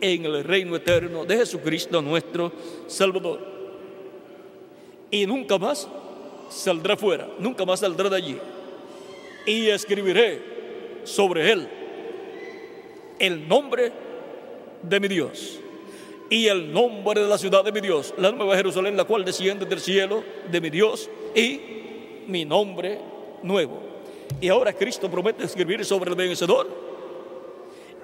en 0.00 0.24
el 0.24 0.44
reino 0.44 0.76
eterno 0.76 1.24
de 1.24 1.38
Jesucristo 1.38 2.00
nuestro 2.00 2.52
Salvador. 2.86 3.40
Y 5.10 5.26
nunca 5.26 5.58
más 5.58 5.88
saldrá 6.48 6.96
fuera, 6.96 7.28
nunca 7.38 7.64
más 7.64 7.80
saldrá 7.80 8.08
de 8.08 8.16
allí. 8.16 8.38
Y 9.46 9.68
escribiré 9.68 10.42
sobre 11.04 11.52
él 11.52 11.68
el 13.18 13.48
nombre 13.48 13.92
de 14.82 15.00
mi 15.00 15.08
Dios 15.08 15.58
y 16.30 16.46
el 16.46 16.72
nombre 16.72 17.22
de 17.22 17.28
la 17.28 17.38
ciudad 17.38 17.64
de 17.64 17.72
mi 17.72 17.80
Dios, 17.80 18.14
la 18.18 18.30
nueva 18.30 18.56
Jerusalén, 18.56 18.96
la 18.96 19.04
cual 19.04 19.24
desciende 19.24 19.64
del 19.64 19.80
cielo 19.80 20.22
de 20.50 20.60
mi 20.60 20.70
Dios 20.70 21.08
y 21.34 21.60
mi 22.26 22.44
nombre 22.44 22.98
nuevo. 23.42 23.80
Y 24.40 24.48
ahora 24.48 24.72
Cristo 24.72 25.10
promete 25.10 25.44
escribir 25.44 25.84
sobre 25.84 26.10
el 26.10 26.16
vencedor 26.16 26.88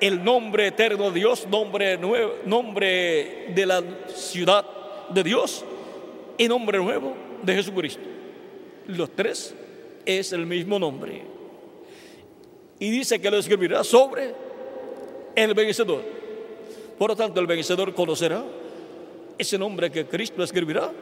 el 0.00 0.22
nombre 0.22 0.66
eterno 0.66 1.10
de 1.10 1.20
Dios, 1.20 1.46
nombre, 1.48 1.96
nuevo, 1.96 2.34
nombre 2.44 3.46
de 3.54 3.66
la 3.66 3.82
ciudad 4.08 4.64
de 5.10 5.22
Dios 5.22 5.64
y 6.36 6.48
nombre 6.48 6.78
nuevo 6.78 7.14
de 7.42 7.54
Jesucristo. 7.54 8.13
Los 8.86 9.10
tres 9.10 9.54
es 10.04 10.32
el 10.32 10.46
mismo 10.46 10.78
nombre. 10.78 11.22
Y 12.78 12.90
dice 12.90 13.20
que 13.20 13.30
lo 13.30 13.38
escribirá 13.38 13.84
sobre 13.84 14.34
el 15.34 15.54
vencedor. 15.54 16.02
Por 16.98 17.10
lo 17.10 17.16
tanto, 17.16 17.40
el 17.40 17.46
vencedor 17.46 17.94
conocerá 17.94 18.44
ese 19.38 19.58
nombre 19.58 19.90
que 19.90 20.06
Cristo 20.06 20.42
escribirá 20.42 20.92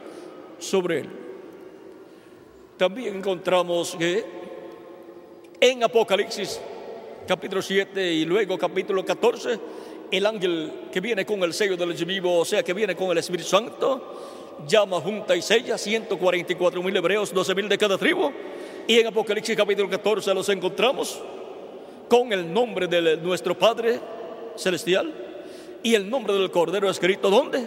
sobre 0.59 0.99
él. 0.99 1.09
También 2.77 3.17
encontramos 3.17 3.95
que 3.97 4.23
en 5.59 5.83
Apocalipsis 5.83 6.59
capítulo 7.27 7.61
7 7.61 8.11
y 8.13 8.25
luego 8.25 8.57
capítulo 8.57 9.05
14, 9.05 9.59
el 10.11 10.25
ángel 10.25 10.71
que 10.91 10.99
viene 10.99 11.25
con 11.25 11.41
el 11.43 11.53
sello 11.53 11.77
del 11.77 11.93
vivo, 12.05 12.39
o 12.39 12.45
sea, 12.45 12.63
que 12.63 12.73
viene 12.73 12.95
con 12.95 13.11
el 13.11 13.17
Espíritu 13.17 13.47
Santo, 13.47 14.42
llama 14.67 14.99
junta 15.01 15.35
y 15.35 15.41
sella 15.41 15.77
144 15.77 16.81
mil 16.81 16.95
hebreos, 16.95 17.33
12 17.33 17.55
mil 17.55 17.69
de 17.69 17.77
cada 17.77 17.97
tribu. 17.97 18.31
Y 18.87 18.99
en 18.99 19.07
Apocalipsis 19.07 19.55
capítulo 19.55 19.89
14 19.89 20.33
los 20.33 20.49
encontramos 20.49 21.21
con 22.09 22.33
el 22.33 22.51
nombre 22.51 22.87
de 22.87 23.17
nuestro 23.17 23.57
Padre 23.57 23.99
Celestial 24.55 25.13
y 25.81 25.95
el 25.95 26.09
nombre 26.09 26.33
del 26.33 26.51
Cordero 26.51 26.89
escrito 26.89 27.29
¿dónde? 27.29 27.63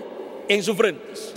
En 0.48 0.62
sus 0.62 0.76
frentes. 0.76 1.34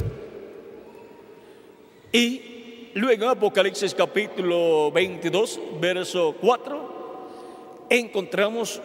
Y 2.11 2.89
luego 2.95 3.23
en 3.23 3.29
Apocalipsis 3.29 3.93
capítulo 3.93 4.91
22, 4.91 5.59
verso 5.79 6.35
4, 6.41 7.87
encontramos 7.89 8.81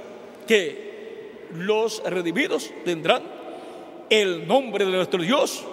que 0.46 1.46
los 1.54 2.02
redimidos 2.04 2.70
tendrán 2.84 3.22
el 4.10 4.46
nombre 4.46 4.84
de 4.84 4.92
nuestro 4.92 5.22
Dios 5.22 5.64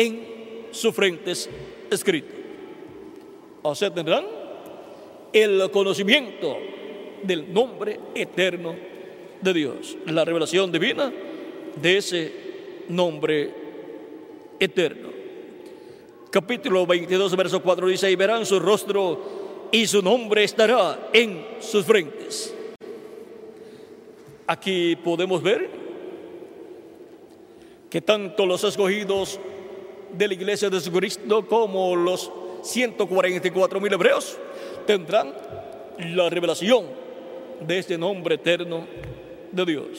en 0.00 0.66
sus 0.70 0.94
frentes 0.94 1.48
escrito. 1.90 2.34
O 3.62 3.74
sea, 3.74 3.92
tendrán 3.92 4.24
el 5.32 5.70
conocimiento 5.70 6.56
del 7.22 7.52
nombre 7.52 8.00
eterno 8.14 8.74
de 9.40 9.52
Dios, 9.52 9.96
la 10.06 10.24
revelación 10.24 10.72
divina 10.72 11.12
de 11.76 11.96
ese 11.96 12.32
nombre 12.88 13.50
eterno. 14.58 15.10
Capítulo 16.30 16.86
22, 16.86 17.36
verso 17.36 17.62
4 17.62 17.88
dice, 17.88 18.10
y 18.10 18.16
verán 18.16 18.46
su 18.46 18.58
rostro 18.58 19.68
y 19.70 19.86
su 19.86 20.00
nombre 20.00 20.44
estará 20.44 21.10
en 21.12 21.44
sus 21.60 21.84
frentes. 21.84 22.54
Aquí 24.46 24.96
podemos 24.96 25.42
ver 25.42 25.68
que 27.90 28.00
tanto 28.00 28.46
los 28.46 28.64
escogidos 28.64 29.38
de 30.12 30.28
la 30.28 30.34
iglesia 30.34 30.68
de 30.70 30.78
Jesucristo 30.78 31.46
como 31.46 31.94
los 31.96 32.30
144 32.62 33.80
mil 33.80 33.92
hebreos 33.92 34.36
tendrán 34.86 35.32
la 35.98 36.28
revelación 36.28 36.86
de 37.60 37.78
este 37.78 37.98
nombre 37.98 38.36
eterno 38.36 38.86
de 39.52 39.64
Dios. 39.64 39.98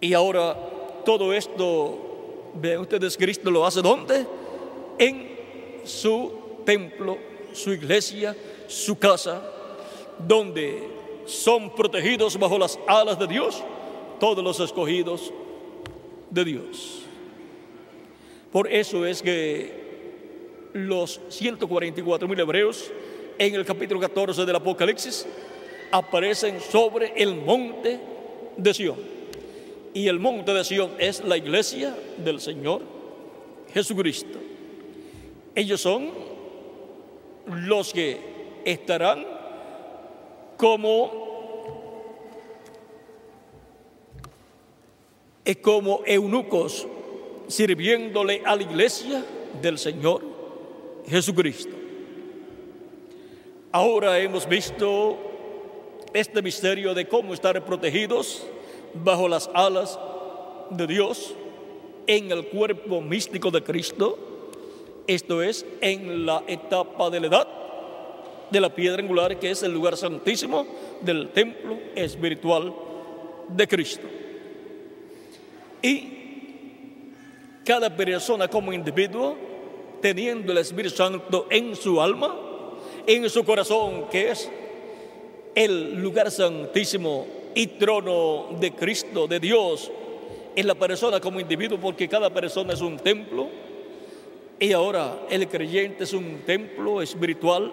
Y 0.00 0.14
ahora 0.14 0.56
todo 1.04 1.32
esto, 1.32 2.52
vean 2.54 2.80
ustedes, 2.80 3.16
Cristo 3.16 3.50
lo 3.50 3.66
hace 3.66 3.82
¿dónde? 3.82 4.26
En 4.98 5.34
su 5.84 6.32
templo, 6.64 7.18
su 7.52 7.72
iglesia, 7.72 8.36
su 8.66 8.98
casa, 8.98 9.42
donde 10.18 10.88
son 11.26 11.74
protegidos 11.74 12.38
bajo 12.38 12.58
las 12.58 12.78
alas 12.86 13.18
de 13.18 13.26
Dios 13.26 13.62
todos 14.20 14.44
los 14.44 14.60
escogidos 14.60 15.32
de 16.30 16.44
Dios. 16.44 17.03
Por 18.54 18.72
eso 18.72 19.04
es 19.04 19.20
que 19.20 19.72
los 20.74 21.20
144 21.28 22.28
mil 22.28 22.38
hebreos 22.38 22.88
en 23.36 23.52
el 23.52 23.64
capítulo 23.64 23.98
14 23.98 24.46
del 24.46 24.54
Apocalipsis 24.54 25.26
aparecen 25.90 26.60
sobre 26.60 27.20
el 27.20 27.34
monte 27.34 27.98
de 28.56 28.72
Sion. 28.72 28.96
Y 29.92 30.06
el 30.06 30.20
monte 30.20 30.54
de 30.54 30.62
Sion 30.62 30.92
es 31.00 31.24
la 31.24 31.36
iglesia 31.36 31.96
del 32.16 32.40
Señor 32.40 32.82
Jesucristo. 33.72 34.38
Ellos 35.56 35.80
son 35.80 36.12
los 37.48 37.92
que 37.92 38.20
estarán 38.64 39.26
como, 40.56 41.10
como 45.60 46.02
eunucos 46.06 46.86
sirviéndole 47.48 48.42
a 48.44 48.56
la 48.56 48.62
iglesia 48.62 49.24
del 49.60 49.78
Señor 49.78 50.22
Jesucristo. 51.06 51.74
Ahora 53.72 54.18
hemos 54.18 54.48
visto 54.48 55.18
este 56.12 56.42
misterio 56.42 56.94
de 56.94 57.08
cómo 57.08 57.34
estar 57.34 57.64
protegidos 57.64 58.46
bajo 58.94 59.28
las 59.28 59.50
alas 59.52 59.98
de 60.70 60.86
Dios 60.86 61.34
en 62.06 62.30
el 62.30 62.46
cuerpo 62.46 63.00
místico 63.00 63.50
de 63.50 63.62
Cristo, 63.62 64.18
esto 65.06 65.42
es, 65.42 65.66
en 65.80 66.24
la 66.24 66.44
etapa 66.46 67.10
de 67.10 67.20
la 67.20 67.26
edad 67.26 67.48
de 68.50 68.60
la 68.60 68.72
piedra 68.72 69.02
angular, 69.02 69.38
que 69.38 69.50
es 69.50 69.62
el 69.62 69.72
lugar 69.72 69.96
santísimo 69.96 70.66
del 71.00 71.30
templo 71.30 71.76
espiritual 71.96 72.72
de 73.48 73.66
Cristo. 73.66 74.06
Y 75.82 76.13
cada 77.64 77.94
persona 77.94 78.48
como 78.48 78.72
individuo, 78.72 79.36
teniendo 80.00 80.52
el 80.52 80.58
Espíritu 80.58 80.96
Santo 80.96 81.46
en 81.50 81.74
su 81.74 82.00
alma, 82.00 82.36
en 83.06 83.28
su 83.30 83.44
corazón, 83.44 84.08
que 84.10 84.30
es 84.30 84.50
el 85.54 86.00
lugar 86.00 86.30
santísimo 86.30 87.26
y 87.54 87.66
trono 87.68 88.48
de 88.60 88.72
Cristo, 88.72 89.26
de 89.26 89.40
Dios, 89.40 89.90
en 90.56 90.66
la 90.66 90.74
persona 90.74 91.20
como 91.20 91.40
individuo, 91.40 91.78
porque 91.80 92.08
cada 92.08 92.30
persona 92.30 92.74
es 92.74 92.80
un 92.80 92.98
templo. 92.98 93.48
Y 94.58 94.72
ahora 94.72 95.26
el 95.30 95.48
creyente 95.48 96.04
es 96.04 96.12
un 96.12 96.42
templo 96.46 97.02
espiritual 97.02 97.72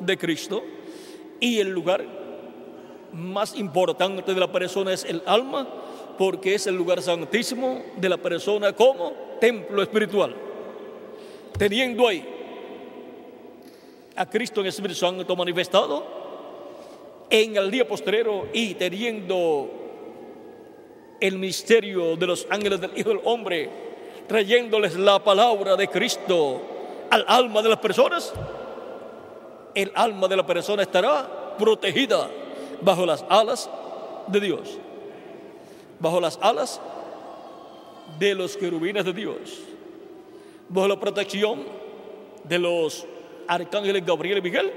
de 0.00 0.16
Cristo. 0.16 0.62
Y 1.40 1.58
el 1.58 1.68
lugar 1.68 2.04
más 3.12 3.56
importante 3.56 4.32
de 4.32 4.40
la 4.40 4.50
persona 4.50 4.92
es 4.92 5.04
el 5.04 5.22
alma, 5.26 5.68
porque 6.18 6.54
es 6.54 6.66
el 6.66 6.76
lugar 6.76 7.02
santísimo 7.02 7.82
de 7.96 8.08
la 8.08 8.16
persona 8.16 8.72
como 8.72 9.12
templo 9.40 9.82
espiritual. 9.82 10.34
Teniendo 11.58 12.08
ahí 12.08 12.24
a 14.16 14.28
Cristo 14.28 14.60
en 14.60 14.68
Espíritu 14.68 14.94
Santo 14.94 15.36
manifestado, 15.36 16.04
en 17.30 17.56
el 17.56 17.70
día 17.70 17.86
postrero 17.86 18.48
y 18.52 18.74
teniendo 18.74 19.70
el 21.20 21.38
misterio 21.38 22.16
de 22.16 22.26
los 22.26 22.46
ángeles 22.50 22.80
del 22.80 22.96
Hijo 22.96 23.08
del 23.10 23.20
Hombre, 23.24 23.70
trayéndoles 24.26 24.96
la 24.96 25.22
palabra 25.22 25.76
de 25.76 25.88
Cristo 25.88 26.60
al 27.10 27.24
alma 27.28 27.62
de 27.62 27.68
las 27.68 27.78
personas, 27.78 28.32
el 29.74 29.90
alma 29.94 30.28
de 30.28 30.36
la 30.36 30.46
persona 30.46 30.82
estará 30.82 31.56
protegida 31.58 32.28
bajo 32.80 33.06
las 33.06 33.24
alas 33.28 33.68
de 34.26 34.40
Dios, 34.40 34.78
bajo 36.00 36.20
las 36.20 36.38
alas 36.40 36.80
de 38.18 38.34
los 38.34 38.56
querubines 38.56 39.04
de 39.04 39.12
Dios, 39.12 39.60
bajo 40.68 40.88
la 40.88 41.00
protección 41.00 41.64
de 42.44 42.58
los 42.58 43.06
arcángeles 43.46 44.04
Gabriel 44.04 44.38
y 44.38 44.42
Miguel 44.42 44.72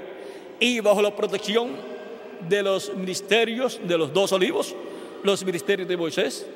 y 0.60 0.80
bajo 0.80 1.02
la 1.02 1.14
protección 1.14 1.70
de 2.48 2.62
los 2.62 2.94
ministerios 2.94 3.80
de 3.86 3.98
los 3.98 4.12
dos 4.12 4.32
olivos, 4.32 4.74
los 5.22 5.44
ministerios 5.44 5.88
de 5.88 5.96
Moisés 5.96 6.46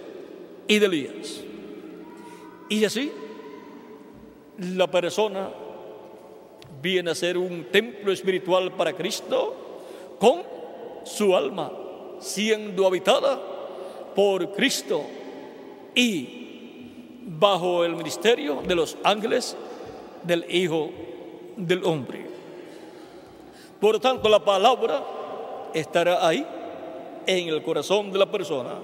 y 0.69 0.79
de 0.79 0.87
Elías. 0.87 1.41
Y 2.69 2.85
así 2.85 3.13
la 4.59 4.91
persona 4.91 5.51
viene 6.81 7.11
a 7.11 7.15
ser 7.15 7.37
un 7.37 7.65
templo 7.65 8.13
espiritual 8.13 8.73
para 8.73 8.93
Cristo 8.93 10.17
con 10.19 10.43
su 11.05 11.37
alma 11.37 11.73
siendo 12.21 12.87
habitada 12.87 13.41
por 14.15 14.53
Cristo 14.53 15.03
y 15.95 16.43
bajo 17.25 17.85
el 17.85 17.95
ministerio 17.95 18.63
de 18.67 18.75
los 18.75 18.97
ángeles 19.05 19.57
del 20.23 20.45
Hijo 20.49 20.91
del 21.57 21.85
Hombre. 21.85 22.27
Por 23.81 23.99
tanto, 23.99 24.29
la 24.29 24.45
palabra 24.45 25.05
estará 25.75 26.27
ahí 26.27 26.47
en 27.27 27.49
el 27.49 27.63
corazón 27.63 28.13
de 28.13 28.19
la 28.19 28.31
persona. 28.31 28.75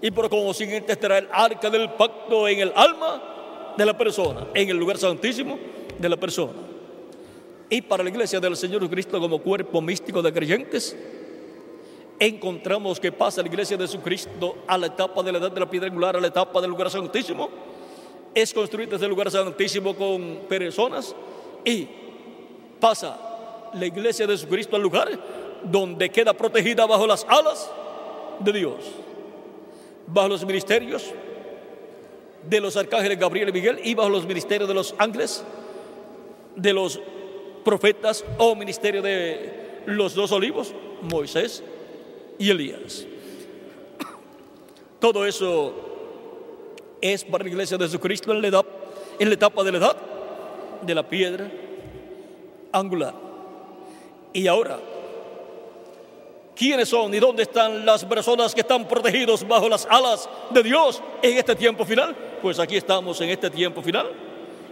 Y 0.00 0.10
por 0.10 0.28
consiguiente 0.28 0.92
estará 0.92 1.18
el 1.18 1.28
arca 1.32 1.70
del 1.70 1.90
pacto 1.90 2.48
en 2.48 2.60
el 2.60 2.72
alma 2.74 3.74
de 3.76 3.86
la 3.86 3.96
persona, 3.96 4.46
en 4.54 4.68
el 4.68 4.76
lugar 4.76 4.98
santísimo 4.98 5.58
de 5.98 6.08
la 6.08 6.16
persona. 6.16 6.52
Y 7.70 7.80
para 7.82 8.04
la 8.04 8.10
iglesia 8.10 8.40
del 8.40 8.56
Señor 8.56 8.88
Cristo 8.88 9.18
como 9.18 9.38
cuerpo 9.38 9.80
místico 9.80 10.22
de 10.22 10.32
creyentes, 10.32 10.96
encontramos 12.18 13.00
que 13.00 13.12
pasa 13.12 13.42
la 13.42 13.48
iglesia 13.48 13.76
de 13.76 13.86
Jesucristo 13.86 14.56
a 14.66 14.78
la 14.78 14.86
etapa 14.86 15.22
de 15.22 15.32
la 15.32 15.38
edad 15.38 15.50
de 15.50 15.60
la 15.60 15.68
piedra 15.68 15.88
angular, 15.88 16.16
a 16.16 16.20
la 16.20 16.28
etapa 16.28 16.60
del 16.60 16.70
lugar 16.70 16.90
santísimo. 16.90 17.48
Es 18.34 18.52
construida 18.52 18.96
ese 18.96 19.08
lugar 19.08 19.30
santísimo 19.30 19.94
con 19.94 20.40
personas 20.48 21.14
y 21.64 21.88
pasa 22.80 23.70
la 23.72 23.86
iglesia 23.86 24.26
de 24.26 24.34
Jesucristo 24.34 24.76
al 24.76 24.82
lugar 24.82 25.08
donde 25.64 26.10
queda 26.10 26.34
protegida 26.34 26.86
bajo 26.86 27.06
las 27.06 27.24
alas 27.28 27.70
de 28.40 28.52
Dios, 28.52 28.76
bajo 30.06 30.28
los 30.28 30.44
ministerios 30.44 31.12
de 32.48 32.60
los 32.60 32.76
arcángeles 32.76 33.18
Gabriel 33.18 33.48
y 33.48 33.52
Miguel 33.52 33.80
y 33.82 33.94
bajo 33.94 34.10
los 34.10 34.26
ministerios 34.26 34.68
de 34.68 34.74
los 34.74 34.94
ángeles, 34.98 35.44
de 36.56 36.72
los 36.72 37.00
profetas 37.64 38.24
o 38.38 38.54
ministerio 38.54 39.00
de 39.00 39.82
los 39.86 40.14
dos 40.14 40.32
olivos, 40.32 40.74
Moisés 41.02 41.62
y 42.38 42.50
Elías. 42.50 43.06
Todo 45.00 45.26
eso 45.26 45.74
es 47.00 47.24
para 47.24 47.44
la 47.44 47.50
iglesia 47.50 47.76
de 47.76 47.84
Jesucristo 47.84 48.32
en 48.32 48.40
la, 48.40 48.64
en 49.18 49.28
la 49.28 49.34
etapa 49.34 49.62
de 49.62 49.72
la 49.72 49.78
edad 49.78 49.96
de 50.80 50.94
la 50.94 51.06
piedra 51.06 51.50
angular. 52.72 53.14
Y 54.32 54.46
ahora, 54.46 54.80
¿quiénes 56.56 56.88
son 56.88 57.14
y 57.14 57.20
dónde 57.20 57.42
están 57.42 57.84
las 57.84 58.04
personas 58.04 58.54
que 58.54 58.62
están 58.62 58.88
protegidos 58.88 59.46
bajo 59.46 59.68
las 59.68 59.86
alas 59.86 60.28
de 60.50 60.62
Dios 60.62 61.02
en 61.22 61.38
este 61.38 61.54
tiempo 61.54 61.84
final? 61.84 62.16
Pues 62.42 62.58
aquí 62.58 62.76
estamos 62.76 63.20
en 63.20 63.30
este 63.30 63.50
tiempo 63.50 63.82
final, 63.82 64.10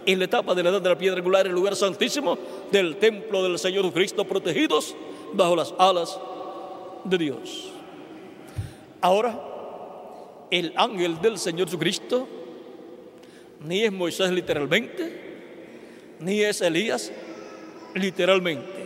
en 0.04 0.18
la 0.18 0.24
etapa 0.24 0.54
de 0.54 0.62
la 0.62 0.70
edad 0.70 0.82
de 0.82 0.88
la 0.88 0.98
piedra 0.98 1.18
angular, 1.18 1.46
el 1.46 1.52
lugar 1.52 1.76
santísimo 1.76 2.36
del 2.70 2.96
templo 2.96 3.42
del 3.42 3.58
Señor 3.58 3.84
Jesucristo, 3.84 4.24
protegidos 4.24 4.96
bajo 5.32 5.54
las 5.54 5.74
alas 5.78 6.18
de 7.04 7.18
Dios. 7.18 7.72
Ahora, 9.00 9.38
el 10.50 10.72
ángel 10.76 11.20
del 11.20 11.38
Señor 11.38 11.66
Jesucristo 11.66 12.28
ni 13.64 13.84
es 13.84 13.92
Moisés 13.92 14.30
literalmente, 14.30 16.16
ni 16.18 16.40
es 16.42 16.60
Elías 16.60 17.12
literalmente. 17.94 18.82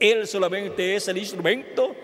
Él 0.00 0.26
solamente 0.26 0.96
es 0.96 1.08
el 1.08 1.18
instrumento 1.18 1.94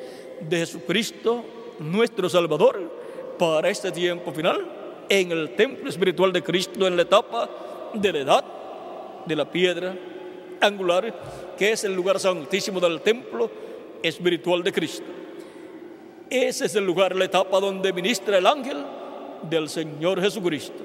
de 0.40 0.58
Jesucristo, 0.58 1.44
nuestro 1.80 2.28
Salvador, 2.28 2.98
para 3.38 3.68
este 3.68 3.90
tiempo 3.90 4.32
final, 4.32 5.04
en 5.08 5.32
el 5.32 5.54
templo 5.54 5.88
espiritual 5.88 6.32
de 6.32 6.42
Cristo, 6.42 6.86
en 6.86 6.96
la 6.96 7.02
etapa 7.02 7.50
de 7.94 8.12
la 8.12 8.18
edad 8.18 8.44
de 9.26 9.36
la 9.36 9.50
piedra 9.50 9.96
angular, 10.60 11.54
que 11.58 11.72
es 11.72 11.84
el 11.84 11.94
lugar 11.94 12.20
santísimo 12.20 12.80
del 12.80 13.00
templo 13.00 13.50
espiritual 14.02 14.62
de 14.62 14.72
Cristo. 14.72 15.04
Ese 16.28 16.66
es 16.66 16.74
el 16.76 16.86
lugar, 16.86 17.16
la 17.16 17.24
etapa 17.24 17.58
donde 17.58 17.92
ministra 17.92 18.38
el 18.38 18.46
ángel 18.46 18.84
del 19.48 19.68
Señor 19.68 20.20
Jesucristo. 20.20 20.84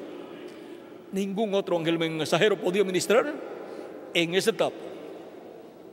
Ningún 1.11 1.53
otro 1.53 1.77
ángel 1.77 1.99
mensajero 1.99 2.57
podía 2.57 2.83
ministrar 2.83 3.33
en 4.13 4.35
esa 4.35 4.49
etapa. 4.49 4.75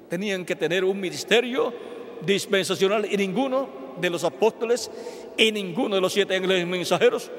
Tenían 0.08 0.44
que 0.44 0.56
tener 0.56 0.84
un 0.84 0.98
ministerio 0.98 1.72
dispensacional 2.24 3.06
y 3.10 3.16
ninguno 3.16 3.68
de 4.00 4.10
los 4.10 4.24
apóstoles 4.24 4.90
y 5.36 5.52
ninguno 5.52 5.96
de 5.96 6.00
los 6.00 6.12
siete 6.12 6.36
ángeles 6.36 6.66
mensajeros, 6.66 7.30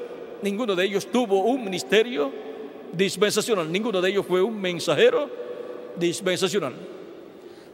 ninguno 0.41 0.75
de 0.75 0.85
ellos 0.85 1.07
tuvo 1.07 1.43
un 1.45 1.63
ministerio 1.63 2.31
dispensacional, 2.91 3.71
ninguno 3.71 4.01
de 4.01 4.09
ellos 4.09 4.25
fue 4.25 4.41
un 4.41 4.59
mensajero 4.59 5.29
dispensacional. 5.95 6.73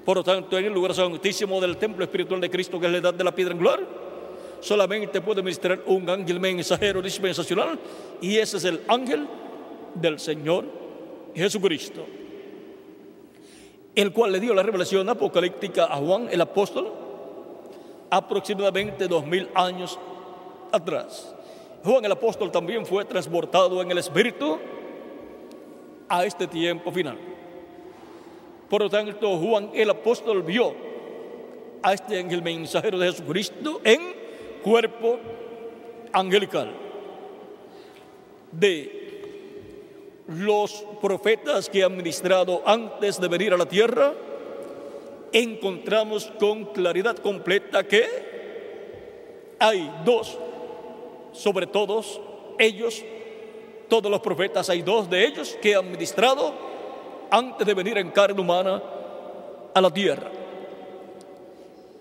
Por 0.06 0.18
lo 0.18 0.24
tanto, 0.24 0.58
en 0.58 0.66
el 0.66 0.74
lugar 0.74 0.94
santísimo 0.94 1.62
del 1.62 1.78
templo 1.78 2.04
espiritual 2.04 2.42
de 2.42 2.50
Cristo, 2.50 2.80
que 2.80 2.86
es 2.86 2.92
la 2.92 2.98
edad 2.98 3.14
de 3.14 3.24
la 3.24 3.34
piedra 3.34 3.54
angular, 3.54 3.80
solamente 4.60 5.22
puede 5.22 5.42
ministrar 5.42 5.82
un 5.86 6.10
ángel 6.10 6.40
mensajero 6.40 7.02
dispensacional, 7.02 7.80
y 8.22 8.38
ese 8.38 8.58
es 8.58 8.66
el 8.66 8.82
ángel 8.88 9.28
del 9.96 10.20
Señor 10.20 10.66
Jesucristo, 11.36 12.06
el 13.96 14.12
cual 14.12 14.32
le 14.32 14.40
dio 14.40 14.54
la 14.54 14.64
revelación 14.64 15.08
apocalíptica 15.10 15.86
a 15.86 15.98
Juan 15.98 16.28
el 16.32 16.42
apóstol 16.42 16.92
aproximadamente 18.10 19.08
dos 19.08 19.26
mil 19.26 19.48
años 19.54 20.00
atrás. 20.72 21.36
Juan 21.84 22.04
el 22.04 22.12
apóstol 22.12 22.52
también 22.52 22.86
fue 22.86 23.06
transportado 23.06 23.82
en 23.82 23.92
el 23.92 23.98
Espíritu 23.98 24.58
a 26.08 26.26
este 26.26 26.48
tiempo 26.48 26.92
final. 26.92 27.29
Por 28.70 28.84
lo 28.84 28.90
tanto, 28.90 29.38
Juan 29.38 29.72
el 29.74 29.90
apóstol 29.90 30.44
vio 30.44 30.76
a 31.82 31.94
este 31.94 32.20
ángel 32.20 32.42
mensajero 32.42 33.00
de 33.00 33.12
Jesucristo 33.12 33.82
en 33.84 34.00
cuerpo 34.62 35.18
angelical. 36.14 36.72
De 38.52 39.00
los 40.28 40.86
profetas 41.02 41.70
que 41.70 41.84
han 41.84 41.98
ministrado 41.98 42.62
antes 42.66 43.20
de 43.20 43.28
venir 43.28 43.54
a 43.54 43.58
la 43.58 43.66
tierra, 43.66 44.14
encontramos 45.32 46.32
con 46.40 46.66
claridad 46.66 47.18
completa 47.18 47.84
que 47.84 48.06
hay 49.58 49.92
dos, 50.06 50.38
sobre 51.32 51.66
todos 51.66 52.22
ellos, 52.60 53.04
todos 53.88 54.12
los 54.12 54.22
profetas, 54.22 54.70
hay 54.70 54.84
dos 54.84 55.10
de 55.10 55.26
ellos 55.26 55.58
que 55.62 55.76
han 55.76 55.92
ministrado 55.92 56.54
antes 57.30 57.66
de 57.66 57.74
venir 57.74 57.98
en 57.98 58.12
carne 58.12 58.40
humana 58.40 58.82
a 59.74 59.82
la 59.82 59.92
tierra. 59.92 60.32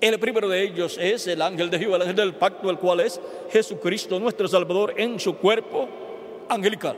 El 0.00 0.18
primero 0.20 0.48
de 0.48 0.62
ellos 0.62 0.96
es 1.00 1.26
el 1.26 1.42
ángel 1.42 1.70
de 1.70 1.78
Jehová, 1.78 1.96
el 1.96 2.02
ángel 2.02 2.16
del 2.16 2.34
pacto, 2.34 2.70
el 2.70 2.78
cual 2.78 3.00
es 3.00 3.20
Jesucristo, 3.50 4.20
nuestro 4.20 4.46
Salvador, 4.46 4.94
en 4.96 5.18
su 5.18 5.36
cuerpo 5.36 5.88
angelical, 6.48 6.96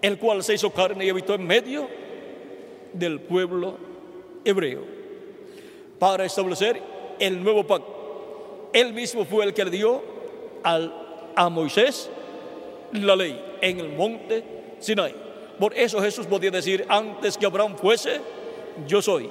el 0.00 0.18
cual 0.18 0.42
se 0.42 0.54
hizo 0.54 0.70
carne 0.70 1.04
y 1.04 1.10
habitó 1.10 1.34
en 1.34 1.46
medio 1.46 1.88
del 2.94 3.20
pueblo 3.20 3.76
hebreo 4.44 4.84
para 5.98 6.24
establecer 6.24 6.80
el 7.18 7.42
nuevo 7.42 7.66
pacto. 7.66 8.70
Él 8.72 8.94
mismo 8.94 9.24
fue 9.26 9.44
el 9.44 9.52
que 9.52 9.64
le 9.64 9.70
dio 9.70 10.02
al, 10.62 10.92
a 11.36 11.48
Moisés 11.50 12.10
la 12.92 13.16
ley 13.16 13.40
en 13.60 13.80
el 13.80 13.90
monte 13.90 14.42
Sinai. 14.78 15.14
Por 15.58 15.76
eso 15.76 16.00
Jesús 16.00 16.26
podía 16.26 16.50
decir, 16.50 16.84
antes 16.88 17.36
que 17.36 17.46
Abraham 17.46 17.76
fuese, 17.76 18.20
yo 18.86 19.02
soy. 19.02 19.30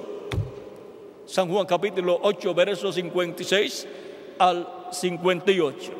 San 1.26 1.50
Juan 1.50 1.66
capítulo 1.66 2.18
8, 2.22 2.54
versos 2.54 2.94
56 2.94 3.86
al 4.38 4.66
58. 4.90 5.92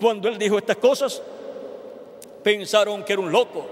Cuando 0.00 0.28
él 0.28 0.38
dijo 0.38 0.58
estas 0.58 0.76
cosas, 0.76 1.22
pensaron 2.42 3.04
que 3.04 3.12
era 3.12 3.22
un 3.22 3.32
loco, 3.32 3.66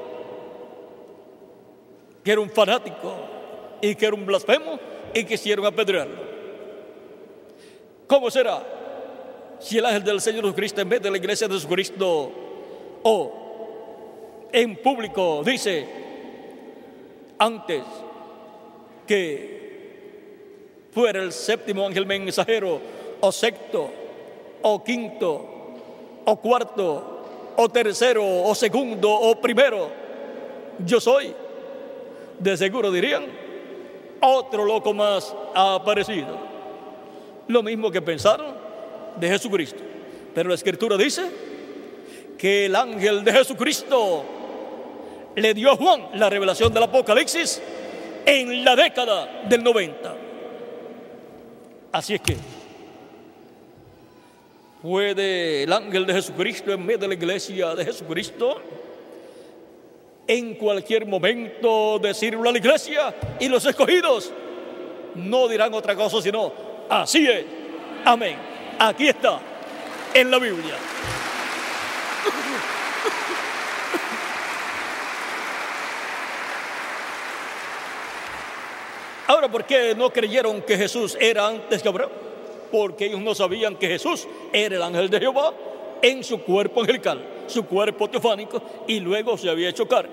que 2.22 2.32
era 2.32 2.40
un 2.40 2.50
fanático 2.50 3.14
y 3.80 3.94
que 3.94 4.06
era 4.06 4.14
un 4.14 4.24
blasfemo 4.24 4.78
y 5.12 5.24
quisieron 5.24 5.66
apedrearlo. 5.66 6.24
¿Cómo 8.06 8.30
será 8.30 8.64
si 9.58 9.78
el 9.78 9.86
ángel 9.86 10.04
del 10.04 10.20
Señor 10.20 10.44
Jesucristo 10.44 10.80
en 10.80 10.88
vez 10.88 11.02
de 11.02 11.10
la 11.10 11.16
iglesia 11.16 11.48
de 11.48 11.54
Jesucristo 11.54 12.32
o 13.02 13.43
en 14.54 14.76
público 14.76 15.42
dice, 15.44 15.84
antes 17.38 17.82
que 19.04 20.88
fuera 20.92 21.20
el 21.20 21.32
séptimo 21.32 21.84
ángel 21.84 22.06
mensajero, 22.06 22.80
o 23.20 23.32
sexto, 23.32 23.90
o 24.62 24.84
quinto, 24.84 25.44
o 26.24 26.36
cuarto, 26.36 27.54
o 27.56 27.68
tercero, 27.68 28.24
o 28.24 28.54
segundo, 28.54 29.10
o 29.10 29.40
primero, 29.40 29.88
yo 30.86 31.00
soy. 31.00 31.34
De 32.38 32.56
seguro 32.56 32.92
dirían, 32.92 33.24
otro 34.20 34.64
loco 34.64 34.94
más 34.94 35.34
ha 35.52 35.74
aparecido. 35.74 36.38
Lo 37.48 37.60
mismo 37.64 37.90
que 37.90 38.00
pensaron 38.00 38.54
de 39.16 39.28
Jesucristo. 39.28 39.82
Pero 40.32 40.48
la 40.48 40.54
escritura 40.54 40.96
dice 40.96 41.24
que 42.38 42.66
el 42.66 42.76
ángel 42.76 43.24
de 43.24 43.32
Jesucristo 43.32 44.43
le 45.36 45.54
dio 45.54 45.70
a 45.72 45.76
Juan 45.76 46.08
la 46.14 46.30
revelación 46.30 46.72
del 46.72 46.84
Apocalipsis 46.84 47.60
en 48.24 48.64
la 48.64 48.76
década 48.76 49.42
del 49.48 49.62
90. 49.62 50.14
Así 51.92 52.14
es 52.14 52.20
que 52.20 52.36
puede 54.82 55.62
el 55.62 55.72
ángel 55.72 56.06
de 56.06 56.14
Jesucristo 56.14 56.72
en 56.72 56.84
medio 56.84 56.98
de 56.98 57.08
la 57.08 57.14
iglesia 57.14 57.74
de 57.74 57.84
Jesucristo 57.84 58.60
en 60.26 60.54
cualquier 60.54 61.06
momento 61.06 61.98
decirlo 61.98 62.48
a 62.48 62.52
la 62.52 62.58
iglesia 62.58 63.14
y 63.38 63.48
los 63.48 63.64
escogidos 63.64 64.32
no 65.14 65.48
dirán 65.48 65.72
otra 65.74 65.94
cosa 65.94 66.20
sino 66.20 66.52
así 66.88 67.26
es. 67.26 67.44
Amén. 68.04 68.36
Aquí 68.78 69.08
está 69.08 69.40
en 70.12 70.30
la 70.30 70.38
Biblia. 70.38 70.74
Ahora, 79.26 79.50
¿por 79.50 79.64
qué 79.64 79.94
no 79.94 80.10
creyeron 80.10 80.60
que 80.62 80.76
Jesús 80.76 81.16
era 81.18 81.46
antes 81.46 81.82
que 81.82 81.88
Abraham? 81.88 82.10
Porque 82.70 83.06
ellos 83.06 83.20
no 83.20 83.34
sabían 83.34 83.76
que 83.76 83.88
Jesús 83.88 84.26
era 84.52 84.76
el 84.76 84.82
ángel 84.82 85.08
de 85.08 85.18
Jehová 85.18 85.54
en 86.02 86.22
su 86.22 86.42
cuerpo 86.42 86.82
angelical, 86.82 87.24
su 87.46 87.64
cuerpo 87.64 88.08
teofánico, 88.10 88.62
y 88.86 89.00
luego 89.00 89.38
se 89.38 89.48
había 89.48 89.70
hecho 89.70 89.88
carne. 89.88 90.10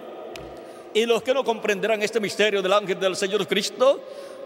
Y 0.93 1.05
los 1.05 1.21
que 1.23 1.33
no 1.33 1.43
comprenderán 1.43 2.01
este 2.01 2.19
misterio 2.19 2.61
del 2.61 2.71
ángel 2.71 2.99
del 2.99 3.15
Señor 3.15 3.45
Cristo 3.47 3.99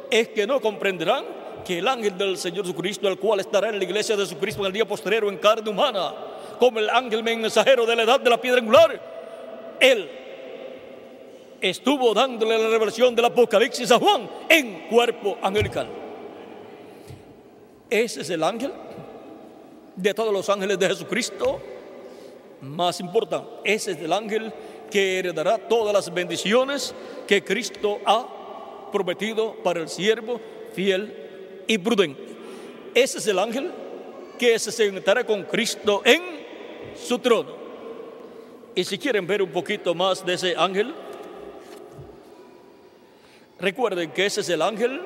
es 0.10 0.30
que 0.30 0.48
no 0.48 0.60
comprenderán 0.60 1.26
que 1.64 1.80
el 1.80 1.88
ángel 1.88 2.18
del 2.18 2.38
Señor 2.38 2.66
Jesucristo, 2.66 3.08
el 3.08 3.18
cual 3.18 3.40
estará 3.40 3.70
en 3.70 3.78
la 3.78 3.84
iglesia 3.84 4.16
de 4.16 4.24
Jesucristo 4.24 4.62
en 4.62 4.68
el 4.68 4.74
día 4.74 4.86
postrero 4.86 5.30
en 5.30 5.38
carne 5.38 5.70
humana, 5.70 6.14
como 6.60 6.80
el 6.80 6.90
ángel 6.90 7.24
mensajero 7.24 7.86
de 7.86 7.96
la 7.96 8.04
edad 8.04 8.20
de 8.20 8.30
la 8.30 8.42
piedra 8.42 8.60
angular, 8.60 9.00
él 9.80 10.25
estuvo 11.62 12.14
dándole 12.14 12.58
la 12.58 12.70
revelación 12.70 13.16
del 13.16 13.26
Apocalipsis 13.26 13.92
a 13.92 14.00
Juan 14.00 14.30
en 14.50 14.88
cuerpo 14.90 15.38
angelical. 15.42 15.88
Ese 17.90 18.22
es 18.22 18.30
el 18.30 18.44
ángel 18.44 18.72
de 19.96 20.14
todos 20.14 20.34
los 20.34 20.50
ángeles 20.50 20.78
de 20.78 20.88
Jesucristo 20.90 21.62
más 22.62 23.00
importante. 23.00 23.50
Ese 23.64 23.92
es 23.92 24.00
el 24.00 24.12
ángel 24.12 24.52
que 24.90 25.20
heredará 25.20 25.58
todas 25.58 25.94
las 25.94 26.14
bendiciones 26.14 26.94
que 27.28 27.44
Cristo 27.44 28.00
ha 28.06 28.90
prometido 28.92 29.56
para 29.64 29.82
el 29.82 29.90
siervo 29.90 30.40
fiel 30.74 31.64
y 31.68 31.78
prudente. 31.78 32.22
Ese 32.94 33.18
es 33.20 33.28
el 33.28 33.40
ángel 33.40 33.72
que 34.38 34.58
se 34.60 34.72
sentará 34.72 35.26
con 35.26 35.44
Cristo 35.44 36.02
en 36.06 36.22
su 36.96 37.20
trono. 37.20 37.66
Y 38.74 38.84
si 38.84 38.98
quieren 38.98 39.26
ver 39.26 39.42
un 39.42 39.52
poquito 39.52 39.96
más 39.96 40.26
de 40.26 40.34
ese 40.34 40.56
ángel, 40.58 40.94
recuerden 43.60 44.12
que 44.12 44.26
ese 44.26 44.42
es 44.42 44.50
el 44.50 44.62
ángel 44.62 45.02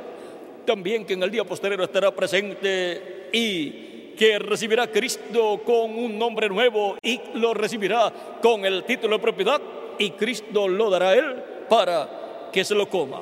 también 0.65 1.05
que 1.05 1.13
en 1.13 1.23
el 1.23 1.31
día 1.31 1.43
posterior 1.43 1.81
estará 1.81 2.13
presente 2.13 3.29
y 3.31 4.13
que 4.15 4.37
recibirá 4.37 4.83
a 4.83 4.91
Cristo 4.91 5.61
con 5.65 5.97
un 5.97 6.19
nombre 6.19 6.49
nuevo 6.49 6.97
y 7.01 7.19
lo 7.35 7.53
recibirá 7.53 8.37
con 8.41 8.65
el 8.65 8.83
título 8.83 9.17
de 9.17 9.21
propiedad 9.23 9.61
y 9.97 10.11
Cristo 10.11 10.67
lo 10.67 10.89
dará 10.89 11.09
a 11.09 11.15
él 11.15 11.43
para 11.69 12.49
que 12.51 12.63
se 12.63 12.75
lo 12.75 12.89
coma. 12.89 13.21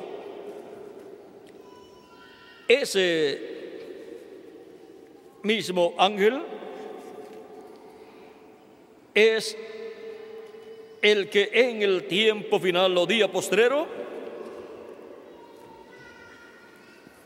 Ese 2.66 3.40
mismo 5.42 5.94
ángel 5.96 6.42
es 9.14 9.56
el 11.00 11.30
que 11.30 11.50
en 11.52 11.82
el 11.82 12.04
tiempo 12.04 12.58
final 12.60 12.96
o 12.98 13.06
día 13.06 13.30
postrero 13.30 13.86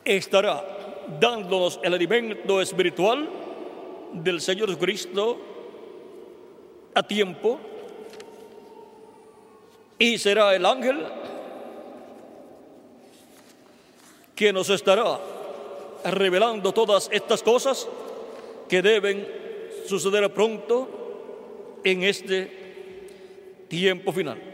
estará 0.04 0.64
dándonos 1.20 1.80
el 1.82 1.94
alimento 1.94 2.60
espiritual 2.60 3.28
del 4.12 4.40
Señor 4.40 4.68
Jesucristo 4.68 5.38
a 6.94 7.02
tiempo 7.02 7.58
y 9.98 10.18
será 10.18 10.54
el 10.54 10.66
ángel 10.66 11.04
que 14.34 14.52
nos 14.52 14.68
estará 14.70 15.20
revelando 16.04 16.72
todas 16.72 17.08
estas 17.12 17.42
cosas 17.42 17.88
que 18.68 18.82
deben 18.82 19.26
suceder 19.86 20.32
pronto 20.32 21.80
en 21.84 22.02
este 22.02 23.66
tiempo 23.68 24.12
final. 24.12 24.51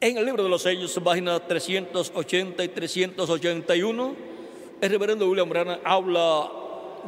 En 0.00 0.16
el 0.16 0.24
libro 0.24 0.44
de 0.44 0.48
los 0.48 0.62
sellos, 0.62 0.96
página 1.02 1.40
380 1.40 2.62
y 2.62 2.68
381, 2.68 4.14
el 4.80 4.90
reverendo 4.90 5.28
William 5.28 5.48
Branham 5.48 5.80
habla 5.82 6.52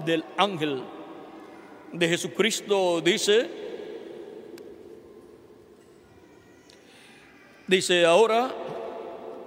del 0.04 0.24
ángel 0.36 0.82
de 1.92 2.08
Jesucristo, 2.08 3.00
dice, 3.00 3.48
dice, 7.68 8.04
ahora 8.06 8.52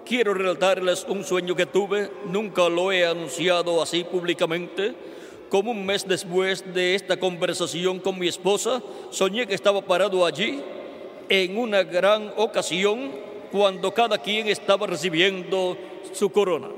quiero 0.05 0.33
relatarles 0.33 1.05
un 1.09 1.25
sueño 1.25 1.53
que 1.53 1.65
tuve, 1.65 2.11
nunca 2.31 2.69
lo 2.69 2.93
he 2.93 3.05
anunciado 3.05 3.83
así 3.83 4.05
públicamente. 4.05 4.93
Como 5.49 5.71
un 5.71 5.85
mes 5.85 6.07
después 6.07 6.63
de 6.73 6.95
esta 6.95 7.19
conversación 7.19 7.99
con 7.99 8.17
mi 8.17 8.29
esposa, 8.29 8.81
soñé 9.09 9.45
que 9.47 9.53
estaba 9.53 9.81
parado 9.81 10.25
allí 10.25 10.61
en 11.27 11.57
una 11.57 11.83
gran 11.83 12.31
ocasión 12.37 13.32
cuando 13.53 13.93
cada 13.93 14.17
quien 14.17 14.47
estaba 14.47 14.87
recibiendo 14.87 15.77
su 16.11 16.31
corona. 16.31 16.69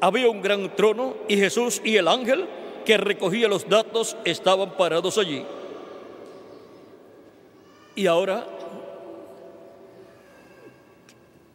Había 0.00 0.30
un 0.30 0.40
gran 0.40 0.76
trono 0.76 1.16
y 1.26 1.36
Jesús 1.36 1.82
y 1.82 1.96
el 1.96 2.06
ángel 2.06 2.46
que 2.84 2.96
recogía 2.96 3.48
los 3.48 3.68
datos 3.68 4.16
estaban 4.24 4.76
parados 4.76 5.18
allí. 5.18 5.44
Y 7.96 8.06
ahora 8.06 8.46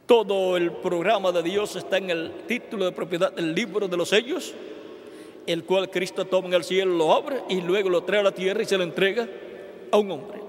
todo 0.05 0.57
el 0.57 0.73
programa 0.73 1.31
de 1.31 1.43
Dios 1.43 1.77
está 1.77 1.95
en 1.95 2.09
el 2.09 2.31
título 2.47 2.83
de 2.83 2.91
propiedad 2.91 3.31
del 3.31 3.55
libro 3.55 3.87
de 3.87 3.95
los 3.95 4.09
sellos, 4.09 4.53
el 5.45 5.63
cual 5.63 5.89
Cristo 5.89 6.25
toma 6.25 6.49
en 6.49 6.55
el 6.55 6.65
cielo, 6.65 6.93
lo 6.93 7.13
abre 7.13 7.43
y 7.47 7.61
luego 7.61 7.87
lo 7.87 8.03
trae 8.03 8.19
a 8.19 8.23
la 8.23 8.33
tierra 8.33 8.61
y 8.61 8.65
se 8.65 8.77
lo 8.77 8.83
entrega 8.83 9.25
a 9.89 9.97
un 9.97 10.11
hombre. 10.11 10.46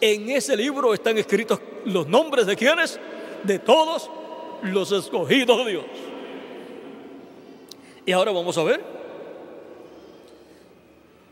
En 0.00 0.30
ese 0.30 0.56
libro 0.56 0.94
están 0.94 1.18
escritos 1.18 1.60
los 1.84 2.06
nombres 2.06 2.46
de 2.46 2.56
quienes, 2.56 2.98
de 3.42 3.58
todos 3.58 4.10
los 4.62 4.92
escogidos 4.92 5.64
de 5.64 5.70
Dios. 5.70 5.84
Y 8.06 8.12
ahora 8.12 8.32
vamos 8.32 8.56
a 8.56 8.64
ver. 8.64 8.80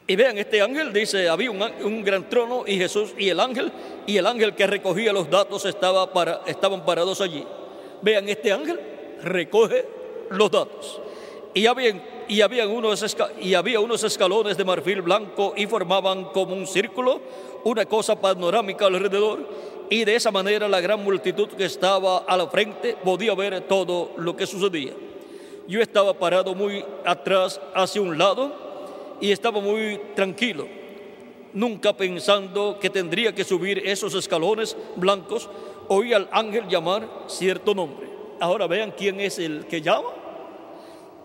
Y 0.07 0.17
vean, 0.17 0.39
este 0.39 0.63
ángel 0.63 0.93
dice, 0.93 1.29
había 1.29 1.51
un, 1.51 2.03
gran 2.03 2.29
trono 2.31 2.65
y 2.67 2.79
Jesús 2.79 3.13
y 3.19 3.29
el 3.29 3.41
ángel, 3.41 3.71
y 4.07 4.17
el 4.17 4.27
ángel 4.27 4.55
que 4.55 4.67
recogía 4.67 5.13
los 5.13 5.29
datos 5.29 5.67
estaba 5.67 6.13
para, 6.15 6.43
estaban 6.47 6.85
parados 6.87 7.21
allí. 7.21 7.45
Vean, 8.01 8.27
este 8.29 8.53
ángel 8.53 8.81
recoge 9.23 9.85
los 10.31 10.51
datos. 10.51 11.01
Y 11.53 11.67
había, 11.67 12.01
y, 12.29 12.43
había 12.43 12.67
unos, 12.67 14.05
escalones 14.05 14.57
de 14.57 14.65
marfil 14.65 15.03
blanco 15.03 15.55
y 15.57 15.67
formaban 15.67 16.27
como 16.27 16.55
un 16.55 16.67
círculo, 16.67 17.21
una 17.65 17.87
cosa 17.87 18.21
panorámica 18.21 18.87
alrededor 18.87 19.47
y 19.91 20.05
de 20.05 20.15
esa 20.15 20.31
manera 20.31 20.69
la 20.69 20.81
gran 20.81 21.03
multitud 21.03 21.49
que 21.49 21.65
estaba 21.65 22.19
a 22.19 22.37
la 22.37 22.47
frente 22.49 22.97
podía 23.03 23.35
ver 23.35 23.61
todo 23.63 24.13
lo 24.17 24.37
que 24.37 24.47
sucedía. 24.47 24.93
Yo 25.67 25.81
estaba 25.81 26.15
parado 26.15 26.55
muy 26.55 26.85
atrás 27.05 27.61
hacia 27.75 28.03
un 28.03 28.19
lado 28.19 28.53
y 29.21 29.33
estaba 29.33 29.61
muy 29.61 30.01
tranquilo, 30.15 30.67
nunca 31.53 31.97
pensando 31.97 32.79
que 32.81 32.91
tendría 32.91 33.35
que 33.35 33.45
subir 33.45 33.83
esos 33.85 34.15
escalones 34.15 34.77
blancos. 34.97 35.49
Oí 35.89 36.13
al 36.13 36.29
ángel 36.33 36.69
llamar 36.69 37.09
cierto 37.27 37.75
nombre. 37.75 38.09
Ahora 38.41 38.67
vean 38.67 38.93
quién 38.97 39.21
es 39.21 39.39
el 39.39 39.67
que 39.67 39.81
llama. 39.81 40.18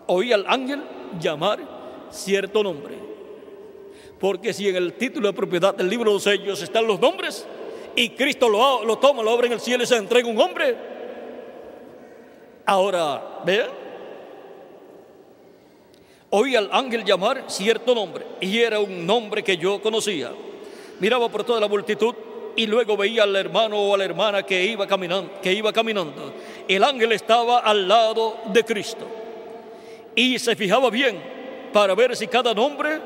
Oí 0.06 0.32
al 0.32 0.44
ángel 0.46 0.82
llamar 1.20 1.60
cierto 2.10 2.62
nombre. 2.62 2.94
Porque 4.18 4.52
si 4.52 4.68
en 4.68 4.76
el 4.76 4.94
título 4.94 5.28
de 5.28 5.34
propiedad 5.34 5.74
del 5.74 5.88
libro 5.88 6.10
de 6.10 6.14
los 6.14 6.22
sellos 6.22 6.62
están 6.62 6.86
los 6.86 7.00
nombres, 7.00 7.46
y 7.96 8.10
Cristo 8.10 8.48
lo, 8.48 8.98
toma, 8.98 9.22
lo 9.22 9.30
abre 9.30 9.46
en 9.46 9.54
el 9.54 9.60
cielo 9.60 9.84
y 9.84 9.86
se 9.86 9.96
entrega 9.96 10.28
un 10.28 10.40
hombre. 10.40 10.76
Ahora, 12.66 13.40
vean, 13.44 13.68
oí 16.30 16.56
al 16.56 16.68
ángel 16.72 17.04
llamar 17.04 17.44
cierto 17.46 17.94
nombre 17.94 18.24
y 18.40 18.58
era 18.58 18.80
un 18.80 19.06
nombre 19.06 19.44
que 19.44 19.56
yo 19.56 19.80
conocía. 19.80 20.32
Miraba 21.00 21.28
por 21.28 21.44
toda 21.44 21.60
la 21.60 21.68
multitud 21.68 22.14
y 22.56 22.66
luego 22.66 22.96
veía 22.96 23.24
al 23.24 23.36
hermano 23.36 23.78
o 23.78 23.94
a 23.94 23.98
la 23.98 24.04
hermana 24.04 24.42
que 24.44 24.64
iba 24.64 24.86
caminando. 24.86 26.32
El 26.66 26.84
ángel 26.84 27.12
estaba 27.12 27.58
al 27.58 27.86
lado 27.86 28.38
de 28.46 28.64
Cristo 28.64 29.23
y 30.14 30.38
se 30.38 30.56
fijaba 30.56 30.90
bien 30.90 31.18
para 31.72 31.94
ver 31.94 32.16
si 32.16 32.26
cada 32.26 32.54
nombre 32.54 33.00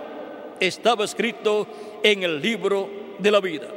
estaba 0.61 1.05
escrito 1.05 1.67
en 2.03 2.23
el 2.23 2.41
libro 2.41 2.89
de 3.19 3.31
la 3.31 3.41
vida. 3.41 3.69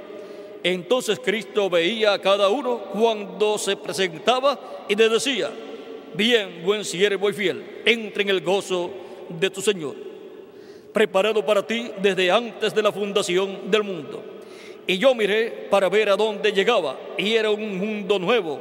Entonces 0.64 1.20
Cristo 1.20 1.70
veía 1.70 2.14
a 2.14 2.20
cada 2.20 2.50
uno 2.50 2.80
cuando 2.94 3.58
se 3.58 3.76
presentaba 3.78 4.86
y 4.88 4.96
le 4.96 5.10
decía, 5.10 5.50
bien, 6.14 6.62
buen 6.64 6.86
siervo 6.86 7.30
y 7.30 7.34
fiel, 7.34 7.82
entre 7.86 8.24
en 8.24 8.30
el 8.30 8.42
gozo 8.42 8.92
de 9.30 9.50
tu 9.50 9.62
Señor, 9.62 9.96
preparado 10.94 11.46
para 11.46 11.66
ti 11.66 11.90
desde 12.02 12.30
antes 12.30 12.76
de 12.76 12.82
la 12.84 12.92
fundación 12.92 13.72
del 13.72 13.84
mundo. 13.84 14.24
Y 14.86 14.98
yo 14.98 15.16
miré 15.16 15.68
para 15.70 15.90
ver 15.90 16.10
a 16.10 16.16
dónde 16.16 16.52
llegaba, 16.52 17.00
y 17.18 17.34
era 17.34 17.50
un 17.50 17.78
mundo 17.78 18.20
nuevo, 18.20 18.60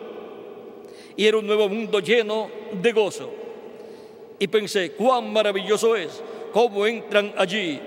y 1.17 1.27
era 1.27 1.39
un 1.39 1.47
nuevo 1.47 1.69
mundo 1.69 2.01
lleno 2.01 2.49
de 2.73 2.93
gozo. 2.93 3.31
Y 4.41 4.49
pensé, 4.49 4.93
cuán 4.93 5.33
maravilloso 5.33 5.95
es 5.95 6.23
cómo 6.53 6.87
entran 6.87 7.35
allí 7.37 7.79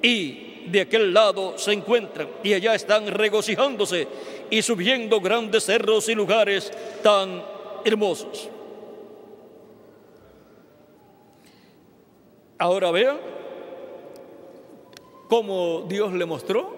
y 0.00 0.68
de 0.68 0.80
aquel 0.80 1.12
lado 1.12 1.58
se 1.58 1.72
encuentran 1.72 2.28
y 2.44 2.54
allá 2.54 2.76
están 2.76 3.08
regocijándose 3.08 4.06
y 4.48 4.62
subiendo 4.62 5.20
grandes 5.20 5.64
cerros 5.64 6.08
y 6.08 6.14
lugares 6.14 6.72
tan 7.02 7.42
hermosos. 7.84 8.48
Ahora 12.58 12.92
vean 12.92 13.18
cómo 15.28 15.84
Dios 15.88 16.12
le 16.12 16.26
mostró 16.26 16.76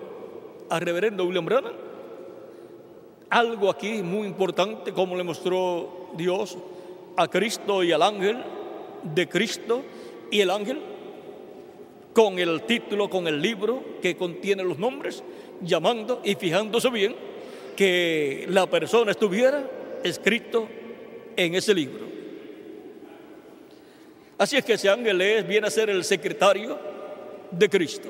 al 0.71 0.81
reverendo 0.81 1.27
William 1.27 1.45
Branham 1.45 1.75
algo 3.29 3.69
aquí 3.69 4.03
muy 4.03 4.27
importante, 4.27 4.93
como 4.95 5.15
le 5.15 5.25
mostró 5.25 6.09
Dios 6.15 6.57
a 7.17 7.29
Cristo 7.29 7.83
y 7.83 7.93
al 7.93 8.01
ángel 8.01 8.54
de 9.15 9.29
Cristo 9.29 9.83
y 10.31 10.41
el 10.41 10.51
ángel 10.51 10.81
con 12.13 12.39
el 12.39 12.63
título, 12.63 13.11
con 13.11 13.27
el 13.27 13.43
libro 13.43 13.83
que 14.01 14.17
contiene 14.17 14.63
los 14.63 14.79
nombres, 14.79 15.23
llamando 15.61 16.21
y 16.25 16.35
fijándose 16.37 16.89
bien 16.91 17.15
que 17.77 18.47
la 18.49 18.67
persona 18.67 19.11
estuviera 19.11 19.69
escrito 20.05 20.69
en 21.37 21.55
ese 21.55 21.75
libro. 21.75 22.05
Así 24.39 24.57
es 24.57 24.65
que 24.65 24.75
ese 24.75 24.89
ángel 24.89 25.21
es, 25.21 25.47
viene 25.47 25.67
a 25.67 25.71
ser 25.71 25.91
el 25.91 26.05
secretario 26.05 26.79
de 27.51 27.69
Cristo. 27.69 28.09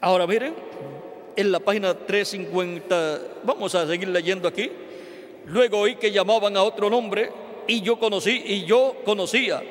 Ahora 0.00 0.26
miren, 0.26 0.54
en 1.36 1.52
la 1.52 1.60
página 1.60 1.94
350, 1.94 3.20
vamos 3.42 3.74
a 3.74 3.86
seguir 3.86 4.08
leyendo 4.08 4.48
aquí. 4.48 4.70
Luego 5.46 5.80
oí 5.80 5.96
que 5.96 6.10
llamaban 6.10 6.56
a 6.56 6.62
otro 6.62 6.88
nombre 6.88 7.30
y 7.66 7.80
yo 7.80 7.98
conocí, 7.98 8.42
y 8.44 8.64
yo 8.64 8.96
conocía, 9.04 9.62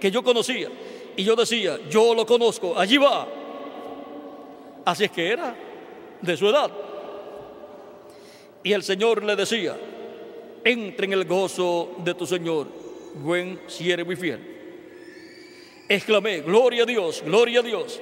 que 0.00 0.10
yo 0.10 0.22
conocía, 0.22 0.68
y 1.16 1.24
yo 1.24 1.36
decía, 1.36 1.78
yo 1.88 2.14
lo 2.14 2.26
conozco, 2.26 2.78
allí 2.78 2.98
va. 2.98 3.26
Así 4.84 5.04
es 5.04 5.10
que 5.10 5.28
era 5.28 5.54
de 6.20 6.36
su 6.36 6.48
edad. 6.48 6.70
Y 8.62 8.72
el 8.72 8.82
Señor 8.82 9.24
le 9.24 9.36
decía, 9.36 9.76
entre 10.64 11.06
en 11.06 11.12
el 11.12 11.24
gozo 11.24 11.94
de 11.98 12.14
tu 12.14 12.26
Señor, 12.26 12.68
buen 13.14 13.60
siervo 13.66 14.12
y 14.12 14.16
fiel. 14.16 14.40
Exclamé, 15.88 16.40
gloria 16.40 16.82
a 16.82 16.86
Dios, 16.86 17.22
gloria 17.24 17.60
a 17.60 17.62
Dios. 17.62 18.00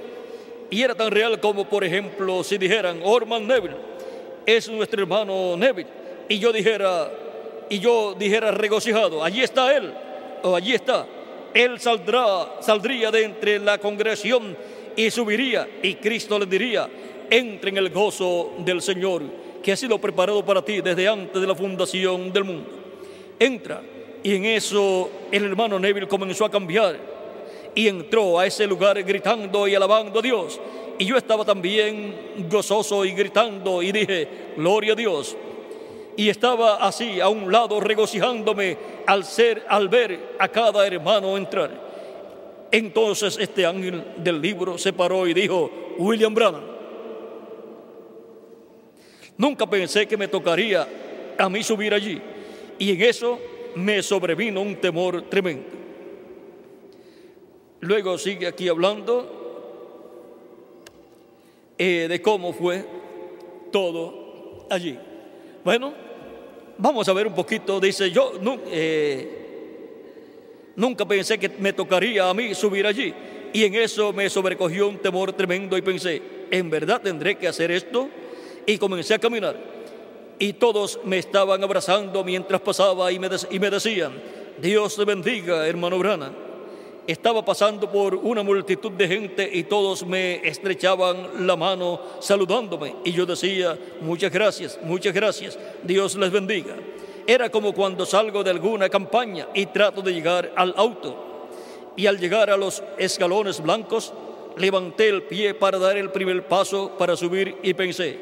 Y 0.75 0.83
era 0.83 0.97
tan 0.97 1.13
real 1.13 1.39
como, 1.39 1.69
por 1.69 1.85
ejemplo, 1.85 2.43
si 2.43 2.59
dijeran, 2.59 2.99
Orman 3.05 3.47
Neville, 3.47 3.77
es 4.45 4.69
nuestro 4.69 5.03
hermano 5.03 5.57
Neville. 5.57 5.89
Y 6.29 6.41
yo 6.41 6.53
dijera, 6.53 7.13
y 7.71 7.79
yo 7.79 8.17
dijera 8.19 8.51
regocijado, 8.51 9.23
allí 9.23 9.41
está 9.41 9.77
Él, 9.77 9.95
o 10.43 10.57
allí 10.57 10.75
está, 10.75 11.07
Él 11.55 11.79
saldrá, 11.79 12.57
saldría 12.61 13.13
de 13.13 13.23
entre 13.23 13.61
la 13.61 13.79
congregación 13.79 14.57
y 14.97 15.13
subiría, 15.13 15.69
y 15.81 15.95
Cristo 15.95 16.41
le 16.41 16.47
diría, 16.47 16.91
entre 17.31 17.71
en 17.71 17.77
el 17.77 17.91
gozo 17.91 18.55
del 18.59 18.83
Señor, 18.83 19.23
que 19.63 19.71
ha 19.71 19.77
sido 19.77 20.01
preparado 20.01 20.45
para 20.45 20.65
ti 20.65 20.81
desde 20.81 21.07
antes 21.07 21.41
de 21.41 21.47
la 21.47 21.55
fundación 21.55 22.33
del 22.33 22.43
mundo. 22.43 22.71
Entra, 23.39 23.81
y 24.25 24.35
en 24.35 24.45
eso 24.47 25.09
el 25.31 25.45
hermano 25.45 25.79
Neville 25.79 26.09
comenzó 26.09 26.45
a 26.45 26.51
cambiar, 26.51 27.14
y 27.75 27.89
entró 27.89 28.39
a 28.39 28.47
ese 28.47 28.67
lugar 28.67 29.03
gritando 29.03 29.67
y 29.67 29.75
alabando 29.75 30.19
a 30.19 30.23
Dios. 30.23 30.61
Y 30.99 31.07
yo 31.07 31.17
estaba 31.17 31.45
también 31.45 32.47
gozoso 32.49 33.05
y 33.05 33.13
gritando 33.13 33.83
y 33.83 33.91
dije, 33.91 34.29
gloria 34.57 34.93
a 34.93 34.97
Dios 34.97 35.37
y 36.17 36.29
estaba 36.29 36.77
así 36.77 37.21
a 37.21 37.29
un 37.29 37.51
lado 37.51 37.81
regocijándome 37.81 38.77
al 39.07 39.25
ser 39.25 39.65
al 39.69 39.89
ver 39.89 40.37
a 40.39 40.49
cada 40.49 40.87
hermano 40.87 41.37
entrar. 41.37 41.71
Entonces 42.71 43.37
este 43.39 43.67
ángel 43.67 44.05
del 44.19 44.41
libro 44.41 44.79
se 44.79 44.93
paró 44.93 45.27
y 45.27 45.35
dijo, 45.35 45.71
William 45.99 46.35
Branham, 46.35 46.63
nunca 49.37 49.67
pensé 49.67 50.07
que 50.07 50.17
me 50.17 50.29
tocaría 50.29 50.87
a 51.39 51.49
mí 51.49 51.63
subir 51.63 51.95
allí 51.95 52.21
y 52.79 52.91
en 52.93 53.03
eso 53.03 53.39
me 53.77 54.03
sobrevino 54.03 54.61
un 54.61 54.77
temor 54.77 55.23
tremendo. 55.23 55.84
Luego 57.85 58.19
sigue 58.19 58.47
aquí 58.47 58.69
hablando 58.69 59.31
eh, 61.79 62.07
de 62.09 62.23
cómo 62.23 62.53
fue 62.53 62.85
todo 63.71 64.67
allí. 64.71 64.99
Bueno, 65.65 66.05
Vamos 66.77 67.09
a 67.09 67.13
ver 67.13 67.29
un 67.29 67.35
poquito, 67.35 67.79
dice, 67.79 68.11
yo 68.11 68.33
eh, 68.67 69.29
nunca 70.75 71.07
pensé 71.07 71.39
que 71.39 71.49
me 71.49 71.73
tocaría 71.73 72.29
a 72.29 72.35
mí 72.35 72.55
subir 72.55 72.87
allí. 72.87 73.15
Y 73.53 73.65
en 73.65 73.77
eso 73.77 74.13
me 74.13 74.29
sobrecogió 74.29 74.89
un 74.89 74.99
temor 74.99 75.33
tremendo 75.35 75.79
y 75.79 75.83
pensé, 75.83 76.21
¿en 76.51 76.69
verdad 76.69 77.01
tendré 77.01 77.37
que 77.37 77.47
hacer 77.47 77.71
esto? 77.71 78.09
Y 78.67 78.77
comencé 78.79 79.15
a 79.15 79.21
caminar. 79.21 79.57
Y 80.41 80.55
todos 80.55 80.99
me 81.05 81.19
estaban 81.19 81.63
abrazando 81.63 82.25
mientras 82.25 82.61
pasaba 82.61 83.13
y 83.13 83.21
me, 83.21 83.29
y 83.51 83.59
me 83.61 83.71
decían, 83.71 84.13
Dios 84.61 84.97
te 84.97 85.05
bendiga, 85.05 85.69
hermano 85.69 85.97
Brana. 85.99 86.44
Estaba 87.07 87.45
pasando 87.45 87.91
por 87.91 88.15
una 88.15 88.43
multitud 88.43 88.93
de 88.93 89.07
gente 89.07 89.51
y 89.53 89.65
todos 89.65 90.07
me 90.07 90.37
estrechaban 90.47 91.47
la 91.47 91.55
mano 91.55 92.01
saludándome. 92.19 92.95
Y 93.05 93.13
yo 93.13 93.27
decía, 93.27 93.79
muchas 94.01 94.33
gracias, 94.33 94.79
muchas 94.83 95.13
gracias, 95.13 95.59
Dios 95.83 96.17
les 96.17 96.31
bendiga. 96.31 96.75
Era 97.27 97.51
como 97.51 97.75
cuando 97.75 98.07
salgo 98.07 98.43
de 98.43 98.51
alguna 98.51 98.89
campaña 98.89 99.49
y 99.53 99.67
trato 99.67 100.01
de 100.01 100.15
llegar 100.15 100.53
al 100.57 100.73
auto. 100.79 101.49
Y 101.95 102.07
al 102.07 102.19
llegar 102.19 102.49
a 102.49 102.57
los 102.57 102.83
escalones 102.97 103.63
blancos, 103.63 104.15
levanté 104.57 105.09
el 105.09 105.25
pie 105.25 105.53
para 105.53 105.79
dar 105.79 105.99
el 105.99 106.11
primer 106.11 106.47
paso 106.47 106.93
para 106.99 107.17
subir 107.17 107.57
y 107.63 107.75
pensé, 107.75 108.19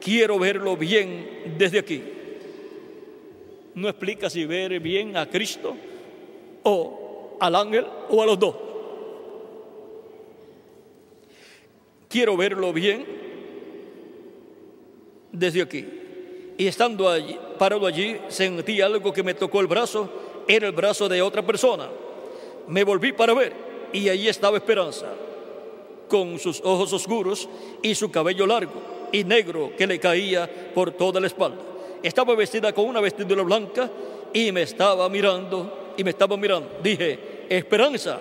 quiero 0.00 0.38
verlo 0.38 0.76
bien 0.78 1.54
desde 1.58 1.78
aquí. 1.78 2.02
No 3.74 3.88
explica 3.88 4.30
si 4.30 4.46
ver 4.46 4.80
bien 4.80 5.16
a 5.16 5.28
Cristo 5.28 5.76
o 6.62 7.07
al 7.40 7.54
ángel 7.54 7.86
o 8.08 8.22
a 8.22 8.26
los 8.26 8.38
dos. 8.38 8.54
Quiero 12.08 12.36
verlo 12.36 12.72
bien 12.72 13.06
desde 15.32 15.62
aquí. 15.62 15.86
Y 16.56 16.66
estando 16.66 17.08
allí, 17.08 17.38
parado 17.58 17.86
allí, 17.86 18.16
sentí 18.28 18.80
algo 18.80 19.12
que 19.12 19.22
me 19.22 19.34
tocó 19.34 19.60
el 19.60 19.66
brazo, 19.66 20.08
era 20.48 20.66
el 20.66 20.72
brazo 20.72 21.08
de 21.08 21.22
otra 21.22 21.44
persona. 21.44 21.88
Me 22.66 22.82
volví 22.82 23.12
para 23.12 23.34
ver 23.34 23.52
y 23.92 24.08
allí 24.08 24.28
estaba 24.28 24.56
Esperanza, 24.56 25.06
con 26.08 26.38
sus 26.38 26.60
ojos 26.64 26.92
oscuros 26.92 27.48
y 27.82 27.94
su 27.94 28.10
cabello 28.10 28.46
largo 28.46 28.82
y 29.12 29.24
negro 29.24 29.72
que 29.76 29.86
le 29.86 30.00
caía 30.00 30.50
por 30.74 30.90
toda 30.90 31.20
la 31.20 31.26
espalda. 31.26 31.62
Estaba 32.02 32.34
vestida 32.34 32.72
con 32.72 32.86
una 32.86 33.00
vestidura 33.00 33.42
blanca 33.42 33.90
y 34.32 34.50
me 34.52 34.62
estaba 34.62 35.08
mirando 35.08 35.77
y 35.98 36.04
me 36.04 36.10
estaba 36.10 36.36
mirando. 36.36 36.78
Dije, 36.82 37.46
esperanza. 37.50 38.20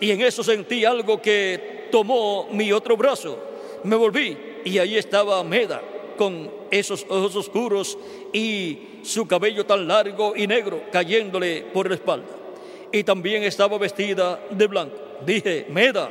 Y 0.00 0.10
en 0.10 0.20
eso 0.20 0.44
sentí 0.44 0.84
algo 0.84 1.20
que 1.20 1.88
tomó 1.90 2.48
mi 2.52 2.70
otro 2.72 2.96
brazo. 2.96 3.38
Me 3.82 3.96
volví 3.96 4.36
y 4.64 4.78
ahí 4.78 4.96
estaba 4.96 5.42
Meda 5.42 5.82
con 6.16 6.50
esos 6.70 7.04
ojos 7.08 7.34
oscuros 7.34 7.98
y 8.32 8.78
su 9.02 9.26
cabello 9.26 9.64
tan 9.64 9.88
largo 9.88 10.34
y 10.36 10.46
negro 10.46 10.82
cayéndole 10.92 11.62
por 11.72 11.88
la 11.88 11.94
espalda. 11.94 12.28
Y 12.92 13.02
también 13.02 13.42
estaba 13.44 13.78
vestida 13.78 14.38
de 14.50 14.66
blanco. 14.66 14.96
Dije, 15.24 15.66
Meda. 15.70 16.10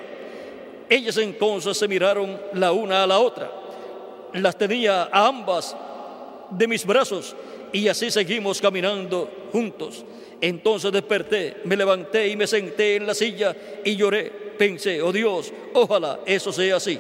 Ellas 0.90 1.18
entonces 1.18 1.78
se 1.78 1.88
miraron 1.88 2.42
la 2.54 2.72
una 2.72 3.04
a 3.04 3.08
la 3.08 3.20
otra. 3.20 3.52
Las 4.34 4.58
tenía 4.58 5.04
a 5.04 5.28
ambas 5.28 5.76
de 6.50 6.68
mis 6.68 6.84
brazos 6.84 7.36
y 7.72 7.88
así 7.88 8.10
seguimos 8.10 8.60
caminando 8.60 9.30
juntos. 9.52 10.04
Entonces 10.42 10.92
desperté, 10.92 11.58
me 11.66 11.76
levanté 11.76 12.30
y 12.30 12.36
me 12.36 12.48
senté 12.48 12.96
en 12.96 13.08
la 13.08 13.14
silla 13.14 13.56
y 13.84 13.96
lloré. 13.96 14.32
Pensé, 14.58 15.02
oh 15.02 15.12
Dios, 15.12 15.52
ojalá 15.74 16.20
eso 16.26 16.52
sea 16.52 16.78
así. 16.78 17.00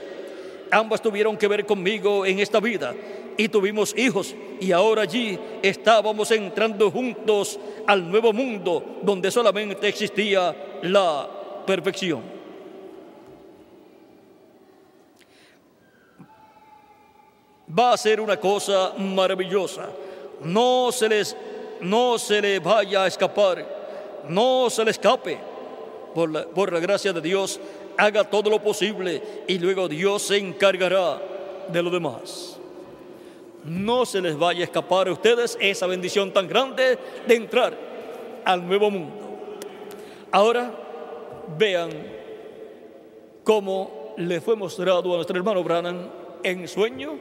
Ambas 0.72 1.02
tuvieron 1.02 1.38
que 1.38 1.48
ver 1.48 1.66
conmigo 1.66 2.26
en 2.26 2.40
esta 2.40 2.60
vida 2.60 2.94
y 3.38 3.48
tuvimos 3.48 3.98
hijos 3.98 4.36
y 4.60 4.74
ahora 4.74 5.04
allí 5.04 5.40
estábamos 5.62 6.30
entrando 6.32 6.92
juntos 6.92 7.58
al 7.88 8.10
nuevo 8.10 8.34
mundo 8.34 9.00
donde 9.02 9.32
solamente 9.32 9.88
existía 9.88 10.54
la 10.82 11.30
perfección. 11.66 12.22
Va 17.78 17.94
a 17.94 17.98
ser 17.98 18.20
una 18.20 18.38
cosa 18.38 18.94
maravillosa. 18.98 19.90
No 20.44 20.92
se 20.92 21.08
les 21.08 21.38
no 21.82 22.18
se 22.18 22.42
le 22.42 22.60
vaya 22.60 23.04
a 23.04 23.08
escapar, 23.08 23.66
no 24.28 24.70
se 24.70 24.84
le 24.84 24.92
escape. 24.92 25.38
Por 26.14 26.32
la, 26.32 26.44
por 26.44 26.74
la 26.74 26.80
gracia 26.80 27.14
de 27.14 27.22
Dios, 27.22 27.60
haga 27.98 28.24
todo 28.24 28.50
lo 28.50 28.62
posible 28.62 29.22
y 29.48 29.60
luego 29.60 29.88
Dios 29.88 30.24
se 30.24 30.38
encargará 30.38 31.22
de 31.68 31.84
lo 31.84 31.90
demás. 31.90 32.58
No 33.64 34.06
se 34.06 34.22
les 34.22 34.38
vaya 34.38 34.62
a 34.62 34.64
escapar 34.64 35.08
a 35.08 35.12
ustedes 35.12 35.58
esa 35.60 35.86
bendición 35.86 36.32
tan 36.32 36.48
grande 36.48 36.98
de 37.28 37.36
entrar 37.36 37.78
al 38.46 38.66
nuevo 38.66 38.90
mundo. 38.90 39.14
Ahora 40.32 40.72
vean 41.58 41.90
cómo 43.44 44.14
le 44.18 44.42
fue 44.42 44.56
mostrado 44.56 45.12
a 45.14 45.16
nuestro 45.16 45.38
hermano 45.38 45.64
Branham 45.64 46.10
en 46.44 46.68
sueño 46.68 47.18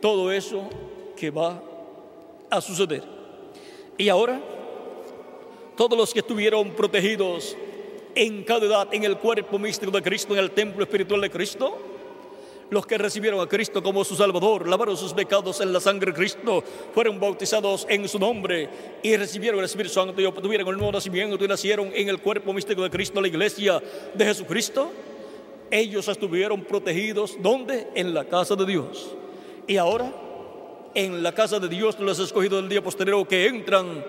todo 0.00 0.30
eso 0.30 0.68
que 1.16 1.30
va 1.30 1.60
a 2.50 2.60
suceder. 2.60 3.13
Y 3.96 4.08
ahora, 4.08 4.40
todos 5.76 5.96
los 5.96 6.12
que 6.12 6.20
estuvieron 6.20 6.70
protegidos 6.70 7.56
en 8.14 8.42
cada 8.44 8.66
edad 8.66 8.88
en 8.92 9.04
el 9.04 9.18
cuerpo 9.18 9.58
místico 9.58 9.92
de 9.92 10.02
Cristo, 10.02 10.34
en 10.34 10.40
el 10.40 10.50
templo 10.50 10.82
espiritual 10.82 11.20
de 11.20 11.30
Cristo, 11.30 11.78
los 12.70 12.86
que 12.86 12.98
recibieron 12.98 13.40
a 13.40 13.46
Cristo 13.46 13.82
como 13.82 14.04
su 14.04 14.16
Salvador, 14.16 14.68
lavaron 14.68 14.96
sus 14.96 15.12
pecados 15.12 15.60
en 15.60 15.72
la 15.72 15.80
sangre 15.80 16.10
de 16.10 16.16
Cristo, 16.16 16.64
fueron 16.92 17.20
bautizados 17.20 17.86
en 17.88 18.08
su 18.08 18.18
nombre 18.18 18.68
y 19.02 19.16
recibieron 19.16 19.60
el 19.60 19.66
Espíritu 19.66 19.94
Santo 19.94 20.20
y 20.20 20.24
obtuvieron 20.24 20.66
el 20.68 20.76
nuevo 20.76 20.92
nacimiento 20.92 21.44
y 21.44 21.48
nacieron 21.48 21.92
en 21.94 22.08
el 22.08 22.18
cuerpo 22.20 22.52
místico 22.52 22.82
de 22.82 22.90
Cristo, 22.90 23.20
la 23.20 23.28
iglesia 23.28 23.80
de 24.14 24.24
Jesucristo. 24.24 24.90
Ellos 25.70 26.08
estuvieron 26.08 26.64
protegidos, 26.64 27.36
¿dónde? 27.40 27.88
En 27.94 28.12
la 28.12 28.24
casa 28.24 28.56
de 28.56 28.66
Dios. 28.66 29.14
Y 29.66 29.76
ahora 29.76 30.12
en 30.94 31.22
la 31.22 31.32
casa 31.32 31.58
de 31.58 31.68
Dios, 31.68 31.98
los 31.98 32.18
escogidos 32.18 32.60
del 32.60 32.68
día 32.68 32.82
posterior 32.82 33.26
que 33.26 33.46
entran 33.46 34.04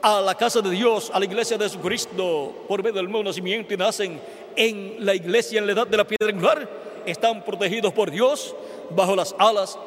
a 0.00 0.20
la 0.20 0.34
casa 0.34 0.60
de 0.60 0.70
Dios, 0.70 1.10
a 1.14 1.18
la 1.18 1.26
iglesia 1.26 1.56
de 1.56 1.64
Jesucristo, 1.64 2.64
por 2.66 2.82
medio 2.82 2.96
del 2.96 3.10
nuevo 3.10 3.24
nacimiento 3.24 3.72
y 3.72 3.76
nacen 3.76 4.20
en 4.56 4.96
la 5.04 5.14
iglesia 5.14 5.60
en 5.60 5.66
la 5.66 5.72
edad 5.72 5.86
de 5.86 5.96
la 5.96 6.06
piedra 6.06 6.28
angular, 6.28 6.68
están 7.06 7.44
protegidos 7.44 7.92
por 7.92 8.10
Dios 8.10 8.54
bajo 8.90 9.14
las 9.14 9.34
alas 9.38 9.78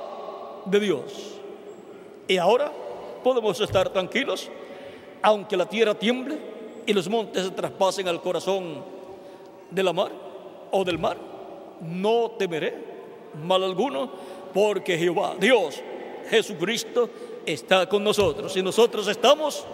de 0.66 0.80
Dios. 0.80 1.02
Y 2.28 2.38
ahora 2.38 2.72
podemos 3.24 3.60
estar 3.60 3.90
tranquilos, 3.90 4.50
aunque 5.22 5.58
la 5.58 5.68
tierra 5.68 5.96
tiemble 5.96 6.38
y 6.86 6.94
los 6.94 7.10
montes 7.10 7.44
se 7.44 7.52
traspasen 7.52 8.08
al 8.08 8.22
corazón 8.22 8.84
de 9.72 9.84
la 9.84 9.92
mar 9.92 10.12
o 10.72 10.84
del 10.84 11.00
mar, 11.00 11.18
no 11.82 12.32
temeré 12.38 12.76
mal 13.44 13.64
alguno, 13.64 14.12
porque 14.54 14.98
Jehová, 14.98 15.36
Dios, 15.40 15.82
Jesucristo 16.30 17.10
está 17.46 17.88
con 17.88 18.04
nosotros 18.04 18.56
y 18.58 18.64
nosotros 18.64 19.08
estamos 19.08 19.66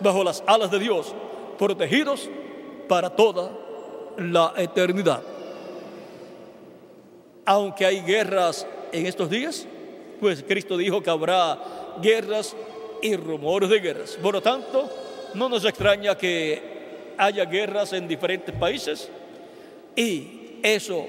bajo 0.00 0.24
las 0.24 0.42
alas 0.46 0.70
de 0.70 0.78
Dios, 0.78 1.14
protegidos 1.58 2.28
para 2.88 3.10
toda 3.10 3.50
la 4.16 4.54
eternidad. 4.56 5.22
Aunque 7.44 7.84
hay 7.84 8.00
guerras 8.00 8.66
en 8.92 9.06
estos 9.06 9.28
días, 9.28 9.66
pues 10.20 10.44
Cristo 10.46 10.76
dijo 10.76 11.02
que 11.02 11.10
habrá 11.10 11.58
guerras 12.02 12.54
y 13.02 13.16
rumores 13.16 13.68
de 13.68 13.80
guerras. 13.80 14.18
Por 14.20 14.34
lo 14.34 14.40
tanto, 14.40 14.88
no 15.34 15.48
nos 15.48 15.64
extraña 15.64 16.16
que 16.16 17.14
haya 17.16 17.44
guerras 17.44 17.92
en 17.92 18.08
diferentes 18.08 18.54
países 18.54 19.10
y 19.96 20.58
eso 20.62 21.06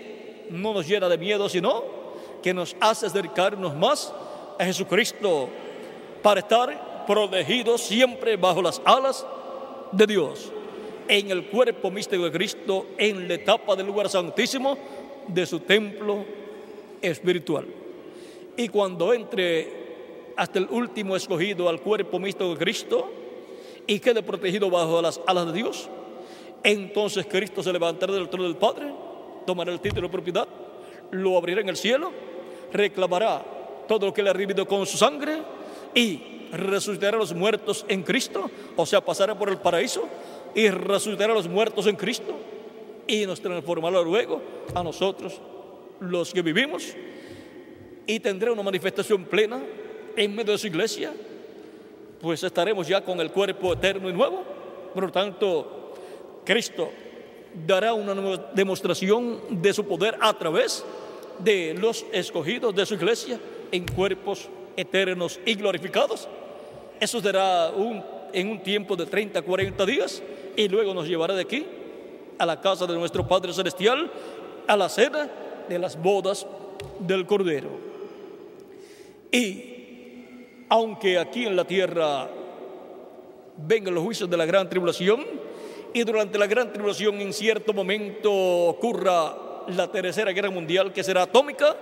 no 0.49 0.73
nos 0.73 0.87
llena 0.87 1.07
de 1.07 1.17
miedo, 1.17 1.47
sino 1.49 1.83
que 2.41 2.53
nos 2.53 2.75
hace 2.79 3.05
acercarnos 3.05 3.75
más 3.75 4.13
a 4.61 4.65
Jesucristo 4.65 5.49
para 6.21 6.41
estar 6.41 7.05
protegidos 7.07 7.81
siempre 7.81 8.37
bajo 8.37 8.61
las 8.61 8.79
alas 8.85 9.25
de 9.91 10.05
Dios, 10.05 10.51
en 11.07 11.31
el 11.31 11.47
cuerpo 11.47 11.89
místico 11.89 12.23
de 12.23 12.31
Cristo, 12.31 12.85
en 12.97 13.27
la 13.27 13.33
etapa 13.33 13.75
del 13.75 13.87
lugar 13.87 14.07
santísimo 14.07 14.77
de 15.27 15.45
su 15.47 15.61
templo 15.61 16.23
espiritual. 17.01 17.65
Y 18.55 18.67
cuando 18.67 19.13
entre 19.13 19.81
hasta 20.37 20.59
el 20.59 20.67
último 20.69 21.15
escogido 21.15 21.67
al 21.67 21.81
cuerpo 21.81 22.19
místico 22.19 22.51
de 22.51 22.57
Cristo 22.57 23.11
y 23.87 23.99
quede 23.99 24.21
protegido 24.21 24.69
bajo 24.69 25.01
las 25.01 25.19
alas 25.25 25.47
de 25.47 25.53
Dios, 25.53 25.89
entonces 26.63 27.25
Cristo 27.25 27.63
se 27.63 27.73
levantará 27.73 28.13
del 28.13 28.29
trono 28.29 28.43
del 28.43 28.57
Padre, 28.57 28.93
tomará 29.47 29.71
el 29.71 29.79
título 29.79 30.03
de 30.03 30.11
propiedad, 30.11 30.47
lo 31.09 31.35
abrirá 31.35 31.61
en 31.61 31.69
el 31.69 31.77
cielo, 31.77 32.11
reclamará 32.71 33.43
todo 33.87 34.07
lo 34.07 34.13
que 34.13 34.23
le 34.23 34.29
ha 34.29 34.33
recibido 34.33 34.67
con 34.67 34.85
su 34.85 34.97
sangre 34.97 35.41
y 35.93 36.47
resucitará 36.51 37.17
a 37.17 37.19
los 37.19 37.33
muertos 37.33 37.85
en 37.87 38.03
Cristo, 38.03 38.49
o 38.75 38.85
sea, 38.85 39.01
pasará 39.01 39.37
por 39.37 39.49
el 39.49 39.57
paraíso 39.57 40.07
y 40.53 40.69
resucitará 40.69 41.33
a 41.33 41.35
los 41.35 41.47
muertos 41.47 41.87
en 41.87 41.95
Cristo 41.95 42.35
y 43.07 43.25
nos 43.25 43.41
transformará 43.41 44.01
luego 44.01 44.41
a 44.73 44.83
nosotros 44.83 45.39
los 45.99 46.33
que 46.33 46.41
vivimos 46.41 46.95
y 48.05 48.19
tendrá 48.19 48.51
una 48.51 48.63
manifestación 48.63 49.25
plena 49.25 49.61
en 50.15 50.35
medio 50.35 50.53
de 50.53 50.57
su 50.57 50.67
iglesia, 50.67 51.13
pues 52.19 52.43
estaremos 52.43 52.87
ya 52.87 53.03
con 53.03 53.19
el 53.19 53.31
cuerpo 53.31 53.73
eterno 53.73 54.09
y 54.09 54.13
nuevo. 54.13 54.43
Por 54.93 55.03
lo 55.03 55.11
tanto, 55.11 55.93
Cristo 56.43 56.89
dará 57.65 57.93
una 57.93 58.13
demostración 58.53 59.39
de 59.49 59.73
su 59.73 59.85
poder 59.85 60.17
a 60.19 60.37
través 60.37 60.83
de 60.83 60.91
los 61.43 62.05
escogidos 62.11 62.75
de 62.75 62.85
su 62.85 62.95
iglesia 62.95 63.39
en 63.71 63.85
cuerpos 63.87 64.49
eternos 64.75 65.39
y 65.45 65.55
glorificados. 65.55 66.27
Eso 66.99 67.19
será 67.21 67.71
un, 67.71 68.03
en 68.33 68.49
un 68.49 68.61
tiempo 68.61 68.95
de 68.95 69.05
30, 69.05 69.41
40 69.41 69.85
días 69.85 70.21
y 70.55 70.67
luego 70.67 70.93
nos 70.93 71.07
llevará 71.07 71.33
de 71.33 71.41
aquí 71.41 71.65
a 72.37 72.45
la 72.45 72.59
casa 72.59 72.85
de 72.85 72.95
nuestro 72.95 73.27
Padre 73.27 73.53
Celestial, 73.53 74.11
a 74.67 74.77
la 74.77 74.89
cena 74.89 75.29
de 75.67 75.79
las 75.79 76.01
bodas 76.01 76.45
del 76.99 77.25
Cordero. 77.25 77.69
Y 79.31 79.65
aunque 80.69 81.17
aquí 81.17 81.45
en 81.45 81.55
la 81.55 81.65
tierra 81.65 82.29
vengan 83.57 83.93
los 83.93 84.03
juicios 84.03 84.29
de 84.29 84.37
la 84.37 84.45
gran 84.45 84.69
tribulación, 84.69 85.25
y 85.93 86.03
durante 86.03 86.37
la 86.37 86.47
gran 86.47 86.71
tribulación 86.71 87.19
en 87.19 87.33
cierto 87.33 87.73
momento 87.73 88.31
ocurra 88.31 89.50
la 89.75 89.91
tercera 89.91 90.31
guerra 90.31 90.49
mundial 90.49 90.93
que 90.93 91.03
será 91.03 91.23
atómica, 91.23 91.75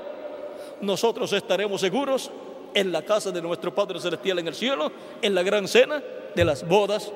nosotros 0.81 1.31
estaremos 1.33 1.81
seguros 1.81 2.31
en 2.73 2.91
la 2.91 3.01
casa 3.01 3.31
de 3.31 3.41
nuestro 3.41 3.73
Padre 3.73 3.99
Celestial 3.99 4.39
en 4.39 4.47
el 4.47 4.55
cielo, 4.55 4.91
en 5.21 5.35
la 5.35 5.43
gran 5.43 5.67
cena 5.67 6.03
de 6.35 6.45
las 6.45 6.67
bodas 6.67 7.11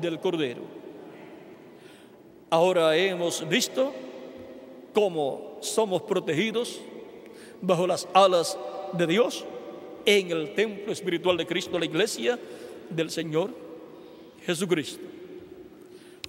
del 0.00 0.20
Cordero. 0.20 0.62
Ahora 2.50 2.94
hemos 2.96 3.48
visto 3.48 3.92
cómo 4.92 5.58
somos 5.60 6.02
protegidos 6.02 6.80
bajo 7.60 7.86
las 7.86 8.06
alas 8.12 8.58
de 8.92 9.06
Dios 9.06 9.44
en 10.04 10.30
el 10.30 10.54
templo 10.54 10.92
espiritual 10.92 11.36
de 11.36 11.46
Cristo, 11.46 11.78
la 11.78 11.84
iglesia 11.84 12.38
del 12.90 13.10
Señor 13.10 13.50
Jesucristo, 14.44 15.02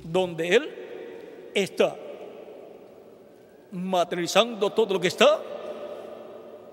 donde 0.04 0.56
Él 0.56 0.70
está 1.54 1.98
materializando 3.74 4.70
todo 4.70 4.94
lo 4.94 5.00
que 5.02 5.08
está 5.08 5.42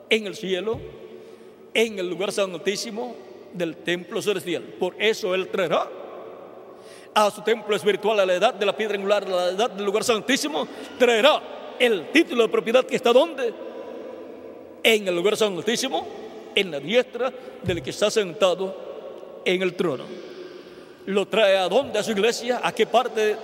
en 0.09 0.27
el 0.27 0.37
cielo, 0.37 0.79
en 1.73 1.99
el 1.99 2.09
lugar 2.09 2.31
santísimo 2.31 3.17
del 3.53 3.77
templo 3.77 4.20
celestial. 4.20 4.62
Por 4.62 4.95
eso 4.99 5.35
Él 5.35 5.49
traerá 5.49 5.89
a 7.15 7.31
su 7.31 7.43
templo 7.43 7.75
espiritual 7.75 8.20
a 8.20 8.27
la 8.27 8.35
edad 8.35 8.55
de 8.55 8.67
la 8.67 8.77
piedra 8.77 8.97
angular, 8.97 9.25
a 9.25 9.29
la 9.29 9.49
edad 9.49 9.70
del 9.70 9.85
lugar 9.85 10.05
santísimo, 10.05 10.69
traerá 10.99 11.41
el 11.79 12.11
título 12.11 12.43
de 12.43 12.49
propiedad 12.49 12.85
que 12.85 12.97
está 12.97 13.12
donde? 13.12 13.53
En 14.83 15.09
el 15.09 15.17
lugar 15.17 15.37
santísimo, 15.37 16.07
en 16.55 16.70
la 16.70 16.79
diestra 16.79 17.33
del 17.62 17.83
que 17.83 17.91
está 17.91 18.11
sentado 18.11 19.41
en 19.45 19.62
el 19.62 19.75
trono. 19.75 20.05
Lo 21.07 21.27
trae 21.27 21.57
a 21.57 21.69
dónde? 21.69 21.99
A 21.99 22.03
su 22.03 22.12
iglesia, 22.12 22.61
a 22.62 22.73
qué 22.73 22.87
parte? 22.87 23.37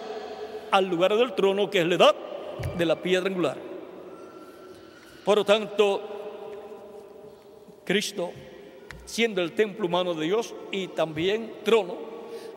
Al 0.70 0.86
lugar 0.86 1.16
del 1.16 1.34
trono 1.34 1.70
que 1.70 1.80
es 1.80 1.86
la 1.86 1.94
edad 1.94 2.16
de 2.76 2.86
la 2.86 3.00
piedra 3.00 3.28
angular. 3.28 3.56
Por 5.24 5.38
lo 5.38 5.44
tanto, 5.44 6.02
Cristo 7.84 8.32
siendo 9.06 9.40
el 9.40 9.52
templo 9.52 9.86
humano 9.86 10.12
de 10.12 10.26
Dios 10.26 10.54
y 10.70 10.88
también 10.88 11.52
trono 11.64 11.96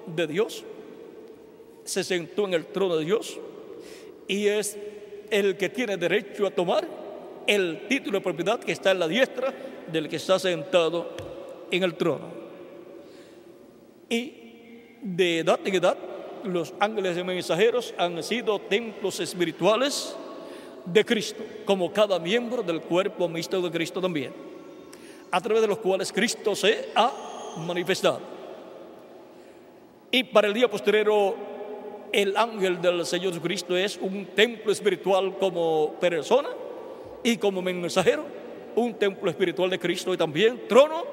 de 0.06 0.28
Dios. 0.28 0.66
Se 1.86 2.03
sentó 2.03 2.45
en 2.45 2.56
el 2.56 2.66
trono 2.66 2.98
de 2.98 3.06
Dios 3.06 3.40
y 4.28 4.48
es 4.48 4.78
el 5.30 5.56
que 5.56 5.69
tiene 5.69 5.95
derecho 5.95 6.45
a 6.45 6.52
tomar 6.52 6.88
el 7.48 7.88
título 7.88 8.18
de 8.18 8.24
propiedad 8.24 8.60
que 8.60 8.74
está 8.74 8.92
en 8.92 9.00
la 9.00 9.08
diestra 9.08 9.53
del 9.92 10.10
que 10.10 10.18
está 10.18 10.38
sentado 10.38 11.14
en 11.72 11.84
el 11.84 11.95
trono. 11.95 12.28
Y 14.10 14.34
de 15.02 15.40
edad 15.40 15.60
en 15.64 15.76
edad, 15.76 15.98
los 16.43 16.74
ángeles 16.80 17.18
y 17.18 17.24
mensajeros 17.24 17.93
han 17.98 18.22
sido 18.24 18.59
templos 18.59 19.19
espirituales 19.19 20.16
de 20.85 21.06
Cristo, 21.06 21.43
como 21.66 21.92
cada 21.92 22.19
miembro 22.19 22.64
del 22.64 22.82
cuerpo 22.82 23.27
mixto 23.27 23.61
de 23.61 23.72
Cristo 23.72 24.01
también, 24.01 24.34
a 25.32 25.42
través 25.42 25.61
de 25.61 25.68
los 25.68 25.77
cuales 25.80 26.11
Cristo 26.11 26.56
se 26.56 26.90
ha 26.95 27.11
manifestado. 27.66 28.22
Y 30.11 30.24
para 30.24 30.48
el 30.48 30.53
día 30.53 30.69
posterior, 30.69 31.35
el 32.11 32.35
ángel 32.35 32.82
del 32.82 33.06
Señor 33.06 33.34
Jesucristo 33.34 33.77
es 33.77 33.98
un 34.01 34.26
templo 34.27 34.72
espiritual 34.72 35.38
como 35.38 35.93
persona 36.00 36.50
y 37.24 37.38
como 37.38 37.61
mensajero, 37.61 38.26
un 38.76 38.95
templo 38.95 39.30
espiritual 39.30 39.69
de 39.69 39.80
Cristo 39.80 40.14
y 40.14 40.18
también 40.18 40.68
trono 40.68 41.03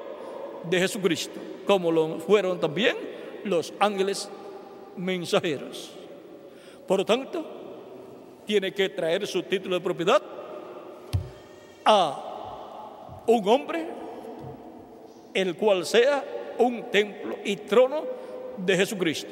de 0.67 0.79
Jesucristo, 0.79 1.39
como 1.65 1.91
lo 1.91 2.19
fueron 2.19 2.59
también 2.59 2.97
los 3.43 3.73
ángeles 3.79 4.29
mensajeros. 4.97 5.91
Por 6.87 6.99
lo 6.99 7.05
tanto, 7.05 7.45
tiene 8.45 8.73
que 8.73 8.89
traer 8.89 9.27
su 9.27 9.43
título 9.43 9.75
de 9.75 9.81
propiedad 9.81 10.21
a 11.85 13.23
un 13.27 13.47
hombre, 13.47 13.85
el 15.33 15.55
cual 15.55 15.85
sea 15.85 16.23
un 16.57 16.89
templo 16.89 17.37
y 17.43 17.57
trono 17.57 18.03
de 18.57 18.77
Jesucristo, 18.77 19.31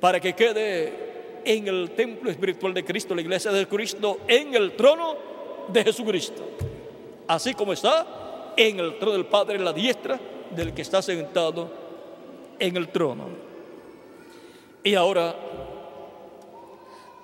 para 0.00 0.20
que 0.20 0.34
quede 0.34 0.92
en 1.44 1.66
el 1.66 1.90
templo 1.92 2.30
espiritual 2.30 2.74
de 2.74 2.84
Cristo, 2.84 3.14
la 3.14 3.22
iglesia 3.22 3.50
de 3.50 3.66
Cristo, 3.66 4.18
en 4.28 4.54
el 4.54 4.76
trono 4.76 5.16
de 5.68 5.84
Jesucristo, 5.84 6.42
así 7.26 7.54
como 7.54 7.72
está 7.72 8.52
en 8.56 8.78
el 8.78 8.98
trono 8.98 9.14
del 9.14 9.26
Padre, 9.26 9.56
en 9.56 9.64
la 9.64 9.72
diestra 9.72 10.20
del 10.50 10.74
que 10.74 10.82
está 10.82 11.00
sentado 11.00 11.70
en 12.58 12.76
el 12.76 12.88
trono. 12.88 13.47
Y 14.82 14.94
ahora 14.94 15.34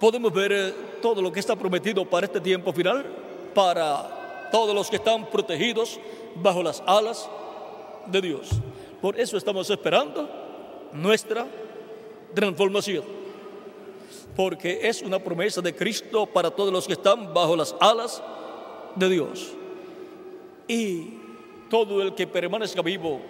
podemos 0.01 0.33
ver 0.33 0.53
eh, 0.53 0.75
todo 1.01 1.23
lo 1.23 1.33
que 1.33 1.41
está 1.41 1.57
prometido 1.57 2.05
para 2.05 2.27
este 2.27 2.41
tiempo 2.41 2.73
final, 2.73 3.05
para 3.55 4.49
todos 4.51 4.75
los 4.75 4.91
que 4.91 4.97
están 4.97 5.27
protegidos 5.31 5.99
bajo 6.37 6.63
las 6.63 6.83
alas 6.87 7.29
de 8.07 8.21
Dios. 8.21 8.51
Por 9.01 9.19
eso 9.19 9.37
estamos 9.37 9.69
esperando 9.71 10.29
nuestra 10.93 11.47
transformación, 12.35 13.05
porque 14.37 14.81
es 14.83 15.03
una 15.03 15.19
promesa 15.19 15.61
de 15.61 15.75
Cristo 15.75 16.27
para 16.27 16.51
todos 16.51 16.73
los 16.73 16.87
que 16.87 16.95
están 16.95 17.33
bajo 17.33 17.57
las 17.57 17.75
alas 17.81 18.23
de 18.97 19.09
Dios. 19.09 19.53
Y 20.67 21.19
todo 21.71 22.03
el 22.03 22.15
que 22.15 22.27
permanezca 22.27 22.83
vivo 22.83 23.21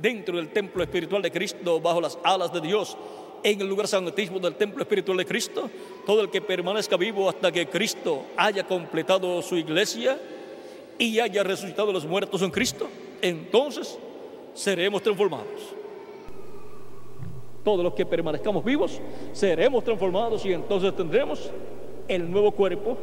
dentro 0.00 0.36
del 0.36 0.50
templo 0.50 0.82
espiritual 0.82 1.22
de 1.22 1.30
Cristo, 1.30 1.80
bajo 1.80 2.00
las 2.00 2.18
alas 2.22 2.52
de 2.52 2.60
Dios, 2.60 2.96
en 3.42 3.60
el 3.60 3.68
lugar 3.68 3.86
santísimo 3.86 4.38
del 4.38 4.54
templo 4.54 4.82
espiritual 4.82 5.18
de 5.18 5.26
Cristo, 5.26 5.70
todo 6.06 6.22
el 6.22 6.30
que 6.30 6.40
permanezca 6.40 6.96
vivo 6.96 7.28
hasta 7.28 7.52
que 7.52 7.68
Cristo 7.68 8.22
haya 8.36 8.64
completado 8.66 9.40
su 9.42 9.56
iglesia 9.56 10.18
y 10.98 11.20
haya 11.20 11.42
resucitado 11.44 11.92
los 11.92 12.04
muertos 12.04 12.42
en 12.42 12.50
Cristo, 12.50 12.88
entonces 13.22 13.98
seremos 14.54 15.02
transformados. 15.02 15.74
Todos 17.64 17.84
los 17.84 17.94
que 17.94 18.06
permanezcamos 18.06 18.64
vivos 18.64 19.00
seremos 19.32 19.84
transformados 19.84 20.44
y 20.44 20.52
entonces 20.52 20.94
tendremos 20.96 21.50
el 22.08 22.30
nuevo 22.30 22.50
cuerpo 22.50 22.96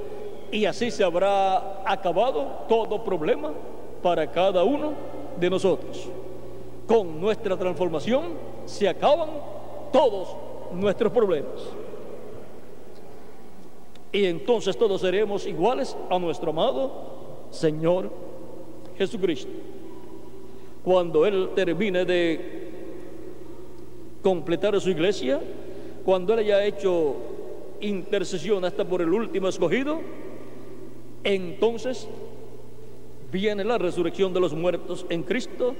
y 0.51 0.65
así 0.65 0.91
se 0.91 1.03
habrá 1.03 1.89
acabado 1.89 2.65
todo 2.67 3.03
problema 3.03 3.53
para 4.01 4.29
cada 4.31 4.63
uno 4.63 4.93
de 5.39 5.49
nosotros. 5.49 6.09
Con 6.87 7.19
nuestra 7.19 7.57
transformación 7.57 8.33
se 8.65 8.87
acaban 8.87 9.29
todos 9.91 10.35
nuestros 10.71 11.11
problemas. 11.11 11.61
Y 14.11 14.25
entonces 14.25 14.77
todos 14.77 15.01
seremos 15.01 15.45
iguales 15.45 15.95
a 16.09 16.17
nuestro 16.19 16.51
amado 16.51 16.91
Señor 17.49 18.11
Jesucristo. 18.97 19.51
Cuando 20.83 21.25
Él 21.25 21.49
termine 21.55 22.05
de 22.05 22.65
completar 24.21 24.79
su 24.79 24.89
iglesia, 24.89 25.41
cuando 26.05 26.33
Él 26.33 26.39
haya 26.39 26.63
hecho 26.63 27.15
intercesión 27.81 28.63
hasta 28.63 28.87
por 28.87 29.01
el 29.01 29.11
último 29.13 29.47
escogido, 29.47 29.99
entonces 31.23 32.07
viene 33.31 33.63
la 33.63 33.77
resurrección 33.77 34.33
de 34.33 34.39
los 34.39 34.53
muertos 34.53 35.05
en 35.09 35.23
Cristo 35.23 35.75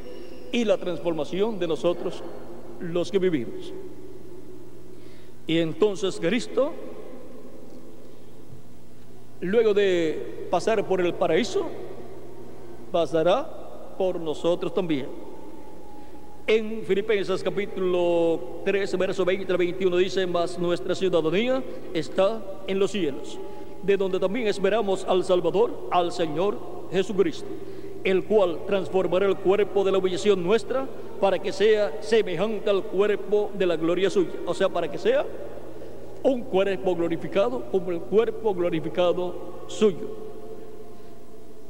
y 0.56 0.64
la 0.64 0.77
transformación 0.77 1.59
de 1.59 1.67
nosotros 1.67 2.24
los 2.80 3.11
que 3.11 3.19
vivimos. 3.19 3.74
Y 5.45 5.58
entonces 5.58 6.17
Cristo, 6.17 6.72
luego 9.42 9.74
de 9.74 10.48
pasar 10.50 10.88
por 10.88 11.01
el 11.01 11.14
paraíso, 11.14 11.66
pasará 12.90 13.45
por 13.98 14.17
nosotros 14.17 14.74
también. 14.74 15.08
En 16.48 16.84
Filipenses 16.84 17.43
capítulo 17.43 18.61
3, 18.64 18.98
verso 18.98 19.25
20 19.25 19.51
al 19.51 19.58
21 19.58 19.98
dice, 19.98 20.25
mas 20.25 20.58
nuestra 20.58 20.95
ciudadanía 20.95 21.61
está 21.93 22.42
en 22.66 22.80
los 22.80 22.92
cielos, 22.92 23.38
de 23.84 23.98
donde 23.98 24.22
también 24.22 24.48
esperamos 24.48 25.03
al 25.03 25.25
Salvador, 25.25 25.90
al 25.92 26.14
Señor 26.14 26.58
Jesucristo 26.93 27.45
el 28.06 28.24
cual 28.24 28.59
transformará 28.67 29.25
el 29.25 29.35
cuerpo 29.35 29.84
de 29.84 29.92
la 29.92 29.98
humillación 29.98 30.43
nuestra 30.43 30.88
para 31.19 31.40
que 31.40 31.51
sea 31.51 31.92
semejante 32.01 32.69
al 32.69 32.84
cuerpo 32.84 33.50
de 33.56 33.66
la 33.66 33.75
gloria 33.75 34.11
suya. 34.11 34.30
O 34.45 34.53
sea, 34.53 34.69
para 34.69 34.90
que 34.90 35.00
sea 35.00 35.25
un 36.22 36.43
cuerpo 36.43 36.95
glorificado 36.95 37.64
como 37.72 37.92
el 37.92 38.00
cuerpo 38.00 38.53
glorificado 38.53 39.34
suyo. 39.67 40.08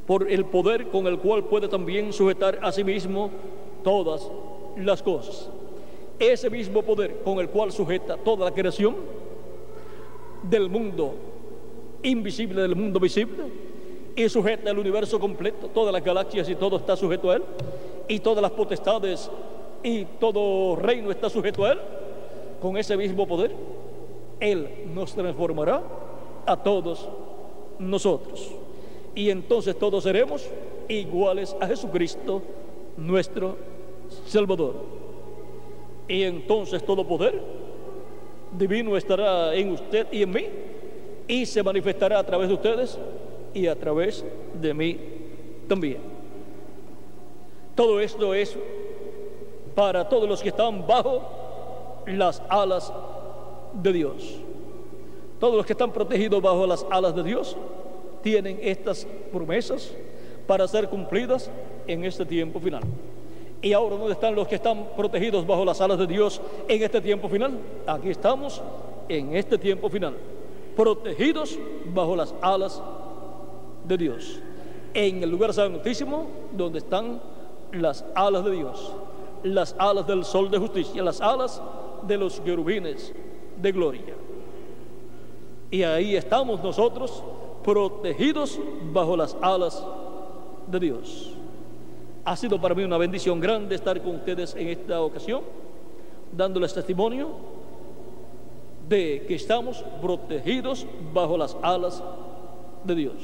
Por 0.06 0.30
el 0.30 0.44
poder 0.44 0.88
con 0.88 1.06
el 1.06 1.18
cual 1.18 1.44
puede 1.44 1.68
también 1.68 2.12
sujetar 2.12 2.58
a 2.62 2.70
sí 2.70 2.84
mismo 2.84 3.30
todas 3.82 4.30
las 4.76 5.02
cosas. 5.02 5.48
Ese 6.18 6.50
mismo 6.50 6.82
poder 6.82 7.16
con 7.24 7.38
el 7.38 7.48
cual 7.48 7.72
sujeta 7.72 8.18
toda 8.18 8.44
la 8.44 8.54
creación 8.54 8.94
del 10.42 10.68
mundo 10.68 11.14
invisible, 12.02 12.60
del 12.60 12.76
mundo 12.76 13.00
visible, 13.00 13.44
y 14.16 14.28
sujeta 14.30 14.70
el 14.70 14.78
universo 14.78 15.20
completo, 15.20 15.68
todas 15.68 15.92
las 15.92 16.02
galaxias 16.02 16.48
y 16.48 16.54
todo 16.54 16.78
está 16.78 16.96
sujeto 16.96 17.30
a 17.30 17.36
Él, 17.36 17.42
y 18.08 18.18
todas 18.18 18.40
las 18.40 18.50
potestades 18.50 19.30
y 19.82 20.06
todo 20.18 20.74
reino 20.76 21.10
está 21.10 21.28
sujeto 21.28 21.64
a 21.64 21.72
Él, 21.72 21.78
con 22.60 22.78
ese 22.78 22.96
mismo 22.96 23.26
poder, 23.28 23.52
Él 24.40 24.68
nos 24.94 25.14
transformará 25.14 25.82
a 26.46 26.56
todos 26.56 27.06
nosotros. 27.78 28.50
Y 29.14 29.28
entonces 29.28 29.78
todos 29.78 30.02
seremos 30.02 30.48
iguales 30.88 31.54
a 31.60 31.66
Jesucristo, 31.66 32.42
nuestro 32.96 33.56
Salvador. 34.26 34.74
Y 36.08 36.22
entonces 36.22 36.84
todo 36.84 37.06
poder 37.06 37.40
divino 38.56 38.96
estará 38.96 39.54
en 39.54 39.72
usted 39.72 40.06
y 40.12 40.22
en 40.22 40.30
mí 40.30 40.46
y 41.28 41.44
se 41.44 41.62
manifestará 41.62 42.18
a 42.18 42.24
través 42.24 42.48
de 42.48 42.54
ustedes 42.54 42.98
y 43.56 43.66
a 43.68 43.74
través 43.74 44.22
de 44.60 44.74
mí 44.74 44.98
también. 45.66 45.96
Todo 47.74 48.00
esto 48.00 48.34
es 48.34 48.54
para 49.74 50.06
todos 50.06 50.28
los 50.28 50.42
que 50.42 50.50
están 50.50 50.86
bajo 50.86 51.22
las 52.06 52.42
alas 52.50 52.92
de 53.72 53.92
Dios. 53.94 54.40
Todos 55.40 55.56
los 55.56 55.64
que 55.64 55.72
están 55.72 55.90
protegidos 55.90 56.42
bajo 56.42 56.66
las 56.66 56.86
alas 56.90 57.16
de 57.16 57.22
Dios 57.22 57.56
tienen 58.22 58.58
estas 58.60 59.06
promesas 59.32 59.90
para 60.46 60.68
ser 60.68 60.88
cumplidas 60.90 61.50
en 61.86 62.04
este 62.04 62.26
tiempo 62.26 62.60
final. 62.60 62.82
Y 63.62 63.72
ahora, 63.72 63.96
¿dónde 63.96 64.12
están 64.12 64.34
los 64.34 64.46
que 64.46 64.56
están 64.56 64.88
protegidos 64.94 65.46
bajo 65.46 65.64
las 65.64 65.80
alas 65.80 65.98
de 65.98 66.06
Dios 66.06 66.42
en 66.68 66.82
este 66.82 67.00
tiempo 67.00 67.26
final? 67.30 67.58
Aquí 67.86 68.10
estamos 68.10 68.60
en 69.08 69.34
este 69.34 69.56
tiempo 69.56 69.88
final, 69.88 70.14
protegidos 70.76 71.58
bajo 71.94 72.16
las 72.16 72.34
alas 72.42 72.82
de 73.86 73.96
Dios, 73.96 74.40
en 74.94 75.22
el 75.22 75.30
lugar 75.30 75.52
santísimo 75.52 76.26
donde 76.52 76.78
están 76.78 77.20
las 77.72 78.04
alas 78.14 78.44
de 78.44 78.50
Dios, 78.52 78.92
las 79.42 79.74
alas 79.78 80.06
del 80.06 80.24
sol 80.24 80.50
de 80.50 80.58
justicia, 80.58 81.02
las 81.02 81.20
alas 81.20 81.60
de 82.06 82.16
los 82.16 82.40
querubines 82.40 83.12
de 83.60 83.72
gloria. 83.72 84.14
Y 85.70 85.82
ahí 85.82 86.16
estamos 86.16 86.62
nosotros 86.62 87.22
protegidos 87.64 88.58
bajo 88.92 89.16
las 89.16 89.36
alas 89.40 89.84
de 90.68 90.80
Dios. 90.80 91.32
Ha 92.24 92.36
sido 92.36 92.60
para 92.60 92.74
mí 92.74 92.82
una 92.84 92.98
bendición 92.98 93.40
grande 93.40 93.74
estar 93.74 94.00
con 94.02 94.16
ustedes 94.16 94.54
en 94.56 94.68
esta 94.68 95.00
ocasión, 95.00 95.42
dándoles 96.36 96.74
testimonio 96.74 97.30
de 98.88 99.24
que 99.26 99.34
estamos 99.34 99.84
protegidos 100.00 100.86
bajo 101.12 101.36
las 101.36 101.56
alas 101.62 102.02
de 102.84 102.94
Dios. 102.94 103.14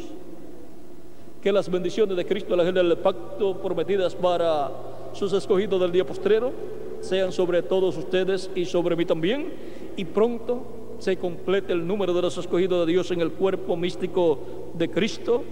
Que 1.43 1.51
las 1.51 1.69
bendiciones 1.69 2.17
de 2.17 2.25
Cristo, 2.25 2.55
la 2.55 2.63
del 2.63 2.97
pacto 2.99 3.57
prometidas 3.57 4.15
para 4.15 4.71
sus 5.13 5.33
escogidos 5.33 5.81
del 5.81 5.91
día 5.91 6.07
postrero, 6.07 6.53
sean 7.01 7.33
sobre 7.33 7.63
todos 7.63 7.97
ustedes 7.97 8.49
y 8.55 8.65
sobre 8.65 8.95
mí 8.95 9.05
también, 9.05 9.53
y 9.97 10.05
pronto 10.05 10.63
se 11.01 11.17
complete 11.17 11.73
el 11.73 11.85
número 11.85 12.15
de 12.15 12.23
los 12.23 12.39
escogidos 12.39 12.87
de 12.87 12.93
Dios 12.93 13.11
en 13.11 13.21
el 13.21 13.33
cuerpo 13.33 13.77
místico 13.77 14.39
de 14.75 14.89
Cristo, 14.89 15.43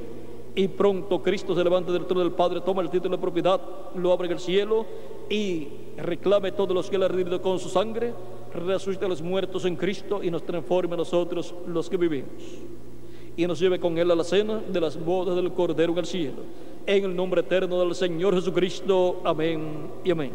y 0.54 0.68
pronto 0.68 1.20
Cristo 1.24 1.56
se 1.56 1.64
levante 1.64 1.90
del 1.90 2.06
trono 2.06 2.22
del 2.22 2.32
Padre, 2.34 2.60
toma 2.60 2.82
el 2.82 2.90
título 2.90 3.16
de 3.16 3.20
propiedad, 3.20 3.60
lo 3.96 4.12
abre 4.12 4.26
en 4.26 4.34
el 4.34 4.40
cielo 4.40 4.86
y 5.28 5.66
reclame 5.96 6.52
todos 6.52 6.72
los 6.72 6.88
que 6.88 6.94
él 6.94 7.02
ha 7.02 7.08
redimido 7.08 7.42
con 7.42 7.58
su 7.58 7.68
sangre, 7.68 8.14
resucite 8.54 9.06
a 9.06 9.08
los 9.08 9.22
muertos 9.22 9.64
en 9.64 9.74
Cristo 9.74 10.22
y 10.22 10.30
nos 10.30 10.44
transforme 10.44 10.94
a 10.94 10.98
nosotros 10.98 11.52
los 11.66 11.90
que 11.90 11.96
vivimos. 11.96 12.30
Y 13.40 13.46
nos 13.46 13.58
lleve 13.58 13.80
con 13.80 13.96
él 13.96 14.10
a 14.10 14.14
la 14.14 14.22
cena 14.22 14.60
de 14.70 14.80
las 14.82 15.02
bodas 15.02 15.34
del 15.34 15.50
Cordero 15.54 15.92
en 15.92 15.98
el 16.00 16.04
cielo. 16.04 16.42
En 16.84 17.04
el 17.06 17.16
nombre 17.16 17.40
eterno 17.40 17.80
del 17.80 17.94
Señor 17.94 18.34
Jesucristo. 18.34 19.22
Amén 19.24 19.88
y 20.04 20.10
amén. 20.10 20.32